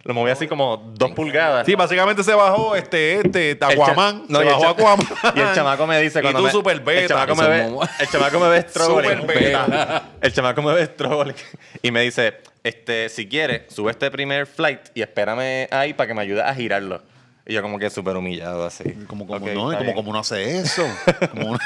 lo 0.05 0.15
moví 0.15 0.31
así 0.31 0.47
como 0.49 0.77
dos 0.95 1.11
pulgadas. 1.13 1.67
Sí, 1.67 1.75
básicamente 1.75 2.25
se 2.25 2.35
bajó 2.35 2.75
este, 2.75 3.21
este, 3.21 3.59
Aquaman. 3.61 4.25
no, 4.29 4.39
se 4.39 4.47
y 4.47 4.49
bajó 4.49 4.69
Aquaman. 4.69 5.07
Y 5.35 5.41
el 5.41 5.55
chamaco 5.55 5.87
me 5.87 6.01
dice 6.01 6.21
Y 6.21 6.23
cuando 6.23 6.41
tú 6.41 6.47
me, 6.47 6.51
super 6.51 6.81
beta. 6.81 7.01
El 7.03 7.09
chamaco, 7.09 7.35
me 7.37 7.43
Eso 7.43 7.79
ve, 7.79 7.87
el 8.01 8.09
chamaco 8.09 8.41
me 8.41 8.49
ve 8.49 8.63
struggling. 8.63 9.21
Super 9.21 9.27
beta. 9.27 10.03
El 10.21 10.33
chamaco 10.33 10.63
me 10.63 10.75
ve. 10.75 11.35
Y 11.83 11.91
me 11.91 12.01
dice, 12.01 12.41
este, 12.69 13.09
si 13.09 13.27
quieres, 13.29 13.63
sube 13.73 13.91
este 13.91 14.11
primer 14.11 14.47
flight 14.47 14.81
y 14.95 15.03
espérame 15.03 15.69
ahí 15.71 15.95
para 15.95 16.07
que 16.09 16.15
me 16.15 16.23
ayude 16.23 16.43
a 16.43 16.55
girarlo. 16.55 17.03
Y 17.47 17.55
yo 17.55 17.63
como 17.63 17.79
que 17.79 17.89
súper 17.91 18.17
humillado 18.17 18.65
así. 18.67 18.85
Como, 19.07 19.27
como, 19.27 19.47
no, 19.49 19.73
y 19.73 19.77
como, 19.77 19.95
como 19.95 20.11
uno 20.11 20.19
hace 20.21 20.59
eso. 20.59 20.87
Como 21.31 21.51
uno- 21.51 21.59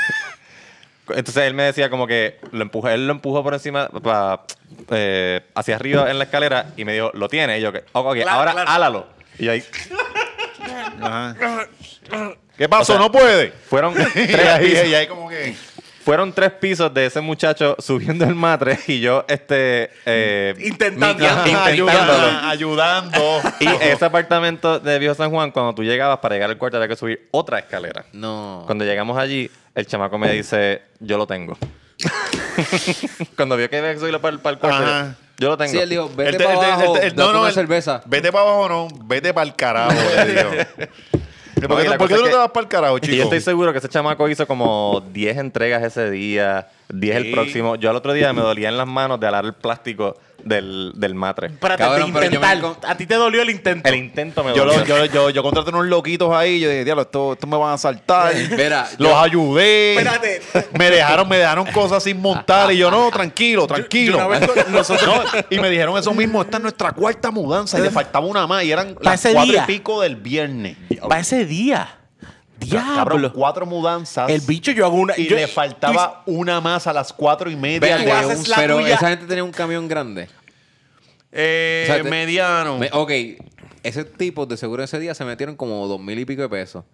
Entonces 1.08 1.38
él 1.44 1.54
me 1.54 1.64
decía 1.64 1.90
como 1.90 2.06
que 2.06 2.38
lo 2.52 2.62
empujé, 2.62 2.94
él 2.94 3.06
lo 3.08 3.12
empujó 3.12 3.42
por 3.42 3.52
encima 3.54 3.88
pa- 3.88 4.44
eh, 4.90 5.40
hacia 5.54 5.74
arriba 5.74 6.08
en 6.10 6.18
la 6.18 6.24
escalera 6.24 6.66
y 6.76 6.84
me 6.84 6.92
dijo, 6.94 7.10
¿lo 7.14 7.28
tiene? 7.28 7.58
Y 7.58 7.62
yo, 7.62 7.72
que, 7.72 7.84
ok, 7.92 8.14
Claro, 8.14 8.30
ahora 8.30 8.52
claro. 8.52 8.70
hálalo. 8.70 9.06
Y 9.38 9.48
ahí, 9.48 9.64
Ajá. 11.02 11.36
¿Qué 12.56 12.68
pasó? 12.68 12.82
O 12.82 12.96
sea, 12.96 12.98
no 12.98 13.10
puede. 13.10 13.50
fueron 13.50 13.94
Y 14.14 14.26
tres 14.26 14.46
ahí, 14.46 14.70
pisos. 14.70 14.86
y 14.86 14.94
ahí 14.94 15.06
como 15.06 15.28
que. 15.28 15.56
Fueron 16.04 16.32
tres 16.32 16.50
pisos 16.52 16.92
de 16.92 17.06
ese 17.06 17.20
muchacho 17.20 17.76
subiendo 17.78 18.24
el 18.24 18.34
matre 18.34 18.78
y 18.88 19.00
yo, 19.00 19.24
este... 19.28 19.90
eh, 20.04 20.54
Intentando. 20.58 21.24
ayudando. 21.64 22.12
ayudando. 22.48 23.40
Y 23.60 23.66
ese 23.80 24.04
apartamento 24.04 24.80
de 24.80 24.98
Viejo 24.98 25.14
San 25.14 25.30
Juan, 25.30 25.50
cuando 25.52 25.74
tú 25.74 25.84
llegabas 25.84 26.18
para 26.18 26.34
llegar 26.34 26.50
al 26.50 26.58
cuarto, 26.58 26.76
había 26.76 26.88
que 26.88 26.96
subir 26.96 27.28
otra 27.30 27.60
escalera. 27.60 28.04
No. 28.12 28.64
Cuando 28.66 28.84
llegamos 28.84 29.16
allí, 29.16 29.48
el 29.74 29.86
chamaco 29.86 30.18
me 30.18 30.32
dice, 30.32 30.82
yo 30.98 31.16
lo 31.18 31.26
tengo. 31.26 31.56
cuando 33.36 33.56
vio 33.56 33.70
que 33.70 33.78
había 33.78 33.92
que 33.94 34.00
subirlo 34.00 34.20
para, 34.20 34.34
el- 34.34 34.40
para 34.40 34.54
el 34.54 34.58
cuarto, 34.58 34.82
Ajá. 34.82 35.14
yo 35.38 35.48
lo 35.50 35.56
tengo. 35.56 35.70
Sí, 35.70 35.78
él 35.78 35.88
dijo, 35.88 36.10
vete 36.16 36.30
El 36.30 36.36
te- 36.38 36.44
para 36.44 36.54
el 36.54 36.60
te- 36.60 36.66
el 37.06 37.20
abajo, 37.20 37.38
una 37.38 37.48
el- 37.48 37.54
cerveza. 37.54 38.02
Vete 38.06 38.32
para 38.32 38.44
abajo 38.44 38.68
no, 38.68 38.88
vete 39.04 39.32
para 39.32 39.46
el 39.46 39.54
carajo, 39.54 39.92
le 40.16 40.24
digo. 40.26 40.50
¿Por 41.68 41.78
y 41.80 41.82
qué, 41.84 41.88
la 41.90 41.98
por 41.98 42.08
qué 42.08 42.14
tú 42.14 42.22
no 42.22 42.28
te 42.28 42.36
vas 42.36 42.50
para 42.50 42.62
el 42.64 42.68
carajo, 42.68 42.98
chico? 42.98 43.14
Y 43.14 43.18
yo 43.18 43.24
estoy 43.24 43.40
seguro 43.40 43.72
que 43.72 43.78
ese 43.78 43.88
chamaco 43.88 44.28
hizo 44.28 44.46
como 44.46 45.02
10 45.12 45.36
entregas 45.38 45.82
ese 45.82 46.10
día, 46.10 46.68
10 46.88 47.20
Sí. 47.20 47.26
el 47.28 47.32
próximo. 47.32 47.76
Yo 47.76 47.90
al 47.90 47.96
otro 47.96 48.12
día 48.12 48.32
me 48.32 48.40
dolía 48.42 48.68
en 48.68 48.76
las 48.76 48.86
manos 48.86 49.18
de 49.20 49.26
alar 49.26 49.44
el 49.44 49.52
plástico 49.54 50.16
del, 50.44 50.92
del 50.94 51.14
matre. 51.14 51.48
Espérate, 51.48 51.82
Cabrón, 51.82 52.12
de 52.12 52.20
pero 52.20 52.30
yo 52.32 52.40
me 52.40 52.54
intentar. 52.54 52.90
A 52.90 52.96
ti 52.96 53.06
te 53.06 53.14
dolió 53.14 53.42
el 53.42 53.50
intento. 53.50 53.88
El 53.88 53.94
intento 53.96 54.44
me 54.44 54.54
Yo, 54.54 54.64
lo- 54.64 54.72
dolió. 54.72 54.96
yo, 54.98 55.04
yo, 55.06 55.30
yo 55.30 55.42
contraté 55.42 55.70
unos 55.70 55.86
loquitos 55.86 56.32
ahí. 56.34 56.60
Yo 56.60 56.68
dije, 56.68 56.84
diablo, 56.84 57.02
esto, 57.02 57.32
esto 57.34 57.46
me 57.46 57.56
van 57.56 57.74
a 57.74 57.78
saltar. 57.78 58.34
Mira, 58.50 58.88
Los 58.98 59.10
yo- 59.10 59.18
ayudé. 59.18 59.92
Espérate. 59.96 60.42
Me 60.78 60.90
dejaron, 60.90 61.28
me 61.28 61.38
dejaron 61.38 61.66
cosas 61.72 62.02
sin 62.02 62.20
montar. 62.20 62.72
Y 62.72 62.78
yo, 62.78 62.90
no, 62.90 63.10
tranquilo, 63.10 63.66
tranquilo. 63.66 64.18
yo 64.18 64.26
una 64.26 64.38
vez 64.38 64.48
con- 64.48 64.72
nosotros- 64.72 65.08
No, 65.34 65.40
y 65.50 65.58
me 65.60 65.70
dijeron 65.70 65.96
eso 65.98 66.12
mismo. 66.14 66.42
Esta 66.42 66.56
es 66.58 66.62
nuestra 66.62 66.92
cuarta 66.92 67.30
mudanza. 67.30 67.78
Y 67.78 67.82
le 67.82 67.90
faltaba 67.90 68.26
una 68.26 68.46
más. 68.46 68.64
Y 68.64 68.72
eran 68.72 68.94
Para 68.94 69.10
las 69.10 69.24
ese 69.24 69.34
cuatro 69.34 69.52
día. 69.52 69.62
y 69.64 69.66
pico 69.66 70.00
del 70.00 70.16
viernes. 70.16 70.76
Para 71.08 71.20
ese 71.20 71.44
día. 71.44 71.96
Cabrón, 72.70 73.20
Diablo. 73.20 73.32
cuatro 73.32 73.66
mudanzas. 73.66 74.30
El 74.30 74.40
bicho 74.42 74.72
yo 74.72 74.84
hago 74.86 74.96
una. 74.96 75.14
Y 75.16 75.26
yo- 75.28 75.36
le 75.36 75.46
faltaba 75.46 76.22
una 76.26 76.60
más 76.60 76.86
a 76.86 76.92
las 76.92 77.12
cuatro 77.12 77.50
y 77.50 77.56
media. 77.56 77.96
De 77.98 78.26
un- 78.26 78.48
la 78.48 78.56
pero 78.56 78.78
tuya. 78.78 78.94
esa 78.94 79.08
gente 79.10 79.26
tenía 79.26 79.44
un 79.44 79.52
camión 79.52 79.88
grande. 79.88 80.28
eh, 81.32 81.86
o 81.88 81.92
sea, 81.94 82.02
te- 82.02 82.10
mediano. 82.10 82.78
Me- 82.78 82.90
ok, 82.92 83.10
ese 83.82 84.04
tipo 84.04 84.44
de 84.46 84.56
seguro 84.56 84.82
ese 84.82 84.98
día 84.98 85.14
se 85.14 85.24
metieron 85.24 85.56
como 85.56 85.86
dos 85.88 86.00
mil 86.00 86.18
y 86.18 86.24
pico 86.24 86.42
de 86.42 86.48
pesos. 86.48 86.84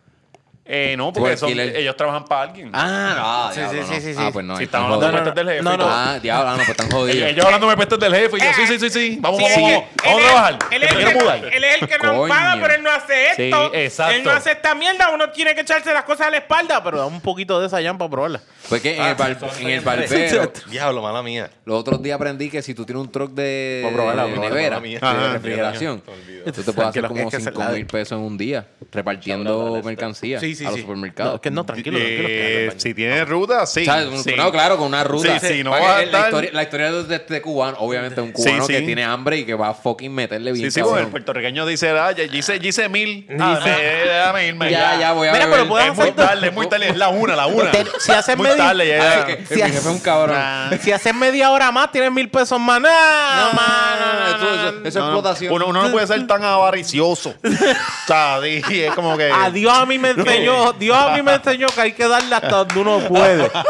Eh, 0.71 0.95
no, 0.99 1.13
Por 1.15 1.23
porque 1.23 1.37
son- 1.39 1.49
ellos 1.59 1.97
trabajan 1.97 2.27
para 2.27 2.43
alguien. 2.43 2.71
Ah, 2.75 3.51
Sí, 3.55 3.61
diablo, 3.61 3.73
sí, 3.73 3.89
no. 3.89 3.95
sí, 3.95 4.01
sí, 4.03 4.15
Ah, 4.19 4.25
sí. 4.27 4.31
pues 4.35 4.45
no. 4.45 4.57
Si 4.59 4.65
están 4.65 4.83
hablando 4.85 5.07
de 5.07 5.13
pestes 5.15 5.35
del 5.35 5.49
jefe. 5.49 5.63
No, 5.63 5.77
no. 5.79 5.87
Ah, 5.89 6.19
diablo, 6.21 6.51
no, 6.51 6.57
pues 6.59 6.69
están 6.69 6.91
jodidos. 6.91 7.31
Ellos 7.31 7.45
hablando 7.47 7.71
de 7.71 7.77
pestes 7.79 7.99
del 7.99 8.15
jefe. 8.15 8.37
Y 8.37 8.41
yo, 8.41 8.47
sí, 8.55 8.67
sí, 8.67 8.79
sí, 8.79 8.91
sí. 8.91 9.19
Vamos, 9.19 9.39
Sí, 9.41 9.45
vamos, 9.45 9.63
vamos. 9.73 9.85
Vamos 10.05 10.21
a 10.21 10.25
trabajar. 10.27 10.53
Él 10.53 10.81
¿Te 10.81 10.87
es, 10.87 10.93
el 10.93 10.99
que, 10.99 11.57
él 11.57 11.65
es 11.65 11.83
el 11.83 11.89
que 11.89 11.99
nos 11.99 12.29
paga, 12.29 12.59
pero 12.61 12.75
él 12.75 12.83
no 12.83 12.91
hace 12.91 13.15
Sí, 13.37 13.43
esto. 13.45 13.71
exacto. 13.75 14.15
Él 14.15 14.25
no 14.25 14.31
hace 14.31 14.53
esta 14.53 14.75
mierda. 14.75 15.09
Uno 15.09 15.31
tiene 15.31 15.55
que 15.55 15.63
echarse 15.63 15.91
las 15.95 16.05
cosas 16.05 16.27
a 16.27 16.31
la 16.31 16.37
espalda. 16.37 16.85
Pero 16.85 16.99
da 16.99 17.07
un 17.07 17.23
poquito 17.23 17.59
de 17.61 17.67
esa 17.67 17.81
llama 17.81 17.99
para 18.01 18.11
probarla. 18.11 18.41
Fue 18.69 18.81
que 18.83 18.97
en 18.97 19.03
el, 19.03 19.15
bar- 19.15 19.39
en 19.61 19.69
el 19.71 19.81
barbero, 19.81 20.53
Diablo, 20.71 21.01
mala 21.03 21.23
mía. 21.23 21.51
los 21.65 21.81
otros 21.81 22.03
días 22.03 22.17
aprendí 22.17 22.51
que 22.51 22.61
si 22.61 22.75
tú 22.75 22.85
tienes 22.85 23.03
un 23.03 23.11
truck 23.11 23.33
de, 23.33 23.81
Voy 23.83 23.93
a 23.93 23.95
probarla, 23.97 24.23
de 24.25 24.29
voy 24.29 24.33
a 24.33 24.35
probarla, 24.51 24.57
nevera, 24.57 24.77
mala 24.77 24.89
mía. 24.89 24.99
de 25.01 25.07
Ajá. 25.07 25.33
refrigeración, 25.33 26.03
tú 26.03 26.63
te 26.63 26.73
puedes 26.73 26.91
hacer 26.91 27.03
Tranquilo, 27.03 27.09
como 27.09 27.21
es 27.29 27.35
que 27.35 27.41
se 27.41 27.51
5 27.51 27.59
la- 27.63 27.69
mil 27.71 27.87
pesos 27.87 28.13
en 28.19 28.25
un 28.25 28.37
día 28.39 28.67
repartiendo 28.93 29.81
mercancía 29.85 30.39
Sí, 30.41 30.55
sí, 30.55 30.65
a 30.65 30.69
los 30.69 30.77
sí. 30.77 30.81
supermercados. 30.83 31.35
No, 31.35 31.41
que 31.41 31.51
no, 31.51 31.65
tranquilo, 31.65 31.99
tranquilo. 31.99 32.29
Eh, 32.31 32.73
si 32.77 32.95
tiene 32.95 33.25
ruta, 33.25 33.65
sí. 33.67 33.85
¿Sabes? 33.85 34.23
sí. 34.23 34.35
No, 34.37 34.51
claro, 34.53 34.77
con 34.77 34.87
una 34.89 35.03
ruta. 35.05 35.39
Sí, 35.41 35.47
sí, 35.55 35.65
no 35.65 35.71
Para 35.71 35.83
va 35.85 35.89
que 35.89 35.95
a 35.95 35.97
la, 35.99 36.13
estar- 36.19 36.25
historia, 36.29 36.51
la 36.53 36.63
historia 36.63 36.93
de 36.93 37.15
este 37.17 37.41
cubano, 37.43 37.77
obviamente 37.81 38.21
un 38.21 38.29
Sí, 38.29 38.33
cubano 38.35 38.67
sí. 38.67 38.73
que 38.75 38.83
tiene 38.83 39.05
hambre 39.05 39.39
y 39.39 39.45
que 39.45 39.55
va 39.55 39.71
a 39.71 39.75
fucking 39.75 40.13
meterle 40.15 40.53
bien 40.53 40.67
Sí, 40.67 40.71
sí, 40.73 40.81
porque 40.81 40.91
cabrón. 40.91 41.07
el 41.07 41.11
puertorriqueño 41.11 41.67
dice, 41.67 41.91
ah, 41.91 42.13
ya 42.13 42.25
hice, 42.25 42.59
ya 42.61 42.69
hice 42.69 42.89
mil. 42.89 43.27
Ah, 43.41 43.61
me- 43.65 43.71
déjame 43.71 44.47
irme. 44.49 44.71
Ya, 44.71 44.99
ya, 44.99 45.13
voy 45.13 45.29
a 45.29 45.33
Mira, 45.33 45.47
beber. 45.47 45.59
pero 45.61 45.69
puedes 45.71 45.89
Es 45.91 45.95
muy 45.97 46.03
hacer- 46.09 46.15
tarde, 46.17 46.47
es 46.49 46.53
muy 46.55 46.69
tarde. 46.69 46.89
Es 46.91 46.97
la 46.97 47.09
una, 47.09 47.35
la 47.37 47.47
una. 47.47 47.71
Te- 47.71 47.85
si 47.99 48.13
haces 48.13 48.37
muy 48.37 48.47
medio- 48.49 48.58
tarde, 48.59 48.89
ya. 48.89 48.95
Ay, 49.13 49.19
ya. 49.21 49.27
que- 49.27 49.47
Si 49.47 49.55
mi 49.55 49.63
hace- 49.63 49.73
jefe 49.73 49.89
es 49.89 49.95
un 49.95 50.01
cabrón. 50.01 50.37
Si 50.81 50.93
haces 50.93 51.15
media 51.15 51.51
hora 51.51 51.73
más, 51.73 51.91
tienes 51.91 52.13
mil 52.13 52.29
pesos 52.29 52.61
más. 52.61 52.81
No, 52.81 52.89
No, 52.89 53.53
mano, 53.55 54.07
no, 54.13 54.39
no, 54.39 54.69
eso- 54.69 54.81
es 54.85 54.97
explotación. 54.97 55.53
Uno, 55.53 55.67
uno 55.67 55.83
no 55.83 55.91
puede 55.91 56.07
ser 56.07 56.27
tan 56.27 56.45
avaricioso. 56.45 57.35
o 57.45 58.07
sea, 58.07 58.39
es 58.45 58.95
como 58.95 59.17
que. 59.17 59.31
A 59.33 59.51
Dios 59.51 59.73
a 59.77 59.87
mí 59.87 59.99
me 59.99 60.11
enseñó, 60.11 60.73
Dios 60.79 60.97
a 60.97 61.11
mí 61.17 61.23
me 61.23 61.35
enseñó 61.35 61.69
que 61.69 61.81
hay 61.81 61.93
que 61.93 62.07
darle 62.07 62.35
hasta 62.35 62.65
donde 62.65 62.81
uno 62.81 62.99
puede. 63.01 63.51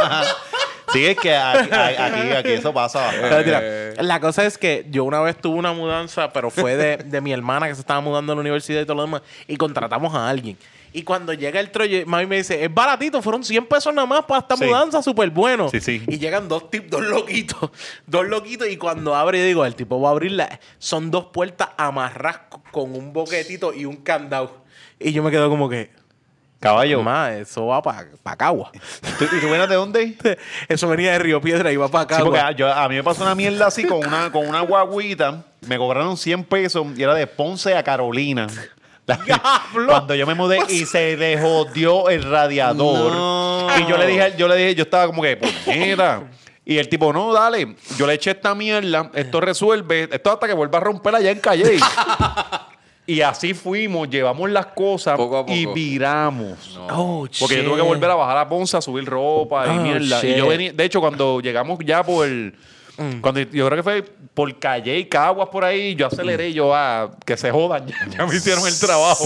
Sí, 0.90 1.05
es 1.05 1.19
que 1.19 1.36
aquí, 1.36 1.69
aquí, 1.70 2.32
aquí 2.32 2.52
eso 2.52 2.73
pasa 2.73 3.12
la 3.98 4.20
cosa 4.20 4.47
es 4.47 4.56
que 4.56 4.86
yo 4.89 5.05
una 5.05 5.20
vez 5.20 5.36
tuve 5.36 5.59
una 5.59 5.74
mudanza, 5.74 6.32
pero 6.32 6.48
fue 6.51 6.77
de, 6.77 6.97
de 6.97 7.20
mi 7.20 7.31
hermana 7.31 7.69
que 7.69 7.74
se 7.74 7.81
estaba 7.82 8.01
mudando 8.01 8.32
a 8.32 8.36
la 8.36 8.40
universidad 8.40 8.81
y 8.81 8.85
todo 8.86 8.94
lo 8.97 9.02
demás, 9.02 9.20
y 9.47 9.59
contratamos 9.59 10.15
a 10.15 10.27
alguien. 10.31 10.56
Y 10.99 11.05
cuando 11.05 11.33
llega 11.33 11.61
el 11.61 11.70
troyo, 11.70 12.05
mami 12.07 12.27
me 12.27 12.39
dice, 12.39 12.65
es 12.65 12.75
baratito, 12.75 13.23
fueron 13.23 13.45
100 13.45 13.66
pesos 13.66 13.95
nada 13.95 14.07
más 14.07 14.25
para 14.25 14.41
esta 14.41 14.57
Sí. 14.57 14.65
mudanza, 14.65 15.01
súper 15.01 15.31
bueno. 15.31 15.69
Sí, 15.69 15.81
sí. 15.81 16.03
Y 16.09 16.19
llegan 16.19 16.49
dos 16.49 16.70
tipos, 16.70 16.91
dos 16.91 17.03
loquitos, 17.09 17.70
dos 18.07 18.27
loquitos, 18.27 18.69
y 18.69 18.77
cuando 18.77 19.15
abre, 19.15 19.39
yo 19.39 19.45
digo, 19.45 19.65
el 19.65 19.77
tipo 19.77 20.01
va 20.01 20.09
a 20.09 20.12
abrirla, 20.12 20.59
son 20.79 21.12
dos 21.12 21.27
puertas 21.27 21.69
amarradas 21.77 22.41
con 22.73 22.95
un 22.97 23.12
boquetito 23.12 23.73
y 23.73 23.85
un 23.85 23.97
candado. 23.99 24.65
Y 24.99 25.12
yo 25.12 25.23
me 25.23 25.31
quedo 25.31 25.49
como 25.49 25.69
que, 25.69 25.91
Caballo. 26.59 27.01
más, 27.05 27.35
eso 27.35 27.66
va 27.66 27.81
para 27.81 28.09
Cagua. 28.37 28.73
¿Tú, 29.20 29.25
¿Y 29.27 29.41
tú 29.41 29.47
vienes 29.47 29.69
de 29.69 29.77
dónde? 29.77 30.16
Eso 30.69 30.89
venía 30.89 31.12
de 31.12 31.20
Río 31.20 31.41
Piedra 31.41 31.70
y 31.70 31.77
va 31.77 31.87
para 31.87 32.16
Sí, 32.16 32.20
porque 32.25 32.39
Cagua. 32.39 32.49
a, 32.49 32.57
yo- 32.57 32.73
a 32.75 32.89
mí 32.89 32.97
me 32.97 33.05
pasó 33.05 33.23
una 33.23 33.37
mierda 33.37 33.69
así 33.69 33.85
con 33.85 33.99
una, 34.05 34.33
con 34.33 34.49
una 34.49 34.62
guaguita. 34.62 35.45
Me 35.69 35.79
cobraron 35.79 36.16
100 36.16 36.43
pesos 36.43 36.85
y 36.97 37.03
era 37.05 37.15
de 37.15 37.29
Ponce 37.29 37.77
a 37.77 37.85
Carolina. 37.85 38.49
Cuando 39.86 40.14
yo 40.14 40.26
me 40.26 40.35
mudé 40.35 40.59
y 40.68 40.85
se 40.85 41.16
le 41.16 41.40
jodió 41.40 42.09
el 42.09 42.22
radiador. 42.22 43.70
Y 43.80 43.86
yo 43.86 43.97
le 43.97 44.06
dije, 44.06 44.35
yo 44.36 44.48
le 44.48 44.56
dije, 44.56 44.74
yo 44.74 44.82
estaba 44.85 45.06
como 45.06 45.22
que, 45.22 45.36
puñeta. 45.36 46.22
Y 46.64 46.76
el 46.76 46.89
tipo, 46.90 47.14
no, 47.14 47.32
dale, 47.32 47.76
yo 47.97 48.06
le 48.06 48.12
eché 48.12 48.32
esta 48.32 48.55
mierda, 48.55 49.10
esto 49.14 49.40
resuelve, 49.40 50.06
esto 50.12 50.32
hasta 50.32 50.47
que 50.47 50.52
vuelva 50.52 50.76
a 50.76 50.80
romper 50.82 51.14
allá 51.14 51.30
en 51.30 51.40
Calle. 51.40 51.78
y 53.06 53.22
así 53.22 53.55
fuimos, 53.55 54.10
llevamos 54.10 54.51
las 54.51 54.66
cosas 54.66 55.16
Poco 55.16 55.47
y 55.48 55.64
viramos. 55.64 56.78
Oh, 56.90 57.26
Porque 57.40 57.56
yo 57.56 57.64
tuve 57.64 57.76
que 57.76 57.82
volver 57.82 58.10
a 58.10 58.16
bajar 58.16 58.36
a 58.36 58.48
Ponce 58.51 58.76
a 58.76 58.82
subir 58.82 59.06
ropa 59.06 59.66
y 59.66 59.78
Oh, 59.78 59.80
mierda. 59.80 60.26
Y 60.26 60.36
yo 60.36 60.47
venía, 60.47 60.72
de 60.74 60.85
hecho, 60.85 61.01
cuando 61.01 61.40
llegamos 61.40 61.78
ya 61.82 62.02
por 62.05 62.26
el. 62.26 62.55
Cuando 63.20 63.41
yo 63.41 63.66
creo 63.66 63.77
que 63.77 63.83
fue 63.83 64.03
por 64.35 64.59
Calle 64.59 64.99
y 64.99 65.05
Caguas 65.07 65.49
por 65.51 65.65
ahí, 65.65 65.95
yo 65.95 66.07
aceleré 66.07 66.49
y 66.51 66.55
yo, 66.55 66.75
ah, 66.75 67.11
que 67.25 67.37
se 67.37 67.51
jodan, 67.51 67.87
ya, 67.89 68.07
ya 68.09 68.27
me 68.27 68.35
hicieron 68.37 68.66
el 68.66 68.79
trabajo. 68.79 69.25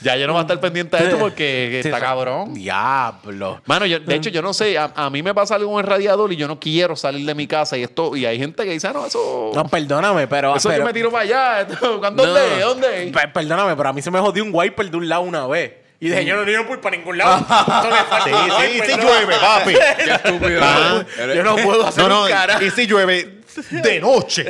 Ya 0.00 0.16
yo 0.16 0.28
no 0.28 0.32
voy 0.34 0.38
a 0.38 0.42
estar 0.42 0.60
pendiente 0.60 0.96
de 0.96 1.04
esto 1.04 1.18
porque 1.18 1.80
Sí, 1.82 1.88
está 1.88 1.98
cabrón. 2.00 2.54
Diablo. 2.54 3.60
Mano, 3.66 3.84
yo, 3.84 3.98
de 3.98 4.14
hecho, 4.14 4.30
yo 4.30 4.42
no 4.42 4.52
sé, 4.54 4.78
a, 4.78 4.92
a 4.94 5.10
mí 5.10 5.22
me 5.24 5.34
pasa 5.34 5.56
algo 5.56 5.72
con 5.72 5.80
el 5.84 5.90
radiador 5.90 6.32
y 6.32 6.36
yo 6.36 6.46
no 6.46 6.60
quiero 6.60 6.94
salir 6.94 7.26
de 7.26 7.34
mi 7.34 7.46
casa 7.48 7.76
y 7.76 7.82
esto, 7.82 8.14
y 8.14 8.24
hay 8.24 8.38
gente 8.38 8.64
que 8.64 8.70
dice, 8.70 8.86
ah, 8.86 8.92
no, 8.92 9.06
eso. 9.06 9.50
No, 9.54 9.64
perdóname, 9.66 10.28
pero. 10.28 10.54
eso 10.54 10.68
pero- 10.68 10.82
yo 10.82 10.86
me 10.86 10.92
tiro 10.92 11.10
para 11.10 11.24
allá. 11.24 11.64
¿Dónde? 11.80 12.22
No. 12.60 12.66
¿Dónde? 12.68 13.10
Pe- 13.12 13.28
Perdóname, 13.28 13.74
pero 13.74 13.88
a 13.88 13.92
mí 13.92 14.00
se 14.00 14.10
me 14.10 14.20
jodió 14.20 14.44
un 14.44 14.50
wiper 14.52 14.88
de 14.90 14.96
un 14.96 15.08
lado 15.08 15.22
una 15.22 15.46
vez. 15.48 15.72
Y 16.00 16.08
dije, 16.10 16.24
yo 16.24 16.36
no 16.36 16.44
niego 16.44 16.64
por 16.66 16.80
para 16.80 16.96
ningún 16.96 17.18
lado. 17.18 17.38
Esto 17.40 17.90
le 17.90 18.04
falta 18.04 18.60
Sí, 18.60 18.80
sí, 18.80 18.92
sí 18.92 19.00
llueve, 19.00 19.34
papi. 19.36 19.74
Qué 20.04 20.10
estúpido. 20.12 20.60
Ah. 20.62 21.04
Yo 21.34 21.42
no 21.42 21.56
puedo 21.56 21.86
hacer 21.86 22.04
No, 22.04 22.08
no, 22.08 22.22
un 22.24 22.28
carajo. 22.30 22.62
y 22.64 22.70
si 22.70 22.86
llueve 22.86 23.37
de 23.70 24.00
noche. 24.00 24.46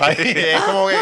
Ahí, 0.00 0.16
es 0.36 0.60
como 0.62 0.88
que. 0.88 0.94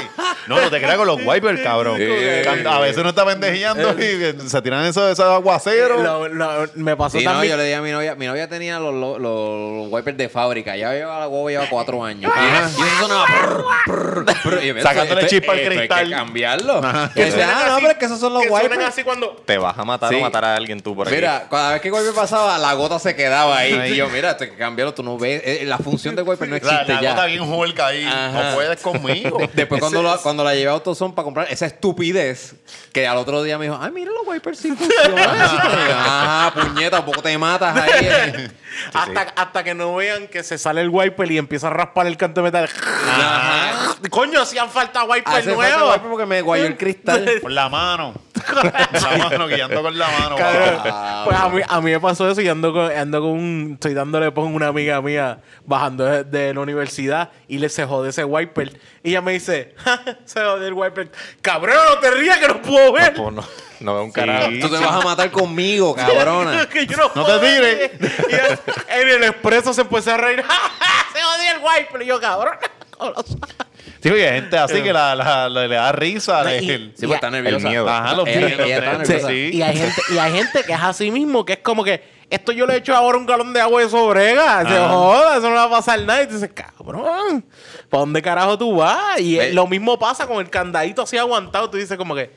No, 0.47 0.61
no 0.61 0.71
te 0.71 0.79
creas 0.79 0.97
con 0.97 1.07
los 1.07 1.21
wipers, 1.25 1.61
cabrón. 1.61 1.97
Eh. 2.01 2.43
Cuando- 2.45 2.71
A 2.71 2.81
veces 2.81 2.99
uno 2.99 3.11
está 3.11 3.25
pendejeando 3.25 3.91
y 4.01 4.49
se 4.49 4.63
tiran 4.63 4.85
esos, 4.85 5.11
esos 5.13 5.25
aguaceros. 5.27 6.03
Lo- 6.03 6.29
lo- 6.29 6.69
me 6.75 6.97
pasó 6.97 7.19
Sí, 7.19 7.25
no, 7.25 7.33
también. 7.33 7.53
yo 7.53 7.57
le 7.57 7.65
dije 7.65 7.77
a 7.77 7.83
mi 7.83 7.91
novia, 7.91 8.15
mi 8.15 8.27
novia 8.27 8.49
tenía 8.49 8.79
los, 8.79 8.95
los, 8.95 9.21
los 9.21 9.87
wipers 9.91 10.17
de 10.17 10.29
fábrica, 10.29 10.77
ya 10.77 10.93
lleva 10.93 11.19
la 11.21 11.29
huevo 11.29 11.49
lleva 11.51 11.67
cuatro 11.71 12.03
años. 12.05 12.33
Ajá. 12.35 12.71
Y, 12.77 12.83
eso 12.83 13.01
sonaba 13.01 13.27
prr, 13.27 13.65
prr, 13.87 14.25
prr. 14.43 14.65
Y 14.65 14.67
yo, 14.69 14.81
Sacándole 14.83 15.21
esto- 15.23 15.31
chispa 15.37 15.53
al 15.53 15.59
esto 15.61 15.75
cristal. 15.75 15.99
Hay 15.99 16.05
que 16.07 16.11
cambiarlo. 16.15 16.79
Ajá. 16.85 17.11
Que 17.15 17.31
suenan 17.31 17.51
ah, 17.55 17.67
no, 17.69 17.77
pero 17.77 17.91
es 17.93 17.99
que 17.99 18.05
esos 18.07 18.21
son 18.21 18.33
los 18.35 18.43
que 18.43 18.49
suenan 18.49 18.71
wipers. 18.73 18.89
así 18.89 19.05
cuando. 19.05 19.31
Te 19.45 19.59
vas 19.59 19.79
a 19.79 19.85
matar 19.85 20.11
Sí. 20.11 20.17
o 20.17 20.21
matar 20.21 20.45
a 20.45 20.57
alguien 20.57 20.81
tú 20.81 20.95
por 20.95 21.07
aquí. 21.07 21.17
Mira, 21.17 21.47
cada 21.51 21.73
vez 21.73 21.81
que 21.81 21.89
el 21.89 21.95
wiper 21.95 22.13
pasaba, 22.15 22.59
la 22.59 22.73
gota 22.75 22.99
se 22.99 23.15
quedaba 23.17 23.59
ahí. 23.59 23.93
Y 23.93 23.97
yo, 23.97 24.09
mira, 24.09 24.37
que 24.37 24.55
cambiarlo, 24.55 24.93
tú 24.95 25.03
no 25.03 25.17
ves. 25.19 25.43
eh, 25.45 25.63
La 25.65 25.79
función 25.79 26.15
del 26.17 26.27
wiper 26.29 26.49
no 26.49 26.53
La, 26.53 26.59
existe 26.59 26.93
la 26.95 27.01
ya. 27.01 27.11
gota 27.11 27.27
bien 27.27 27.44
holca 27.51 27.87
ahí. 27.89 28.05
Ajá. 28.05 28.51
No 28.51 28.55
puedes 28.55 28.81
conmigo. 28.81 29.39
Después 29.53 29.81
cuando, 29.81 30.03
lo- 30.03 30.21
cuando 30.23 30.45
la 30.45 30.55
llevé 30.55 30.69
a 30.69 30.73
AutoZone 30.73 31.15
para 31.15 31.25
comprar 31.25 31.47
esa 31.51 31.67
estupidez, 31.67 32.55
que 32.93 33.07
al 33.07 33.17
otro 33.19 33.43
día 33.43 33.59
me 33.59 33.67
dijo, 33.67 33.79
ay, 33.81 33.91
mira 33.93 34.11
los 34.13 34.27
wipers 34.27 34.59
sí 34.59 34.71
funcionan. 34.73 35.19
Ajá, 35.29 36.53
puñeta, 36.61 37.01
un 37.01 37.05
poco 37.07 37.23
te 37.23 37.37
matas 37.39 37.77
ahí. 37.77 38.51
hasta, 38.93 39.21
hasta 39.37 39.65
que 39.65 39.75
no 39.75 39.95
vean 39.97 40.29
que 40.29 40.43
se 40.43 40.59
sale 40.59 40.81
el 40.81 40.89
wiper 40.89 41.31
y 41.31 41.39
empieza 41.39 41.69
a 41.69 41.71
raspar 41.71 42.07
el 42.07 42.17
canto 42.17 42.41
de 42.41 42.45
metal. 42.51 42.69
Ajá. 43.07 43.95
Coño, 44.11 44.43
hacían 44.43 44.69
falta 44.71 45.05
wipers 45.05 45.37
Hace 45.37 45.55
falta 45.55 45.85
wiper 45.85 46.11
porque 46.11 46.27
me 46.27 46.43
guayó 46.43 46.67
el 46.67 46.77
cristal. 46.77 47.29
Con 47.43 47.55
la 47.55 47.69
mano. 47.69 48.15
Con 48.47 48.57
la 48.65 49.29
mano, 49.31 49.47
guiando 49.47 49.83
con 49.83 49.97
la 49.97 50.09
mano. 50.09 50.37
Cabrón. 50.37 50.77
papá. 50.77 51.23
Pues 51.25 51.37
a 51.37 51.49
mí, 51.49 51.61
a 51.67 51.81
mí 51.81 51.91
me 51.93 52.01
pasó 52.01 52.29
eso 52.29 52.41
y 52.43 52.49
ando 52.49 52.73
con, 52.73 52.91
ando 52.91 53.21
con 53.21 53.31
un. 53.31 53.71
Estoy 53.75 53.95
dándole 53.95 54.31
pon 54.33 54.55
una 54.55 54.67
amiga 54.69 55.01
mía 55.01 55.39
bajando 55.65 56.05
de, 56.05 56.25
de 56.25 56.53
la 56.53 56.61
universidad 56.61 57.31
y 57.49 57.59
le 57.59 57.69
se 57.69 57.87
jode 57.87 58.11
ese 58.11 58.25
wiper. 58.25 58.79
Y 59.05 59.11
ella 59.11 59.21
me 59.21 59.33
dice, 59.33 59.75
"Ja, 59.77 60.01
se 60.25 60.41
jode 60.41 60.67
el 60.67 60.73
wiper. 60.73 61.11
Cabrón, 61.43 61.77
no 61.91 61.99
te 61.99 62.11
rías 62.11 62.39
que 62.39 62.49
no 62.49 62.61
puedo 62.63 62.91
ver. 62.93 63.13
Pues 63.15 63.33
no, 63.35 63.45
no 63.81 63.95
veo 63.95 64.05
un 64.05 64.11
carajo. 64.13 64.49
Tú 64.61 64.69
te 64.71 64.79
vas 64.79 64.93
a 64.93 65.01
matar 65.05 65.31
conmigo, 65.31 65.95
cabrona. 65.97 66.67
que 66.73 66.87
yo 66.87 66.97
no, 66.97 67.11
No 67.15 67.25
puedo 67.25 67.39
te 67.39 67.47
tires. 67.55 67.91
Y 68.01 69.01
en 69.03 69.09
el 69.11 69.25
expreso 69.25 69.73
se 69.75 69.83
empezó 69.83 70.13
a 70.13 70.17
reír. 70.17 70.43
se 71.13 71.21
jodió 71.21 71.51
el 71.53 71.59
wiper. 71.63 72.03
Y 72.03 72.07
yo, 72.07 72.19
cabrón. 72.21 72.55
¿cómo 72.97 73.11
lo? 73.11 73.23
Sí, 73.23 74.11
porque 74.11 74.27
hay 74.29 74.41
gente 74.41 74.59
así 74.59 74.83
que 74.83 74.93
la, 74.93 75.15
la- 75.15 75.49
la- 75.49 75.67
le 75.67 75.75
da 75.75 75.93
risa. 75.93 76.43
Y- 76.61 76.71
el- 76.71 76.93
Sí, 76.97 77.07
pues 77.07 77.17
está 77.17 77.31
nerviosa. 77.31 77.57
El 77.59 77.63
miedo. 77.65 77.89
Ajá, 77.89 78.15
los 78.15 78.25
miedos. 78.25 79.07
Sí, 79.07 79.15
sí. 79.27 79.51
Y 79.53 79.63
hay 79.63 79.77
gente, 79.77 80.03
y 80.15 80.19
hay 80.19 80.33
gente 80.33 80.63
que 80.65 80.73
es 80.73 80.81
así 80.83 81.11
mismo, 81.11 81.45
que 81.45 81.55
es 81.55 81.59
como 81.61 81.85
que 81.85 82.14
esto 82.35 82.53
yo 82.53 82.67
le 82.67 82.77
echo 82.77 82.95
ahora 82.95 83.19
un 83.19 83.27
galón 83.27 83.53
de 83.53 83.61
agua 83.61 83.83
de 83.83 83.89
sobrega. 83.89 84.63
Se 84.69 84.77
Ajá. 84.77 84.89
joda, 84.89 85.37
eso 85.39 85.49
no 85.49 85.55
va 85.57 85.65
a 85.65 85.71
pasar 85.71 86.01
nada. 86.03 86.23
Y 86.23 86.27
tú 86.27 86.35
dices, 86.35 86.51
cabrón, 86.55 87.45
¿para 87.89 88.01
dónde 88.01 88.23
carajo 88.23 88.59
tú 88.59 88.77
vas? 88.77 89.21
Y 89.21 89.53
lo 89.53 89.67
mismo 89.67 89.99
pasa 89.99 90.27
con 90.27 90.39
el 90.39 90.51
candadito 90.51 91.03
así 91.03 91.17
aguantado. 91.17 91.71
Tú 91.71 91.77
dices 91.77 91.97
como 91.97 92.15
que 92.15 92.31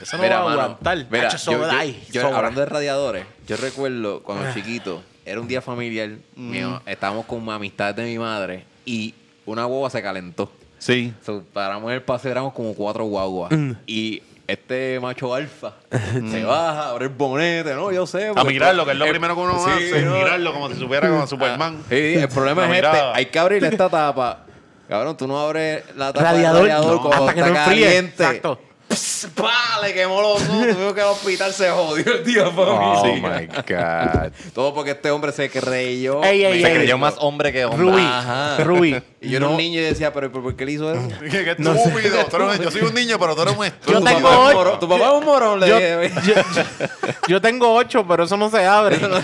eso 0.00 0.16
no 0.16 0.22
Mira, 0.22 0.40
va 0.40 0.50
a 0.50 0.52
aguantar. 0.54 1.06
mira, 1.10 1.28
Hacho, 1.28 1.36
yo- 1.36 1.58
sobra 1.58 1.84
yo- 2.10 2.34
hablando 2.36 2.60
de 2.60 2.66
radiadores, 2.66 3.26
yo 3.46 3.56
recuerdo 3.56 4.22
cuando 4.22 4.52
chiquito, 4.52 5.02
era 5.24 5.40
un 5.40 5.46
día 5.48 5.62
familiar 5.62 6.10
mío, 6.34 6.82
estábamos 6.86 7.26
con 7.26 7.48
amistades 7.48 7.96
de 7.96 8.04
mi 8.04 8.18
madre 8.18 8.64
y 8.84 9.14
una 9.46 9.64
guagua 9.64 9.90
se 9.90 10.02
calentó. 10.02 10.50
Sí. 10.78 11.14
So, 11.24 11.42
paramos 11.52 11.90
el 11.92 12.02
paseo, 12.02 12.30
éramos 12.30 12.52
como 12.52 12.74
cuatro 12.74 13.04
guaguas. 13.04 13.52
Mm. 13.52 13.72
Y 13.86 14.22
este 14.46 14.98
macho 15.00 15.34
alfa 15.34 15.72
se 16.30 16.44
baja, 16.44 16.90
abre 16.90 17.04
el 17.06 17.10
bonete, 17.10 17.74
¿no? 17.74 17.90
Yo 17.92 18.06
sé. 18.06 18.30
A 18.34 18.44
mirarlo, 18.44 18.84
que 18.84 18.92
es 18.92 18.96
lo 18.98 19.04
el- 19.06 19.10
primero 19.10 19.34
que 19.34 19.40
uno 19.40 19.58
Sí, 19.64 19.70
hace, 19.70 20.02
¿no? 20.02 20.14
mirarlo 20.16 20.52
como 20.52 20.68
si 20.68 20.76
supiera 20.76 21.08
como 21.08 21.26
Superman. 21.26 21.82
Sí, 21.88 22.14
el 22.14 22.28
problema 22.28 22.66
es 22.66 22.84
este. 22.84 22.98
Hay 23.14 23.26
que 23.26 23.38
abrir 23.38 23.64
esta 23.64 23.88
tapa. 23.88 24.40
Cabrón, 24.88 25.16
tú 25.16 25.26
no 25.26 25.40
abres 25.40 25.82
la 25.96 26.12
tapa 26.12 26.32
Radiador, 26.32 26.62
del 26.62 26.70
radiador 26.72 26.96
no, 26.96 27.02
cuando 27.08 27.28
hasta 27.28 27.34
que 27.42 27.48
no 27.50 27.54
caliente. 27.54 28.22
Exacto. 28.22 28.60
Pss, 28.86 29.28
¡Pah! 29.34 29.80
Le 29.82 29.94
quemó 29.94 30.20
los 30.20 30.42
ojos. 30.42 30.68
Tuvimos 30.68 30.92
que 30.92 31.00
ir 31.00 31.06
al 31.06 31.12
hospital, 31.12 31.52
se 31.54 31.70
jodió 31.70 32.04
el 32.16 32.22
día 32.24 32.44
para 32.50 32.70
Oh 32.72 33.04
mí. 33.06 33.12
my 33.14 33.46
God. 33.46 34.30
Todo 34.52 34.74
porque 34.74 34.90
este 34.90 35.10
hombre 35.10 35.32
se 35.32 35.48
creyó. 35.48 36.22
Ey, 36.22 36.44
ey, 36.44 36.60
Se 36.60 36.68
ey. 36.68 36.74
creyó 36.74 36.98
más 36.98 37.14
hombre 37.18 37.50
que 37.50 37.64
hombre. 37.64 37.80
Rubí, 37.80 38.02
Ajá. 38.06 38.58
Rubí. 38.62 39.02
Y 39.24 39.30
yo 39.30 39.36
era 39.38 39.46
no- 39.46 39.52
un 39.52 39.56
niño 39.58 39.80
y 39.80 39.84
decía, 39.84 40.12
¿pero 40.12 40.30
por 40.30 40.54
qué 40.56 40.66
le 40.66 40.72
hizo 40.72 40.92
eso? 40.92 41.08
Qué, 41.20 41.28
qué 41.44 41.54
No 41.58 41.74
sé. 41.74 41.90
eres 41.98 42.60
yo 42.60 42.70
soy 42.70 42.82
un 42.82 42.94
niño, 42.94 43.18
pero 43.18 43.34
tú 43.34 43.42
eres 43.42 43.54
un 43.54 43.60
Yo 43.60 43.64
estúpido. 43.66 43.98
Tu 44.00 44.04
tengo 44.04 44.20
papá 44.28 44.50
es 44.50 44.54
un 44.54 44.60
ocho. 44.66 44.78
Tu 44.78 44.88
papá 44.88 45.04
es 45.06 45.12
un 45.12 45.24
morón, 45.24 45.60
le 45.60 45.68
Yo, 45.68 45.76
dije. 45.78 46.10
yo- 46.26 46.34
yo- 46.34 46.86
yo 47.28 47.40
tengo 47.40 47.72
ocho, 47.74 48.04
pero 48.06 48.24
eso 48.24 48.36
no 48.36 48.50
se 48.50 48.64
abre. 48.66 48.96
Esto 48.96 49.16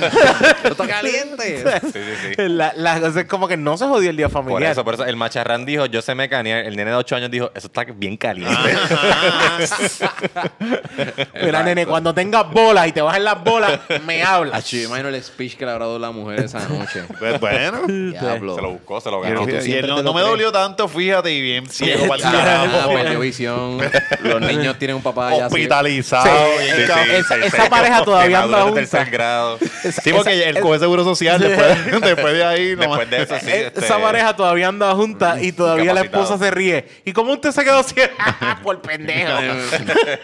está 0.71 0.87
caliente. 0.87 1.41
Sí, 1.81 1.93
sí, 1.93 2.35
sí. 2.37 2.49
La, 2.49 2.73
la 2.77 3.01
cosa 3.01 3.21
es 3.21 3.27
como 3.27 3.49
que 3.49 3.57
no 3.57 3.77
se 3.77 3.87
jodió 3.87 4.11
el 4.11 4.17
día 4.17 4.29
Por 4.29 4.45
familiar. 4.45 4.73
eso, 4.73 4.85
por 4.85 4.95
eso, 4.95 5.05
el 5.05 5.17
macharrán 5.17 5.65
dijo, 5.67 5.87
yo 5.87 6.01
sé 6.03 6.15
mecanear. 6.15 6.65
El 6.65 6.77
nene 6.77 6.91
de 6.91 6.97
8 6.97 7.17
años 7.17 7.31
dijo, 7.31 7.51
eso 7.55 7.67
está 7.67 7.85
bien 7.85 8.17
caliente. 8.17 8.55
Mira, 11.43 11.63
nene, 11.63 11.87
cuando 11.87 12.15
tengas 12.15 12.51
bolas 12.51 12.89
y 12.89 12.93
te 12.93 13.01
bajen 13.03 13.25
las 13.25 13.43
bolas, 13.43 13.81
me 14.07 14.23
hablas. 14.23 14.69
Yo 14.71 14.79
imagino 14.81 15.09
el 15.09 15.23
speech 15.23 15.57
que 15.57 15.65
le 15.65 15.73
habrá 15.73 15.87
dado 15.87 15.99
la 15.99 16.11
mujer 16.11 16.41
esa 16.41 16.67
noche. 16.69 17.05
Pues 17.19 17.41
bueno. 17.41 17.81
Diablo. 17.87 18.55
se 18.57 18.63
lo 18.63 18.71
buscó, 18.73 19.01
se 19.01 19.11
lo 19.11 19.21
Y 19.25 19.29
ganó. 19.29 19.49
y 19.49 19.73
el- 19.73 19.90
no, 20.03 20.13
me 20.15 20.21
dolió 20.23 20.51
tanto, 20.53 20.89
fíjate, 20.89 21.31
y 21.33 21.41
bien 21.41 21.69
ciego 21.69 22.07
para 22.09 22.21
el 22.23 22.27
Ah, 22.27 22.67
carajo. 22.69 22.93
perdió 22.95 23.21
visión. 23.21 23.79
Los 24.23 24.41
niños 24.41 24.79
tienen 24.79 24.97
un 24.97 25.03
papá. 25.03 25.33
Hospitalizado. 25.35 26.27
Es- 26.61 26.89
esa- 27.11 27.37
esa 27.37 27.69
pareja 27.69 28.03
todavía 28.05 28.43
anda 28.43 28.63
junta. 28.63 28.81
tercer 28.81 29.11
grado. 29.11 29.59
Sí, 30.03 30.13
porque 30.13 30.49
él 30.49 30.61
coge 30.61 30.79
seguro 30.79 31.05
social 31.05 31.41
después, 31.41 32.01
después 32.03 32.35
de 32.35 32.45
ahí. 32.45 32.75
Después 32.75 33.11
de 33.11 33.23
eso, 33.23 33.35
sí. 33.41 33.51
Eh, 33.51 33.67
este, 33.69 33.85
Esa 33.85 33.99
pareja 33.99 34.35
todavía 34.37 34.69
anda 34.69 34.93
junta 34.95 35.41
y 35.41 35.53
todavía 35.53 35.93
la 35.95 36.03
esposa 36.03 36.39
se 36.39 36.51
ríe. 36.51 36.87
¿Y 37.05 37.13
cómo 37.13 37.33
usted 37.33 37.51
se 37.53 37.65
quedó 37.65 37.83
ciego? 37.83 38.13
Por 38.63 38.81
pendejo. 38.81 39.31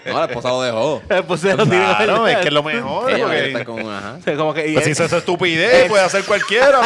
No, 0.07 0.19
la 0.19 0.25
esposa 0.27 0.49
lo 0.49 0.63
dejó. 0.63 1.03
La 1.09 1.19
esposa 1.19 1.55
lo 1.55 1.65
tiró. 1.65 1.77
Claro, 1.97 2.27
es 2.29 2.37
que 2.39 2.49
es 2.49 2.55
lo 2.55 2.63
mejor. 2.63 3.11
Como 4.37 4.55
que, 4.55 4.69
y 4.69 4.73
Pues 4.75 4.85
si 4.85 4.91
él, 4.91 4.93
hizo 4.93 5.05
esa 5.05 5.19
estupidez, 5.19 5.89
puede 5.89 6.03
hacer 6.05 6.25
cualquiera, 6.25 6.81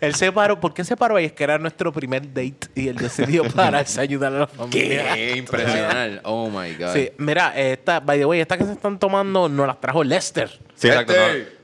él 0.00 0.14
se 0.14 0.32
paró. 0.32 0.58
¿Por 0.60 0.74
qué 0.74 0.84
se 0.84 0.96
paró 0.96 1.16
ahí? 1.16 1.26
Es 1.26 1.32
que 1.32 1.44
era 1.44 1.53
nuestro 1.60 1.92
primer 1.92 2.22
date 2.28 2.68
y 2.74 2.88
él 2.88 2.96
decidió 2.96 3.44
pararse 3.54 4.00
a 4.00 4.02
ayudar 4.02 4.32
a 4.34 4.38
la 4.40 4.46
familia. 4.46 5.14
Qué 5.14 5.36
impresionante. 5.36 6.20
Oh 6.24 6.48
my 6.50 6.74
God. 6.74 6.92
Sí, 6.92 7.10
mira, 7.18 7.52
esta, 7.58 8.00
by 8.00 8.18
the 8.18 8.24
way, 8.26 8.40
esta 8.40 8.56
que 8.58 8.64
se 8.64 8.72
están 8.72 8.98
tomando 8.98 9.48
nos 9.48 9.66
las 9.66 9.80
trajo 9.80 10.02
Lester. 10.04 10.50
Sí, 10.74 10.88
exacto. 10.88 11.12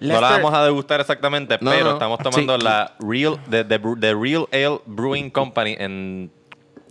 No, 0.01 0.15
no 0.15 0.21
la 0.21 0.31
vamos 0.31 0.55
a 0.55 0.65
degustar 0.65 1.01
exactamente, 1.01 1.59
No, 1.61 1.71
pero 1.71 1.85
no. 1.85 1.93
estamos 1.95 2.19
tomando 2.21 2.57
Sí. 2.59 2.63
la 2.65 2.95
Real, 3.01 3.39
the, 3.51 3.65
the, 3.65 3.79
the 4.01 4.15
Real 4.15 4.47
Ale 4.53 4.81
Brewing 4.87 5.31
Company 5.31 5.77
en 5.79 6.31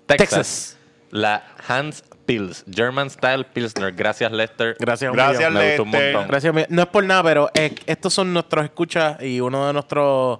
Texas. 0.05 0.29
Texas. 0.29 0.75
La 1.11 1.43
Hans 1.67 2.03
Pils, 2.27 2.63
German 2.71 3.09
Style 3.09 3.43
Pilsner. 3.45 3.91
Gracias, 3.91 4.31
Lester. 4.31 4.75
Gracias, 4.79 5.11
Gracias. 5.11 5.51
Me 5.51 5.67
gustó 5.69 5.83
un 5.83 5.91
Lester. 5.91 6.13
montón. 6.13 6.27
Gracias, 6.29 6.53
mi- 6.53 6.65
no 6.69 6.81
es 6.83 6.87
por 6.89 7.03
nada, 7.03 7.23
pero 7.23 7.49
eh, 7.55 7.73
estos 7.87 8.13
son 8.13 8.31
nuestros 8.31 8.63
escuchas 8.65 9.19
y 9.23 9.39
uno 9.39 9.65
de 9.65 9.73
nuestros 9.73 10.39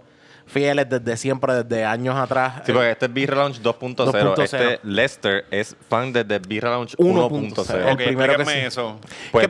fieles 0.50 0.90
desde 0.90 1.16
siempre, 1.16 1.54
desde 1.54 1.86
años 1.86 2.16
atrás. 2.16 2.62
Sí, 2.66 2.72
porque 2.74 2.92
este 2.92 3.06
es 3.06 3.14
Beer 3.14 3.36
Lounge 3.36 3.62
2.0. 3.62 3.96
2.0. 4.36 4.44
Este 4.44 4.80
Lester 4.84 5.46
es 5.52 5.76
fan 5.90 6.12
desde 6.12 6.40
Beer 6.40 6.64
Lounge 6.64 6.96
1.0. 6.98 7.30
1.0. 7.30 7.76
El 7.88 7.94
Ok, 7.94 7.98
primero 8.04 8.38
que 8.38 8.46
sí. 8.46 8.52
eso. 8.66 9.00
Pues 9.32 9.48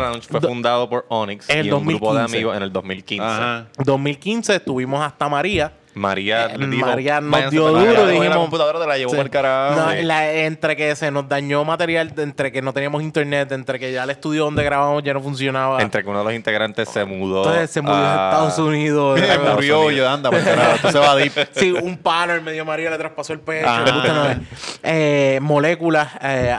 Lounge 0.00 0.22
fue 0.28 0.40
Do- 0.40 0.48
fundado 0.48 0.88
por 0.88 1.04
Onyx 1.08 1.48
En 1.50 1.58
el 1.58 1.66
y 1.66 1.72
un 1.72 1.84
grupo 1.86 2.14
de 2.14 2.20
2015. 2.20 2.36
amigos 2.36 2.56
en 2.56 2.62
el 2.62 2.72
2015. 2.72 3.24
Ajá. 3.26 3.66
2015 3.84 4.60
tuvimos 4.60 5.04
hasta 5.04 5.28
María. 5.28 5.72
María 5.96 6.46
Eh, 6.46 6.58
le 6.58 6.66
dijo, 6.66 6.86
María 6.86 7.20
nos 7.22 7.30
"Váyanse 7.30 7.56
dio 7.56 7.68
duro, 7.68 7.80
allá". 7.80 7.90
Coge 7.96 8.06
dijimos- 8.12 8.28
la 8.28 8.36
computadora 8.36 8.78
te 8.80 8.86
la 8.86 8.98
llevó 8.98 9.12
Sí. 9.14 9.18
el 9.18 9.30
carajo. 9.30 9.76
No, 9.80 9.92
la- 10.02 10.30
entre 10.32 10.76
que 10.76 10.94
se 10.94 11.10
nos 11.10 11.26
dañó 11.28 11.64
material, 11.64 12.12
entre 12.18 12.52
que 12.52 12.60
no 12.60 12.72
teníamos 12.74 13.02
internet, 13.02 13.50
entre 13.52 13.78
que 13.78 13.90
ya 13.92 14.04
el 14.04 14.10
estudio 14.10 14.44
donde 14.44 14.62
grabamos 14.62 15.02
ya 15.02 15.14
no 15.14 15.22
funcionaba. 15.22 15.80
Entre 15.80 16.02
que 16.02 16.08
uno 16.10 16.18
de 16.18 16.24
los 16.26 16.34
integrantes 16.34 16.88
se 16.90 17.04
mudó. 17.04 17.44
Entonces 17.44 17.70
se 17.70 17.80
murió 17.80 17.96
a 17.96 18.12
Estados 18.30 18.58
Unidos. 18.58 19.18
Estados 19.20 19.54
murió 19.54 19.80
Unidos. 19.80 19.94
yo, 19.96 20.08
anda, 20.10 20.30
por 20.30 20.44
carajo. 20.44 20.90
Se 20.92 20.98
va 20.98 21.12
a 21.12 21.16
deep. 21.16 21.32
Sí, 21.56 21.72
un 21.72 21.96
panel 21.96 22.42
medio 22.42 22.64
María 22.64 22.90
le 22.90 22.98
traspasó 22.98 23.32
el 23.32 23.40
pecho. 23.40 23.66
Ah. 23.66 24.34
eh, 24.82 25.38
moléculas, 25.40 26.08
eh, 26.22 26.54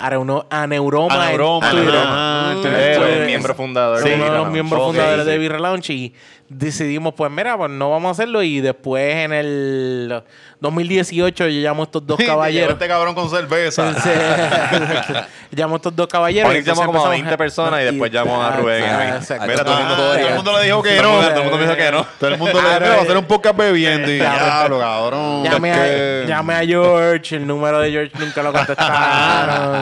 aneuroma. 0.49 1.27
Aneuroma, 1.27 2.55
pues, 2.61 2.97
el 2.97 3.25
miembro 3.25 3.53
fundador 3.55 4.01
Sí, 4.01 4.09
uno 4.15 4.25
de 4.25 4.31
los 4.31 4.49
miembros 4.49 4.83
fundadores 4.83 5.25
de 5.25 5.37
Lounge 5.49 5.93
y 5.93 6.13
decidimos, 6.49 7.13
pues 7.13 7.31
mira, 7.31 7.57
pues 7.57 7.69
no 7.71 7.89
vamos 7.91 8.09
a 8.09 8.11
hacerlo 8.11 8.41
y 8.43 8.61
después 8.61 9.26
en 9.27 9.33
el 9.33 10.23
2018 10.59 11.47
yo 11.47 11.61
llamo 11.61 11.83
a 11.83 11.85
estos 11.85 12.05
dos 12.05 12.17
caballeros. 12.25 12.73
Este 12.73 12.87
cabrón 12.87 13.13
con 13.15 13.29
cerveza. 13.29 13.87
Entonces, 13.87 14.17
llamo 15.51 15.75
a 15.75 15.77
estos 15.77 15.95
dos 15.95 16.07
caballeros. 16.07 16.51
Entonces 16.53 16.65
llamó 16.77 16.85
como 16.91 16.99
a 16.99 17.15
empezamos 17.15 17.21
20 17.21 17.37
personas 17.37 17.81
y 17.81 17.83
después 17.85 18.11
llamó 18.11 18.41
a 18.43 18.51
Rubén 18.57 18.83
y 18.83 18.87
a 18.87 18.97
mí. 18.97 19.03
Ah, 19.11 19.15
exacto. 19.17 19.45
Mira, 19.47 19.63
todo 19.63 19.77
el 19.77 19.85
mundo, 19.85 20.03
Ah, 20.03 20.17
todo 20.17 20.27
el 20.27 20.35
mundo 20.35 20.57
le 20.57 20.63
dijo 20.65 20.83
que 20.83 20.95
no. 21.01 21.01
todo 21.03 21.27
el 21.29 21.41
mundo 21.43 21.57
me 21.57 21.63
dijo 21.63 21.75
que 21.75 21.91
no. 21.91 22.07
Todo 22.19 22.29
el 22.31 22.37
mundo 22.37 22.61
le 22.61 22.67
Ah, 22.67 22.79
dijo, 22.79 22.79
no, 22.79 22.87
va 22.87 22.93
a 22.93 22.97
eh. 22.97 23.01
hacer 23.01 23.17
un 23.17 23.25
podcast 23.25 23.57
bebiendo. 23.57 24.09
Y 24.11 24.15
diablo, 24.15 24.79
cabrón. 24.79 25.43
Llamé 25.43 26.53
a, 26.55 26.65
George, 26.65 27.35
el 27.35 27.45
número 27.47 27.79
de 27.79 27.91
George 27.91 28.11
nunca 28.19 28.41
lo 28.43 28.51
contestaron. 28.53 29.75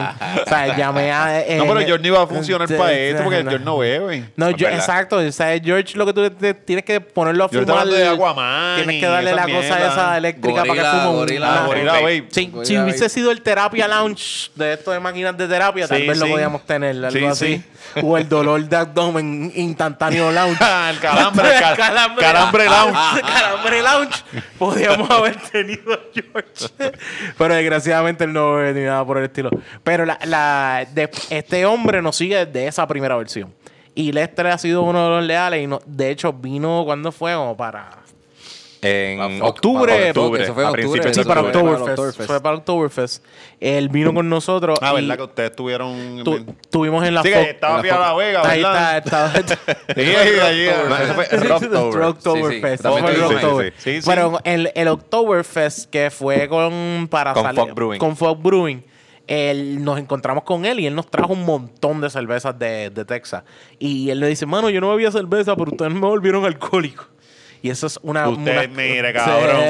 o 0.44 0.48
sea, 0.48 0.76
llamé 0.76 1.12
a. 1.12 1.40
eh, 1.40 1.56
No, 1.56 1.64
pero 1.66 1.80
George 1.86 1.98
no 2.02 2.06
iba 2.08 2.22
a 2.22 2.26
funcionar 2.26 2.68
para 2.76 2.92
esto 2.92 3.22
porque 3.24 3.42
no. 3.42 3.50
George 3.50 3.64
no 3.64 3.78
bebe. 3.78 4.24
No, 4.36 4.48
exacto. 4.50 5.16
O 5.16 5.32
sea, 5.32 5.58
George 5.58 5.96
lo 5.96 6.06
que 6.06 6.12
tú 6.12 6.30
tienes 6.64 6.84
que 6.84 7.00
ponerlo 7.00 7.44
a 7.44 7.48
fumar. 7.48 7.70
hablando 7.70 7.94
de 7.94 8.08
Aquaman 8.08 8.76
Tienes 8.76 9.00
que 9.00 9.06
darle 9.06 9.32
la 9.36 9.42
cosa 9.44 9.60
mierda. 9.76 9.92
esa 9.92 10.16
eléctrica 10.16 10.64
para 10.64 10.74
que 10.74 10.80
fume. 10.80 11.08
un- 11.36 11.42
Ah, 11.44 11.64
Gorila 11.66 11.92
ok. 11.94 12.02
Babe. 12.02 12.26
Sí, 12.30 12.46
Gorila 12.46 12.64
si 12.66 12.78
hubiese 12.78 12.98
Babe. 13.00 13.08
sido 13.10 13.30
el 13.30 13.42
terapia 13.42 13.86
lounge 13.88 14.50
de 14.54 14.72
esto 14.74 14.90
de 14.90 15.00
máquinas 15.00 15.36
de 15.36 15.46
terapia, 15.48 15.86
tal 15.88 16.00
Sí, 16.00 16.06
vez 16.08 16.18
lo 16.18 16.26
sí. 16.26 16.32
podíamos 16.32 16.66
tener, 16.66 16.96
algo 17.04 17.10
Sí, 17.10 17.24
así. 17.24 17.64
O 18.02 18.18
el 18.18 18.28
dolor 18.28 18.62
de 18.68 18.76
abdomen 18.76 19.52
instantáneo 19.54 20.30
lounge. 20.32 20.58
el 20.90 20.98
calambre, 20.98 21.48
el 21.56 21.60
cal- 21.62 21.76
calambre 21.76 22.64
lounge. 22.66 23.20
calambre 23.22 23.82
lounge. 23.82 24.24
Podíamos 24.58 25.10
haber 25.10 25.36
tenido 25.50 25.92
a 25.92 25.98
George. 26.12 26.92
Pero 27.38 27.54
desgraciadamente 27.54 28.24
él 28.24 28.32
no 28.32 28.54
bebe 28.54 28.80
ni 28.80 28.86
nada 28.86 29.04
por 29.04 29.18
el 29.18 29.24
estilo. 29.24 29.50
Pero 29.84 30.04
la, 30.04 30.18
la- 30.24 30.86
de- 30.92 31.10
este 31.30 31.64
hombre 31.66 32.02
nos 32.02 32.16
sigue 32.16 32.44
desde 32.46 32.66
esa 32.66 32.86
primera 32.86 33.16
versión. 33.16 33.54
Y 33.94 34.12
Lester 34.12 34.46
ha 34.48 34.58
sido 34.58 34.82
uno 34.82 35.04
de 35.04 35.10
los 35.16 35.24
leales. 35.24 35.62
Y 35.62 35.66
no, 35.66 35.80
de 35.86 36.10
hecho, 36.10 36.32
vino 36.32 36.82
cuando 36.84 37.12
fue 37.12 37.32
como 37.34 37.56
para. 37.56 37.88
En 38.86 39.42
Octubre, 39.42 40.08
octubre, 40.10 40.42
eso 40.44 40.54
fue 40.54 40.64
a 40.64 40.70
octubre, 40.70 41.00
principios 41.00 41.16
Sí, 41.16 41.24
para 41.28 41.40
Oktoberfest. 41.42 42.22
Fue 42.22 42.40
para 42.40 42.56
Oktoberfest. 42.56 43.24
Él 43.60 43.88
vino 43.88 44.12
con 44.14 44.28
nosotros. 44.28 44.78
Ah, 44.82 44.92
¿verdad 44.92 45.16
que 45.16 45.22
ustedes 45.22 45.56
tuvieron...? 45.56 46.22
tu- 46.24 46.44
tuvimos 46.70 47.04
en 47.06 47.14
la 47.14 47.22
Sí, 47.22 47.30
que 47.30 47.50
estaba 47.50 47.80
en 47.80 47.86
La 47.88 48.14
Vega, 48.14 48.48
Ahí 48.48 48.62
¿verdad? 48.62 48.98
está, 48.98 49.32
está. 49.38 49.56
Sí, 49.94 50.00
ahí, 50.00 50.38
ahí, 50.42 50.60
eso. 50.68 50.88
Sí. 53.78 54.00
Pero 54.04 54.38
el, 54.44 54.70
el 54.74 54.88
Oktoberfest 54.88 55.90
que 55.90 56.10
fue 56.10 56.48
con 56.48 57.08
para 57.10 57.32
Con 57.32 57.54
Fog 57.54 57.74
Brewing. 57.74 57.98
con 57.98 58.16
Fog 58.16 58.42
Brewing, 58.42 58.82
él, 59.26 59.82
nos 59.82 59.98
encontramos 59.98 60.44
con 60.44 60.64
él 60.64 60.80
y 60.80 60.86
él 60.86 60.94
nos 60.94 61.10
trajo 61.10 61.32
un 61.32 61.44
montón 61.44 62.00
de 62.00 62.10
cervezas 62.10 62.58
de, 62.58 62.90
de 62.90 63.04
Texas. 63.04 63.42
Y 63.78 64.10
él 64.10 64.20
le 64.20 64.28
dice, 64.28 64.46
mano, 64.46 64.70
yo 64.70 64.80
no 64.80 64.90
bebía 64.90 65.10
cerveza, 65.10 65.56
pero 65.56 65.70
ustedes 65.72 65.92
me 65.92 66.00
volvieron 66.00 66.44
alcohólico. 66.44 67.06
Y 67.66 67.70
eso 67.70 67.86
es 67.88 67.98
una... 68.02 68.28
Usted, 68.28 68.52
una- 68.68 68.68
mire, 68.68 69.12
cabrón. 69.12 69.60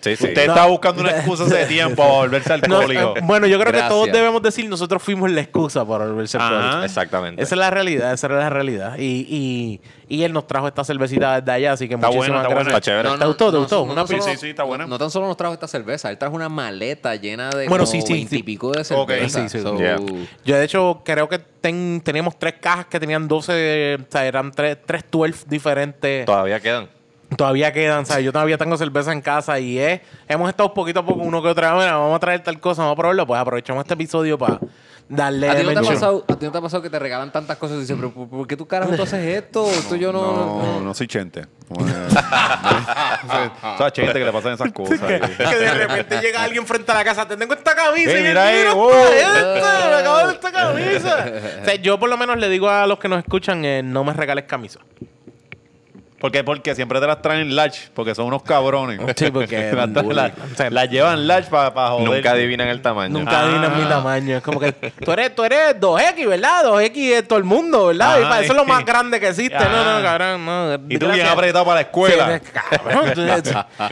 Sí, 0.00 0.14
sí. 0.16 0.24
Usted 0.26 0.46
No. 0.46 0.52
está 0.54 0.66
buscando 0.66 1.00
una 1.02 1.10
excusa 1.12 1.44
hace 1.44 1.64
tiempo 1.68 1.96
para 2.02 2.12
volverse 2.12 2.48
No, 2.50 2.54
alcohólico. 2.76 3.14
eh, 3.16 3.20
bueno, 3.22 3.46
yo 3.46 3.58
creo 3.58 3.72
que 3.72 3.82
todos 3.88 4.12
debemos 4.12 4.42
decir, 4.42 4.68
nosotros 4.68 5.02
fuimos 5.02 5.30
la 5.30 5.40
excusa 5.40 5.86
para 5.86 6.06
volverse 6.06 6.36
Ajá. 6.36 6.48
alcohólicos. 6.48 6.84
Exactamente. 6.84 7.42
Esa 7.42 7.54
es 7.54 7.58
la 7.58 7.70
realidad, 7.70 8.12
esa 8.12 8.26
era 8.26 8.36
la 8.38 8.50
realidad. 8.50 8.98
Y, 8.98 9.26
y, 9.28 9.80
y 10.14 10.22
él 10.22 10.32
nos 10.32 10.46
trajo 10.46 10.68
esta 10.68 10.84
cervecita 10.84 11.40
desde 11.40 11.50
allá, 11.52 11.72
así 11.72 11.88
que 11.88 11.94
Está 11.94 12.08
muchísimas 12.08 12.44
buena, 12.46 12.48
está 12.48 12.54
gracias. 12.54 12.64
buena. 12.64 12.78
Está 12.78 13.12
chévere. 13.12 13.18
¿Te 13.18 13.26
gustó? 13.26 13.52
¿Te 13.52 13.58
gustó? 13.58 13.76
no 13.86 13.92
Una 13.92 13.94
tan 14.04 14.06
solo- 14.06 14.22
Sí, 14.22 14.36
sí, 14.38 14.48
está 14.50 14.62
buena. 14.64 14.86
No 14.86 14.98
tan 14.98 15.10
solo 15.10 15.26
nos 15.28 15.36
trajo 15.36 15.54
esta 15.54 15.66
cerveza, 15.66 16.10
él 16.10 16.18
trajo 16.18 16.34
una 16.36 16.48
maleta 16.50 17.14
llena 17.16 17.48
de 17.50 17.68
Bueno, 17.68 17.84
como 17.84 17.86
sí, 17.86 18.02
sí, 18.02 18.12
20 18.12 18.36
sí. 18.36 18.42
pico 18.42 18.70
de 18.72 18.84
cerveza. 18.84 19.48
Sí, 19.48 19.58
sí. 19.58 19.62
So, 19.62 19.76
Yeah. 19.78 19.96
Yo, 20.44 20.56
de 20.56 20.64
hecho, 20.64 21.00
creo 21.04 21.28
que 21.28 21.38
ten- 21.38 22.00
teníamos 22.04 22.38
tres 22.38 22.54
cajas 22.60 22.86
que 22.86 23.00
tenían 23.00 23.26
12, 23.28 23.96
o 24.00 24.12
sea, 24.12 24.26
eran 24.26 24.52
tres, 24.52 24.78
tres 24.86 25.04
12 25.10 25.44
diferentes. 25.48 26.24
Todavía 26.26 26.60
quedan. 26.60 26.88
Todavía 27.36 27.72
quedan, 27.72 28.06
¿sabes? 28.06 28.24
Yo 28.24 28.32
todavía 28.32 28.58
tengo 28.58 28.76
cerveza 28.76 29.12
en 29.12 29.20
casa 29.20 29.58
y 29.58 29.78
es, 29.78 30.00
hemos 30.28 30.48
estado 30.48 30.72
poquito 30.72 31.00
a 31.00 31.06
poco 31.06 31.22
uno 31.22 31.42
que 31.42 31.48
otra 31.48 31.72
vez, 31.74 31.84
"Mira, 31.84 31.96
vamos 31.96 32.16
a 32.16 32.20
traer 32.20 32.42
tal 32.42 32.58
cosa, 32.60 32.82
vamos 32.82 32.94
a 32.94 32.96
probarlo, 32.96 33.26
pues 33.26 33.40
aprovechamos 33.40 33.82
este 33.84 33.94
episodio 33.94 34.38
para 34.38 34.60
darle 35.08 35.48
¿A 35.48 35.56
ti, 35.56 35.62
no 35.62 35.72
te 35.72 35.78
ha 35.78 35.82
pasado, 35.82 36.24
¿A 36.28 36.34
ti 36.36 36.46
no 36.46 36.52
te 36.52 36.58
ha 36.58 36.60
pasado 36.60 36.82
que 36.82 36.90
te 36.90 36.98
regalan 36.98 37.30
tantas 37.30 37.56
cosas 37.58 37.76
y 37.76 37.80
dices, 37.80 37.96
pero 37.96 38.10
¿por, 38.12 38.46
qué 38.46 38.56
tú 38.56 38.66
carajo 38.66 38.94
tú 38.96 39.02
haces 39.02 39.36
esto? 39.36 39.66
Esto 39.70 39.96
yo 39.96 40.12
no... 40.12 40.22
No, 40.62 40.80
no 40.80 40.94
soy 40.94 41.06
chente. 41.06 41.40
Eh, 41.40 41.46
O 43.28 43.78
sea, 43.78 43.90
chente 43.92 44.12
que 44.12 44.24
le 44.24 44.32
pasan 44.32 44.54
esas 44.54 44.72
cosas. 44.72 45.00
que, 45.00 45.20
que 45.20 45.56
de 45.56 45.74
repente 45.74 46.20
llega 46.20 46.42
alguien 46.42 46.66
frente 46.66 46.90
a 46.92 46.94
la 46.94 47.04
casa, 47.04 47.26
te 47.26 47.36
tengo 47.36 47.54
esta 47.54 47.74
camisa. 47.74 48.12
Eh, 48.12 48.20
y 48.20 48.22
mira 48.22 48.46
ahí, 48.46 48.58
"Mira 48.58 48.74
oh". 48.74 48.90
esta, 48.90 49.88
me 49.88 49.94
acabo 49.94 50.26
de 50.28 50.32
esta 50.34 50.52
camisa. 50.52 51.26
o 51.62 51.64
sea, 51.64 51.74
yo 51.76 51.98
por 51.98 52.08
lo 52.08 52.16
menos 52.16 52.38
le 52.38 52.48
digo 52.48 52.68
a 52.68 52.86
los 52.86 52.98
que 52.98 53.08
nos 53.08 53.18
escuchan, 53.18 53.64
eh, 53.64 53.82
no 53.82 54.04
me 54.04 54.12
regales 54.12 54.44
camisa. 54.44 54.80
¿Por 56.18 56.32
qué? 56.32 56.42
Porque 56.42 56.74
siempre 56.74 56.98
te 56.98 57.06
las 57.06 57.20
traen 57.20 57.54
large, 57.54 57.88
porque 57.92 58.14
son 58.14 58.26
unos 58.26 58.42
cabrones. 58.42 58.98
Sí, 59.16 59.30
porque 59.30 59.70
las, 60.70 60.88
llevan 60.90 61.26
large 61.26 61.50
para 61.50 61.90
joder. 61.90 62.08
Nunca 62.08 62.30
adivinan 62.30 62.68
el 62.68 62.80
tamaño. 62.80 63.18
Nunca 63.18 63.38
Ah. 63.40 63.42
adivinas 63.44 63.76
mi 63.76 63.84
tamaño. 63.84 64.36
Es 64.38 64.42
como 64.42 64.58
que 64.58 64.72
tú 64.72 65.12
eres, 65.12 65.34
tú 65.34 65.44
eres 65.44 65.78
2X, 65.78 66.26
¿verdad? 66.28 66.64
2X 66.64 66.96
es 67.12 67.28
todo 67.28 67.38
el 67.38 67.44
mundo, 67.44 67.86
¿verdad? 67.88 68.18
Y 68.18 68.22
Ajá, 68.22 68.28
pa- 68.30 68.40
eso 68.40 68.52
es 68.52 68.56
lo 68.56 68.64
más 68.66 68.84
grande 68.84 69.20
que 69.20 69.28
existe. 69.28 69.58
No, 69.58 69.84
no, 69.84 69.98
Ah. 69.98 70.00
cabrón, 70.02 70.44
no. 70.46 70.74
Y 70.88 70.98
tú 70.98 71.08
bien 71.10 71.26
apretado 71.26 71.64
para 71.64 71.76
la 71.76 71.80
escuela. 71.82 72.40
Sí, 72.42 72.50
cabrón, 72.52 73.12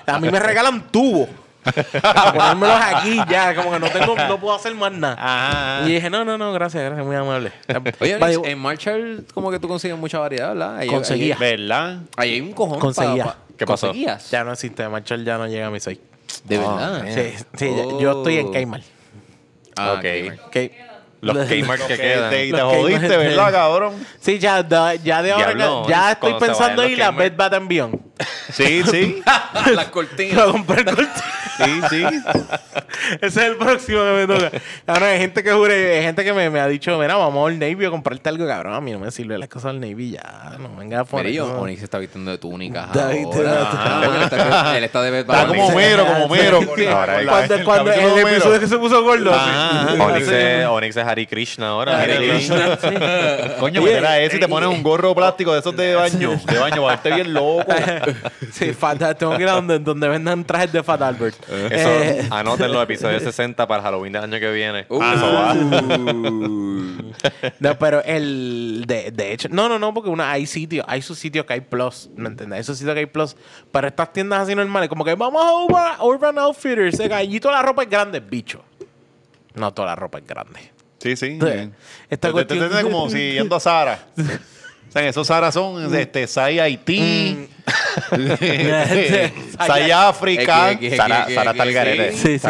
a 0.07 0.19
mí 0.19 0.31
me 0.31 0.39
regalan 0.41 0.81
tubos. 0.91 1.29
Ponérmelos 1.65 2.81
aquí 2.81 3.19
ya, 3.31 3.55
como 3.55 3.71
que 3.73 3.79
no 3.81 3.89
tengo, 3.91 4.15
no 4.17 4.39
puedo 4.39 4.55
hacer 4.55 4.75
más 4.75 4.93
nada. 4.93 5.17
Ajá. 5.19 5.89
Y 5.89 5.93
dije, 5.95 6.11
no, 6.11 6.25
no, 6.25 6.37
no, 6.39 6.53
gracias, 6.53 6.83
gracias, 6.85 7.07
muy 7.07 7.17
amable. 7.17 7.53
Oye, 8.01 8.19
en 8.51 8.59
Marshall 8.59 9.25
como 9.35 9.51
que 9.51 9.59
tú 9.59 9.69
consigues 9.69 9.97
mucha 9.99 10.19
variedad, 10.19 10.49
¿verdad? 10.49 10.77
Ahí, 10.79 10.89
Conseguía. 10.89 11.37
¿Verdad? 11.39 11.99
Ahí, 12.17 12.35
hay 12.35 12.41
un 12.41 12.53
cojón. 12.53 12.79
Conseguía. 12.79 13.25
pa- 13.25 13.33
pa- 13.33 13.39
¿Qué 13.57 13.67
pasó? 13.67 13.87
¿Conseguías? 13.89 14.31
ya 14.31 14.43
no 14.45 14.53
existe, 14.53 14.89
Marshall 14.89 15.25
ya 15.25 15.39
no 15.39 15.47
llega 15.47 15.67
a 15.67 15.71
mi 15.71 15.81
6. 15.81 15.99
De 16.45 16.59
verdad. 16.59 17.05
Sí, 17.15 17.45
sí, 17.57 17.67
yo- 17.77 18.01
yo 18.01 18.19
estoy 18.19 18.39
en 18.39 18.53
Kmart. 18.53 18.85
Ah, 19.77 19.95
Ok. 19.99 20.05
Kmart. 20.51 20.55
Los 21.25 21.37
Kmart 21.49 21.83
que 21.87 21.97
Que 21.97 22.03
quedan. 22.03 22.31
te, 22.31 22.47
y 22.47 22.53
te 22.53 22.61
jodiste. 22.61 23.17
¿verdad, 23.17 23.53
cabrón? 23.53 23.95
Sí, 24.21 24.39
ya, 24.39 24.67
ya 25.03 25.23
de 25.23 25.33
ahora, 25.33 25.55
Diablo, 25.55 25.89
ya 25.89 26.13
estoy 26.13 26.31
cuando 26.33 26.41
se 26.41 26.47
pensando 26.53 26.83
vayan 26.83 26.93
ir 26.93 26.99
los 26.99 27.07
a 27.09 27.11
Kmart. 27.13 27.19
Bed 27.31 27.37
Bath 27.37 27.53
and 27.55 27.69
Beyond. 27.69 28.01
Sí, 28.53 28.83
sí. 28.91 29.23
Las 29.75 29.87
cortinas. 29.87 30.37
Para 30.37 30.53
comprar 30.53 30.85
cortinas. 30.85 31.23
Sí, 31.57 31.81
sí. 31.91 32.05
Ese 33.21 33.27
es 33.27 33.37
el 33.37 33.57
próximo 33.57 34.01
que 34.01 34.27
me 34.27 34.35
toca. 34.35 34.51
Cabrón, 34.87 35.09
hay 35.09 35.19
gente 35.19 35.43
que 35.45 35.53
jure, 35.53 35.99
hay 35.99 36.03
gente 36.03 36.25
que 36.25 36.33
me, 36.33 36.51
me 36.51 36.59
ha 36.61 36.67
dicho, 36.67 36.97
mira, 36.99 37.15
vamos 37.17 37.49
al 37.49 37.59
Navy 37.61 37.85
a 37.85 37.91
comprarte 37.91 38.29
algo, 38.29 38.45
cabrón. 38.47 38.75
A 38.75 38.81
mí 38.81 38.91
no 38.93 38.99
me 38.99 39.11
sirve 39.13 39.39
las 39.39 39.49
cosas 39.49 39.73
del 39.73 39.81
Navy 39.89 40.11
ya. 40.13 40.57
No 40.59 40.75
venga 40.77 41.01
a 41.01 41.05
poner. 41.05 41.33
No. 41.37 41.61
Onyx 41.61 41.79
se 41.79 41.85
está 41.85 41.99
vistiendo 41.99 42.31
de 42.33 42.39
túnica. 42.39 42.89
David, 42.93 43.27
ahora. 43.27 43.71
te- 43.71 43.77
Ah, 43.79 44.03
él 44.05 44.23
está- 44.23 44.79
Él 44.79 44.85
está 44.85 45.03
de 45.03 45.11
Bed 45.13 45.27
Bath 45.27 45.37
Está 45.37 45.51
and 45.53 45.57
como 45.61 45.77
Beyond. 45.77 46.01
Homero, 46.01 46.07
como 46.07 46.25
Homero. 46.25 46.61
Sí, 46.77 46.87
Ahora 46.87 47.15
cuando, 47.29 47.55
el 47.55 47.65
cuando 47.65 47.91
capítulo 47.93 48.17
el 48.19 48.27
episodio 48.35 48.61
que 48.61 48.67
se 48.69 48.79
puso 48.79 49.03
gordo. 49.05 49.33
Ajá. 49.33 49.93
Onyx 50.05 50.27
Así. 50.29 50.35
es, 50.37 50.67
Onyx 50.67 50.97
es 50.97 51.05
Hari 51.15 51.27
Krishna 51.27 51.69
ahora. 51.69 52.01
Hare 52.01 52.19
mírenlo. 52.19 52.35
Krishna, 52.35 52.77
sí. 52.77 53.55
Coño, 53.61 53.83
Oye, 53.83 53.95
mira 53.95 54.19
eso 54.21 54.37
y 54.37 54.41
te 54.41 54.49
pones 54.49 54.69
un 54.69 54.83
gorro 54.83 55.15
plástico 55.15 55.53
de 55.53 55.61
esos 55.61 55.77
de 55.77 55.95
baño. 55.95 56.41
De 56.47 56.59
baño, 56.59 56.83
para 56.83 56.97
verte 56.97 57.15
bien 57.15 57.33
loco. 57.33 57.65
Sí, 58.53 58.73
Fat- 58.73 59.17
tengo 59.19 59.37
que 59.37 59.43
ir 59.43 59.49
a 59.49 59.53
donde, 59.53 59.79
donde 59.81 60.09
vendan 60.09 60.45
trajes 60.45 60.71
de 60.73 60.83
Fat 60.83 61.03
Albert. 61.03 61.37
Eso, 61.49 61.89
Eh, 61.89 62.27
anoten 62.31 62.73
los 62.73 62.83
episodios 62.85 63.23
60 63.23 63.67
para 63.67 63.83
Halloween 63.83 64.13
del 64.13 64.23
año 64.25 64.39
que 64.39 64.51
viene. 64.53 64.87
Uh. 64.89 65.03
Eso 65.03 65.33
va. 65.33 65.55
no, 67.59 67.79
pero 67.79 68.03
el. 68.05 68.85
De, 68.87 69.11
de 69.11 69.33
hecho, 69.33 69.49
no, 69.51 69.69
no, 69.69 69.79
no, 69.79 69.93
porque 69.95 70.11
una, 70.11 70.31
hay 70.31 70.47
sitios, 70.47 70.85
hay 70.89 71.03
sus 71.03 71.19
sitios 71.19 71.47
que 71.47 71.55
hay 71.55 71.61
plus, 71.61 72.11
¿me 72.17 72.29
entiendes? 72.29 72.59
Hay 72.59 72.65
sus 72.65 72.79
sitios 72.79 72.95
que 72.95 73.01
hay 73.01 73.07
plus. 73.07 73.37
Pero 73.73 73.89
estas 73.89 74.13
tiendas 74.13 74.41
así 74.43 74.55
normales, 74.55 74.89
como 74.89 75.05
que 75.05 75.15
vamos 75.15 75.43
a 75.45 75.53
Urban, 75.53 75.95
Urban 76.01 76.39
Outfitters, 76.39 77.01
eh, 77.01 77.13
allí 77.13 77.41
toda 77.41 77.55
la 77.55 77.63
ropa 77.63 77.83
es 77.83 77.91
grande, 77.91 78.21
bicho. 78.21 78.63
No 79.55 79.73
toda 79.73 79.89
la 79.89 79.97
ropa 79.97 80.19
es 80.19 80.27
grande. 80.27 80.73
Sí, 81.05 81.17
sí. 81.17 81.39
Bien. 81.41 81.73
Esta 82.11 82.33
cuestión- 82.33 82.69
como 82.83 83.09
si 83.11 83.33
yendo 83.35 83.55
a 83.57 83.61
Sara. 83.61 83.99
O 84.87 84.97
sea, 84.97 85.09
esos 85.09 85.27
Sara 85.27 85.51
son 85.51 85.93
este, 85.93 86.25
Sai 86.29 86.61
Haití, 86.61 87.49
Sai 89.67 89.91
África. 89.91 90.71
Es 90.71 90.79
que- 90.79 90.87
es 90.87 90.91
que- 90.93 90.97
Sara, 90.97 91.27
que- 91.27 91.35
Sara 91.35 91.45
que- 91.53 91.59
está 91.59 91.63
al 91.65 91.73
garete. 91.73 92.13
sí, 92.13 92.39
sí, 92.39 92.49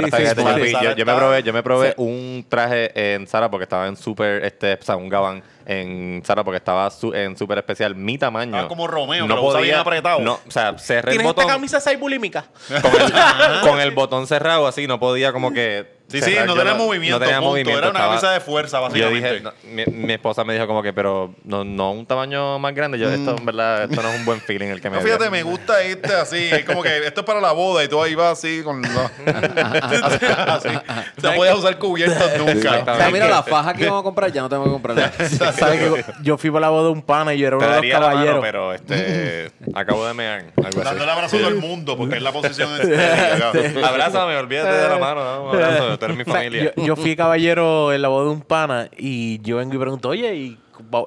Yo 0.96 1.06
me 1.06 1.14
probé, 1.14 1.42
yo 1.42 1.52
me 1.54 1.62
probé 1.62 1.94
un 1.96 2.44
traje 2.48 3.14
en 3.14 3.26
Sara 3.26 3.50
porque 3.50 3.64
estaba 3.64 3.86
en 3.86 3.96
súper, 3.96 4.44
este, 4.44 4.74
o 4.74 4.82
sea, 4.82 4.96
un 4.96 5.08
gabán 5.08 5.42
en 5.66 6.22
Sara 6.24 6.44
porque 6.44 6.58
estaba 6.58 6.90
su- 6.90 7.14
en 7.14 7.34
súper 7.36 7.56
especial. 7.58 7.94
Mi 7.94 8.18
tamaño. 8.18 8.50
Estaba 8.52 8.68
como 8.68 8.86
Romeo, 8.86 9.26
que 9.26 9.32
lo 9.34 9.42
usa 9.42 9.60
bien 9.60 9.76
apretado. 9.76 10.20
No, 10.20 10.38
o 10.46 10.50
sea, 10.50 10.76
cerré 10.78 11.12
el 11.12 11.16
¿Tienes 11.16 11.26
esta 11.28 11.42
botón 11.42 11.46
camisa 11.46 11.80
6 11.80 11.98
bulímica? 11.98 12.44
con 12.82 12.92
el, 13.00 13.60
con 13.62 13.80
el 13.80 13.90
botón 13.92 14.26
cerrado 14.26 14.66
así, 14.66 14.86
no 14.86 15.00
podía 15.00 15.32
como 15.32 15.50
que... 15.52 15.93
Sí, 16.06 16.20
sí, 16.20 16.34
no 16.46 16.54
Yo 16.54 16.54
tenía 16.54 16.74
movimiento. 16.74 17.18
No 17.18 17.24
tenía 17.24 17.38
punto. 17.40 17.50
movimiento. 17.50 17.78
Era 17.78 17.90
una 17.90 17.98
estaba- 17.98 18.14
camisa 18.20 18.32
de 18.32 18.40
fuerza, 18.40 18.76
Yo 18.76 18.82
básicamente. 18.82 19.30
dije, 19.30 19.40
no, 19.42 19.52
mi, 19.72 19.86
mi 20.06 20.12
esposa 20.12 20.44
me 20.44 20.52
dijo 20.52 20.66
como 20.66 20.82
que, 20.82 20.92
pero 20.92 21.34
no, 21.44 21.64
no 21.64 21.92
un 21.92 22.06
tamaño 22.06 22.58
más 22.58 22.74
grande. 22.74 22.98
Yo, 22.98 23.10
esto 23.10 23.34
en 23.36 23.44
verdad, 23.46 23.84
esto 23.84 24.00
no 24.02 24.10
es 24.10 24.18
un 24.18 24.24
buen 24.24 24.40
feeling 24.40 24.66
el 24.68 24.80
que 24.80 24.90
me 24.90 24.96
No, 24.98 25.02
dio. 25.02 25.12
fíjate, 25.14 25.30
me 25.30 25.42
gusta 25.42 25.82
este 25.82 26.14
así. 26.14 26.48
Es 26.52 26.64
como 26.66 26.82
que 26.82 26.98
esto 27.06 27.22
es 27.22 27.26
para 27.26 27.40
la 27.40 27.52
boda 27.52 27.82
y 27.82 27.88
tú 27.88 28.00
ahí 28.02 28.14
vas 28.14 28.32
así 28.38 28.62
con. 28.62 28.82
la- 28.82 29.10
así. 30.54 30.68
No 31.22 31.32
podías 31.34 31.56
usar 31.56 31.78
cubiertos 31.78 32.30
nunca. 32.38 32.84
O 32.92 32.96
sea, 32.96 33.10
mira, 33.10 33.28
la 33.28 33.42
faja 33.42 33.74
que 33.74 33.86
vamos 33.86 34.00
a 34.00 34.04
comprar 34.04 34.30
ya 34.30 34.42
no 34.42 34.48
tengo 34.48 34.64
que 34.64 34.70
comprarla. 34.70 35.10
¿Sabes 35.58 35.80
que 35.80 36.04
yo 36.22 36.36
fui 36.38 36.50
para 36.50 36.60
la 36.66 36.68
boda 36.70 36.84
de 36.84 36.90
un 36.90 37.02
pana 37.02 37.34
y 37.34 37.38
yo 37.38 37.46
era 37.48 37.56
uno 37.56 37.66
de 37.66 37.72
los 37.76 37.86
la 37.86 37.98
mano, 38.00 38.10
caballeros. 38.12 38.40
pero 38.42 38.72
este, 38.74 39.50
acabo 39.74 40.06
de 40.06 40.14
mear. 40.14 40.44
El 40.56 41.08
abrazo 41.08 41.36
a 41.36 41.38
todo 41.40 41.48
el 41.48 41.56
mundo 41.56 41.96
porque 41.96 42.16
es 42.16 42.22
la 42.22 42.32
posición 42.32 42.68
cabrón. 43.38 43.84
Abrázame, 43.84 44.36
olvídate 44.36 44.72
de 44.72 44.88
la 44.88 44.98
mano. 44.98 45.52
¿no? 45.52 45.93
Un 45.96 45.96
abrazo, 45.96 45.98
tú 45.98 46.04
eres 46.06 46.16
mi 46.16 46.22
O 46.26 46.26
sea, 46.26 46.34
familia. 46.34 46.72
yo, 46.76 46.84
yo 46.86 46.96
fui 46.96 47.16
caballero 47.16 47.92
en 47.92 48.02
la 48.02 48.08
boda 48.08 48.24
de 48.26 48.30
un 48.30 48.40
pana 48.42 48.88
y 48.96 49.40
yo 49.42 49.56
vengo 49.58 49.74
y 49.74 49.78
pregunto, 49.78 50.08
oye, 50.08 50.34
y 50.34 50.58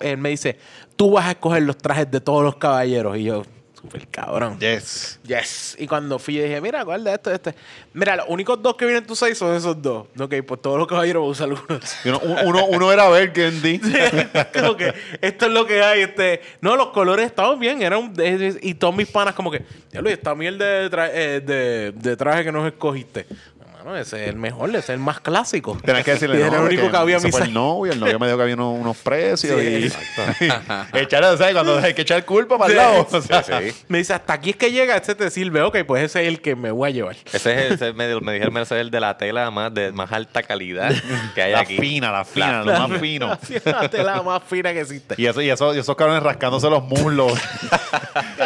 él 0.02 0.18
me 0.18 0.30
dice, 0.30 0.58
tú 0.96 1.12
vas 1.12 1.26
a 1.26 1.32
escoger 1.32 1.64
los 1.64 1.78
trajes 1.78 2.10
de 2.10 2.22
todos 2.22 2.44
los 2.44 2.56
caballeros. 2.56 3.18
Y 3.18 3.24
yo, 3.26 3.44
súper 3.80 4.08
cabrón. 4.08 4.58
Yes. 4.60 5.20
Yes. 5.26 5.76
Y 5.80 5.86
cuando 5.88 6.18
fui, 6.18 6.34
yo 6.36 6.44
dije, 6.44 6.60
mira, 6.62 6.84
¿cuál 6.84 7.04
de 7.04 7.14
esto? 7.14 7.32
Este. 7.32 7.54
Mira, 7.94 8.16
los 8.16 8.26
únicos 8.30 8.62
dos 8.62 8.76
que 8.76 8.86
vienen 8.86 9.04
en 9.04 9.08
tu 9.08 9.16
seis 9.16 9.38
son 9.38 9.56
esos 9.56 9.80
dos. 9.82 10.08
Ok, 10.20 10.34
pues 10.48 10.62
todos 10.62 10.78
los 10.80 10.88
caballeros 10.88 11.22
van 11.22 11.28
a 11.28 11.32
usar 11.32 11.50
uno. 11.50 11.80
Uno, 12.26 12.42
uno, 12.46 12.66
uno 12.66 12.92
era 12.92 13.08
Burgundy. 13.10 13.80
como 14.60 14.76
que 14.78 14.94
esto 15.22 15.46
es 15.46 15.52
lo 15.52 15.66
que 15.68 15.82
hay. 15.84 16.02
Este. 16.02 16.42
No, 16.62 16.76
los 16.76 16.88
colores 16.88 17.26
estaban 17.28 17.60
bien. 17.60 17.82
Eran, 17.82 18.14
de- 18.14 18.58
y 18.62 18.74
todos 18.74 18.96
mis 18.96 19.08
panas, 19.10 19.36
como 19.36 19.52
que, 19.52 19.64
diablo, 19.92 20.10
y 20.10 20.14
esta 20.14 20.34
mierda 20.34 20.66
de, 20.66 20.90
tra- 20.92 21.12
eh, 21.14 21.42
de, 21.42 21.92
de 21.92 22.18
traje 22.18 22.46
que 22.46 22.52
nos 22.52 22.66
escogiste. 22.66 23.28
Ese 23.96 24.24
es 24.24 24.30
el 24.30 24.36
mejor, 24.36 24.70
ese 24.70 24.80
es 24.80 24.90
el 24.90 25.00
más 25.00 25.20
clásico. 25.20 25.78
Tienes 25.84 26.04
que 26.04 26.12
decirle 26.12 26.38
Y 26.40 26.42
era 26.42 26.58
no, 26.58 26.68
el 26.68 26.74
único 26.74 26.92
que 26.92 26.98
había 26.98 27.18
el 27.18 27.54
novio, 27.54 27.94
el 27.94 28.00
novio 28.00 28.20
me 28.20 28.28
dijo 28.28 28.38
que 28.38 28.44
había 28.44 28.56
unos, 28.56 28.80
unos 28.80 28.98
precios 28.98 29.60
Sí, 29.60 29.90
y 30.94 30.98
echarle, 30.98 31.38
¿sabes? 31.38 31.54
Cuando 31.54 31.78
hay 31.80 31.94
que 31.94 32.02
echar 32.02 32.26
culpa 32.26 32.58
para 32.58 32.72
el 32.72 32.78
lado. 32.78 33.08
O 33.12 33.22
sea, 33.22 33.44
Me 33.88 34.00
dice, 34.00 34.14
hasta 34.14 34.34
aquí 34.34 34.52
es 34.52 34.56
que 34.56 34.72
llega, 34.72 34.96
este 34.96 35.16
te 35.16 35.30
sirve. 35.30 35.62
Ok, 35.62 35.80
pues 35.86 36.04
ese 36.04 36.22
es 36.24 36.28
el 36.28 36.42
que 36.42 36.56
me 36.56 36.72
voy 36.72 36.90
a 36.90 36.94
llevar. 36.94 37.16
Ese 37.32 37.54
es 37.54 37.66
el, 37.68 37.74
ese 37.74 37.94
me, 37.94 38.20
me 38.22 38.34
dijeron 38.34 38.58
ese 38.58 38.76
es 38.76 38.82
el 38.82 38.92
de 38.92 39.00
la 39.00 39.18
tela 39.18 39.50
más 39.52 39.74
de 39.74 39.92
más 39.92 40.12
alta 40.12 40.44
calidad 40.44 40.92
que 41.36 41.42
hay 41.42 41.52
La 41.54 41.62
aquí. 41.62 41.78
fina, 41.78 42.12
la 42.12 42.26
fina, 42.26 42.64
lo 42.64 42.88
más 42.88 43.00
fino. 43.00 43.38
La 43.66 43.90
tela 43.90 44.22
más 44.22 44.44
fina 44.44 44.74
que 44.74 44.82
existe. 44.82 45.16
Y, 45.18 45.26
eso, 45.26 45.42
y, 45.42 45.50
eso, 45.50 45.74
y 45.76 45.80
esos 45.80 45.96
cabrones 45.96 46.24
rascándose 46.24 46.70
los 46.70 46.84
muslos. 46.84 47.34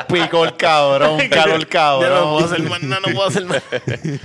Pico 0.07 0.43
el 0.45 0.55
cabrón, 0.57 1.19
calo 1.30 1.55
el 1.55 1.68
Ya 1.69 2.09
no 2.09 2.38
puedo 2.38 2.39
cabrón. 2.39 2.43
hacer 2.43 2.61
más 2.63 2.81
no 2.81 2.97
puedo 3.13 3.27
hacer 3.27 3.45
más. 3.45 3.63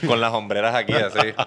Con 0.07 0.21
las 0.21 0.33
hombreras 0.33 0.75
aquí 0.75 0.93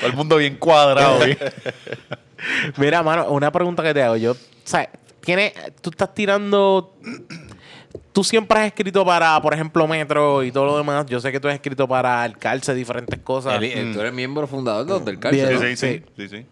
Todo 0.00 0.06
el 0.06 0.12
mundo 0.14 0.36
bien 0.36 0.56
cuadrado. 0.56 1.20
Mira, 2.76 3.02
mano, 3.02 3.28
una 3.30 3.50
pregunta 3.50 3.82
que 3.82 3.94
te 3.94 4.02
hago. 4.02 4.16
Yo, 4.16 4.32
o 4.32 4.36
sea, 4.64 4.88
tiene, 5.20 5.52
tú 5.80 5.90
estás 5.90 6.14
tirando. 6.14 6.94
Tú 8.12 8.24
siempre 8.24 8.58
has 8.60 8.66
escrito 8.66 9.04
para, 9.04 9.40
por 9.40 9.54
ejemplo, 9.54 9.86
Metro 9.86 10.42
y 10.42 10.52
todo 10.52 10.66
lo 10.66 10.76
demás. 10.76 11.06
Yo 11.06 11.20
sé 11.20 11.32
que 11.32 11.40
tú 11.40 11.48
has 11.48 11.54
escrito 11.54 11.88
para 11.88 12.24
el 12.26 12.36
Calce, 12.36 12.74
diferentes 12.74 13.18
cosas. 13.20 13.54
Eli, 13.56 13.68
eh, 13.68 13.90
Tú 13.94 14.00
eres 14.00 14.12
miembro 14.12 14.46
fundador 14.46 15.02
del 15.02 15.18
cárcel. 15.18 15.76
Sí, 15.76 15.76
sí, 15.76 16.02
sí, 16.16 16.28
sí. 16.28 16.46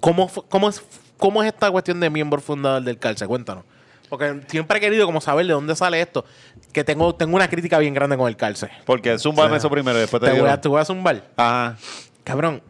¿Cómo, 0.00 0.30
cómo, 0.48 0.68
es, 0.68 0.82
¿Cómo 1.16 1.42
es 1.42 1.52
esta 1.52 1.70
cuestión 1.70 1.98
de 2.00 2.10
miembro 2.10 2.40
fundador 2.40 2.82
del 2.82 2.98
Calce? 2.98 3.26
Cuéntanos. 3.26 3.64
Porque 4.12 4.42
siempre 4.46 4.76
he 4.76 4.80
querido 4.82 5.06
como 5.06 5.22
saber 5.22 5.46
de 5.46 5.54
dónde 5.54 5.74
sale 5.74 5.98
esto. 5.98 6.26
Que 6.70 6.84
tengo, 6.84 7.14
tengo 7.14 7.34
una 7.34 7.48
crítica 7.48 7.78
bien 7.78 7.94
grande 7.94 8.14
con 8.18 8.28
el 8.28 8.36
Calce. 8.36 8.68
Porque 8.84 9.18
zúmbame 9.18 9.56
eso 9.56 9.70
primero 9.70 9.96
y 9.96 10.02
después 10.02 10.20
te, 10.20 10.26
Te 10.26 10.32
digo. 10.34 10.44
voy, 10.44 10.52
a, 10.52 10.60
te 10.60 10.68
voy 10.68 10.78
a 10.82 10.84
zumbar. 10.84 11.30
Ajá. 11.34 11.78
Cabrón, 12.22 12.60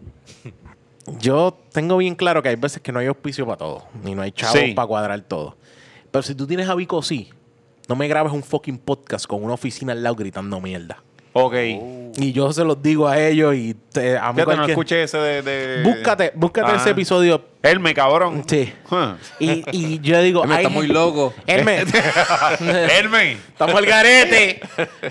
yo 1.19 1.59
tengo 1.73 1.97
bien 1.97 2.15
claro 2.15 2.45
que 2.45 2.49
hay 2.51 2.55
veces 2.55 2.81
que 2.81 2.93
no 2.93 3.01
hay 3.01 3.09
auspicio 3.09 3.45
para 3.45 3.59
todo. 3.59 3.87
Ni 4.05 4.15
no 4.15 4.23
hay 4.23 4.31
chavos 4.31 4.57
Sí. 4.57 4.73
para 4.73 4.87
cuadrar 4.87 5.21
todo. 5.23 5.57
Pero 6.13 6.23
si 6.23 6.37
tú 6.37 6.47
tienes 6.47 6.69
a 6.69 6.77
Vico, 6.77 7.03
sí, 7.03 7.31
no 7.89 7.97
me 7.97 8.07
grabes 8.07 8.33
un 8.33 8.45
fucking 8.45 8.79
podcast 8.79 9.27
con 9.27 9.43
una 9.43 9.55
oficina 9.55 9.95
al 9.95 10.03
lado 10.05 10.15
gritando 10.15 10.61
mierda. 10.61 11.03
Ok. 11.35 11.55
Y 12.19 12.33
yo 12.33 12.53
se 12.53 12.63
los 12.63 12.83
digo 12.83 13.09
a 13.09 13.19
ellos 13.19 13.55
y 13.55 13.75
te, 13.91 14.19
a 14.19 14.33
mí 14.33 14.35
Fíjate, 14.35 14.41
no 14.41 14.45
cualquier- 14.45 14.71
escuché 14.71 15.03
ese 15.05 15.17
de... 15.17 15.41
de- 15.43 15.83
Búscate, 15.83 16.31
búscate 16.35 16.73
Ah. 16.73 16.77
ese 16.77 16.91
episodio. 16.91 17.43
Elme, 17.63 17.95
cabrón. 17.95 18.43
Sí. 18.47 18.71
Huh. 18.91 19.15
Y, 19.39 19.65
y 19.73 19.99
yo 20.01 20.21
digo, 20.21 20.43
Elme 20.45 20.57
está 20.57 20.69
muy 20.69 20.89
loco. 20.89 21.33
Elme. 21.47 21.85
Elme. 22.99 23.33
Estamos 23.33 23.75
al 23.77 23.87
garete. 23.87 24.61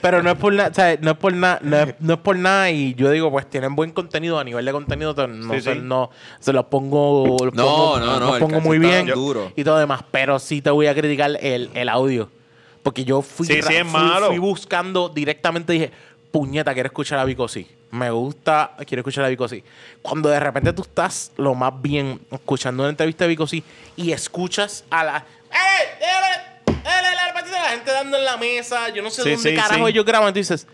Pero 0.01 0.21
no 0.21 0.31
es 0.31 0.37
por 0.37 0.53
nada, 0.53 0.69
o 0.69 0.73
sea, 0.73 0.97
no 1.01 1.11
es 1.11 1.17
por 1.17 1.33
nada, 1.33 1.59
no 1.63 1.77
es, 1.79 1.95
no 1.99 2.13
es 2.13 2.19
por 2.19 2.35
nada. 2.37 2.69
Y 2.69 2.93
yo 2.95 3.09
digo, 3.09 3.31
pues 3.31 3.49
tienen 3.49 3.75
buen 3.75 3.91
contenido 3.91 4.37
a 4.39 4.43
nivel 4.43 4.65
de 4.65 4.71
contenido. 4.71 5.15
te- 5.15 5.27
No, 5.27 5.53
Sí, 5.55 5.61
se, 5.61 5.73
sí. 5.73 5.79
no 5.81 6.11
se 6.39 6.53
los 6.53 6.65
pongo, 6.65 7.37
los 7.45 7.53
No, 7.53 7.65
pongo- 7.65 7.99
no, 7.99 8.19
no, 8.19 8.27
los 8.31 8.39
pongo 8.39 8.61
muy 8.61 8.79
bien 8.79 9.07
duro. 9.07 9.51
y 9.55 9.63
todo 9.63 9.77
demás. 9.79 10.03
Pero 10.11 10.39
sí 10.39 10.61
te 10.61 10.69
voy 10.69 10.87
a 10.87 10.93
criticar 10.93 11.31
el, 11.41 11.69
el 11.73 11.89
audio. 11.89 12.29
Porque 12.83 13.05
yo 13.05 13.21
fui, 13.21 13.45
Sí, 13.45 13.61
ra- 13.61 13.67
sí, 13.67 13.75
es 13.75 13.83
fui- 13.87 13.91
malo. 14.01 14.27
fui 14.27 14.39
buscando 14.39 15.07
directamente 15.09 15.71
dije, 15.73 15.91
puñeta, 16.31 16.73
quiero 16.73 16.87
escuchar 16.87 17.19
a 17.19 17.25
Vico 17.25 17.47
sí. 17.47 17.67
Me 17.91 18.09
gusta, 18.09 18.71
quiero 18.87 19.01
escuchar 19.01 19.25
a 19.25 19.27
Vico 19.27 19.47
sí. 19.47 19.63
Cuando 20.01 20.29
de 20.29 20.39
repente 20.39 20.71
tú 20.73 20.81
estás 20.83 21.31
lo 21.37 21.53
más 21.55 21.73
bien 21.81 22.21
escuchando 22.31 22.83
una 22.83 22.89
entrevista 22.89 23.25
de 23.25 23.29
Vico 23.29 23.45
sí 23.47 23.63
y 23.95 24.11
escuchas 24.11 24.85
a 24.89 25.03
la. 25.03 25.17
¡Eh! 25.17 25.23
¡Eh! 25.99 26.05
¡Eh! 26.67 26.71
¡Eh! 26.71 26.81
La 27.51 27.69
gente 27.77 27.91
dando 27.91 28.17
en 28.17 28.25
la 28.25 28.37
mesa. 28.37 28.89
Yo 28.89 29.01
no 29.03 29.09
sé 29.09 29.23
Sí, 29.23 29.31
dónde 29.31 29.49
sí, 29.51 29.55
carajo 29.55 29.85
sí. 29.85 29.91
ellos 29.91 30.05
graban. 30.05 30.33
Tú 30.33 30.39
dices, 30.39 30.67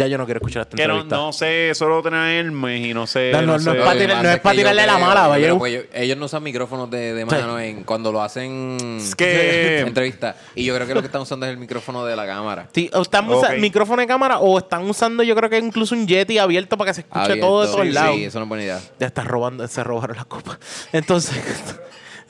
ya 0.00 0.06
yo 0.06 0.16
no 0.18 0.24
quiero 0.24 0.38
escuchar 0.38 0.62
esta 0.62 0.76
Que 0.76 0.86
no, 0.86 0.94
entrevista. 0.94 1.16
no 1.16 1.32
sé, 1.32 1.72
solo 1.74 2.02
tener 2.02 2.44
Elme 2.46 2.78
y 2.78 2.94
no 2.94 3.06
sé... 3.06 3.30
No, 3.32 3.42
no, 3.42 3.52
no 3.52 3.58
sé. 3.58 3.70
es 3.78 3.98
tirar- 3.98 4.22
no 4.22 4.28
es 4.30 4.36
que 4.36 4.40
pa' 4.40 4.52
yo 4.54 4.58
tirarle 4.60 4.86
la 4.86 4.96
mala, 4.98 5.26
vaya. 5.28 5.58
que 5.58 5.88
ellos, 5.92 6.16
no 6.16 6.24
usan 6.24 6.42
micrófonos 6.42 6.90
de, 6.90 7.12
de 7.12 7.24
mano 7.26 7.60
en, 7.60 7.84
cuando 7.84 8.10
lo 8.10 8.22
hacen 8.22 8.76
Es 8.98 9.14
que- 9.14 9.80
entrevista. 9.86 10.36
Y 10.54 10.64
yo 10.64 10.74
creo 10.74 10.86
que 10.86 10.94
lo 10.94 11.00
que 11.02 11.06
están 11.06 11.20
usando 11.20 11.44
es 11.44 11.52
el 11.52 11.58
micrófono 11.58 12.04
de 12.06 12.16
la 12.16 12.24
cámara. 12.26 12.68
Sí, 12.72 12.90
o 12.94 13.02
están 13.02 13.28
usando 13.28 13.56
Ok. 13.56 13.60
micrófono 13.60 14.00
de 14.00 14.08
cámara 14.08 14.38
o 14.38 14.58
están 14.58 14.88
usando, 14.88 15.22
yo 15.22 15.36
creo 15.36 15.50
que 15.50 15.58
incluso 15.58 15.94
un 15.94 16.06
Yeti 16.06 16.38
abierto 16.38 16.78
para 16.78 16.90
que 16.90 16.94
se 16.94 17.00
escuche 17.02 17.20
Abierto. 17.24 17.46
todo 17.46 17.60
de 17.62 17.66
todos 17.68 17.86
sí, 17.86 17.92
lados. 17.92 18.16
Sí, 18.16 18.24
eso 18.24 18.38
no 18.38 18.44
es 18.44 18.48
buena 18.48 18.64
idea. 18.64 18.80
Ya 18.98 19.06
está 19.06 19.22
robando, 19.22 19.68
se 19.68 19.84
robaron 19.84 20.16
la 20.16 20.24
copa. 20.24 20.58
Entonces. 20.92 21.38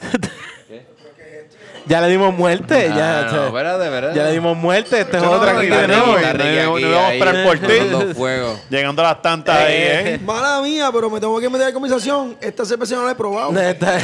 ya 1.86 2.00
le 2.00 2.08
dimos 2.08 2.34
muerte. 2.34 2.88
ya, 2.88 3.20
Ah, 3.20 3.32
no, 3.32 3.46
espérate, 3.48 3.84
espérate. 3.84 4.16
ya 4.18 4.24
le 4.24 4.32
dimos 4.32 4.56
muerte. 4.56 5.00
Esta 5.00 5.16
es 5.18 5.22
No, 5.22 5.30
otra 5.32 5.52
no, 5.52 5.58
aquí 5.58 5.68
no, 5.68 5.80
no, 5.80 5.86
no, 5.86 5.96
no, 5.96 6.04
no 6.06 6.10
vamos 6.16 6.82
a 6.82 7.12
esperar 7.12 7.44
por 7.44 7.58
ti. 7.58 8.56
Llegando 8.70 9.02
a 9.02 9.08
las 9.08 9.22
tantas 9.22 9.56
ahí, 9.58 9.72
Eh, 9.74 10.14
¿eh? 10.14 10.18
Mala 10.24 10.60
mía, 10.62 10.90
pero 10.92 11.10
me 11.10 11.20
tengo 11.20 11.38
que 11.40 11.48
meter 11.48 11.68
en 11.68 11.74
conversación. 11.74 12.36
Esta 12.40 12.64
cerveza 12.64 12.96
no 12.96 13.04
la 13.06 13.12
he 13.12 13.14
probado. 13.14 13.58
Esta- 13.60 13.98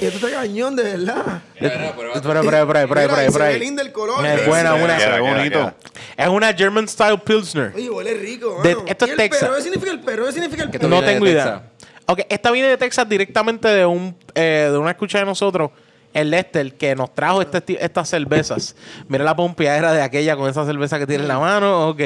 Y 0.00 0.04
esto 0.06 0.26
está 0.26 0.38
cañón, 0.40 0.76
de 0.76 0.82
verdad. 0.84 1.42
Pero, 1.58 1.74
pero, 1.96 2.12
pero, 2.22 2.32
pero, 2.42 2.66
pero, 2.68 2.88
pero, 2.88 3.32
pero, 3.32 3.44
ve 3.44 3.58
lindo 3.58 3.82
el 3.82 3.90
color. 3.90 4.24
Es 4.24 4.46
buena, 4.46 4.74
buena. 4.74 4.96
Queda 4.96 5.20
bonito. 5.20 5.74
Es 6.16 6.28
una 6.28 6.52
German 6.52 6.86
Style 6.88 7.18
Pilsner. 7.18 7.72
Oye, 7.74 7.90
huele 7.90 8.14
rico, 8.14 8.60
De- 8.62 8.76
esto 8.86 9.06
¿Y 9.06 9.10
es 9.10 9.16
Texas. 9.16 9.40
perro? 9.42 9.56
¿Qué 9.56 9.62
significa 9.62 9.90
el 9.92 10.00
perro? 10.00 10.26
¿Qué 10.26 10.32
significa 10.32 10.62
el 10.64 10.70
perro? 10.70 10.88
No 10.88 11.00
de 11.00 11.06
tengo 11.06 11.26
idea. 11.26 11.62
Ok, 12.06 12.20
esta 12.28 12.50
viene 12.50 12.68
de 12.68 12.76
Texas 12.76 13.08
directamente 13.08 13.68
de 13.68 13.84
un 13.84 14.16
eh, 14.34 14.68
de 14.70 14.78
una 14.78 14.90
escucha 14.92 15.18
de 15.18 15.24
nosotros, 15.26 15.70
el 16.14 16.30
Lester, 16.30 16.74
que 16.74 16.94
nos 16.96 17.14
trajo 17.14 17.42
este 17.42 17.84
estas 17.84 18.08
cervezas. 18.08 18.74
Mira 19.08 19.24
la 19.24 19.36
pompeadera 19.36 19.92
de 19.92 20.02
aquella 20.02 20.36
con 20.36 20.48
esa 20.48 20.64
cerveza 20.64 20.98
que 20.98 21.06
tiene 21.06 21.22
en 21.22 21.28
la 21.28 21.38
mano. 21.38 21.88
Ok. 21.88 22.00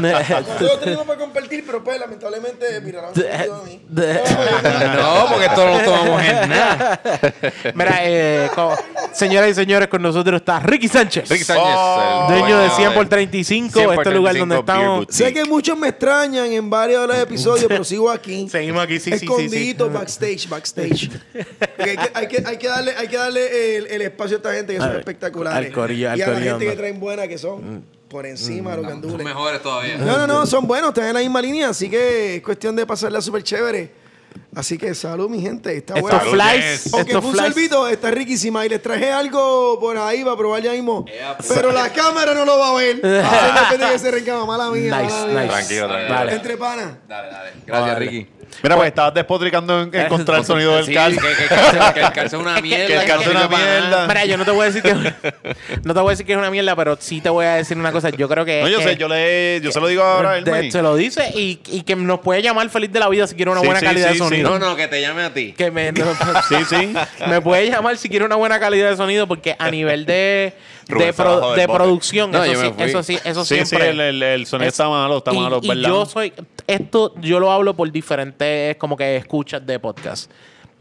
Nosotros 0.00 0.80
tenemos 0.80 1.06
para 1.06 1.18
compartir, 1.18 1.64
pero 1.66 1.82
pues 1.82 1.98
lamentablemente, 1.98 2.80
mira. 2.82 3.02
No, 3.90 5.26
porque 5.28 5.46
esto 5.46 5.66
no 5.66 5.78
lo 5.78 5.84
tomamos 5.84 6.22
en 6.22 6.48
nada. 6.48 7.00
Mira, 7.74 7.98
eh, 8.02 8.50
señoras 9.12 9.50
y 9.50 9.54
señores, 9.54 9.88
con 9.88 10.02
nosotros 10.02 10.40
está 10.40 10.60
Ricky 10.60 10.88
Sánchez. 10.88 11.28
Ricky 11.28 11.44
Sánchez, 11.44 11.64
Oh, 11.66 12.26
Dueño 12.28 12.58
de 12.58 12.68
dueño 12.68 12.76
100 12.76 12.94
por 12.94 13.08
35, 13.08 13.72
100 13.72 13.84
por 13.86 13.94
este 13.94 14.10
lugar 14.14 14.36
donde 14.36 14.54
35 14.56 14.60
estamos. 14.60 15.06
Sé 15.10 15.32
que 15.32 15.44
muchos 15.44 15.76
me 15.78 15.88
extrañan 15.88 16.46
en 16.52 16.70
varios 16.70 17.02
de 17.02 17.06
los 17.08 17.18
episodios, 17.18 17.66
pero 17.68 17.84
sigo 17.84 18.10
aquí. 18.10 18.48
Seguimos 18.50 18.82
aquí, 18.82 18.98
sí, 18.98 19.12
sí, 19.12 19.18
sí, 19.18 19.18
sí. 19.18 19.24
Escondidito, 19.24 19.90
backstage, 19.90 20.48
backstage. 20.48 21.10
Porque 21.76 21.90
hay, 21.90 21.96
que, 21.96 22.10
hay, 22.14 22.28
que, 22.28 22.42
hay 22.46 22.56
que 22.58 22.68
darle, 22.68 22.94
hay 23.00 23.08
que 23.08 23.16
darle 23.16 23.76
el, 23.78 23.86
el 23.88 24.02
espacio 24.02 24.36
a 24.36 24.38
esta 24.38 24.52
gente 24.54 24.72
que 24.74 24.78
son 24.80 24.90
Al- 24.90 24.98
espectaculares. 24.98 25.68
al 25.68 25.72
corillo, 25.74 26.10
al 26.10 26.18
y 26.18 26.22
a 26.22 26.26
la 26.26 26.32
corillo, 26.34 26.50
gente 26.52 26.66
que 26.70 26.76
traen 26.76 27.00
buena, 27.00 27.26
que 27.28 27.38
son 27.38 27.84
por 28.08 28.26
encima 28.26 28.72
de 28.72 28.76
los 28.78 28.86
gandules. 28.86 29.24
mejores 29.24 29.62
todavía. 29.62 29.96
No, 29.98 30.18
no, 30.18 30.26
no, 30.26 30.46
son 30.46 30.66
buenos, 30.66 30.88
están 30.90 31.04
en 31.08 31.14
la 31.14 31.20
misma 31.20 31.40
línea, 31.42 31.68
así 31.68 31.88
que 31.90 32.36
es 32.36 32.42
cuestión 32.42 32.74
de 32.76 32.86
pasarla 32.86 33.20
súper 33.20 33.42
chévere. 33.42 34.00
Así 34.54 34.78
que 34.78 34.94
salud, 34.94 35.28
mi 35.28 35.40
gente, 35.40 35.76
está 35.76 35.94
Estos 35.94 36.02
bueno. 36.02 36.18
Salud, 36.18 36.32
flies. 36.32 36.94
Aunque 36.94 37.10
estos 37.12 37.22
fue 37.22 37.30
un 37.32 37.36
flies. 37.36 37.52
sorbito, 37.54 37.88
está 37.88 38.10
riquísima. 38.12 38.64
Y 38.64 38.68
les 38.68 38.80
traje 38.82 39.10
algo 39.10 39.78
por 39.80 39.96
ahí 39.98 40.22
para 40.24 40.36
probar 40.36 40.62
ya 40.62 40.72
mismo. 40.72 41.04
Pero 41.48 41.72
la 41.72 41.92
cámara 41.92 42.32
no 42.34 42.44
lo 42.44 42.56
va 42.58 42.68
a 42.70 42.74
ver. 42.74 43.00
Ah, 43.04 43.68
depende 43.70 43.92
que 43.92 43.98
se 43.98 44.10
rencama. 44.10 44.46
Mala 44.46 44.70
mía. 44.70 45.02
Nice, 45.02 45.12
mala 45.14 45.26
mía. 45.26 45.40
nice. 45.42 45.48
Tranquilo, 45.52 45.88
tranquilo. 45.88 46.14
Vale. 46.14 46.32
Entre 46.34 46.56
panas. 46.56 46.92
Dale, 47.08 47.28
dale. 47.30 47.50
Gracias, 47.66 47.98
Ricky. 47.98 48.28
Mira, 48.62 48.76
pues 48.76 48.88
estabas 48.88 49.14
despotricando 49.14 49.82
en 49.82 49.94
encontrar 49.94 50.40
el 50.40 50.44
sonido 50.46 50.76
del 50.76 50.84
Sí. 50.84 50.92
Que, 50.92 50.98
que 50.98 51.44
el 51.44 51.48
calce- 51.48 51.92
que 51.94 52.00
el 52.00 52.12
calce 52.12 52.36
es 52.36 52.42
una 52.42 52.60
mierda. 52.60 52.86
que 52.86 52.96
el 52.96 53.04
calce 53.06 53.24
es 53.30 53.36
una 53.36 53.48
mierda. 53.48 54.06
Mira, 54.06 54.24
yo 54.26 54.36
no 54.36 54.44
te 54.44 54.50
voy 54.50 54.62
a 54.62 54.70
decir 54.70 54.82
que 54.82 54.94
no 55.84 55.94
te 55.94 56.00
voy 56.00 56.08
a 56.08 56.10
decir 56.10 56.26
que 56.26 56.32
es 56.32 56.38
una 56.38 56.50
mierda, 56.50 56.76
pero 56.76 56.96
sí 57.00 57.20
te 57.20 57.28
voy 57.30 57.46
a 57.46 57.54
decir 57.54 57.76
una 57.78 57.92
cosa. 57.92 58.10
Yo 58.10 58.28
creo 58.28 58.44
que 58.44 58.60
No, 58.62 58.68
yo 58.68 58.78
que- 58.78 58.84
sé, 58.84 58.96
yo 58.96 59.08
le, 59.08 59.60
yo 59.62 59.72
se 59.72 59.80
lo 59.80 59.88
digo 59.88 60.02
ahora 60.02 60.32
a 60.32 60.38
él, 60.38 60.44
de- 60.44 60.50
maní. 60.50 60.70
se 60.70 60.82
lo 60.82 60.94
dice 60.96 61.30
y, 61.34 61.60
y 61.68 61.82
que 61.82 61.96
nos 61.96 62.20
puede 62.20 62.42
llamar 62.42 62.68
feliz 62.70 62.92
de 62.92 63.00
la 63.00 63.08
vida 63.08 63.26
si 63.26 63.34
quiere 63.34 63.50
una 63.50 63.60
Sí, 63.60 63.66
buena 63.66 63.80
sí, 63.80 63.86
calidad 63.86 64.06
sí, 64.08 64.12
de 64.14 64.18
sí. 64.18 64.24
sonido. 64.24 64.50
No, 64.50 64.58
no, 64.58 64.76
que 64.76 64.88
te 64.88 65.00
llame 65.00 65.22
a 65.22 65.32
ti. 65.32 65.52
Que 65.56 65.70
me, 65.70 65.92
no, 65.92 66.04
Sí, 66.48 66.56
sí. 66.68 66.92
me 67.28 67.40
puede 67.40 67.68
llamar 67.70 67.96
si 67.96 68.08
quiere 68.08 68.24
una 68.24 68.36
buena 68.36 68.58
calidad 68.60 68.90
de 68.90 68.96
sonido 68.96 69.26
porque 69.26 69.56
a 69.58 69.70
nivel 69.70 70.04
de, 70.06 70.52
De, 70.98 71.12
pro- 71.12 71.52
de 71.52 71.68
producción, 71.68 72.30
No, 72.30 72.42
eso, 72.44 72.62
sí, 72.62 72.72
eso 72.78 73.02
sí, 73.02 73.18
eso 73.24 73.44
Sí, 73.44 73.56
sí, 73.60 73.66
siempre. 73.66 73.90
el, 73.90 74.00
el, 74.00 74.22
el 74.22 74.46
sonido 74.46 74.68
Es- 74.68 74.74
está 74.74 74.88
malo, 74.88 75.18
está 75.18 75.32
y, 75.32 75.38
malo, 75.38 75.60
y 75.62 75.68
¿verdad? 75.68 75.88
yo 75.88 76.06
soy, 76.06 76.32
esto 76.66 77.14
yo 77.20 77.40
lo 77.40 77.50
hablo 77.52 77.74
por 77.74 77.90
diferentes 77.90 78.76
como 78.76 78.96
que 78.96 79.16
escuchas 79.16 79.64
de 79.66 79.78
podcast. 79.78 80.30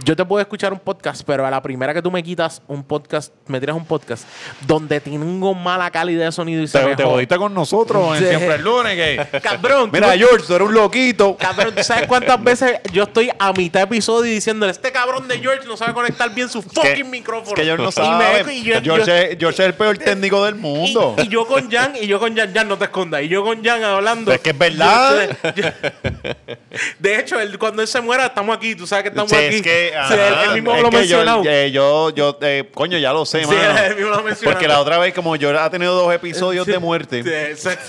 Yo 0.02 0.16
te 0.16 0.24
puedo 0.24 0.40
escuchar 0.40 0.72
un 0.72 0.80
podcast, 0.80 1.24
pero 1.28 1.46
a 1.46 1.52
la 1.52 1.62
primera 1.62 1.94
que 1.94 2.02
tú 2.02 2.10
me 2.10 2.24
quitas 2.24 2.62
un 2.70 2.86
podcast, 2.86 3.34
me 3.48 3.60
tiras 3.60 3.76
un 3.76 3.86
podcast 3.86 4.26
donde 4.66 5.02
tengo 5.02 5.54
mala 5.54 5.92
calidad 5.92 6.24
de 6.26 6.32
sonido 6.32 6.64
y 6.64 6.68
se 6.70 6.80
Te, 6.80 6.86
me 6.86 6.96
te 6.96 7.04
jode. 7.04 7.16
jodiste 7.16 7.36
con 7.38 7.54
nosotros 7.54 8.16
en 8.18 8.24
Sí. 8.24 8.30
Siempre 8.30 8.56
el 8.56 8.62
Lunes. 8.64 8.96
Que... 8.96 9.40
Cabrón, 9.44 9.90
Mira, 9.92 10.14
tú- 10.14 10.20
George, 10.20 10.48
tú 10.48 10.54
eres 10.56 10.68
un 10.70 10.74
loquito. 10.74 11.36
Cabrón, 11.38 11.76
¿tú 11.76 11.84
sabes 11.84 12.08
cuántas 12.08 12.42
veces 12.42 12.80
yo 12.94 13.04
estoy 13.04 13.30
a 13.38 13.52
mitad 13.52 13.82
de 13.82 13.84
episodio 13.88 14.32
diciéndole 14.32 14.72
este 14.72 14.90
cabrón 14.94 15.28
de 15.28 15.38
George 15.40 15.68
no 15.68 15.76
sabe 15.76 15.94
conectar 15.94 16.34
bien 16.34 16.48
su 16.48 16.62
fucking 16.62 16.94
que- 16.94 17.04
micrófono? 17.04 17.54
Que 17.56 17.66
George 17.66 17.84
no 17.84 17.90
Y 17.90 18.10
me- 18.10 18.26
sabe. 18.42 18.54
y 18.56 18.64
yo- 18.64 18.82
George, 18.82 19.06
yo- 19.06 19.14
es, 19.16 19.38
George 19.38 19.62
es 19.64 19.68
el 19.68 19.74
peor 19.74 19.98
técnico 19.98 20.46
del 20.46 20.56
mundo. 20.56 21.16
Y, 21.18 21.24
y 21.24 21.28
yo 21.28 21.46
con 21.46 21.70
Jan, 21.70 21.94
y 22.02 22.08
yo 22.08 22.20
con 22.22 22.34
Jan, 22.38 22.54
Jan, 22.54 22.70
no 22.70 22.78
te 22.78 22.86
escondas. 22.86 23.22
Y 23.24 23.28
yo 23.28 23.44
con 23.44 23.62
Jan 23.62 23.84
hablando. 23.84 24.32
Es 24.32 24.40
que 24.40 24.52
es 24.52 24.58
verdad. 24.58 25.38
Yo- 25.44 25.64
yo- 25.64 25.70
de 27.10 27.20
hecho, 27.20 27.40
él- 27.40 27.58
cuando 27.60 27.82
él 27.82 27.88
se 27.88 28.02
muera, 28.02 28.28
estamos 28.28 28.56
aquí. 28.56 28.76
Tú 28.76 28.86
sabes 28.88 29.04
que 29.04 29.10
estamos 29.10 29.30
Sí, 29.32 29.36
aquí. 29.38 29.56
es 29.58 29.62
que, 29.62 29.94
Sí, 30.08 30.14
él, 30.48 30.54
mismo 30.56 30.76
es 30.76 30.82
lo 30.84 30.90
que 30.90 31.08
yo- 31.08 31.44
eh, 31.46 31.72
Yo, 31.72 32.10
yo, 32.12 32.38
eh, 32.42 32.70
coño, 32.74 32.98
ya 32.98 33.12
lo 33.14 33.26
sé, 33.26 33.42
Sí, 33.44 33.48
mano. 33.48 33.78
él 33.86 33.96
mismo 33.96 34.10
lo 34.12 34.18
ha 34.18 34.22
mencionado. 34.24 34.52
Porque 34.56 34.68
la 34.68 34.80
otra 34.80 34.98
vez, 34.98 35.14
como 35.14 35.36
yo 35.36 35.58
ha 35.60 35.70
tenido 35.70 35.94
dos 35.94 36.14
episodios 36.14 36.66
de 36.66 36.80
muerte, 36.80 37.24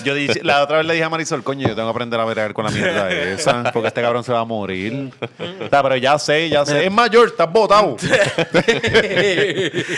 yo 0.03 0.15
dije- 0.15 0.41
la 0.43 0.61
otra 0.63 0.77
vez 0.77 0.85
le 0.85 0.93
dije 0.93 1.03
a 1.05 1.09
Marisol, 1.09 1.43
coño, 1.43 1.67
yo 1.67 1.75
tengo 1.75 1.87
que 1.89 1.91
aprender 1.91 2.19
a 2.19 2.25
bregar 2.25 2.53
con 2.53 2.65
la 2.65 2.71
mierda 2.71 3.11
esa, 3.11 3.63
porque 3.71 3.87
este 3.87 4.01
cabrón 4.01 4.23
se 4.23 4.31
va 4.33 4.39
a 4.39 4.45
morir. 4.45 5.09
O 5.59 5.69
sea, 5.69 5.83
pero 5.83 5.95
ya 5.97 6.17
sé, 6.19 6.49
ya 6.49 6.65
sé. 6.65 6.85
Es 6.85 6.91
mayor, 6.91 7.27
estás 7.27 7.51
botado. 7.51 7.95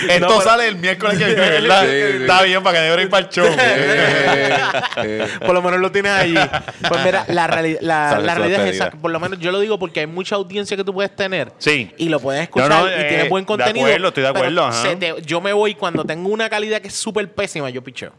Esto 0.10 0.20
No, 0.28 0.42
sale 0.42 0.68
el 0.68 0.76
miércoles 0.78 1.18
que 1.18 1.26
viene, 1.26 1.42
¿verdad? 1.42 1.86
Está 1.88 2.42
bien 2.44 2.64
para 2.64 2.80
que 2.96 3.02
ir 3.02 3.10
para 3.10 3.26
el 3.26 3.30
show. 3.32 3.48
Por 5.46 5.54
lo 5.54 5.62
menos 5.62 5.80
lo 5.80 5.92
tienes 5.92 6.12
allí. 6.12 6.36
Pues 6.88 7.04
mira, 7.04 7.26
la, 7.28 7.48
la, 7.82 8.20
la 8.20 8.36
realidad 8.36 8.68
es 8.68 8.76
esa. 8.76 8.92
Por 8.92 9.12
lo 9.14 9.20
menos 9.20 9.40
yo 9.40 9.52
lo 9.52 9.60
digo 9.60 9.80
porque 9.80 10.02
hay 10.02 10.08
mucha 10.08 10.36
audiencia 10.36 10.76
que 10.76 10.84
tú 10.84 10.94
puedes 10.94 11.16
tener. 11.16 11.52
Sí. 11.60 11.90
Y 11.98 12.10
lo 12.10 12.20
puedes 12.20 12.42
escuchar 12.44 12.70
No, 12.70 12.82
no, 12.82 12.88
y 12.90 12.94
eh, 12.94 13.06
tienes 13.08 13.30
buen 13.30 13.44
de 13.44 13.48
contenido. 13.48 13.86
acuerdo, 13.86 14.08
estoy 14.10 14.24
de 14.24 14.30
acuerdo, 14.30 14.70
te- 15.00 15.22
yo 15.26 15.40
me 15.42 15.54
voy 15.54 15.76
cuando 15.76 16.04
tengo 16.04 16.30
una 16.30 16.50
calidad 16.50 16.82
que 16.82 16.90
es 16.90 16.94
súper 16.96 17.32
pésima, 17.34 17.70
yo 17.70 17.82
picheo. 17.84 18.12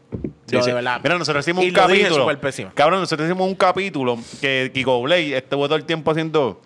Yo 0.47 0.61
Sí, 0.61 0.67
de 0.67 0.73
verdad. 0.73 0.99
Mira, 1.03 1.17
nosotros 1.17 1.43
hicimos 1.45 1.63
Y 1.63 1.69
un 1.69 1.73
capítulo. 1.73 2.27
Cabrón, 2.75 2.99
nosotros 2.99 3.27
hicimos 3.27 3.47
un 3.47 3.55
capítulo 3.55 4.17
que 4.41 4.71
Kiko 4.73 5.01
Blade 5.01 5.37
estuvo 5.37 5.65
todo 5.67 5.75
el 5.77 5.85
tiempo 5.85 6.11
haciendo. 6.11 6.61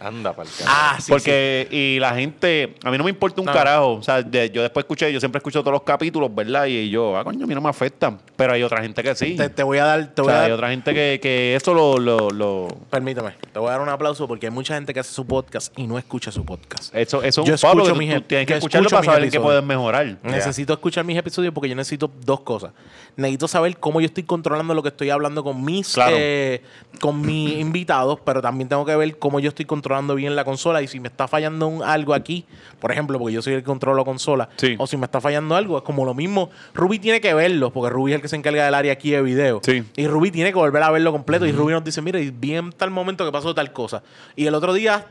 Anda, 0.00 0.32
pa'l 0.32 0.46
carajo. 0.58 0.76
Ah, 0.80 0.96
sí. 1.00 1.10
porque, 1.10 1.66
y 1.70 1.98
la 2.00 2.14
gente, 2.14 2.74
a 2.84 2.90
mí 2.90 2.98
no 2.98 3.04
me 3.04 3.10
importa 3.10 3.40
un 3.40 3.46
No. 3.46 3.52
carajo. 3.52 3.94
O 3.94 4.02
sea, 4.02 4.22
de- 4.22 4.50
yo 4.50 4.62
después 4.62 4.84
escuché, 4.84 5.12
yo 5.12 5.18
siempre 5.20 5.38
escucho 5.38 5.60
todos 5.60 5.72
los 5.72 5.82
capítulos, 5.82 6.32
¿verdad? 6.34 6.66
Y 6.66 6.88
yo, 6.90 7.16
ah, 7.16 7.24
coño, 7.24 7.44
a 7.44 7.46
mí 7.48 7.54
no 7.54 7.60
me 7.60 7.68
afecta. 7.68 8.16
Pero 8.36 8.52
hay 8.52 8.62
otra 8.62 8.80
gente 8.82 9.02
que 9.02 9.14
sí. 9.14 9.34
Te, 9.36 9.48
te 9.48 9.62
voy 9.62 9.78
a 9.78 9.84
dar. 9.84 10.06
Te 10.14 10.20
o 10.22 10.24
voy 10.24 10.32
a 10.32 10.36
dar 10.36 10.44
hay 10.46 10.52
otra 10.52 10.70
gente 10.70 10.94
que, 10.94 11.18
que 11.20 11.56
eso 11.56 11.74
lo, 11.74 11.98
lo, 11.98 12.30
lo- 12.30 12.68
Permítame. 12.90 13.32
Te 13.52 13.58
voy 13.58 13.68
a 13.68 13.72
dar 13.72 13.80
un 13.80 13.88
aplauso 13.88 14.28
porque 14.28 14.46
hay 14.46 14.52
mucha 14.52 14.74
gente 14.74 14.94
que 14.94 15.00
hace 15.00 15.12
su 15.12 15.26
podcast 15.26 15.76
y 15.76 15.86
no 15.86 15.98
escucha 15.98 16.30
su 16.30 16.44
podcast. 16.44 16.94
Eso, 16.94 17.22
eso 17.24 17.44
Yo 17.44 17.54
es 17.54 17.62
un 17.64 17.70
escucho 17.70 17.92
que 17.92 17.98
mis 17.98 18.14
tú, 18.14 18.20
tienes 18.22 18.46
que 18.46 18.54
escucharlo 18.54 18.88
para 18.88 19.02
saber 19.02 19.24
en 19.24 19.30
qué 19.30 19.40
puedes 19.40 19.64
mejorar. 19.64 20.16
Necesito 20.22 20.72
escuchar 20.72 21.04
mis 21.04 21.16
episodios 21.18 21.52
porque 21.52 21.68
yo 21.68 21.74
necesito 21.74 22.08
dos 22.24 22.40
cosas. 22.40 22.70
Necesito 23.16 23.48
saber 23.48 23.76
cómo 23.78 24.00
yo 24.00 24.06
estoy 24.06 24.22
controlando 24.22 24.74
lo 24.74 24.82
que 24.82 24.90
estoy 24.90 25.10
hablando 25.10 25.42
con 25.42 25.64
mis 25.64 25.92
Claro. 25.94 26.14
eh, 26.16 26.62
con 27.00 27.20
mis 27.20 27.58
invitados, 27.58 28.20
pero 28.24 28.40
también 28.40 28.68
tengo 28.68 28.84
que 28.86 28.94
ver 28.94 29.18
cómo 29.18 29.40
yo 29.40 29.48
estoy 29.48 29.64
controlando 29.64 29.87
controlando 29.88 30.14
bien 30.14 30.36
la 30.36 30.44
consola. 30.44 30.82
Y 30.82 30.86
si 30.86 31.00
me 31.00 31.08
está 31.08 31.26
fallando 31.26 31.66
un- 31.66 31.82
algo 31.82 32.12
aquí, 32.12 32.44
por 32.78 32.92
ejemplo, 32.92 33.18
porque 33.18 33.32
yo 33.34 33.40
soy 33.42 33.54
el 33.54 33.60
que 33.60 33.64
controlo 33.64 34.04
consola, 34.04 34.48
Sí. 34.56 34.76
o 34.78 34.86
si 34.86 34.96
me 34.98 35.06
está 35.06 35.20
fallando 35.20 35.56
algo, 35.56 35.78
es 35.78 35.82
como 35.84 36.04
lo 36.04 36.12
mismo. 36.14 36.50
Ruby 36.74 36.98
tiene 36.98 37.20
que 37.22 37.32
verlo, 37.32 37.72
porque 37.72 37.90
Ruby 37.90 38.12
es 38.12 38.16
el 38.16 38.22
que 38.22 38.28
se 38.28 38.36
encarga 38.36 38.64
del 38.66 38.74
área 38.74 38.92
aquí 38.92 39.10
de 39.10 39.22
video. 39.22 39.60
Sí. 39.64 39.82
Y 39.96 40.06
Ruby 40.06 40.30
tiene 40.30 40.50
que 40.50 40.58
volver 40.58 40.82
a 40.82 40.90
verlo 40.90 41.10
completo. 41.12 41.46
Y 41.46 41.52
Ruby 41.52 41.72
nos 41.72 41.84
dice, 41.84 42.02
mira, 42.02 42.20
y 42.20 42.30
vi 42.30 42.54
en 42.54 42.70
tal 42.72 42.90
momento 42.90 43.24
que 43.24 43.32
pasó 43.32 43.54
tal 43.54 43.72
cosa. 43.72 44.02
Y 44.36 44.46
el 44.46 44.54
otro 44.54 44.74
día 44.74 45.06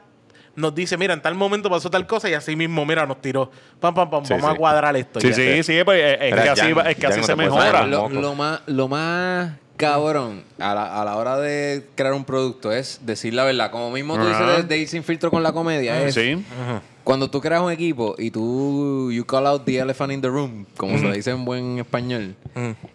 nos 0.55 0.73
dice, 0.75 0.95
mira, 0.97 1.13
en 1.13 1.21
tal 1.21 1.33
momento 1.35 1.69
pasó 1.69 1.89
tal 1.89 2.05
cosa 2.07 2.29
y 2.29 2.33
así 2.33 2.55
mismo, 2.55 2.85
mira, 2.85 3.05
nos 3.05 3.19
tiró. 3.21 3.49
Pam, 3.79 3.93
pam, 3.95 4.09
pam, 4.09 4.25
Sí, 4.25 4.33
vamos 4.33 4.51
a 4.51 4.55
cuadrar 4.55 4.95
esto. 4.95 5.19
Sí, 5.19 5.33
sí, 5.33 5.63
sí, 5.63 5.79
pues 5.83 6.17
es, 6.19 6.33
que 6.33 6.49
así, 6.49 6.61
Jan, 6.73 6.87
es 6.87 6.95
que 6.95 7.07
así 7.07 7.19
no 7.21 7.25
se 7.25 7.35
mejora. 7.35 7.85
lo 7.85 8.35
más, 8.35 8.61
lo 8.67 8.87
más 8.87 9.51
cabrón 9.77 10.43
a 10.59 10.73
la, 10.75 11.01
a 11.01 11.05
la 11.05 11.15
hora 11.15 11.37
de 11.37 11.85
crear 11.95 12.13
un 12.13 12.25
producto 12.25 12.71
es 12.71 12.99
decir 13.05 13.33
la 13.33 13.43
verdad. 13.45 13.71
Como 13.71 13.91
mismo 13.91 14.15
tú 14.17 14.27
dices 14.27 14.57
de, 14.57 14.63
de 14.63 14.77
ir 14.77 14.87
sin 14.87 15.03
filtro 15.03 15.31
con 15.31 15.43
la 15.43 15.51
comedia. 15.53 16.01
Es 16.03 16.15
Sí. 16.15 16.43
Cuando 17.03 17.29
tú 17.29 17.39
creas 17.39 17.61
un 17.61 17.71
equipo 17.71 18.15
y 18.17 18.31
tú 18.31 19.11
you 19.13 19.25
call 19.25 19.47
out 19.47 19.63
the 19.63 19.77
elephant 19.77 20.11
in 20.11 20.19
the 20.21 20.27
room, 20.27 20.65
como 20.75 20.97
se 20.97 21.05
le 21.05 21.13
dice 21.15 21.31
en 21.31 21.45
buen 21.45 21.79
español, 21.79 22.35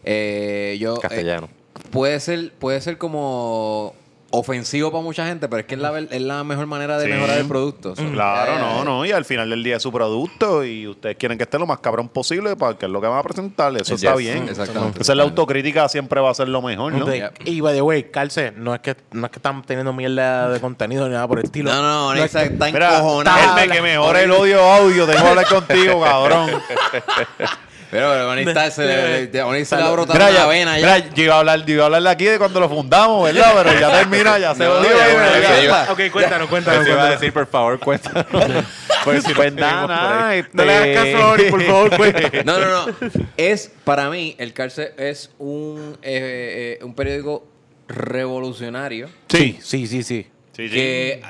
eh, 0.04 0.76
yo... 0.78 0.96
eh, 0.96 1.00
Castellano. 1.00 1.48
puede 1.90 2.20
ser, 2.20 2.52
puede 2.58 2.80
ser 2.82 2.98
como 2.98 3.94
ofensivo 4.34 4.90
para 4.90 5.04
mucha 5.04 5.26
gente, 5.26 5.46
pero 5.48 5.60
es 5.60 5.66
que 5.66 5.74
es 5.74 5.80
la, 5.80 5.90
ver- 5.90 6.08
es 6.10 6.20
la 6.22 6.42
mejor 6.42 6.66
manera 6.66 6.98
de 6.98 7.06
Sí. 7.06 7.12
mejorar 7.12 7.38
el 7.38 7.46
producto. 7.46 7.92
Claro, 7.94 8.52
eh, 8.54 8.58
no, 8.58 8.82
no. 8.84 9.04
Y 9.06 9.12
al 9.12 9.24
final 9.26 9.48
del 9.50 9.62
día 9.62 9.76
es 9.76 9.82
su 9.82 9.92
producto 9.92 10.64
y 10.64 10.88
ustedes 10.88 11.16
quieren 11.16 11.36
que 11.38 11.44
esté 11.44 11.58
lo 11.58 11.66
más 11.66 11.78
cabrón 11.80 12.08
posible 12.08 12.56
para 12.56 12.76
que 12.78 12.86
es 12.86 12.90
lo 12.92 13.00
que 13.00 13.06
van 13.06 13.18
a 13.18 13.22
presentar. 13.22 13.72
Eso 13.76 13.94
Yes. 13.94 14.02
está 14.04 14.16
bien. 14.16 14.48
Exactamente. 14.48 15.02
Esa 15.02 15.12
es 15.12 15.16
la 15.18 15.22
autocrítica 15.24 15.88
siempre 15.88 16.20
va 16.20 16.30
a 16.30 16.34
ser 16.34 16.48
lo 16.48 16.62
mejor, 16.62 16.92
¿no? 16.94 17.04
De- 17.04 17.30
Y 17.44 17.60
by 17.60 17.74
the 17.74 17.82
way, 17.82 18.04
Calce, 18.04 18.52
no 18.56 18.74
es 18.74 18.80
que 18.80 18.96
no 19.12 19.26
es 19.26 19.32
que 19.32 19.38
están 19.38 19.62
teniendo 19.62 19.92
mierda 19.92 20.48
de 20.48 20.60
contenido 20.60 21.06
ni 21.08 21.12
nada 21.14 21.28
por 21.28 21.38
el 21.38 21.44
estilo. 21.44 21.70
No, 21.72 21.82
no, 21.82 22.14
es 22.14 22.20
Onixa 22.20 22.40
que- 22.48 22.54
está 22.54 22.66
Mira, 22.66 22.96
encojonado. 22.98 23.56
que 23.70 23.82
mejore 23.82 24.22
el 24.24 24.30
odio 24.30 24.60
audio, 24.62 25.06
tengo 25.06 25.22
que 25.22 25.28
hablar 25.28 25.46
contigo, 25.46 26.00
cabrón. 26.02 26.50
Pero, 27.92 28.08
pero 28.08 28.30
Onixa 28.30 28.70
se 28.70 28.86
le, 28.86 29.26
le- 29.30 29.42
Onixa 29.42 29.76
le 29.76 29.82
a 29.82 30.06
Mira, 30.14 30.30
ya, 30.30 30.46
vena 30.46 30.78
ya. 30.78 30.86
mira, 30.96 31.12
yo 31.14 31.24
iba 31.24 31.34
a 31.34 31.38
hablar, 31.40 31.66
yo 31.66 31.74
iba 31.74 31.82
a 31.82 31.86
hablar 31.86 32.02
de 32.02 32.08
aquí 32.08 32.24
de 32.24 32.38
cuando 32.38 32.58
lo 32.58 32.66
fundamos, 32.70 33.22
¿verdad? 33.24 33.52
Pero 33.62 33.78
ya 33.78 33.90
termina, 33.92 34.38
ya 34.38 34.54
se 34.54 34.64
No, 34.64 34.82
ya. 34.82 35.88
Ok, 35.92 36.00
cuéntanos, 36.10 36.48
cuéntanos. 36.48 36.84
Eso 36.86 36.90
iba 36.94 37.02
a 37.06 37.10
decir, 37.10 37.30
por 37.34 37.46
favor, 37.46 37.78
cuéntanos. 37.78 38.24
Pues, 39.04 39.24
si 39.24 39.34
pues 39.34 39.52
nos 39.52 39.60
nada, 39.60 39.86
nada, 39.88 40.36
este- 40.36 40.56
No 40.56 40.64
le 40.64 40.74
hagas 40.76 41.12
caso, 41.12 41.30
Ori, 41.32 41.44
por 41.50 41.62
favor, 41.64 41.96
cuéntanos. 41.96 42.30
No, 42.46 42.58
no, 42.60 42.86
no. 42.86 42.94
Es, 43.36 43.70
para 43.84 44.08
mí, 44.08 44.36
el 44.38 44.52
Cárcel 44.54 44.92
es 44.96 45.30
un, 45.38 45.98
eh, 46.02 46.78
eh, 46.80 46.84
un 46.84 46.94
periódico 46.94 47.46
revolucionario 47.88 49.08
Sí, 49.28 49.58
Sí, 49.60 49.86
sí, 49.86 50.02
sí. 50.02 50.28
sí, 50.56 50.68
sí. 50.68 50.70
que 50.70 51.22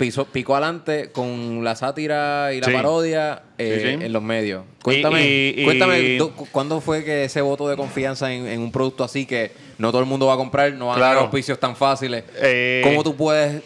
pisó, 0.00 0.24
picó 0.24 0.56
adelante 0.56 1.12
con 1.12 1.62
la 1.62 1.76
sátira 1.76 2.52
y 2.52 2.60
la 2.60 2.66
Sí. 2.66 2.72
parodia 2.72 3.42
eh, 3.58 3.80
Sí, 3.82 3.98
sí. 3.98 4.04
en 4.06 4.12
los 4.12 4.22
medios. 4.22 4.64
Cuéntame, 4.82 5.22
Y- 5.24 5.54
y- 5.58 5.64
cuéntame 5.64 6.00
y- 6.00 6.18
¿cuándo 6.50 6.80
fue 6.80 7.04
que 7.04 7.24
ese 7.24 7.40
voto 7.42 7.68
de 7.68 7.76
confianza 7.76 8.32
en, 8.32 8.46
en 8.46 8.60
un 8.60 8.72
producto 8.72 9.04
así 9.04 9.26
que 9.26 9.52
no 9.78 9.90
todo 9.92 10.00
el 10.00 10.06
mundo 10.08 10.26
va 10.26 10.34
a 10.34 10.36
comprar, 10.36 10.72
no 10.72 10.86
van 10.88 10.98
a 10.98 11.02
tener 11.02 11.18
auspicios 11.18 11.60
tan 11.60 11.76
fáciles? 11.76 12.24
Eh, 12.42 12.80
¿Cómo 12.82 13.04
tú 13.04 13.14
puedes 13.14 13.62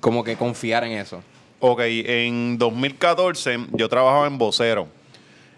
como 0.00 0.22
que 0.24 0.36
confiar 0.36 0.84
en 0.84 0.92
eso? 0.92 1.22
Ok, 1.60 1.80
en 1.84 2.58
2014 2.58 3.58
yo 3.72 3.88
trabajaba 3.88 4.26
en 4.26 4.38
Vocero. 4.38 4.88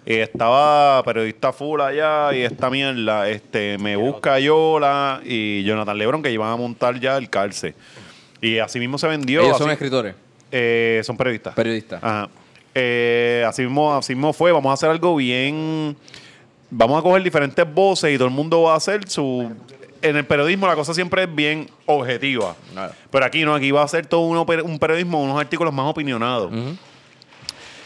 Y 0.06 0.16
estaba 0.16 1.02
periodista 1.02 1.51
full 1.51 1.81
allá 1.81 2.35
y 2.35 2.43
esta 2.43 2.69
mierda, 2.69 3.27
este, 3.31 3.78
me 3.78 3.97
busca 3.97 4.39
Yola 4.39 5.23
y 5.24 5.62
Jonathan 5.65 5.97
Lebron 5.97 6.23
que 6.23 6.31
iban 6.31 6.51
a 6.51 6.56
montar 6.56 7.01
ya 7.01 7.16
el 7.16 7.31
cárcel. 7.31 7.74
Y 8.46 8.58
así 8.58 8.78
mismo 8.78 8.98
se 8.98 9.06
vendió. 9.08 9.40
Ellos 9.40 9.54
así- 9.54 9.62
son 9.62 9.70
escritores, 9.70 10.14
eh, 10.52 11.00
son 11.04 11.16
periodistas. 11.16 11.54
periodistas. 11.54 12.02
Ajá. 12.02 12.28
Eh, 12.74 13.44
así, 13.46 13.62
mismo, 13.62 13.94
así 13.94 14.14
mismo 14.14 14.32
fue. 14.32 14.52
Vamos 14.52 14.70
a 14.70 14.74
hacer 14.74 14.90
algo 14.90 15.14
bien. 15.16 15.96
Vamos 16.70 16.98
a 16.98 17.02
coger 17.02 17.22
diferentes 17.22 17.72
voces 17.72 18.12
y 18.12 18.18
todo 18.18 18.26
el 18.28 18.34
mundo 18.34 18.62
va 18.62 18.74
a 18.74 18.76
hacer 18.76 19.08
su. 19.08 19.50
En 20.02 20.16
el 20.16 20.26
periodismo 20.26 20.66
la 20.66 20.74
cosa 20.74 20.92
siempre 20.92 21.22
es 21.22 21.34
bien 21.34 21.70
objetiva. 21.86 22.54
Claro. 22.72 22.92
Pero 23.10 23.24
aquí 23.24 23.44
no, 23.44 23.54
aquí 23.54 23.70
va 23.70 23.82
a 23.82 23.88
ser 23.88 24.04
todo 24.06 24.20
uno- 24.22 24.44
un 24.64 24.78
periodismo, 24.78 25.22
unos 25.22 25.40
artículos 25.40 25.72
más 25.72 25.86
opinionados. 25.86 26.52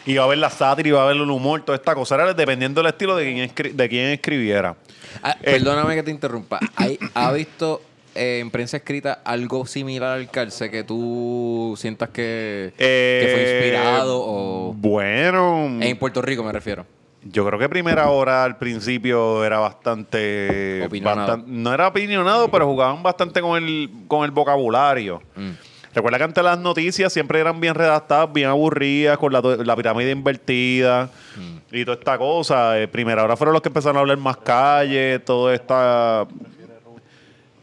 Y 0.07 0.15
va 0.17 0.23
a 0.23 0.27
haber 0.27 0.39
la 0.39 0.49
sátira 0.51 0.89
y 0.89 0.93
va 0.93 1.03
a 1.03 1.05
haber 1.05 1.17
el 1.17 1.31
humor, 1.31 1.61
toda 1.63 1.77
esta 1.77 1.95
cosa. 1.95 2.15
Era 2.15 2.33
dependiendo 2.33 2.81
del 2.83 2.89
estilo 2.91 3.15
de 3.15 3.25
quién, 3.25 3.49
escri- 3.55 3.73
de 3.73 3.89
quién 3.89 4.07
escribiera. 4.07 4.75
Ah, 5.23 5.37
Eh, 5.43 5.53
perdóname 5.53 5.95
que 5.95 6.03
te 6.03 6.11
interrumpa. 6.11 6.59
¿Hay- 6.77 6.99
¿Ha 7.15 7.31
visto 7.33 7.83
eh, 8.19 8.41
en 8.41 8.51
prensa 8.51 8.77
escrita 8.79 9.21
algo 9.25 9.65
similar 9.67 10.19
al 10.19 10.31
cárcel 10.31 10.71
que 10.71 10.85
tú 10.85 11.75
sientas 11.79 12.09
que, 12.11 12.73
que 12.77 13.29
fue 13.33 13.43
Eh, 13.45 13.57
inspirado 13.59 14.21
o 14.23 14.73
Bueno. 14.75 15.67
en 15.81 15.97
Puerto 15.99 16.21
Rico 16.21 16.43
me 16.45 16.53
refiero? 16.53 16.85
Yo 17.23 17.45
creo 17.47 17.59
que 17.59 17.69
primera 17.69 18.09
hora 18.11 18.45
al 18.45 18.57
principio 18.59 19.45
era 19.45 19.59
bastante, 19.59 20.83
Opinionado. 20.87 21.27
bastan- 21.39 21.45
no 21.47 21.75
era 21.75 21.89
opinionado, 21.89 22.49
pero 22.51 22.67
jugaban 22.67 23.03
bastante 23.03 23.41
con 23.41 23.63
el, 23.63 23.91
con 24.07 24.25
el 24.25 24.31
vocabulario. 24.31 25.21
Mm. 25.35 25.51
Recuerda 25.95 26.19
que 26.19 26.25
antes 26.25 26.45
las 26.45 26.59
noticias 26.59 27.13
siempre 27.13 27.41
eran 27.41 27.61
bien 27.61 27.75
redactadas, 27.75 28.33
bien 28.33 28.49
aburridas, 28.49 29.19
con 29.19 29.33
la, 29.33 29.41
la 29.41 29.75
pirámide 29.77 30.11
invertida 30.13 31.11
Mm. 31.37 31.75
y 31.77 31.85
toda 31.85 31.97
esta 31.99 32.19
cosa. 32.19 32.79
Eh, 32.81 32.87
primera 32.89 33.25
hora 33.25 33.37
fueron 33.37 33.53
los 33.53 33.63
que 33.63 33.69
empezaron 33.69 33.97
a 33.97 34.01
hablar 34.01 34.17
más 34.19 34.37
calle, 34.39 35.19
todo 35.21 35.53
esta... 35.53 36.27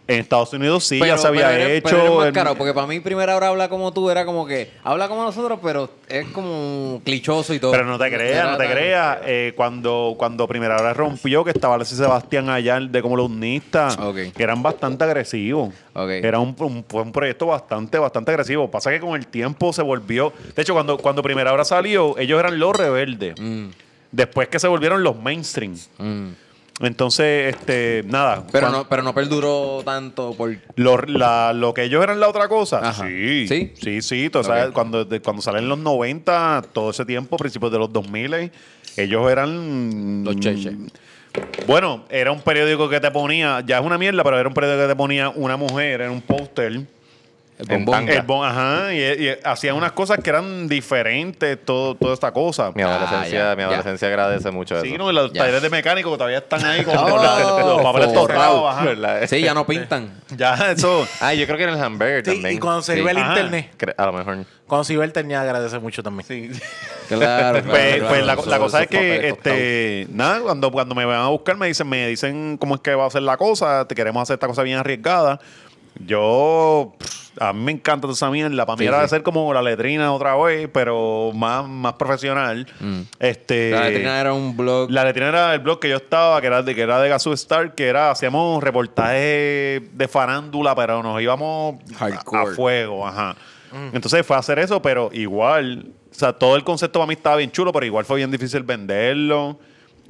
En 0.07 0.19
Estados 0.19 0.53
Unidos 0.53 0.83
sí, 0.85 0.99
ya 0.99 1.17
se 1.17 1.25
había 1.27 1.47
pero 1.47 1.63
eres- 1.63 1.77
hecho. 1.79 1.89
pero 1.97 2.15
más 2.17 2.31
caro, 2.31 2.55
porque 2.55 2.75
para 2.75 2.85
mí 2.85 2.99
primera 2.99 3.35
hora 3.35 3.47
habla 3.47 3.69
como 3.69 3.91
tú 3.91 4.11
era 4.11 4.23
como 4.23 4.45
que 4.45 4.69
habla 4.83 5.07
como 5.07 5.23
nosotros, 5.23 5.57
pero 5.63 5.89
es 6.07 6.27
como 6.27 7.01
clichoso 7.03 7.55
y 7.55 7.59
todo. 7.59 7.71
Pero 7.71 7.85
no 7.85 7.97
te 7.97 8.11
creas, 8.11 8.51
no 8.51 8.57
te 8.57 8.69
creas. 8.69 9.17
Eh, 9.25 9.53
cuando, 9.55 10.13
cuando 10.15 10.47
Primera 10.47 10.75
Hora 10.77 10.93
rompió, 10.93 11.43
que 11.43 11.49
estaba 11.49 11.73
Alexis 11.73 11.97
Sebastián 11.97 12.49
allá 12.49 12.79
de 12.79 13.01
columnista, 13.01 13.87
Ok. 13.99 14.33
que 14.35 14.43
eran 14.43 14.61
bastante 14.61 15.03
agresivos. 15.03 15.73
Era 15.95 16.37
un, 16.39 16.55
un 16.59 17.11
proyecto 17.11 17.47
bastante, 17.47 17.97
bastante 17.97 18.29
agresivo. 18.31 18.69
Pasa 18.69 18.91
que 18.91 18.99
con 18.99 19.15
el 19.15 19.25
tiempo 19.25 19.73
se 19.73 19.81
volvió. 19.81 20.31
De 20.55 20.61
hecho, 20.61 20.73
cuando, 20.73 20.97
cuando 20.97 21.23
Primera 21.23 21.51
Hora 21.51 21.65
salió, 21.65 22.15
ellos 22.19 22.39
eran 22.39 22.59
los 22.59 22.75
rebeldes. 22.75 23.33
Mm, 23.39 23.69
Después 24.11 24.47
que 24.49 24.59
se 24.59 24.67
volvieron 24.67 25.03
los 25.03 25.17
mainstream. 25.17 25.75
mm. 25.97 26.27
Entonces, 26.81 27.55
este, 27.55 28.03
nada. 28.05 28.45
Pero 28.51 28.69
no, 28.69 28.87
pero 28.89 29.01
no 29.01 29.13
perduró 29.13 29.81
tanto 29.85 30.33
por 30.33 30.57
Lo, 30.75 30.97
la- 31.03 31.53
lo 31.53 31.73
que 31.73 31.83
ellos 31.83 32.03
eran 32.03 32.19
la 32.19 32.27
otra 32.27 32.47
cosa. 32.49 32.79
Ajá. 32.89 33.07
Sí. 33.07 33.47
¿Sí? 33.47 33.73
Sí, 33.81 34.01
sí. 34.01 34.29
tú 34.29 34.43
sabes, 34.43 34.71
cuando, 34.73 35.05
de- 35.05 35.21
cuando 35.21 35.41
salen 35.41 35.69
los 35.69 35.77
90, 35.79 36.63
todo 36.73 36.89
ese 36.91 37.05
tiempo, 37.05 37.37
principios 37.37 37.71
de 37.71 37.79
los 37.79 37.93
2000, 37.93 38.51
ellos 38.97 39.31
eran. 39.31 40.23
Los 40.25 40.35
cheches. 40.39 40.73
Bueno, 41.67 42.05
era 42.09 42.31
un 42.31 42.41
periódico 42.41 42.87
que 42.89 42.99
te 42.99 43.11
ponía, 43.11 43.61
ya 43.65 43.79
es 43.79 43.85
una 43.85 43.97
mierda, 43.97 44.23
pero 44.23 44.39
era 44.39 44.47
un 44.47 44.53
periódico 44.53 44.83
que 44.83 44.87
te 44.89 44.95
ponía 44.95 45.29
una 45.29 45.57
mujer 45.57 46.01
en 46.01 46.11
un 46.11 46.21
póster. 46.21 46.81
El 47.57 47.65
bombón. 47.67 48.09
El 48.09 48.21
bon, 48.23 48.45
ajá, 48.45 48.93
y, 48.93 48.99
y 48.99 49.29
hacían 49.43 49.75
unas 49.77 49.93
cosas 49.93 50.19
que 50.21 50.29
eran 50.29 50.67
diferentes, 50.67 51.57
todo, 51.63 51.95
toda 51.95 52.13
esta 52.13 52.31
cosa. 52.33 52.71
Mi 52.75 52.81
adolescencia, 52.81 53.51
Ah, 53.51 53.51
ya, 53.51 53.55
mi 53.55 53.61
ya. 53.61 53.67
adolescencia 53.67 54.07
agradece 54.09 54.51
mucho 54.51 54.81
Sí, 54.81 54.89
eso. 54.89 54.97
¿no? 54.97 55.09
Y 55.09 55.13
los 55.13 55.31
Ya. 55.31 55.41
talleres 55.41 55.61
de 55.61 55.69
mecánico 55.69 56.11
todavía 56.17 56.39
están 56.39 56.65
ahí 56.65 56.83
con 56.83 56.97
Oh, 56.97 57.09
con 57.09 57.23
la- 57.23 57.39
los 57.65 57.81
papeles 57.81 58.13
torrados. 58.13 58.75
Sí, 59.29 59.41
ya 59.41 59.53
no 59.53 59.65
pintan. 59.65 60.13
Ya, 60.37 60.71
eso. 60.71 61.07
Ah, 61.21 61.33
yo 61.33 61.45
creo 61.45 61.57
que 61.57 61.63
en 61.63 61.69
el 61.69 61.81
hamburger 61.81 62.25
Sí, 62.25 62.31
también. 62.33 62.55
y 62.55 62.59
cuando 62.59 62.81
se 62.81 62.93
Sí. 62.95 62.99
iba 62.99 63.11
el 63.11 63.17
Ajá. 63.17 63.29
internet, 63.39 63.93
A 63.97 64.05
lo 64.07 64.13
mejor. 64.13 64.37
cuando 64.67 64.83
se 64.83 64.93
iba 64.93 65.03
el 65.05 65.09
internet 65.09 65.37
agradece 65.37 65.79
mucho 65.79 66.03
también. 66.03 66.51
Claro, 67.07 67.61
claro, 67.61 67.69
Pues, 67.69 67.95
claro. 67.97 68.07
pues 68.09 68.47
la, 68.47 68.57
cosa 68.57 68.81
es 68.81 68.87
que, 68.87 69.27
este, 69.29 70.07
nada, 70.09 70.39
cuando, 70.41 70.71
cuando 70.71 70.95
me 70.95 71.05
van 71.05 71.19
a 71.21 71.27
buscar, 71.27 71.55
me 71.55 71.67
dicen, 71.67 71.87
me 71.87 72.07
dicen 72.07 72.57
cómo 72.57 72.73
es 72.75 72.81
que 72.81 72.95
va 72.95 73.05
a 73.05 73.09
ser 73.11 73.21
la 73.21 73.37
cosa, 73.37 73.87
te 73.87 73.93
queremos 73.93 74.23
hacer 74.23 74.33
esta 74.33 74.47
cosa 74.47 74.63
bien 74.63 74.79
arriesgada. 74.79 75.39
Yo, 75.99 76.93
pff, 76.97 77.41
a 77.41 77.53
mí 77.53 77.61
me 77.63 77.71
encanta 77.71 78.01
toda 78.01 78.13
esa 78.13 78.29
mierda. 78.29 78.65
Para 78.65 78.75
mí 78.77 78.83
Sí, 78.83 78.87
era 78.87 78.97
sí. 78.97 79.01
de 79.03 79.07
ser 79.09 79.23
como 79.23 79.53
la 79.53 79.61
letrina 79.61 80.11
otra 80.13 80.35
vez, 80.35 80.69
pero 80.71 81.31
más, 81.33 81.67
más 81.67 81.93
profesional. 81.93 82.67
Mm. 82.79 83.01
Este, 83.19 83.71
La 83.71 83.85
letrina 83.89 84.19
era 84.19 84.33
un 84.33 84.55
blog. 84.57 84.91
la 84.91 85.03
letrina 85.05 85.29
era 85.29 85.53
el 85.53 85.59
blog 85.61 85.79
que 85.79 85.89
yo 85.89 85.97
estaba, 85.97 86.39
que 86.41 86.47
era 86.47 86.61
de, 86.63 86.75
que 86.75 86.81
era 86.81 86.99
de 86.99 87.09
Gazoo 87.09 87.33
Star, 87.33 87.73
que 87.75 87.87
era, 87.87 88.11
hacíamos 88.11 88.61
reportajes 88.63 89.81
de 89.97 90.07
farándula, 90.09 90.75
pero 90.75 91.01
nos 91.01 91.21
íbamos 91.21 91.75
a, 91.95 92.09
Hardcore. 92.09 92.51
a 92.51 92.55
fuego, 92.55 93.07
ajá. 93.07 93.35
Entonces 93.91 94.25
fue 94.25 94.37
a 94.37 94.39
hacer 94.39 94.57
eso, 94.59 94.81
pero 94.81 95.09
igual, 95.11 95.87
o 96.09 96.13
sea, 96.13 96.31
todo 96.31 96.55
el 96.55 96.63
concepto 96.63 96.99
para 96.99 97.07
mí 97.07 97.13
estaba 97.13 97.35
bien 97.35 97.51
chulo, 97.51 97.73
pero 97.73 97.85
igual 97.85 98.05
fue 98.05 98.17
bien 98.17 98.31
difícil 98.31 98.63
venderlo. 98.63 99.59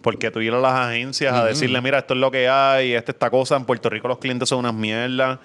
Porque 0.03 0.29
tú 0.29 0.39
ir 0.41 0.53
a 0.53 0.59
las 0.59 0.73
agencias 0.73 1.33
a 1.33 1.45
decirle, 1.45 1.81
mira, 1.81 1.97
esto 1.99 2.13
es 2.13 2.19
lo 2.19 2.29
que 2.29 2.47
hay, 2.47 2.93
esta 2.93 3.11
esta 3.11 3.29
cosa. 3.31 3.55
En 3.55 3.65
Puerto 3.65 3.89
Rico 3.89 4.07
los 4.07 4.19
clientes 4.19 4.47
son 4.49 4.59
unas 4.59 4.73
mierdas. 4.75 5.39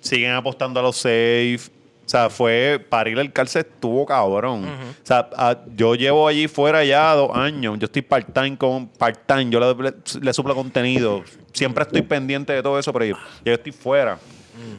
Siguen 0.00 0.32
apostando 0.32 0.80
a 0.80 0.82
los 0.82 0.96
safe. 0.96 1.58
O 2.06 2.08
sea, 2.10 2.30
fue 2.30 2.82
parir 2.88 3.18
el 3.18 3.30
cárcel 3.32 3.66
estuvo 3.70 4.06
cabrón. 4.06 4.64
O 4.64 5.06
sea, 5.06 5.28
a- 5.36 5.58
yo 5.76 5.94
llevo 5.94 6.26
allí 6.26 6.48
fuera 6.48 6.82
ya 6.84 7.12
dos 7.14 7.30
años. 7.36 7.78
Yo 7.78 7.84
estoy 7.84 8.00
part-time 8.00 8.56
con 8.56 8.88
part-time. 8.88 9.50
Yo 9.50 9.60
le, 9.60 9.82
le- 9.90 9.94
le 10.22 10.32
suplo 10.32 10.54
contenido. 10.54 11.22
Siempre 11.52 11.82
estoy 11.82 12.00
pendiente 12.02 12.52
de 12.54 12.62
todo 12.62 12.78
eso, 12.78 12.92
pero 12.94 13.04
yo, 13.04 13.16
yo 13.44 13.52
estoy 13.52 13.72
fuera. 13.72 14.18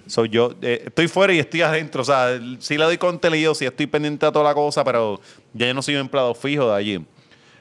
So, 0.07 0.25
yo 0.25 0.55
eh, 0.61 0.83
estoy 0.87 1.07
fuera 1.07 1.31
y 1.31 1.39
estoy 1.39 1.61
adentro. 1.61 2.01
O 2.01 2.05
sea, 2.05 2.39
sí 2.59 2.77
le 2.77 2.83
doy 2.83 2.97
contenido, 2.97 3.53
sí 3.53 3.65
estoy 3.65 3.85
pendiente 3.87 4.25
a 4.25 4.31
toda 4.31 4.45
la 4.45 4.53
cosa, 4.55 4.83
pero 4.83 5.21
ya 5.53 5.67
yo 5.67 5.73
no 5.73 5.81
soy 5.83 5.95
un 5.95 6.01
empleado 6.01 6.33
fijo 6.33 6.67
de 6.69 6.75
allí. 6.75 7.05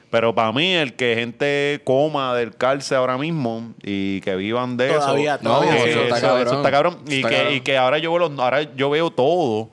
Pero 0.09 0.33
para 0.33 0.51
mí, 0.51 0.73
el 0.73 0.95
que 0.95 1.13
gente 1.15 1.81
coma 1.83 2.33
del 2.35 2.55
cárcel 2.55 2.97
ahora 2.97 3.17
mismo 3.17 3.73
y 3.83 4.21
que 4.21 4.35
vivan 4.35 4.75
de 4.75 4.87
Todavía, 4.89 5.35
eso. 5.35 5.43
todavía. 5.43 5.71
eh, 5.71 5.75
No, 5.77 5.85
eso 5.85 6.01
está 6.03 6.21
cabrón. 6.21 6.47
eso 6.47 6.55
está 6.57 6.71
cabrón. 6.71 6.97
Y, 7.07 7.15
Está 7.17 7.29
que, 7.29 7.35
cabrón. 7.35 7.53
y 7.53 7.61
que 7.61 7.77
ahora 7.77 7.97
yo 7.99 8.09
veo 8.11 8.27
los, 8.29 8.39
ahora 8.39 8.63
yo 8.75 8.89
veo 8.89 9.11
todo. 9.11 9.69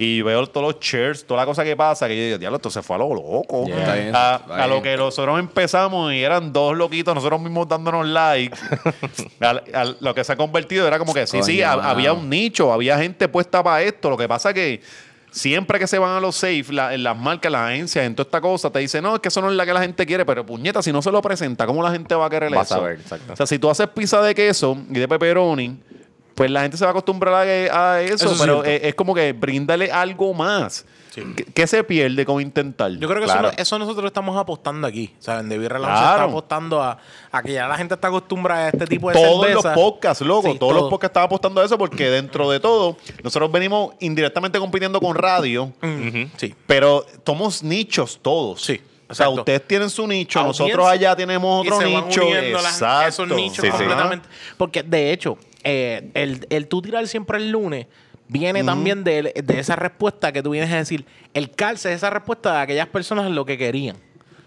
Y 0.00 0.22
veo 0.22 0.46
todos 0.46 0.74
los 0.74 0.80
shares, 0.80 1.26
toda 1.26 1.40
la 1.40 1.46
cosa 1.46 1.64
que 1.64 1.74
pasa, 1.74 2.06
que 2.06 2.16
yo 2.16 2.22
digo, 2.26 2.38
diablo, 2.38 2.56
esto 2.58 2.70
se 2.70 2.82
fue 2.82 2.94
a 2.94 3.00
lo 3.00 3.12
loco. 3.12 3.64
Yeah. 3.66 4.12
A, 4.14 4.62
a 4.62 4.66
lo 4.68 4.80
que 4.80 4.96
nosotros 4.96 5.36
empezamos 5.40 6.12
y 6.12 6.22
eran 6.22 6.52
dos 6.52 6.76
loquitos, 6.76 7.12
nosotros 7.16 7.40
mismos 7.40 7.66
dándonos 7.66 8.06
like. 8.06 8.56
Al- 9.40 9.96
lo 10.00 10.14
que 10.14 10.22
se 10.22 10.32
ha 10.32 10.36
convertido 10.36 10.86
era 10.86 10.98
como 11.00 11.12
que 11.14 11.26
sí, 11.26 11.42
sí, 11.42 11.56
Coño, 11.58 11.82
había 11.82 12.12
un 12.12 12.30
nicho, 12.30 12.72
había 12.72 12.96
gente 12.98 13.26
puesta 13.26 13.60
para 13.62 13.82
esto. 13.82 14.08
Lo 14.10 14.16
que 14.16 14.28
pasa 14.28 14.52
que 14.54 14.80
siempre 15.30 15.78
que 15.78 15.86
se 15.86 15.98
van 15.98 16.16
a 16.16 16.20
los 16.20 16.36
safe, 16.36 16.64
la- 16.70 16.94
en 16.94 17.02
las 17.02 17.16
marcas, 17.16 17.50
las 17.52 17.70
agencias, 17.70 18.04
en 18.04 18.14
toda 18.14 18.26
esta 18.26 18.40
cosa, 18.40 18.70
te 18.70 18.78
dicen, 18.80 19.02
no, 19.02 19.14
es 19.14 19.20
que 19.20 19.28
eso 19.28 19.40
no 19.40 19.50
es 19.50 19.56
la 19.56 19.64
que 19.66 19.72
la 19.72 19.80
gente 19.80 20.04
quiere, 20.06 20.24
pero 20.24 20.44
puñeta, 20.44 20.82
si 20.82 20.92
no 20.92 21.02
se 21.02 21.10
lo 21.10 21.20
presenta, 21.22 21.66
¿cómo 21.66 21.82
la 21.82 21.90
gente 21.92 22.14
va 22.14 22.26
a 22.26 22.30
querer 22.30 22.52
Vas 22.54 22.70
eso? 22.70 22.80
a 22.80 22.88
ver, 22.88 23.00
exacto. 23.00 23.32
O 23.32 23.36
sea, 23.36 23.46
si 23.46 23.58
tú 23.58 23.68
haces 23.70 23.88
pizza 23.88 24.20
de 24.22 24.34
queso 24.34 24.76
y 24.90 24.94
de 24.98 25.06
pepperoni, 25.08 25.76
pues 26.34 26.50
la 26.50 26.62
gente 26.62 26.76
se 26.76 26.84
va 26.84 26.90
a 26.90 26.92
acostumbrar 26.92 27.34
a, 27.34 27.92
a 27.94 28.00
eso, 28.02 28.14
Eso 28.26 28.32
es 28.34 28.40
pero 28.40 28.64
es, 28.64 28.80
es 28.84 28.94
como 28.94 29.14
que 29.14 29.32
bríndale 29.32 29.90
algo 29.90 30.32
más. 30.34 30.84
¿Qué, 31.36 31.44
qué 31.44 31.66
se 31.66 31.84
pierde 31.84 32.24
con 32.24 32.40
intentar? 32.40 32.90
Yo 32.92 33.08
creo 33.08 33.20
que 33.20 33.24
Claro. 33.26 33.48
eso, 33.50 33.56
eso 33.58 33.78
nosotros 33.78 34.06
estamos 34.06 34.36
apostando 34.36 34.86
aquí. 34.86 35.14
O 35.18 35.22
sea, 35.22 35.40
en 35.40 35.48
The 35.48 35.58
Beer 35.58 35.72
Claro. 35.76 35.84
está 35.94 36.22
apostando 36.24 36.82
a, 36.82 36.98
a 37.30 37.42
que 37.42 37.52
ya 37.52 37.66
la 37.68 37.76
gente 37.76 37.94
está 37.94 38.08
acostumbrada 38.08 38.66
a 38.66 38.68
este 38.70 38.86
tipo 38.86 39.10
de 39.10 39.14
todos 39.14 39.50
los 39.50 39.64
podcasts, 39.66 40.24
loco, 40.24 40.52
Sí, 40.52 40.58
todos 40.58 40.72
los 40.74 40.82
podcasts 40.90 41.10
están 41.12 41.24
apostando 41.24 41.60
a 41.60 41.64
eso 41.64 41.78
porque 41.78 42.08
dentro 42.10 42.50
de 42.50 42.60
todo, 42.60 42.96
nosotros 43.22 43.50
venimos 43.52 43.94
indirectamente 44.00 44.58
compitiendo 44.58 45.00
con 45.00 45.14
radio, 45.16 45.64
Ujú, 45.82 46.28
Sí. 46.36 46.54
pero 46.66 47.04
somos 47.26 47.62
nichos 47.62 48.18
todos. 48.22 48.62
Sí, 48.62 48.80
O 49.10 49.14
sea, 49.14 49.28
ustedes 49.30 49.66
tienen 49.66 49.88
su 49.88 50.06
nicho, 50.06 50.38
Audiencia. 50.38 50.66
nosotros 50.66 50.86
allá 50.86 51.16
tenemos 51.16 51.64
Y 51.64 51.68
otro 51.68 51.80
se 51.80 51.94
van 51.94 52.08
nicho. 52.08 52.22
las- 52.52 52.64
Exacto. 52.74 53.08
esos 53.08 53.28
nichos 53.28 53.56
Sí, 53.56 53.62
sí. 53.62 53.68
completamente. 53.70 54.28
Porque 54.58 54.82
de 54.82 55.12
hecho, 55.12 55.38
eh, 55.64 56.10
el, 56.14 56.46
el 56.50 56.68
tú 56.68 56.82
tirar 56.82 57.06
siempre 57.08 57.38
el 57.38 57.50
lunes 57.50 57.86
viene 58.28 58.62
también 58.64 59.04
de, 59.04 59.42
de 59.44 59.58
esa 59.58 59.76
respuesta 59.76 60.32
que 60.32 60.42
tú 60.42 60.50
vienes 60.50 60.72
a 60.72 60.76
decir. 60.76 61.04
El 61.34 61.50
calce 61.50 61.90
es 61.90 61.96
esa 61.96 62.10
respuesta 62.10 62.54
de 62.54 62.60
aquellas 62.60 62.88
personas 62.88 63.30
lo 63.30 63.44
que 63.44 63.58
querían. 63.58 63.96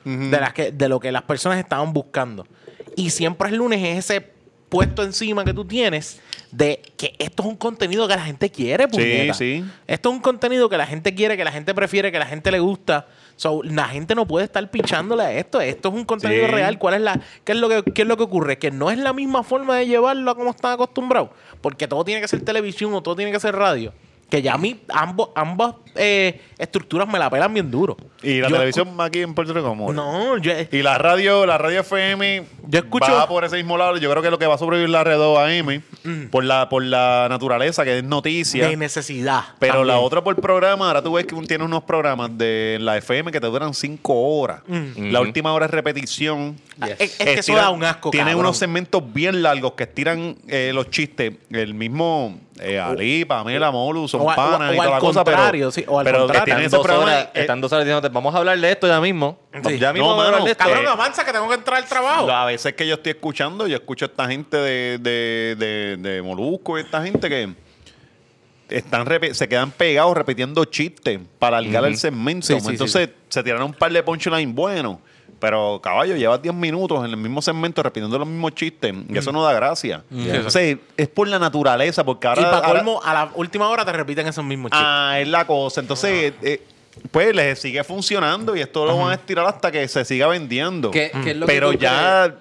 de, 0.03 0.39
las 0.39 0.53
que, 0.53 0.71
de 0.71 0.89
lo 0.89 0.99
que 0.99 1.11
las 1.11 1.23
personas 1.23 1.59
estaban 1.59 1.93
buscando. 1.93 2.47
Y 2.95 3.09
siempre 3.11 3.49
el 3.49 3.55
lunes 3.57 3.81
es 3.83 4.09
ese 4.09 4.31
puesto 4.69 5.03
encima 5.03 5.43
que 5.43 5.53
tú 5.53 5.65
tienes 5.65 6.21
de 6.51 6.81
que 6.97 7.13
esto 7.19 7.43
es 7.43 7.49
un 7.49 7.57
contenido 7.57 8.07
que 8.07 8.15
la 8.15 8.23
gente 8.23 8.49
quiere, 8.49 8.87
puñeta. 8.87 9.33
sí. 9.33 9.63
Esto 9.87 10.09
es 10.09 10.15
un 10.15 10.21
contenido 10.21 10.69
que 10.69 10.77
la 10.77 10.85
gente 10.85 11.13
quiere, 11.13 11.35
que 11.35 11.43
la 11.43 11.51
gente 11.51 11.73
prefiere, 11.73 12.11
que 12.11 12.19
la 12.19 12.25
gente 12.25 12.51
le 12.51 12.59
gusta. 12.59 13.07
So, 13.41 13.63
la 13.63 13.85
gente 13.85 14.13
no 14.13 14.27
puede 14.27 14.45
estar 14.45 14.69
pichándole 14.69 15.23
a 15.23 15.31
esto. 15.31 15.59
Esto 15.61 15.89
es 15.89 15.95
un 15.95 16.05
contenido 16.05 16.45
Sí. 16.45 16.51
real. 16.51 16.77
¿Cuál 16.77 16.93
es 16.93 17.01
la, 17.01 17.19
qué 17.43 17.53
es 17.53 17.57
lo 17.57 17.69
que, 17.69 17.81
qué 17.91 18.03
es 18.03 18.07
lo 18.07 18.15
que 18.15 18.22
ocurre? 18.22 18.59
Que 18.59 18.69
no 18.69 18.91
es 18.91 18.99
la 18.99 19.13
misma 19.13 19.41
forma 19.41 19.77
de 19.77 19.88
llevarlo 19.88 20.30
a 20.30 20.35
como 20.35 20.51
están 20.51 20.73
acostumbrados. 20.73 21.31
Porque 21.59 21.88
todo 21.88 22.05
tiene 22.05 22.22
que 22.22 22.27
ser 22.27 22.45
televisión 22.45 22.93
o 22.93 23.01
todo 23.01 23.15
tiene 23.15 23.31
que 23.31 23.39
ser 23.39 23.55
radio. 23.55 23.93
Que 24.31 24.41
ya 24.41 24.53
a 24.53 24.57
mí 24.57 24.79
ambos, 24.89 25.29
ambas 25.35 25.75
eh, 25.95 26.41
estructuras 26.57 27.07
me 27.07 27.19
la 27.19 27.29
pelan 27.29 27.53
bien 27.53 27.69
duro. 27.69 27.97
Y 28.23 28.39
la 28.39 28.47
Yo 28.49 28.55
televisión 28.55 28.95
aquí 28.99 29.19
en 29.21 29.33
Puerto 29.33 29.53
Rico, 29.53 29.67
¿cómo? 29.67 29.91
No, 29.91 30.37
yo, 30.37 30.53
Y 30.71 30.81
la 30.83 30.97
radio, 30.97 31.45
la 31.45 31.57
radio 31.57 31.81
FM 31.81 32.43
Yo 32.67 32.79
escucho- 32.79 33.11
va 33.11 33.27
por 33.27 33.43
ese 33.43 33.57
mismo 33.57 33.77
lado. 33.77 33.97
Yo 33.97 34.09
creo 34.09 34.23
que 34.23 34.29
lo 34.31 34.39
que 34.39 34.45
va 34.47 34.55
a 34.55 34.57
sobrevivir 34.57 34.89
la 34.89 35.03
red 35.03 35.17
2 35.17 35.37
AM 35.37 35.81
por 36.29 36.45
la 36.45 36.69
por 36.69 36.83
la 36.83 37.27
naturaleza 37.29 37.83
que 37.83 37.97
es 37.97 38.03
noticia. 38.05 38.69
de 38.69 38.77
necesidad. 38.77 39.43
Pero 39.59 39.83
la 39.83 39.99
otra 39.99 40.23
por 40.23 40.35
programa, 40.39 40.87
ahora 40.87 41.01
tú 41.03 41.13
ves 41.13 41.25
que 41.25 41.35
tiene 41.47 41.63
unos 41.65 41.83
programas 41.83 42.37
de 42.37 42.77
la 42.79 42.97
FM 42.97 43.31
que 43.33 43.41
te 43.41 43.47
duran 43.47 43.73
cinco 43.73 44.13
horas. 44.15 44.61
La 44.95 45.19
última 45.19 45.51
hora 45.53 45.65
es 45.65 45.71
repetición. 45.71 46.55
Ah, 46.79 46.87
Es, 46.97 47.19
es 47.19 47.25
que 47.25 47.33
eso 47.41 47.53
da 47.55 47.69
un 47.69 47.83
asco, 47.83 48.11
Tienen 48.11 48.29
cabrón. 48.33 48.45
unos 48.45 48.57
segmentos 48.57 49.03
bien 49.13 49.41
largos 49.43 49.73
que 49.73 49.83
estiran 49.83 50.37
eh, 50.47 50.71
los 50.73 50.89
chistes. 50.89 51.33
El 51.49 51.73
mismo 51.73 52.39
eh, 52.61 52.79
Ali, 52.79 53.25
Pamela, 53.25 53.71
Molu, 53.71 54.07
son 54.07 54.21
o 54.21 54.31
a- 54.31 54.35
panas 54.35 54.69
o 54.71 54.73
y 54.73 54.77
toda 54.77 54.89
la 54.91 54.99
cosa, 54.99 55.23
pero, 55.23 55.71
sí, 55.71 55.83
o 55.88 55.99
al 55.99 56.05
pero 56.05 56.17
que 56.19 56.21
contrario. 56.23 56.45
tienen 56.45 56.65
Están 56.65 56.67
ese 56.67 56.75
dos, 56.77 56.85
programa. 56.85 57.11
horas, 57.11 57.25
eh, 57.33 57.39
están 57.41 57.61
dos 57.61 57.71
horas 57.73 57.85
diciéndote, 57.85 58.13
vamos 58.13 58.33
a 58.35 58.38
hablar 58.38 58.59
de 58.59 58.71
esto 58.71 58.88
ya 58.88 59.01
mismo. 59.01 59.39
Sí. 59.65 59.79
Ya 59.79 59.91
mismo 59.93 60.07
No, 60.09 60.15
vamos 60.15 60.23
a 60.23 60.27
hablar 60.27 60.31
mano, 60.41 60.45
de 60.45 60.51
esto. 60.51 60.63
Cabrón, 60.63 60.88
avanza 60.88 61.25
que 61.25 61.31
tengo 61.33 61.47
que 61.49 61.55
entrar 61.55 61.77
al 61.81 61.85
trabajo. 61.89 62.29
A 62.31 62.45
veces 62.45 62.73
que 62.73 62.88
yo 62.88 62.93
estoy 62.95 63.11
escuchando, 63.11 63.67
yo 63.67 63.75
escucho 63.75 64.05
a 64.05 64.07
esta 64.07 64.27
gente 64.27 64.57
de, 64.57 64.97
de, 64.99 65.55
de, 65.57 65.97
de 65.97 66.21
Molusco 66.21 66.77
y 66.77 66.81
esta 66.81 67.01
gente 67.03 67.27
que 67.29 67.53
están 68.69 69.05
repe- 69.05 69.33
se 69.33 69.49
quedan 69.49 69.71
pegados 69.71 70.15
repitiendo 70.15 70.63
chistes 70.65 71.19
para 71.39 71.57
alargar 71.57 71.85
el 71.85 71.97
segmento. 71.97 72.47
Sí, 72.47 72.59
sí, 72.59 72.67
Entonces 72.69 73.09
se 73.27 73.43
tiraron 73.43 73.65
un 73.65 73.73
par 73.73 73.91
de 73.91 74.01
punchlines 74.01 74.53
buenos. 74.53 74.97
Pero, 75.41 75.81
caballo, 75.81 76.15
llevas 76.15 76.39
10 76.41 76.53
minutos 76.53 76.99
en 77.03 77.09
el 77.09 77.18
mismo 77.18 77.41
segmento 77.41 77.81
repitiendo 77.81 78.18
los 78.19 78.27
mismos 78.27 78.53
chistes. 78.53 78.93
Y 79.09 79.18
eso 79.18 79.31
no 79.31 79.43
da 79.43 79.51
gracia. 79.53 80.03
Entonces, 80.09 80.77
es 80.95 81.07
por 81.07 81.27
la 81.27 81.39
naturaleza, 81.39 82.03
porque 82.05 82.27
ahora... 82.27 82.41
y 82.41 82.45
para 82.45 82.57
ahora- 82.59 82.80
colmo, 82.84 83.01
a 83.03 83.13
la 83.13 83.31
última 83.34 83.68
hora 83.68 83.84
te 83.84 83.91
repiten 83.91 84.27
esos 84.27 84.45
mismos 84.45 84.69
chistes. 84.72 84.88
Ah, 84.88 85.19
es 85.19 85.27
la 85.27 85.45
cosa. 85.47 85.81
Entonces, 85.81 86.34
eh, 86.43 86.61
pues 87.09 87.35
les 87.35 87.59
sigue 87.59 87.84
funcionando 87.84 88.55
y 88.55 88.61
esto 88.61 88.85
lo 88.85 88.95
van 88.97 89.09
a 89.11 89.15
estirar 89.15 89.47
hasta 89.47 89.72
que 89.72 89.88
se 89.88 90.05
siga 90.05 90.27
vendiendo. 90.27 90.91
¿Qué- 90.91 91.11
qué 91.23 91.31
es 91.31 91.35
lo 91.38 91.47
que 91.47 91.51
Pero 91.53 91.73
ya... 91.73 92.35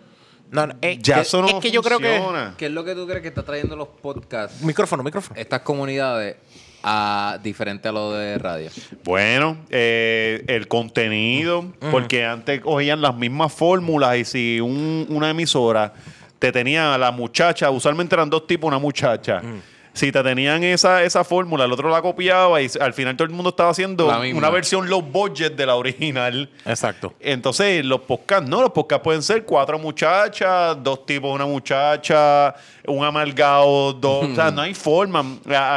No, 0.50 0.66
no, 0.66 0.74
eh, 0.82 0.98
Ya 1.00 1.14
que- 1.14 1.20
eso 1.22 1.40
no 1.40 1.46
es 1.48 1.54
que 1.54 1.70
yo 1.70 1.80
creo 1.80 2.00
que. 2.00 2.20
¿Qué 2.58 2.66
es 2.66 2.72
lo 2.72 2.84
que 2.84 2.94
tú 2.96 3.06
crees 3.06 3.22
que 3.22 3.28
está 3.28 3.44
trayendo 3.44 3.76
los 3.76 3.86
podcasts, 3.86 4.60
micrófono, 4.62 5.02
micrófono. 5.04 5.40
estas 5.40 5.60
comunidades, 5.60 6.36
a 6.82 7.38
diferente 7.42 7.88
a 7.88 7.92
lo 7.92 8.12
de 8.12 8.38
radio? 8.38 8.70
Bueno, 9.04 9.56
eh, 9.70 10.44
el 10.46 10.66
contenido, 10.68 11.66
porque 11.90 12.24
antes 12.24 12.60
cogían 12.60 13.00
las 13.00 13.14
mismas 13.16 13.52
fórmulas 13.52 14.16
y 14.18 14.24
si 14.24 14.60
un- 14.60 15.06
una 15.10 15.30
emisora 15.30 15.92
te 16.38 16.50
tenía 16.52 16.94
a 16.94 16.98
la 16.98 17.10
muchacha, 17.10 17.70
usualmente 17.70 18.14
eran 18.14 18.30
dos 18.30 18.46
tipos, 18.46 18.68
una 18.68 18.78
muchacha. 18.78 19.42
Si 19.92 20.12
te 20.12 20.22
tenían 20.22 20.62
esa, 20.62 21.02
esa 21.02 21.24
fórmula, 21.24 21.64
el 21.64 21.72
otro 21.72 21.90
la 21.90 22.00
copiaba 22.00 22.60
y 22.62 22.68
al 22.80 22.94
final 22.94 23.16
todo 23.16 23.26
el 23.26 23.34
mundo 23.34 23.50
estaba 23.50 23.70
haciendo 23.70 24.08
una 24.08 24.50
versión 24.50 24.88
low 24.88 25.02
budget 25.02 25.56
de 25.56 25.66
la 25.66 25.74
original. 25.76 26.50
Exacto. 26.64 27.14
Entonces, 27.20 27.84
los 27.84 28.00
podcasts, 28.02 28.48
no, 28.48 28.62
los 28.62 28.70
podcasts 28.70 29.02
pueden 29.02 29.22
ser 29.22 29.44
cuatro 29.44 29.78
muchachas, 29.78 30.76
dos 30.82 31.04
tipos, 31.06 31.34
una 31.34 31.46
muchacha, 31.46 32.54
un 32.86 33.04
amargado, 33.04 33.92
dos. 33.92 34.30
O 34.30 34.34
sea, 34.34 34.50
no 34.52 34.62
hay 34.62 34.74
forma. 34.74 35.24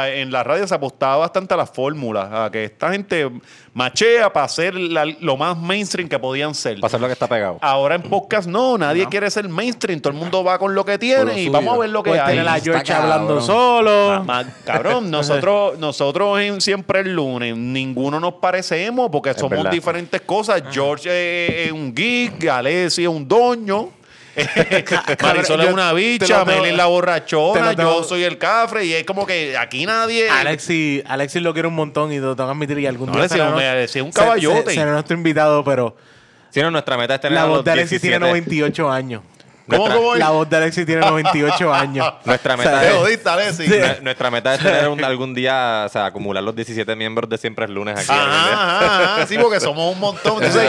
En 0.06 0.30
la 0.30 0.42
radio 0.42 0.66
se 0.66 0.74
apostaba 0.74 1.16
bastante 1.16 1.54
a 1.54 1.56
las 1.56 1.70
fórmulas, 1.70 2.28
a 2.32 2.50
que 2.50 2.64
esta 2.64 2.92
gente 2.92 3.30
machea 3.74 4.32
para 4.32 4.48
ser 4.48 4.74
la- 4.74 5.04
lo 5.20 5.36
más 5.36 5.58
mainstream 5.58 6.08
que 6.08 6.18
podían 6.18 6.54
ser. 6.54 6.76
Para 6.80 6.86
hacer 6.86 7.00
lo 7.00 7.06
que 7.08 7.12
está 7.12 7.26
pegado. 7.28 7.58
Ahora 7.60 7.96
en 7.96 8.02
podcast 8.02 8.48
no, 8.48 8.78
nadie 8.78 9.06
quiere 9.08 9.30
ser 9.30 9.48
mainstream, 9.48 10.00
todo 10.00 10.12
el 10.12 10.18
mundo 10.18 10.42
va 10.44 10.58
con 10.58 10.74
lo 10.74 10.84
que 10.84 10.96
tiene 10.98 11.32
y 11.40 11.46
suyo. 11.46 11.52
vamos 11.52 11.74
a 11.74 11.78
ver 11.80 11.90
lo 11.90 12.02
que 12.02 12.10
Puedes 12.10 12.24
hay. 12.24 12.30
tener 12.36 12.48
a 12.48 12.56
Está 12.56 12.64
George 12.64 12.84
cabrón. 12.92 13.12
hablando 13.12 13.40
solo. 13.42 14.24
Ma- 14.24 14.44
cabrón, 14.64 15.10
nosotros, 15.10 15.78
nosotros 15.78 16.40
en 16.40 16.60
siempre 16.60 17.00
el 17.00 17.14
lunes, 17.14 17.56
ninguno 17.56 18.20
nos 18.20 18.34
parecemos 18.34 19.10
porque 19.10 19.34
somos 19.34 19.50
verdad. 19.50 19.70
diferentes 19.70 20.20
cosas. 20.22 20.62
George 20.70 21.08
es, 21.10 21.66
es 21.66 21.72
un 21.72 21.92
geek, 21.94 22.46
Alessi 22.48 23.02
es 23.02 23.08
un 23.08 23.26
doño. 23.26 23.90
Marisol 25.22 25.60
es 25.62 25.72
una 25.72 25.92
bicha, 25.92 26.38
lo 26.40 26.44
tengo- 26.44 26.58
Meli 26.58 26.70
es 26.70 26.76
la 26.76 26.86
borrachona, 26.86 27.72
yo 27.72 28.02
soy 28.04 28.24
el 28.24 28.38
cafre 28.38 28.84
y 28.84 28.92
es 28.94 29.04
como 29.04 29.26
que 29.26 29.56
aquí 29.56 29.86
nadie... 29.86 30.28
Alexis, 30.28 31.02
Alexis 31.06 31.42
lo 31.42 31.52
quiere 31.52 31.68
un 31.68 31.74
montón 31.74 32.12
y 32.12 32.18
lo 32.18 32.34
tengo 32.36 32.48
que 32.50 32.54
admitir 32.56 32.78
y 32.78 32.86
algún 32.86 33.06
No, 33.06 33.12
día 33.12 33.22
Alexis, 33.22 33.38
será 33.38 33.84
es 33.84 33.96
un 34.02 34.12
caballote. 34.12 34.70
se- 34.70 34.74
Será 34.74 34.92
nuestro 34.92 35.16
invitado, 35.16 35.64
pero 35.64 35.96
Si 36.50 36.60
no, 36.60 36.70
nuestra 36.70 36.96
meta 36.96 37.14
es 37.16 37.20
tener 37.20 37.34
la 37.38 37.46
voz 37.46 37.64
de 37.64 37.70
Alexis 37.72 38.00
17. 38.02 38.18
tiene 38.18 38.26
98 38.26 38.90
años. 38.90 39.22
¿Cómo, 39.66 39.78
nuestra- 39.88 39.96
cómo? 39.96 40.14
La 40.16 40.30
voz 40.30 40.50
de 40.50 40.56
Alexis 40.56 40.84
tiene 40.86 41.00
98 41.02 41.72
años. 41.72 42.12
Nuestra 42.24 42.54
O 42.54 42.58
sea, 42.62 42.70
meta 42.72 42.84
es- 42.88 42.94
jodiste, 42.94 43.28
Alexis. 43.28 43.68
Nue- 43.70 44.00
Nuestra 44.02 44.30
meta 44.30 44.54
es 44.54 44.60
tener 44.60 44.88
un- 44.88 45.02
algún 45.04 45.34
día, 45.34 45.84
o 45.86 45.88
sea, 45.88 46.06
acumular 46.06 46.42
los 46.42 46.54
17 46.54 46.94
miembros 46.96 47.28
de 47.30 47.38
Siempre 47.38 47.64
es 47.64 47.70
Lunes 47.70 47.98
aquí. 47.98 48.08
Ajá, 48.10 48.52
ajá, 48.52 49.14
ajá, 49.16 49.26
sí, 49.26 49.36
porque 49.38 49.60
somos 49.60 49.92
un 49.94 50.00
montón. 50.00 50.42
Entonces, 50.42 50.68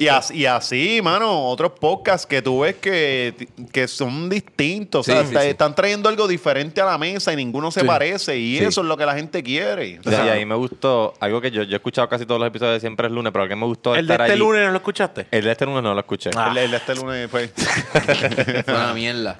y, 0.00 0.08
así, 0.08 0.34
y 0.38 0.46
así, 0.46 1.00
mano, 1.02 1.46
otros 1.48 1.72
podcasts 1.78 2.26
que 2.26 2.42
tú 2.42 2.60
ves 2.60 2.76
que, 2.76 3.48
que 3.72 3.86
son 3.88 4.28
distintos. 4.28 5.00
o 5.08 5.12
sea, 5.12 5.20
Sí, 5.20 5.22
sí, 5.22 5.28
está- 5.28 5.42
sí. 5.42 5.48
están 5.48 5.74
trayendo 5.74 6.08
algo 6.08 6.26
diferente 6.28 6.80
a 6.80 6.84
la 6.84 6.98
mesa 6.98 7.32
y 7.32 7.36
ninguno 7.36 7.70
se 7.70 7.80
Sí. 7.80 7.86
parece. 7.86 8.36
Y 8.38 8.58
Sí. 8.58 8.64
eso 8.64 8.80
es 8.80 8.86
lo 8.86 8.96
que 8.96 9.06
la 9.06 9.14
gente 9.14 9.42
quiere. 9.42 10.00
O 10.04 10.10
Y 10.10 10.14
ahí 10.14 10.44
me 10.44 10.54
gustó 10.54 11.14
algo 11.20 11.40
que 11.40 11.50
yo, 11.50 11.62
yo 11.62 11.72
he 11.74 11.76
escuchado 11.76 12.08
casi 12.08 12.26
todos 12.26 12.40
los 12.40 12.48
episodios 12.48 12.74
de 12.74 12.80
Siempre 12.80 13.06
es 13.06 13.12
Lunes, 13.12 13.32
pero 13.32 13.46
que 13.48 13.56
me 13.56 13.66
gustó 13.66 13.94
El 13.94 14.06
de 14.06 14.14
este 14.14 14.22
allí- 14.24 14.36
lunes 14.38 14.64
no 14.66 14.70
lo 14.72 14.76
escuchaste. 14.78 15.26
El 15.30 15.44
de 15.44 15.52
este 15.52 15.64
lunes 15.66 15.82
no 15.82 15.94
lo 15.94 16.00
escuché. 16.00 16.30
Ah. 16.36 16.48
el, 16.50 16.58
el 16.58 16.70
de 16.70 16.76
este 16.76 16.94
lunes 16.94 17.30
fue. 17.30 17.50
Fue 18.64 18.64
una 18.74 18.92
mierda. 18.94 19.38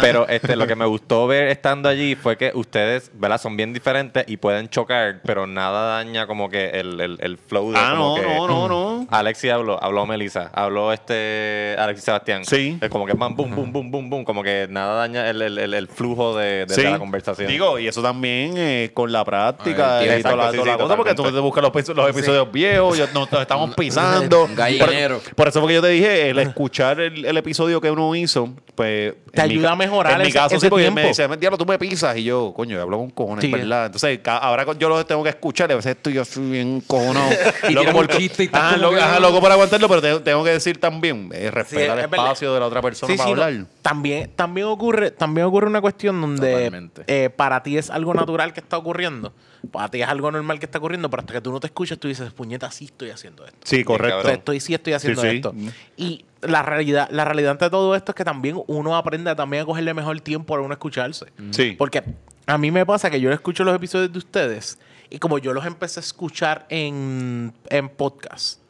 Pero 0.00 0.28
este, 0.28 0.56
lo 0.56 0.66
que 0.66 0.74
me 0.74 0.84
gustó 0.86 1.26
ver 1.26 1.48
estando 1.48 1.88
allí 1.88 2.14
fue 2.14 2.36
que 2.36 2.50
ustedes, 2.54 3.10
¿verdad? 3.14 3.40
Son 3.40 3.56
bien 3.56 3.72
diferentes 3.72 4.24
y 4.26 4.36
pueden 4.36 4.68
chocar, 4.68 5.20
pero 5.24 5.46
nada 5.46 5.96
daña 5.96 6.26
como 6.26 6.48
que 6.48 6.70
el, 6.70 7.00
el, 7.00 7.18
el 7.20 7.38
flow 7.38 7.72
de 7.72 7.78
Ah, 7.78 7.94
como 7.96 8.16
no, 8.16 8.22
que- 8.22 8.28
no, 8.28 8.48
no, 8.48 8.68
no. 8.68 9.06
Alexi 9.10 9.48
habló, 9.50 9.82
habló 9.82 10.06
Melissa, 10.06 10.50
habló 10.54 10.92
este 10.92 11.74
Alexis 11.78 12.04
Sebastián. 12.04 12.44
Sí. 12.44 12.78
Es 12.80 12.88
como 12.90 13.06
que 13.06 13.12
van 13.14 13.34
boom, 13.36 13.54
boom, 13.54 13.72
boom, 13.72 13.90
boom, 13.90 14.10
boom, 14.10 14.24
como 14.24 14.42
que 14.42 14.66
nada 14.70 14.94
daña 14.96 15.28
el, 15.30 15.40
el, 15.42 15.58
el, 15.58 15.74
el 15.74 15.88
flujo 15.88 16.36
de, 16.36 16.66
de 16.66 16.74
Sí. 16.74 16.82
la 16.82 16.98
conversación. 16.98 17.48
Digo, 17.48 17.78
y 17.78 17.88
eso 17.88 18.02
también 18.02 18.54
eh, 18.56 18.90
con 18.94 19.10
la 19.12 19.24
práctica 19.24 19.98
Ay, 19.98 20.06
y 20.06 20.08
exacto, 20.10 20.30
toda 20.30 20.44
la, 20.46 20.50
sí, 20.52 20.56
toda 20.58 20.64
sí, 20.64 20.70
la 20.70 20.78
cosa, 20.82 20.96
porque 20.96 21.14
tú 21.14 21.22
te 21.24 21.38
buscas 21.40 21.62
los, 21.62 21.88
los 21.96 22.10
episodios 22.10 22.50
viejos, 22.52 22.96
ya 22.98 23.06
nos, 23.12 23.30
nos 23.30 23.40
estamos 23.42 23.74
pisando. 23.76 24.44
Un 24.44 24.54
gallinero. 24.54 25.18
Por, 25.20 25.34
por 25.34 25.48
eso 25.48 25.60
fue 25.60 25.68
que 25.68 25.74
yo 25.74 25.82
te 25.82 25.88
dije, 25.88 26.30
el 26.30 26.38
escuchar 26.38 27.00
el, 27.00 27.24
el 27.24 27.36
episodio 27.68 27.80
que 27.80 27.90
uno 27.90 28.14
hizo, 28.14 28.54
pues... 28.74 29.14
Te 29.32 29.40
en 29.42 29.50
ayuda 29.50 29.72
a 29.72 29.76
mejorar 29.76 30.12
En 30.14 30.18
mi 30.22 30.28
ese- 30.28 30.38
caso, 30.38 30.56
ese 30.56 30.66
sí, 30.66 30.70
porque 30.70 30.84
tiempo. 30.84 31.00
me 31.00 31.08
dice, 31.08 31.28
diablo, 31.36 31.58
tú 31.58 31.66
me 31.66 31.78
pisas. 31.78 32.16
Y 32.16 32.24
yo, 32.24 32.52
coño, 32.56 32.76
yo 32.76 32.82
hablo 32.82 32.98
con 32.98 33.10
cojones, 33.10 33.44
Sí. 33.44 33.50
¿verdad? 33.52 33.86
Entonces, 33.86 34.20
ahora 34.26 34.64
yo 34.78 34.88
los 34.88 35.06
tengo 35.06 35.22
que 35.22 35.28
escuchar, 35.28 35.68
y 35.70 35.74
a 35.74 35.76
veces 35.76 35.94
estoy 35.96 36.14
yo 36.14 36.24
soy 36.24 36.50
bien 36.50 36.80
cojonado. 36.80 37.28
Y 37.68 37.72
Loco 37.74 37.92
por- 37.92 38.08
chiste 38.08 38.44
y 38.44 38.50
ajá, 38.52 38.76
loco, 38.78 38.94
que- 38.96 39.00
ajá, 39.02 39.20
loco 39.20 39.40
por 39.40 39.52
aguantarlo, 39.52 39.88
pero 39.88 40.00
te- 40.00 40.20
tengo 40.20 40.42
que 40.44 40.50
decir 40.50 40.78
también, 40.80 41.30
eh, 41.32 41.44
Sí, 41.44 41.50
respeta 41.50 41.92
el 41.92 41.98
es 42.00 42.04
espacio 42.06 42.54
de 42.54 42.60
la 42.60 42.66
otra 42.66 42.80
persona 42.82 43.14
para 43.16 43.28
sí, 43.28 43.34
no. 43.34 43.42
hablar. 43.42 43.66
También, 43.82 44.30
también, 44.34 44.66
ocurre, 44.66 45.10
también 45.10 45.46
ocurre 45.46 45.66
una 45.66 45.80
cuestión 45.80 46.20
donde 46.20 46.88
eh, 47.06 47.30
para 47.34 47.62
ti 47.62 47.76
es 47.78 47.90
algo 47.90 48.14
natural 48.14 48.52
que 48.52 48.60
está 48.60 48.78
ocurriendo. 48.78 49.32
Para 49.72 49.88
ti 49.90 50.00
es 50.00 50.08
algo 50.08 50.30
normal 50.30 50.58
que 50.60 50.66
está 50.66 50.78
ocurriendo, 50.78 51.10
pero 51.10 51.20
hasta 51.20 51.32
que 51.34 51.40
tú 51.40 51.50
no 51.52 51.58
te 51.60 51.66
escuchas, 51.66 51.98
tú 51.98 52.06
dices, 52.08 52.32
puñeta, 52.32 52.70
sí 52.70 52.86
estoy 52.86 53.10
haciendo 53.10 53.44
esto. 53.44 53.58
Sí, 53.64 53.82
correcto. 53.84 54.18
O 54.18 54.22
sea, 54.22 54.34
estoy, 54.34 54.60
sí 54.60 54.72
estoy 54.72 54.92
haciendo 54.92 55.22
esto. 55.24 55.52
Y 55.96 56.24
la 56.42 56.62
realidad, 56.62 57.08
la 57.10 57.24
realidad 57.24 57.52
ante 57.52 57.70
todo 57.70 57.94
esto 57.94 58.12
es 58.12 58.16
que 58.16 58.24
también 58.24 58.62
uno 58.66 58.96
aprende 58.96 59.34
también 59.34 59.62
a 59.62 59.66
cogerle 59.66 59.94
mejor 59.94 60.20
tiempo 60.20 60.54
a 60.54 60.60
uno 60.60 60.72
escucharse. 60.72 61.26
Sí. 61.50 61.74
Porque 61.76 62.02
a 62.46 62.58
mí 62.58 62.70
me 62.70 62.86
pasa 62.86 63.10
que 63.10 63.20
yo 63.20 63.30
escucho 63.32 63.64
los 63.64 63.74
episodios 63.74 64.12
de 64.12 64.18
ustedes 64.18 64.78
y 65.10 65.18
como 65.18 65.38
yo 65.38 65.52
los 65.52 65.66
empecé 65.66 66.00
a 66.00 66.02
escuchar 66.02 66.66
en, 66.68 67.52
en 67.68 67.88
podcast, 67.88 68.60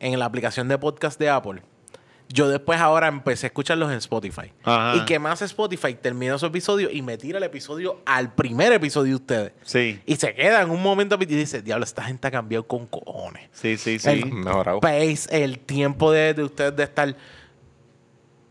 en 0.00 0.18
la 0.18 0.24
aplicación 0.24 0.68
de 0.68 0.78
podcast 0.78 1.18
de 1.18 1.30
Apple, 1.30 1.62
yo 2.32 2.48
después 2.48 2.80
ahora 2.80 3.08
empecé 3.08 3.46
a 3.46 3.48
escucharlos 3.48 3.90
en 3.90 3.98
Spotify. 3.98 4.52
Ajá. 4.64 4.96
Y 4.96 5.04
que 5.04 5.18
más 5.18 5.42
Spotify 5.42 5.94
termina 5.94 6.38
su 6.38 6.46
episodio 6.46 6.90
y 6.90 7.02
me 7.02 7.18
tira 7.18 7.38
el 7.38 7.44
episodio 7.44 8.00
al 8.06 8.34
primer 8.34 8.72
episodio 8.72 9.10
de 9.10 9.16
ustedes. 9.16 9.52
Sí. 9.62 10.00
Y 10.06 10.16
se 10.16 10.34
queda 10.34 10.62
en 10.62 10.70
un 10.70 10.82
momento 10.82 11.16
y 11.20 11.26
dice, 11.26 11.62
diablo, 11.62 11.84
esta 11.84 12.02
gente 12.04 12.28
ha 12.28 12.30
cambiado 12.30 12.66
con 12.66 12.86
cojones. 12.86 13.48
Sí, 13.52 13.76
sí, 13.76 13.98
sí. 13.98 14.08
El 14.08 14.32
Mejorado. 14.32 14.80
pace, 14.80 15.28
el 15.30 15.58
tiempo 15.58 16.10
de, 16.10 16.34
de 16.34 16.42
ustedes 16.42 16.74
de 16.74 16.82
estar. 16.84 17.16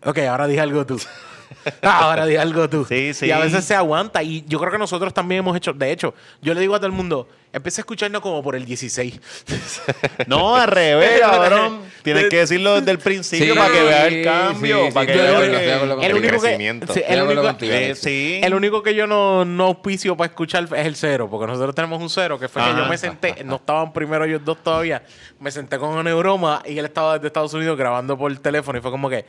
Ok, 0.04 0.18
ahora 0.20 0.48
dije 0.48 0.62
algo 0.62 0.86
tú. 0.86 1.00
ahora 1.82 2.26
dije 2.26 2.40
algo 2.40 2.70
tú. 2.70 2.86
Sí, 2.86 3.14
sí. 3.14 3.28
Y 3.28 3.32
a 3.32 3.40
veces 3.40 3.64
se 3.66 3.76
aguanta. 3.76 4.22
Y 4.24 4.44
yo 4.48 4.60
creo 4.60 4.72
que 4.72 4.78
nosotros 4.78 5.14
también 5.14 5.40
hemos 5.40 5.56
hecho. 5.58 5.74
De 5.74 5.92
hecho, 5.92 6.14
yo 6.42 6.54
le 6.54 6.62
digo 6.62 6.76
a 6.76 6.80
todo 6.80 6.88
el 6.88 6.94
mundo: 6.94 7.28
empecé 7.54 7.82
a 7.82 7.84
escucharnos 7.84 8.22
como 8.22 8.42
por 8.44 8.56
el 8.56 8.66
16. 8.66 9.20
No, 10.28 10.56
al 10.56 10.68
revés, 10.68 11.20
cabrón. 11.20 11.82
Tienes 12.04 12.30
que 12.30 12.38
decirlo 12.38 12.80
desde 12.80 12.92
el 12.92 12.98
principio 13.00 13.54
Sí, 13.54 13.60
para 13.60 13.72
que 13.74 13.84
vea 13.84 14.08
el 14.08 14.24
cambio. 14.24 14.86
sí, 14.88 14.92
para 14.92 15.06
sí, 15.06 15.12
que 15.14 15.18
vea 15.22 15.40
que- 15.40 15.46
el 15.46 15.82
El 16.04 16.14
único 16.16 16.22
que, 16.22 16.28
crecimiento. 16.40 16.94
sí, 16.94 17.00
Estoy 17.02 17.16
el, 17.16 17.22
único. 17.24 17.58
Eh, 17.62 17.96
sí. 17.96 18.42
el 18.44 18.54
único 18.56 18.82
que 18.82 18.96
yo 18.96 19.06
no, 19.06 19.46
no 19.46 19.66
auspicio 19.66 20.18
para 20.18 20.30
escuchar 20.30 20.64
es 20.76 20.86
el 20.88 20.96
cero, 20.96 21.28
porque 21.30 21.46
nosotros 21.48 21.76
tenemos 21.76 22.02
un 22.02 22.10
cero, 22.10 22.40
que 22.40 22.48
fue 22.48 22.64
que 22.64 22.70
yo 22.76 22.86
me 22.88 22.98
senté, 22.98 23.44
no 23.44 23.58
estaban 23.58 23.94
primero 23.94 24.26
ellos 24.26 24.42
dos 24.44 24.58
todavía, 24.64 25.04
me 25.40 25.52
senté 25.52 25.78
con 25.78 25.90
un 25.90 26.04
neuroma 26.04 26.64
y 26.66 26.78
él 26.80 26.86
estaba 26.86 27.14
desde 27.16 27.28
Estados 27.28 27.54
Unidos 27.54 27.78
grabando 27.78 28.18
por 28.18 28.36
teléfono 28.40 28.80
y 28.80 28.82
fue 28.82 28.90
como 28.90 29.08
que, 29.10 29.26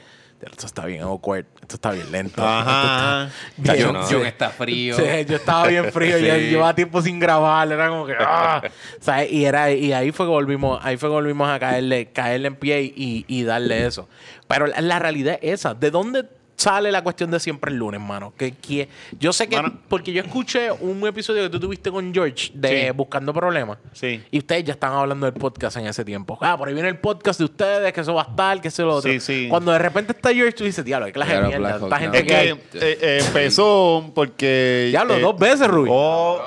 esto 0.51 0.67
está 0.67 0.87
bien 0.87 1.03
awkward, 1.03 1.45
esto 1.61 1.77
está 1.77 1.91
bien 1.93 2.11
lento. 2.11 2.43
Ajá. 2.47 3.31
está- 3.57 3.75
John, 3.79 3.93
no. 3.95 4.25
Está 4.25 4.51
frío. 4.51 4.97
Sí, 4.97 5.03
yo 5.29 5.37
estaba 5.37 5.67
bien 5.69 5.93
frío, 5.93 6.19
Sí. 6.19 6.25
llevaba 6.25 6.75
tiempo 6.75 7.01
sin 7.03 7.19
grabar, 7.21 7.71
era 7.71 7.89
como 7.89 8.07
que 8.07 8.15
ah, 8.19 8.63
¿sabes? 9.01 9.31
Y 9.33 9.45
era 9.45 9.71
y 9.73 9.93
ahí 9.93 10.13
fue 10.13 10.27
que 10.27 10.31
volvimos, 10.31 10.81
ahí 10.83 10.97
fue 10.97 11.09
que 11.09 11.15
volvimos 11.15 11.49
a 11.49 11.59
caerle, 11.59 12.07
caerle 12.13 12.49
en 12.49 12.57
pie 12.57 12.83
y, 12.83 13.25
y 13.29 13.45
darle 13.45 13.87
eso. 13.87 14.09
Pero 14.49 14.67
la, 14.67 14.81
la 14.81 14.99
realidad 14.99 15.39
es 15.43 15.61
esa, 15.61 15.75
¿de 15.75 15.91
dónde 15.91 16.25
sale 16.63 16.93
la 16.93 17.03
cuestión 17.03 17.31
de 17.31 17.41
siempre 17.41 17.71
el 17.73 17.79
lunes, 17.79 18.01
mano? 18.01 18.33
Que, 18.37 18.53
que- 18.53 18.89
yo 19.19 19.33
sé 19.33 19.49
que 19.49 19.57
Mano. 19.57 19.81
porque 19.89 20.13
yo 20.13 20.23
escuché 20.23 20.71
un 20.71 21.07
episodio 21.07 21.43
que 21.43 21.51
tú 21.51 21.59
tuviste 21.61 21.91
con 21.91 22.13
George 22.15 22.51
de 22.55 22.87
Sí. 22.87 22.91
buscando 22.95 23.33
problemas. 23.35 23.79
Sí. 23.93 24.23
Y 24.31 24.39
ustedes 24.39 24.65
ya 24.65 24.73
están 24.75 24.93
hablando 24.93 25.27
del 25.27 25.35
podcast 25.35 25.77
en 25.77 25.87
ese 25.87 26.05
tiempo. 26.05 26.39
Ah, 26.41 26.57
por 26.57 26.69
ahí 26.69 26.75
viene 26.75 26.89
el 26.89 26.99
podcast 26.99 27.39
de 27.39 27.45
ustedes, 27.47 27.93
que 27.93 28.01
eso 28.01 28.15
va 28.15 28.23
a 28.23 28.31
estar, 28.31 28.61
que 28.61 28.69
eso 28.69 28.85
lo 28.87 28.95
otro. 28.97 29.11
Sí, 29.11 29.21
sí. 29.21 29.47
Cuando 29.49 29.73
de 29.73 29.79
repente 29.79 30.13
está 30.13 30.33
George, 30.33 30.53
tú 30.53 30.65
dices, 30.65 30.85
diablo, 30.85 31.07
qué 31.07 31.13
clase 31.13 31.33
de 31.33 31.39
Claro, 31.39 31.49
mierda. 31.61 31.77
Esta 31.85 31.99
gente 31.99 32.17
Es 32.19 32.23
que 32.23 32.29
que 32.29 32.37
hay. 32.37 32.49
eh, 32.51 32.59
eh, 33.01 33.23
empezó 33.27 34.11
porque. 34.15 34.87
Diablo, 34.91 35.17
eh, 35.17 35.21
dos 35.21 35.39
veces, 35.39 35.67
Rubí. 35.69 35.89
oh, 35.93 36.41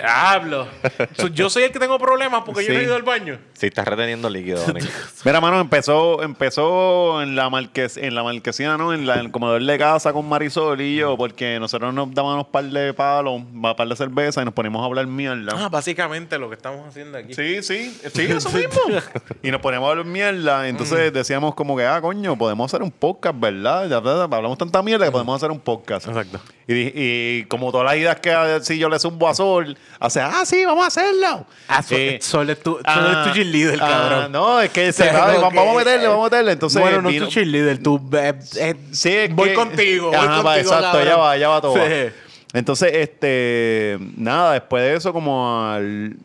Diablo. 0.00 0.68
So, 1.16 1.28
yo 1.28 1.50
soy 1.50 1.64
el 1.64 1.72
que 1.72 1.78
tengo 1.78 1.98
problemas 1.98 2.42
porque 2.44 2.64
yo 2.64 2.72
no 2.72 2.78
he 2.78 2.80
Sí. 2.80 2.86
ido 2.86 2.96
al 2.96 3.02
baño. 3.02 3.38
Si 3.52 3.66
estás 3.66 3.86
reteniendo 3.86 4.28
líquido. 4.30 4.62
Mira, 5.24 5.40
mano, 5.40 5.60
empezó, 5.60 6.22
empezó 6.22 7.22
en 7.22 7.36
la 7.36 7.50
marques, 7.50 7.96
en 7.96 8.14
la 8.14 8.22
marquesina, 8.22 8.76
¿no? 8.76 8.92
En, 8.94 9.06
la, 9.06 9.14
en 9.14 9.20
el 9.26 9.30
comedor 9.30 9.62
de 9.62 9.78
casa 9.78 10.12
con 10.12 10.28
Marisol 10.28 10.80
y 10.80 10.96
yo, 10.96 11.16
porque 11.16 11.58
nosotros 11.60 11.92
nos 11.92 12.12
dábamos 12.14 12.46
par 12.48 12.64
de 12.64 12.94
palos, 12.94 13.34
un 13.34 13.62
par 13.76 13.86
de 13.88 13.96
cerveza 13.96 14.42
y 14.42 14.44
nos 14.44 14.54
poníamos 14.54 14.82
a 14.82 14.86
hablar 14.86 15.06
mierda. 15.06 15.52
Ah, 15.56 15.68
básicamente 15.68 16.38
lo 16.38 16.48
que 16.48 16.56
estamos 16.56 16.86
haciendo 16.88 17.18
aquí. 17.18 17.34
Sí, 17.34 17.62
sí, 17.62 17.96
sí, 18.12 18.22
eso 18.22 18.50
mismo. 18.50 18.80
Y 19.42 19.50
nos 19.50 19.60
poníamos 19.60 19.86
a 19.88 19.90
hablar 19.92 20.06
mierda. 20.06 20.68
Entonces 20.68 21.12
decíamos 21.12 21.54
como 21.54 21.76
que, 21.76 21.84
ah, 21.86 22.00
coño, 22.00 22.36
podemos 22.36 22.70
hacer 22.70 22.82
un 22.82 22.90
podcast, 22.90 23.38
¿verdad? 23.38 23.88
Ya, 23.88 24.02
ya, 24.02 24.16
ya, 24.16 24.22
hablamos 24.24 24.58
tanta 24.58 24.82
mierda 24.82 25.04
que 25.06 25.10
podemos 25.12 25.36
hacer 25.36 25.50
un 25.50 25.60
podcast. 25.60 26.06
Exacto. 26.08 26.40
Y, 26.66 26.92
y 26.94 27.44
como 27.44 27.70
todas 27.72 27.86
las 27.86 27.96
ideas 27.96 28.20
que 28.20 28.60
si 28.62 28.78
yo 28.78 28.88
le 28.88 28.98
zumbo 28.98 29.28
a 29.28 29.34
Sol, 29.34 29.76
hace, 29.98 30.20
ah, 30.20 30.42
sí, 30.44 30.64
vamos 30.64 30.84
a 30.84 30.86
hacerlo. 30.88 31.46
Ah, 31.68 31.82
Eh, 31.90 32.18
Sol 32.22 32.48
es 32.50 32.62
tu, 32.62 32.72
Sol 32.72 32.82
ah, 32.84 33.22
es 33.24 33.28
tu 33.32 33.34
cheerleader, 33.38 33.78
ah, 33.82 33.88
cabrón. 33.88 34.32
No, 34.32 34.60
es 34.60 34.70
que 34.70 34.92
se 34.92 35.02
sea, 35.04 35.12
sabe, 35.12 35.34
vamos, 35.38 35.54
vamos 35.54 35.74
a 35.74 35.78
meterle, 35.78 36.06
vamos 36.08 36.22
a 36.22 36.30
meterle. 36.30 36.52
Entonces, 36.52 36.80
bueno, 36.80 37.02
no 37.02 37.08
vino- 37.08 37.24
tu 37.26 37.30
cheerleader, 37.32 37.82
tú... 37.82 38.00
eh, 38.12 38.34
eh, 38.56 38.74
Sí, 38.92 39.08
es 39.10 39.34
voy 39.34 39.48
que- 39.50 39.54
contigo, 39.54 40.06
voy 40.08 40.16
Ajá, 40.16 40.26
va, 40.26 40.34
contigo, 40.42 40.58
exacto, 40.58 40.82
cabrón. 40.92 41.04
ya 41.06 41.16
va, 41.16 41.36
ya 41.36 41.48
va 41.48 41.60
todo. 41.60 41.74
Sí. 41.74 42.12
Entonces, 42.52 42.90
este, 42.94 43.98
nada, 44.16 44.54
después 44.54 44.82
de 44.82 44.94
eso, 44.96 45.12
como 45.12 45.64
al, 45.68 46.16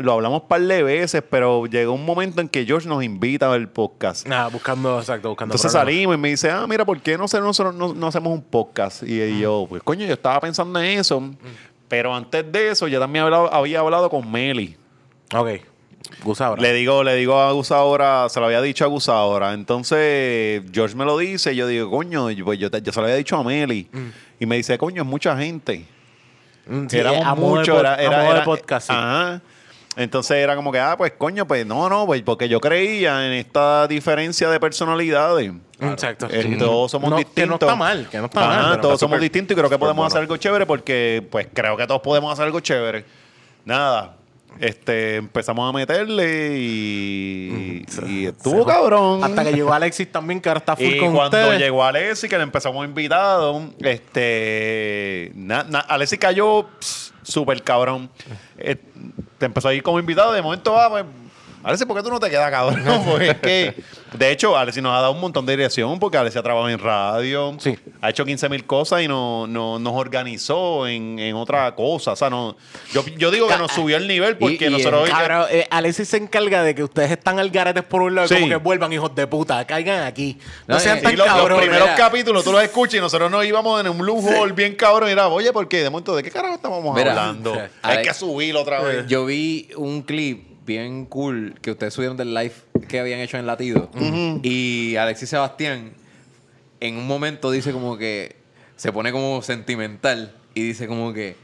lo 0.00 0.12
hablamos 0.12 0.42
un 0.42 0.48
par 0.48 0.62
de 0.62 0.82
veces, 0.82 1.22
pero 1.28 1.66
llegó 1.66 1.92
un 1.92 2.04
momento 2.06 2.40
en 2.40 2.48
que 2.48 2.64
George 2.64 2.88
nos 2.88 3.02
invita 3.04 3.52
al 3.52 3.68
podcast. 3.68 4.26
Nada, 4.26 4.48
buscando, 4.48 4.98
exacto, 5.00 5.28
buscando 5.28 5.54
Entonces 5.54 5.70
problemas. 5.72 5.92
salimos 5.94 6.14
y 6.14 6.18
me 6.18 6.28
dice, 6.30 6.50
ah, 6.50 6.66
mira, 6.68 6.84
¿por 6.86 7.00
qué 7.00 7.18
no, 7.18 7.28
se- 7.28 7.40
nosotros 7.40 7.74
no, 7.74 7.92
no 7.92 8.06
hacemos 8.06 8.32
un 8.32 8.42
podcast? 8.42 9.02
Y, 9.02 9.20
y 9.20 9.40
yo, 9.40 9.66
pues 9.68 9.82
coño, 9.82 10.06
yo 10.06 10.14
estaba 10.14 10.40
pensando 10.40 10.80
en 10.80 10.98
eso. 10.98 11.20
Mm. 11.20 11.36
Pero 11.92 12.14
antes 12.14 12.50
de 12.50 12.70
eso, 12.70 12.88
yo 12.88 12.98
también 12.98 13.26
hablado- 13.26 13.52
había 13.52 13.80
hablado 13.80 14.08
con 14.08 14.32
Meli. 14.32 14.74
Ok. 15.34 15.60
Gusaura. 16.24 16.62
Le 16.62 16.72
digo, 16.72 17.04
le 17.04 17.14
digo 17.16 17.38
a 17.38 17.52
Gusaora, 17.52 18.30
se 18.30 18.40
lo 18.40 18.46
había 18.46 18.62
dicho 18.62 18.84
a 18.86 18.88
Gusaora. 18.88 19.52
Entonces, 19.52 20.62
George 20.72 20.96
me 20.96 21.04
lo 21.04 21.18
dice, 21.18 21.52
y 21.52 21.56
yo 21.56 21.66
digo, 21.66 21.90
coño, 21.90 22.30
yo, 22.30 22.46
pues, 22.46 22.58
yo, 22.58 22.70
te- 22.70 22.80
yo 22.80 22.92
se 22.92 22.98
lo 22.98 23.04
había 23.04 23.16
dicho 23.16 23.36
a 23.36 23.44
Meli. 23.44 23.90
Y 24.40 24.46
me 24.46 24.56
dice, 24.56 24.78
coño, 24.78 25.02
es 25.02 25.06
mucha 25.08 25.36
gente. 25.36 25.84
Mm, 26.66 26.86
sí, 26.88 26.96
Éramos 26.96 27.38
muchos, 27.38 27.76
pod- 27.76 27.80
era, 27.80 28.30
era, 28.30 28.44
podcast, 28.44 28.86
sí. 28.86 28.92
Ajá. 28.96 29.42
Entonces 29.94 30.38
era 30.38 30.56
como 30.56 30.72
que, 30.72 30.78
ah, 30.80 30.94
pues 30.96 31.12
coño, 31.18 31.46
pues 31.46 31.66
no, 31.66 31.88
no, 31.90 32.06
pues 32.06 32.22
porque 32.22 32.48
yo 32.48 32.60
creía 32.60 33.26
en 33.26 33.32
esta 33.34 33.86
diferencia 33.86 34.48
de 34.48 34.58
personalidades. 34.58 35.52
Exacto. 35.80 36.28
Eh, 36.30 36.42
sí. 36.44 36.56
Todos 36.56 36.90
somos 36.90 37.10
No, 37.10 37.16
distintos. 37.16 37.42
Que 37.42 37.46
no 37.46 37.54
está 37.56 37.74
mal, 37.76 38.08
que 38.10 38.18
no 38.18 38.24
está 38.26 38.40
Ajá, 38.50 38.62
mal. 38.68 38.80
todos 38.80 38.94
está 38.94 39.04
somos 39.06 39.20
distintos 39.20 39.54
y 39.54 39.58
creo 39.58 39.68
que 39.68 39.78
podemos 39.78 39.96
bueno. 39.98 40.06
hacer 40.06 40.20
algo 40.22 40.36
chévere 40.38 40.64
porque, 40.64 41.26
pues 41.30 41.48
creo 41.52 41.76
que 41.76 41.86
todos 41.86 42.00
podemos 42.00 42.32
hacer 42.32 42.46
algo 42.46 42.60
chévere. 42.60 43.04
Nada. 43.66 44.16
Este, 44.60 45.16
empezamos 45.16 45.68
a 45.68 45.72
meterle 45.76 46.58
y, 46.58 47.84
y 48.06 48.26
estuvo 48.26 48.64
cabrón. 48.66 49.24
Hasta 49.24 49.44
que 49.44 49.52
llegó 49.52 49.72
Alexis 49.72 50.10
también, 50.12 50.40
que 50.42 50.48
ahora 50.50 50.58
está 50.58 50.76
full 50.76 50.84
Y 50.84 50.98
con 50.98 51.14
cuando 51.14 51.38
ustedes. 51.38 51.58
llegó 51.58 51.82
Alessi, 51.84 52.28
que 52.28 52.36
le 52.36 52.42
empezamos 52.44 52.84
invitado, 52.84 53.62
este, 53.80 55.32
na, 55.34 55.64
na- 55.64 55.80
Alessi 55.80 56.18
cayó 56.18 56.66
pss, 56.78 57.11
súper 57.22 57.62
cabrón. 57.62 58.10
Eh, 58.58 58.76
te 59.38 59.46
empezó 59.46 59.68
a 59.68 59.74
ir 59.74 59.82
como 59.82 59.98
invitado, 59.98 60.32
de 60.32 60.42
momento 60.42 60.72
va, 60.72 60.88
pues, 60.88 61.04
Alessi, 61.64 61.84
¿por 61.86 61.96
qué 61.96 62.02
tú 62.02 62.10
no 62.10 62.18
te 62.20 62.28
quedas 62.30 62.50
cabrón? 62.50 63.02
Porque 63.06 63.30
es 63.30 63.36
que, 63.38 63.74
de 64.16 64.30
hecho, 64.30 64.56
Alessi 64.56 64.80
nos 64.82 64.92
ha 64.96 65.00
dado 65.00 65.12
un 65.12 65.20
montón 65.20 65.46
de 65.46 65.56
dirección 65.56 65.98
porque 65.98 66.18
Alessi 66.18 66.38
ha 66.38 66.42
trabajado 66.42 66.68
en 66.70 66.78
radio, 66.78 67.54
Sí. 67.58 67.78
ha 68.00 68.10
hecho 68.10 68.24
15 68.24 68.48
mil 68.48 68.64
cosas 68.66 69.02
y 69.02 69.08
no, 69.08 69.46
no- 69.46 69.78
nos 69.78 69.92
organizó 69.94 70.86
en, 70.86 71.18
en 71.18 71.34
otra 71.36 71.74
cosa. 71.74 72.12
O 72.12 72.16
sea, 72.16 72.28
no, 72.30 72.56
yo, 72.92 73.04
yo 73.16 73.30
digo 73.30 73.48
que 73.48 73.56
nos 73.58 73.72
subió 73.72 73.96
el 73.96 74.08
nivel 74.08 74.36
porque 74.38 74.66
y- 74.66 74.70
nosotros... 74.70 75.08
Cabrón, 75.08 75.46
eh, 75.50 75.66
Alexis 75.70 76.08
se 76.08 76.16
encarga 76.16 76.62
de 76.62 76.74
que 76.74 76.82
ustedes 76.84 77.10
están 77.12 77.38
al 77.38 77.50
garete 77.50 77.82
por 77.82 78.02
un 78.02 78.14
lado, 78.14 78.28
Sí. 78.28 78.34
como 78.34 78.48
que 78.48 78.56
vuelvan 78.56 78.92
hijos 78.92 79.14
de 79.14 79.26
puta, 79.26 79.64
caigan 79.66 80.02
aquí. 80.04 80.38
No, 80.66 80.74
No, 80.74 80.80
sean 80.80 80.98
y- 80.98 81.02
tan 81.02 81.12
Y 81.12 81.16
los, 81.16 81.26
los 81.26 81.58
primeros 81.60 81.82
mira. 81.88 81.94
capítulos 81.94 82.44
tú 82.44 82.52
los 82.52 82.62
escuchas 82.62 82.94
y 82.94 83.00
nosotros 83.00 83.30
nos 83.30 83.44
íbamos 83.44 83.80
en 83.80 83.88
un 83.88 84.04
lujo 84.04 84.28
bien 84.54 84.74
cabrón. 84.74 85.08
Y 85.08 85.12
era, 85.12 85.28
oye, 85.28 85.52
¿por 85.52 85.68
qué? 85.68 85.82
De 85.82 85.90
momento, 85.90 86.14
¿de 86.16 86.22
qué 86.22 86.30
carajo 86.30 86.54
estábamos 86.54 86.94
Mira, 86.94 87.10
hablando? 87.12 87.54
sí. 87.54 87.60
Hay 87.82 87.96
Alex- 87.98 88.08
que 88.08 88.14
subirlo 88.14 88.62
otra 88.62 88.80
vez. 88.80 89.06
Yo 89.06 89.24
vi 89.26 89.68
un 89.76 90.02
clip 90.02 90.51
bien 90.66 91.06
cool 91.06 91.54
que 91.60 91.70
ustedes 91.72 91.94
subieron 91.94 92.16
del 92.16 92.34
live 92.34 92.52
que 92.88 93.00
habían 93.00 93.20
hecho 93.20 93.36
en 93.38 93.46
Latido. 93.46 93.90
Y 94.42 94.96
Alexis 94.96 95.28
Sebastián 95.30 95.92
en 96.80 96.96
un 96.96 97.06
momento 97.06 97.50
dice 97.50 97.72
como 97.72 97.96
que 97.96 98.36
se 98.76 98.92
pone 98.92 99.12
como 99.12 99.42
sentimental 99.42 100.34
y 100.54 100.62
dice 100.62 100.86
como 100.88 101.12
que, 101.12 101.36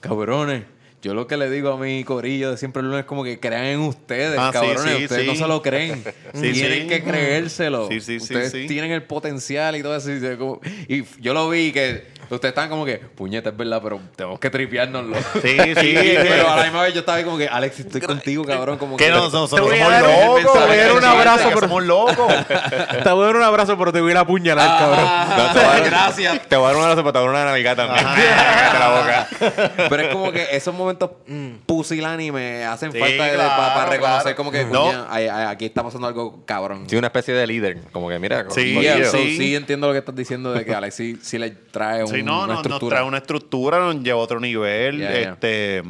cabrones, 0.00 0.64
yo 1.02 1.14
lo 1.14 1.26
que 1.26 1.36
le 1.36 1.50
digo 1.50 1.70
a 1.70 1.76
mi 1.78 2.02
corillo 2.04 2.50
de 2.50 2.56
siempre 2.56 2.80
el 2.80 2.86
lunes 2.86 3.00
es 3.00 3.06
como 3.06 3.22
que 3.22 3.38
crean 3.38 3.64
en 3.64 3.80
ustedes, 3.80 4.38
Ah, 4.38 4.50
cabrones. 4.52 4.80
sí, 4.96 5.02
ustedes 5.04 5.22
sí. 5.22 5.26
no 5.28 5.34
se 5.36 5.46
lo 5.46 5.62
creen. 5.62 6.02
Tienen 6.32 6.88
que 6.88 7.02
creérselo. 7.04 7.88
Sí, 7.88 8.00
sí, 8.00 8.18
sí, 8.18 8.24
ustedes 8.24 8.52
sí. 8.52 8.66
tienen 8.66 8.90
el 8.90 9.02
potencial 9.04 9.76
y 9.76 9.82
todo 9.82 9.94
eso. 9.96 10.10
Y 10.88 11.04
yo 11.20 11.34
lo 11.34 11.48
vi 11.50 11.70
que 11.72 12.04
ustedes 12.34 12.50
estaban 12.52 12.68
como 12.70 12.84
que, 12.84 12.96
puñeta, 12.98 13.50
es 13.50 13.56
verdad, 13.56 13.80
pero 13.82 14.00
tenemos 14.16 14.38
que 14.40 14.50
tripeárnoslo. 14.50 15.16
Sí, 15.42 15.56
sí. 15.58 15.94
pero 16.16 16.50
a 16.50 16.56
la 16.56 16.62
misma 16.64 16.82
vez 16.82 16.92
yo 16.94 17.00
estaba 17.00 17.18
ahí 17.18 17.24
como 17.24 17.38
que, 17.38 17.46
Alex, 17.48 17.80
estoy 17.80 18.00
contigo, 18.00 18.44
cabrón. 18.44 18.78
Como 18.78 18.96
Que 18.96 19.04
que 19.06 19.10
no, 19.10 19.16
nosotros 19.30 19.50
Te 19.50 19.56
somos 19.56 19.70
voy 19.70 19.80
a 19.80 19.88
dar 19.90 20.04
un 20.04 20.10
locos, 20.10 20.34
mensaje 20.54 20.66
voy 20.66 20.76
a 20.78 20.82
dar 20.86 20.92
un 20.96 21.04
abrazo, 21.04 21.48
pero 21.48 21.60
somos 21.60 21.82
locos. 21.84 22.16
Te 23.04 23.10
voy 23.10 23.22
a 23.22 23.26
dar 23.26 23.36
un 23.36 23.42
abrazo, 23.42 23.78
pero 23.78 23.92
te 23.92 24.00
voy 24.00 24.10
a 24.10 24.12
ir 24.12 24.16
a 24.18 24.20
apuñalar, 24.20 24.78
cabrón. 24.78 24.98
Ah, 25.08 25.50
te 25.52 25.58
voy 25.60 25.68
a 25.68 25.72
dar- 25.72 25.84
gracias. 25.84 26.48
Te 26.48 26.56
voy 26.56 26.64
a 26.64 26.68
dar 26.68 26.76
un 26.76 26.82
abrazo, 26.82 27.02
pero 27.02 27.12
te 27.12 27.18
voy 27.18 27.28
a 27.28 27.32
dar 27.32 27.42
una 27.42 27.50
nalgada 27.52 27.86
también. 27.86 28.06
Cállate 28.06 28.78
la 28.78 28.88
boca. 28.88 29.86
Pero 29.88 30.02
es 30.02 30.08
como 30.12 30.32
que 30.32 30.46
esos 30.56 30.74
momentos 30.74 31.10
pusilánime 31.66 32.64
hacen 32.64 32.92
Sí, 32.92 32.98
falta 32.98 33.30
claro, 33.30 33.50
para 33.74 33.86
reconocer 33.90 34.22
claro. 34.22 34.36
como 34.36 34.50
que 34.50 34.64
No. 34.64 34.84
coño, 34.86 35.06
ay- 35.10 35.28
ay, 35.28 35.46
aquí 35.48 35.66
está 35.66 35.82
pasando 35.82 36.06
algo 36.06 36.42
cabrón. 36.46 36.84
Sí, 36.88 36.96
una 36.96 37.08
especie 37.08 37.34
de 37.34 37.46
líder. 37.46 37.78
Como 37.92 38.08
que, 38.08 38.18
mira, 38.18 38.46
Sí, 38.50 38.76
sí. 39.10 39.36
sí 39.36 39.54
entiendo 39.56 39.86
lo 39.88 39.92
que 39.92 39.98
estás 40.00 40.14
diciendo 40.14 40.52
de 40.52 40.64
que 40.64 40.74
Alex 40.74 40.94
sí, 40.94 41.18
sí 41.22 41.38
le 41.38 41.50
trae 41.50 42.02
un- 42.04 42.10
Sí, 42.16 42.22
no, 42.22 42.38
una 42.38 42.46
no, 42.46 42.46
nos 42.54 42.56
estructura. 42.62 42.96
trae 42.96 43.08
una 43.08 43.18
estructura, 43.18 43.78
nos 43.78 44.02
lleva 44.02 44.18
a 44.20 44.22
otro 44.22 44.40
nivel. 44.40 44.98
Ya, 45.00 45.12
ya. 45.12 45.18
este 45.32 45.82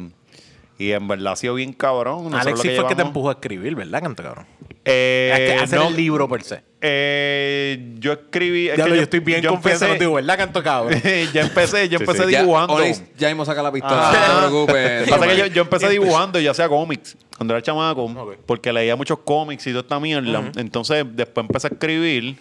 Y 0.79 0.91
en 0.91 1.07
verdad 1.07 1.33
ha 1.33 1.35
sido 1.35 1.53
bien 1.55 1.73
cabrón. 1.73 2.25
Nosotros 2.25 2.41
Alexis 2.45 2.71
fue 2.75 2.79
el 2.83 2.87
que 2.87 2.95
te 2.95 3.01
empujó 3.01 3.29
a 3.29 3.33
escribir, 3.33 3.75
¿verdad, 3.75 4.01
canto 4.01 4.21
cabrón? 4.23 4.45
Eh, 4.89 5.31
Es 5.33 5.39
que 5.39 5.63
hacer 5.63 5.79
no, 5.79 5.87
el 5.89 5.97
libro 5.97 6.29
per 6.29 6.43
se. 6.43 6.61
eh, 6.79 7.93
yo 7.99 8.13
escribí. 8.13 8.69
es 8.69 8.77
Ya 8.77 8.83
que 8.85 8.89
lo, 8.91 8.95
yo, 8.95 9.01
estoy 9.01 9.19
bien 9.19 9.41
yo 9.41 9.49
confianza 9.49 9.87
contigo, 9.87 10.13
¿verdad, 10.13 10.37
canto 10.37 10.63
cabrón? 10.63 11.01
ya 11.33 11.41
empecé, 11.41 11.89
yo 11.89 11.97
Sí, 11.97 12.03
empecé 12.03 12.25
sí. 12.25 12.31
Ya, 12.31 12.41
dibujando. 12.41 12.73
Onyx 12.75 13.03
ya 13.17 13.27
mismo 13.27 13.43
saca 13.43 13.61
la 13.63 13.71
pistola, 13.71 14.11
no 14.11 14.33
te 14.33 14.47
preocupes. 14.47 15.09
Pasa 15.09 15.27
que 15.27 15.37
yo, 15.37 15.45
yo 15.47 15.61
empecé 15.63 15.89
dibujando 15.89 16.39
y 16.39 16.43
yo 16.43 16.51
hacía 16.51 16.69
cómics 16.69 17.17
cuando 17.35 17.53
era 17.53 17.61
chamaco, 17.61 18.35
porque 18.45 18.71
leía 18.71 18.95
muchos 18.95 19.19
cómics 19.19 19.67
y 19.67 19.71
toda 19.71 19.81
esta 19.81 19.99
mierda. 19.99 20.51
Entonces, 20.55 21.05
después 21.11 21.45
empecé 21.47 21.67
a 21.67 21.71
escribir. 21.71 22.37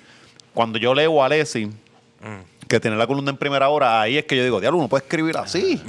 Cuando 0.54 0.78
yo 0.78 0.94
leo 0.94 1.22
a 1.22 1.26
Alessi, 1.26 1.68
que 2.68 2.80
tiene 2.80 2.96
la 2.96 3.06
columna 3.06 3.30
en 3.30 3.36
primera 3.36 3.68
hora, 3.68 4.00
ahí 4.00 4.18
es 4.18 4.24
que 4.24 4.36
yo 4.36 4.42
digo, 4.42 4.60
diablo, 4.60 4.78
uno 4.78 4.88
puede 4.88 5.04
escribir 5.04 5.36
así. 5.36 5.80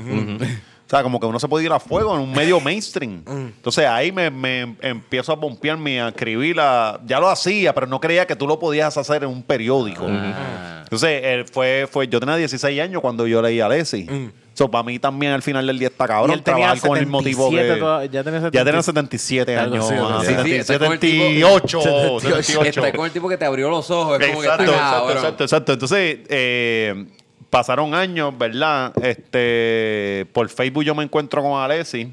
O 0.88 0.90
sea, 0.90 1.04
como 1.04 1.20
que 1.20 1.26
uno 1.26 1.38
se 1.38 1.50
puede 1.50 1.66
ir 1.66 1.72
a 1.74 1.82
fuego 1.82 2.16
en 2.16 2.22
un 2.22 2.32
medio 2.32 2.60
mainstream. 2.62 3.22
Entonces 3.28 3.86
ahí 3.86 4.12
me, 4.14 4.32
me 4.32 4.76
empiezo 4.82 5.34
a 5.34 5.40
pompearme 5.40 6.02
a 6.02 6.08
escribir. 6.08 6.58
a- 6.62 7.00
ya 7.06 7.20
lo 7.20 7.28
hacía, 7.30 7.74
pero 7.76 7.88
no 7.88 8.00
creía 8.00 8.26
que 8.26 8.36
tú 8.38 8.48
lo 8.48 8.58
podías 8.58 8.96
hacer 8.98 9.24
en 9.24 9.30
un 9.30 9.44
periódico. 9.44 10.06
Entonces, 10.08 11.22
él 11.26 11.46
fue, 11.46 11.86
fue, 11.92 12.08
yo 12.08 12.20
tenía 12.22 12.38
16 12.38 12.80
años 12.80 13.02
cuando 13.02 13.28
yo 13.28 13.42
leí 13.42 13.60
a 13.60 13.66
Alessi. 13.66 14.08
So, 14.54 14.72
para 14.72 14.84
mí 14.86 14.98
también 14.98 15.34
al 15.34 15.44
final 15.44 15.68
del 15.68 15.78
día 15.78 15.90
está 15.90 16.08
cabrón 16.08 16.32
él 16.32 16.42
tenía 16.42 16.66
trabajar 16.68 16.88
con 16.90 16.98
el 16.98 17.06
motivo 17.06 17.50
77 17.52 17.74
que... 17.76 17.80
toda- 17.80 18.06
ya 18.06 18.24
tenía 18.24 18.40
Ya 18.50 18.66
tenía 18.66 18.82
77. 18.82 19.52
77 19.54 19.58
Algo 19.58 19.76
años. 19.76 19.92
así, 19.92 20.00
ah, 20.02 20.20
sí, 20.22 20.28
sí, 20.28 20.34
70, 20.34 20.56
está 20.62 20.80
con 20.80 20.94
el 20.94 21.00
tipo- 21.00 21.24
78. 21.24 21.82
78. 21.82 22.42
78. 22.42 22.70
Está 22.86 22.98
con 22.98 23.06
el 23.06 23.12
tipo 23.12 23.30
que 23.30 23.38
te 23.38 23.46
abrió 23.46 23.70
los 23.70 23.92
ojos. 23.92 24.20
Es 24.20 24.28
como 24.30 24.40
que 24.42 24.48
Exacto, 24.48 24.64
está 24.72 24.78
exacto, 24.88 25.12
exacto, 25.12 25.44
exacto. 25.44 25.74
Entonces, 25.74 26.20
eh, 26.30 27.06
pasaron 27.50 27.94
años, 27.94 28.38
¿verdad? 28.38 28.94
Este, 29.04 30.26
por 30.34 30.50
Facebook 30.50 30.84
yo 30.84 30.96
me 30.96 31.04
encuentro 31.04 31.42
con 31.42 31.60
Alessi. 31.60 32.12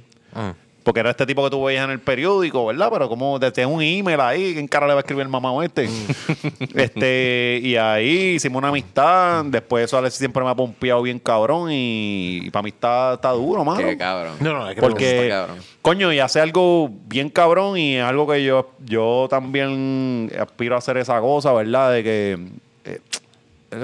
Porque 0.85 1.01
era 1.01 1.11
este 1.11 1.25
tipo 1.25 1.43
que 1.43 1.49
tú 1.49 1.65
veías 1.65 1.83
en 1.85 1.91
el 1.91 1.99
periódico, 1.99 2.67
¿verdad? 2.67 2.91
Pero 2.93 3.09
como 3.09 3.41
te 3.41 3.51
tenía 3.51 3.69
un 3.69 3.81
email 3.81 4.21
ahí, 4.21 4.53
¿quién 4.53 4.69
cara 4.69 4.87
le 4.87 4.93
va 4.93 4.99
a 4.99 5.01
escribir 5.01 5.23
el 5.23 5.31
mamá 5.31 5.51
o 5.51 5.63
este? 5.63 5.89
este, 6.75 7.59
y 7.63 7.77
ahí 7.77 8.35
hicimos 8.35 8.59
una 8.59 8.69
amistad. 8.69 9.47
Después 9.47 9.81
de 9.81 9.85
eso 9.87 9.97
Alessi 9.97 10.19
siempre 10.19 10.45
me 10.45 10.51
ha 10.51 10.55
pompeado 10.55 11.01
bien 11.01 11.19
cabrón. 11.19 11.71
Y, 11.73 12.51
para 12.53 12.65
mí 12.65 12.69
está, 12.69 13.15
está 13.15 13.31
duro, 13.31 13.65
mano. 13.65 13.79
Qué 13.79 13.97
cabrón. 13.97 14.37
No, 14.41 14.53
no, 14.53 14.69
es 14.69 14.75
que 14.75 14.81
Porque, 14.83 15.23
está 15.23 15.37
cabrón. 15.37 15.57
coño, 15.81 16.13
y 16.13 16.19
hace 16.19 16.41
algo 16.41 16.91
bien 17.07 17.31
cabrón 17.31 17.79
y 17.79 17.97
es 17.97 18.05
algo 18.05 18.27
que 18.27 18.45
yo, 18.45 18.73
yo 18.85 19.27
también 19.31 20.31
aspiro 20.39 20.75
a 20.75 20.79
hacer 20.79 20.99
esa 20.99 21.19
cosa, 21.21 21.55
¿verdad? 21.55 21.93
De 21.93 22.05
que 22.05 22.39
eh, 22.85 23.01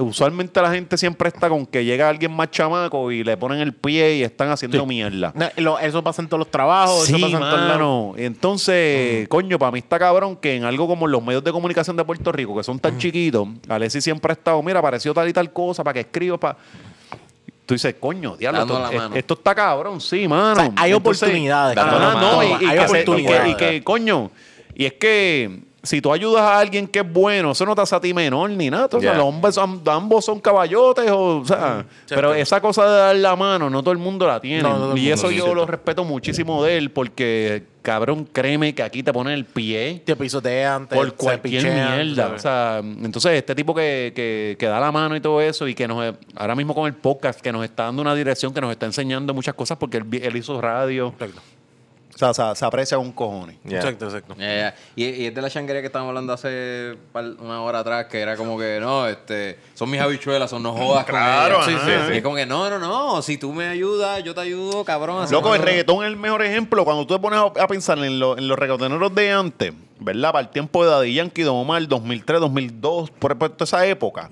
usualmente 0.01 0.61
la 0.63 0.71
gente 0.73 0.97
siempre 0.97 1.29
está 1.29 1.49
con 1.49 1.67
que 1.67 1.85
llega 1.85 2.09
alguien 2.09 2.33
más 2.33 2.51
chamaco 2.51 3.11
y 3.11 3.25
le 3.25 3.37
ponen 3.37 3.61
el 3.61 3.73
pie 3.75 4.17
y 4.17 4.23
están 4.23 4.51
haciendo 4.51 4.79
Sí. 4.81 4.87
mierda. 4.87 5.33
No, 5.35 5.49
lo- 5.57 5.79
eso 5.79 6.03
pasa 6.05 6.23
en 6.23 6.29
todos 6.29 6.39
los 6.41 6.51
trabajos, 6.51 7.07
Sí, 7.07 7.13
eso 7.17 7.21
pasa 7.27 7.37
en 7.37 7.41
todos 7.43 7.61
lados. 7.61 7.69
mano. 7.77 8.15
Entonces, 8.17 9.29
coño, 9.29 9.59
para 9.59 9.73
mí 9.73 9.79
está 9.81 9.99
cabrón 9.99 10.37
que 10.37 10.57
en 10.57 10.65
algo 10.65 10.87
como 10.87 11.07
los 11.07 11.23
medios 11.23 11.43
de 11.45 11.53
comunicación 11.53 11.97
de 11.97 12.05
Puerto 12.05 12.31
Rico, 12.33 12.57
que 12.57 12.63
son 12.63 12.79
tan 12.79 12.99
chiquitos, 12.99 13.49
Alessi 13.69 14.01
siempre 14.01 14.33
ha 14.33 14.35
estado, 14.35 14.63
mira, 14.63 14.79
apareció 14.81 15.13
tal 15.15 15.29
y 15.29 15.33
tal 15.33 15.53
cosa 15.53 15.83
para 15.85 15.95
que 15.95 16.01
escriba, 16.01 16.39
para... 16.39 16.57
Tú 17.67 17.75
dices, 17.75 17.95
coño, 18.01 18.37
diablo, 18.37 18.63
esto, 18.63 18.81
mano. 18.99 19.15
esto 19.15 19.35
está 19.35 19.55
cabrón, 19.55 20.01
sí, 20.01 20.27
mano. 20.27 20.53
O 20.53 20.57
sea, 20.57 20.73
hay 20.77 20.93
oportunidades, 20.93 21.77
cabrón. 21.77 22.21
no, 22.21 22.43
y, 22.43 22.47
Hay 22.47 22.59
que 22.59 22.67
se- 22.67 22.67
y 22.67 22.69
que- 22.71 22.81
oportunidades. 23.03 23.53
y 23.53 23.55
que, 23.57 23.85
coño, 23.85 24.31
y 24.75 24.85
es 24.87 24.93
que 24.95 25.61
si 25.83 26.01
tú 26.03 26.13
ayudas 26.13 26.43
a 26.43 26.59
alguien 26.59 26.87
que 26.87 26.99
es 26.99 27.11
bueno, 27.13 27.53
eso 27.53 27.65
no 27.65 27.75
te 27.75 27.81
hace 27.81 27.97
a 27.97 28.01
ti 28.01 28.13
menor 28.13 28.51
ni 28.51 28.69
nada. 28.69 28.87
O 28.87 29.01
sea, 29.01 29.13
Ya. 29.13 29.15
los 29.15 29.25
hombres 29.27 29.55
son- 29.55 29.81
ambos 29.87 30.25
son 30.25 30.39
caballotes, 30.41 31.11
o, 31.11 31.39
o 31.39 31.45
sea, 31.45 31.87
pero 32.09 32.35
esa 32.35 32.61
cosa 32.61 32.85
de 32.85 32.99
dar 32.99 33.17
la 33.17 33.35
mano, 33.37 33.71
no 33.71 33.83
todo 33.83 33.93
el 33.93 33.99
mundo 33.99 34.27
la 34.27 34.41
tiene. 34.41 34.63
No, 34.63 34.91
no 34.91 34.97
y 34.97 35.11
eso 35.11 35.29
sí, 35.29 35.37
yo 35.37 35.45
cierto. 35.45 35.55
lo 35.55 35.67
respeto 35.67 36.05
muchísimo 36.05 36.63
de 36.65 36.77
él, 36.77 36.91
porque, 36.91 37.65
cabrón, 37.81 38.29
créeme 38.31 38.75
que 38.75 38.83
aquí 38.83 39.03
te 39.03 39.11
ponen 39.13 39.33
el 39.33 39.47
pie 39.47 40.03
Te 40.05 40.15
pisotean, 40.17 40.87
te 40.87 40.95
por 40.97 41.15
cualquier 41.15 41.63
pichean, 41.63 42.05
mierda. 42.05 42.33
O 42.35 42.39
sea, 42.39 42.81
entonces 42.83 43.33
este 43.33 43.55
tipo 43.55 43.75
que, 43.75 44.13
que, 44.15 44.57
que 44.59 44.67
da 44.67 44.79
la 44.81 44.93
mano 44.93 45.17
y 45.17 45.21
todo 45.23 45.41
eso 45.41 45.67
y 45.67 45.75
que 45.75 45.89
nos 45.89 46.15
ahora 46.37 46.55
mismo 46.55 46.75
con 46.75 46.87
el 46.89 46.95
podcast 46.95 47.41
que 47.41 47.53
nos 47.53 47.65
está 47.65 47.85
dando 47.85 48.03
una 48.03 48.15
dirección, 48.15 48.53
que 48.53 48.61
nos 48.61 48.71
está 48.71 48.85
enseñando 48.85 49.33
muchas 49.33 49.55
cosas 49.55 49.79
porque 49.79 49.97
él, 49.97 50.05
él 50.23 50.37
hizo 50.37 50.61
radio. 50.61 51.09
Exacto. 51.09 51.41
O 52.23 52.35
sea, 52.35 52.55
se, 52.55 52.59
se 52.59 52.65
aprecia 52.67 52.99
un 52.99 53.13
cojones. 53.13 53.57
Exacto, 53.65 54.07
exacto. 54.07 54.35
Y, 54.97 55.05
y 55.05 55.27
es 55.27 55.35
de 55.35 55.41
la 55.43 55.49
changuería 55.49 55.81
que 55.81 55.87
estábamos 55.87 56.11
hablando 56.11 56.33
hace 56.33 56.97
una 57.39 57.63
hora 57.63 57.79
atrás, 57.81 58.07
que 58.07 58.21
era 58.21 58.37
como 58.37 58.59
que, 58.59 58.79
no, 58.81 59.07
este, 59.07 59.59
son 59.75 59.89
mis 59.91 60.01
habichuelas, 60.01 60.51
son 60.51 60.63
no 60.63 60.73
jodas 60.73 61.05
Claro, 61.07 61.61
con 61.61 61.69
ellas. 61.71 61.83
ajá. 61.83 61.91
Sí, 62.01 62.07
sí, 62.09 62.13
Y 62.15 62.17
es 62.19 62.23
como 62.23 62.37
que, 62.37 62.47
no, 62.47 62.69
no, 62.71 62.79
no, 62.79 63.23
si 63.23 63.39
tú 63.39 63.53
me 63.53 63.69
ayudas, 63.69 64.23
yo 64.23 64.35
te 64.35 64.41
ayudo, 64.43 64.85
cabrón. 64.85 65.27
Loco, 65.31 65.49
el 65.49 65.55
algo". 65.61 65.65
reggaetón 65.67 66.05
es 66.05 66.09
el 66.11 66.17
mejor 66.17 66.43
ejemplo. 66.43 66.85
Cuando 66.85 67.07
tú 67.07 67.15
te 67.15 67.21
pones 67.21 67.39
a, 67.39 67.45
a 67.63 67.67
pensar 67.69 67.99
en, 67.99 68.19
lo- 68.19 68.37
en 68.37 68.49
los 68.49 68.59
reggaetoneros 68.59 69.15
de 69.15 69.33
antes, 69.33 69.73
¿verdad? 69.99 70.33
Para 70.33 70.43
el 70.43 70.49
tiempo 70.51 70.85
de 70.85 70.91
Daddy 70.91 71.15
Yankee, 71.15 71.43
Don 71.43 71.57
Omar, 71.57 71.87
2003, 71.87 72.41
2002, 72.41 73.11
por, 73.11 73.39
por 73.39 73.49
toda 73.51 73.65
esa 73.65 73.87
época, 73.87 74.29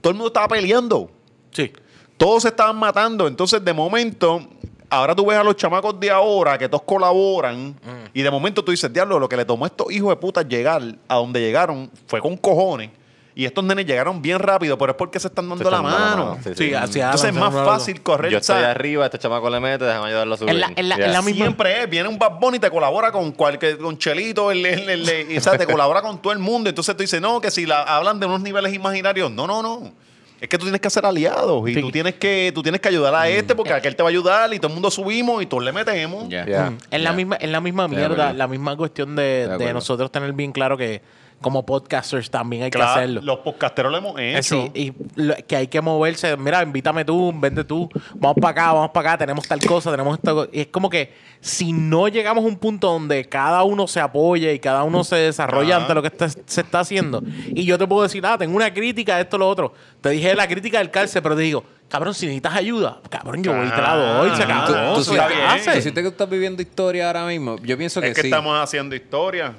todo 0.00 0.10
el 0.10 0.14
mundo 0.16 0.28
estaba 0.28 0.48
peleando. 0.48 1.10
Sí. 1.50 1.72
Todos 2.16 2.42
se 2.42 2.48
estaban 2.48 2.76
matando. 2.76 3.26
Entonces, 3.28 3.64
de 3.64 3.72
momento, 3.72 4.46
ahora 4.90 5.14
tú 5.14 5.26
ves 5.26 5.38
a 5.38 5.44
los 5.44 5.56
chamacos 5.56 5.98
de 6.00 6.10
ahora 6.10 6.56
que 6.58 6.68
todos 6.68 6.82
colaboran. 6.84 7.74
Y 8.14 8.22
de 8.22 8.30
momento 8.30 8.62
tú 8.64 8.70
dices, 8.70 8.92
diablo, 8.92 9.18
lo 9.18 9.28
que 9.28 9.36
le 9.36 9.44
tomó 9.44 9.64
a 9.64 9.68
estos 9.68 9.90
hijos 9.92 10.10
de 10.10 10.16
puta 10.16 10.42
llegar 10.42 10.82
a 11.08 11.14
donde 11.16 11.40
llegaron 11.40 11.90
fue 12.06 12.20
con 12.20 12.36
cojones. 12.36 12.90
Y 13.34 13.44
estos 13.44 13.62
nenes 13.62 13.86
llegaron 13.86 14.20
bien 14.20 14.40
rápido, 14.40 14.76
pero 14.76 14.90
es 14.90 14.98
porque 14.98 15.20
se 15.20 15.28
están 15.28 15.48
dando 15.48 15.64
Se 15.64 15.70
la 15.70 15.76
están 15.76 15.92
dando 15.92 16.06
la 16.08 16.10
mano. 16.16 16.30
mano, 16.32 16.40
sí, 16.42 16.50
Sí, 16.56 16.74
así 16.74 16.98
Entonces 17.00 17.28
es 17.30 17.36
más 17.36 17.54
fácil 17.54 18.02
correr. 18.02 18.32
Yo 18.32 18.38
estoy 18.38 18.64
arriba, 18.64 19.04
este 19.04 19.16
chamaco 19.20 19.48
le 19.48 19.60
mete, 19.60 19.84
déjame 19.84 20.08
ayudarlo 20.08 20.34
a 20.34 20.38
subir. 20.38 20.50
En 20.54 20.58
la- 20.60 20.72
en 20.74 20.88
la- 20.88 20.98
Ya. 20.98 21.04
en 21.04 21.12
la 21.12 21.22
misma- 21.22 21.44
Siempre 21.44 21.82
es, 21.84 21.88
viene 21.88 22.08
un 22.08 22.18
Bad 22.18 22.40
Bunny 22.40 22.56
y 22.56 22.60
te 22.60 22.68
colabora 22.68 23.12
con 23.12 23.30
cualquier, 23.30 23.78
con 23.78 23.96
Chelito, 23.96 24.50
el, 24.50 24.66
el- 24.66 24.88
el- 24.90 25.08
el- 25.08 25.30
y, 25.30 25.38
o 25.38 25.40
sea, 25.40 25.56
te 25.56 25.66
colabora 25.80 26.02
con 26.02 26.20
todo 26.20 26.32
el 26.32 26.40
mundo. 26.40 26.68
Entonces 26.68 26.96
tú 26.96 27.02
dices, 27.04 27.20
no, 27.20 27.40
que 27.40 27.52
si 27.52 27.64
la, 27.64 27.82
hablan 27.84 28.18
de 28.18 28.26
unos 28.26 28.40
niveles 28.40 28.74
imaginarios, 28.74 29.30
no, 29.30 29.46
no, 29.46 29.62
no. 29.62 29.92
Es 30.40 30.48
que 30.48 30.56
tú 30.56 30.64
tienes 30.66 30.80
que 30.80 30.86
hacer 30.88 31.04
aliados 31.04 31.68
y 31.68 31.74
Sí. 31.74 31.80
tú 31.80 31.90
tienes 31.90 32.14
que 32.14 32.52
tú 32.54 32.62
tienes 32.62 32.80
que 32.80 32.88
ayudar 32.88 33.14
a 33.14 33.28
este 33.28 33.54
porque 33.56 33.72
aquel 33.72 33.96
te 33.96 34.02
va 34.02 34.08
a 34.08 34.10
ayudar 34.10 34.52
y 34.54 34.58
todo 34.58 34.68
el 34.68 34.74
mundo 34.74 34.90
subimos 34.90 35.42
y 35.42 35.46
todos 35.46 35.64
le 35.64 35.72
metemos. 35.72 36.28
Ya. 36.28 36.46
Ya. 36.46 36.72
En 36.90 37.02
la 37.04 37.12
misma, 37.12 37.36
en 37.40 37.50
la 37.52 37.60
misma 37.60 37.84
Estoy 37.84 37.96
de 37.96 38.02
mierda, 38.02 38.22
acuerdo. 38.24 38.38
la 38.38 38.46
misma 38.48 38.76
cuestión 38.76 39.16
de, 39.16 39.22
de 39.22 39.38
de 39.48 39.54
acuerdo. 39.54 39.72
nosotros 39.74 40.12
tener 40.12 40.32
bien 40.34 40.52
claro 40.52 40.76
que 40.76 41.02
como 41.40 41.64
podcasters 41.64 42.30
también 42.30 42.64
hay 42.64 42.70
que 42.70 42.82
hacerlo. 42.82 43.20
los 43.22 43.38
podcasteros 43.38 43.92
lo 43.92 43.98
hemos 43.98 44.18
Eh, 44.18 44.38
hecho. 44.38 44.42
sí, 44.42 44.70
y 44.74 44.92
lo- 45.20 45.36
que 45.46 45.54
hay 45.56 45.68
que 45.68 45.80
moverse. 45.80 46.36
Mira, 46.36 46.62
invítame 46.62 47.04
tú, 47.04 47.32
vende 47.36 47.62
tú, 47.64 47.88
vamos 48.16 48.36
para 48.40 48.50
acá, 48.50 48.72
vamos 48.72 48.90
para 48.90 49.10
acá, 49.10 49.18
tenemos 49.18 49.46
tal 49.46 49.60
cosa, 49.60 49.90
tenemos 49.90 50.16
esta 50.18 50.32
cosa. 50.32 50.48
Y 50.52 50.60
es 50.62 50.66
como 50.66 50.90
que 50.90 51.12
si 51.40 51.72
no 51.72 52.08
llegamos 52.08 52.44
a 52.44 52.46
un 52.48 52.56
punto 52.56 52.88
donde 52.88 53.24
cada 53.26 53.62
uno 53.62 53.86
se 53.86 54.00
apoya 54.00 54.52
y 54.52 54.58
cada 54.58 54.82
uno 54.82 55.04
se 55.04 55.14
desarrolla 55.16 55.76
Ajá. 55.76 55.82
ante 55.84 55.94
lo 55.94 56.02
que 56.02 56.08
está- 56.08 56.28
se 56.28 56.60
está 56.60 56.80
haciendo, 56.80 57.22
y 57.54 57.64
yo 57.64 57.78
te 57.78 57.86
puedo 57.86 58.02
decir, 58.02 58.24
ah, 58.26 58.36
tengo 58.36 58.56
una 58.56 58.74
crítica 58.74 59.16
de 59.16 59.22
esto, 59.22 59.38
lo 59.38 59.48
otro. 59.48 59.72
Te 60.00 60.10
dije 60.10 60.34
la 60.34 60.48
crítica 60.48 60.78
del 60.78 60.90
cárcel, 60.90 61.22
pero 61.22 61.36
te 61.36 61.42
digo, 61.42 61.62
cabrón, 61.88 62.14
si 62.14 62.26
necesitas 62.26 62.54
ayuda, 62.56 63.00
cabrón, 63.08 63.42
yo 63.44 63.54
voy 63.54 63.66
y 63.66 63.70
te 63.70 63.80
la 63.80 63.94
doy, 63.94 64.36
se 64.36 64.42
acabó. 64.42 64.66
tú- 64.66 65.04
¿Tú, 65.04 65.20
hace. 65.20 65.70
tú 65.76 65.80
sientes 65.82 65.94
que 65.94 66.02
tú 66.02 66.08
estás 66.08 66.28
viviendo 66.28 66.60
historia 66.60 67.06
ahora 67.06 67.26
mismo? 67.26 67.56
Yo 67.62 67.78
pienso 67.78 68.00
que, 68.00 68.08
es 68.08 68.14
que 68.14 68.22
sí. 68.22 68.26
estamos 68.28 68.58
haciendo 68.58 68.96
historia. 68.96 69.52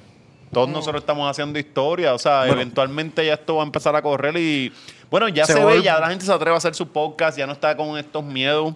Todos 0.51 0.69
nosotros 0.69 1.01
estamos 1.01 1.29
haciendo 1.29 1.59
historia. 1.59 2.13
O 2.13 2.19
sea, 2.19 2.47
eventualmente 2.47 3.25
ya 3.25 3.33
esto 3.33 3.55
va 3.55 3.63
a 3.63 3.65
empezar 3.65 3.95
a 3.95 4.01
correr 4.01 4.35
y. 4.37 4.71
Bueno, 5.09 5.27
ya 5.27 5.45
Se 5.45 5.63
ve, 5.63 5.81
ya 5.81 5.99
la 5.99 6.09
gente 6.09 6.25
se 6.25 6.31
atreve 6.31 6.53
a 6.53 6.57
hacer 6.57 6.75
su 6.75 6.87
podcast, 6.87 7.37
ya 7.37 7.47
no 7.47 7.53
está 7.53 7.75
con 7.75 7.97
estos 7.97 8.23
miedos. 8.23 8.75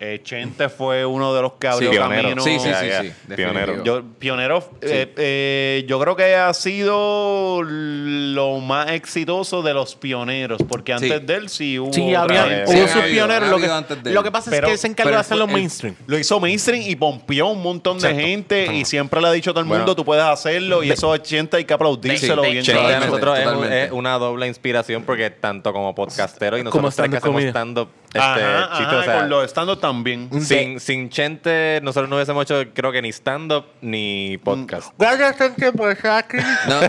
Eh, 0.00 0.20
Chente 0.22 0.68
fue 0.68 1.04
uno 1.04 1.34
de 1.34 1.42
los 1.42 1.54
que 1.54 1.66
abrió 1.66 1.90
pionero. 1.90 2.22
camino. 2.22 2.42
Sí, 2.42 2.56
sí, 2.60 2.68
sí, 2.72 2.86
sí. 3.26 3.34
Pionero. 3.34 3.82
Yo, 3.82 4.02
pionero, 4.18 4.70
eh, 4.80 5.12
eh, 5.16 5.84
yo 5.88 5.98
creo 5.98 6.14
que 6.14 6.36
ha 6.36 6.54
sido 6.54 7.62
lo 7.64 8.60
más 8.60 8.92
exitoso 8.92 9.60
de 9.62 9.74
los 9.74 9.96
pioneros, 9.96 10.62
porque 10.68 10.92
antes 10.92 11.12
Sí. 11.12 11.26
de 11.26 11.34
él 11.34 11.48
sí 11.48 11.78
hubo. 11.80 11.92
Sí, 11.92 12.14
otra 12.14 12.42
había. 12.44 12.66
Sí, 12.68 12.76
hubo 12.76 12.86
sus 12.86 12.96
habido, 13.02 13.10
pioneros. 13.26 13.48
Lo 13.50 13.56
que, 13.56 13.62
habido 13.64 13.74
antes 13.76 14.02
de 14.04 14.12
lo 14.12 14.20
él. 14.20 14.24
que 14.24 14.30
pasa 14.30 14.50
Pero- 14.50 14.66
es 14.66 14.68
que 14.68 14.72
él 14.74 14.78
se 14.78 14.86
encargó 14.86 15.10
de 15.10 15.16
hacerlo 15.18 15.46
mainstream. 15.48 15.96
Lo 16.06 16.16
hizo 16.16 16.38
mainstream 16.38 16.82
y 16.86 16.94
pompió 16.94 17.48
un 17.48 17.60
montón 17.62 17.98
de 17.98 18.08
Exacto. 18.08 18.26
gente 18.28 18.74
y 18.74 18.84
siempre 18.84 19.20
le 19.20 19.26
ha 19.26 19.32
dicho 19.32 19.50
a 19.50 19.52
todo 19.52 19.60
el 19.62 19.66
mundo, 19.66 19.82
Bueno. 19.82 19.96
tú 19.96 20.04
puedes 20.04 20.24
hacerlo 20.24 20.84
y 20.84 20.90
eso 20.92 21.12
a 21.12 21.20
Chente 21.20 21.56
hay 21.56 21.64
que 21.64 21.74
aplaudírselo 21.74 22.44
Sí, 22.44 22.50
bien 22.52 22.62
Chente 22.64 22.94
a 22.94 23.00
nosotros 23.00 23.36
es, 23.68 23.90
una 23.90 24.16
doble 24.18 24.46
inspiración 24.46 25.02
porque 25.02 25.30
tanto 25.30 25.72
como 25.72 25.92
podcastero 25.94 26.56
y 26.56 26.62
Como 26.62 26.82
nosotros 26.82 27.20
comedian. 27.20 27.50
stand-up 27.50 27.88
este, 28.08 28.18
Ajá, 28.20 28.68
chiste, 28.76 28.84
ajá, 28.84 28.98
o 28.98 29.02
sea, 29.04 29.18
con 29.20 29.28
los 29.30 29.44
stand 29.50 29.78
también. 29.80 30.28
sin, 30.42 30.80
sin 30.80 31.10
Chente 31.10 31.80
nosotros 31.82 32.08
no 32.08 32.16
hubiésemos 32.16 32.42
hecho 32.44 32.62
creo 32.74 32.90
que 32.92 33.02
ni 33.02 33.10
stand-up 33.10 33.66
ni 33.80 34.38
podcast. 34.38 34.92
Gracias, 34.98 35.36
gente, 35.36 35.72
por 35.72 35.90
estar 35.90 36.18
aquí. 36.24 36.38
No. 36.68 36.80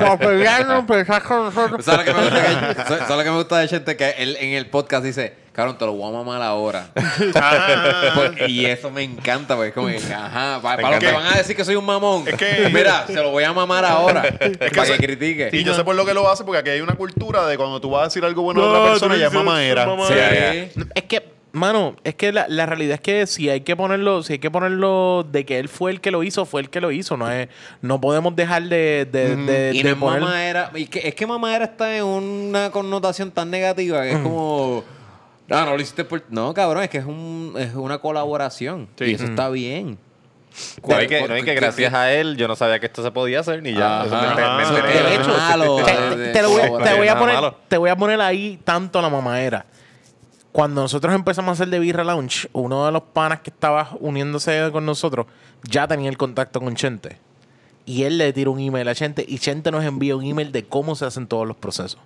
Por 0.00 0.04
apoyarnos, 0.08 0.84
por 0.84 0.98
estar 0.98 1.22
con 1.22 1.44
nosotros. 1.44 1.84
¿Sabes 1.84 2.06
lo 2.06 2.12
que 2.14 2.20
me 2.20 2.24
gusta? 2.30 2.44
Que, 2.74 2.74
¿sabes- 2.82 2.98
sabes 3.06 3.16
lo 3.16 3.24
que 3.24 3.30
me 3.30 3.36
gusta 3.36 3.58
de 3.58 3.68
gente? 3.68 3.96
Que 3.96 4.10
él 4.18 4.36
en 4.40 4.50
el 4.54 4.66
podcast 4.68 5.04
dice, 5.04 5.36
cabrón, 5.54 5.78
te 5.78 5.86
lo 5.86 5.92
voy 5.92 6.08
a 6.08 6.12
mamar 6.12 6.42
ahora. 6.42 6.88
Y 8.48 8.66
eso 8.66 8.90
me 8.90 9.02
encanta, 9.02 9.54
porque 9.54 9.68
es 9.68 9.74
como 9.74 9.86
que, 9.88 9.96
ajá, 10.12 10.60
pa- 10.60 10.76
para, 10.76 10.90
los 10.90 10.98
que 10.98 11.12
van 11.12 11.26
a 11.26 11.36
decir 11.38 11.56
que 11.56 11.64
soy 11.64 11.76
un 11.76 11.84
mamón, 11.84 12.24
Es 12.26 12.34
que- 12.34 12.68
mira, 12.72 13.06
se 13.06 13.14
lo 13.14 13.30
voy 13.30 13.44
a 13.44 13.52
mamar 13.52 13.84
ahora. 13.84 14.22
para 14.74 14.84
se- 14.86 14.98
que 14.98 15.06
critique. 15.06 15.50
Y 15.52 15.64
yo 15.64 15.74
sé 15.74 15.84
por 15.84 15.94
lo 15.94 16.04
que 16.04 16.14
lo 16.14 16.28
hace, 16.28 16.44
porque 16.44 16.58
aquí 16.58 16.70
hay 16.70 16.80
una 16.80 16.94
cultura 16.96 17.46
de 17.46 17.56
cuando 17.56 17.80
tú 17.80 17.90
vas 17.90 18.02
a 18.02 18.04
decir 18.04 18.24
algo 18.24 18.42
bueno 18.42 18.62
a 18.62 18.68
otra 18.70 18.90
persona, 18.90 19.16
ya 19.16 19.26
es 19.28 19.32
mamadera. 19.32 19.86
Sí. 20.08 20.80
Es 20.94 21.02
que, 21.04 21.24
mano, 21.52 21.94
es 22.04 22.14
que 22.16 22.32
la, 22.32 22.46
la 22.48 22.66
realidad 22.66 22.94
es 22.94 23.00
que 23.00 23.26
si 23.26 23.48
hay 23.48 23.60
que 23.60 23.76
ponerlo, 23.76 24.22
si 24.22 24.34
hay 24.34 24.38
que 24.40 24.50
ponerlo 24.50 25.24
de 25.30 25.44
que 25.46 25.58
él 25.58 25.68
fue 25.68 25.90
el 25.92 26.00
que 26.00 26.10
lo 26.10 26.22
hizo, 26.24 26.44
fue 26.46 26.60
el 26.62 26.70
que 26.70 26.80
lo 26.80 26.90
hizo. 26.90 27.16
No 27.16 27.30
es, 27.30 27.48
no 27.80 28.00
podemos 28.00 28.34
dejar 28.34 28.64
de, 28.64 29.06
de, 29.10 29.36
de, 29.36 29.70
Y 29.74 29.78
de 29.82 29.84
no 29.84 29.90
es 29.90 29.96
poner. 29.96 30.20
mamadera. 30.20 30.70
Y 30.74 30.86
que, 30.86 31.06
es 31.08 31.14
que 31.14 31.26
mamadera 31.26 31.64
está 31.66 31.96
en 31.96 32.04
una 32.04 32.70
connotación 32.70 33.30
tan 33.30 33.50
negativa 33.50 34.02
que 34.02 34.10
es 34.12 34.18
como. 34.18 34.82
Ah, 35.50 35.64
no 35.66 35.76
lo 35.76 35.82
hiciste 35.82 36.04
por. 36.04 36.22
No, 36.30 36.54
cabrón, 36.54 36.82
es 36.84 36.90
que 36.90 36.98
es, 36.98 37.04
un, 37.04 37.54
es 37.58 37.74
una 37.74 37.98
colaboración. 37.98 38.88
Sí. 38.98 39.04
Y 39.04 39.14
eso 39.14 39.24
está 39.24 39.48
bien. 39.50 39.98
No 40.86 40.94
hay 40.96 41.06
que, 41.08 41.18
Por- 41.18 41.28
no 41.30 41.34
hay 41.34 41.42
que 41.42 41.54
que- 41.54 41.60
gracias 41.60 41.92
a 41.94 42.12
él 42.12 42.36
yo 42.36 42.46
no 42.46 42.54
sabía 42.54 42.78
que 42.78 42.86
esto 42.86 43.02
se 43.02 43.10
podía 43.10 43.40
hacer 43.40 43.60
ni 43.62 43.74
ya. 43.74 44.04
Te, 44.04 44.08
voy, 46.46 47.08
a- 47.08 47.18
poner, 47.18 47.34
malo. 47.34 47.56
te 47.68 47.76
voy 47.76 47.90
a 47.90 47.96
poner 47.96 48.20
ahí 48.20 48.58
tanto 48.64 49.02
la 49.02 49.08
mamadera. 49.10 49.66
Cuando 50.52 50.82
nosotros 50.82 51.12
empezamos 51.14 51.48
a 51.48 51.52
hacer 51.54 51.68
de 51.68 51.80
Birra 51.80 52.04
Lounge, 52.04 52.48
uno 52.52 52.86
de 52.86 52.92
los 52.92 53.02
panas 53.02 53.40
que 53.40 53.50
estaba 53.50 53.90
uniéndose 53.98 54.68
con 54.72 54.86
nosotros 54.86 55.26
ya 55.68 55.88
tenía 55.88 56.08
el 56.08 56.16
contacto 56.16 56.60
con 56.60 56.76
Chente. 56.76 57.18
Y 57.86 58.04
él 58.04 58.16
le 58.18 58.32
tiró 58.32 58.52
un 58.52 58.60
email 58.60 58.86
a 58.88 58.94
Chente 58.94 59.24
y 59.26 59.38
Chente 59.40 59.72
nos 59.72 59.84
envió 59.84 60.16
un 60.16 60.24
email 60.24 60.52
de 60.52 60.64
cómo 60.64 60.94
se 60.94 61.04
hacen 61.06 61.26
todos 61.26 61.46
los 61.46 61.56
procesos. 61.56 61.98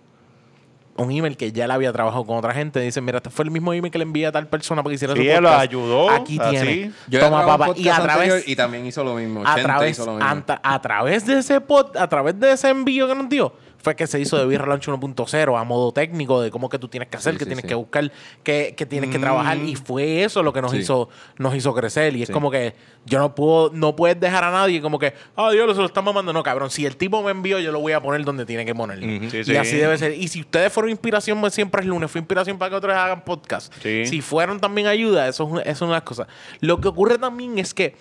Un 0.98 1.10
email 1.12 1.36
que 1.36 1.52
ya 1.52 1.66
le 1.66 1.72
había 1.74 1.92
trabajado 1.92 2.24
con 2.26 2.36
otra 2.36 2.52
gente. 2.52 2.80
Dice, 2.80 3.00
mira, 3.00 3.18
este 3.18 3.30
fue 3.30 3.44
el 3.44 3.50
mismo 3.50 3.72
email 3.72 3.90
que 3.90 3.98
le 3.98 4.02
envié 4.04 4.26
a 4.26 4.32
tal 4.32 4.48
persona 4.48 4.82
para 4.82 4.90
que 4.90 4.94
hiciera 4.96 5.14
Sí, 5.14 5.20
su 5.22 5.28
él 5.28 5.34
lo 5.36 5.48
podcast. 5.48 5.62
ayudó, 5.62 6.10
Aquí 6.10 6.38
así. 6.40 6.50
tiene. 6.50 6.92
Yo 7.06 7.20
Toma, 7.20 7.46
papá. 7.46 7.66
Y 7.76 7.88
a 7.88 7.96
podcast 7.96 8.02
través, 8.02 8.48
y 8.48 8.56
también 8.56 8.84
hizo 8.86 9.04
lo 9.04 9.14
mismo. 9.14 9.42
a 9.46 9.54
través, 9.56 9.92
hizo 9.92 10.06
lo 10.06 10.14
mismo. 10.16 10.28
anta- 10.28 10.60
a 10.62 10.80
través 10.82 11.24
de 11.24 11.38
ese 11.38 11.60
pod, 11.60 11.96
a 11.96 12.08
través 12.08 12.38
de 12.40 12.52
ese 12.52 12.68
envío 12.68 13.06
que 13.06 13.14
nos 13.14 13.28
dio, 13.28 13.52
fue 13.82 13.96
que 13.96 14.06
se 14.06 14.20
hizo 14.20 14.36
de 14.36 14.46
Birra 14.46 14.66
Launch 14.66 14.88
1.0 14.88 15.60
a 15.60 15.64
modo 15.64 15.92
técnico 15.92 16.40
de 16.40 16.50
cómo 16.50 16.68
que 16.68 16.78
tú 16.78 16.88
tienes 16.88 17.08
que 17.08 17.16
hacer, 17.16 17.34
Sí, 17.34 17.38
que 17.38 17.44
sí, 17.44 17.48
tienes 17.48 17.62
sí. 17.62 17.68
que 17.68 17.74
buscar, 17.74 18.10
que, 18.42 18.74
que 18.76 18.86
tienes 18.86 19.10
que 19.10 19.18
trabajar. 19.18 19.56
Y 19.58 19.76
fue 19.76 20.24
eso 20.24 20.42
lo 20.42 20.52
que 20.52 20.62
nos 20.62 20.74
hizo, 20.74 21.08
nos 21.38 21.54
hizo 21.54 21.74
crecer. 21.74 22.14
Y 22.16 22.22
es 22.22 22.30
como 22.30 22.50
que 22.50 22.74
yo 23.06 23.18
no 23.18 23.34
puedo, 23.34 23.70
no 23.72 23.96
puedes 23.96 24.18
dejar 24.20 24.44
a 24.44 24.50
nadie 24.50 24.80
como 24.80 24.98
que, 24.98 25.14
ah, 25.36 25.50
Dios, 25.50 25.70
se 25.72 25.80
lo 25.80 25.86
están 25.86 26.04
mamando. 26.04 26.32
No, 26.32 26.42
cabrón. 26.42 26.70
Si 26.70 26.86
el 26.86 26.96
tipo 26.96 27.22
me 27.22 27.30
envió, 27.30 27.58
yo 27.58 27.72
lo 27.72 27.80
voy 27.80 27.92
a 27.92 28.00
poner 28.00 28.24
donde 28.24 28.44
tiene 28.44 28.64
que 28.64 28.74
ponerlo. 28.74 29.06
Y 29.06 29.30
sí. 29.44 29.56
así 29.56 29.76
debe 29.76 29.96
ser. 29.96 30.12
Y 30.12 30.28
si 30.28 30.40
ustedes 30.40 30.72
fueron 30.72 30.90
inspiración, 30.90 31.40
pues, 31.40 31.54
siempre 31.54 31.82
es 31.82 31.86
lunes, 31.86 32.10
fue 32.10 32.20
inspiración 32.20 32.58
para 32.58 32.70
que 32.70 32.76
otros 32.76 32.94
hagan 32.94 33.24
podcast. 33.24 33.72
Si 33.82 34.20
fueron 34.20 34.60
también 34.60 34.86
ayuda, 34.86 35.28
eso 35.28 35.38
eso 35.38 35.60
es 35.64 35.80
una 35.80 35.90
de 35.90 35.96
las 35.96 36.02
cosas. 36.02 36.26
Lo 36.60 36.80
que 36.80 36.88
ocurre 36.88 37.18
también 37.18 37.58
es 37.58 37.74
que 37.74 37.94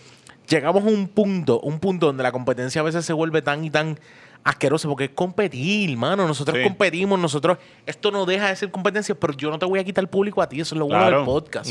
llegamos 0.48 0.84
a 0.84 0.88
un 0.88 1.08
punto, 1.08 1.60
un 1.60 1.80
punto 1.80 2.08
donde 2.08 2.24
la 2.24 2.32
competencia 2.32 2.82
a 2.82 2.84
veces 2.84 3.06
se 3.06 3.14
vuelve 3.14 3.42
tan 3.42 3.64
y 3.64 3.70
tan 3.70 4.00
asquerosa 4.44 4.88
porque 4.88 5.06
es 5.06 5.10
competir, 5.12 5.96
mano. 5.98 6.28
Nosotros 6.28 6.58
Sí. 6.58 6.64
competimos, 6.64 7.20
nosotros, 7.20 7.58
esto 7.86 8.12
no 8.12 8.26
deja 8.26 8.48
de 8.50 8.56
ser 8.56 8.72
competencia, 8.72 9.14
pero 9.16 9.34
yo 9.34 9.50
no 9.50 9.60
te 9.60 9.66
voy 9.66 9.80
a 9.80 9.84
quitar 9.84 10.08
público 10.10 10.42
a 10.42 10.48
ti, 10.50 10.62
eso 10.62 10.76
es 10.76 10.80
lo 10.80 10.86
bueno 10.86 11.02
Claro. 11.02 11.18
del 11.18 11.26
podcast. 11.26 11.70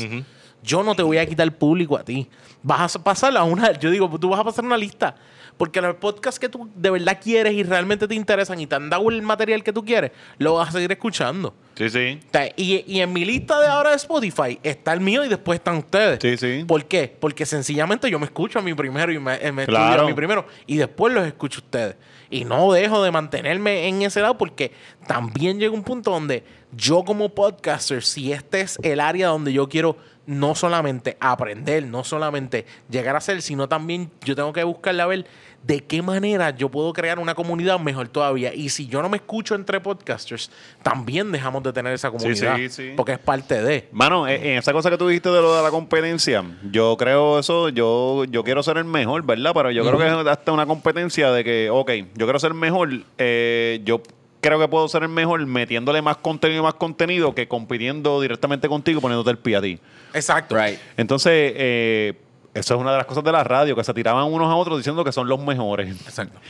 Yo 0.63 0.81
no 0.83 0.95
te 0.95 1.03
voy 1.03 1.17
a 1.19 1.25
quitar 1.25 1.49
público 1.55 1.97
a 1.97 2.03
ti. 2.03 2.27
Vas 2.63 2.95
a 2.95 3.03
pasar 3.03 3.35
a 3.37 3.43
una, 3.43 3.71
yo 3.79 3.91
digo, 3.91 4.09
tú 4.19 4.29
vas 4.29 4.39
a 4.39 4.43
pasar 4.43 4.65
una 4.65 4.77
lista. 4.77 5.15
Porque 5.55 5.81
los 5.81 5.95
podcasts 5.95 6.39
que 6.39 6.49
tú 6.49 6.69
de 6.75 6.91
verdad 6.91 7.19
quieres 7.23 7.53
y 7.53 7.63
realmente 7.63 8.07
te 8.07 8.13
interesan 8.13 8.59
y 8.59 8.67
te 8.67 8.75
han 8.75 8.91
dado 8.91 9.09
el 9.09 9.23
material 9.23 9.63
que 9.63 9.73
tú 9.73 9.83
quieres, 9.83 10.11
lo 10.37 10.53
vas 10.55 10.69
a 10.69 10.71
seguir 10.73 10.91
escuchando. 10.91 11.55
Sí, 11.75 11.89
sí. 11.89 12.19
O 12.27 12.31
sea, 12.31 12.51
Y, 12.55 12.83
y 12.87 13.01
en 13.01 13.11
mi 13.11 13.25
lista 13.25 13.59
de 13.59 13.65
ahora 13.67 13.89
de 13.91 13.95
Spotify 13.95 14.59
está 14.61 14.93
el 14.93 14.99
mío 15.01 15.25
y 15.25 15.29
después 15.29 15.57
están 15.57 15.77
ustedes. 15.77 16.19
Sí, 16.21 16.37
sí. 16.37 16.63
¿Por 16.67 16.85
qué? 16.85 17.15
Porque 17.19 17.43
sencillamente 17.47 18.09
yo 18.11 18.19
me 18.19 18.25
escucho 18.25 18.59
a 18.59 18.61
mí 18.61 18.71
primero 18.75 19.11
y 19.11 19.17
me, 19.19 19.51
me 19.51 19.65
Claro. 19.65 20.03
a 20.03 20.05
mí 20.07 20.13
primero 20.13 20.45
y 20.67 20.77
después 20.77 21.11
los 21.11 21.25
escucho 21.25 21.59
a 21.61 21.63
ustedes. 21.63 21.95
Y 22.29 22.45
no 22.45 22.71
dejo 22.71 23.03
de 23.03 23.11
mantenerme 23.11 23.87
en 23.87 24.01
ese 24.01 24.21
lado 24.21 24.37
porque 24.37 24.71
también 25.07 25.59
llega 25.59 25.73
un 25.73 25.83
punto 25.83 26.11
donde 26.11 26.43
yo 26.71 27.03
como 27.03 27.29
podcaster, 27.29 28.03
si 28.03 28.31
este 28.31 28.61
es 28.61 28.77
el 28.83 28.99
área 28.99 29.27
donde 29.27 29.53
yo 29.53 29.69
quiero 29.69 29.97
no 30.27 30.55
solamente 30.55 31.17
aprender, 31.19 31.85
no 31.87 32.03
solamente 32.03 32.65
llegar 32.89 33.15
a 33.15 33.21
ser, 33.21 33.41
sino 33.41 33.67
también 33.67 34.11
yo 34.23 34.35
tengo 34.35 34.53
que 34.53 34.63
buscarle 34.63 35.01
a 35.01 35.07
ver 35.07 35.25
de 35.63 35.81
qué 35.81 36.01
manera 36.01 36.51
yo 36.51 36.69
puedo 36.69 36.93
crear 36.93 37.17
una 37.17 37.33
comunidad 37.33 37.79
mejor 37.79 38.09
todavía. 38.09 38.53
Y 38.53 38.69
si 38.69 38.87
yo 38.87 39.01
no 39.01 39.09
me 39.09 39.17
escucho 39.17 39.55
entre 39.55 39.79
podcasters, 39.79 40.51
también 40.83 41.31
dejamos 41.31 41.63
de 41.63 41.73
tener 41.73 41.93
esa 41.93 42.11
comunidad. 42.11 42.57
sí, 42.57 42.69
sí. 42.69 42.93
Porque 42.95 43.13
es 43.13 43.19
parte 43.19 43.61
de. 43.61 43.87
Mano, 43.91 44.27
eh, 44.27 44.53
en 44.53 44.57
esa 44.57 44.73
cosa 44.73 44.89
que 44.89 44.97
tú 44.97 45.07
dijiste 45.07 45.29
de 45.29 45.41
lo 45.41 45.55
de 45.55 45.63
la 45.63 45.71
competencia, 45.71 46.43
yo 46.71 46.95
creo 46.97 47.39
eso, 47.39 47.69
yo, 47.69 48.25
yo 48.25 48.43
quiero 48.43 48.63
ser 48.63 48.77
el 48.77 48.85
mejor, 48.85 49.25
¿verdad? 49.25 49.51
Pero 49.53 49.71
yo 49.71 49.83
creo 49.83 49.97
que 49.97 50.07
es 50.07 50.27
hasta 50.27 50.51
una 50.51 50.65
competencia 50.65 51.31
de 51.31 51.43
que, 51.43 51.69
ok, 51.69 51.91
yo 52.15 52.25
quiero 52.25 52.39
ser 52.39 52.53
mejor, 52.53 52.89
eh, 53.17 53.81
yo 53.83 54.01
creo 54.41 54.59
que 54.59 54.67
puedo 54.67 54.87
ser 54.87 55.03
el 55.03 55.09
mejor 55.09 55.45
metiéndole 55.45 56.01
más 56.01 56.17
contenido 56.17 56.61
y 56.61 56.63
más 56.63 56.73
contenido 56.75 57.33
que 57.35 57.47
compitiendo 57.47 58.21
directamente 58.21 58.67
contigo 58.67 58.99
y 58.99 59.01
poniéndote 59.01 59.31
el 59.31 59.37
pie 59.37 59.55
a 59.55 59.61
ti. 59.61 59.79
Exacto. 60.13 60.55
Right. 60.55 60.79
Entonces, 60.97 61.31
eh, 61.55 62.13
eso 62.53 62.75
es 62.75 62.79
una 62.81 62.91
de 62.91 62.97
las 62.97 63.05
cosas 63.05 63.23
de 63.23 63.31
la 63.31 63.43
radio, 63.43 63.75
que 63.75 63.83
se 63.83 63.93
tiraban 63.93 64.25
unos 64.25 64.47
a 64.49 64.55
otros 64.55 64.77
diciendo 64.77 65.03
que 65.03 65.11
son 65.11 65.27
los 65.27 65.39
mejores. 65.39 65.89
Exacto. 66.01 66.39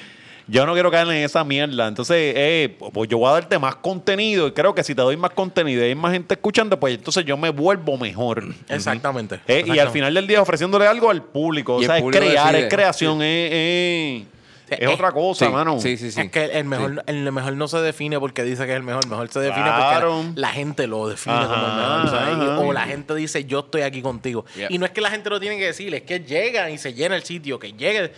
Yo 0.50 0.66
no 0.66 0.72
quiero 0.72 0.90
caer 0.90 1.06
en 1.08 1.26
esa 1.26 1.44
mierda. 1.44 1.90
Entonces, 1.90 2.16
eh, 2.38 2.78
pues 2.94 3.10
yo 3.10 3.18
voy 3.18 3.28
a 3.28 3.34
darte 3.34 3.60
más 3.60 3.76
contenido 3.76 4.48
y 4.48 4.54
creo 4.54 4.74
que 4.74 4.82
si 4.82 4.96
te 4.96 5.02
doy 5.02 5.18
más 5.18 5.32
contenido 5.32 5.82
y 5.82 5.88
hay 5.90 5.96
más 5.96 6.14
gente 6.14 6.36
escuchando, 6.36 6.80
pues 6.80 6.96
entonces 6.96 7.26
yo 7.26 7.36
me 7.36 7.50
vuelvo 7.50 7.98
mejor. 7.98 8.46
Exactamente. 8.70 9.42
Eh, 9.46 9.66
y 9.68 9.78
al 9.78 9.90
final 9.90 10.14
del 10.14 10.26
día 10.26 10.42
ofreciéndole 10.42 10.88
algo 10.88 11.10
al 11.10 11.22
público. 11.22 11.76
O 11.76 11.82
Y 11.82 11.86
sea, 11.86 11.98
es 11.98 12.04
crear, 12.06 12.46
decide. 12.54 12.68
es 12.68 12.74
creación, 12.74 13.22
es, 13.22 13.52
es, 13.52 14.24
Sí, 14.24 14.28
es 14.76 14.88
otra 14.90 15.12
cosa, 15.12 15.46
Sí, 15.46 15.52
mano. 15.52 15.80
sí, 15.80 15.98
sí, 15.98 16.12
sí. 16.12 16.22
Es 16.22 16.32
que 16.32 16.46
el 16.46 16.66
mejor, 16.66 17.04
el 17.08 17.32
mejor 17.32 17.54
no 17.54 17.68
se 17.68 17.78
define 17.80 18.20
porque 18.20 18.44
dice 18.44 18.66
que 18.66 18.72
es 18.72 18.78
el 18.78 18.84
mejor. 18.84 19.04
El 19.04 19.10
mejor 19.10 19.30
se 19.30 19.40
define 19.40 19.64
Claro. 19.66 20.22
porque 20.26 20.40
la, 20.42 20.48
la 20.48 20.54
gente 20.54 20.88
lo 20.88 21.08
define 21.08 21.36
Ajá, 21.36 21.48
como 21.48 21.66
el 21.68 21.74
mejor. 21.76 22.10
¿sabes? 22.10 22.50
Ajá. 22.50 22.60
o 22.60 22.74
la 22.74 22.82
gente 22.84 23.16
dice, 23.16 23.46
yo 23.46 23.60
estoy 23.60 23.82
aquí 23.82 24.02
contigo. 24.02 24.46
Yeah. 24.56 24.68
Y 24.70 24.78
no 24.78 24.86
es 24.86 24.92
que 24.92 25.02
la 25.02 25.10
gente 25.10 25.30
lo 25.30 25.40
tiene 25.40 25.58
que 25.58 25.66
decir, 25.66 25.94
es 25.96 26.02
que 26.04 26.20
llega 26.20 26.70
y 26.70 26.78
se 26.78 26.94
llena 26.94 27.16
el 27.16 27.24
sitio, 27.24 27.60
que 27.60 27.74
llegue. 27.74 28.12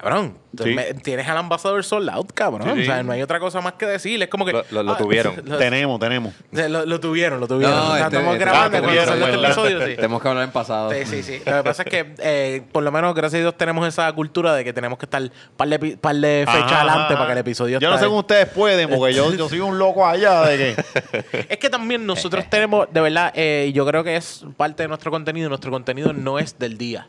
Cabrón, 0.00 0.38
Sí. 0.56 0.70
me- 0.74 0.94
tienes 0.94 1.28
al 1.28 1.36
ambasador 1.36 1.84
sold 1.84 2.08
out, 2.08 2.32
cabrón. 2.32 2.66
Sí, 2.70 2.74
sí. 2.76 2.82
O 2.82 2.84
sea, 2.86 3.02
no 3.02 3.12
hay 3.12 3.20
otra 3.20 3.38
cosa 3.38 3.60
más 3.60 3.74
que 3.74 3.84
decir. 3.84 4.20
Es 4.22 4.28
como 4.30 4.46
que. 4.46 4.52
Lo- 4.52 4.64
lo- 4.70 4.82
lo 4.82 4.92
ah, 4.92 4.96
tuvieron. 4.96 5.34
lo, 5.44 5.58
Tenemos, 5.58 6.00
tenemos. 6.00 6.32
lo- 6.52 6.86
lo 6.86 7.00
tuvieron, 7.00 7.38
lo 7.38 7.46
tuvieron. 7.46 7.76
No, 7.76 7.82
O 7.82 7.86
sea, 7.96 8.04
este- 8.06 8.16
estamos 8.16 8.32
este- 8.32 8.44
grabando 8.46 8.78
ah, 8.78 8.80
cuando 8.80 9.04
salió 9.04 9.26
este 9.26 9.44
episodio, 9.46 9.86
sí. 9.86 9.96
Tenemos 9.96 10.22
que 10.22 10.28
hablar 10.28 10.44
en 10.44 10.50
pasado. 10.52 10.90
Sí, 10.90 11.04
sí, 11.04 11.22
sí. 11.22 11.42
Lo 11.44 11.56
que 11.58 11.62
pasa 11.64 11.82
es 11.82 11.88
que, 11.90 12.14
eh, 12.18 12.62
por 12.72 12.82
lo 12.82 12.90
menos, 12.90 13.14
gracias 13.14 13.40
a 13.40 13.42
Dios, 13.42 13.58
tenemos 13.58 13.86
esa 13.86 14.10
cultura 14.14 14.54
de 14.54 14.64
que 14.64 14.72
tenemos 14.72 14.98
que 14.98 15.04
estar 15.04 15.22
par 15.58 15.68
de, 15.68 15.96
par 15.98 16.16
de 16.16 16.44
fecha 16.46 16.64
Ajá, 16.64 16.80
adelante 16.80 17.04
ajá. 17.12 17.14
para 17.14 17.26
que 17.26 17.32
el 17.32 17.38
episodio 17.38 17.78
Yo 17.78 17.90
no 17.90 17.98
sé 17.98 18.06
cómo 18.06 18.20
ustedes 18.20 18.46
pueden, 18.48 18.88
porque 18.88 19.12
yo, 19.12 19.34
yo 19.34 19.50
soy 19.50 19.60
un 19.60 19.78
loco 19.78 20.06
allá 20.06 20.42
de 20.46 20.56
que. 20.56 21.46
Es 21.50 21.58
que 21.58 21.68
también 21.68 22.06
nosotros 22.06 22.48
tenemos, 22.48 22.88
de 22.90 23.00
verdad, 23.02 23.32
eh, 23.34 23.70
yo 23.74 23.84
creo 23.86 24.02
que 24.02 24.16
es 24.16 24.44
parte 24.56 24.82
de 24.84 24.88
nuestro 24.88 25.10
contenido. 25.10 25.50
Nuestro 25.50 25.70
contenido 25.70 26.14
no 26.14 26.38
es 26.38 26.58
del 26.58 26.78
día. 26.78 27.06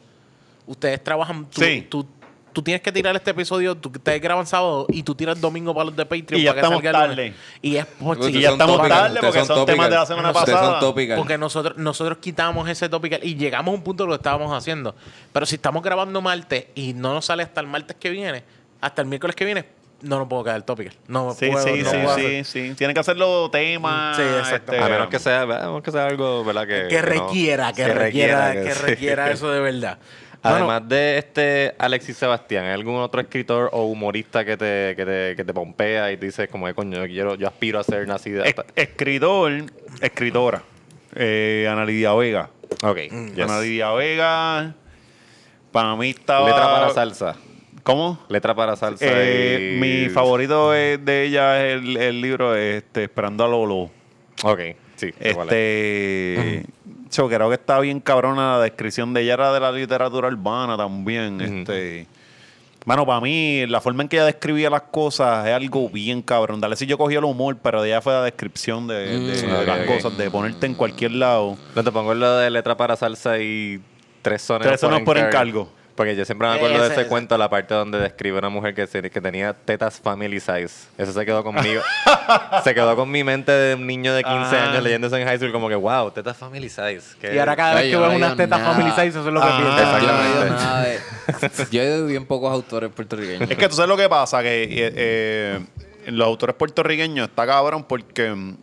Ustedes 0.68 1.02
trabajan. 1.04 1.46
Tú, 1.46 1.62
Sí. 1.62 1.88
tú, 1.90 2.06
tú 2.54 2.62
tienes 2.62 2.82
que 2.82 2.92
tirar 2.92 3.16
este 3.16 3.32
episodio, 3.32 3.76
tú, 3.76 3.90
ustedes 3.96 4.22
graban 4.22 4.46
sábado 4.46 4.86
y 4.90 5.04
tú 5.04 5.16
tiras 5.16 5.40
domingo 5.40 5.74
para 5.74 5.86
los 5.86 5.96
de 5.96 6.06
Patreon. 6.06 6.40
Y 6.42 6.44
ya 6.44 6.52
para 6.52 6.62
que 6.62 6.68
estamos 6.68 6.84
salga 6.84 7.04
el 7.06 7.10
lunes. 7.12 7.34
tarde. 7.36 7.58
Y 7.62 7.76
es 7.78 7.86
por 7.86 8.18
Ustedes 8.18 8.36
Y 8.36 8.42
ya 8.42 8.50
estamos 8.52 8.78
topical, 8.78 9.14
tarde 9.14 9.20
porque 9.22 9.46
son 9.46 9.66
temas 9.66 9.90
de 9.90 9.96
la 9.96 10.06
semana 10.06 10.32
Ustedes 10.32 10.56
pasada. 10.58 10.80
Porque 11.18 11.38
nosotros, 11.38 11.78
nosotros 11.78 12.18
quitamos 12.20 12.68
ese 12.70 12.90
topical 12.90 13.20
y 13.24 13.36
llegamos 13.36 13.72
a 13.74 13.76
un 13.76 13.84
punto 13.84 14.04
de 14.04 14.08
lo 14.10 14.14
que 14.14 14.20
estábamos 14.22 14.52
haciendo. 14.56 14.96
Pero 15.32 15.46
si 15.46 15.56
estamos 15.56 15.82
grabando 15.84 16.22
martes 16.22 16.66
y 16.76 16.94
no 16.94 17.14
nos 17.14 17.26
sale 17.26 17.44
hasta 17.44 17.62
el 17.62 17.68
martes 17.68 17.96
que 18.00 18.10
viene, 18.10 18.44
hasta 18.82 19.02
el 19.02 19.08
miércoles 19.08 19.36
que 19.36 19.46
viene, 19.46 19.66
no, 20.02 20.18
no 20.18 20.28
puedo 20.28 20.44
caer 20.44 20.64
topical. 20.64 20.96
No 21.08 21.32
Sí, 21.36 21.48
puedo, 21.52 21.64
sí, 21.64 21.84
no 21.84 21.92
sí, 21.92 21.98
puedo 21.98 22.16
sí, 22.16 22.22
hacer- 22.26 22.46
sí. 22.46 22.74
Tienen 22.76 22.96
que 22.96 23.00
hacerlo 23.02 23.50
tema. 23.52 24.14
Sí, 24.16 24.24
exacto. 24.24 24.74
este, 24.74 24.84
A 24.84 24.90
menos 24.90 25.08
que 25.10 25.20
sea, 25.20 25.42
a 25.44 25.46
menos 25.46 25.84
que 25.84 25.92
sea 25.92 26.08
algo, 26.08 26.44
¿verdad? 26.44 26.66
Que, 26.68 26.88
Que 26.88 26.96
no- 27.02 27.08
requiera, 27.08 27.72
que, 27.72 27.88
requiera, 27.88 28.52
que, 28.54 28.74
requiera 28.74 29.30
eso 29.32 29.52
de 29.52 29.60
verdad. 29.60 30.00
Además 30.44 30.88
de 30.90 31.18
este 31.20 31.76
Alexis 31.78 32.18
Sebastián, 32.18 32.66
¿hay 32.66 32.72
algún 32.74 32.96
otro 32.96 33.22
escritor 33.22 33.70
o 33.74 33.86
humorista 33.86 34.44
que 34.44 34.58
te, 34.58 34.96
que 34.96 35.06
te, 35.06 35.36
que 35.36 35.44
te 35.44 35.54
pompea 35.54 36.12
y 36.12 36.18
te 36.18 36.26
dice 36.26 36.48
como 36.48 36.66
que 36.66 36.74
coño, 36.74 36.98
yo 36.98 37.06
quiero, 37.06 37.36
yo 37.36 37.48
aspiro 37.48 37.80
a 37.80 37.84
ser 37.84 38.08
nacida? 38.08 38.44
es- 38.46 38.56
escritor, 38.76 39.52
escritora. 40.02 40.64
Eh, 41.16 41.68
Ana 41.70 41.86
Lidia 41.86 42.14
Vega. 42.14 42.50
Ok, 42.84 42.98
Mm, 43.12 43.28
yes. 43.36 43.44
Ana 43.44 43.60
Lidia 43.62 43.92
Vega. 43.92 44.74
Para 45.72 45.96
mí 45.96 46.10
estaba. 46.10 46.48
Letra 46.48 46.64
para 46.66 46.90
salsa. 46.90 47.36
¿Cómo? 47.84 48.20
Letra 48.30 48.56
para 48.56 48.76
salsa. 48.76 49.06
Eh, 49.08 49.74
y- 49.76 49.80
Mi 49.80 50.10
favorito 50.10 50.74
es- 50.74 51.04
de 51.04 51.24
ella 51.26 51.66
es 51.68 51.82
el, 51.82 51.98
el 51.98 52.22
libro 52.22 52.56
este, 52.56 53.04
Esperando 53.04 53.44
a 53.44 53.48
Lolo. 53.48 53.90
Ok, 54.44 54.60
sí. 54.96 55.12
cuál 55.34 55.50
creo 57.28 57.50
que 57.50 57.56
está 57.56 57.80
bien 57.80 58.00
cabrona 58.00 58.58
la 58.58 58.64
descripción 58.64 59.14
de 59.14 59.22
ella, 59.22 59.34
era 59.34 59.54
de 59.54 59.60
la 59.60 59.72
literatura 59.72 60.28
urbana 60.28 60.78
también. 60.78 61.40
Este. 61.42 62.08
Bueno, 62.84 63.06
para 63.06 63.22
mí, 63.22 63.68
la 63.68 63.80
forma 63.80 64.02
en 64.02 64.10
que 64.10 64.16
ella 64.18 64.26
describía 64.26 64.70
las 64.70 64.82
cosas 64.84 65.46
es 65.48 65.54
algo 65.54 65.88
bien 65.90 66.22
cabrón. 66.24 66.60
Dale, 66.60 66.76
si 66.76 66.88
yo 66.88 66.98
cogí 66.98 67.14
el 67.16 67.24
humor, 67.24 67.58
pero 67.62 67.82
de 67.84 67.90
ella 67.90 68.02
fue 68.02 68.14
la 68.14 68.24
descripción 68.24 68.88
de, 68.88 68.96
de- 69.20 69.42
de 69.44 69.54
ok, 69.62 69.68
las 69.68 69.86
cosas, 69.88 70.18
de 70.18 70.32
ponerte 70.32 70.66
en 70.66 70.74
cualquier 70.74 71.12
lado. 71.12 71.58
No 71.76 71.84
te 71.84 71.92
pongo 71.92 72.14
lo 72.16 72.38
de 72.38 72.50
letra 72.50 72.76
para 72.76 72.96
salsa 72.96 73.38
y 73.40 73.80
tres 74.24 74.42
sonetos 74.42 74.68
Tres 74.68 74.82
sonetos 74.82 75.06
por 75.06 75.18
encargo. 75.20 75.70
Porque 76.02 76.16
yo 76.16 76.26
siempre 76.26 76.48
me 76.48 76.56
acuerdo 76.56 76.78
de 76.80 76.84
Ese, 76.86 76.94
ese 76.94 77.02
ese. 77.02 77.10
cuento, 77.10 77.38
la 77.38 77.48
parte 77.48 77.76
donde 77.76 78.00
describe 78.00 78.40
una 78.40 78.50
mujer 78.50 78.74
que, 78.74 78.88
que 78.88 79.22
tenía 79.22 79.54
tetas 79.54 80.00
family 80.00 80.40
size. 80.40 80.88
Eso 80.98 81.14
se 81.14 81.26
quedó 81.28 81.44
conmigo. 81.44 81.82
se 82.64 82.74
quedó 82.74 82.96
con 82.96 83.12
mi 83.12 83.24
mente 83.24 83.52
de 83.52 83.76
un 83.76 83.86
niño 83.86 84.14
de 84.14 84.24
15 84.24 84.56
Ah. 84.58 84.70
años 84.72 84.84
leyendo 84.84 85.06
eso 85.08 85.18
en 85.18 85.28
high 85.28 85.38
school, 85.38 85.52
como 85.52 85.70
que, 85.70 85.76
wow, 85.76 86.10
tetas 86.10 86.36
family 86.38 86.70
size. 86.70 87.02
Qué- 87.22 87.36
y 87.36 87.38
ahora 87.38 87.56
cada 87.56 87.76
vez 87.76 87.84
Ay, 87.84 87.92
que 87.92 87.98
no 87.98 88.12
he 88.12 88.16
unas 88.16 88.36
tetas 88.36 88.60
nada. 88.60 88.74
family 88.74 88.90
size, 88.92 89.08
eso 89.10 89.20
es 89.28 89.34
lo 89.34 89.40
que 89.42 89.48
Ah, 89.48 89.58
piensas. 89.62 90.02
Yo 91.72 91.82
no 91.82 91.88
he 91.88 91.90
leído 91.92 92.06
bien 92.08 92.26
pocos 92.26 92.52
autores 92.52 92.90
puertorriqueños. 92.92 93.50
Es 93.50 93.58
que 93.58 93.70
tú 93.70 93.76
sabes 93.76 93.90
lo 93.90 93.98
que 93.98 94.10
pasa, 94.10 94.42
que 94.42 94.64
eh, 94.64 94.70
eh, 94.96 95.60
los 96.08 96.26
autores 96.26 96.56
puertorriqueños 96.56 97.30
está 97.30 97.46
cabrón 97.46 97.84
porque 97.84 98.32
mm, 98.32 98.50
es 98.52 98.58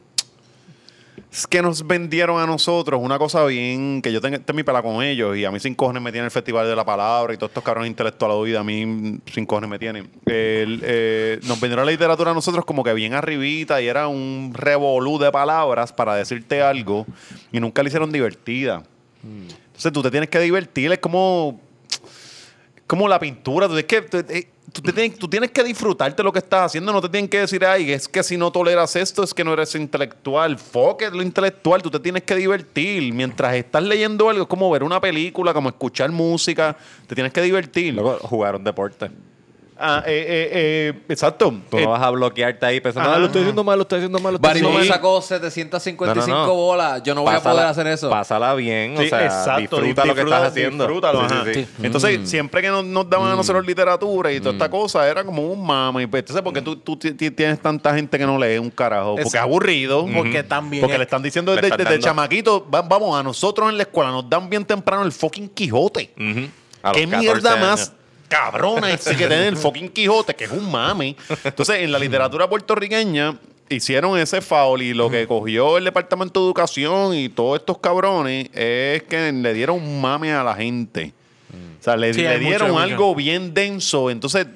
que 1.46 1.62
nos 1.62 1.86
vendieron 1.86 2.40
a 2.40 2.46
nosotros 2.46 3.00
una 3.02 3.18
cosa 3.18 3.44
bien, 3.44 4.02
que 4.02 4.12
yo 4.12 4.20
tengo 4.20 4.38
mi 4.54 4.62
pela 4.62 4.82
con 4.82 5.02
ellos 5.02 5.36
y 5.36 5.44
a 5.44 5.50
mí 5.50 5.60
sin 5.60 5.74
cojones 5.74 6.02
me 6.02 6.10
tiene 6.10 6.26
el 6.26 6.30
Festival 6.30 6.66
de 6.66 6.74
la 6.74 6.84
Palabra 6.84 7.32
y 7.32 7.36
todos 7.36 7.50
estos 7.50 7.62
cabrones 7.62 7.90
intelectuales 7.90 8.56
a 8.56 8.64
mí 8.64 8.86
mm, 8.86 9.20
sin 9.32 9.46
cojones 9.46 9.70
me 9.70 9.78
tienen. 9.78 10.10
El, 10.26 10.80
eh, 10.82 11.38
nos 11.44 11.60
vendieron 11.60 11.86
la 11.86 11.92
literatura 11.92 12.30
a 12.30 12.34
nosotros 12.34 12.64
como 12.64 12.82
que 12.82 12.92
bien 12.92 13.14
arribita 13.14 13.80
y 13.80 13.86
era 13.86 14.08
un 14.08 14.52
revolú 14.54 15.18
de 15.18 15.30
palabras 15.30 15.92
para 15.92 16.14
decirte 16.14 16.62
algo 16.62 17.06
y 17.52 17.60
nunca 17.60 17.82
la 17.82 17.88
hicieron 17.88 18.10
divertida. 18.10 18.82
Entonces 19.22 19.92
tú 19.92 20.02
te 20.02 20.10
tienes 20.10 20.30
que 20.30 20.40
divertir, 20.40 20.92
es 20.92 20.98
como 20.98 21.60
como 22.88 23.06
la 23.06 23.20
pintura. 23.20 23.68
Tú, 23.68 23.76
es 23.76 23.84
que, 23.84 24.02
tú, 24.02 24.16
eh, 24.28 24.48
tú 24.72 24.82
te 24.82 24.92
tienes, 24.92 25.18
tú 25.18 25.28
tienes 25.28 25.50
que 25.50 25.62
disfrutarte 25.64 26.22
lo 26.22 26.32
que 26.32 26.38
estás 26.38 26.66
haciendo. 26.66 26.92
No 26.92 27.00
te 27.00 27.08
tienen 27.08 27.28
que 27.28 27.40
decir, 27.40 27.64
ay, 27.64 27.92
es 27.92 28.08
que 28.08 28.22
si 28.22 28.36
no 28.36 28.50
toleras 28.50 28.96
esto, 28.96 29.22
es 29.22 29.32
que 29.32 29.44
no 29.44 29.52
eres 29.52 29.74
intelectual. 29.74 30.58
Foque 30.58 31.10
lo 31.10 31.22
intelectual. 31.22 31.82
Tú 31.82 31.90
te 31.90 32.00
tienes 32.00 32.22
que 32.22 32.34
divertir. 32.34 33.12
Mientras 33.12 33.54
estás 33.54 33.82
leyendo 33.82 34.28
algo, 34.28 34.42
es 34.42 34.48
como 34.48 34.70
ver 34.70 34.82
una 34.82 35.00
película, 35.00 35.54
como 35.54 35.68
escuchar 35.68 36.10
música. 36.10 36.76
Te 37.06 37.14
tienes 37.14 37.32
que 37.32 37.42
divertir. 37.42 37.94
Luego 37.94 38.18
jugar 38.18 38.56
un 38.56 38.64
deporte. 38.64 39.10
Ah, 39.80 40.02
eh, 40.06 40.26
eh, 40.28 40.48
eh, 40.52 41.02
exacto. 41.08 41.54
Tú 41.70 41.78
Eh, 41.78 41.84
no 41.84 41.90
vas 41.90 42.02
a 42.02 42.10
bloquearte 42.10 42.66
ahí 42.66 42.80
pensando, 42.80 43.10
ah, 43.12 43.18
lo 43.18 43.26
estoy 43.26 43.42
haciendo 43.42 43.62
mal, 43.62 43.78
lo 43.78 43.82
estoy 43.82 43.98
haciendo 43.98 44.18
mal, 44.18 44.32
lo 44.32 44.36
estoy 44.36 44.62
Barry 44.62 44.74
mal. 44.74 44.86
sacó 44.88 45.22
755 45.22 46.04
No, 46.06 46.14
no, 46.14 46.46
no. 46.46 46.54
bolas. 46.54 47.02
Yo 47.04 47.14
no 47.14 47.22
voy 47.22 47.30
a 47.32 47.36
Pásala- 47.36 47.52
poder 47.54 47.66
hacer 47.68 47.86
eso. 47.86 48.10
Pásala 48.10 48.54
bien, 48.54 48.96
o 48.96 49.00
Sí, 49.02 49.08
sea, 49.08 49.24
exacto, 49.24 49.76
disfruta 49.80 50.04
lo 50.04 50.14
que 50.16 50.20
estás 50.22 50.42
haciendo. 50.48 50.84
disfrútalo, 50.84 51.28
Sí, 51.28 51.34
ajá. 51.34 51.44
sí, 51.44 51.54
sí. 51.54 51.66
Entonces, 51.82 52.28
siempre 52.28 52.60
que 52.60 52.68
nos, 52.68 52.84
nos 52.84 53.08
daban 53.08 53.30
a 53.30 53.36
nosotros 53.36 53.64
literatura 53.64 54.32
y 54.32 54.40
toda 54.40 54.52
esta 54.52 54.68
cosa, 54.68 55.08
era 55.08 55.22
como 55.24 55.42
un 55.46 55.64
mame. 55.64 56.08
Pues, 56.08 56.22
Entonces, 56.22 56.42
¿por 56.42 56.52
qué 56.52 56.60
tú, 56.62 56.76
tú 56.76 56.96
ti- 56.96 57.12
ti- 57.12 57.30
tienes 57.30 57.60
tanta 57.60 57.94
gente 57.94 58.18
que 58.18 58.26
no 58.26 58.36
lee 58.38 58.58
un 58.58 58.70
carajo? 58.70 59.14
Porque 59.14 59.28
es 59.28 59.34
aburrido. 59.36 60.06
Porque 60.12 60.42
también 60.42 60.80
Porque 60.80 60.94
es- 60.94 60.98
le 60.98 61.04
están 61.04 61.22
diciendo 61.22 61.52
Le 61.52 61.56
desde, 61.60 61.68
están 61.68 61.78
desde 61.78 61.90
dando- 61.92 62.04
chamaquito, 62.04 62.66
va- 62.68 62.82
vamos, 62.82 63.18
a 63.18 63.22
nosotros 63.22 63.68
en 63.70 63.76
la 63.76 63.84
escuela 63.84 64.10
nos 64.10 64.28
dan 64.28 64.50
bien 64.50 64.64
temprano 64.64 65.04
el 65.04 65.12
fucking 65.12 65.48
Quijote. 65.50 66.12
Ujú. 66.16 66.48
A 66.82 66.88
los 66.88 66.96
¿Qué 66.96 67.04
14 67.04 67.16
mierda 67.18 67.52
años. 67.54 67.66
más 67.68 67.92
cabrona 68.28 68.92
ese 68.92 69.16
que 69.16 69.26
tener 69.26 69.46
el 69.48 69.56
fucking 69.56 69.88
Quijote, 69.90 70.34
que 70.34 70.44
es 70.44 70.50
un 70.50 70.70
mame? 70.70 71.16
Entonces, 71.44 71.76
en 71.80 71.90
la 71.92 71.98
literatura 71.98 72.48
puertorriqueña 72.48 73.38
hicieron 73.70 74.18
ese 74.18 74.40
foul 74.40 74.80
y 74.82 74.94
lo 74.94 75.10
que 75.10 75.26
cogió 75.26 75.76
el 75.78 75.84
Departamento 75.84 76.40
de 76.40 76.46
Educación 76.46 77.14
y 77.14 77.28
todos 77.28 77.60
estos 77.60 77.78
cabrones 77.78 78.48
es 78.54 79.02
que 79.04 79.30
le 79.32 79.52
dieron 79.54 79.76
un 79.82 80.00
mame 80.00 80.32
a 80.32 80.42
la 80.42 80.54
gente. 80.54 81.12
O 81.80 81.82
sea, 81.82 81.96
le, 81.96 82.12
Sí, 82.14 82.22
le 82.22 82.28
hay 82.28 82.36
mucho, 82.38 82.48
dieron 82.48 82.70
mucho. 82.70 82.80
algo 82.82 83.14
bien 83.14 83.52
denso. 83.54 84.10
Entonces, 84.10 84.46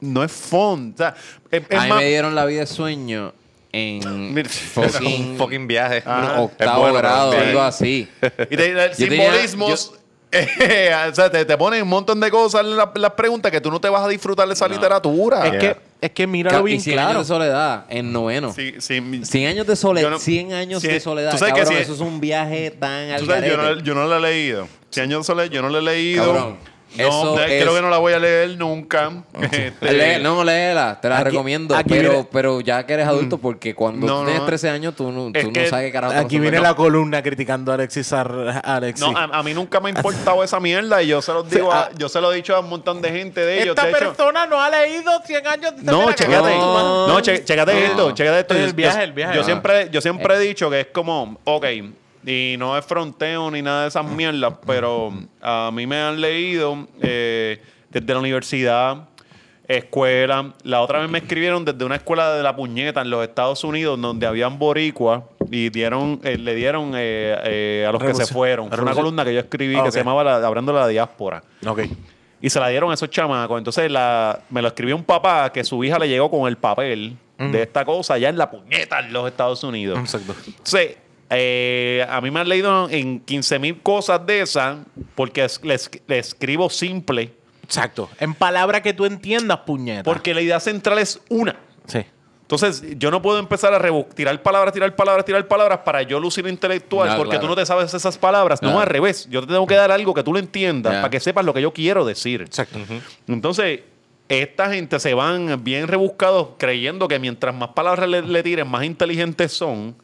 no 0.00 0.22
es 0.24 0.32
fun. 0.32 0.92
O 0.94 0.96
sea, 0.98 1.14
es, 1.50 1.62
es 1.68 1.78
a 1.78 1.82
mí 1.84 1.88
más- 1.88 1.98
me 2.00 2.06
dieron 2.08 2.34
la 2.34 2.44
vida 2.46 2.60
de 2.60 2.66
sueño 2.66 3.32
en 3.72 4.02
fucking, 4.46 5.30
Un 5.32 5.36
fucking 5.38 5.66
viaje. 5.66 5.98
Es 5.98 6.04
octavo 6.06 6.80
bueno, 6.82 6.98
grado, 6.98 7.32
algo 7.32 7.60
así. 7.62 8.08
Y 8.22 8.56
te, 8.56 8.56
te- 8.56 8.72
Yo 8.74 8.74
tenía- 8.74 8.94
simbolismos. 8.94 9.94
Eh, 10.32 10.94
o 11.10 11.14
sea, 11.14 11.30
te, 11.30 11.44
te 11.44 11.56
ponen 11.58 11.82
un 11.82 11.88
montón 11.88 12.18
de 12.20 12.30
cosas 12.30 12.62
en 12.62 12.76
la- 12.76 12.90
las 12.94 13.10
preguntas 13.12 13.52
que 13.52 13.60
tú 13.60 13.70
no 13.70 13.80
te 13.80 13.88
vas 13.88 14.02
a 14.02 14.08
disfrutar 14.08 14.46
de 14.48 14.54
esa 14.54 14.66
literatura. 14.66 15.46
Es 15.46 15.52
que, 15.58 15.76
es 16.00 16.10
que 16.10 16.26
míralo 16.26 16.62
bien 16.64 16.78
y 16.78 16.80
100 16.80 16.94
claro. 16.96 17.10
años 17.10 17.28
de 17.28 17.34
soledad 17.34 17.84
en 17.88 18.12
noveno. 18.12 18.52
Sí, 18.52 18.74
sí, 18.78 19.00
mi- 19.00 19.24
100 19.24 19.46
años 19.48 19.66
de 19.66 19.76
soledad, 19.76 20.10
no- 20.10 20.18
100 20.18 20.52
años 20.52 20.82
Sí, 20.82 20.88
de 20.88 20.98
soledad. 21.00 21.30
tú 21.32 21.38
sabes 21.38 21.54
que 21.54 21.60
cabrón, 21.60 21.76
sí- 21.78 21.82
eso 21.84 21.94
es 21.94 22.00
un 22.00 22.20
viaje 22.20 22.70
tan 22.72 23.10
al 23.10 23.26
sabes, 23.26 23.50
yo, 23.50 23.56
no, 23.56 23.78
yo 23.80 23.94
no 23.94 24.06
la 24.06 24.16
he 24.16 24.20
leído. 24.20 24.66
Cien 24.90 25.04
años 25.06 25.20
de 25.20 25.24
soledad, 25.24 25.50
yo 25.50 25.62
no 25.62 25.68
la 25.70 25.78
he 25.78 25.82
leído. 25.82 26.24
Cabrón, 26.26 26.56
no, 26.96 27.08
eso 27.08 27.36
de- 27.36 27.56
es- 27.58 27.62
creo 27.62 27.74
que 27.74 27.82
no 27.82 27.90
la 27.90 27.98
voy 27.98 28.12
a 28.12 28.18
leer 28.18 28.56
nunca. 28.56 29.10
Este, 29.40 29.72
Lee- 29.92 30.22
no, 30.22 30.42
léela, 30.44 30.98
te 31.00 31.08
la 31.08 31.16
Aquí- 31.18 31.24
recomiendo. 31.30 31.74
aquí 31.76 31.88
pero, 31.90 32.10
viene- 32.10 32.28
pero 32.30 32.60
ya 32.60 32.84
que 32.86 32.92
eres 32.94 33.06
adulto, 33.06 33.38
porque 33.38 33.74
cuando 33.74 34.06
No, 34.06 34.22
tienes 34.24 34.40
no. 34.40 34.46
13 34.46 34.70
años, 34.70 34.94
tú 34.94 35.10
no, 35.10 35.30
Es 35.34 35.44
tú 35.44 35.52
que 35.52 35.62
no 35.64 35.68
sabes 35.68 35.86
qué 35.86 35.92
carajo 35.92 36.14
Aquí 36.18 36.38
viene 36.38 36.58
a 36.58 36.60
la 36.60 36.74
columna 36.74 37.22
criticando 37.22 37.70
a 37.72 37.74
Alexis. 37.74 38.12
Ar- 38.12 38.62
Alexis. 38.64 39.06
No, 39.06 39.16
a, 39.16 39.24
a 39.24 39.42
mí 39.42 39.54
nunca 39.54 39.80
me 39.80 39.88
ha 39.90 39.92
importado 39.92 40.42
esa 40.44 40.60
mierda 40.60 41.02
y 41.02 41.08
yo 41.08 41.22
se 41.22 41.32
los 41.32 41.48
digo, 41.48 41.72
a- 41.72 41.80
ah. 41.84 41.90
yo 41.96 42.08
se 42.08 42.20
lo 42.20 42.32
he 42.32 42.36
dicho 42.36 42.54
a 42.56 42.60
un 42.60 42.68
montón 42.68 43.00
de 43.02 43.10
gente 43.10 43.40
de 43.40 43.62
ellos. 43.62 43.68
Esta 43.76 43.84
De 43.86 43.90
hecho, 43.90 43.98
persona 44.14 44.46
no 44.46 44.60
ha 44.60 44.70
leído 44.70 45.10
100 45.24 45.46
años 45.46 45.76
de 45.76 45.82
No, 45.82 46.12
chécate. 46.12 46.56
No. 46.56 47.06
No, 47.06 47.20
che- 47.20 47.44
chécate 47.44 47.72
No. 47.72 47.78
esto, 47.78 48.10
chécate 48.12 48.40
esto. 48.40 48.54
El 48.54 48.66
Yo- 48.68 48.74
viaje, 48.74 49.02
el 49.04 49.12
viaje. 49.12 49.34
Yo 49.34 49.40
Ah. 49.40 49.44
siempre, 49.44 49.88
yo 49.90 50.00
siempre 50.00 50.34
he 50.36 50.38
dicho 50.40 50.70
que 50.70 50.80
es 50.80 50.86
como, 50.92 51.38
ok, 51.44 51.64
y 52.24 52.56
no 52.58 52.76
es 52.76 52.84
fronteo 52.84 53.50
ni 53.50 53.62
nada 53.62 53.82
de 53.82 53.88
esas 53.88 54.06
mierdas, 54.06 54.54
pero 54.66 55.12
a 55.40 55.70
mí 55.72 55.86
me 55.86 55.96
han 55.96 56.20
leído 56.20 56.86
eh, 57.00 57.60
desde 57.90 58.12
la 58.12 58.20
universidad, 58.20 59.08
escuela. 59.68 60.52
La 60.64 60.80
otra 60.80 61.00
vez 61.00 61.10
me 61.10 61.18
escribieron 61.18 61.64
desde 61.64 61.84
una 61.84 61.96
escuela 61.96 62.34
de 62.34 62.42
la 62.42 62.54
puñeta 62.54 63.02
en 63.02 63.10
los 63.10 63.22
Estados 63.24 63.62
Unidos, 63.64 64.00
donde 64.00 64.26
habían 64.26 64.58
boricuas 64.58 65.22
y 65.50 65.70
dieron, 65.70 66.20
eh, 66.22 66.38
le 66.38 66.54
dieron 66.54 66.92
eh, 66.94 67.36
eh, 67.44 67.86
a 67.88 67.92
los 67.92 68.02
que 68.02 68.14
se 68.14 68.26
fueron. 68.26 68.70
Fue 68.70 68.80
una 68.80 68.94
columna 68.94 69.24
que 69.24 69.34
yo 69.34 69.40
escribí 69.40 69.76
Ah, 69.76 69.84
que 69.84 69.92
se 69.92 69.98
llamaba 69.98 70.24
la, 70.24 70.46
Hablando 70.46 70.72
de 70.72 70.80
la 70.80 70.88
diáspora. 70.88 71.42
Ok. 71.66 71.82
Y 72.40 72.50
se 72.50 72.58
la 72.58 72.68
dieron 72.68 72.90
a 72.90 72.94
esos 72.94 73.08
chamacos. 73.10 73.58
Entonces 73.58 73.90
la, 73.90 74.40
me 74.50 74.62
lo 74.62 74.68
escribió 74.68 74.96
un 74.96 75.04
papá 75.04 75.50
que 75.52 75.62
su 75.62 75.82
hija 75.84 75.98
le 75.98 76.08
llegó 76.08 76.30
con 76.30 76.48
el 76.48 76.56
papel 76.56 77.16
de 77.38 77.62
esta 77.62 77.84
cosa 77.84 78.14
allá 78.14 78.28
en 78.28 78.38
la 78.38 78.48
puñeta 78.48 79.00
en 79.00 79.12
los 79.12 79.26
Estados 79.26 79.64
Unidos. 79.64 79.98
Exacto. 79.98 80.32
Entonces, 80.46 80.96
eh, 81.34 82.06
a 82.08 82.20
mí 82.20 82.30
me 82.30 82.40
han 82.40 82.48
leído 82.48 82.88
en 82.90 83.20
15 83.20 83.58
mil 83.58 83.80
cosas 83.82 84.24
de 84.26 84.40
esas 84.42 84.78
porque 85.14 85.46
le, 85.62 85.74
es- 85.74 85.90
le 86.06 86.18
escribo 86.18 86.68
simple. 86.70 87.32
Exacto. 87.64 88.10
En 88.20 88.34
palabras 88.34 88.82
que 88.82 88.92
tú 88.92 89.04
entiendas, 89.06 89.60
puñeta. 89.60 90.02
Porque 90.02 90.34
la 90.34 90.40
idea 90.42 90.60
central 90.60 90.98
es 90.98 91.20
una. 91.28 91.56
Sí. 91.86 92.04
Entonces, 92.42 92.82
yo 92.98 93.10
no 93.10 93.22
puedo 93.22 93.38
empezar 93.38 93.72
a 93.72 94.04
tirar 94.14 94.42
palabras, 94.42 94.74
tirar 94.74 94.94
palabras, 94.94 95.24
tirar 95.24 95.48
palabras 95.48 95.78
para 95.86 96.02
yo 96.02 96.20
lucir 96.20 96.46
intelectual 96.46 97.08
No, 97.08 97.16
porque 97.16 97.30
claro. 97.30 97.44
tú 97.44 97.48
no 97.48 97.56
te 97.56 97.64
sabes 97.64 97.94
esas 97.94 98.18
palabras. 98.18 98.60
No, 98.60 98.78
al 98.78 98.86
revés. 98.86 99.26
Yo 99.30 99.40
te 99.40 99.46
tengo 99.46 99.66
que 99.66 99.74
dar 99.74 99.90
algo 99.90 100.12
que 100.12 100.22
tú 100.22 100.34
lo 100.34 100.38
entiendas 100.38 100.96
para 100.96 101.08
que 101.08 101.18
sepas 101.18 101.46
lo 101.46 101.54
que 101.54 101.62
yo 101.62 101.72
quiero 101.72 102.04
decir. 102.04 102.42
Exacto. 102.42 102.78
Entonces, 103.26 103.80
esta 104.40 104.72
gente 104.72 104.98
se 104.98 105.14
van 105.14 105.62
bien 105.62 105.88
rebuscados 105.88 106.48
creyendo 106.58 107.08
que 107.08 107.18
mientras 107.18 107.54
más 107.54 107.70
palabras 107.70 108.08
le, 108.08 108.22
le 108.22 108.42
tiren, 108.42 108.66
más 108.68 108.84
inteligentes 108.84 109.52
son. 109.52 109.94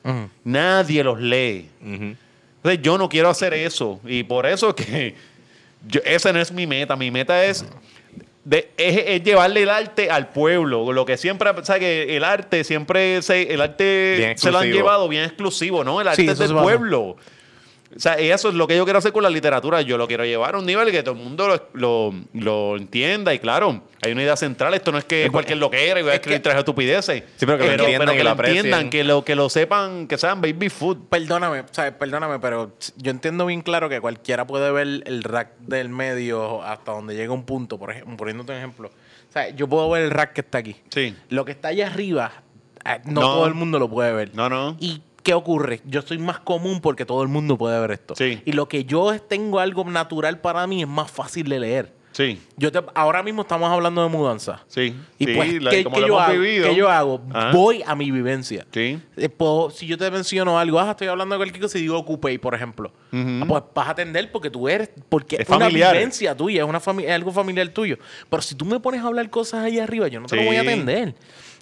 Nadie 0.44 1.02
los 1.02 1.20
lee. 1.20 1.68
Entonces, 1.82 2.82
yo 2.82 2.98
no 2.98 3.08
quiero 3.08 3.28
hacer 3.28 3.54
eso. 3.54 4.00
Y 4.04 4.24
por 4.24 4.46
eso 4.46 4.74
que 4.74 5.14
yo, 5.88 6.00
esa 6.04 6.32
no 6.32 6.40
es 6.40 6.52
mi 6.52 6.66
meta. 6.66 6.96
Mi 6.96 7.10
meta 7.10 7.44
es, 7.44 7.64
de, 8.44 8.70
es, 8.76 9.04
es 9.06 9.22
llevarle 9.22 9.62
el 9.62 9.70
arte 9.70 10.10
al 10.10 10.28
pueblo. 10.28 10.92
Lo 10.92 11.06
que 11.06 11.16
siempre, 11.16 11.50
¿sabes? 11.62 11.80
Que 11.80 12.16
el 12.16 12.24
arte 12.24 12.64
siempre 12.64 13.22
se, 13.22 13.54
el 13.54 13.60
arte 13.60 14.34
se 14.36 14.50
lo 14.50 14.58
han 14.58 14.70
llevado 14.70 15.08
bien 15.08 15.24
exclusivo, 15.24 15.84
¿no? 15.84 16.00
El 16.00 16.08
arte 16.08 16.22
Sí, 16.22 16.28
es 16.28 16.38
del 16.38 16.54
pueblo. 16.54 17.16
O 17.96 17.98
sea, 17.98 18.14
eso 18.14 18.50
es 18.50 18.54
lo 18.54 18.66
que 18.66 18.76
yo 18.76 18.84
quiero 18.84 18.98
hacer 18.98 19.12
con 19.12 19.22
la 19.22 19.30
literatura. 19.30 19.80
Yo 19.80 19.96
lo 19.96 20.06
quiero 20.06 20.24
llevar 20.24 20.54
a 20.54 20.58
un 20.58 20.66
nivel 20.66 20.90
que 20.90 21.02
todo 21.02 21.14
el 21.14 21.20
mundo 21.22 21.48
lo, 21.48 21.68
lo, 21.72 22.14
lo 22.34 22.76
entienda. 22.76 23.32
Y 23.32 23.38
claro, 23.38 23.82
hay 24.02 24.12
una 24.12 24.22
idea 24.22 24.36
central. 24.36 24.74
Esto 24.74 24.92
no 24.92 24.98
es 24.98 25.04
que 25.04 25.30
cualquier 25.32 25.58
loquera 25.58 25.98
y 25.98 26.02
voy 26.02 26.12
a 26.12 26.16
escribir 26.16 26.42
tres 26.42 26.56
estupideces. 26.56 27.22
Sí, 27.36 27.46
pero 27.46 27.56
que 27.58 27.64
lo 27.66 27.72
entiendan, 27.84 28.16
que 28.16 28.24
lo 28.24 28.30
aprecien. 28.30 28.56
entiendan, 28.58 28.90
que 28.90 29.04
lo, 29.04 29.24
que 29.24 29.34
lo 29.34 29.48
sepan, 29.48 30.06
que 30.06 30.18
sean 30.18 30.40
baby 30.40 30.68
food. 30.68 31.08
Perdóname, 31.08 31.64
sea, 31.72 31.98
perdóname, 31.98 32.38
pero 32.38 32.72
yo 32.96 33.10
entiendo 33.10 33.46
bien 33.46 33.62
claro 33.62 33.88
que 33.88 34.00
cualquiera 34.00 34.46
puede 34.46 34.70
ver 34.70 35.02
el 35.06 35.22
rack 35.24 35.58
del 35.60 35.88
medio 35.88 36.62
hasta 36.62 36.92
donde 36.92 37.16
llega 37.16 37.32
un 37.32 37.44
punto, 37.44 37.78
por 37.78 37.90
ejemplo, 37.90 38.16
poniéndote 38.18 38.52
un 38.52 38.58
ejemplo. 38.58 38.88
O 39.28 39.32
sea, 39.32 39.48
yo 39.50 39.66
puedo 39.66 39.88
ver 39.90 40.04
el 40.04 40.10
rack 40.10 40.34
que 40.34 40.42
está 40.42 40.58
aquí. 40.58 40.76
Sí. 40.90 41.16
Lo 41.30 41.44
que 41.46 41.52
está 41.52 41.68
allá 41.68 41.86
arriba, 41.86 42.32
eh, 42.84 43.00
no, 43.06 43.20
No. 43.20 43.20
todo 43.22 43.46
el 43.46 43.54
mundo 43.54 43.78
lo 43.78 43.88
puede 43.88 44.12
ver. 44.12 44.30
No, 44.34 44.48
no. 44.48 44.76
¿Y 44.78 45.02
qué 45.28 45.34
ocurre? 45.34 45.82
Yo 45.84 46.00
soy 46.00 46.16
más 46.16 46.38
común 46.40 46.80
porque 46.80 47.04
todo 47.04 47.22
el 47.22 47.28
mundo 47.28 47.58
puede 47.58 47.78
ver 47.78 47.90
esto. 47.90 48.14
Sí. 48.16 48.40
Y 48.46 48.52
lo 48.52 48.66
que 48.66 48.84
yo 48.86 49.14
tengo 49.20 49.58
algo 49.60 49.84
natural 49.84 50.40
para 50.40 50.66
mí 50.66 50.80
es 50.80 50.88
más 50.88 51.10
fácil 51.10 51.46
de 51.50 51.60
leer. 51.60 51.98
Sí, 52.12 52.40
Yo 52.56 52.72
te, 52.72 52.80
ahora 52.94 53.22
mismo 53.22 53.42
estamos 53.42 53.70
hablando 53.70 54.02
de 54.02 54.08
mudanza. 54.08 54.64
sí. 54.66 54.92
Y 55.18 55.26
sí, 55.26 55.34
pues, 55.36 55.62
la- 55.62 55.70
¿qué, 55.70 55.84
como 55.84 55.94
qué 55.96 56.00
lo 56.00 56.06
yo 56.08 56.14
hemos 56.14 56.28
hago? 56.28 56.40
vivido. 56.40 56.68
¿qué 56.70 56.74
yo 56.74 56.88
hago? 56.88 57.20
Ajá. 57.32 57.52
Voy 57.52 57.82
a 57.86 57.94
mi 57.94 58.10
vivencia. 58.10 58.66
Sí. 58.72 58.98
Eh, 59.18 59.28
puedo- 59.28 59.70
si 59.70 59.86
yo 59.86 59.98
te 59.98 60.10
menciono 60.10 60.58
algo, 60.58 60.80
ah, 60.80 60.90
estoy 60.92 61.06
hablando 61.08 61.34
de 61.34 61.38
cualquier 61.40 61.62
cosa 61.62 61.76
y 61.78 61.82
digo 61.82 62.02
Coupé, 62.06 62.38
por 62.38 62.54
ejemplo, 62.54 62.90
ah, 63.12 63.44
pues 63.46 63.62
vas 63.74 63.86
a 63.88 63.90
atender 63.90 64.32
porque 64.32 64.48
tú 64.50 64.66
eres, 64.68 64.90
porque 65.10 65.36
Es 65.36 65.48
una 65.50 65.58
familiar. 65.66 65.92
vivencia 65.92 66.34
tuya, 66.34 66.62
es, 66.64 66.68
una 66.68 66.78
es 66.78 67.10
algo 67.12 67.30
familiar 67.30 67.68
tuyo. 67.68 67.98
Pero 68.30 68.42
si 68.42 68.54
tú 68.54 68.64
me 68.64 68.80
pones 68.80 69.02
a 69.02 69.06
hablar 69.06 69.28
cosas 69.30 69.62
allá 69.64 69.84
arriba, 69.84 70.08
yo 70.08 70.18
no 70.18 70.26
te 70.26 70.36
lo 70.36 70.42
voy 70.44 70.56
a 70.56 70.62
atender. 70.62 71.14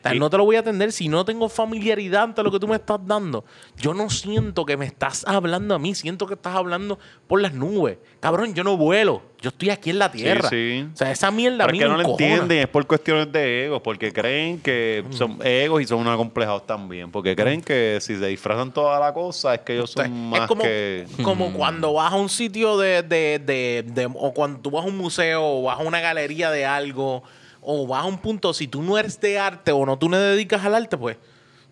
O 0.06 0.08
sea, 0.08 0.12
Sí. 0.12 0.18
no 0.18 0.30
te 0.30 0.36
lo 0.36 0.44
voy 0.44 0.56
a 0.56 0.60
atender 0.60 0.92
si 0.92 1.08
no 1.08 1.24
tengo 1.24 1.48
familiaridad 1.48 2.22
ante 2.24 2.42
lo 2.42 2.50
que 2.52 2.58
tú 2.60 2.68
me 2.68 2.76
estás 2.76 2.98
dando. 3.04 3.44
Yo 3.78 3.92
no 3.94 4.08
siento 4.10 4.64
que 4.64 4.76
me 4.76 4.86
estás 4.86 5.24
hablando 5.26 5.74
a 5.74 5.78
mí, 5.78 5.94
siento 5.94 6.26
que 6.26 6.34
estás 6.34 6.54
hablando 6.54 6.98
por 7.26 7.40
las 7.40 7.52
nubes. 7.54 7.98
Cabrón, 8.20 8.54
yo 8.54 8.62
no 8.64 8.76
vuelo, 8.76 9.22
yo 9.40 9.48
estoy 9.50 9.70
aquí 9.70 9.90
en 9.90 9.98
la 9.98 10.10
tierra. 10.10 10.48
sí. 10.48 10.86
O 10.92 10.96
sea, 10.96 11.10
esa 11.10 11.30
mierda 11.30 11.64
a 11.64 11.66
Pero 11.66 11.72
mí 11.72 11.78
es 11.78 11.84
que 11.84 11.90
no 11.90 11.96
lo 12.02 12.08
entienden, 12.10 12.58
es 12.58 12.68
por 12.68 12.86
cuestiones 12.86 13.32
de 13.32 13.66
egos, 13.66 13.80
porque 13.82 14.12
creen 14.12 14.60
que 14.60 15.04
son 15.10 15.38
egos 15.44 15.82
y 15.82 15.86
son 15.86 16.00
unos 16.00 16.14
acomplejados 16.14 16.66
también. 16.66 17.10
Porque 17.10 17.34
creen 17.34 17.60
que 17.62 17.98
si 18.00 18.16
se 18.16 18.26
disfrazan 18.26 18.72
toda 18.72 19.00
la 19.00 19.12
cosa 19.12 19.54
es 19.54 19.60
que 19.60 19.74
ellos 19.74 19.90
O 19.90 19.92
sea, 19.94 20.04
son 20.04 20.30
más 20.30 20.42
es 20.42 20.46
como, 20.46 20.62
que. 20.62 21.06
como 21.22 21.52
cuando 21.52 21.92
vas 21.94 22.12
a 22.12 22.16
un 22.16 22.28
sitio 22.28 22.76
de, 22.78 23.02
de, 23.02 23.40
de- 23.44 23.84
de- 23.86 24.06
o 24.14 24.32
cuando 24.34 24.60
tú 24.60 24.70
vas 24.70 24.84
a 24.84 24.88
un 24.88 24.96
museo 24.96 25.42
o 25.44 25.62
vas 25.64 25.78
a 25.80 25.82
una 25.82 26.00
galería 26.00 26.50
de 26.50 26.64
algo 26.66 27.22
o 27.68 27.86
vas 27.86 28.02
a 28.02 28.06
un 28.06 28.18
punto, 28.18 28.54
si 28.54 28.68
tú 28.68 28.80
no 28.82 28.96
eres 28.96 29.20
de 29.20 29.38
arte 29.40 29.72
o 29.72 29.84
no 29.84 29.98
tú 29.98 30.08
no 30.08 30.16
te 30.16 30.22
dedicas 30.22 30.64
al 30.64 30.74
arte, 30.76 30.96
pues 30.96 31.16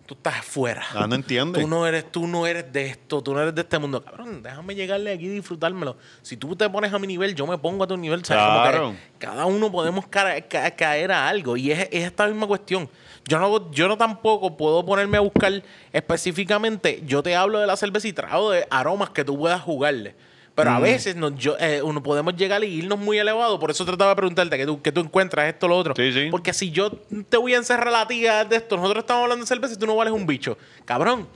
tú 0.05 0.13
estás 0.13 0.35
afuera. 0.39 0.83
Ah, 0.93 1.07
no 1.07 1.15
entiende. 1.15 1.59
Tú 1.61 1.67
no 1.67 1.87
eres, 1.87 2.11
tú 2.11 2.27
no 2.27 2.45
eres 2.45 2.71
de 2.71 2.85
esto, 2.87 3.23
tú 3.23 3.33
no 3.33 3.41
eres 3.41 3.55
de 3.55 3.61
este 3.61 3.79
mundo. 3.79 4.03
Cabrón, 4.03 4.43
déjame 4.43 4.75
llegarle 4.75 5.11
aquí 5.13 5.25
y 5.25 5.29
disfrutármelo. 5.29 5.97
Si 6.21 6.37
tú 6.37 6.55
te 6.55 6.69
pones 6.69 6.93
a 6.93 6.99
mi 6.99 7.07
nivel, 7.07 7.33
yo 7.33 7.47
me 7.47 7.57
pongo 7.57 7.85
a 7.85 7.87
tu 7.87 7.95
nivel. 7.97 8.23
¿sabes? 8.23 8.43
Como 8.43 8.63
que 8.65 8.69
Claro. 8.69 8.95
cada 9.17 9.45
uno 9.47 9.71
podemos 9.71 10.05
ca- 10.07 10.41
ca- 10.41 10.69
caer 10.75 11.11
a 11.11 11.27
algo. 11.27 11.57
Y 11.57 11.71
es, 11.71 11.79
es 11.91 12.03
esta 12.03 12.27
misma 12.27 12.45
cuestión. 12.45 12.87
Yo 13.27 13.39
no, 13.39 13.71
yo 13.71 13.87
no 13.87 13.97
tampoco 13.97 14.55
puedo 14.55 14.85
ponerme 14.85 15.17
a 15.17 15.21
buscar 15.21 15.63
específicamente. 15.91 17.01
Yo 17.05 17.23
te 17.23 17.35
hablo 17.35 17.59
de 17.59 17.67
la 17.67 17.75
cerveza 17.75 18.07
y 18.07 18.13
trago 18.13 18.51
de 18.51 18.67
aromas 18.69 19.09
que 19.09 19.23
tú 19.25 19.37
puedas 19.39 19.61
jugarle. 19.61 20.15
Pero 20.55 20.71
Mm. 20.71 20.75
a 20.75 20.79
veces 20.79 21.15
nos, 21.17 21.35
yo, 21.35 21.57
eh, 21.59 21.81
uno 21.83 22.01
podemos 22.01 22.35
llegar 22.35 22.63
y 22.63 22.67
irnos 22.67 22.97
muy 22.97 23.17
elevados. 23.19 23.59
Por 23.59 23.71
eso 23.71 23.83
trataba 23.85 24.11
de 24.11 24.15
preguntarte 24.15 24.57
que 24.57 24.65
tú, 24.65 24.81
que 24.81 24.91
tú 24.91 25.01
encuentras 25.01 25.47
esto, 25.53 25.67
lo 25.67 25.77
otro. 25.77 25.93
Sí, 25.95 26.13
sí. 26.13 26.27
Porque 26.31 26.53
si 26.53 26.71
yo 26.71 26.91
te 27.29 27.35
voy 27.37 27.53
a 27.53 27.57
encerrar 27.57 27.91
la 27.91 28.07
tía 28.07 28.45
de 28.45 28.55
esto, 28.55 28.77
nosotros 28.77 29.03
estamos 29.03 29.23
hablando 29.23 29.43
de 29.43 29.47
cerveza 29.47 29.73
y 29.73 29.77
tú 29.77 29.85
no 29.85 29.95
vales 29.97 30.13
un 30.13 30.25
bicho. 30.25 30.57
Cabrón, 30.85 31.27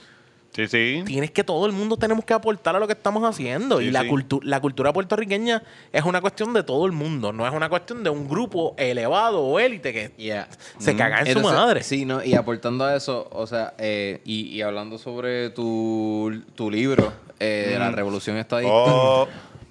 Sí, 0.51 0.67
sí. 0.67 1.03
tienes 1.05 1.31
que 1.31 1.43
todo 1.43 1.65
el 1.67 1.71
mundo 1.71 1.95
tenemos 1.95 2.25
que 2.25 2.33
aportar 2.33 2.75
a 2.75 2.79
lo 2.79 2.87
que 2.87 2.93
estamos 2.93 3.23
haciendo. 3.23 3.79
Sí, 3.79 3.85
y 3.85 3.91
la, 3.91 4.01
sí. 4.01 4.07
cultu- 4.09 4.41
la 4.43 4.59
cultura 4.59 4.91
puertorriqueña 4.91 5.61
es 5.93 6.03
una 6.03 6.21
cuestión 6.21 6.53
de 6.53 6.63
todo 6.63 6.85
el 6.85 6.91
mundo, 6.91 7.31
no 7.31 7.47
es 7.47 7.53
una 7.53 7.69
cuestión 7.69 8.03
de 8.03 8.09
un 8.09 8.27
grupo 8.27 8.73
elevado 8.77 9.41
o 9.43 9.59
élite 9.59 9.93
que 9.93 10.11
Yeah. 10.17 10.47
se 10.79 10.93
Mm. 10.93 10.97
caga 10.97 11.19
en 11.21 11.33
su 11.33 11.39
madre. 11.41 11.83
Sí, 11.83 12.03
¿no? 12.03 12.23
y 12.23 12.33
aportando 12.33 12.83
a 12.85 12.95
eso, 12.95 13.27
o 13.31 13.45
sea, 13.47 13.73
eh, 13.77 14.21
y, 14.25 14.47
y 14.47 14.61
hablando 14.61 14.97
sobre 14.97 15.51
tu, 15.51 16.41
tu 16.55 16.69
libro, 16.71 17.13
eh, 17.39 17.67
de 17.71 17.79
la 17.79 17.91
revolución 17.91 18.35
estadista, 18.37 18.73
Oh, 18.73 19.27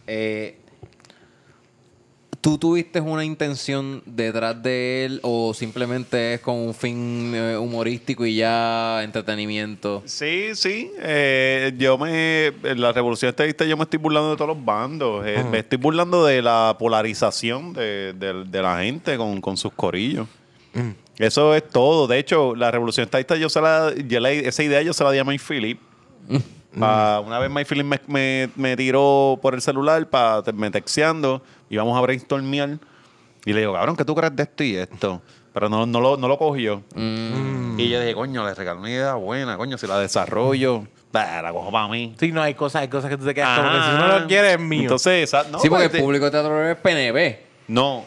eh, 0.06 0.58
¿tú 2.40 2.56
tuviste 2.58 3.00
una 3.00 3.24
intención 3.24 4.02
detrás 4.06 4.62
de 4.62 5.04
él 5.04 5.20
o 5.22 5.52
simplemente 5.54 6.34
es 6.34 6.40
con 6.40 6.54
un 6.56 6.72
fin 6.74 7.32
eh, 7.34 7.56
humorístico 7.56 8.24
y 8.26 8.36
ya 8.36 9.02
entretenimiento? 9.02 10.02
sí, 10.06 10.50
sí. 10.54 10.90
Eh, 11.00 11.72
yo 11.78 11.98
me. 11.98 12.46
En 12.46 12.80
la 12.80 12.92
revolución 12.92 13.28
estadista, 13.30 13.64
yo 13.64 13.76
me 13.76 13.82
estoy 13.84 13.98
burlando 13.98 14.30
de 14.30 14.36
todos 14.36 14.48
los 14.56 14.64
bandos. 14.64 15.24
Eh, 15.26 15.44
Me 15.50 15.58
estoy 15.58 15.78
burlando 15.78 16.24
de 16.24 16.40
la 16.42 16.76
polarización 16.78 17.72
de, 17.72 18.12
de- 18.14 18.44
de 18.44 18.62
la 18.62 18.80
gente 18.82 19.16
con, 19.16 19.40
con 19.40 19.56
sus 19.56 19.72
corillos. 19.72 20.26
Eso 21.18 21.54
es 21.54 21.68
todo. 21.68 22.06
De 22.06 22.18
hecho, 22.18 22.54
la 22.54 22.70
revolución 22.70 23.04
estadista, 23.04 23.34
yo 23.36 23.48
se 23.48 23.60
la, 23.60 23.92
yo 24.06 24.20
la- 24.20 24.30
esa 24.30 24.62
idea 24.62 24.80
yo 24.82 24.92
se 24.92 25.02
la 25.02 25.10
di 25.10 25.18
a 25.18 25.24
Mike 25.24 25.42
Phillip. 25.46 25.80
Pa- 26.78 27.20
una 27.20 27.38
vez 27.38 27.50
Mike 27.50 27.64
Phillip 27.64 27.86
me, 27.86 27.98
me- 28.06 28.50
me 28.54 28.76
tiró 28.76 29.38
por 29.42 29.54
el 29.54 29.60
celular 29.62 30.08
para 30.08 30.42
me 30.52 30.70
texteando 30.70 31.42
y 31.70 31.76
vamos 31.76 31.96
a 31.96 32.00
brainstormear. 32.00 32.78
Y 33.44 33.52
le 33.52 33.60
digo, 33.60 33.72
cabrón, 33.74 33.96
¿qué 33.96 34.04
tú 34.04 34.14
crees 34.14 34.34
de 34.36 34.42
esto 34.42 34.64
y 34.64 34.76
esto? 34.76 35.22
Pero 35.52 35.68
no, 35.68 35.86
no, 35.86 36.00
lo, 36.00 36.16
no 36.16 36.28
lo 36.28 36.38
cogió. 36.38 36.82
Y 36.94 37.88
yo 37.88 38.00
dije, 38.00 38.14
coño, 38.14 38.44
le 38.46 38.54
regaló 38.54 38.80
una 38.80 38.90
idea 38.90 39.14
buena, 39.14 39.56
coño, 39.56 39.78
si 39.78 39.86
la 39.86 39.98
desarrollo, 39.98 40.86
bah, 41.12 41.40
la 41.42 41.52
cojo 41.52 41.70
para 41.72 41.88
mí. 41.88 42.14
Sí, 42.18 42.30
no, 42.32 42.42
hay 42.42 42.54
cosas, 42.54 42.82
hay 42.82 42.88
cosas 42.88 43.10
que 43.10 43.16
tú 43.16 43.24
te 43.24 43.34
quedas 43.34 43.58
como 43.58 43.70
que 43.72 43.78
si 43.78 43.90
no 43.98 44.18
lo 44.18 44.26
quieres 44.26 44.52
es 44.54 44.60
mío. 44.60 44.82
Entonces, 44.82 45.24
esa- 45.24 45.44
no, 45.50 45.58
sí, 45.60 45.68
porque 45.68 45.88
pues, 45.88 45.94
el 46.00 46.04
público 46.04 46.24
de 46.26 46.30
teatro 46.30 46.68
es 46.70 46.76
PNB, 46.76 47.38
No, 47.68 48.04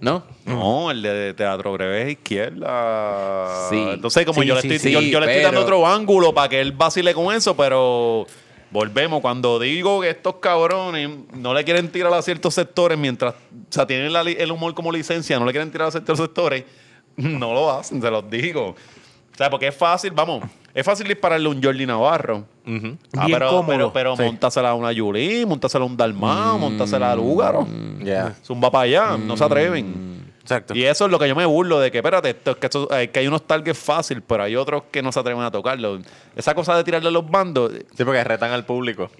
¿no? 0.00 0.24
no, 0.46 0.90
el 0.90 1.00
de 1.02 1.34
Teatro 1.34 1.72
Breve 1.74 2.02
es 2.02 2.08
izquierda. 2.12 3.68
Sí. 3.70 3.76
Entonces, 3.94 4.26
como 4.26 4.42
Sí, 4.42 4.48
yo 4.48 4.54
le 4.54 4.60
estoy, 4.60 4.78
sí, 4.78 4.90
yo, 4.90 5.00
yo 5.00 5.20
le 5.20 5.26
estoy 5.26 5.42
dando 5.44 5.60
otro 5.62 5.86
ángulo 5.86 6.34
para 6.34 6.48
que 6.48 6.60
él 6.60 6.72
vacile 6.72 7.14
con 7.14 7.34
eso, 7.34 7.56
pero 7.56 8.26
volvemos. 8.72 9.20
Cuando 9.20 9.58
digo 9.58 10.00
que 10.00 10.10
estos 10.10 10.36
cabrones 10.36 11.10
no 11.34 11.54
le 11.54 11.64
quieren 11.64 11.90
tirar 11.90 12.12
a 12.14 12.22
ciertos 12.22 12.54
sectores 12.54 12.98
mientras, 12.98 13.34
o 13.34 13.36
sea, 13.70 13.86
tienen 13.86 14.12
la 14.12 14.22
el 14.22 14.50
humor 14.50 14.74
como 14.74 14.90
licencia, 14.90 15.38
no 15.38 15.44
le 15.46 15.52
quieren 15.52 15.70
tirar 15.70 15.88
a 15.88 15.90
ciertos 15.90 16.18
sectores, 16.18 16.64
no 17.16 17.52
lo 17.52 17.70
hacen, 17.70 18.00
se 18.00 18.10
los 18.10 18.28
digo. 18.30 18.68
O 18.70 19.36
sea, 19.36 19.48
porque 19.48 19.68
es 19.68 19.74
fácil, 19.74 20.10
vamos, 20.10 20.44
es 20.74 20.84
fácil 20.84 21.08
dispararle 21.08 21.46
a 21.46 21.50
un 21.50 21.62
Jordi 21.62 21.86
Navarro. 21.86 22.44
Ujú. 22.66 22.98
Ah, 23.16 23.26
Bien 23.26 23.38
pero, 23.38 23.48
cómodo. 23.50 23.66
pero, 23.66 23.92
pero 23.92 24.16
Sí. 24.16 24.22
montasela 24.24 24.70
a 24.70 24.74
una 24.74 24.92
Yulín, 24.92 25.48
montasela 25.48 25.84
a 25.84 25.86
un 25.86 25.96
Dalmao, 25.96 26.58
montasela 26.58 27.12
a 27.12 27.16
Lúgaro. 27.16 27.66
Ya. 28.02 28.34
Zumba 28.44 28.70
para 28.70 28.84
allá, 28.84 29.16
no 29.16 29.36
se 29.36 29.42
atreven. 29.44 30.21
Exacto. 30.42 30.74
Y 30.74 30.84
eso 30.84 31.04
es 31.06 31.10
lo 31.10 31.18
que 31.18 31.28
yo 31.28 31.36
me 31.36 31.46
burlo 31.46 31.78
de 31.80 31.90
que, 31.90 31.98
espérate, 31.98 32.30
esto, 32.30 32.50
es 32.52 32.56
que, 32.58 32.66
esto- 32.66 32.88
eh, 32.98 33.10
que 33.10 33.20
hay 33.20 33.26
unos 33.28 33.46
targets 33.46 33.78
fácil, 33.78 34.22
pero 34.22 34.42
hay 34.42 34.56
otros 34.56 34.82
que 34.90 35.00
no 35.02 35.12
se 35.12 35.20
atreven 35.20 35.42
a 35.42 35.50
tocarlo. 35.50 36.00
Esa 36.36 36.54
cosa 36.54 36.76
de 36.76 36.84
tirarle 36.84 37.08
a 37.08 37.12
los 37.12 37.28
bandos. 37.30 37.72
Sí, 37.96 38.04
porque 38.04 38.22
retan 38.24 38.50
al 38.50 38.64
público. 38.66 39.10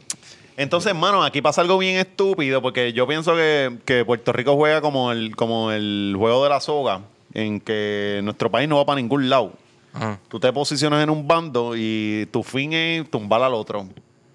Entonces, 0.57 0.91
hermano, 0.91 1.23
aquí 1.25 1.41
pasa 1.41 1.61
algo 1.63 1.79
bien 1.79 1.97
estúpido, 1.97 2.61
porque 2.61 2.93
yo 2.93 3.07
pienso 3.07 3.35
que, 3.35 3.79
que 3.87 4.05
Puerto 4.05 4.33
Rico 4.33 4.55
juega 4.57 4.81
como 4.83 5.11
el, 5.13 5.35
como 5.35 5.71
el 5.73 6.15
juego 6.19 6.43
de 6.45 6.51
la 6.51 6.61
soga, 6.61 7.01
en 7.33 7.61
que 7.61 8.21
nuestro 8.23 8.51
país 8.51 8.69
no 8.69 8.77
va 8.77 8.85
para 8.85 8.97
ningún 9.01 9.31
lado. 9.31 9.53
Ajá. 9.95 10.19
Tú 10.29 10.39
te 10.41 10.53
posicionas 10.53 11.03
en 11.03 11.09
un 11.11 11.27
bando 11.27 11.73
y 11.77 12.27
tu 12.33 12.43
fin 12.43 12.73
es 12.73 13.11
tumbar 13.11 13.43
al 13.43 13.55
otro. 13.55 13.87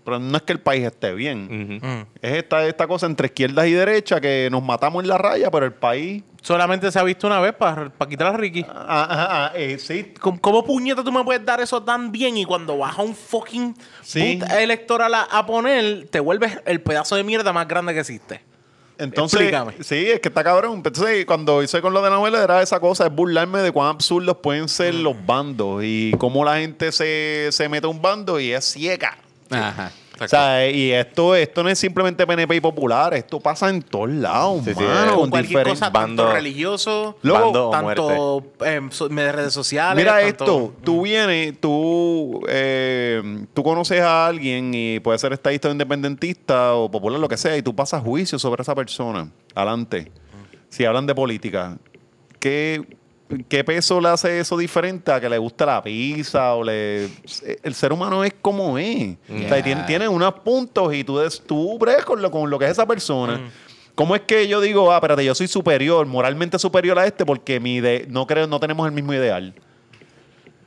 Pero 0.07 0.19
no 0.19 0.37
es 0.37 0.43
que 0.43 0.53
el 0.53 0.61
país 0.61 0.85
esté 0.85 1.13
bien. 1.13 1.79
Mm. 1.81 2.05
Es 2.21 2.31
esta, 2.37 2.65
esta 2.65 2.87
cosa 2.87 3.07
entre 3.07 3.25
izquierdas 3.25 3.67
y 3.67 3.73
derechas 3.73 4.21
que 4.21 4.47
nos 4.49 4.63
matamos 4.63 5.03
en 5.03 5.09
la 5.09 5.17
raya, 5.17 5.51
pero 5.51 5.65
el 5.65 5.73
país. 5.73 6.23
Solamente 6.41 6.89
se 6.93 6.97
ha 6.97 7.03
visto 7.03 7.27
una 7.27 7.41
vez 7.41 7.53
para 7.53 7.91
quitar 8.07 8.27
a 8.33 8.37
Ricky. 8.37 8.65
Ah, 8.69 8.73
ah, 9.09 9.27
ah, 9.29 9.51
eh, 9.53 9.77
sí. 9.77 10.13
¿Cómo, 10.21 10.39
cómo 10.39 10.63
puñeta 10.63 11.03
tú 11.03 11.11
me 11.11 11.21
puedes 11.25 11.43
dar 11.43 11.59
eso 11.59 11.83
tan 11.83 12.09
bien 12.13 12.37
y 12.37 12.45
cuando 12.45 12.77
vas 12.77 12.97
a 12.97 13.01
un 13.01 13.13
fucking 13.13 13.75
Sí. 14.01 14.39
electoral 14.57 15.13
a, 15.13 15.23
a 15.23 15.45
poner, 15.45 16.07
te 16.09 16.21
vuelves 16.21 16.57
el 16.65 16.79
pedazo 16.79 17.17
de 17.17 17.25
mierda 17.25 17.51
más 17.51 17.67
grande 17.67 17.93
que 17.93 17.99
existe? 17.99 18.39
Entonces, 18.97 19.41
Explícame. 19.41 19.73
sí, 19.83 20.09
es 20.09 20.21
que 20.21 20.29
está 20.29 20.41
cabrón. 20.41 20.75
Entonces, 20.85 21.25
cuando 21.25 21.61
hice 21.61 21.81
con 21.81 21.93
lo 21.93 22.01
de 22.01 22.09
la 22.09 22.15
novela, 22.15 22.41
era 22.41 22.61
esa 22.61 22.79
cosa, 22.79 23.07
es 23.07 23.13
burlarme 23.13 23.59
de 23.59 23.73
cuán 23.73 23.89
absurdos 23.89 24.37
pueden 24.41 24.69
ser 24.69 24.93
Mm. 24.93 25.03
los 25.03 25.25
bandos 25.25 25.81
y 25.83 26.13
cómo 26.17 26.45
la 26.45 26.59
gente 26.59 26.93
se, 26.93 27.49
se 27.51 27.67
mete 27.67 27.87
a 27.87 27.89
un 27.89 28.01
bando 28.01 28.39
y 28.39 28.53
es 28.53 28.63
ciega. 28.71 29.17
Ajá. 29.49 29.91
O 30.19 30.27
sea, 30.27 30.67
y 30.67 30.91
esto, 30.91 31.35
esto 31.35 31.61
no 31.61 31.69
es 31.69 31.77
simplemente 31.77 32.25
PNP 32.25 32.55
y 32.55 32.59
popular, 32.59 33.13
esto 33.13 33.39
pasa 33.39 33.69
en 33.69 33.83
todos 33.83 34.09
lados, 34.09 34.63
Sí, 34.65 34.73
sí, 34.73 34.83
mano, 34.83 35.05
es 35.11 35.11
con 35.11 35.29
Cualquier 35.29 35.47
diferentes 35.59 35.79
cosa, 35.79 35.91
bando- 35.91 36.23
tanto 36.23 36.33
religioso, 36.33 37.17
Luego, 37.21 37.69
tanto 37.69 38.43
so- 38.89 39.05
en 39.11 39.15
redes 39.15 39.53
sociales. 39.53 39.95
Mira 39.95 40.13
tanto- 40.19 40.43
esto, 40.43 40.73
tú 40.83 41.03
vienes, 41.03 41.61
tú, 41.61 42.41
eh, 42.49 43.45
tú 43.53 43.61
conoces 43.61 44.01
a 44.01 44.25
alguien 44.25 44.71
y 44.73 44.99
puede 45.01 45.19
ser 45.19 45.33
estadista 45.33 45.67
o 45.67 45.71
independentista 45.71 46.73
o 46.73 46.89
popular, 46.89 47.19
lo 47.19 47.27
que 47.27 47.37
sea, 47.37 47.55
y 47.55 47.61
tú 47.61 47.75
pasas 47.75 48.01
juicio 48.01 48.39
sobre 48.39 48.63
esa 48.63 48.73
persona. 48.73 49.29
Adelante. 49.53 50.11
Si 50.69 50.83
hablan 50.83 51.05
de 51.05 51.13
política, 51.13 51.77
¿qué, 52.39 52.81
¿qué 53.49 53.63
peso 53.63 53.99
le 54.01 54.09
hace 54.09 54.39
eso 54.39 54.57
diferente 54.57 55.11
a 55.11 55.19
que 55.19 55.27
le 55.29 55.37
gusta 55.37 55.65
la 55.65 55.83
pizza 55.83 56.53
o 56.55 56.63
le... 56.63 57.09
El 57.63 57.73
ser 57.73 57.91
humano 57.91 58.23
es 58.23 58.33
como 58.41 58.77
es. 58.77 59.17
O 59.29 59.47
sea, 59.49 59.61
tiene, 59.63 59.83
tiene 59.83 60.07
unos 60.07 60.33
puntos 60.35 60.93
y 60.93 61.03
tú, 61.03 61.17
des- 61.19 61.41
tú 61.45 61.77
bregas 61.77 62.05
con 62.05 62.21
lo, 62.21 62.31
con 62.31 62.49
lo 62.49 62.57
que 62.57 62.65
es 62.65 62.71
esa 62.71 62.85
persona. 62.85 63.49
¿Cómo 63.95 64.15
es 64.15 64.21
que 64.21 64.47
yo 64.47 64.61
digo, 64.61 64.91
ah, 64.91 64.97
espérate, 64.97 65.25
yo 65.25 65.33
soy 65.35 65.47
superior, 65.47 66.05
moralmente 66.05 66.59
superior 66.59 66.99
a 66.99 67.05
este 67.07 67.25
porque 67.25 67.59
mi 67.59 67.77
ide- 67.81 68.05
no 68.07 68.27
creo, 68.27 68.45
no 68.47 68.59
tenemos 68.59 68.85
el 68.87 68.93
mismo 68.93 69.13
ideal? 69.13 69.53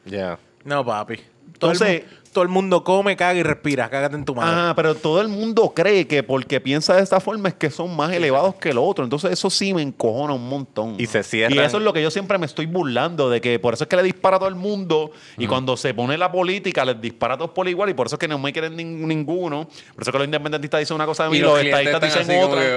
Ya. 0.04 0.38
No, 0.64 0.84
papi. 0.84 1.16
Todo, 1.58 1.72
Entonces- 1.72 2.02
todo 2.32 2.42
el 2.44 2.48
mundo 2.48 2.84
come, 2.84 3.16
caga 3.16 3.38
y 3.38 3.42
respira. 3.42 3.88
Cágate 3.90 4.14
en 4.14 4.24
tu 4.24 4.34
madre. 4.34 4.50
Ah, 4.54 4.72
pero 4.76 4.94
todo 4.94 5.20
el 5.20 5.28
mundo 5.28 5.72
cree 5.74 6.06
que 6.06 6.22
porque 6.22 6.60
piensa 6.60 6.94
de 6.94 7.02
esta 7.02 7.18
forma 7.20 7.48
es 7.48 7.54
que 7.54 7.70
son 7.70 7.94
más 7.96 8.12
elevados 8.12 8.54
que 8.54 8.70
el 8.70 8.78
otro. 8.78 9.02
Entonces 9.04 9.32
eso 9.32 9.50
sí 9.50 9.74
me 9.74 9.82
encojona 9.82 10.34
un 10.34 10.48
montón. 10.48 10.94
Y 10.98 11.06
se 11.06 11.22
cierran. 11.22 11.56
Y 11.58 11.60
eso 11.60 11.78
es 11.78 11.82
lo 11.82 11.92
que 11.92 12.00
yo 12.02 12.10
siempre 12.10 12.38
me 12.38 12.46
estoy 12.46 12.66
burlando, 12.66 13.28
de 13.30 13.40
que 13.40 13.58
por 13.58 13.74
eso 13.74 13.84
es 13.84 13.88
que 13.88 13.96
le 13.96 14.02
dispara 14.04 14.36
a 14.36 14.38
todo 14.38 14.48
el 14.48 14.54
mundo. 14.54 15.10
Y 15.38 15.46
cuando 15.46 15.76
se 15.76 15.92
pone 15.92 16.16
la 16.16 16.30
política, 16.30 16.84
les 16.84 17.00
dispara 17.00 17.34
a 17.34 17.38
todos 17.38 17.50
por 17.50 17.68
igual. 17.68 17.90
Y 17.90 17.94
por 17.94 18.06
eso 18.06 18.14
es 18.16 18.20
que 18.20 18.28
no 18.28 18.38
me 18.38 18.52
quieren 18.52 18.76
nin- 18.76 19.06
ninguno. 19.06 19.64
Por 19.94 20.02
eso 20.02 20.10
es 20.10 20.12
que 20.12 20.18
los 20.18 20.24
independentistas 20.26 20.80
dicen 20.80 20.94
una 20.94 21.06
cosa 21.06 21.24
de 21.24 21.30
mí, 21.30 21.38
Y 21.38 21.40
los, 21.40 21.52
los 21.52 21.64
estadistas 21.64 22.00
dicen 22.00 22.42
otra. 22.44 22.60
que, 22.60 22.74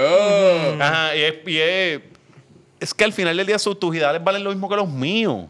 "Oh". 0.78 0.82
Ajá, 0.82 1.16
y 1.16 1.20
es, 1.22 1.34
y 1.46 1.58
es- 1.58 2.00
es 2.80 2.92
que 2.92 3.04
al 3.04 3.12
final 3.12 3.36
del 3.36 3.46
día 3.46 3.58
sus, 3.58 3.78
tus 3.78 3.94
ideales 3.94 4.22
valen 4.22 4.42
lo 4.44 4.50
mismo 4.50 4.68
que 4.68 4.76
los 4.76 4.88
míos. 4.88 5.44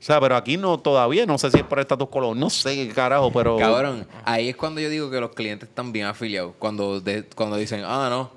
O 0.00 0.02
sea, 0.02 0.18
pero 0.18 0.34
aquí 0.34 0.56
no 0.56 0.78
todavía, 0.78 1.26
no 1.26 1.36
sé 1.36 1.50
si 1.50 1.58
es 1.58 1.62
por 1.62 1.78
estatus 1.78 2.08
color, 2.08 2.34
no 2.34 2.48
sé 2.48 2.74
qué 2.74 2.88
carajo, 2.88 3.30
pero... 3.30 3.58
Cabrón, 3.58 4.06
ahí 4.24 4.48
es 4.48 4.56
cuando 4.56 4.80
yo 4.80 4.88
digo 4.88 5.10
que 5.10 5.20
los 5.20 5.30
clientes 5.34 5.68
están 5.68 5.92
bien 5.92 6.06
afiliados. 6.06 6.54
Cuando, 6.58 7.00
de- 7.00 7.24
cuando 7.24 7.56
dicen, 7.56 7.82
ah, 7.84 8.08
no, 8.08 8.30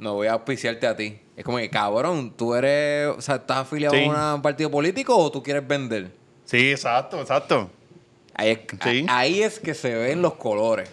no 0.00 0.14
voy 0.14 0.26
a 0.26 0.32
auspiciarte 0.32 0.88
a 0.88 0.96
ti. 0.96 1.16
Es 1.36 1.44
como 1.44 1.58
que, 1.58 1.70
cabrón, 1.70 2.32
tú 2.36 2.54
eres, 2.54 3.08
o 3.16 3.20
sea, 3.20 3.36
¿estás 3.36 3.58
afiliado 3.58 3.94
Sí. 3.94 4.04
a 4.12 4.34
un 4.34 4.42
partido 4.42 4.70
político 4.72 5.16
o 5.16 5.30
tú 5.30 5.40
quieres 5.40 5.66
vender? 5.66 6.10
Sí, 6.46 6.72
exacto, 6.72 7.20
exacto. 7.20 7.70
Ahí 8.34 8.50
es, 8.50 8.58
Sí. 8.82 9.06
a- 9.08 9.18
ahí 9.18 9.42
es 9.42 9.60
que 9.60 9.72
se 9.74 9.94
ven 9.94 10.20
los 10.20 10.34
colores. 10.34 10.90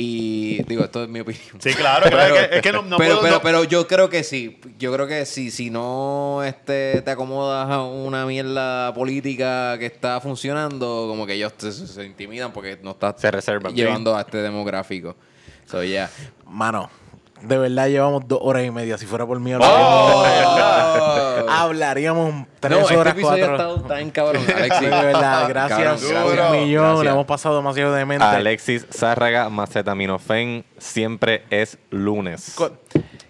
Y 0.00 0.62
digo, 0.62 0.84
esto 0.84 1.02
es 1.02 1.08
mi 1.08 1.18
opinión. 1.18 1.44
Sí, 1.58 1.74
claro, 1.74 2.08
claro, 2.08 2.36
es 2.36 2.48
que, 2.48 2.56
es 2.56 2.62
que 2.62 2.72
no, 2.72 2.82
no 2.82 2.96
pero, 2.98 3.16
puedo... 3.16 3.22
pero, 3.22 3.34
no- 3.34 3.42
pero 3.42 3.64
yo 3.64 3.88
creo 3.88 4.08
que 4.08 4.22
sí. 4.22 4.60
Yo 4.78 4.92
creo 4.92 5.08
que 5.08 5.26
sí. 5.26 5.50
Si 5.50 5.70
no 5.70 6.42
este, 6.44 7.02
te 7.02 7.10
acomodas 7.10 7.68
a 7.68 7.82
una 7.82 8.24
mierda 8.24 8.94
política 8.94 9.76
que 9.76 9.86
está 9.86 10.20
funcionando, 10.20 11.06
como 11.08 11.26
que 11.26 11.32
ellos 11.34 11.52
te- 11.54 11.72
se, 11.72 11.88
se 11.88 12.04
intimidan 12.04 12.52
porque 12.52 12.78
no 12.80 12.92
estás 12.92 13.20
Se 13.20 13.28
reservan, 13.30 13.74
llevando 13.74 14.16
a 14.16 14.20
este 14.20 14.38
demográfico. 14.38 15.16
So, 15.66 15.82
yeah. 15.82 16.08
Mano, 16.46 16.88
de 17.42 17.58
verdad 17.58 17.88
llevamos 17.88 18.26
dos 18.26 18.38
horas 18.42 18.64
y 18.64 18.70
media. 18.70 18.98
Si 18.98 19.06
fuera 19.06 19.26
por 19.26 19.38
mí, 19.40 19.52
Oh. 19.54 19.58
hablaríamos, 20.24 21.48
hablaríamos 21.48 22.46
tres 22.60 22.72
no, 22.72 22.82
este 22.84 22.96
horas, 22.96 23.12
episodio 23.14 23.46
cuatro. 23.46 23.54
estado 23.56 23.80
tan 23.88 24.10
cabrón, 24.10 24.42
Alexis. 24.56 24.80
de 24.82 24.88
verdad, 24.90 25.48
gracias. 25.48 25.78
Cabrón, 25.78 25.98
gracias 26.00 26.50
un 26.50 26.52
millón. 26.60 26.84
Gracias. 26.84 27.04
Le 27.04 27.10
hemos 27.10 27.26
pasado 27.26 27.56
demasiado 27.56 27.92
de 27.94 28.04
mente. 28.04 28.24
Alexis 28.24 28.86
Zárraga, 28.92 29.48
Macetaminofen, 29.48 30.64
siempre 30.78 31.44
es 31.50 31.78
lunes. 31.90 32.56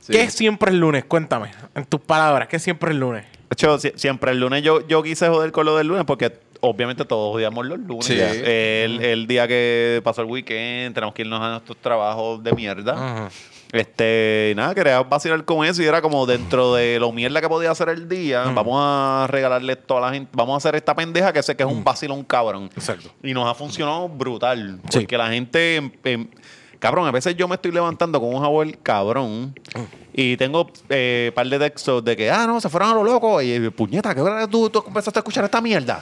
¿Qué 0.08 0.30
siempre 0.30 0.70
el 0.70 0.78
lunes? 0.78 1.04
Cuéntame, 1.04 1.50
en 1.74 1.84
tus 1.84 2.00
palabras, 2.00 2.48
¿qué 2.48 2.58
siempre 2.58 2.92
el 2.92 2.98
lunes? 3.00 3.24
De 3.24 3.54
hecho, 3.54 3.78
si- 3.78 3.92
siempre 3.96 4.30
el 4.32 4.40
lunes 4.40 4.62
yo, 4.62 4.86
yo 4.86 5.02
quise 5.02 5.28
joder 5.28 5.52
con 5.52 5.64
lo 5.66 5.76
del 5.76 5.86
lunes 5.86 6.04
porque 6.06 6.38
obviamente 6.60 7.04
todos 7.04 7.34
odiamos 7.34 7.66
los 7.66 7.78
lunes. 7.78 8.04
Sí. 8.06 8.18
El, 8.18 9.02
el 9.02 9.26
día 9.26 9.46
que 9.48 10.00
pasó 10.04 10.22
el 10.22 10.28
weekend, 10.28 10.94
tenemos 10.94 11.14
que 11.14 11.22
irnos 11.22 11.40
a 11.40 11.50
nuestros 11.50 11.76
trabajos 11.78 12.42
de 12.42 12.52
mierda. 12.52 13.28
Este, 13.72 14.54
nada, 14.56 14.74
quería 14.74 15.02
vacilar 15.02 15.44
con 15.44 15.64
eso 15.66 15.82
y 15.82 15.86
era 15.86 16.00
como 16.00 16.24
dentro 16.24 16.74
de 16.74 16.98
lo 16.98 17.12
mierda 17.12 17.40
que 17.40 17.48
podía 17.48 17.70
hacer 17.70 17.90
el 17.90 18.08
día, 18.08 18.44
vamos 18.44 18.76
a 18.80 19.26
regalarle 19.28 19.74
esto 19.74 19.98
a 19.98 20.00
la 20.00 20.10
gente, 20.12 20.30
vamos 20.34 20.54
a 20.54 20.56
hacer 20.56 20.74
esta 20.74 20.94
pendeja 20.94 21.32
que 21.32 21.42
sé 21.42 21.54
que 21.54 21.64
es 21.64 21.68
un 21.68 21.84
vacilón 21.84 22.24
cabrón. 22.24 22.70
Exacto. 22.74 23.10
Y 23.22 23.34
nos 23.34 23.46
ha 23.46 23.54
funcionado 23.54 24.08
brutal. 24.08 24.80
Sí. 24.88 25.00
Porque 25.00 25.18
la 25.18 25.28
gente, 25.28 25.76
em- 25.76 25.90
em, 26.04 26.28
cabrón, 26.78 27.06
a 27.06 27.10
veces 27.10 27.36
yo 27.36 27.46
me 27.46 27.56
estoy 27.56 27.72
levantando 27.72 28.18
con 28.20 28.34
un 28.34 28.40
jabón 28.40 28.72
cabrón 28.82 29.54
y 30.12 30.36
tengo 30.36 30.70
eh, 30.88 31.30
par 31.34 31.46
de 31.48 31.58
textos 31.58 32.04
de 32.04 32.16
que, 32.16 32.30
ah, 32.30 32.46
no, 32.46 32.60
se 32.60 32.68
fueron 32.68 32.90
a 32.90 32.94
lo 32.94 33.04
loco. 33.04 33.40
Y 33.42 33.70
puñeta, 33.70 34.14
¿qué 34.14 34.20
hora 34.20 34.46
tú, 34.48 34.68
tú 34.70 34.82
empezaste 34.86 35.18
a 35.18 35.20
escuchar 35.20 35.44
esta 35.44 35.60
mierda? 35.60 36.00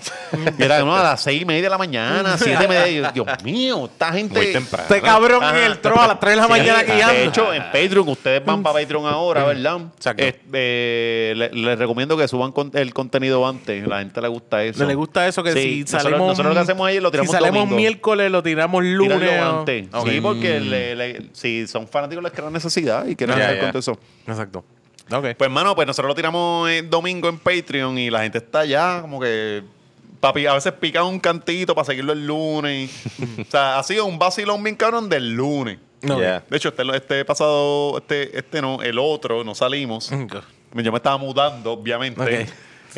y 0.58 0.62
era 0.62 0.78
no, 0.80 0.96
a 0.96 1.02
las 1.02 1.22
seis 1.22 1.42
y 1.42 1.44
media 1.44 1.62
de 1.64 1.70
la 1.70 1.78
mañana, 1.78 2.36
siete 2.38 2.64
y 2.64 2.68
media. 2.68 2.88
Y 3.10 3.14
yo, 3.16 3.24
Dios 3.24 3.44
mío, 3.44 3.84
esta 3.86 4.12
gente. 4.12 4.34
Muy 4.40 4.52
temprano. 4.52 4.84
Este 4.88 5.00
cabrón 5.02 5.42
en 5.44 5.56
el 5.56 5.78
tro 5.80 6.00
a 6.00 6.06
las 6.06 6.20
3 6.20 6.30
de 6.32 6.36
la 6.36 6.44
Sí, 6.44 6.50
mañana 6.50 6.78
aquí 6.80 6.92
De 6.92 7.02
ando. 7.02 7.22
hecho, 7.22 7.52
en 7.52 7.62
Patreon, 7.64 8.08
ustedes 8.08 8.44
van 8.44 8.62
para 8.62 8.78
Patreon 8.80 9.06
ahora, 9.06 9.44
¿verdad? 9.44 9.80
Exacto. 9.96 10.22
Eh, 10.22 10.40
eh, 10.52 11.34
le- 11.36 11.50
les 11.50 11.78
recomiendo 11.78 12.16
que 12.16 12.26
suban 12.28 12.52
con- 12.52 12.70
el 12.74 12.94
contenido 12.94 13.46
antes. 13.46 13.86
La 13.86 13.98
gente 13.98 14.20
le 14.22 14.28
gusta 14.28 14.62
eso. 14.64 14.80
¿No 14.82 14.86
le 14.88 14.94
gusta 14.94 15.26
eso? 15.26 15.42
Que 15.42 15.52
Sí, 15.52 15.60
si 15.60 15.80
nosotros- 15.80 16.02
salimos. 16.02 16.28
nosotros 16.28 16.46
lo 16.48 16.54
que 16.54 16.60
hacemos 16.60 16.86
ahí 16.88 16.96
es 16.96 17.02
lo 17.02 17.10
tiramos 17.10 17.30
Si 17.30 17.36
salimos 17.36 17.60
domingo. 17.60 17.76
miércoles, 17.76 18.30
lo 18.30 18.42
tiramos 18.42 18.84
lunes. 18.84 19.40
Antes. 19.40 19.86
Sí, 20.04 20.20
porque 20.20 20.60
le- 20.60 20.94
le- 20.96 21.22
si 21.32 21.66
son 21.66 21.86
fanáticos 21.88 22.22
les 22.22 22.32
crean 22.32 22.52
necesidad 22.52 23.06
y 23.06 23.16
quieren 23.16 23.36
Ya, 23.36 23.44
hacer 23.46 23.60
ya. 23.60 23.70
con 23.72 23.78
eso. 23.78 23.98
Exacto. 24.26 24.64
Pues, 25.08 25.36
hermano, 25.40 25.74
pues 25.74 25.86
nosotros 25.86 26.08
lo 26.08 26.14
tiramos 26.14 26.68
el 26.68 26.90
domingo 26.90 27.28
en 27.28 27.38
Patreon 27.38 27.96
y 27.98 28.10
la 28.10 28.22
gente 28.22 28.38
está 28.38 28.64
ya 28.64 29.00
como 29.00 29.20
que... 29.20 29.62
Papi, 30.20 30.46
a 30.46 30.54
veces 30.54 30.72
pican 30.72 31.04
un 31.04 31.20
cantito 31.20 31.74
para 31.74 31.84
seguirlo 31.84 32.12
el 32.12 32.26
lunes. 32.26 32.90
o 33.40 33.50
sea, 33.50 33.78
ha 33.78 33.82
sido 33.82 34.06
un 34.06 34.18
vacilón 34.18 34.62
bien 34.62 34.74
cabrón 34.74 35.08
del 35.08 35.34
lunes. 35.34 35.78
Yeah. 36.00 36.42
De 36.48 36.56
hecho, 36.56 36.70
este, 36.70 36.82
este 36.96 37.24
pasado, 37.24 37.98
este, 37.98 38.36
este 38.36 38.62
no, 38.62 38.82
el 38.82 38.98
otro, 38.98 39.44
no 39.44 39.54
salimos. 39.54 40.10
Ok. 40.10 40.36
Yo 40.74 40.92
me 40.92 40.96
estaba 40.96 41.18
mudando, 41.18 41.72
obviamente. 41.72 42.46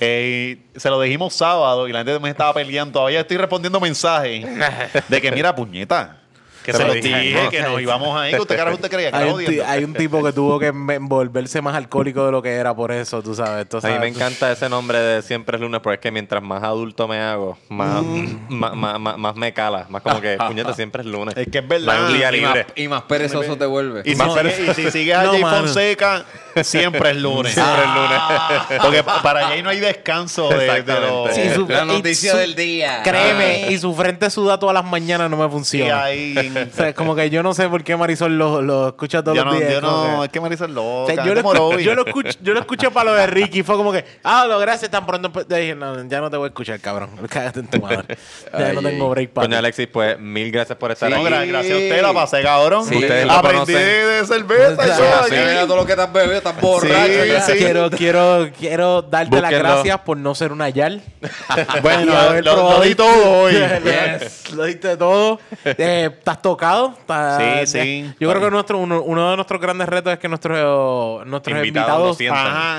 Eh, 0.00 0.58
se 0.76 0.90
lo 0.90 1.00
dijimos 1.00 1.34
sábado 1.34 1.88
y 1.88 1.92
la 1.92 2.00
gente 2.00 2.18
me 2.20 2.30
estaba 2.30 2.54
peleando. 2.54 2.92
Todavía 2.92 3.20
estoy 3.20 3.36
respondiendo 3.36 3.80
mensajes 3.80 4.46
de 5.08 5.20
que, 5.20 5.32
mira, 5.32 5.54
puñeta. 5.54 6.22
Que 6.68 6.76
se 6.76 6.84
lo 6.84 6.92
dije, 6.92 7.48
que 7.50 7.62
nos 7.62 7.80
íbamos 7.80 8.14
ahí. 8.20 8.32
¿Qué 8.32 8.40
usted 8.40 8.56
carajo 8.56 8.76
usted 8.76 8.90
creía? 8.90 9.10
Que 9.10 9.16
Hay 9.16 9.30
un, 9.30 9.44
hay 9.66 9.84
un 9.84 9.94
tipo 9.94 10.22
que 10.22 10.32
tuvo 10.34 10.58
que 10.58 10.66
envolverse 10.66 11.62
más 11.62 11.74
alcohólico 11.74 12.26
de 12.26 12.32
lo 12.32 12.42
que 12.42 12.52
era 12.52 12.74
por 12.76 12.92
eso, 12.92 13.22
tú 13.22 13.34
sabes. 13.34 13.66
tú 13.68 13.78
A 13.78 13.80
mí 13.86 13.92
me 13.98 14.10
tú- 14.10 14.16
encanta 14.18 14.52
ese 14.52 14.68
nombre 14.68 14.98
de 14.98 15.22
siempre 15.22 15.56
es 15.56 15.62
lunes 15.62 15.80
porque 15.82 15.94
es 15.94 16.00
que 16.00 16.10
mientras 16.10 16.42
más 16.42 16.62
adulto 16.62 17.08
me 17.08 17.18
hago, 17.20 17.56
más, 17.70 18.02
más, 18.50 18.74
más, 18.74 19.00
más- 19.00 19.16
más 19.16 19.36
me 19.36 19.54
cala. 19.54 19.86
Más 19.88 20.02
como 20.02 20.20
que, 20.20 20.36
puñeta, 20.36 20.74
siempre 20.74 21.00
es 21.02 21.06
lunes. 21.08 21.34
Es 21.38 21.48
que 21.48 21.58
es 21.58 21.66
verdad. 21.68 22.06
un 22.08 22.12
día 22.18 22.28
Y 22.28 22.32
libre. 22.40 22.64
más, 22.64 22.72
y 22.76 22.88
más 22.88 23.02
perezoso 23.04 23.56
te 23.56 23.64
vuelve. 23.64 24.02
Y 24.04 24.10
si, 24.10 24.16
Más 24.16 24.32
sigue- 24.34 24.70
y 24.70 24.74
si 24.74 24.90
sigues 24.90 25.16
a 25.16 25.22
No, 25.24 25.32
Jay. 25.32 25.40
Fonseca, 25.42 26.24
siempre 26.62 27.10
es 27.12 27.16
lunes. 27.16 27.54
Siempre 27.54 27.82
es 27.82 27.94
lunes. 27.94 28.82
Porque 28.82 29.02
para 29.22 29.46
Jay 29.46 29.62
no 29.62 29.70
hay 29.70 29.80
descanso 29.80 30.48
de, 30.50 30.82
de. 30.82 30.94
Sí, 31.32 31.50
su- 31.54 31.66
La 31.66 31.84
y 31.84 31.86
noticia 31.86 32.32
su- 32.32 32.36
del 32.38 32.54
día. 32.54 33.00
Créeme, 33.02 33.70
y 33.70 33.78
su 33.78 33.94
frente 33.94 34.28
suda 34.30 34.58
todas 34.58 34.74
las 34.74 34.84
mañanas 34.84 35.30
no 35.30 35.36
me 35.36 35.46
y 35.46 35.48
funciona. 35.48 36.04
ahí... 36.04 36.34
O 36.72 36.76
sea, 36.76 36.94
como 36.94 37.14
que 37.14 37.30
yo 37.30 37.42
no 37.42 37.54
sé 37.54 37.68
por 37.68 37.84
qué 37.84 37.96
Marisol 37.96 38.36
lo, 38.38 38.62
lo 38.62 38.88
escucha 38.88 39.22
todos 39.22 39.36
Yo 39.36 39.44
los 39.44 39.54
no, 39.54 39.60
días. 39.60 39.72
yo 39.72 39.80
no, 39.80 40.18
que- 40.20 40.24
es 40.26 40.30
que 40.32 40.40
Marisa 40.40 40.64
es 40.64 40.70
O 40.70 40.74
loca. 40.74 41.14
sea, 41.14 41.24
yo, 41.24 41.34
lo 41.34 41.42
como 41.42 41.78
yo, 41.78 41.94
lo 41.94 42.06
escucho, 42.06 42.38
yo 42.42 42.54
lo 42.54 42.60
escuché 42.60 42.90
para 42.90 43.10
lo 43.10 43.16
de 43.16 43.26
Ricky. 43.26 43.62
Fue 43.62 43.76
como 43.76 43.92
que, 43.92 44.04
ah, 44.24 44.46
lo 44.46 44.58
gracias 44.58 44.90
tan 44.90 45.06
pronto. 45.06 45.28
empe-". 45.32 45.44
Dije, 45.46 45.74
no, 45.74 46.06
ya 46.08 46.20
no 46.20 46.30
te 46.30 46.36
voy 46.36 46.46
a 46.46 46.48
escuchar, 46.48 46.78
cabrón. 46.80 47.10
Cágate 47.28 47.60
en 47.60 47.68
tu 47.68 47.80
madre. 47.80 48.16
Ya 48.52 48.66
Ay, 48.66 48.74
no 48.74 48.82
tengo 48.82 49.08
break 49.10 49.30
para 49.30 49.46
Coño, 49.46 49.58
Alexis, 49.58 49.86
pues 49.88 50.18
mil 50.18 50.50
gracias 50.50 50.76
por 50.78 50.90
estar 50.90 51.10
No, 51.10 51.16
aquí. 51.16 51.26
gra- 51.26 51.46
gracias 51.46 51.74
a 51.74 51.78
usted 51.82 52.02
la 52.02 52.12
pasé, 52.12 52.42
cabrón. 52.42 52.84
Sí, 52.86 52.94
ustedes 52.96 53.26
lo 53.26 53.32
Aprendí 53.32 53.72
de 53.72 54.24
cerveza 54.26 54.86
y 54.86 54.90
Sí, 54.90 54.96
todo 54.96 55.24
Sí, 55.28 55.34
mira 55.34 55.66
todo 55.66 55.76
lo 55.76 55.86
que 55.86 55.92
estás 55.92 56.12
bebiendo, 56.12 56.36
estás 56.38 56.60
borracho. 56.60 57.12
Sí, 57.46 57.52
sí. 57.52 57.58
Quiero, 57.58 57.90
quiero, 57.90 58.48
quiero 58.58 59.02
darte 59.02 59.40
las 59.40 59.50
gracias 59.50 59.98
por 60.00 60.16
no 60.16 60.34
ser 60.34 60.52
una 60.52 60.68
yal. 60.68 61.02
Bueno, 61.82 62.12
lo- 62.42 62.54
lo 62.72 62.80
di 62.80 62.94
todo 62.94 63.40
hoy. 63.42 63.52
Yes, 63.84 64.50
Lo 64.52 64.64
diste 64.64 64.96
todo. 64.96 65.40
Eh, 65.64 66.10
¿Estás 66.18 66.40
tocado? 66.50 66.94
¿Estás- 66.98 67.68
Sí, 67.70 67.80
sí. 67.80 68.14
Yo 68.20 68.28
creo 68.30 68.42
que 68.42 68.50
nuestro, 68.50 68.78
uno, 68.78 69.02
uno 69.02 69.30
de 69.30 69.36
nuestros 69.36 69.60
grandes 69.60 69.88
retos 69.88 70.12
es 70.12 70.18
que 70.18 70.28
nuestros, 70.28 71.26
nuestros 71.26 71.56
Invitados 71.58 72.18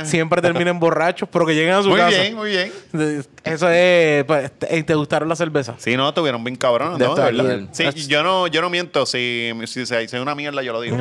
siempre 0.04 0.42
terminen 0.42 0.80
borrachos, 0.80 1.30
pero 1.32 1.46
que 1.46 1.54
lleguen 1.56 1.74
a 1.74 1.84
su 1.84 1.90
Muy 1.90 2.00
casa. 2.00 2.22
bien, 2.22 2.36
muy 2.36 2.50
bien. 2.50 2.72
Eso 3.44 3.70
es. 3.70 4.24
pues, 4.26 4.52
¿Te, 4.58 4.84
te 4.84 4.96
gustaron 4.96 5.30
las 5.30 5.38
cervezas? 5.38 5.76
Sí, 5.80 5.96
no, 5.96 6.10
estuvieron 6.10 6.44
bien 6.44 6.56
cabrones, 6.56 6.98
De 7.00 7.06
¿no? 7.06 7.16
De 7.16 7.22
verdad. 7.32 7.68
Sí, 7.72 8.08
yo 8.08 8.24
no, 8.24 8.48
yo 8.48 8.62
no 8.62 8.70
miento. 8.70 9.06
Si, 9.06 9.52
si, 9.66 9.82
es 9.82 10.14
una 10.14 10.36
mierda, 10.36 10.62
yo 10.62 10.74
lo 10.74 10.82
digo. 10.82 10.96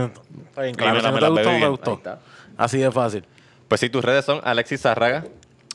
Está 0.48 0.62
bien, 0.62 0.74
claro. 0.74 0.94
me 0.94 1.00
Si 1.00 1.04
la- 1.04 1.10
no 1.10 1.14
me 1.16 1.20
te 1.20 1.48
gustó, 1.48 1.52
no 1.52 1.58
te 1.78 1.90
gustó. 1.90 2.18
Así 2.56 2.78
de 2.78 2.90
fácil. 2.90 3.24
Pues 3.68 3.80
sí, 3.80 3.88
tus 3.90 4.04
redes 4.04 4.24
son 4.24 4.40
Alexis 4.44 4.80
Zárraga. 4.80 5.24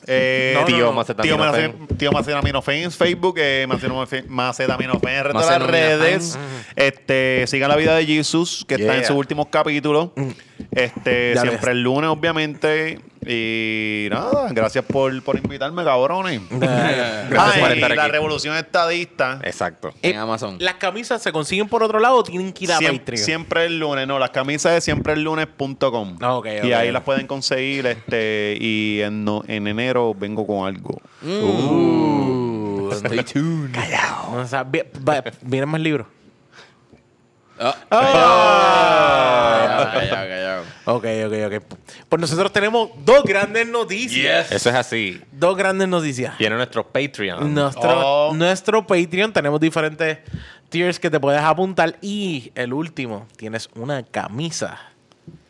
Eh, 0.06 0.52
No, 0.54 0.60
no, 0.60 0.66
tío, 0.66 0.76
no. 0.76 0.82
tío, 0.84 0.92
Macetaminofen. 0.92 1.72
Macet- 1.88 1.96
tío 1.96 2.12
en 2.12 2.96
Facebook, 2.96 3.34
eh, 3.38 3.64
Macetaminofen 3.68 4.24
Macetaminofen 4.28 5.08
en 5.10 5.16
el 5.16 5.24
resto 5.24 5.40
de 5.40 5.46
las 5.58 5.62
redes. 5.70 6.38
Este, 6.76 7.44
sigan 7.46 7.68
la 7.68 7.76
vida 7.76 7.96
de 7.96 8.06
Jesus, 8.06 8.64
que 8.68 8.74
está 8.76 8.96
en 8.96 9.04
sus 9.04 9.16
últimos 9.16 9.46
capítulos. 9.48 10.10
Este, 10.70 11.34
Ya 11.34 11.40
siempre 11.42 11.60
ves. 11.60 11.76
el 11.76 11.82
lunes, 11.82 12.10
obviamente. 12.10 13.00
Y 13.26 14.06
nada, 14.10 14.48
gracias 14.52 14.84
por, 14.84 15.22
por 15.22 15.36
invitarme, 15.38 15.82
cabrones. 15.82 16.42
Gracias 16.50 17.54
Ay, 17.54 17.60
por 17.62 17.72
estar 17.72 17.96
la 17.96 18.02
aquí. 18.02 18.12
revolución 18.12 18.54
estadista. 18.54 19.40
Exacto. 19.44 19.94
En 20.02 20.18
Amazon. 20.18 20.56
Las 20.60 20.74
camisas 20.74 21.22
se 21.22 21.32
consiguen 21.32 21.66
por 21.68 21.82
otro 21.82 22.00
lado 22.00 22.16
o 22.16 22.22
tienen 22.22 22.52
que 22.52 22.64
ir 22.64 22.72
a 22.72 22.78
Siem- 22.78 22.98
Patreon. 22.98 23.24
siempre 23.24 23.64
el 23.64 23.78
lunes, 23.78 24.06
no, 24.06 24.18
las 24.18 24.28
camisas 24.28 24.74
de 24.74 24.82
siempre 24.82 25.14
el 25.14 25.22
lunes.com. 25.24 26.18
Ah, 26.20 26.34
ok, 26.34 26.46
y 26.64 26.66
ok. 26.66 26.72
ahí 26.74 26.92
las 26.92 27.02
pueden 27.02 27.26
conseguir. 27.26 27.86
este 27.86 28.58
Y 28.60 29.00
en, 29.00 29.24
no- 29.24 29.42
en 29.48 29.68
enero 29.68 30.14
vengo 30.14 30.46
con 30.46 30.68
algo. 30.68 31.00
Uh, 31.22 32.90
Stay 32.92 33.24
tuned. 33.32 33.74
o 34.34 34.46
sea, 34.46 34.64
vi- 34.64 34.82
va- 35.08 35.24
vienen 35.40 35.70
más 35.70 35.80
libros. 35.80 36.06
Ah. 37.58 37.74
Callado, 39.92 40.28
callado. 40.28 40.64
Ok, 40.84 41.04
ok, 41.26 41.58
ok. 41.60 41.76
Pues 42.08 42.20
nosotros 42.20 42.52
tenemos 42.52 42.90
dos 43.04 43.22
grandes 43.24 43.66
noticias. 43.66 44.50
Eso 44.52 44.70
es 44.70 44.74
así. 44.76 45.20
Dos 45.32 45.56
grandes 45.56 45.88
noticias. 45.88 46.36
Tiene 46.36 46.56
nuestro 46.56 46.86
Patreon. 46.86 47.52
Nuestro, 47.54 48.28
Oh. 48.28 48.34
nuestro 48.34 48.86
Patreon 48.86 49.32
tenemos 49.32 49.60
diferentes 49.60 50.18
tiers 50.68 50.98
que 50.98 51.10
te 51.10 51.20
puedes 51.20 51.40
apuntar. 51.42 51.96
Y 52.00 52.50
el 52.54 52.72
último, 52.72 53.26
tienes 53.36 53.68
una 53.74 54.02
camisa. 54.02 54.78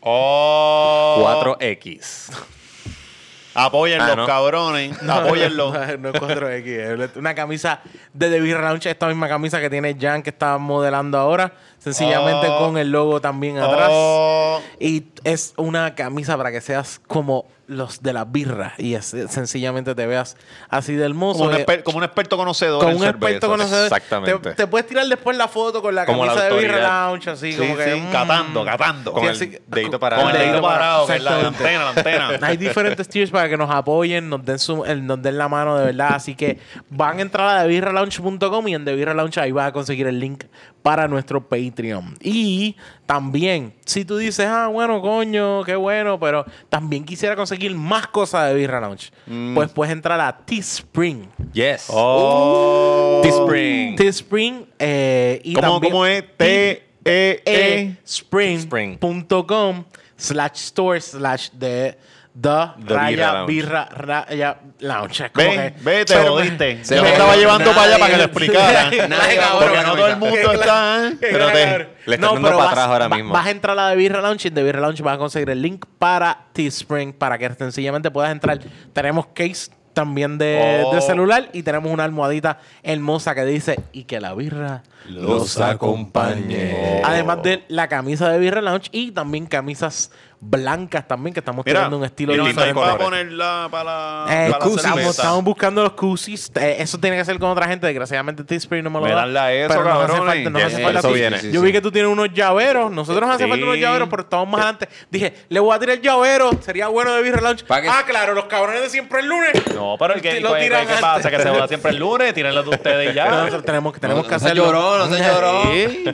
Oh. 0.00 1.16
4X. 1.58 2.30
Apóyenlos, 3.56 4.10
Ah, 4.10 4.16
¿no? 4.16 4.26
cabrones. 4.26 4.96
Apóyenlos. 5.08 5.72
No, 5.72 5.96
no 5.98 6.08
es 6.10 6.14
4X. 6.20 6.66
es 6.66 7.16
Una 7.16 7.34
camisa 7.34 7.80
de 8.12 8.28
The 8.28 8.40
Beer 8.40 8.58
Lounge. 8.60 8.90
Esta 8.90 9.06
misma 9.06 9.28
camisa 9.28 9.60
que 9.60 9.70
tiene 9.70 9.96
Jan 9.98 10.22
que 10.22 10.30
está 10.30 10.58
modelando 10.58 11.18
ahora. 11.18 11.52
Sencillamente 11.84 12.46
Oh. 12.48 12.58
con 12.58 12.78
el 12.78 12.90
logo 12.90 13.20
también 13.20 13.58
atrás. 13.58 13.90
Oh. 13.92 14.58
Y 14.80 15.04
es 15.22 15.52
una 15.58 15.94
camisa 15.94 16.36
para 16.38 16.50
que 16.50 16.62
seas 16.62 16.98
como 17.06 17.44
los 17.66 18.02
de 18.02 18.12
la 18.12 18.24
birra. 18.24 18.74
Y 18.78 18.94
es- 18.94 19.14
sencillamente 19.28 19.94
te 19.94 20.06
veas 20.06 20.36
así 20.68 20.94
de 20.94 21.04
hermoso. 21.04 21.38
Como 21.40 21.50
un, 21.50 21.56
Eh, 21.56 21.66
exper- 21.66 21.82
como 21.82 21.98
un 21.98 22.04
experto 22.04 22.36
conocedor. 22.36 22.80
con 22.82 22.90
en 22.92 22.96
un 22.98 23.04
experto 23.04 23.48
conocedor. 23.48 23.84
Exactamente. 23.86 24.38
Te, 24.50 24.54
te 24.54 24.66
puedes 24.66 24.86
tirar 24.86 25.06
después 25.06 25.36
la 25.36 25.48
foto 25.48 25.80
con 25.82 25.94
la 25.94 26.04
Como 26.06 26.24
la 26.26 26.34
camisa 26.34 26.54
de 26.54 26.60
Birra. 26.60 27.06
Lounge, 27.08 27.30
así 27.30 27.52
Sí, 27.52 27.58
como 27.58 27.76
que. 27.76 27.94
sí, 27.94 28.00
mm. 28.00 28.12
catando, 28.12 28.64
catando. 28.64 29.12
Con 29.12 29.34
Sí, 29.34 29.44
el 29.44 29.62
dedito 29.66 29.98
parado. 29.98 30.22
Con 30.22 30.30
el 30.32 30.38
dedito 30.38 30.62
parado, 30.62 31.06
que 31.06 31.18
la, 31.18 31.46
antena, 31.48 31.84
la 31.84 31.90
antena. 31.90 32.28
Hay 32.42 32.56
diferentes 32.56 33.08
tiers 33.08 33.30
para 33.30 33.48
que 33.48 33.56
nos 33.56 33.70
apoyen, 33.70 34.28
nos 34.28 34.44
den, 34.44 34.58
su, 34.58 34.84
el- 34.84 35.06
nos 35.06 35.20
den 35.22 35.38
la 35.38 35.48
mano 35.48 35.76
de 35.78 35.86
verdad. 35.86 36.10
Así 36.14 36.34
que 36.34 36.58
van 36.90 37.18
a 37.18 37.22
entrar 37.22 37.48
a 37.58 37.62
thebirralounge.com 37.62 38.68
y 38.68 38.74
en 38.74 38.84
The 38.84 38.94
Birra 38.94 39.14
Lounge 39.14 39.40
ahí 39.40 39.52
vas 39.52 39.68
a 39.68 39.72
conseguir 39.72 40.06
el 40.06 40.20
link 40.20 40.44
para 40.82 41.08
nuestro 41.08 41.48
Patreon. 41.48 42.16
Y 42.20 42.76
también, 43.06 43.74
si 43.84 44.04
tú 44.04 44.16
dices, 44.16 44.46
ah, 44.46 44.68
bueno, 44.68 45.00
coño, 45.02 45.62
qué 45.64 45.76
bueno, 45.76 46.18
pero 46.18 46.44
también 46.68 47.04
quisiera 47.04 47.36
conseguir 47.36 47.74
más 47.74 48.06
cosas 48.06 48.48
de 48.48 48.54
Birra 48.54 48.80
Lounge, 48.80 49.10
pues 49.54 49.70
puedes 49.72 49.92
entrar 49.92 50.20
a 50.20 50.36
Teespring. 50.38 51.28
Yes. 51.52 51.86
Oh. 51.88 53.20
Teespring. 53.22 53.96
Teespring 53.96 54.66
eh, 54.78 55.40
y 55.44 55.54
¿Cómo, 55.54 55.72
también 55.72 55.92
cómo 55.92 56.06
es? 56.06 56.24
T, 56.36 56.82
E, 57.04 57.42
E. 57.44 57.96
spring.com 58.06 59.84
slash 60.16 60.52
store 60.54 61.00
slash 61.00 61.50
de 61.52 61.98
the, 62.40 62.48
The 62.86 62.94
raya 62.94 63.44
Birra 63.44 63.84
raya 63.90 64.58
lounge. 64.80 65.30
Ve, 65.34 65.74
ve, 65.82 66.04
te 66.04 66.16
jodiste. 66.16 66.84
Se 66.84 67.00
me 67.00 67.10
estaba 67.12 67.36
llevando 67.36 67.70
para 67.72 67.82
allá 67.82 67.98
para 67.98 68.10
que 68.10 68.16
Nadie- 68.16 68.24
explicara. 68.24 68.90
Porque 69.60 69.82
no 69.82 69.94
todo 69.96 70.06
el 70.08 70.16
mundo 70.16 70.52
está. 70.52 71.08
¿eh? 71.08 71.16
Pero 71.20 71.52
te- 71.52 71.93
Le 72.06 72.16
dando 72.18 72.34
pero 72.48 72.56
para 72.58 72.64
vas- 72.70 72.72
atrás 72.72 72.86
ahora 72.88 73.08
va- 73.08 73.16
mismo. 73.16 73.32
Vas 73.32 73.46
a 73.46 73.50
entrar 73.50 73.78
a 73.78 73.90
The 73.90 73.96
Birra 73.96 74.20
Lounge 74.20 74.44
y 74.44 74.48
en 74.48 74.54
The 74.54 74.62
Birra 74.62 74.80
Lounge 74.80 75.02
vas 75.02 75.14
a 75.14 75.18
conseguir 75.18 75.50
el 75.50 75.62
link 75.62 75.84
para 75.98 76.46
Teespring 76.52 77.12
para 77.12 77.38
que 77.38 77.48
sencillamente 77.54 78.10
puedas 78.10 78.30
entrar. 78.32 78.58
Tenemos 78.92 79.26
case 79.28 79.70
también 79.92 80.38
de, 80.38 80.82
Oh. 80.84 80.92
de 80.94 81.00
celular 81.00 81.48
y 81.52 81.62
tenemos 81.62 81.90
una 81.92 82.02
almohadita 82.04 82.58
hermosa 82.82 83.32
que 83.34 83.44
dice 83.44 83.78
y 83.92 84.04
que 84.04 84.20
la 84.20 84.34
birra 84.34 84.82
Los 85.08 85.60
acompañe. 85.60 87.00
Además 87.04 87.42
de 87.42 87.64
la 87.68 87.88
camisa 87.88 88.28
de 88.28 88.38
Birra 88.38 88.60
Lounge 88.60 88.88
y 88.92 89.12
también 89.12 89.46
camisas 89.46 90.10
blancas 90.46 91.08
también 91.08 91.32
que 91.32 91.40
estamos 91.40 91.64
Mira, 91.64 91.80
tirando 91.80 91.96
un 91.98 92.04
estilo 92.04 92.34
y 92.34 92.36
no 92.36 92.44
diferente. 92.46 92.78
para 92.80 92.98
ponerla 92.98 93.68
para 93.70 93.84
la, 93.84 94.24
Eh, 94.28 94.28
para 94.28 94.48
la 94.50 94.56
estamos, 94.56 94.82
cerveza. 94.82 95.10
estamos 95.10 95.44
buscando 95.44 95.82
los 95.82 95.92
cusis. 95.92 96.50
Eh, 96.56 96.76
eso 96.80 96.98
tiene 96.98 97.16
que 97.16 97.24
ser 97.24 97.38
con 97.38 97.50
otra 97.50 97.66
gente. 97.66 97.86
Desgraciadamente, 97.86 98.44
Teespring 98.44 98.84
no 98.84 98.90
me 98.90 98.98
lo 99.00 99.04
Me 99.06 99.10
da. 99.12 99.16
dan 99.16 99.32
la 99.34 99.52
eso, 99.52 99.68
pero 99.68 99.84
nos 99.84 100.02
hace 100.10 100.12
falta, 100.22 100.58
Ya, 100.60 100.66
hace 100.66 100.82
falta 100.82 100.98
eso 100.98 101.08
a 101.08 101.12
ti. 101.12 101.18
viene. 101.18 101.38
Sí, 101.40 101.50
Yo 101.52 101.60
sí. 101.60 101.66
vi 101.66 101.72
que 101.72 101.80
tú 101.80 101.90
tienes 101.90 102.10
unos 102.12 102.32
llaveros. 102.32 102.90
Nosotros 102.92 103.26
nos 103.26 103.34
hace 103.36 103.48
falta 103.48 103.64
unos 103.64 103.78
llaveros, 103.78 104.08
pero 104.08 104.22
estamos 104.22 104.48
más 104.48 104.60
adelante. 104.60 104.88
Dije, 105.10 105.34
le 105.48 105.60
voy 105.60 105.74
a 105.74 105.78
tirar 105.78 106.00
llavero. 106.00 106.50
Sería 106.60 106.88
bueno 106.88 107.12
de 107.14 107.22
Birra 107.22 107.40
Lounge. 107.40 107.64
Ah, 107.70 108.02
claro, 108.06 108.34
los 108.34 108.44
cabrones 108.44 108.82
de 108.82 108.90
siempre 108.90 109.20
el 109.20 109.26
lunes. 109.26 109.52
No, 109.74 109.96
pero 109.98 110.14
el 110.14 110.20
que, 110.20 110.40
Lo 110.40 110.54
¿qué, 110.54 110.62
tiran 110.64 110.86
qué 110.86 110.92
pasa? 110.94 111.14
antes. 111.16 111.30
Que 111.30 111.42
se 111.42 111.50
va 111.50 111.68
siempre 111.68 111.90
el 111.90 111.96
lunes, 111.98 112.34
tírenlo 112.34 112.62
de 112.62 112.68
ustedes 112.70 113.10
y 113.12 113.14
ya. 113.14 113.30
Nosotros 113.30 113.64
tenemos, 113.64 113.98
tenemos 114.00 114.22
No, 114.24 114.28
que 114.28 114.34
no 114.34 114.38
se 114.38 114.44
hacerlo. 114.46 114.64
lloró, 114.66 114.98
no 114.98 115.14
se 115.14 115.22
lloró. 115.24 115.62
Sí. 115.72 116.04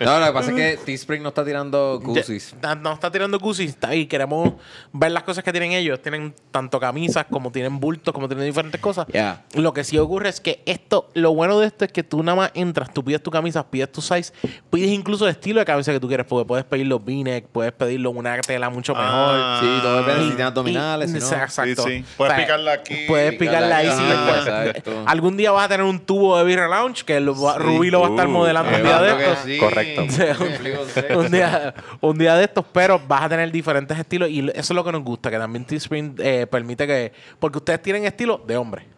No, 0.00 0.20
lo 0.20 0.26
que 0.26 0.32
pasa 0.32 0.50
es 0.50 0.56
que 0.56 0.84
Teespring 0.84 1.22
no 1.22 1.30
está 1.30 1.44
tirando 1.44 2.00
cusis. 2.04 2.54
No 2.82 2.92
está 2.92 3.10
tirando 3.10 3.38
ahí. 3.82 4.06
Queremos 4.06 4.52
ver 4.92 5.12
las 5.12 5.22
cosas 5.22 5.42
que 5.44 5.52
tienen 5.52 5.72
ellos. 5.72 6.00
Tienen 6.02 6.34
tanto 6.50 6.78
camisas 6.80 7.26
como 7.30 7.50
tienen 7.52 7.78
bultos, 7.80 8.12
como 8.14 8.28
tienen 8.28 8.46
diferentes 8.46 8.80
cosas. 8.80 9.06
Lo 9.54 9.72
que 9.72 9.84
sí 9.84 9.98
ocurre 9.98 10.28
es 10.28 10.40
que 10.40 10.62
esto, 10.66 11.08
lo 11.14 11.34
bueno 11.34 11.58
de 11.58 11.66
esto 11.66 11.84
es 11.84 11.92
que 11.92 12.02
tú 12.02 12.22
nada 12.22 12.36
más 12.36 12.50
entras, 12.54 12.92
tú 12.92 13.04
pides 13.04 13.22
tu 13.22 13.30
camisa, 13.30 13.66
pides 13.68 13.90
tu 13.92 14.00
size, 14.00 14.32
pides 14.70 14.90
incluso 14.90 15.24
el 15.26 15.32
estilo 15.32 15.60
de 15.60 15.66
camisa 15.66 15.92
que 15.92 16.00
tú 16.00 16.08
quieres, 16.08 16.26
porque 16.26 16.46
puedes 16.46 16.64
pedirlo 16.64 16.98
v-neck, 16.98 17.46
puedes 17.48 17.72
pedirlo 17.72 18.10
una 18.10 18.38
tela 18.40 18.70
mucho 18.70 18.94
mejor. 18.94 19.08
Ah, 19.10 19.58
Sí, 19.60 19.68
todo 19.82 19.96
depende 19.98 20.20
si 20.20 20.26
Y- 20.26 20.28
tienes 20.30 20.46
abdominales, 20.46 21.10
y- 21.10 21.12
si 21.14 21.18
no. 21.20 21.26
Exacto. 21.42 21.82
Sí, 21.84 21.98
sí. 21.98 22.04
Puedes 22.16 22.34
picarla 22.40 22.72
aquí, 22.72 22.96
Puedes 23.06 23.34
picarla 23.34 23.76
ahí. 23.78 23.88
picarla 23.88 24.42
sí, 24.42 24.68
exacto. 24.68 25.02
Algún 25.06 25.36
día 25.36 25.50
vas 25.52 25.64
a 25.66 25.68
tener 25.68 25.84
un 25.86 25.98
tubo 26.00 26.36
de 26.38 26.44
Birra 26.44 26.68
Lounge 26.68 27.04
que 27.04 27.20
va- 27.20 27.58
Rubí 27.58 27.90
lo 27.90 28.00
va 28.00 28.08
a 28.08 28.10
estar 28.10 28.26
Uh, 28.26 28.30
modelando 28.30 28.70
un 28.76 28.82
día 28.82 29.00
de 29.00 29.10
estos. 29.10 29.38
sí. 29.44 29.58
Correcto. 29.58 30.02
un, 31.18 31.30
día, 31.30 31.74
un 32.00 32.18
día 32.18 32.34
de 32.36 32.44
estos, 32.44 32.64
pero 32.72 33.00
vas 33.06 33.22
a 33.24 33.28
tener 33.28 33.35
diferentes 33.52 33.98
estilos 33.98 34.30
y 34.30 34.48
eso 34.50 34.52
es 34.54 34.70
lo 34.70 34.84
que 34.84 34.92
nos 34.92 35.02
gusta, 35.02 35.30
que 35.30 35.38
también 35.38 35.64
Teespring 35.64 36.16
eh, 36.18 36.46
permite 36.46 36.86
que... 36.86 37.12
Porque 37.38 37.58
ustedes 37.58 37.82
tienen 37.82 38.04
estilo 38.04 38.42
de 38.46 38.56
hombre. 38.56 38.95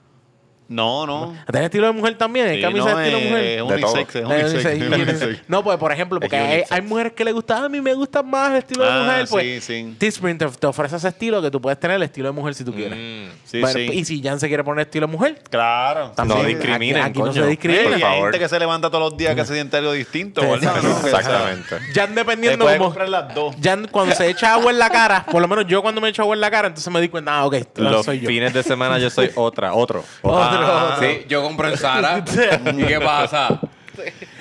No, 0.69 1.07
no. 1.07 1.35
¿Tienen 1.51 1.65
estilo 1.65 1.87
de 1.87 1.93
mujer 1.95 2.17
también? 2.19 2.47
¿Hay 2.49 2.57
Sí, 2.57 2.63
camisa 2.63 2.91
no, 2.93 2.99
de 2.99 3.05
estilo 3.09 3.19
de 3.19 3.25
mujer? 3.31 3.45
es 3.47 3.63
unisex, 3.63 4.15
es 4.17 4.25
unisex, 4.25 5.23
es. 5.23 5.39
No, 5.49 5.65
pues 5.65 5.79
por 5.79 5.91
ejemplo, 5.93 6.21
porque 6.21 6.37
Es 6.37 6.43
hay, 6.43 6.49
unisex. 6.57 6.73
hay 6.73 6.83
mujeres 6.83 7.13
que 7.15 7.25
les 7.25 7.33
gusta, 7.35 7.65
a 7.65 7.69
mí 7.71 7.81
me 7.81 7.95
gusta 7.95 8.23
más 8.23 8.51
el 8.51 8.57
estilo 8.59 8.85
de 8.85 8.91
Ah, 8.91 9.03
mujer, 9.05 9.27
pues 9.31 9.45
sí, 9.45 9.61
sí. 9.61 9.95
Teespring 9.99 10.37
te, 10.37 10.47
te 10.47 10.67
ofrece 10.67 10.97
ese 10.97 11.09
estilo 11.09 11.41
que 11.41 11.51
tú 11.51 11.61
puedes 11.61 11.81
tener 11.81 11.97
el 11.97 12.03
estilo 12.03 12.29
de 12.29 12.33
mujer 12.33 12.55
si 12.55 12.65
tú 12.65 12.75
quieres. 12.75 12.99
Mm. 12.99 13.33
Sí, 13.45 13.63
sí. 13.73 13.81
Y 13.95 14.05
si 14.05 14.23
Jan 14.23 14.39
se 14.39 14.49
quiere 14.49 14.63
poner 14.63 14.87
estilo 14.87 15.07
de 15.07 15.13
mujer, 15.13 15.43
Claro. 15.49 16.11
también. 16.15 16.43
No 16.43 16.47
discriminen, 16.49 16.97
Aquí, 17.03 17.11
aquí 17.11 17.19
no 17.21 17.25
coño. 17.29 17.43
se 17.43 17.49
discrimina. 17.49 17.83
Por 17.85 17.93
y 17.93 17.95
hay 17.95 18.01
favor. 18.03 18.23
gente 18.25 18.39
que 18.39 18.49
se 18.49 18.59
levanta 18.59 18.91
todos 18.91 19.11
los 19.11 19.17
días 19.19 19.35
que 19.35 19.45
se 19.47 19.55
siente 19.55 19.77
algo 19.79 19.93
distinto, 19.93 20.43
Sí, 20.43 20.47
¿verdad? 20.49 20.77
exacto. 20.77 20.89
¿No? 20.89 21.01
Que, 21.01 21.07
o 21.07 21.11
sea, 21.11 21.19
Exactamente. 21.21 21.77
Jan 21.95 22.09
Te 22.09 22.15
dependiendo 22.15 22.65
puedes 22.67 22.79
como... 22.79 22.91
comprar 22.91 23.09
las 23.09 23.35
dos. 23.35 23.57
Jan 23.63 23.89
cuando 23.91 24.15
se 24.15 24.29
echa 24.29 24.53
agua 24.53 24.71
en 24.71 24.79
la 24.79 24.91
cara, 24.91 25.25
por 25.31 25.41
lo 25.41 25.49
menos 25.49 25.67
yo 25.67 25.81
cuando 25.81 26.01
me 26.03 26.11
echo 26.11 26.21
agua 26.23 26.35
en 26.35 26.41
la 26.43 26.51
cara, 26.51 26.69
entonces 26.69 26.93
me 26.93 27.01
di 27.01 27.09
cuenta, 27.09 27.39
ah, 27.39 27.47
ok, 27.47 27.57
Los 27.77 28.05
soy 28.05 28.21
yo. 28.21 28.29
fines 28.29 28.53
de 28.53 28.63
semana 28.63 28.99
yo 28.99 29.09
soy 29.09 29.31
otra, 29.35 29.73
otro. 29.73 30.05
Otro, 30.23 30.58
Ah, 30.67 30.95
otro. 30.97 31.09
Sí, 31.09 31.21
yo 31.29 31.43
compro 31.43 31.69
en 31.69 31.77
Sara. 31.77 32.25
¿Y 32.77 32.85
qué 32.85 33.01
pasa? 33.01 33.61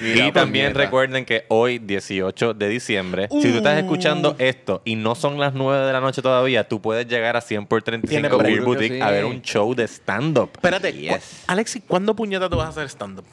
Y 0.01 0.31
también 0.31 0.65
puñeta. 0.67 0.79
recuerden 0.79 1.25
que 1.25 1.45
hoy, 1.47 1.79
18 1.79 2.53
de 2.53 2.69
diciembre, 2.69 3.27
si 3.31 3.51
tú 3.51 3.57
estás 3.57 3.79
escuchando 3.79 4.35
esto 4.37 4.83
y 4.85 4.95
no 4.95 5.15
son 5.15 5.39
las 5.39 5.53
9 5.55 5.85
de 5.87 5.93
la 5.93 5.99
noche 5.99 6.21
todavía, 6.21 6.67
tú 6.67 6.79
puedes 6.79 7.07
llegar 7.07 7.35
a 7.35 7.41
100 7.41 7.65
por 7.65 7.81
35 7.81 8.37
Tiene 8.37 8.49
Beer. 8.51 8.61
Boutique 8.63 8.95
Sí. 8.97 9.01
a 9.01 9.09
ver 9.09 9.25
un 9.25 9.41
show 9.41 9.73
de 9.73 9.85
stand-up. 9.87 10.51
Espérate, 10.53 10.93
Yes. 10.93 11.11
cu- 11.15 11.51
Alexi, 11.51 11.81
¿cuándo 11.81 12.15
puñeta 12.15 12.47
tú 12.49 12.57
vas 12.57 12.67
a 12.67 12.69
hacer 12.69 12.85
stand-up? 12.87 13.25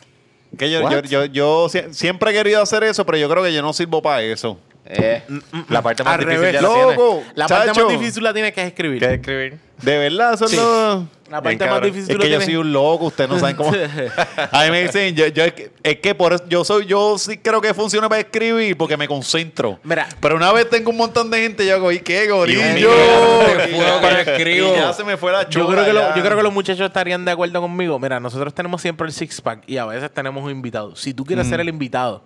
Que 0.56 0.70
yo, 0.70 0.88
yo, 0.90 1.02
yo, 1.02 1.24
yo 1.26 1.68
sie- 1.68 1.92
siempre 1.92 2.30
he 2.30 2.32
querido 2.34 2.62
hacer 2.62 2.84
eso, 2.84 3.04
pero 3.04 3.18
yo 3.18 3.28
creo 3.28 3.42
que 3.42 3.52
yo 3.52 3.60
no 3.60 3.72
sirvo 3.74 4.00
para 4.00 4.22
eso. 4.22 4.58
Eh, 4.86 5.22
La 5.70 5.80
parte 5.82 6.04
más 6.04 6.14
Al 6.14 6.20
difícil 6.20 6.40
revés. 6.40 6.54
ya 6.54 6.62
la 6.62 6.68
tienes. 6.74 6.96
¡Loco! 6.96 7.22
La 7.34 7.48
parte 7.48 7.72
más 7.82 7.88
difícil 7.88 8.22
la 8.22 8.32
tienes 8.34 8.52
que 8.54 8.62
escribir. 8.66 9.00
¿Qué 9.00 9.14
escribir? 9.14 9.58
De 9.82 9.98
verdad, 9.98 10.34
eso 10.34 10.46
Sí. 10.48 10.56
es 10.56 11.23
La 11.34 11.40
Bien, 11.40 11.58
parte 11.58 11.64
más 11.70 11.74
cabrón. 11.80 11.92
difícil 11.92 12.10
Es 12.12 12.16
lo 12.16 12.22
que 12.22 12.30
yo 12.30 12.38
tienes- 12.38 12.44
soy 12.46 12.56
un 12.56 12.72
loco, 12.72 13.04
ustedes 13.06 13.28
no 13.28 13.38
saben 13.40 13.56
cómo. 13.56 13.72
A 14.52 14.64
mí 14.64 14.70
me 14.70 14.82
dicen, 14.84 15.14
yo, 15.16 15.26
yo- 15.26 15.42
es, 15.82 15.98
que, 15.98 16.14
por 16.14 16.32
eso 16.32 16.44
yo 16.48 16.64
soy, 16.64 16.86
yo 16.86 17.18
sí 17.18 17.38
creo 17.38 17.60
que 17.60 17.74
funciona 17.74 18.08
para 18.08 18.20
escribir 18.20 18.76
porque 18.76 18.96
me 18.96 19.08
concentro. 19.08 19.80
Mira. 19.82 20.06
Pero 20.20 20.36
una 20.36 20.52
vez 20.52 20.70
tengo 20.70 20.90
un 20.90 20.96
montón 20.96 21.28
de 21.30 21.40
gente, 21.42 21.66
yo 21.66 21.74
hago, 21.74 21.90
¿y 21.90 21.98
qué 21.98 22.28
gorillo? 22.30 22.60
Y 22.60 22.62
Y 22.70 22.74
que 22.74 22.80
yo 22.80 24.08
escribo. 24.20 24.74
ya 24.76 24.92
se 24.92 25.02
me 25.04 25.16
fue 25.16 25.32
la 25.32 25.42
Yo 25.42 25.48
chula. 25.50 25.66
creo, 25.72 25.84
que 25.86 25.92
lo- 25.92 26.00
ya. 26.00 26.14
yo 26.14 26.22
creo 26.22 26.36
que 26.36 26.42
los 26.42 26.52
muchachos 26.52 26.86
estarían 26.86 27.24
de 27.24 27.32
acuerdo 27.32 27.60
conmigo. 27.60 27.98
Mira, 27.98 28.20
nosotros 28.20 28.54
tenemos 28.54 28.80
siempre 28.80 29.06
el 29.06 29.12
six-pack 29.12 29.64
y 29.66 29.76
a 29.78 29.86
veces 29.86 30.12
tenemos 30.12 30.44
un 30.44 30.50
invitado. 30.50 30.94
Si 30.96 31.14
tú 31.14 31.24
quieres 31.24 31.46
ser 31.48 31.60
el 31.60 31.68
invitado 31.68 32.22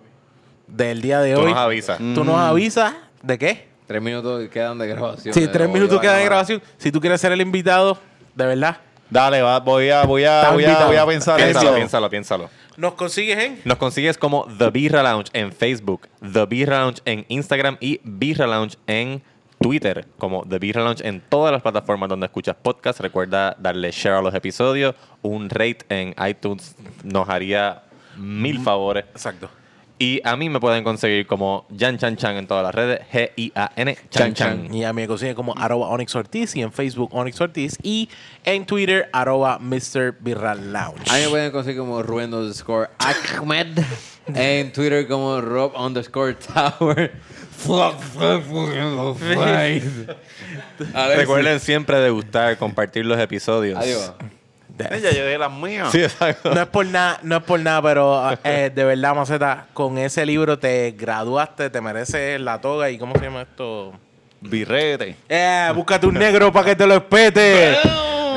del 0.67 1.01
día 1.01 1.19
de 1.21 1.33
Tú 1.33 1.41
hoy, 1.41 1.51
nos 1.51 1.57
avisas. 1.57 1.97
tú 1.97 2.23
nos 2.23 2.37
avisas 2.37 2.93
de 3.23 3.37
qué. 3.37 3.67
tres 3.87 4.01
minutos 4.01 4.47
quedan 4.49 4.77
de 4.77 4.87
grabación. 4.87 5.33
Si 5.33 5.47
tres 5.47 5.67
minutos 5.67 5.99
quedan 5.99 6.17
de 6.19 6.25
grabación, 6.25 6.61
si 6.77 6.91
tú 6.91 7.01
quieres 7.01 7.19
ser 7.19 7.31
el 7.31 7.41
invitado, 7.41 7.97
de 8.35 8.45
verdad, 8.45 8.77
Dale, 9.09 9.41
va, 9.41 9.59
voy 9.59 9.89
a, 9.89 10.03
voy 10.05 10.23
a, 10.23 10.51
voy 10.51 10.63
a, 10.65 10.85
voy 10.85 10.95
a 10.95 11.05
pensar 11.05 11.37
Piénsalo, 11.37 11.69
eso. 11.69 11.75
piénsalo, 11.75 12.09
piénsalo. 12.09 12.49
nos 12.77 12.93
consigues 12.93 13.37
en. 13.39 13.59
Nos 13.65 13.77
consigues 13.77 14.17
como 14.17 14.45
The 14.57 14.69
Birra 14.69 15.01
Lounge 15.03 15.29
en 15.33 15.51
Facebook, 15.51 16.07
The 16.21 16.45
Birra 16.45 16.79
Lounge 16.81 17.01
en 17.05 17.25
Instagram 17.27 17.77
y 17.79 17.99
Birra 18.03 18.45
Lounge 18.45 18.77
en 18.87 19.21
Twitter 19.59 20.07
como 20.17 20.45
The 20.47 20.59
Birra 20.59 20.83
Lounge 20.83 21.05
en 21.05 21.21
todas 21.21 21.51
las 21.51 21.61
plataformas 21.61 22.07
donde 22.09 22.27
escuchas 22.27 22.55
podcast. 22.61 22.99
Recuerda 22.99 23.55
darle 23.59 23.91
share 23.91 24.15
a 24.17 24.21
los 24.21 24.33
episodios. 24.33 24.95
Un 25.21 25.49
rate 25.49 25.79
en 25.89 26.15
iTunes 26.27 26.75
nos 27.03 27.27
haría 27.27 27.83
mil 28.15 28.59
favores. 28.61 29.05
Exacto. 29.11 29.49
Y 30.01 30.21
a 30.23 30.37
mí 30.37 30.49
me 30.49 30.61
pueden 30.61 30.85
conseguir 30.85 31.27
como 31.27 31.67
Jan 31.77 31.97
Chan 31.97 32.15
Chan 32.15 32.37
en 32.37 32.47
todas 32.47 32.63
las 32.63 32.73
redes. 32.73 33.01
G-I-A-N 33.11 33.97
Chan 34.09 34.33
Chan. 34.33 34.73
Y 34.73 34.85
a 34.85 34.93
mí 34.93 35.01
me 35.01 35.07
consiguen 35.09 35.35
como 35.35 35.53
arroba 35.57 35.89
Onyx 35.89 36.15
Ortiz 36.15 36.55
y 36.55 36.61
en 36.61 36.71
Facebook 36.71 37.09
Onyx 37.11 37.41
Ortiz 37.41 37.77
y 37.83 38.09
en 38.45 38.65
Twitter 38.65 39.09
arroba 39.11 39.59
Mr. 39.59 40.15
Birra 40.21 40.55
Lounge. 40.55 41.11
A 41.11 41.15
mí 41.15 41.23
me 41.23 41.29
pueden 41.29 41.51
conseguir 41.51 41.79
como 41.81 42.01
Rubén 42.01 42.33
underscore 42.33 42.89
Ahmed. 42.97 43.77
en 44.35 44.71
Twitter 44.71 45.05
como 45.05 45.41
Rob 45.41 45.73
underscore 45.75 46.35
Tower. 46.35 47.11
Fuck, 47.57 47.99
fuck, 47.99 48.41
fuck, 48.43 49.17
fuck. 49.17 49.21
Alex, 50.93 51.17
Recuerden 51.17 51.59
siempre 51.59 51.97
degustar, 51.97 52.57
compartir 52.57 53.05
los 53.05 53.19
episodios. 53.19 53.77
Adiós. 53.77 54.13
Ya 54.79 55.11
yo 55.11 55.25
de 55.25 55.37
las 55.37 55.51
mías. 55.51 55.91
Sí, 55.91 56.01
exacto. 56.01 56.53
No 56.53 56.61
es 56.61 56.67
por 56.67 56.85
nada, 56.85 57.19
no 57.23 57.37
es 57.37 57.43
por 57.43 57.59
nada, 57.59 57.81
pero 57.81 58.31
eh, 58.43 58.71
de 58.73 58.83
verdad, 58.85 59.15
Maceta, 59.15 59.65
con 59.73 59.97
ese 59.97 60.25
libro 60.25 60.57
te 60.57 60.91
graduaste, 60.91 61.69
te 61.69 61.81
mereces 61.81 62.39
la 62.39 62.61
toga 62.61 62.89
y 62.89 62.97
¿cómo 62.97 63.13
se 63.15 63.21
llama 63.25 63.41
esto? 63.41 63.93
Birrete. 64.41 65.17
Eh, 65.27 65.69
búscate 65.75 66.07
un 66.07 66.13
negro 66.15 66.51
para 66.51 66.67
que 66.67 66.75
te 66.75 66.87
lo 66.87 66.95
espete. 66.95 67.77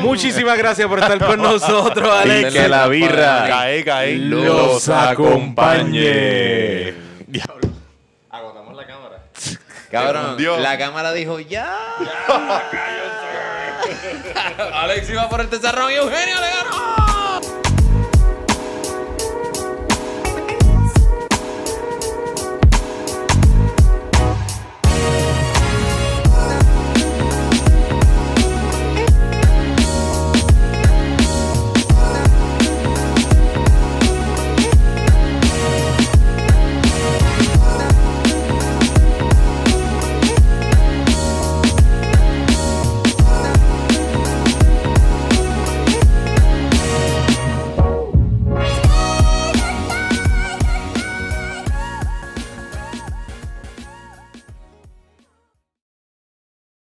Muchísimas 0.01 0.59
gracias 0.59 0.89
por 0.89 0.99
estar 0.99 1.19
con 1.25 1.41
nosotros, 1.41 2.09
Y 2.25 2.31
Alex. 2.31 2.53
que 2.53 2.69
la 2.69 2.89
birra 2.89 3.47
Caí, 3.49 3.85
caí. 3.85 4.19
los 4.19 4.89
acompañe. 4.89 6.93
Diablo. 7.29 7.69
Agotamos 8.31 8.75
la 8.75 8.87
cámara. 8.87 9.19
Cabrón, 9.93 10.37
la 10.63 10.79
cámara 10.79 11.13
dijo 11.13 11.39
ya. 11.39 11.77
Alex 14.75 15.11
iba 15.11 15.29
por 15.29 15.41
el 15.41 15.49
tercer 15.49 15.75
round 15.75 15.93
y 15.93 15.95
Eugenio 15.97 16.41
le 16.41 16.51
ganó. 16.51 17.12